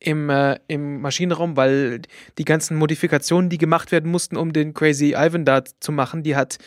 im, 0.00 0.28
äh, 0.30 0.58
im 0.68 1.00
Maschinenraum, 1.00 1.56
weil 1.56 2.02
die 2.38 2.44
ganzen 2.44 2.76
Modifikationen, 2.76 3.50
die 3.50 3.58
gemacht 3.58 3.90
werden 3.90 4.10
mussten, 4.10 4.36
um 4.36 4.52
den 4.52 4.74
Crazy 4.74 5.14
Ivan 5.16 5.44
da 5.44 5.64
zu 5.64 5.92
machen, 5.92 6.22
die 6.22 6.36
hat, 6.36 6.58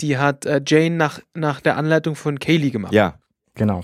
die 0.00 0.18
hat 0.18 0.46
äh, 0.46 0.60
Jane 0.64 0.96
nach, 0.96 1.20
nach 1.34 1.60
der 1.60 1.76
Anleitung 1.76 2.16
von 2.16 2.38
Kaylee 2.38 2.70
gemacht. 2.70 2.92
ja, 2.92 3.18
Genau. 3.56 3.82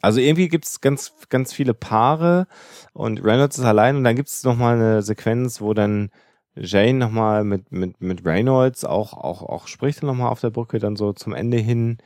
Also 0.00 0.20
irgendwie 0.20 0.48
gibt 0.48 0.66
es 0.66 0.80
ganz, 0.80 1.12
ganz 1.28 1.52
viele 1.52 1.74
Paare 1.74 2.46
und 2.92 3.24
Reynolds 3.24 3.58
ist 3.58 3.64
allein 3.64 3.96
und 3.96 4.04
dann 4.04 4.14
gibt 4.14 4.28
es 4.28 4.44
nochmal 4.44 4.76
eine 4.76 5.02
Sequenz, 5.02 5.60
wo 5.60 5.74
dann 5.74 6.10
Jane 6.54 6.98
nochmal 6.98 7.42
mit, 7.44 7.72
mit, 7.72 8.00
mit 8.00 8.24
Reynolds 8.24 8.84
auch, 8.84 9.12
auch, 9.12 9.42
auch 9.42 9.66
spricht 9.66 10.02
nochmal 10.02 10.30
auf 10.30 10.40
der 10.40 10.50
Brücke, 10.50 10.78
dann 10.78 10.94
so 10.94 11.12
zum 11.12 11.34
Ende 11.34 11.56
hin. 11.56 11.98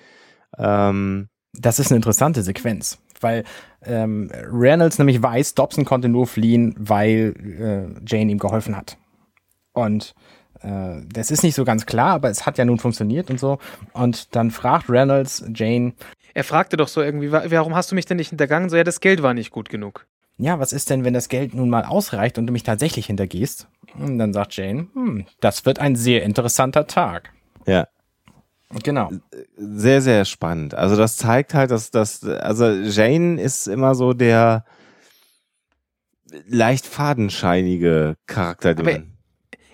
Ähm, 0.57 1.29
das 1.53 1.79
ist 1.79 1.91
eine 1.91 1.97
interessante 1.97 2.43
Sequenz, 2.43 2.99
weil 3.21 3.45
ähm, 3.83 4.31
Reynolds 4.33 4.99
nämlich 4.99 5.23
weiß, 5.23 5.55
Dobson 5.55 5.85
konnte 5.85 6.09
nur 6.09 6.27
fliehen, 6.27 6.75
weil 6.79 7.35
äh, 7.37 8.01
Jane 8.07 8.33
ihm 8.33 8.39
geholfen 8.39 8.75
hat. 8.75 8.97
Und 9.75 10.15
äh, 10.63 11.03
das 11.13 11.31
ist 11.31 11.43
nicht 11.43 11.55
so 11.55 11.65
ganz 11.65 11.87
klar, 11.87 12.15
aber 12.15 12.31
es 12.31 12.47
hat 12.47 12.59
ja 12.59 12.65
nun 12.65 12.79
funktioniert 12.79 13.31
und 13.31 13.39
so. 13.39 13.59
Und 13.93 14.35
dann 14.35 14.51
fragt 14.51 14.89
Reynolds 14.89 15.45
Jane. 15.55 15.95
Er 16.35 16.45
fragte 16.45 16.77
doch 16.77 16.89
so 16.89 17.03
irgendwie, 17.03 17.31
warum 17.31 17.75
hast 17.75 17.91
du 17.91 17.95
mich 17.95 18.07
denn 18.07 18.17
nicht 18.17 18.31
hintergangen? 18.31 18.71
So, 18.71 18.77
ja, 18.77 18.85
das 18.85 19.01
Geld 19.01 19.23
war 19.23 19.35
nicht 19.35 19.51
gut 19.51 19.69
genug. 19.69 20.07
Ja, 20.39 20.59
was 20.59 20.73
ist 20.73 20.89
denn, 20.89 21.05
wenn 21.05 21.13
das 21.13 21.29
Geld 21.29 21.55
nun 21.55 21.69
mal 21.69 21.85
ausreicht 21.85 22.39
und 22.39 22.47
du 22.47 22.53
mich 22.53 22.63
tatsächlich 22.63 23.07
hintergehst? 23.07 23.69
Und 23.99 24.19
dann 24.19 24.33
sagt 24.33 24.57
Jane, 24.57 24.89
hm, 24.95 25.27
das 25.41 25.67
wird 25.67 25.79
ein 25.79 25.95
sehr 25.95 26.23
interessanter 26.23 26.87
Tag. 26.87 27.31
Ja. 27.67 27.87
Genau. 28.83 29.11
Sehr, 29.57 30.01
sehr 30.01 30.25
spannend. 30.25 30.75
Also 30.75 30.97
das 30.97 31.19
zeigt 31.19 31.53
halt, 31.53 31.71
dass 31.71 31.91
das, 31.91 32.25
also 32.25 32.71
Jane 32.71 33.39
ist 33.39 33.67
immer 33.67 33.95
so 33.95 34.15
der 34.15 34.65
leicht 36.47 36.87
fadenscheinige 36.87 38.17
Charakter 38.27 38.75
drin 38.75 39.12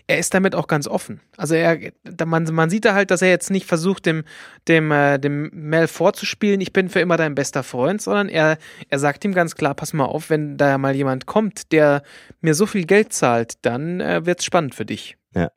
er 0.09 0.19
ist 0.19 0.33
damit 0.33 0.55
auch 0.55 0.67
ganz 0.67 0.89
offen. 0.89 1.21
Also 1.37 1.55
er, 1.55 1.79
man, 2.25 2.45
man 2.45 2.71
sieht 2.71 2.87
da 2.87 2.95
halt, 2.95 3.11
dass 3.11 3.23
er 3.23 3.29
jetzt 3.29 3.51
nicht 3.51 3.67
versucht, 3.67 4.07
dem, 4.07 4.25
dem, 4.67 4.91
äh, 4.91 5.19
dem 5.19 5.51
Mel 5.53 5.87
vorzuspielen, 5.87 6.63
ich 6.63 6.73
bin 6.73 6.89
für 6.89 7.01
immer 7.01 7.19
dein 7.19 7.35
bester 7.35 7.63
Freund, 7.63 8.01
sondern 8.01 8.29
er, 8.31 8.57
er 8.89 8.99
sagt 8.99 9.25
ihm 9.27 9.35
ganz 9.35 9.55
klar, 9.55 9.75
pass 9.75 9.93
mal 9.93 10.07
auf, 10.07 10.31
wenn 10.31 10.57
da 10.57 10.79
mal 10.79 10.97
jemand 10.97 11.27
kommt, 11.27 11.73
der 11.73 12.03
mir 12.41 12.55
so 12.55 12.65
viel 12.65 12.87
Geld 12.87 13.13
zahlt, 13.13 13.55
dann 13.63 14.01
äh, 14.01 14.25
wird's 14.25 14.45
spannend 14.45 14.75
für 14.75 14.87
dich. 14.87 15.19
Ja. 15.35 15.51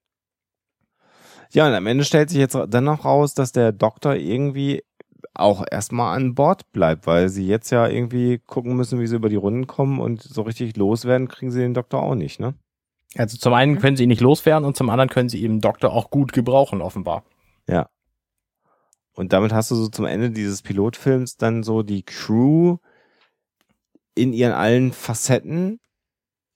Ja, 1.53 1.67
und 1.67 1.73
am 1.73 1.87
Ende 1.87 2.03
stellt 2.03 2.29
sich 2.29 2.39
jetzt 2.39 2.57
dann 2.67 2.83
noch 2.83 3.05
raus, 3.05 3.33
dass 3.33 3.53
der 3.53 3.71
Doktor 3.71 4.15
irgendwie 4.15 4.83
auch 5.33 5.63
erstmal 5.71 6.17
an 6.17 6.35
Bord 6.35 6.69
bleibt, 6.73 7.07
weil 7.07 7.29
sie 7.29 7.47
jetzt 7.47 7.69
ja 7.69 7.87
irgendwie 7.87 8.39
gucken 8.39 8.75
müssen, 8.75 8.99
wie 8.99 9.07
sie 9.07 9.15
über 9.15 9.29
die 9.29 9.37
Runden 9.37 9.65
kommen 9.65 10.01
und 10.01 10.21
so 10.21 10.41
richtig 10.41 10.75
loswerden, 10.75 11.29
kriegen 11.29 11.51
sie 11.51 11.61
den 11.61 11.73
Doktor 11.73 12.03
auch 12.03 12.15
nicht, 12.15 12.41
ne? 12.41 12.53
Also 13.15 13.37
zum 13.37 13.53
einen 13.53 13.73
mhm. 13.73 13.79
können 13.79 13.97
sie 13.97 14.03
ihn 14.03 14.09
nicht 14.09 14.21
loswerden 14.21 14.65
und 14.65 14.77
zum 14.77 14.89
anderen 14.89 15.09
können 15.09 15.29
sie 15.29 15.43
eben 15.43 15.61
Doktor 15.61 15.91
auch 15.91 16.09
gut 16.09 16.33
gebrauchen, 16.33 16.81
offenbar. 16.81 17.23
Ja. 17.67 17.89
Und 19.13 19.33
damit 19.33 19.51
hast 19.51 19.71
du 19.71 19.75
so 19.75 19.89
zum 19.89 20.05
Ende 20.05 20.31
dieses 20.31 20.61
Pilotfilms 20.61 21.35
dann 21.35 21.63
so 21.63 21.83
die 21.83 22.03
Crew 22.03 22.77
in 24.15 24.33
ihren 24.33 24.53
allen 24.53 24.93
Facetten 24.93 25.79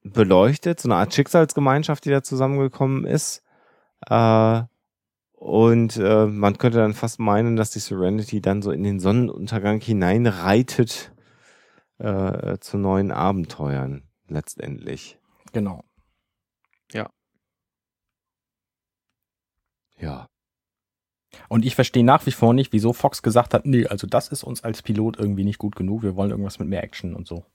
beleuchtet, 0.04 0.80
so 0.80 0.88
eine 0.88 0.96
Art 0.96 1.14
Schicksalsgemeinschaft, 1.14 2.06
die 2.06 2.12
da 2.12 2.24
zusammengekommen 2.24 3.06
ist. 3.06 3.44
Äh, 4.08 4.62
und 5.34 5.98
äh, 5.98 6.26
man 6.28 6.58
könnte 6.58 6.78
dann 6.78 6.94
fast 6.94 7.20
meinen, 7.20 7.56
dass 7.56 7.72
die 7.72 7.80
Serenity 7.80 8.42
dann 8.42 8.62
so 8.62 8.72
in 8.72 8.84
den 8.84 9.00
Sonnenuntergang 9.00 9.82
hineinreitet 9.82 11.12
äh, 11.98 12.58
zu 12.60 12.78
neuen 12.78 13.12
Abenteuern 13.12 14.04
letztendlich. 14.28 15.20
Genau. 15.54 15.84
Ja. 20.00 20.28
Und 21.50 21.66
ich 21.66 21.76
verstehe 21.76 22.04
nach 22.04 22.26
wie 22.26 22.32
vor 22.32 22.54
nicht, 22.54 22.72
wieso 22.74 22.94
Fox 22.94 23.22
gesagt 23.22 23.54
hat, 23.54 23.66
nee, 23.66 23.86
also 23.88 24.08
das 24.08 24.30
ist 24.30 24.44
uns 24.44 24.64
als 24.64 24.82
Pilot 24.82 25.18
irgendwie 25.18 25.44
nicht 25.44 25.60
gut 25.60 25.76
genug, 25.76 26.04
wir 26.04 26.16
wollen 26.16 26.32
irgendwas 26.32 26.60
mit 26.60 26.68
mehr 26.68 26.84
Action 26.84 27.14
und 27.14 27.28
so. 27.28 27.46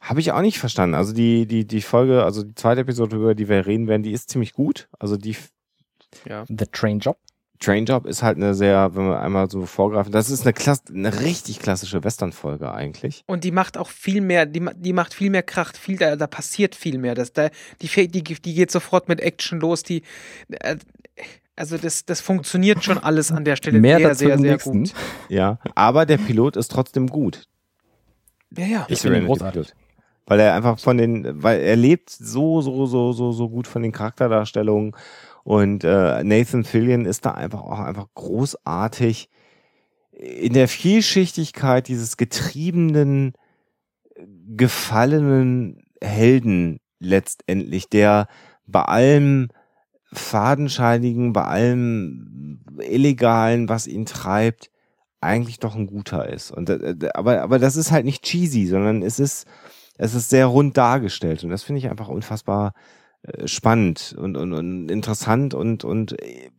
Habe 0.00 0.20
ich 0.20 0.32
auch 0.32 0.42
nicht 0.42 0.58
verstanden. 0.58 0.94
Also 0.94 1.14
die, 1.14 1.46
die, 1.46 1.66
die 1.66 1.80
Folge, 1.80 2.24
also 2.24 2.42
die 2.42 2.54
zweite 2.54 2.82
Episode, 2.82 3.16
über 3.16 3.34
die 3.34 3.48
wir 3.48 3.66
reden 3.66 3.88
werden, 3.88 4.02
die 4.02 4.12
ist 4.12 4.28
ziemlich 4.28 4.52
gut. 4.52 4.86
Also 4.98 5.16
die. 5.16 5.34
Ja. 6.26 6.44
The 6.46 6.66
Train 6.70 6.98
Job. 6.98 7.18
Train 7.64 7.86
Job 7.86 8.06
ist 8.06 8.22
halt 8.22 8.36
eine 8.36 8.54
sehr, 8.54 8.94
wenn 8.94 9.08
wir 9.08 9.20
einmal 9.20 9.50
so 9.50 9.64
vorgreifen, 9.66 10.12
das 10.12 10.30
ist 10.30 10.42
eine, 10.42 10.52
Klasse, 10.52 10.82
eine 10.90 11.20
richtig 11.20 11.60
klassische 11.60 12.04
Western-Folge 12.04 12.72
eigentlich. 12.72 13.24
Und 13.26 13.44
die 13.44 13.52
macht 13.52 13.78
auch 13.78 13.88
viel 13.88 14.20
mehr, 14.20 14.46
die, 14.46 14.64
die 14.76 14.92
macht 14.92 15.14
viel 15.14 15.30
mehr 15.30 15.42
Kraft, 15.42 15.76
viel, 15.76 15.96
da, 15.96 16.16
da 16.16 16.26
passiert 16.26 16.74
viel 16.74 16.98
mehr. 16.98 17.14
Das, 17.14 17.32
da, 17.32 17.48
die, 17.80 18.08
die, 18.08 18.22
die 18.22 18.54
geht 18.54 18.70
sofort 18.70 19.08
mit 19.08 19.20
Action 19.20 19.60
los, 19.60 19.82
die, 19.82 20.02
äh, 20.48 20.76
also 21.56 21.78
das, 21.78 22.04
das 22.04 22.20
funktioniert 22.20 22.84
schon 22.84 22.98
alles 22.98 23.30
an 23.30 23.44
der 23.44 23.56
Stelle 23.56 23.80
mehr 23.80 23.98
sehr, 23.98 24.14
sehr, 24.14 24.38
sehr 24.38 24.58
gut. 24.58 24.92
Ja, 25.28 25.58
aber 25.74 26.04
der 26.04 26.18
Pilot 26.18 26.56
ist 26.56 26.70
trotzdem 26.70 27.06
gut. 27.06 27.48
Ja, 28.56 28.66
ja. 28.66 28.86
Ich 28.88 29.00
finde 29.00 29.24
großartig. 29.24 29.72
Weil 30.26 30.40
er 30.40 30.54
einfach 30.54 30.78
von 30.78 30.96
den, 30.96 31.42
weil 31.42 31.60
er 31.60 31.76
lebt 31.76 32.10
so, 32.10 32.62
so, 32.62 32.86
so, 32.86 33.12
so, 33.12 33.32
so 33.32 33.48
gut 33.48 33.66
von 33.66 33.82
den 33.82 33.92
Charakterdarstellungen 33.92 34.94
und 35.44 35.84
äh, 35.84 36.24
Nathan 36.24 36.64
Fillion 36.64 37.04
ist 37.04 37.26
da 37.26 37.32
einfach 37.32 37.60
auch 37.60 37.78
einfach 37.78 38.08
großartig 38.14 39.28
in 40.10 40.54
der 40.54 40.68
Vielschichtigkeit 40.68 41.86
dieses 41.86 42.16
getriebenen, 42.16 43.34
gefallenen 44.56 45.84
Helden 46.00 46.80
letztendlich, 46.98 47.90
der 47.90 48.26
bei 48.66 48.82
allem 48.82 49.48
Fadenscheinigen, 50.12 51.34
bei 51.34 51.44
allem 51.44 52.60
Illegalen, 52.78 53.68
was 53.68 53.86
ihn 53.86 54.06
treibt, 54.06 54.70
eigentlich 55.20 55.58
doch 55.58 55.74
ein 55.74 55.86
guter 55.86 56.26
ist. 56.26 56.52
Und, 56.52 56.70
äh, 56.70 56.96
aber, 57.12 57.42
aber 57.42 57.58
das 57.58 57.76
ist 57.76 57.90
halt 57.90 58.06
nicht 58.06 58.24
cheesy, 58.24 58.66
sondern 58.66 59.02
es 59.02 59.20
ist, 59.20 59.46
es 59.98 60.14
ist 60.14 60.30
sehr 60.30 60.46
rund 60.46 60.78
dargestellt. 60.78 61.44
Und 61.44 61.50
das 61.50 61.64
finde 61.64 61.80
ich 61.80 61.90
einfach 61.90 62.08
unfassbar 62.08 62.68
äh, 62.68 63.03
spannend 63.46 64.14
und, 64.18 64.36
und, 64.36 64.52
und 64.52 64.90
interessant 64.90 65.54
und, 65.54 65.84
und 65.84 66.20
äh, 66.20 66.50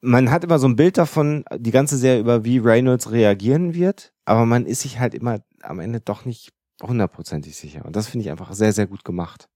man 0.00 0.30
hat 0.30 0.44
immer 0.44 0.58
so 0.58 0.68
ein 0.68 0.76
Bild 0.76 0.98
davon, 0.98 1.44
die 1.56 1.70
ganze 1.70 1.96
Serie 1.96 2.20
über 2.20 2.44
wie 2.44 2.58
Reynolds 2.58 3.10
reagieren 3.10 3.74
wird, 3.74 4.12
aber 4.24 4.46
man 4.46 4.66
ist 4.66 4.82
sich 4.82 4.98
halt 4.98 5.14
immer 5.14 5.40
am 5.62 5.80
Ende 5.80 6.00
doch 6.00 6.24
nicht 6.24 6.52
hundertprozentig 6.82 7.56
sicher. 7.56 7.84
Und 7.84 7.96
das 7.96 8.08
finde 8.08 8.24
ich 8.24 8.30
einfach 8.30 8.52
sehr, 8.52 8.72
sehr 8.72 8.86
gut 8.86 9.04
gemacht. 9.04 9.48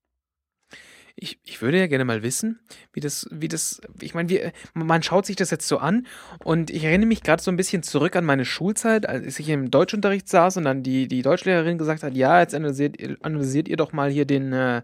Ich, 1.17 1.39
ich 1.45 1.61
würde 1.61 1.79
ja 1.79 1.87
gerne 1.87 2.05
mal 2.05 2.23
wissen, 2.23 2.61
wie 2.93 3.01
das, 3.01 3.29
wie 3.31 3.49
das, 3.49 3.81
ich 4.01 4.15
meine, 4.15 4.53
man 4.75 5.03
schaut 5.03 5.27
sich 5.27 5.37
das 5.37 5.51
jetzt 5.51 5.69
so 5.69 5.79
an 5.79 6.07
und 6.43 6.71
ich 6.71 6.85
erinnere 6.85 7.07
mich 7.07 7.23
gerade 7.23 7.43
so 7.43 7.51
ein 7.51 7.57
bisschen 7.57 7.83
zurück 7.83 8.17
an 8.17 8.25
meine 8.25 8.45
Schulzeit, 8.45 9.09
als 9.09 9.39
ich 9.39 9.49
im 9.49 9.71
Deutschunterricht 9.71 10.29
saß 10.29 10.57
und 10.57 10.65
dann 10.65 10.83
die, 10.83 11.09
die 11.09 11.23
Deutschlehrerin 11.23 11.79
gesagt 11.79 12.03
hat, 12.03 12.15
ja, 12.15 12.41
jetzt 12.41 12.55
analysiert, 12.55 12.97
analysiert 13.23 13.69
ihr 13.69 13.77
doch 13.77 13.93
mal 13.93 14.11
hier 14.11 14.25
den, 14.25 14.53
äh, 14.53 14.83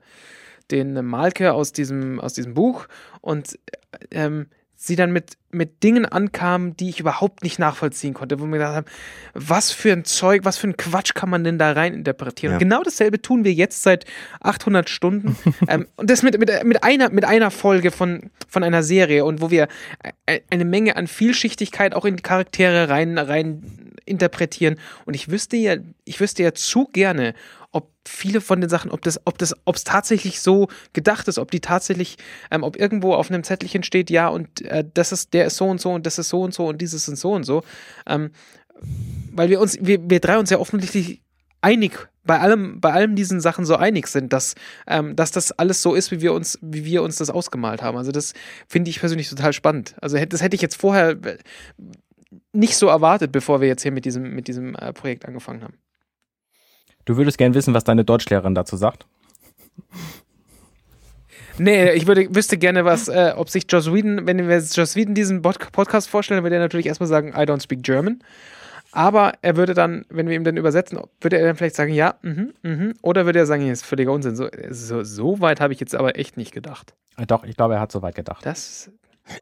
den 0.71 1.05
Malke 1.05 1.53
aus 1.55 1.73
diesem, 1.73 2.21
aus 2.21 2.35
diesem 2.35 2.55
Buch 2.55 2.89
und 3.21 3.59
ähm, 4.11 4.47
sie 4.81 4.95
dann 4.95 5.11
mit, 5.11 5.33
mit 5.51 5.83
Dingen 5.83 6.07
ankam, 6.07 6.77
die 6.77 6.89
ich 6.89 7.01
überhaupt 7.01 7.43
nicht 7.43 7.59
nachvollziehen 7.59 8.15
konnte, 8.15 8.39
wo 8.39 8.45
wir 8.45 8.53
gedacht 8.53 8.77
haben, 8.77 8.87
was 9.35 9.73
für 9.73 9.93
ein 9.93 10.05
Zeug, 10.05 10.45
was 10.45 10.57
für 10.57 10.69
ein 10.69 10.77
Quatsch 10.77 11.15
kann 11.15 11.29
man 11.29 11.43
denn 11.43 11.59
da 11.59 11.73
rein 11.73 11.95
interpretieren? 11.95 12.53
Ja. 12.53 12.59
Genau 12.59 12.85
dasselbe 12.85 13.21
tun 13.21 13.43
wir 13.43 13.53
jetzt 13.53 13.83
seit 13.83 14.05
800 14.41 14.89
Stunden 14.89 15.37
ähm, 15.69 15.89
und 15.97 16.09
das 16.09 16.23
mit, 16.23 16.39
mit, 16.39 16.65
mit, 16.65 16.85
einer, 16.85 17.11
mit 17.11 17.25
einer 17.25 17.51
Folge 17.51 17.91
von, 17.91 18.31
von 18.49 18.63
einer 18.63 18.85
Serie 18.85 19.25
und 19.25 19.41
wo 19.41 19.51
wir 19.51 19.67
eine 20.49 20.65
Menge 20.65 20.95
an 20.95 21.09
Vielschichtigkeit 21.09 21.93
auch 21.93 22.05
in 22.05 22.15
die 22.15 22.23
Charaktere 22.23 22.89
rein, 22.89 23.19
rein 23.19 23.63
interpretieren 24.05 24.77
und 25.07 25.15
ich 25.15 25.29
wüsste 25.29 25.57
ja, 25.57 25.75
ich 26.05 26.21
wüsste 26.21 26.45
ja 26.45 26.55
zu 26.55 26.87
gerne, 26.93 27.35
ob 27.79 27.93
viele 28.05 28.41
von 28.41 28.61
den 28.61 28.69
Sachen, 28.69 28.91
ob 28.91 29.03
das, 29.03 29.21
ob 29.25 29.39
das, 29.39 29.55
ob 29.65 29.77
es 29.77 29.85
tatsächlich 29.85 30.41
so 30.41 30.67
gedacht 30.93 31.29
ist, 31.29 31.39
ob 31.39 31.53
die 31.53 31.61
tatsächlich, 31.61 32.17
ähm, 32.51 32.65
ob 32.65 32.77
irgendwo 32.77 33.15
auf 33.15 33.31
einem 33.31 33.45
Zettelchen 33.45 33.85
steht, 33.85 34.11
ja, 34.11 34.27
und 34.27 34.63
äh, 34.63 34.85
das 34.93 35.13
ist, 35.13 35.33
der 35.33 35.47
ist 35.47 35.57
so 35.57 35.67
und 35.67 35.81
so 35.81 35.93
und 35.93 36.07
das 36.07 36.19
ist 36.19 36.29
so 36.29 36.43
und 36.43 36.53
so 36.53 36.67
und 36.67 36.81
dieses 36.83 37.07
ist 37.07 37.21
so 37.21 37.33
und 37.33 37.45
so. 37.45 37.63
Ähm, 38.07 38.31
weil 39.33 39.49
wir 39.49 39.61
uns, 39.61 39.79
wir, 39.81 40.11
wir 40.11 40.19
drei 40.19 40.39
uns 40.39 40.51
ja 40.51 40.59
offensichtlich 40.59 41.23
einig 41.61 42.09
bei 42.25 42.41
allem, 42.41 42.81
bei 42.81 42.93
allem 42.93 43.15
diesen 43.15 43.41
Sachen 43.41 43.65
so 43.65 43.77
einig 43.77 44.09
sind, 44.09 44.33
dass, 44.33 44.55
ähm, 44.87 45.15
dass 45.15 45.31
das 45.31 45.53
alles 45.53 45.81
so 45.81 45.95
ist, 45.95 46.11
wie 46.11 46.21
wir 46.21 46.33
uns, 46.35 46.59
wie 46.61 46.85
wir 46.85 47.03
uns 47.03 47.17
das 47.17 47.31
ausgemalt 47.31 47.83
haben. 47.83 47.97
Also 47.97 48.11
das 48.13 48.35
finde 48.67 48.91
ich 48.91 48.99
persönlich 48.99 49.31
total 49.31 49.53
spannend. 49.53 49.95
Also 50.03 50.19
das 50.25 50.43
hätte 50.43 50.57
ich 50.57 50.63
jetzt 50.63 50.77
vorher 50.77 51.11
äh, 51.11 51.39
nicht 52.53 52.77
so 52.77 52.89
erwartet, 52.89 53.31
bevor 53.33 53.61
wir 53.61 53.69
jetzt 53.69 53.83
hier 53.83 53.93
mit 53.93 54.05
diesem, 54.05 54.35
mit 54.35 54.49
diesem 54.49 54.75
äh, 54.75 54.93
Projekt 54.93 55.25
angefangen 55.25 55.63
haben. 55.63 55.75
Du 57.09 57.17
würdest 57.17 57.39
gern 57.39 57.55
wissen, 57.55 57.73
was 57.73 57.85
deine 57.85 58.05
Deutschlehrerin 58.05 58.55
dazu 58.55 58.77
sagt? 58.77 59.07
Nee, 61.57 61.93
ich 61.93 62.07
würde, 62.07 62.35
wüsste 62.35 62.59
gerne, 62.59 62.85
was, 62.85 63.09
äh, 63.09 63.33
ob 63.35 63.49
sich 63.49 63.65
Joss 63.67 63.91
Whedon, 63.91 64.27
wenn 64.27 64.47
wir 64.47 64.59
Joss 64.59 64.95
Whedon 64.95 65.15
diesen 65.15 65.41
Podcast 65.41 66.11
vorstellen, 66.11 66.43
würde 66.43 66.57
er 66.57 66.61
natürlich 66.61 66.85
erstmal 66.85 67.09
sagen, 67.09 67.31
I 67.31 67.47
don't 67.47 67.63
speak 67.63 67.83
German. 67.83 68.23
Aber 68.93 69.33
er 69.41 69.57
würde 69.57 69.73
dann, 69.73 70.05
wenn 70.11 70.29
wir 70.29 70.37
ihm 70.37 70.45
dann 70.45 70.59
übersetzen, 70.59 71.01
würde 71.23 71.39
er 71.39 71.47
dann 71.47 71.57
vielleicht 71.57 71.77
sagen, 71.77 71.95
ja, 71.95 72.17
mhm, 72.21 72.53
mhm. 72.63 72.95
Oder 73.01 73.25
würde 73.25 73.39
er 73.39 73.47
sagen, 73.47 73.63
hier 73.63 73.73
ist 73.73 73.87
völliger 73.87 74.13
Unsinn. 74.13 74.37
So, 74.37 74.51
so, 74.69 75.03
so 75.03 75.41
weit 75.41 75.63
habe 75.63 75.73
ich 75.73 75.81
jetzt 75.81 75.95
aber 75.95 76.19
echt 76.19 76.37
nicht 76.37 76.53
gedacht. 76.53 76.93
Doch, 77.27 77.45
ich 77.45 77.57
glaube, 77.57 77.73
er 77.73 77.81
hat 77.81 77.91
so 77.91 78.03
weit 78.03 78.17
gedacht. 78.17 78.45
Das 78.45 78.91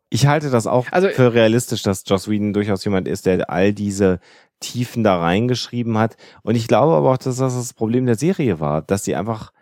Ich 0.09 0.27
halte 0.27 0.51
das 0.51 0.67
auch 0.67 0.87
Also- 0.91 1.09
für 1.09 1.33
realistisch, 1.35 1.83
dass 1.83 2.05
Joss 2.07 2.29
Whedon 2.29 2.53
durchaus 2.53 2.85
jemand 2.85 3.09
ist, 3.09 3.27
der 3.27 3.51
all 3.51 3.73
diese 3.73 4.21
Tiefen 4.61 5.05
da 5.05 5.19
reingeschrieben 5.19 5.99
hat. 5.99 6.17
Und 6.43 6.55
ich 6.55 6.67
glaube 6.69 6.95
aber 6.95 7.13
auch, 7.13 7.19
dass 7.19 7.37
das 7.37 7.55
das 7.55 7.75
Problem 7.75 8.07
der 8.07 8.17
Serie 8.17 8.59
war, 8.61 8.83
dass 8.83 9.05
sie 9.05 9.15
einfach 9.15 9.53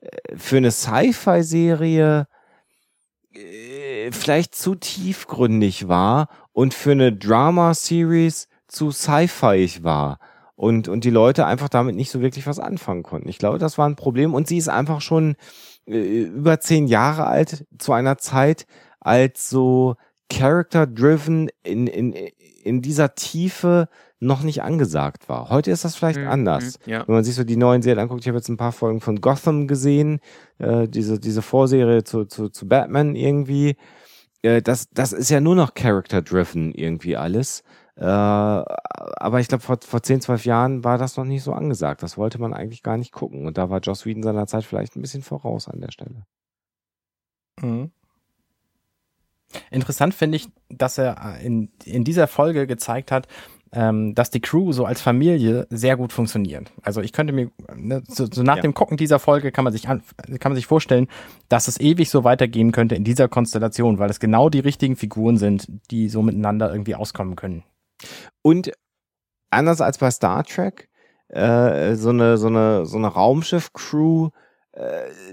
äh, 0.00 0.36
für 0.36 0.58
eine 0.58 0.70
Sci-Fi-Serie 0.70 2.26
äh, 3.32 4.12
vielleicht 4.12 4.54
zu 4.54 4.74
tiefgründig 4.74 5.88
war 5.88 6.28
und 6.52 6.74
für 6.74 6.92
eine 6.92 7.12
Drama-Series 7.12 8.48
zu 8.68 8.90
sci-fi 8.90 9.82
war. 9.82 10.18
Und, 10.54 10.88
und 10.88 11.04
die 11.04 11.10
Leute 11.10 11.44
einfach 11.44 11.68
damit 11.68 11.96
nicht 11.96 12.10
so 12.10 12.22
wirklich 12.22 12.46
was 12.46 12.58
anfangen 12.58 13.02
konnten. 13.02 13.28
Ich 13.28 13.36
glaube, 13.38 13.58
das 13.58 13.76
war 13.76 13.86
ein 13.86 13.96
Problem. 13.96 14.32
Und 14.32 14.48
sie 14.48 14.56
ist 14.56 14.68
einfach 14.68 15.02
schon 15.02 15.36
äh, 15.86 16.22
über 16.22 16.60
zehn 16.60 16.86
Jahre 16.86 17.26
alt 17.26 17.66
zu 17.78 17.92
einer 17.92 18.16
Zeit, 18.16 18.66
als 19.06 19.48
so 19.48 19.96
character-driven 20.30 21.48
in, 21.62 21.86
in, 21.86 22.12
in 22.12 22.82
dieser 22.82 23.14
Tiefe 23.14 23.88
noch 24.18 24.42
nicht 24.42 24.62
angesagt 24.62 25.28
war. 25.28 25.50
Heute 25.50 25.70
ist 25.70 25.84
das 25.84 25.94
vielleicht 25.94 26.18
Mhm, 26.18 26.28
anders. 26.28 26.78
mhm, 26.86 26.92
ja. 26.92 27.06
Wenn 27.06 27.14
man 27.14 27.24
sich 27.24 27.34
so 27.34 27.44
die 27.44 27.56
neuen 27.56 27.82
Serien 27.82 28.00
anguckt, 28.00 28.22
ich 28.22 28.28
habe 28.28 28.38
jetzt 28.38 28.48
ein 28.48 28.56
paar 28.56 28.72
Folgen 28.72 29.00
von 29.00 29.20
Gotham 29.20 29.66
gesehen, 29.68 30.20
äh, 30.58 30.88
diese, 30.88 31.20
diese 31.20 31.42
Vorserie 31.42 32.02
zu, 32.02 32.24
zu, 32.24 32.48
zu 32.48 32.66
Batman 32.66 33.14
irgendwie. 33.14 33.76
Äh, 34.42 34.62
das, 34.62 34.88
das 34.90 35.12
ist 35.12 35.30
ja 35.30 35.40
nur 35.40 35.54
noch 35.54 35.74
character-driven 35.74 36.72
irgendwie 36.72 37.16
alles. 37.16 37.62
Äh, 37.96 38.04
aber 38.04 39.40
ich 39.40 39.48
glaube, 39.48 39.62
vor, 39.62 39.78
vor 39.86 40.02
10, 40.02 40.22
12 40.22 40.44
Jahren 40.46 40.82
war 40.82 40.98
das 40.98 41.16
noch 41.16 41.24
nicht 41.24 41.42
so 41.42 41.52
angesagt. 41.52 42.02
Das 42.02 42.16
wollte 42.18 42.40
man 42.40 42.52
eigentlich 42.54 42.82
gar 42.82 42.96
nicht 42.96 43.12
gucken. 43.12 43.46
Und 43.46 43.58
da 43.58 43.70
war 43.70 43.80
Joss 43.80 44.06
Whedon 44.06 44.22
seiner 44.22 44.46
Zeit 44.46 44.64
vielleicht 44.64 44.96
ein 44.96 45.02
bisschen 45.02 45.22
voraus 45.22 45.68
an 45.68 45.80
der 45.80 45.92
Stelle. 45.92 46.26
Mhm. 47.60 47.90
Interessant 49.70 50.14
finde 50.14 50.36
ich, 50.36 50.48
dass 50.68 50.98
er 50.98 51.38
in, 51.40 51.70
in 51.84 52.04
dieser 52.04 52.26
Folge 52.26 52.66
gezeigt 52.66 53.10
hat, 53.12 53.26
ähm, 53.72 54.14
dass 54.14 54.30
die 54.30 54.40
Crew 54.40 54.72
so 54.72 54.84
als 54.84 55.00
Familie 55.00 55.66
sehr 55.70 55.96
gut 55.96 56.12
funktioniert. 56.12 56.72
Also 56.82 57.00
ich 57.00 57.12
könnte 57.12 57.32
mir, 57.32 57.50
ne, 57.74 58.02
so, 58.08 58.26
so 58.32 58.42
nach 58.42 58.56
Ja. 58.56 58.62
dem 58.62 58.74
Gucken 58.74 58.96
dieser 58.96 59.18
Folge 59.18 59.52
kann 59.52 59.64
man 59.64 59.72
sich 59.72 59.88
an, 59.88 60.02
kann 60.40 60.52
man 60.52 60.56
sich 60.56 60.66
vorstellen, 60.66 61.08
dass 61.48 61.68
es 61.68 61.80
ewig 61.80 62.10
so 62.10 62.24
weitergehen 62.24 62.72
könnte 62.72 62.94
in 62.94 63.04
dieser 63.04 63.28
Konstellation, 63.28 63.98
weil 63.98 64.08
es 64.10 64.20
genau 64.20 64.48
die 64.50 64.60
richtigen 64.60 64.96
Figuren 64.96 65.36
sind, 65.36 65.68
die 65.90 66.08
so 66.08 66.22
miteinander 66.22 66.70
irgendwie 66.70 66.94
auskommen 66.94 67.36
können. 67.36 67.64
Und 68.42 68.72
anders 69.50 69.80
als 69.80 69.98
bei 69.98 70.10
Star 70.10 70.44
Trek, 70.44 70.88
äh, 71.28 71.94
so 71.96 72.10
eine, 72.10 72.36
so 72.38 72.46
eine, 72.46 72.86
so 72.86 72.96
eine 72.98 73.08
Raumschiff-Crew, 73.08 74.28
äh, 74.28 74.30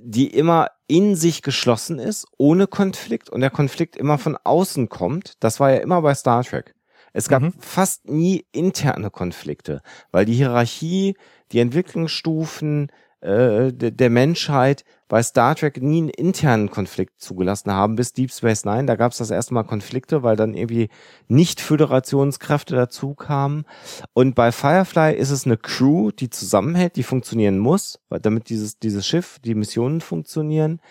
die 0.02 0.28
immer 0.28 0.70
in 0.88 1.15
sich 1.15 1.41
geschlossen 1.41 1.99
ist, 1.99 2.26
ohne 2.38 2.68
Konflikt 2.68 3.30
und 3.30 3.41
der 3.41 3.49
Konflikt 3.49 3.95
immer 3.98 4.18
von 4.18 4.38
außen 4.44 4.90
kommt. 4.90 5.34
Das 5.44 5.60
war 5.60 5.72
ja 5.72 5.78
immer 5.80 6.02
bei 6.02 6.14
Star 6.15 6.44
Trek. 6.44 6.76
Es 7.14 7.30
gab 7.30 7.44
Mhm. 7.44 7.53
fast 7.60 8.10
nie 8.10 8.45
interne 8.52 9.11
Konflikte, 9.11 9.82
weil 10.11 10.26
die 10.26 10.34
Hierarchie, 10.34 11.15
die 11.52 11.60
Entwicklungsstufen 11.60 12.91
äh, 13.23 13.71
der, 13.71 14.09
Menschheit 14.09 14.83
bei 15.07 15.23
Star 15.23 15.55
Trek 15.55 15.81
nie 15.81 15.99
einen 15.99 16.09
internen 16.09 16.69
Konflikt 16.69 17.21
zugelassen 17.21 17.71
haben, 17.71 17.95
bis 17.95 18.11
Deep 18.11 18.31
Space 18.31 18.65
Nine. 18.65 18.85
Da 18.85 18.97
gab 18.97 19.13
es 19.13 19.17
das 19.17 19.31
erste 19.31 19.53
Mal 19.53 19.63
Konflikte, 19.63 20.23
weil 20.23 20.35
dann 20.35 20.53
irgendwie 20.53 20.89
nicht-Föderationskräfte 21.29 22.75
dazu 22.75 23.15
kamen. 23.15 23.63
Und 24.11 24.35
bei 24.35 24.51
Firefly 24.51 25.15
ist 25.15 25.29
es 25.29 25.45
eine 25.45 25.55
Crew, 25.55 26.11
die 26.11 26.29
zusammenhält, 26.29 26.97
die 26.97 27.03
funktionieren 27.03 27.59
muss, 27.59 27.99
weil 28.09 28.19
damit 28.19 28.49
dieses, 28.49 28.77
dieses 28.79 29.07
Schiff, 29.07 29.39
die 29.39 29.55
Missionen 29.55 30.01
funktionieren. 30.01 30.81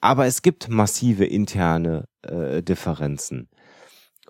Aber 0.00 0.26
es 0.26 0.42
gibt 0.42 0.68
massive 0.68 1.24
interne 1.24 2.04
äh, 2.22 2.62
Differenzen. 2.62 3.48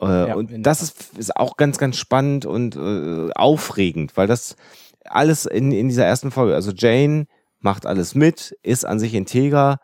Äh, 0.00 0.28
Ja, 0.28 0.34
und 0.34 0.62
das 0.62 0.80
ist, 0.80 1.18
ist 1.18 1.36
auch 1.36 1.58
ganz, 1.58 1.76
ganz 1.76 1.98
spannend 1.98 2.46
und 2.46 2.74
äh, 2.74 3.30
aufregend, 3.34 4.16
weil 4.16 4.26
das 4.26 4.56
alles 5.04 5.44
in, 5.44 5.72
in 5.72 5.88
dieser 5.88 6.06
ersten 6.06 6.30
Folge, 6.30 6.54
also 6.54 6.72
Jane 6.74 7.26
macht 7.60 7.86
alles 7.86 8.14
mit, 8.14 8.56
ist 8.62 8.84
an 8.84 8.98
sich 8.98 9.14
integer, 9.14 9.78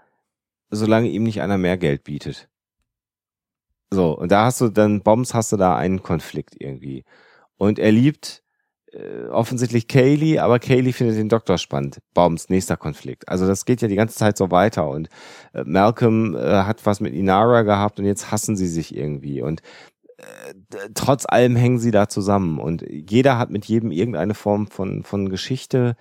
solange 0.70 1.08
ihm 1.08 1.22
nicht 1.22 1.40
einer 1.40 1.58
mehr 1.58 1.76
Geld 1.76 2.04
bietet. 2.04 2.48
So, 3.90 4.16
und 4.16 4.32
da 4.32 4.46
hast 4.46 4.60
du 4.60 4.68
dann, 4.68 5.02
Bombs 5.02 5.32
hast 5.34 5.52
du 5.52 5.56
da 5.56 5.76
einen 5.76 6.02
Konflikt 6.02 6.54
irgendwie. 6.58 7.04
Und 7.56 7.78
er 7.78 7.92
liebt 7.92 8.42
äh, 8.92 9.26
offensichtlich 9.28 9.88
Kaylee, 9.88 10.38
aber 10.38 10.58
Kaylee 10.58 10.92
findet 10.92 11.16
den 11.16 11.28
Doktor 11.28 11.58
spannend. 11.58 11.98
Bombs, 12.14 12.48
nächster 12.48 12.76
Konflikt. 12.76 13.28
Also 13.28 13.46
das 13.46 13.64
geht 13.64 13.82
ja 13.82 13.88
die 13.88 13.96
ganze 13.96 14.16
Zeit 14.16 14.36
so 14.36 14.50
weiter. 14.50 14.88
Und 14.88 15.08
äh, 15.54 15.64
Malcolm 15.64 16.34
äh, 16.34 16.62
hat 16.64 16.84
was 16.84 17.00
mit 17.00 17.14
Inara 17.14 17.62
gehabt 17.62 17.98
und 17.98 18.06
jetzt 18.06 18.30
hassen 18.30 18.56
sie 18.56 18.68
sich 18.68 18.94
irgendwie. 18.94 19.40
Und 19.42 19.62
äh, 20.18 20.54
trotz 20.94 21.26
allem 21.26 21.56
hängen 21.56 21.78
sie 21.78 21.90
da 21.90 22.08
zusammen. 22.08 22.58
Und 22.58 22.84
jeder 22.88 23.38
hat 23.38 23.50
mit 23.50 23.66
jedem 23.66 23.92
irgendeine 23.92 24.34
Form 24.34 24.66
von, 24.66 25.04
von 25.04 25.28
Geschichte. 25.28 25.96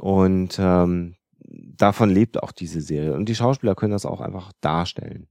Und 0.00 0.58
ähm, 0.58 1.16
davon 1.38 2.10
lebt 2.10 2.42
auch 2.42 2.52
diese 2.52 2.80
Serie. 2.80 3.14
Und 3.14 3.28
die 3.28 3.34
Schauspieler 3.34 3.74
können 3.74 3.92
das 3.92 4.06
auch 4.06 4.20
einfach 4.20 4.52
darstellen. 4.60 5.28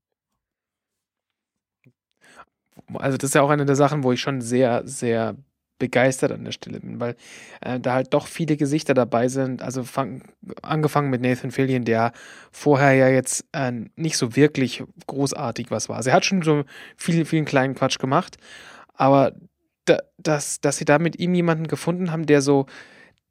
Also 2.94 3.18
das 3.18 3.30
ist 3.30 3.36
ja 3.36 3.42
auch 3.42 3.50
eine 3.50 3.66
der 3.66 3.76
Sachen, 3.76 4.04
wo 4.04 4.12
ich 4.12 4.22
schon 4.22 4.42
sehr, 4.42 4.86
sehr 4.86 5.36
begeistert 5.82 6.32
an 6.32 6.44
der 6.44 6.52
Stelle 6.52 6.80
bin, 6.80 7.00
weil 7.00 7.16
äh, 7.62 7.80
da 7.80 7.96
halt 7.96 8.14
doch 8.14 8.28
viele 8.28 8.56
Gesichter 8.56 8.94
dabei 8.94 9.30
sind. 9.30 9.64
Also 9.64 9.84
fang, 9.84 10.22
angefangen 10.62 11.10
mit 11.10 11.22
Nathan 11.22 11.50
Fillion, 11.50 11.86
der 11.86 12.12
vorher 12.52 12.94
ja 12.94 13.08
jetzt 13.08 13.46
äh, 13.52 13.72
nicht 13.96 14.16
so 14.16 14.36
wirklich 14.36 14.84
großartig 15.08 15.72
was 15.72 15.90
war. 15.90 15.98
Also 15.98 16.12
er 16.12 16.18
hat 16.18 16.26
schon 16.26 16.44
so 16.44 16.66
viel, 16.98 17.26
vielen 17.26 17.46
kleinen 17.46 17.74
Quatsch 17.74 17.98
gemacht, 17.98 18.38
aber 18.94 19.34
da, 19.86 19.98
dass, 20.18 20.62
dass 20.62 20.78
sie 20.78 20.86
da 20.86 21.00
mit 21.00 21.18
ihm 21.18 21.34
jemanden 21.34 21.66
gefunden 21.66 22.12
haben, 22.12 22.28
der 22.28 22.44
so 22.44 22.68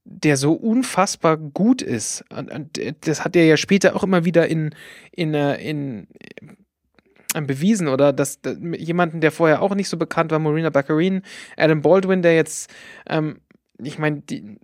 der 0.04 0.36
so 0.36 0.52
unfassbar 0.52 1.36
gut 1.36 1.82
ist. 1.82 2.24
Und, 2.30 2.50
und 2.50 2.80
das 3.06 3.24
hat 3.24 3.36
er 3.36 3.44
ja 3.44 3.56
später 3.56 3.94
auch 3.94 4.02
immer 4.02 4.24
wieder 4.24 4.48
in, 4.48 4.74
in, 5.12 5.34
äh, 5.34 5.56
in, 5.56 6.08
äh, 7.34 7.42
bewiesen 7.42 7.88
oder 7.88 8.12
dass, 8.12 8.40
dass 8.40 8.56
jemanden, 8.78 9.20
der 9.20 9.30
vorher 9.30 9.62
auch 9.62 9.74
nicht 9.74 9.88
so 9.88 9.96
bekannt 9.96 10.30
war, 10.30 10.38
Marina 10.38 10.70
Baccarin, 10.70 11.22
Adam 11.56 11.82
Baldwin, 11.82 12.22
der 12.22 12.34
jetzt, 12.34 12.72
ähm, 13.08 13.40
ich 13.82 13.98
meine, 13.98 14.20
die, 14.22 14.58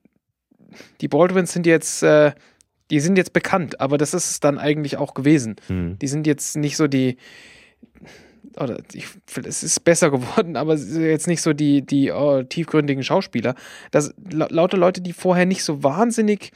die 1.00 1.08
Baldwins 1.08 1.52
sind 1.52 1.66
jetzt, 1.66 2.02
äh, 2.02 2.32
die 2.90 3.00
sind 3.00 3.16
jetzt 3.18 3.32
bekannt, 3.32 3.80
aber 3.80 3.98
das 3.98 4.14
ist 4.14 4.30
es 4.30 4.40
dann 4.40 4.58
eigentlich 4.58 4.96
auch 4.96 5.14
gewesen. 5.14 5.56
Hm. 5.66 5.98
Die 5.98 6.08
sind 6.08 6.26
jetzt 6.26 6.56
nicht 6.56 6.76
so 6.76 6.86
die, 6.86 7.16
oder 8.58 8.78
ich, 8.92 9.06
es 9.44 9.62
ist 9.62 9.84
besser 9.84 10.10
geworden, 10.10 10.56
aber 10.56 10.74
jetzt 10.76 11.26
nicht 11.26 11.42
so 11.42 11.52
die, 11.52 11.84
die 11.84 12.10
oh, 12.12 12.42
tiefgründigen 12.42 13.02
Schauspieler. 13.04 13.54
Das 13.90 14.14
la- 14.30 14.48
lauter 14.50 14.76
Leute, 14.76 15.00
die 15.00 15.12
vorher 15.12 15.46
nicht 15.46 15.64
so 15.64 15.82
wahnsinnig, 15.82 16.52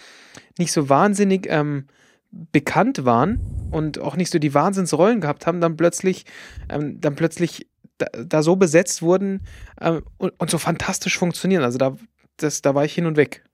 nicht 0.59 0.73
so 0.73 0.89
wahnsinnig 0.89 1.47
ähm, 1.49 1.87
bekannt 2.31 3.05
waren 3.05 3.41
und 3.71 3.99
auch 3.99 4.17
nicht 4.17 4.31
so 4.31 4.39
die 4.39 4.55
Wahnsinnsrollen 4.55 5.21
gehabt 5.21 5.47
haben, 5.47 5.61
dann 5.61 5.77
plötzlich, 5.77 6.25
ähm, 6.69 7.01
dann 7.01 7.17
plötzlich 7.17 7.67
da, 7.99 8.07
da 8.25 8.43
so 8.43 8.57
besetzt 8.57 9.03
wurden 9.03 9.43
ähm, 9.81 10.03
und, 10.17 10.33
und 10.39 10.51
so 10.51 10.59
fantastisch 10.59 11.19
funktionieren. 11.19 11.65
Also 11.65 11.79
da, 11.79 11.97
das, 12.37 12.63
da 12.63 12.75
war 12.75 12.85
ich 12.85 12.95
hin 12.95 13.07
und 13.07 13.17
weg. 13.17 13.45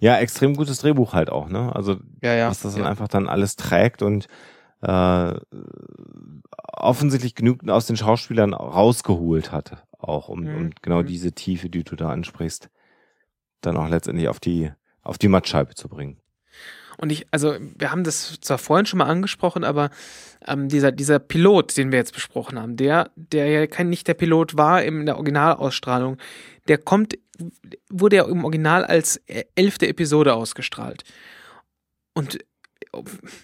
Ja, 0.00 0.18
extrem 0.18 0.54
gutes 0.54 0.78
Drehbuch 0.78 1.12
halt 1.12 1.28
auch, 1.28 1.48
ne? 1.48 1.74
Also 1.74 1.98
Ja, 2.22 2.34
ja. 2.34 2.48
was 2.48 2.60
das 2.60 2.74
dann 2.74 2.84
ja. 2.84 2.88
einfach 2.88 3.08
dann 3.08 3.28
alles 3.28 3.56
trägt 3.56 4.00
und 4.00 4.26
äh, 4.82 5.34
offensichtlich 6.72 7.34
genügend 7.34 7.70
aus 7.70 7.86
den 7.86 7.96
Schauspielern 7.96 8.54
rausgeholt 8.54 9.52
hat, 9.52 9.84
auch 9.98 10.28
um, 10.28 10.40
Mhm. 10.42 10.56
um 10.56 10.70
genau 10.82 11.02
Mhm. 11.02 11.06
diese 11.06 11.32
Tiefe, 11.32 11.70
die 11.70 11.84
du 11.84 11.96
da 11.96 12.10
ansprichst, 12.10 12.68
dann 13.60 13.76
auch 13.76 13.88
letztendlich 13.88 14.28
auf 14.28 14.40
die 14.40 14.70
auf 15.02 15.18
die 15.18 15.28
Mattscheibe 15.28 15.74
zu 15.74 15.88
bringen. 15.88 16.20
Und 16.98 17.12
ich, 17.12 17.26
also 17.30 17.54
wir 17.60 17.92
haben 17.92 18.02
das 18.02 18.40
zwar 18.40 18.58
vorhin 18.58 18.86
schon 18.86 18.98
mal 18.98 19.04
angesprochen, 19.06 19.62
aber 19.62 19.90
ähm, 20.46 20.68
dieser, 20.68 20.90
dieser 20.90 21.20
Pilot, 21.20 21.76
den 21.76 21.92
wir 21.92 21.98
jetzt 21.98 22.12
besprochen 22.14 22.58
haben, 22.58 22.76
der, 22.76 23.10
der 23.14 23.46
ja 23.46 23.66
kein, 23.68 23.88
nicht 23.88 24.08
der 24.08 24.14
Pilot 24.14 24.56
war 24.56 24.82
in 24.82 25.06
der 25.06 25.14
Originalausstrahlung, 25.16 26.16
der 26.66 26.78
kommt, 26.78 27.18
wurde 27.88 28.16
ja 28.16 28.24
im 28.24 28.44
Original 28.44 28.84
als 28.84 29.18
äh, 29.26 29.44
elfte 29.54 29.86
Episode 29.86 30.34
ausgestrahlt. 30.34 31.04
Und 32.14 32.38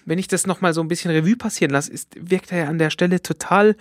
wenn 0.05 0.19
ich 0.19 0.27
das 0.27 0.47
nochmal 0.47 0.73
so 0.73 0.81
ein 0.81 0.87
bisschen 0.87 1.11
Revue 1.11 1.35
passieren 1.35 1.71
lasse, 1.71 1.91
ist, 1.91 2.15
wirkt 2.17 2.51
er 2.51 2.59
ja 2.59 2.67
an 2.67 2.77
der 2.77 2.89
Stelle 2.89 3.21
total. 3.21 3.75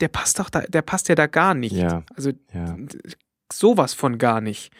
Der 0.00 0.08
passt 0.08 0.38
doch 0.38 0.50
da, 0.50 0.60
der 0.62 0.82
passt 0.82 1.08
ja 1.08 1.14
da 1.14 1.26
gar 1.26 1.54
nicht. 1.54 1.72
Ja, 1.72 2.04
Also 2.14 2.32
ja. 2.52 2.76
sowas 3.52 3.94
von 3.94 4.18
gar 4.18 4.40
nicht. 4.40 4.72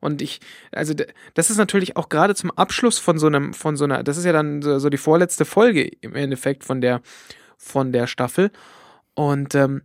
Und 0.00 0.22
ich, 0.22 0.40
also 0.70 0.94
das 1.34 1.50
ist 1.50 1.56
natürlich 1.56 1.96
auch 1.96 2.08
gerade 2.08 2.34
zum 2.34 2.50
Abschluss 2.52 2.98
von 2.98 3.18
so 3.18 3.26
einem, 3.26 3.52
von 3.52 3.76
so 3.76 3.84
einer, 3.84 4.02
das 4.04 4.16
ist 4.16 4.24
ja 4.24 4.32
dann 4.32 4.62
so, 4.62 4.78
so 4.78 4.90
die 4.90 4.96
vorletzte 4.96 5.44
Folge 5.44 5.84
im 6.00 6.14
Endeffekt 6.14 6.64
von 6.64 6.80
der, 6.80 7.00
von 7.56 7.92
der 7.92 8.06
Staffel. 8.06 8.50
Und 9.14 9.54
ähm, 9.54 9.82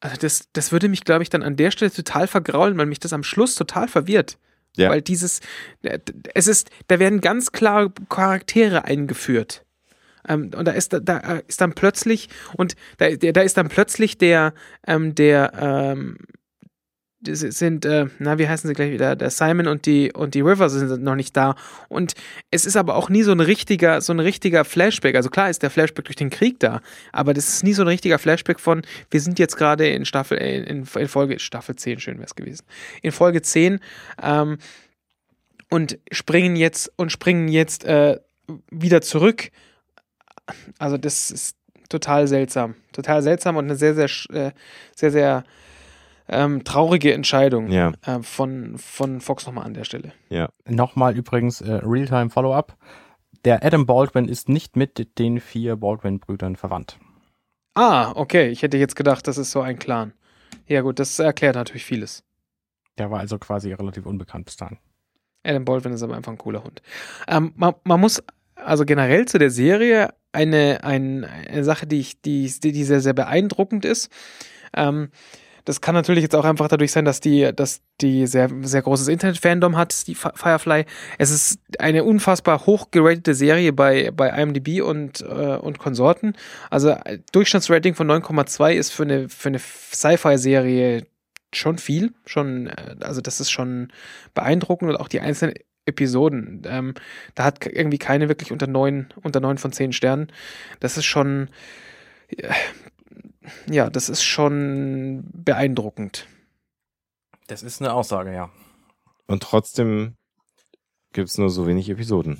also 0.00 0.16
das, 0.16 0.48
das 0.52 0.72
würde 0.72 0.88
mich, 0.88 1.04
glaube 1.04 1.22
ich, 1.22 1.30
dann 1.30 1.42
an 1.42 1.56
der 1.56 1.70
Stelle 1.70 1.90
total 1.90 2.26
vergraulen, 2.26 2.76
weil 2.76 2.86
mich 2.86 3.00
das 3.00 3.12
am 3.12 3.22
Schluss 3.22 3.54
total 3.54 3.88
verwirrt. 3.88 4.36
Ja. 4.76 4.90
Weil 4.90 5.02
dieses, 5.02 5.40
äh, 5.82 5.98
es 6.34 6.46
ist, 6.46 6.70
da 6.88 6.98
werden 6.98 7.20
ganz 7.20 7.52
klare 7.52 7.92
Charaktere 8.08 8.84
eingeführt. 8.84 9.64
Ähm, 10.28 10.50
und 10.56 10.66
da 10.66 10.72
ist, 10.72 10.96
da 11.02 11.18
ist 11.46 11.60
dann 11.60 11.74
plötzlich, 11.74 12.28
und 12.56 12.74
da, 12.98 13.10
da 13.10 13.40
ist 13.42 13.56
dann 13.56 13.68
plötzlich 13.68 14.18
der, 14.18 14.54
ähm, 14.86 15.14
der, 15.14 15.52
ähm, 15.58 16.16
sind, 17.24 17.84
äh, 17.84 18.06
na, 18.18 18.38
wie 18.38 18.48
heißen 18.48 18.68
sie 18.68 18.74
gleich 18.74 18.92
wieder? 18.92 19.16
Der 19.16 19.30
Simon 19.30 19.68
und 19.68 19.86
die 19.86 20.12
und 20.12 20.34
die 20.34 20.40
Rivers 20.40 20.72
sind 20.72 21.02
noch 21.02 21.14
nicht 21.14 21.36
da. 21.36 21.54
Und 21.88 22.14
es 22.50 22.66
ist 22.66 22.76
aber 22.76 22.96
auch 22.96 23.08
nie 23.08 23.22
so 23.22 23.32
ein 23.32 23.40
richtiger, 23.40 24.00
so 24.00 24.12
ein 24.12 24.20
richtiger 24.20 24.64
Flashback. 24.64 25.14
Also 25.14 25.30
klar 25.30 25.48
ist 25.48 25.62
der 25.62 25.70
Flashback 25.70 26.04
durch 26.06 26.16
den 26.16 26.30
Krieg 26.30 26.58
da, 26.60 26.80
aber 27.12 27.34
das 27.34 27.48
ist 27.48 27.64
nie 27.64 27.72
so 27.72 27.82
ein 27.82 27.88
richtiger 27.88 28.18
Flashback 28.18 28.58
von, 28.58 28.82
wir 29.10 29.20
sind 29.20 29.38
jetzt 29.38 29.56
gerade 29.56 29.88
in 29.88 30.04
Staffel, 30.04 30.38
äh, 30.38 30.58
in, 30.62 30.84
in, 30.84 31.08
Folge, 31.08 31.38
Staffel 31.38 31.76
10, 31.76 32.00
schön 32.00 32.14
wäre 32.14 32.26
es 32.26 32.34
gewesen. 32.34 32.64
In 33.02 33.12
Folge 33.12 33.42
10, 33.42 33.80
ähm, 34.22 34.58
und 35.70 35.98
springen 36.10 36.56
jetzt 36.56 36.92
und 36.96 37.12
springen 37.12 37.48
jetzt 37.48 37.84
äh, 37.84 38.18
wieder 38.70 39.00
zurück. 39.00 39.50
Also 40.78 40.98
das 40.98 41.30
ist 41.30 41.56
total 41.88 42.26
seltsam. 42.28 42.74
Total 42.92 43.22
seltsam 43.22 43.56
und 43.56 43.64
eine 43.64 43.76
sehr, 43.76 43.94
sehr, 43.94 44.10
äh, 44.34 44.50
sehr, 44.94 45.10
sehr 45.10 45.44
ähm, 46.28 46.64
traurige 46.64 47.12
Entscheidung 47.12 47.70
ja. 47.70 47.92
äh, 48.06 48.22
von, 48.22 48.78
von 48.78 49.20
Fox 49.20 49.46
nochmal 49.46 49.64
an 49.64 49.74
der 49.74 49.84
Stelle. 49.84 50.12
Ja. 50.28 50.48
Nochmal 50.66 51.16
übrigens 51.16 51.60
äh, 51.60 51.72
Realtime 51.82 52.30
Follow-up. 52.30 52.76
Der 53.44 53.64
Adam 53.64 53.86
Baldwin 53.86 54.28
ist 54.28 54.48
nicht 54.48 54.76
mit 54.76 55.18
den 55.18 55.40
vier 55.40 55.76
Baldwin-Brüdern 55.76 56.56
verwandt. 56.56 56.98
Ah, 57.74 58.12
okay. 58.14 58.48
Ich 58.48 58.62
hätte 58.62 58.76
jetzt 58.76 58.96
gedacht, 58.96 59.26
das 59.26 59.38
ist 59.38 59.50
so 59.50 59.60
ein 59.60 59.78
Clan. 59.78 60.12
Ja, 60.66 60.82
gut, 60.82 60.98
das 60.98 61.18
erklärt 61.18 61.56
natürlich 61.56 61.84
vieles. 61.84 62.22
Der 62.98 63.10
war 63.10 63.20
also 63.20 63.38
quasi 63.38 63.72
relativ 63.72 64.06
unbekannt 64.06 64.44
bis 64.44 64.56
dahin. 64.56 64.78
Adam 65.44 65.64
Baldwin 65.64 65.92
ist 65.92 66.02
aber 66.02 66.14
einfach 66.14 66.32
ein 66.32 66.38
cooler 66.38 66.62
Hund. 66.62 66.82
Ähm, 67.26 67.52
man, 67.56 67.74
man, 67.84 68.00
muss 68.00 68.22
also 68.54 68.84
generell 68.84 69.26
zu 69.26 69.38
der 69.38 69.50
Serie 69.50 70.14
eine, 70.30 70.84
ein, 70.84 71.24
eine 71.24 71.64
Sache, 71.64 71.86
die, 71.86 72.00
ich, 72.00 72.20
die, 72.20 72.48
die 72.60 72.84
sehr, 72.84 73.00
sehr 73.00 73.12
beeindruckend 73.12 73.84
ist. 73.84 74.10
Ähm, 74.74 75.10
das 75.64 75.80
kann 75.80 75.94
natürlich 75.94 76.22
jetzt 76.22 76.34
auch 76.34 76.44
einfach 76.44 76.68
dadurch 76.68 76.92
sein, 76.92 77.04
dass 77.04 77.20
die, 77.20 77.52
dass 77.54 77.82
die 78.00 78.26
sehr, 78.26 78.50
sehr 78.62 78.82
großes 78.82 79.08
Internet-Fandom 79.08 79.76
hat, 79.76 80.06
die 80.06 80.14
Firefly. 80.14 80.84
Es 81.18 81.30
ist 81.30 81.60
eine 81.78 82.04
unfassbar 82.04 82.66
hoch 82.66 82.90
geratete 82.90 83.34
Serie 83.34 83.72
bei, 83.72 84.10
bei 84.10 84.28
IMDb 84.28 84.82
und, 84.82 85.20
äh, 85.20 85.56
und 85.56 85.78
Konsorten. 85.78 86.34
Also 86.70 86.90
äh, 86.90 87.18
Durchschnittsrating 87.32 87.94
von 87.94 88.10
9,2 88.10 88.72
ist 88.72 88.92
für 88.92 89.04
eine, 89.04 89.28
für 89.28 89.48
eine 89.48 89.58
Sci-Fi-Serie 89.58 91.06
schon 91.54 91.78
viel. 91.78 92.12
Schon, 92.26 92.66
äh, 92.66 92.96
also 93.00 93.20
das 93.20 93.40
ist 93.40 93.50
schon 93.50 93.92
beeindruckend 94.34 94.90
und 94.90 94.96
auch 94.96 95.08
die 95.08 95.20
einzelnen 95.20 95.54
Episoden. 95.86 96.62
Ähm, 96.66 96.94
da 97.34 97.44
hat 97.44 97.66
irgendwie 97.66 97.98
keine 97.98 98.28
wirklich 98.28 98.52
unter 98.52 98.66
neun, 98.66 99.08
unter 99.22 99.40
neun 99.40 99.58
von 99.58 99.72
zehn 99.72 99.92
Sternen. 99.92 100.28
Das 100.80 100.96
ist 100.96 101.04
schon, 101.04 101.48
ja, 103.66 103.90
das 103.90 104.08
ist 104.08 104.22
schon 104.22 105.24
beeindruckend. 105.32 106.26
Das 107.46 107.62
ist 107.62 107.80
eine 107.80 107.92
Aussage, 107.92 108.32
ja. 108.32 108.50
Und 109.26 109.42
trotzdem 109.42 110.14
gibt 111.12 111.28
es 111.28 111.38
nur 111.38 111.50
so 111.50 111.66
wenig 111.66 111.88
Episoden. 111.88 112.38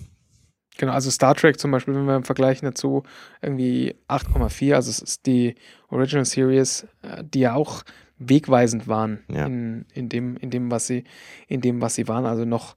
Genau, 0.79 0.93
also 0.93 1.11
Star 1.11 1.35
Trek 1.35 1.61
zum 1.61 1.71
Beispiel, 1.71 1.95
wenn 1.95 2.07
wir 2.07 2.17
im 2.17 2.25
Vergleich 2.25 2.61
dazu 2.61 3.03
irgendwie 3.43 3.95
8,4, 4.09 4.75
also 4.75 4.91
es 4.91 5.01
ist 5.01 5.27
die 5.27 5.55
Original 5.89 6.25
Series, 6.25 6.87
äh, 7.03 7.23
die 7.23 7.41
ja 7.41 7.55
auch 7.55 7.83
wegweisend 8.19 8.89
waren 8.89 9.23
ja. 9.29 9.47
in, 9.47 9.85
in, 9.93 10.09
dem, 10.09 10.37
in 10.37 10.51
dem, 10.51 10.71
was 10.71 10.87
sie, 10.87 11.05
in 11.49 11.61
dem, 11.61 11.81
was 11.81 11.95
sie 11.95 12.09
waren. 12.09 12.25
Also 12.25 12.45
noch 12.45 12.77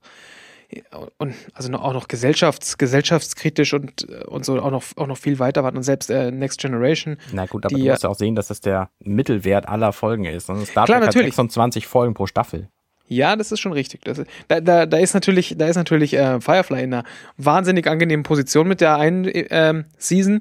und 1.18 1.34
also 1.54 1.72
auch 1.74 1.92
noch 1.92 2.08
gesellschafts-, 2.08 2.76
gesellschaftskritisch 2.76 3.74
und, 3.74 4.04
und 4.26 4.44
so 4.44 4.60
auch 4.60 4.70
noch, 4.70 4.84
auch 4.96 5.06
noch 5.06 5.18
viel 5.18 5.38
weiter 5.38 5.64
waren 5.64 5.76
und 5.76 5.82
selbst 5.82 6.10
äh, 6.10 6.30
Next 6.30 6.60
Generation. 6.60 7.16
Na 7.32 7.46
gut, 7.46 7.64
aber 7.64 7.74
die, 7.74 7.82
du 7.82 7.90
musst 7.90 8.02
ja 8.02 8.10
auch 8.10 8.16
sehen, 8.16 8.34
dass 8.34 8.48
das 8.48 8.60
der 8.60 8.90
Mittelwert 9.00 9.68
aller 9.68 9.92
Folgen 9.92 10.24
ist. 10.24 10.50
Und 10.50 10.66
Star 10.66 10.86
Trek 10.86 11.02
hat 11.02 11.12
26 11.12 11.86
Folgen 11.86 12.14
pro 12.14 12.26
Staffel. 12.26 12.68
Ja, 13.08 13.36
das 13.36 13.52
ist 13.52 13.60
schon 13.60 13.72
richtig. 13.72 14.02
Das 14.04 14.22
da, 14.48 14.60
da, 14.60 14.86
da 14.86 14.96
ist 14.98 15.14
natürlich, 15.14 15.54
da 15.56 15.66
ist 15.68 15.76
natürlich 15.76 16.14
äh, 16.14 16.40
Firefly 16.40 16.82
in 16.82 16.94
einer 16.94 17.04
wahnsinnig 17.36 17.86
angenehmen 17.86 18.24
Position 18.24 18.66
mit 18.66 18.80
der 18.80 18.96
einen 18.96 19.26
äh, 19.26 19.84
Season, 19.96 20.40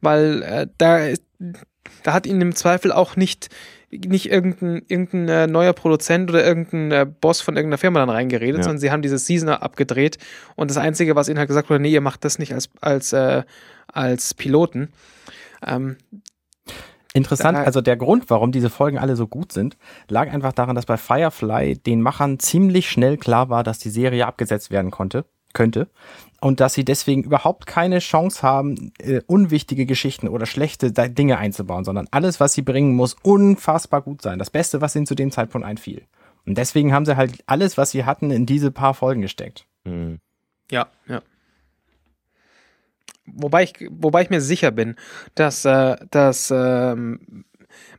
weil 0.00 0.42
äh, 0.42 0.66
da, 0.78 1.08
da 2.02 2.12
hat 2.12 2.26
ihn 2.26 2.40
im 2.40 2.54
Zweifel 2.54 2.92
auch 2.92 3.16
nicht 3.16 3.50
nicht 3.90 4.30
irgendein, 4.30 4.82
irgendein 4.88 5.28
äh, 5.28 5.46
neuer 5.46 5.72
Produzent 5.72 6.28
oder 6.30 6.44
irgendein 6.44 6.92
äh, 6.92 7.06
Boss 7.06 7.40
von 7.40 7.56
irgendeiner 7.56 7.78
Firma 7.78 8.00
dann 8.00 8.10
reingeredet, 8.10 8.58
ja. 8.58 8.62
sondern 8.62 8.78
sie 8.78 8.90
haben 8.90 9.02
diese 9.02 9.18
Season 9.18 9.48
abgedreht 9.48 10.18
und 10.56 10.70
das 10.70 10.76
Einzige, 10.76 11.16
was 11.16 11.28
ihnen 11.28 11.38
halt 11.38 11.48
gesagt 11.48 11.70
wurde, 11.70 11.80
nee, 11.80 11.90
ihr 11.90 12.00
macht 12.00 12.24
das 12.24 12.38
nicht 12.38 12.52
als, 12.52 12.68
als, 12.80 13.12
äh, 13.12 13.44
als 13.86 14.34
Piloten. 14.34 14.88
Ähm, 15.66 15.96
Interessant, 17.14 17.56
also 17.56 17.80
der 17.80 17.96
Grund, 17.96 18.28
warum 18.28 18.52
diese 18.52 18.68
Folgen 18.68 18.98
alle 18.98 19.16
so 19.16 19.26
gut 19.26 19.52
sind, 19.52 19.78
lag 20.08 20.30
einfach 20.30 20.52
daran, 20.52 20.76
dass 20.76 20.84
bei 20.84 20.98
Firefly 20.98 21.78
den 21.78 22.02
Machern 22.02 22.38
ziemlich 22.38 22.90
schnell 22.90 23.16
klar 23.16 23.48
war, 23.48 23.64
dass 23.64 23.78
die 23.78 23.88
Serie 23.88 24.26
abgesetzt 24.26 24.70
werden 24.70 24.90
konnte, 24.90 25.24
könnte 25.58 25.88
und 26.40 26.60
dass 26.60 26.74
sie 26.74 26.84
deswegen 26.84 27.24
überhaupt 27.24 27.66
keine 27.66 27.98
Chance 27.98 28.42
haben, 28.42 28.92
äh, 28.98 29.20
unwichtige 29.26 29.86
Geschichten 29.86 30.28
oder 30.28 30.46
schlechte 30.46 30.92
Dinge 30.92 31.36
einzubauen, 31.38 31.84
sondern 31.84 32.06
alles, 32.12 32.38
was 32.38 32.52
sie 32.52 32.62
bringen, 32.62 32.94
muss 32.94 33.16
unfassbar 33.22 34.02
gut 34.02 34.22
sein. 34.22 34.38
Das 34.38 34.50
Beste, 34.50 34.80
was 34.80 34.94
ihnen 34.94 35.06
zu 35.06 35.16
dem 35.16 35.32
Zeitpunkt 35.32 35.66
einfiel. 35.66 36.02
Und 36.46 36.56
deswegen 36.56 36.94
haben 36.94 37.04
sie 37.04 37.16
halt 37.16 37.42
alles, 37.46 37.76
was 37.76 37.90
sie 37.90 38.04
hatten, 38.04 38.30
in 38.30 38.46
diese 38.46 38.70
paar 38.70 38.94
Folgen 38.94 39.20
gesteckt. 39.20 39.66
Mhm. 39.84 40.20
Ja, 40.70 40.86
ja. 41.08 41.22
Wobei 43.26 43.64
ich, 43.64 43.74
wobei 43.90 44.22
ich 44.22 44.30
mir 44.30 44.40
sicher 44.40 44.70
bin, 44.70 44.94
dass, 45.34 45.64
äh, 45.64 45.96
dass 46.10 46.52
ähm, 46.54 47.44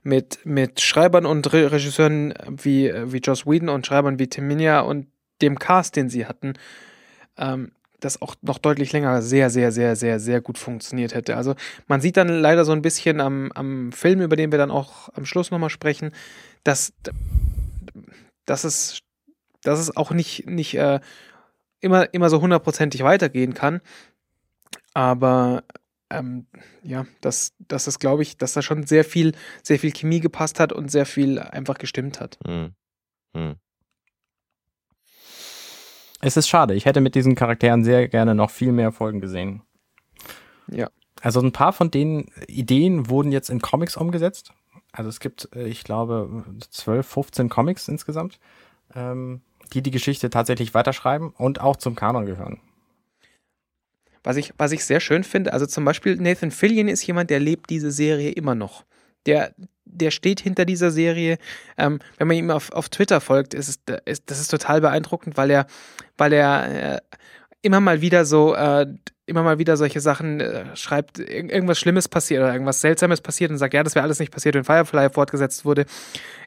mit, 0.02 0.46
mit 0.46 0.80
Schreibern 0.80 1.26
und 1.26 1.52
Re 1.52 1.72
Regisseuren 1.74 2.34
wie, 2.48 2.92
wie 3.12 3.18
Joss 3.18 3.46
Whedon 3.46 3.70
und 3.70 3.86
Schreibern 3.86 4.18
wie 4.18 4.28
Tim 4.28 4.48
Minia 4.48 4.80
und 4.80 5.08
dem 5.42 5.60
Cast, 5.60 5.98
den 5.98 6.10
sie 6.10 6.26
hatten, 6.26 6.54
ähm, 7.40 7.72
das 8.00 8.22
auch 8.22 8.36
noch 8.42 8.58
deutlich 8.58 8.92
länger 8.94 9.22
sehr, 9.22 9.50
sehr, 9.50 9.72
sehr, 9.72 9.96
sehr, 9.96 10.20
sehr 10.20 10.42
gut 10.42 10.58
funktioniert 10.58 11.14
hätte. 11.14 11.36
Also 11.36 11.56
man 11.88 12.02
sieht 12.02 12.18
dann 12.18 12.30
leider 12.30 12.66
so 12.66 12.72
ein 12.72 12.82
bisschen 12.82 13.20
am, 13.20 13.52
am 13.54 13.92
Film, 13.92 14.22
über 14.22 14.36
den 14.36 14.52
wir 14.52 14.60
dann 14.60 14.72
auch 14.72 15.10
am 15.14 15.26
Schluss 15.26 15.52
nochmal 15.52 15.70
sprechen, 15.70 16.12
dass, 16.64 16.94
dass, 18.46 18.64
es, 18.64 19.00
dass 19.64 19.80
es 19.80 19.96
auch 19.96 20.12
nicht, 20.12 20.48
nicht 20.48 20.76
äh, 20.76 21.00
immer, 21.82 22.14
immer 22.14 22.30
so 22.30 22.42
hundertprozentig 22.42 23.04
weitergehen 23.04 23.54
kann. 23.54 23.82
Aber 24.94 25.64
ähm, 26.10 26.48
ja, 26.84 27.06
dass, 27.22 27.54
dass 27.60 27.86
das, 27.86 28.00
glaube 28.00 28.24
ich, 28.24 28.38
dass 28.38 28.54
da 28.54 28.62
schon 28.62 28.86
sehr 28.86 29.04
viel, 29.04 29.34
sehr 29.64 29.80
viel 29.80 29.92
Chemie 29.92 30.20
gepasst 30.20 30.60
hat 30.60 30.74
und 30.74 30.90
sehr 30.90 31.06
viel 31.06 31.40
einfach 31.40 31.78
gestimmt 31.78 32.20
hat. 32.20 32.40
Hm. 32.46 32.74
Hm. 33.36 33.56
Es 36.22 36.38
ist 36.38 36.50
schade. 36.50 36.74
Ich 36.74 36.86
hätte 36.86 37.02
mit 37.02 37.16
diesen 37.16 37.36
Charakteren 37.36 37.84
sehr 37.84 38.08
gerne 38.08 38.36
noch 38.36 38.50
viel 38.50 38.72
mehr 38.72 38.92
Folgen 38.92 39.22
gesehen. 39.22 39.62
Ja. 40.68 40.90
Also 41.22 41.42
ein 41.42 41.52
paar 41.52 41.74
von 41.74 41.92
den 41.92 42.32
Ideen 42.48 43.10
wurden 43.10 43.32
jetzt 43.32 43.50
in 43.50 43.62
Comics 43.62 43.98
umgesetzt. 43.98 44.54
Also 44.92 45.10
es 45.10 45.20
gibt, 45.20 45.50
äh, 45.56 45.68
ich 45.68 45.84
glaube, 45.84 46.46
12, 46.70 47.08
15 47.08 47.50
Comics 47.50 47.88
insgesamt, 47.88 48.40
ähm, 48.96 49.42
die 49.74 49.82
die 49.82 49.92
Geschichte 49.92 50.30
tatsächlich 50.30 50.74
weiterschreiben 50.74 51.32
und 51.38 51.62
auch 51.62 51.76
zum 51.76 51.96
Kanon 51.96 52.26
gehören. 52.26 52.60
Was 54.24 54.36
ich, 54.36 54.54
was 54.58 54.72
ich 54.72 54.84
sehr 54.84 55.00
schön 55.00 55.24
finde, 55.24 55.54
also 55.54 55.66
zum 55.66 55.86
Beispiel 55.86 56.18
Nathan 56.18 56.52
Fillion 56.52 56.88
ist 56.88 57.06
jemand, 57.06 57.30
der 57.30 57.40
lebt 57.40 57.70
diese 57.70 57.92
Serie 57.92 58.32
immer 58.32 58.56
noch. 58.56 58.84
Der, 59.26 59.54
der 59.86 60.12
steht 60.12 60.40
hinter 60.40 60.66
dieser 60.66 60.92
Serie. 60.92 61.38
Ähm, 61.78 62.00
wenn 62.18 62.28
man 62.28 62.38
ihm 62.38 62.52
auf, 62.52 62.72
auf 62.72 62.90
Twitter 62.90 63.22
folgt, 63.22 63.54
ist 63.54 63.70
es, 63.70 63.98
ist, 64.06 64.24
das 64.30 64.40
ist 64.40 64.50
total 64.50 64.82
beeindruckend, 64.82 65.38
weil 65.38 65.50
er, 65.50 65.68
weil 66.18 66.34
er 66.34 66.96
äh, 66.96 67.00
immer 67.62 67.80
mal 67.80 68.02
wieder 68.02 68.26
so 68.26 68.56
äh, 68.56 68.88
immer 69.30 69.44
mal 69.44 69.60
wieder 69.60 69.78
solche 69.78 70.00
Sachen 70.02 70.40
äh, 70.40 70.76
schreibt, 70.76 71.20
irgendwas 71.20 71.80
Schlimmes 71.80 72.08
passiert 72.08 72.42
oder 72.42 72.52
irgendwas 72.52 72.82
Seltsames 72.82 73.22
passiert 73.22 73.52
und 73.52 73.58
sagt, 73.58 73.74
ja, 73.74 73.84
das 73.84 73.96
wäre 73.96 74.04
alles 74.04 74.20
nicht 74.20 74.32
passiert, 74.32 74.56
wenn 74.56 74.64
Firefly 74.64 75.10
fortgesetzt 75.10 75.66
wurde. 75.66 75.86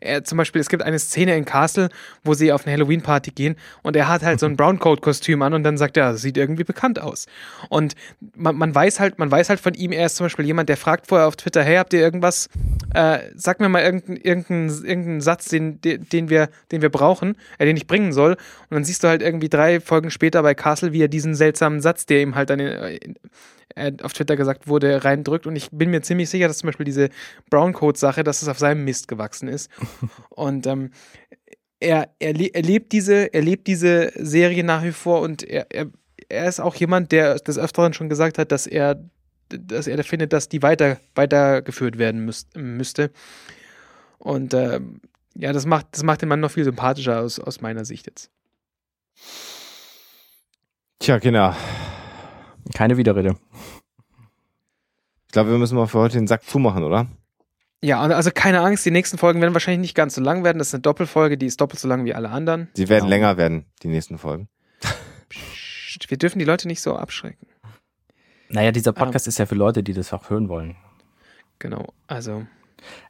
Er, 0.00 0.24
zum 0.24 0.38
Beispiel, 0.38 0.60
es 0.60 0.68
gibt 0.68 0.82
eine 0.82 0.98
Szene 0.98 1.36
in 1.36 1.44
Castle, 1.44 1.88
wo 2.24 2.34
sie 2.34 2.52
auf 2.52 2.66
eine 2.66 2.74
Halloween-Party 2.74 3.30
gehen 3.30 3.56
und 3.82 3.96
er 3.96 4.08
hat 4.08 4.22
halt 4.22 4.40
so 4.40 4.46
ein 4.46 4.56
Browncoat-Kostüm 4.56 5.42
an 5.42 5.54
und 5.54 5.62
dann 5.62 5.78
sagt 5.78 5.96
er, 5.96 6.12
das 6.12 6.22
sieht 6.22 6.36
irgendwie 6.36 6.64
bekannt 6.64 7.00
aus. 7.00 7.26
Und 7.68 7.94
man, 8.34 8.56
man, 8.56 8.74
weiß 8.74 9.00
halt, 9.00 9.18
man 9.18 9.30
weiß 9.30 9.48
halt 9.48 9.60
von 9.60 9.74
ihm, 9.74 9.92
er 9.92 10.06
ist 10.06 10.16
zum 10.16 10.26
Beispiel 10.26 10.44
jemand, 10.44 10.68
der 10.68 10.76
fragt 10.76 11.06
vorher 11.06 11.28
auf 11.28 11.36
Twitter, 11.36 11.62
hey, 11.62 11.76
habt 11.76 11.92
ihr 11.92 12.00
irgendwas, 12.00 12.48
äh, 12.94 13.20
sag 13.36 13.60
mir 13.60 13.68
mal 13.68 13.82
irgendeinen 13.82 14.16
irgendein, 14.16 14.84
irgendein 14.84 15.20
Satz, 15.20 15.48
den, 15.48 15.80
den, 15.80 16.28
wir, 16.28 16.48
den 16.70 16.82
wir 16.82 16.90
brauchen, 16.90 17.36
äh, 17.58 17.66
den 17.66 17.76
ich 17.76 17.86
bringen 17.86 18.12
soll. 18.12 18.32
Und 18.32 18.70
dann 18.70 18.84
siehst 18.84 19.04
du 19.04 19.08
halt 19.08 19.22
irgendwie 19.22 19.48
drei 19.48 19.80
Folgen 19.80 20.10
später 20.10 20.42
bei 20.42 20.54
Castle, 20.54 20.92
wie 20.92 21.02
er 21.02 21.08
diesen 21.08 21.34
seltsamen 21.34 21.80
Satz, 21.80 22.06
der 22.06 22.22
ihm 22.22 22.34
halt 22.34 22.50
an 22.50 22.58
den 22.58 22.71
äh, 22.72 23.92
auf 24.02 24.12
Twitter 24.12 24.36
gesagt 24.36 24.66
wurde, 24.66 25.04
reindrückt. 25.04 25.46
Und 25.46 25.56
ich 25.56 25.70
bin 25.70 25.90
mir 25.90 26.02
ziemlich 26.02 26.30
sicher, 26.30 26.48
dass 26.48 26.58
zum 26.58 26.68
Beispiel 26.68 26.84
diese 26.84 27.08
Browncoat-Sache, 27.50 28.24
dass 28.24 28.42
es 28.42 28.48
auf 28.48 28.58
seinem 28.58 28.84
Mist 28.84 29.08
gewachsen 29.08 29.48
ist. 29.48 29.70
und 30.30 30.66
ähm, 30.66 30.90
er, 31.80 32.10
er, 32.18 32.38
er, 32.38 32.62
lebt 32.62 32.92
diese, 32.92 33.32
er 33.32 33.42
lebt 33.42 33.66
diese 33.66 34.12
Serie 34.14 34.64
nach 34.64 34.84
wie 34.84 34.92
vor 34.92 35.20
und 35.20 35.42
er, 35.42 35.66
er, 35.70 35.86
er 36.28 36.48
ist 36.48 36.60
auch 36.60 36.74
jemand, 36.76 37.10
der 37.12 37.36
des 37.36 37.58
Öfteren 37.58 37.92
schon 37.92 38.08
gesagt 38.08 38.38
hat, 38.38 38.52
dass 38.52 38.66
er 38.66 39.02
dass 39.58 39.86
er 39.86 40.02
findet, 40.04 40.32
dass 40.32 40.48
die 40.48 40.62
weiter, 40.62 40.98
weitergeführt 41.14 41.98
werden 41.98 42.24
müß, 42.24 42.46
müsste. 42.54 43.10
Und 44.18 44.54
äh, 44.54 44.80
ja, 45.34 45.52
das 45.52 45.66
macht, 45.66 45.88
das 45.92 46.02
macht 46.02 46.22
den 46.22 46.28
Mann 46.28 46.40
noch 46.40 46.50
viel 46.50 46.64
sympathischer 46.64 47.20
aus, 47.20 47.38
aus 47.38 47.60
meiner 47.60 47.84
Sicht 47.84 48.06
jetzt. 48.06 48.30
Tja, 50.98 51.18
Kinder. 51.18 51.56
Keine 52.74 52.96
Widerrede. 52.96 53.36
Ich 55.26 55.32
glaube, 55.32 55.50
wir 55.50 55.58
müssen 55.58 55.76
mal 55.76 55.86
für 55.86 55.98
heute 55.98 56.18
den 56.18 56.26
Sack 56.26 56.44
zumachen, 56.44 56.82
oder? 56.84 57.06
Ja, 57.84 58.00
also 58.00 58.30
keine 58.32 58.60
Angst, 58.60 58.86
die 58.86 58.90
nächsten 58.92 59.18
Folgen 59.18 59.40
werden 59.40 59.54
wahrscheinlich 59.54 59.80
nicht 59.80 59.94
ganz 59.96 60.14
so 60.14 60.20
lang 60.20 60.44
werden. 60.44 60.58
Das 60.58 60.68
ist 60.68 60.74
eine 60.74 60.82
Doppelfolge, 60.82 61.36
die 61.36 61.46
ist 61.46 61.60
doppelt 61.60 61.80
so 61.80 61.88
lang 61.88 62.04
wie 62.04 62.14
alle 62.14 62.28
anderen. 62.30 62.68
Sie 62.74 62.88
werden 62.88 63.00
Genau. 63.04 63.10
länger 63.10 63.36
werden, 63.38 63.64
die 63.82 63.88
nächsten 63.88 64.18
Folgen. 64.18 64.48
Psst, 65.28 66.08
wir 66.10 66.16
dürfen 66.18 66.38
die 66.38 66.44
Leute 66.44 66.68
nicht 66.68 66.80
so 66.80 66.94
abschrecken. 66.94 67.46
Naja, 68.50 68.70
dieser 68.70 68.92
Podcast 68.92 69.26
ist 69.26 69.38
ja 69.38 69.46
für 69.46 69.54
Leute, 69.56 69.82
die 69.82 69.94
das 69.94 70.12
auch 70.12 70.30
hören 70.30 70.48
wollen. 70.48 70.76
Genau, 71.58 71.92
also 72.06 72.46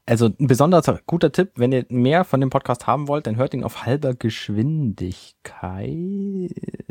Also 0.07 0.27
ein 0.27 0.47
besonders 0.47 0.87
guter 1.07 1.33
Tipp, 1.33 1.51
wenn 1.57 1.73
ihr 1.73 1.85
mehr 1.89 2.25
von 2.25 2.41
dem 2.41 2.51
Podcast 2.51 2.87
haben 2.87 3.09
wollt, 3.09 3.27
dann 3.27 3.37
hört 3.37 3.53
ihn 3.55 3.65
auf 3.65 3.85
halber 3.85 4.15
Geschwindigkeit. 4.15 5.91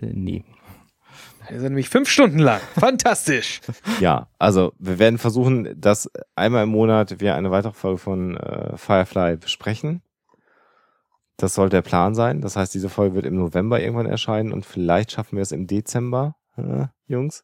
Nee. 0.01 0.43
Wir 1.49 1.59
sind 1.59 1.69
nämlich 1.69 1.89
fünf 1.89 2.09
Stunden 2.09 2.39
lang. 2.39 2.61
Fantastisch. 2.79 3.61
Ja, 3.99 4.27
also 4.39 4.73
wir 4.79 4.99
werden 4.99 5.17
versuchen, 5.17 5.73
dass 5.79 6.09
einmal 6.35 6.63
im 6.63 6.69
Monat 6.69 7.19
wir 7.19 7.35
eine 7.35 7.51
weitere 7.51 7.73
Folge 7.73 7.97
von 7.97 8.37
äh, 8.37 8.77
Firefly 8.77 9.37
besprechen. 9.37 10.01
Das 11.37 11.55
soll 11.55 11.69
der 11.69 11.81
Plan 11.81 12.13
sein. 12.13 12.41
Das 12.41 12.55
heißt, 12.55 12.73
diese 12.73 12.89
Folge 12.89 13.15
wird 13.15 13.25
im 13.25 13.35
November 13.35 13.79
irgendwann 13.81 14.05
erscheinen 14.05 14.51
und 14.51 14.65
vielleicht 14.65 15.11
schaffen 15.11 15.37
wir 15.37 15.41
es 15.41 15.51
im 15.51 15.67
Dezember, 15.67 16.35
äh, 16.57 16.85
Jungs, 17.07 17.43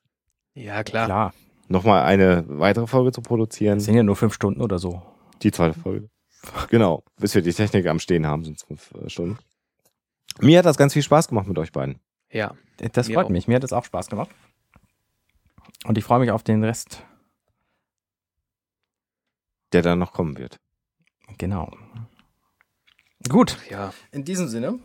Ja, 0.54 0.84
klar. 0.84 1.06
Klar, 1.06 1.34
nochmal 1.68 2.04
eine 2.04 2.46
weitere 2.48 2.88
Folge 2.88 3.12
zu 3.12 3.22
produzieren. 3.22 3.78
das 3.78 3.86
sind 3.86 3.96
ja 3.96 4.04
nur 4.04 4.16
fünf 4.16 4.34
Stunden 4.34 4.62
oder 4.62 4.78
so. 4.80 5.02
Die 5.42 5.52
zweite 5.52 5.80
Folge. 5.80 6.10
Genau, 6.70 7.04
bis 7.20 7.34
wir 7.36 7.42
die 7.42 7.54
Technik 7.54 7.88
am 7.88 8.00
Stehen 8.00 8.28
haben, 8.28 8.44
sind 8.44 8.58
es 8.58 8.64
fünf 8.64 8.92
äh, 8.94 9.10
Stunden. 9.10 9.38
Mir 10.40 10.60
hat 10.60 10.66
das 10.66 10.78
ganz 10.78 10.94
viel 10.94 11.02
Spaß 11.02 11.30
gemacht 11.30 11.48
mit 11.48 11.58
euch 11.58 11.72
beiden. 11.72 12.00
Ja. 12.32 12.56
Das 12.94 13.08
freut 13.08 13.26
auch. 13.26 13.30
mich. 13.30 13.48
Mir 13.48 13.56
hat 13.56 13.64
es 13.64 13.74
auch 13.74 13.86
Spaß 13.86 14.08
gemacht. 14.08 14.30
Und 15.86 15.98
ich 15.98 16.04
freue 16.04 16.20
mich 16.20 16.32
auf 16.32 16.44
den 16.44 16.64
Rest. 16.64 17.04
Der 19.74 19.82
dann 19.82 20.00
noch 20.00 20.14
kommen 20.14 20.38
wird. 20.38 20.60
Genau. 21.38 21.72
Gut. 23.30 23.58
Ja. 23.70 23.94
In 24.12 24.24
diesem 24.24 24.48
Sinne, 24.48 24.80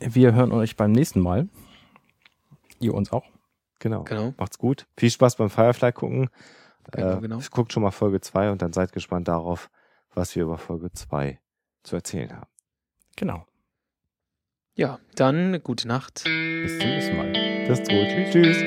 wir 0.00 0.34
hören 0.34 0.52
euch 0.52 0.76
beim 0.76 0.92
nächsten 0.92 1.20
Mal. 1.20 1.48
Ihr 2.80 2.94
uns 2.94 3.12
auch. 3.12 3.24
Genau. 3.78 4.04
Genau. 4.04 4.34
Macht's 4.36 4.58
gut. 4.58 4.86
Viel 4.96 5.10
Spaß 5.10 5.36
beim 5.36 5.50
Firefly 5.50 5.92
gucken. 5.92 6.30
Genau, 6.92 7.18
äh, 7.18 7.20
genau. 7.20 7.40
Guckt 7.50 7.72
schon 7.72 7.82
mal 7.82 7.90
Folge 7.90 8.20
2 8.20 8.50
und 8.50 8.62
dann 8.62 8.72
seid 8.72 8.92
gespannt 8.92 9.28
darauf, 9.28 9.70
was 10.14 10.34
wir 10.34 10.44
über 10.44 10.58
Folge 10.58 10.92
2 10.92 11.40
zu 11.82 11.96
erzählen 11.96 12.32
haben. 12.32 12.50
Genau. 13.16 13.44
Ja, 14.78 14.98
dann 15.14 15.58
gute 15.64 15.88
Nacht. 15.88 16.24
Bis 16.24 16.78
zum 16.78 16.90
nächsten 16.90 17.16
Mal. 17.16 17.32
Das 17.66 17.80
ist 17.80 17.88
gut. 17.88 18.08
Tschüss. 18.30 18.58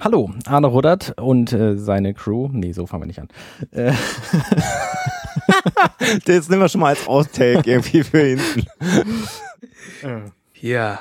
Hallo, 0.00 0.30
Arne 0.46 0.68
Ruddert 0.68 1.18
und 1.20 1.52
äh, 1.52 1.76
seine 1.76 2.14
Crew. 2.14 2.48
Nee, 2.52 2.70
so 2.70 2.86
fangen 2.86 3.02
wir 3.02 3.06
nicht 3.08 3.18
an. 3.18 3.26
Äh, 3.72 3.94
Das 6.24 6.48
nehmen 6.48 6.62
wir 6.62 6.68
schon 6.68 6.80
mal 6.80 6.90
als 6.90 7.08
Outtake 7.08 7.68
irgendwie 7.68 8.04
für 8.04 8.20
hinten. 8.20 8.66
Ja. 10.60 11.00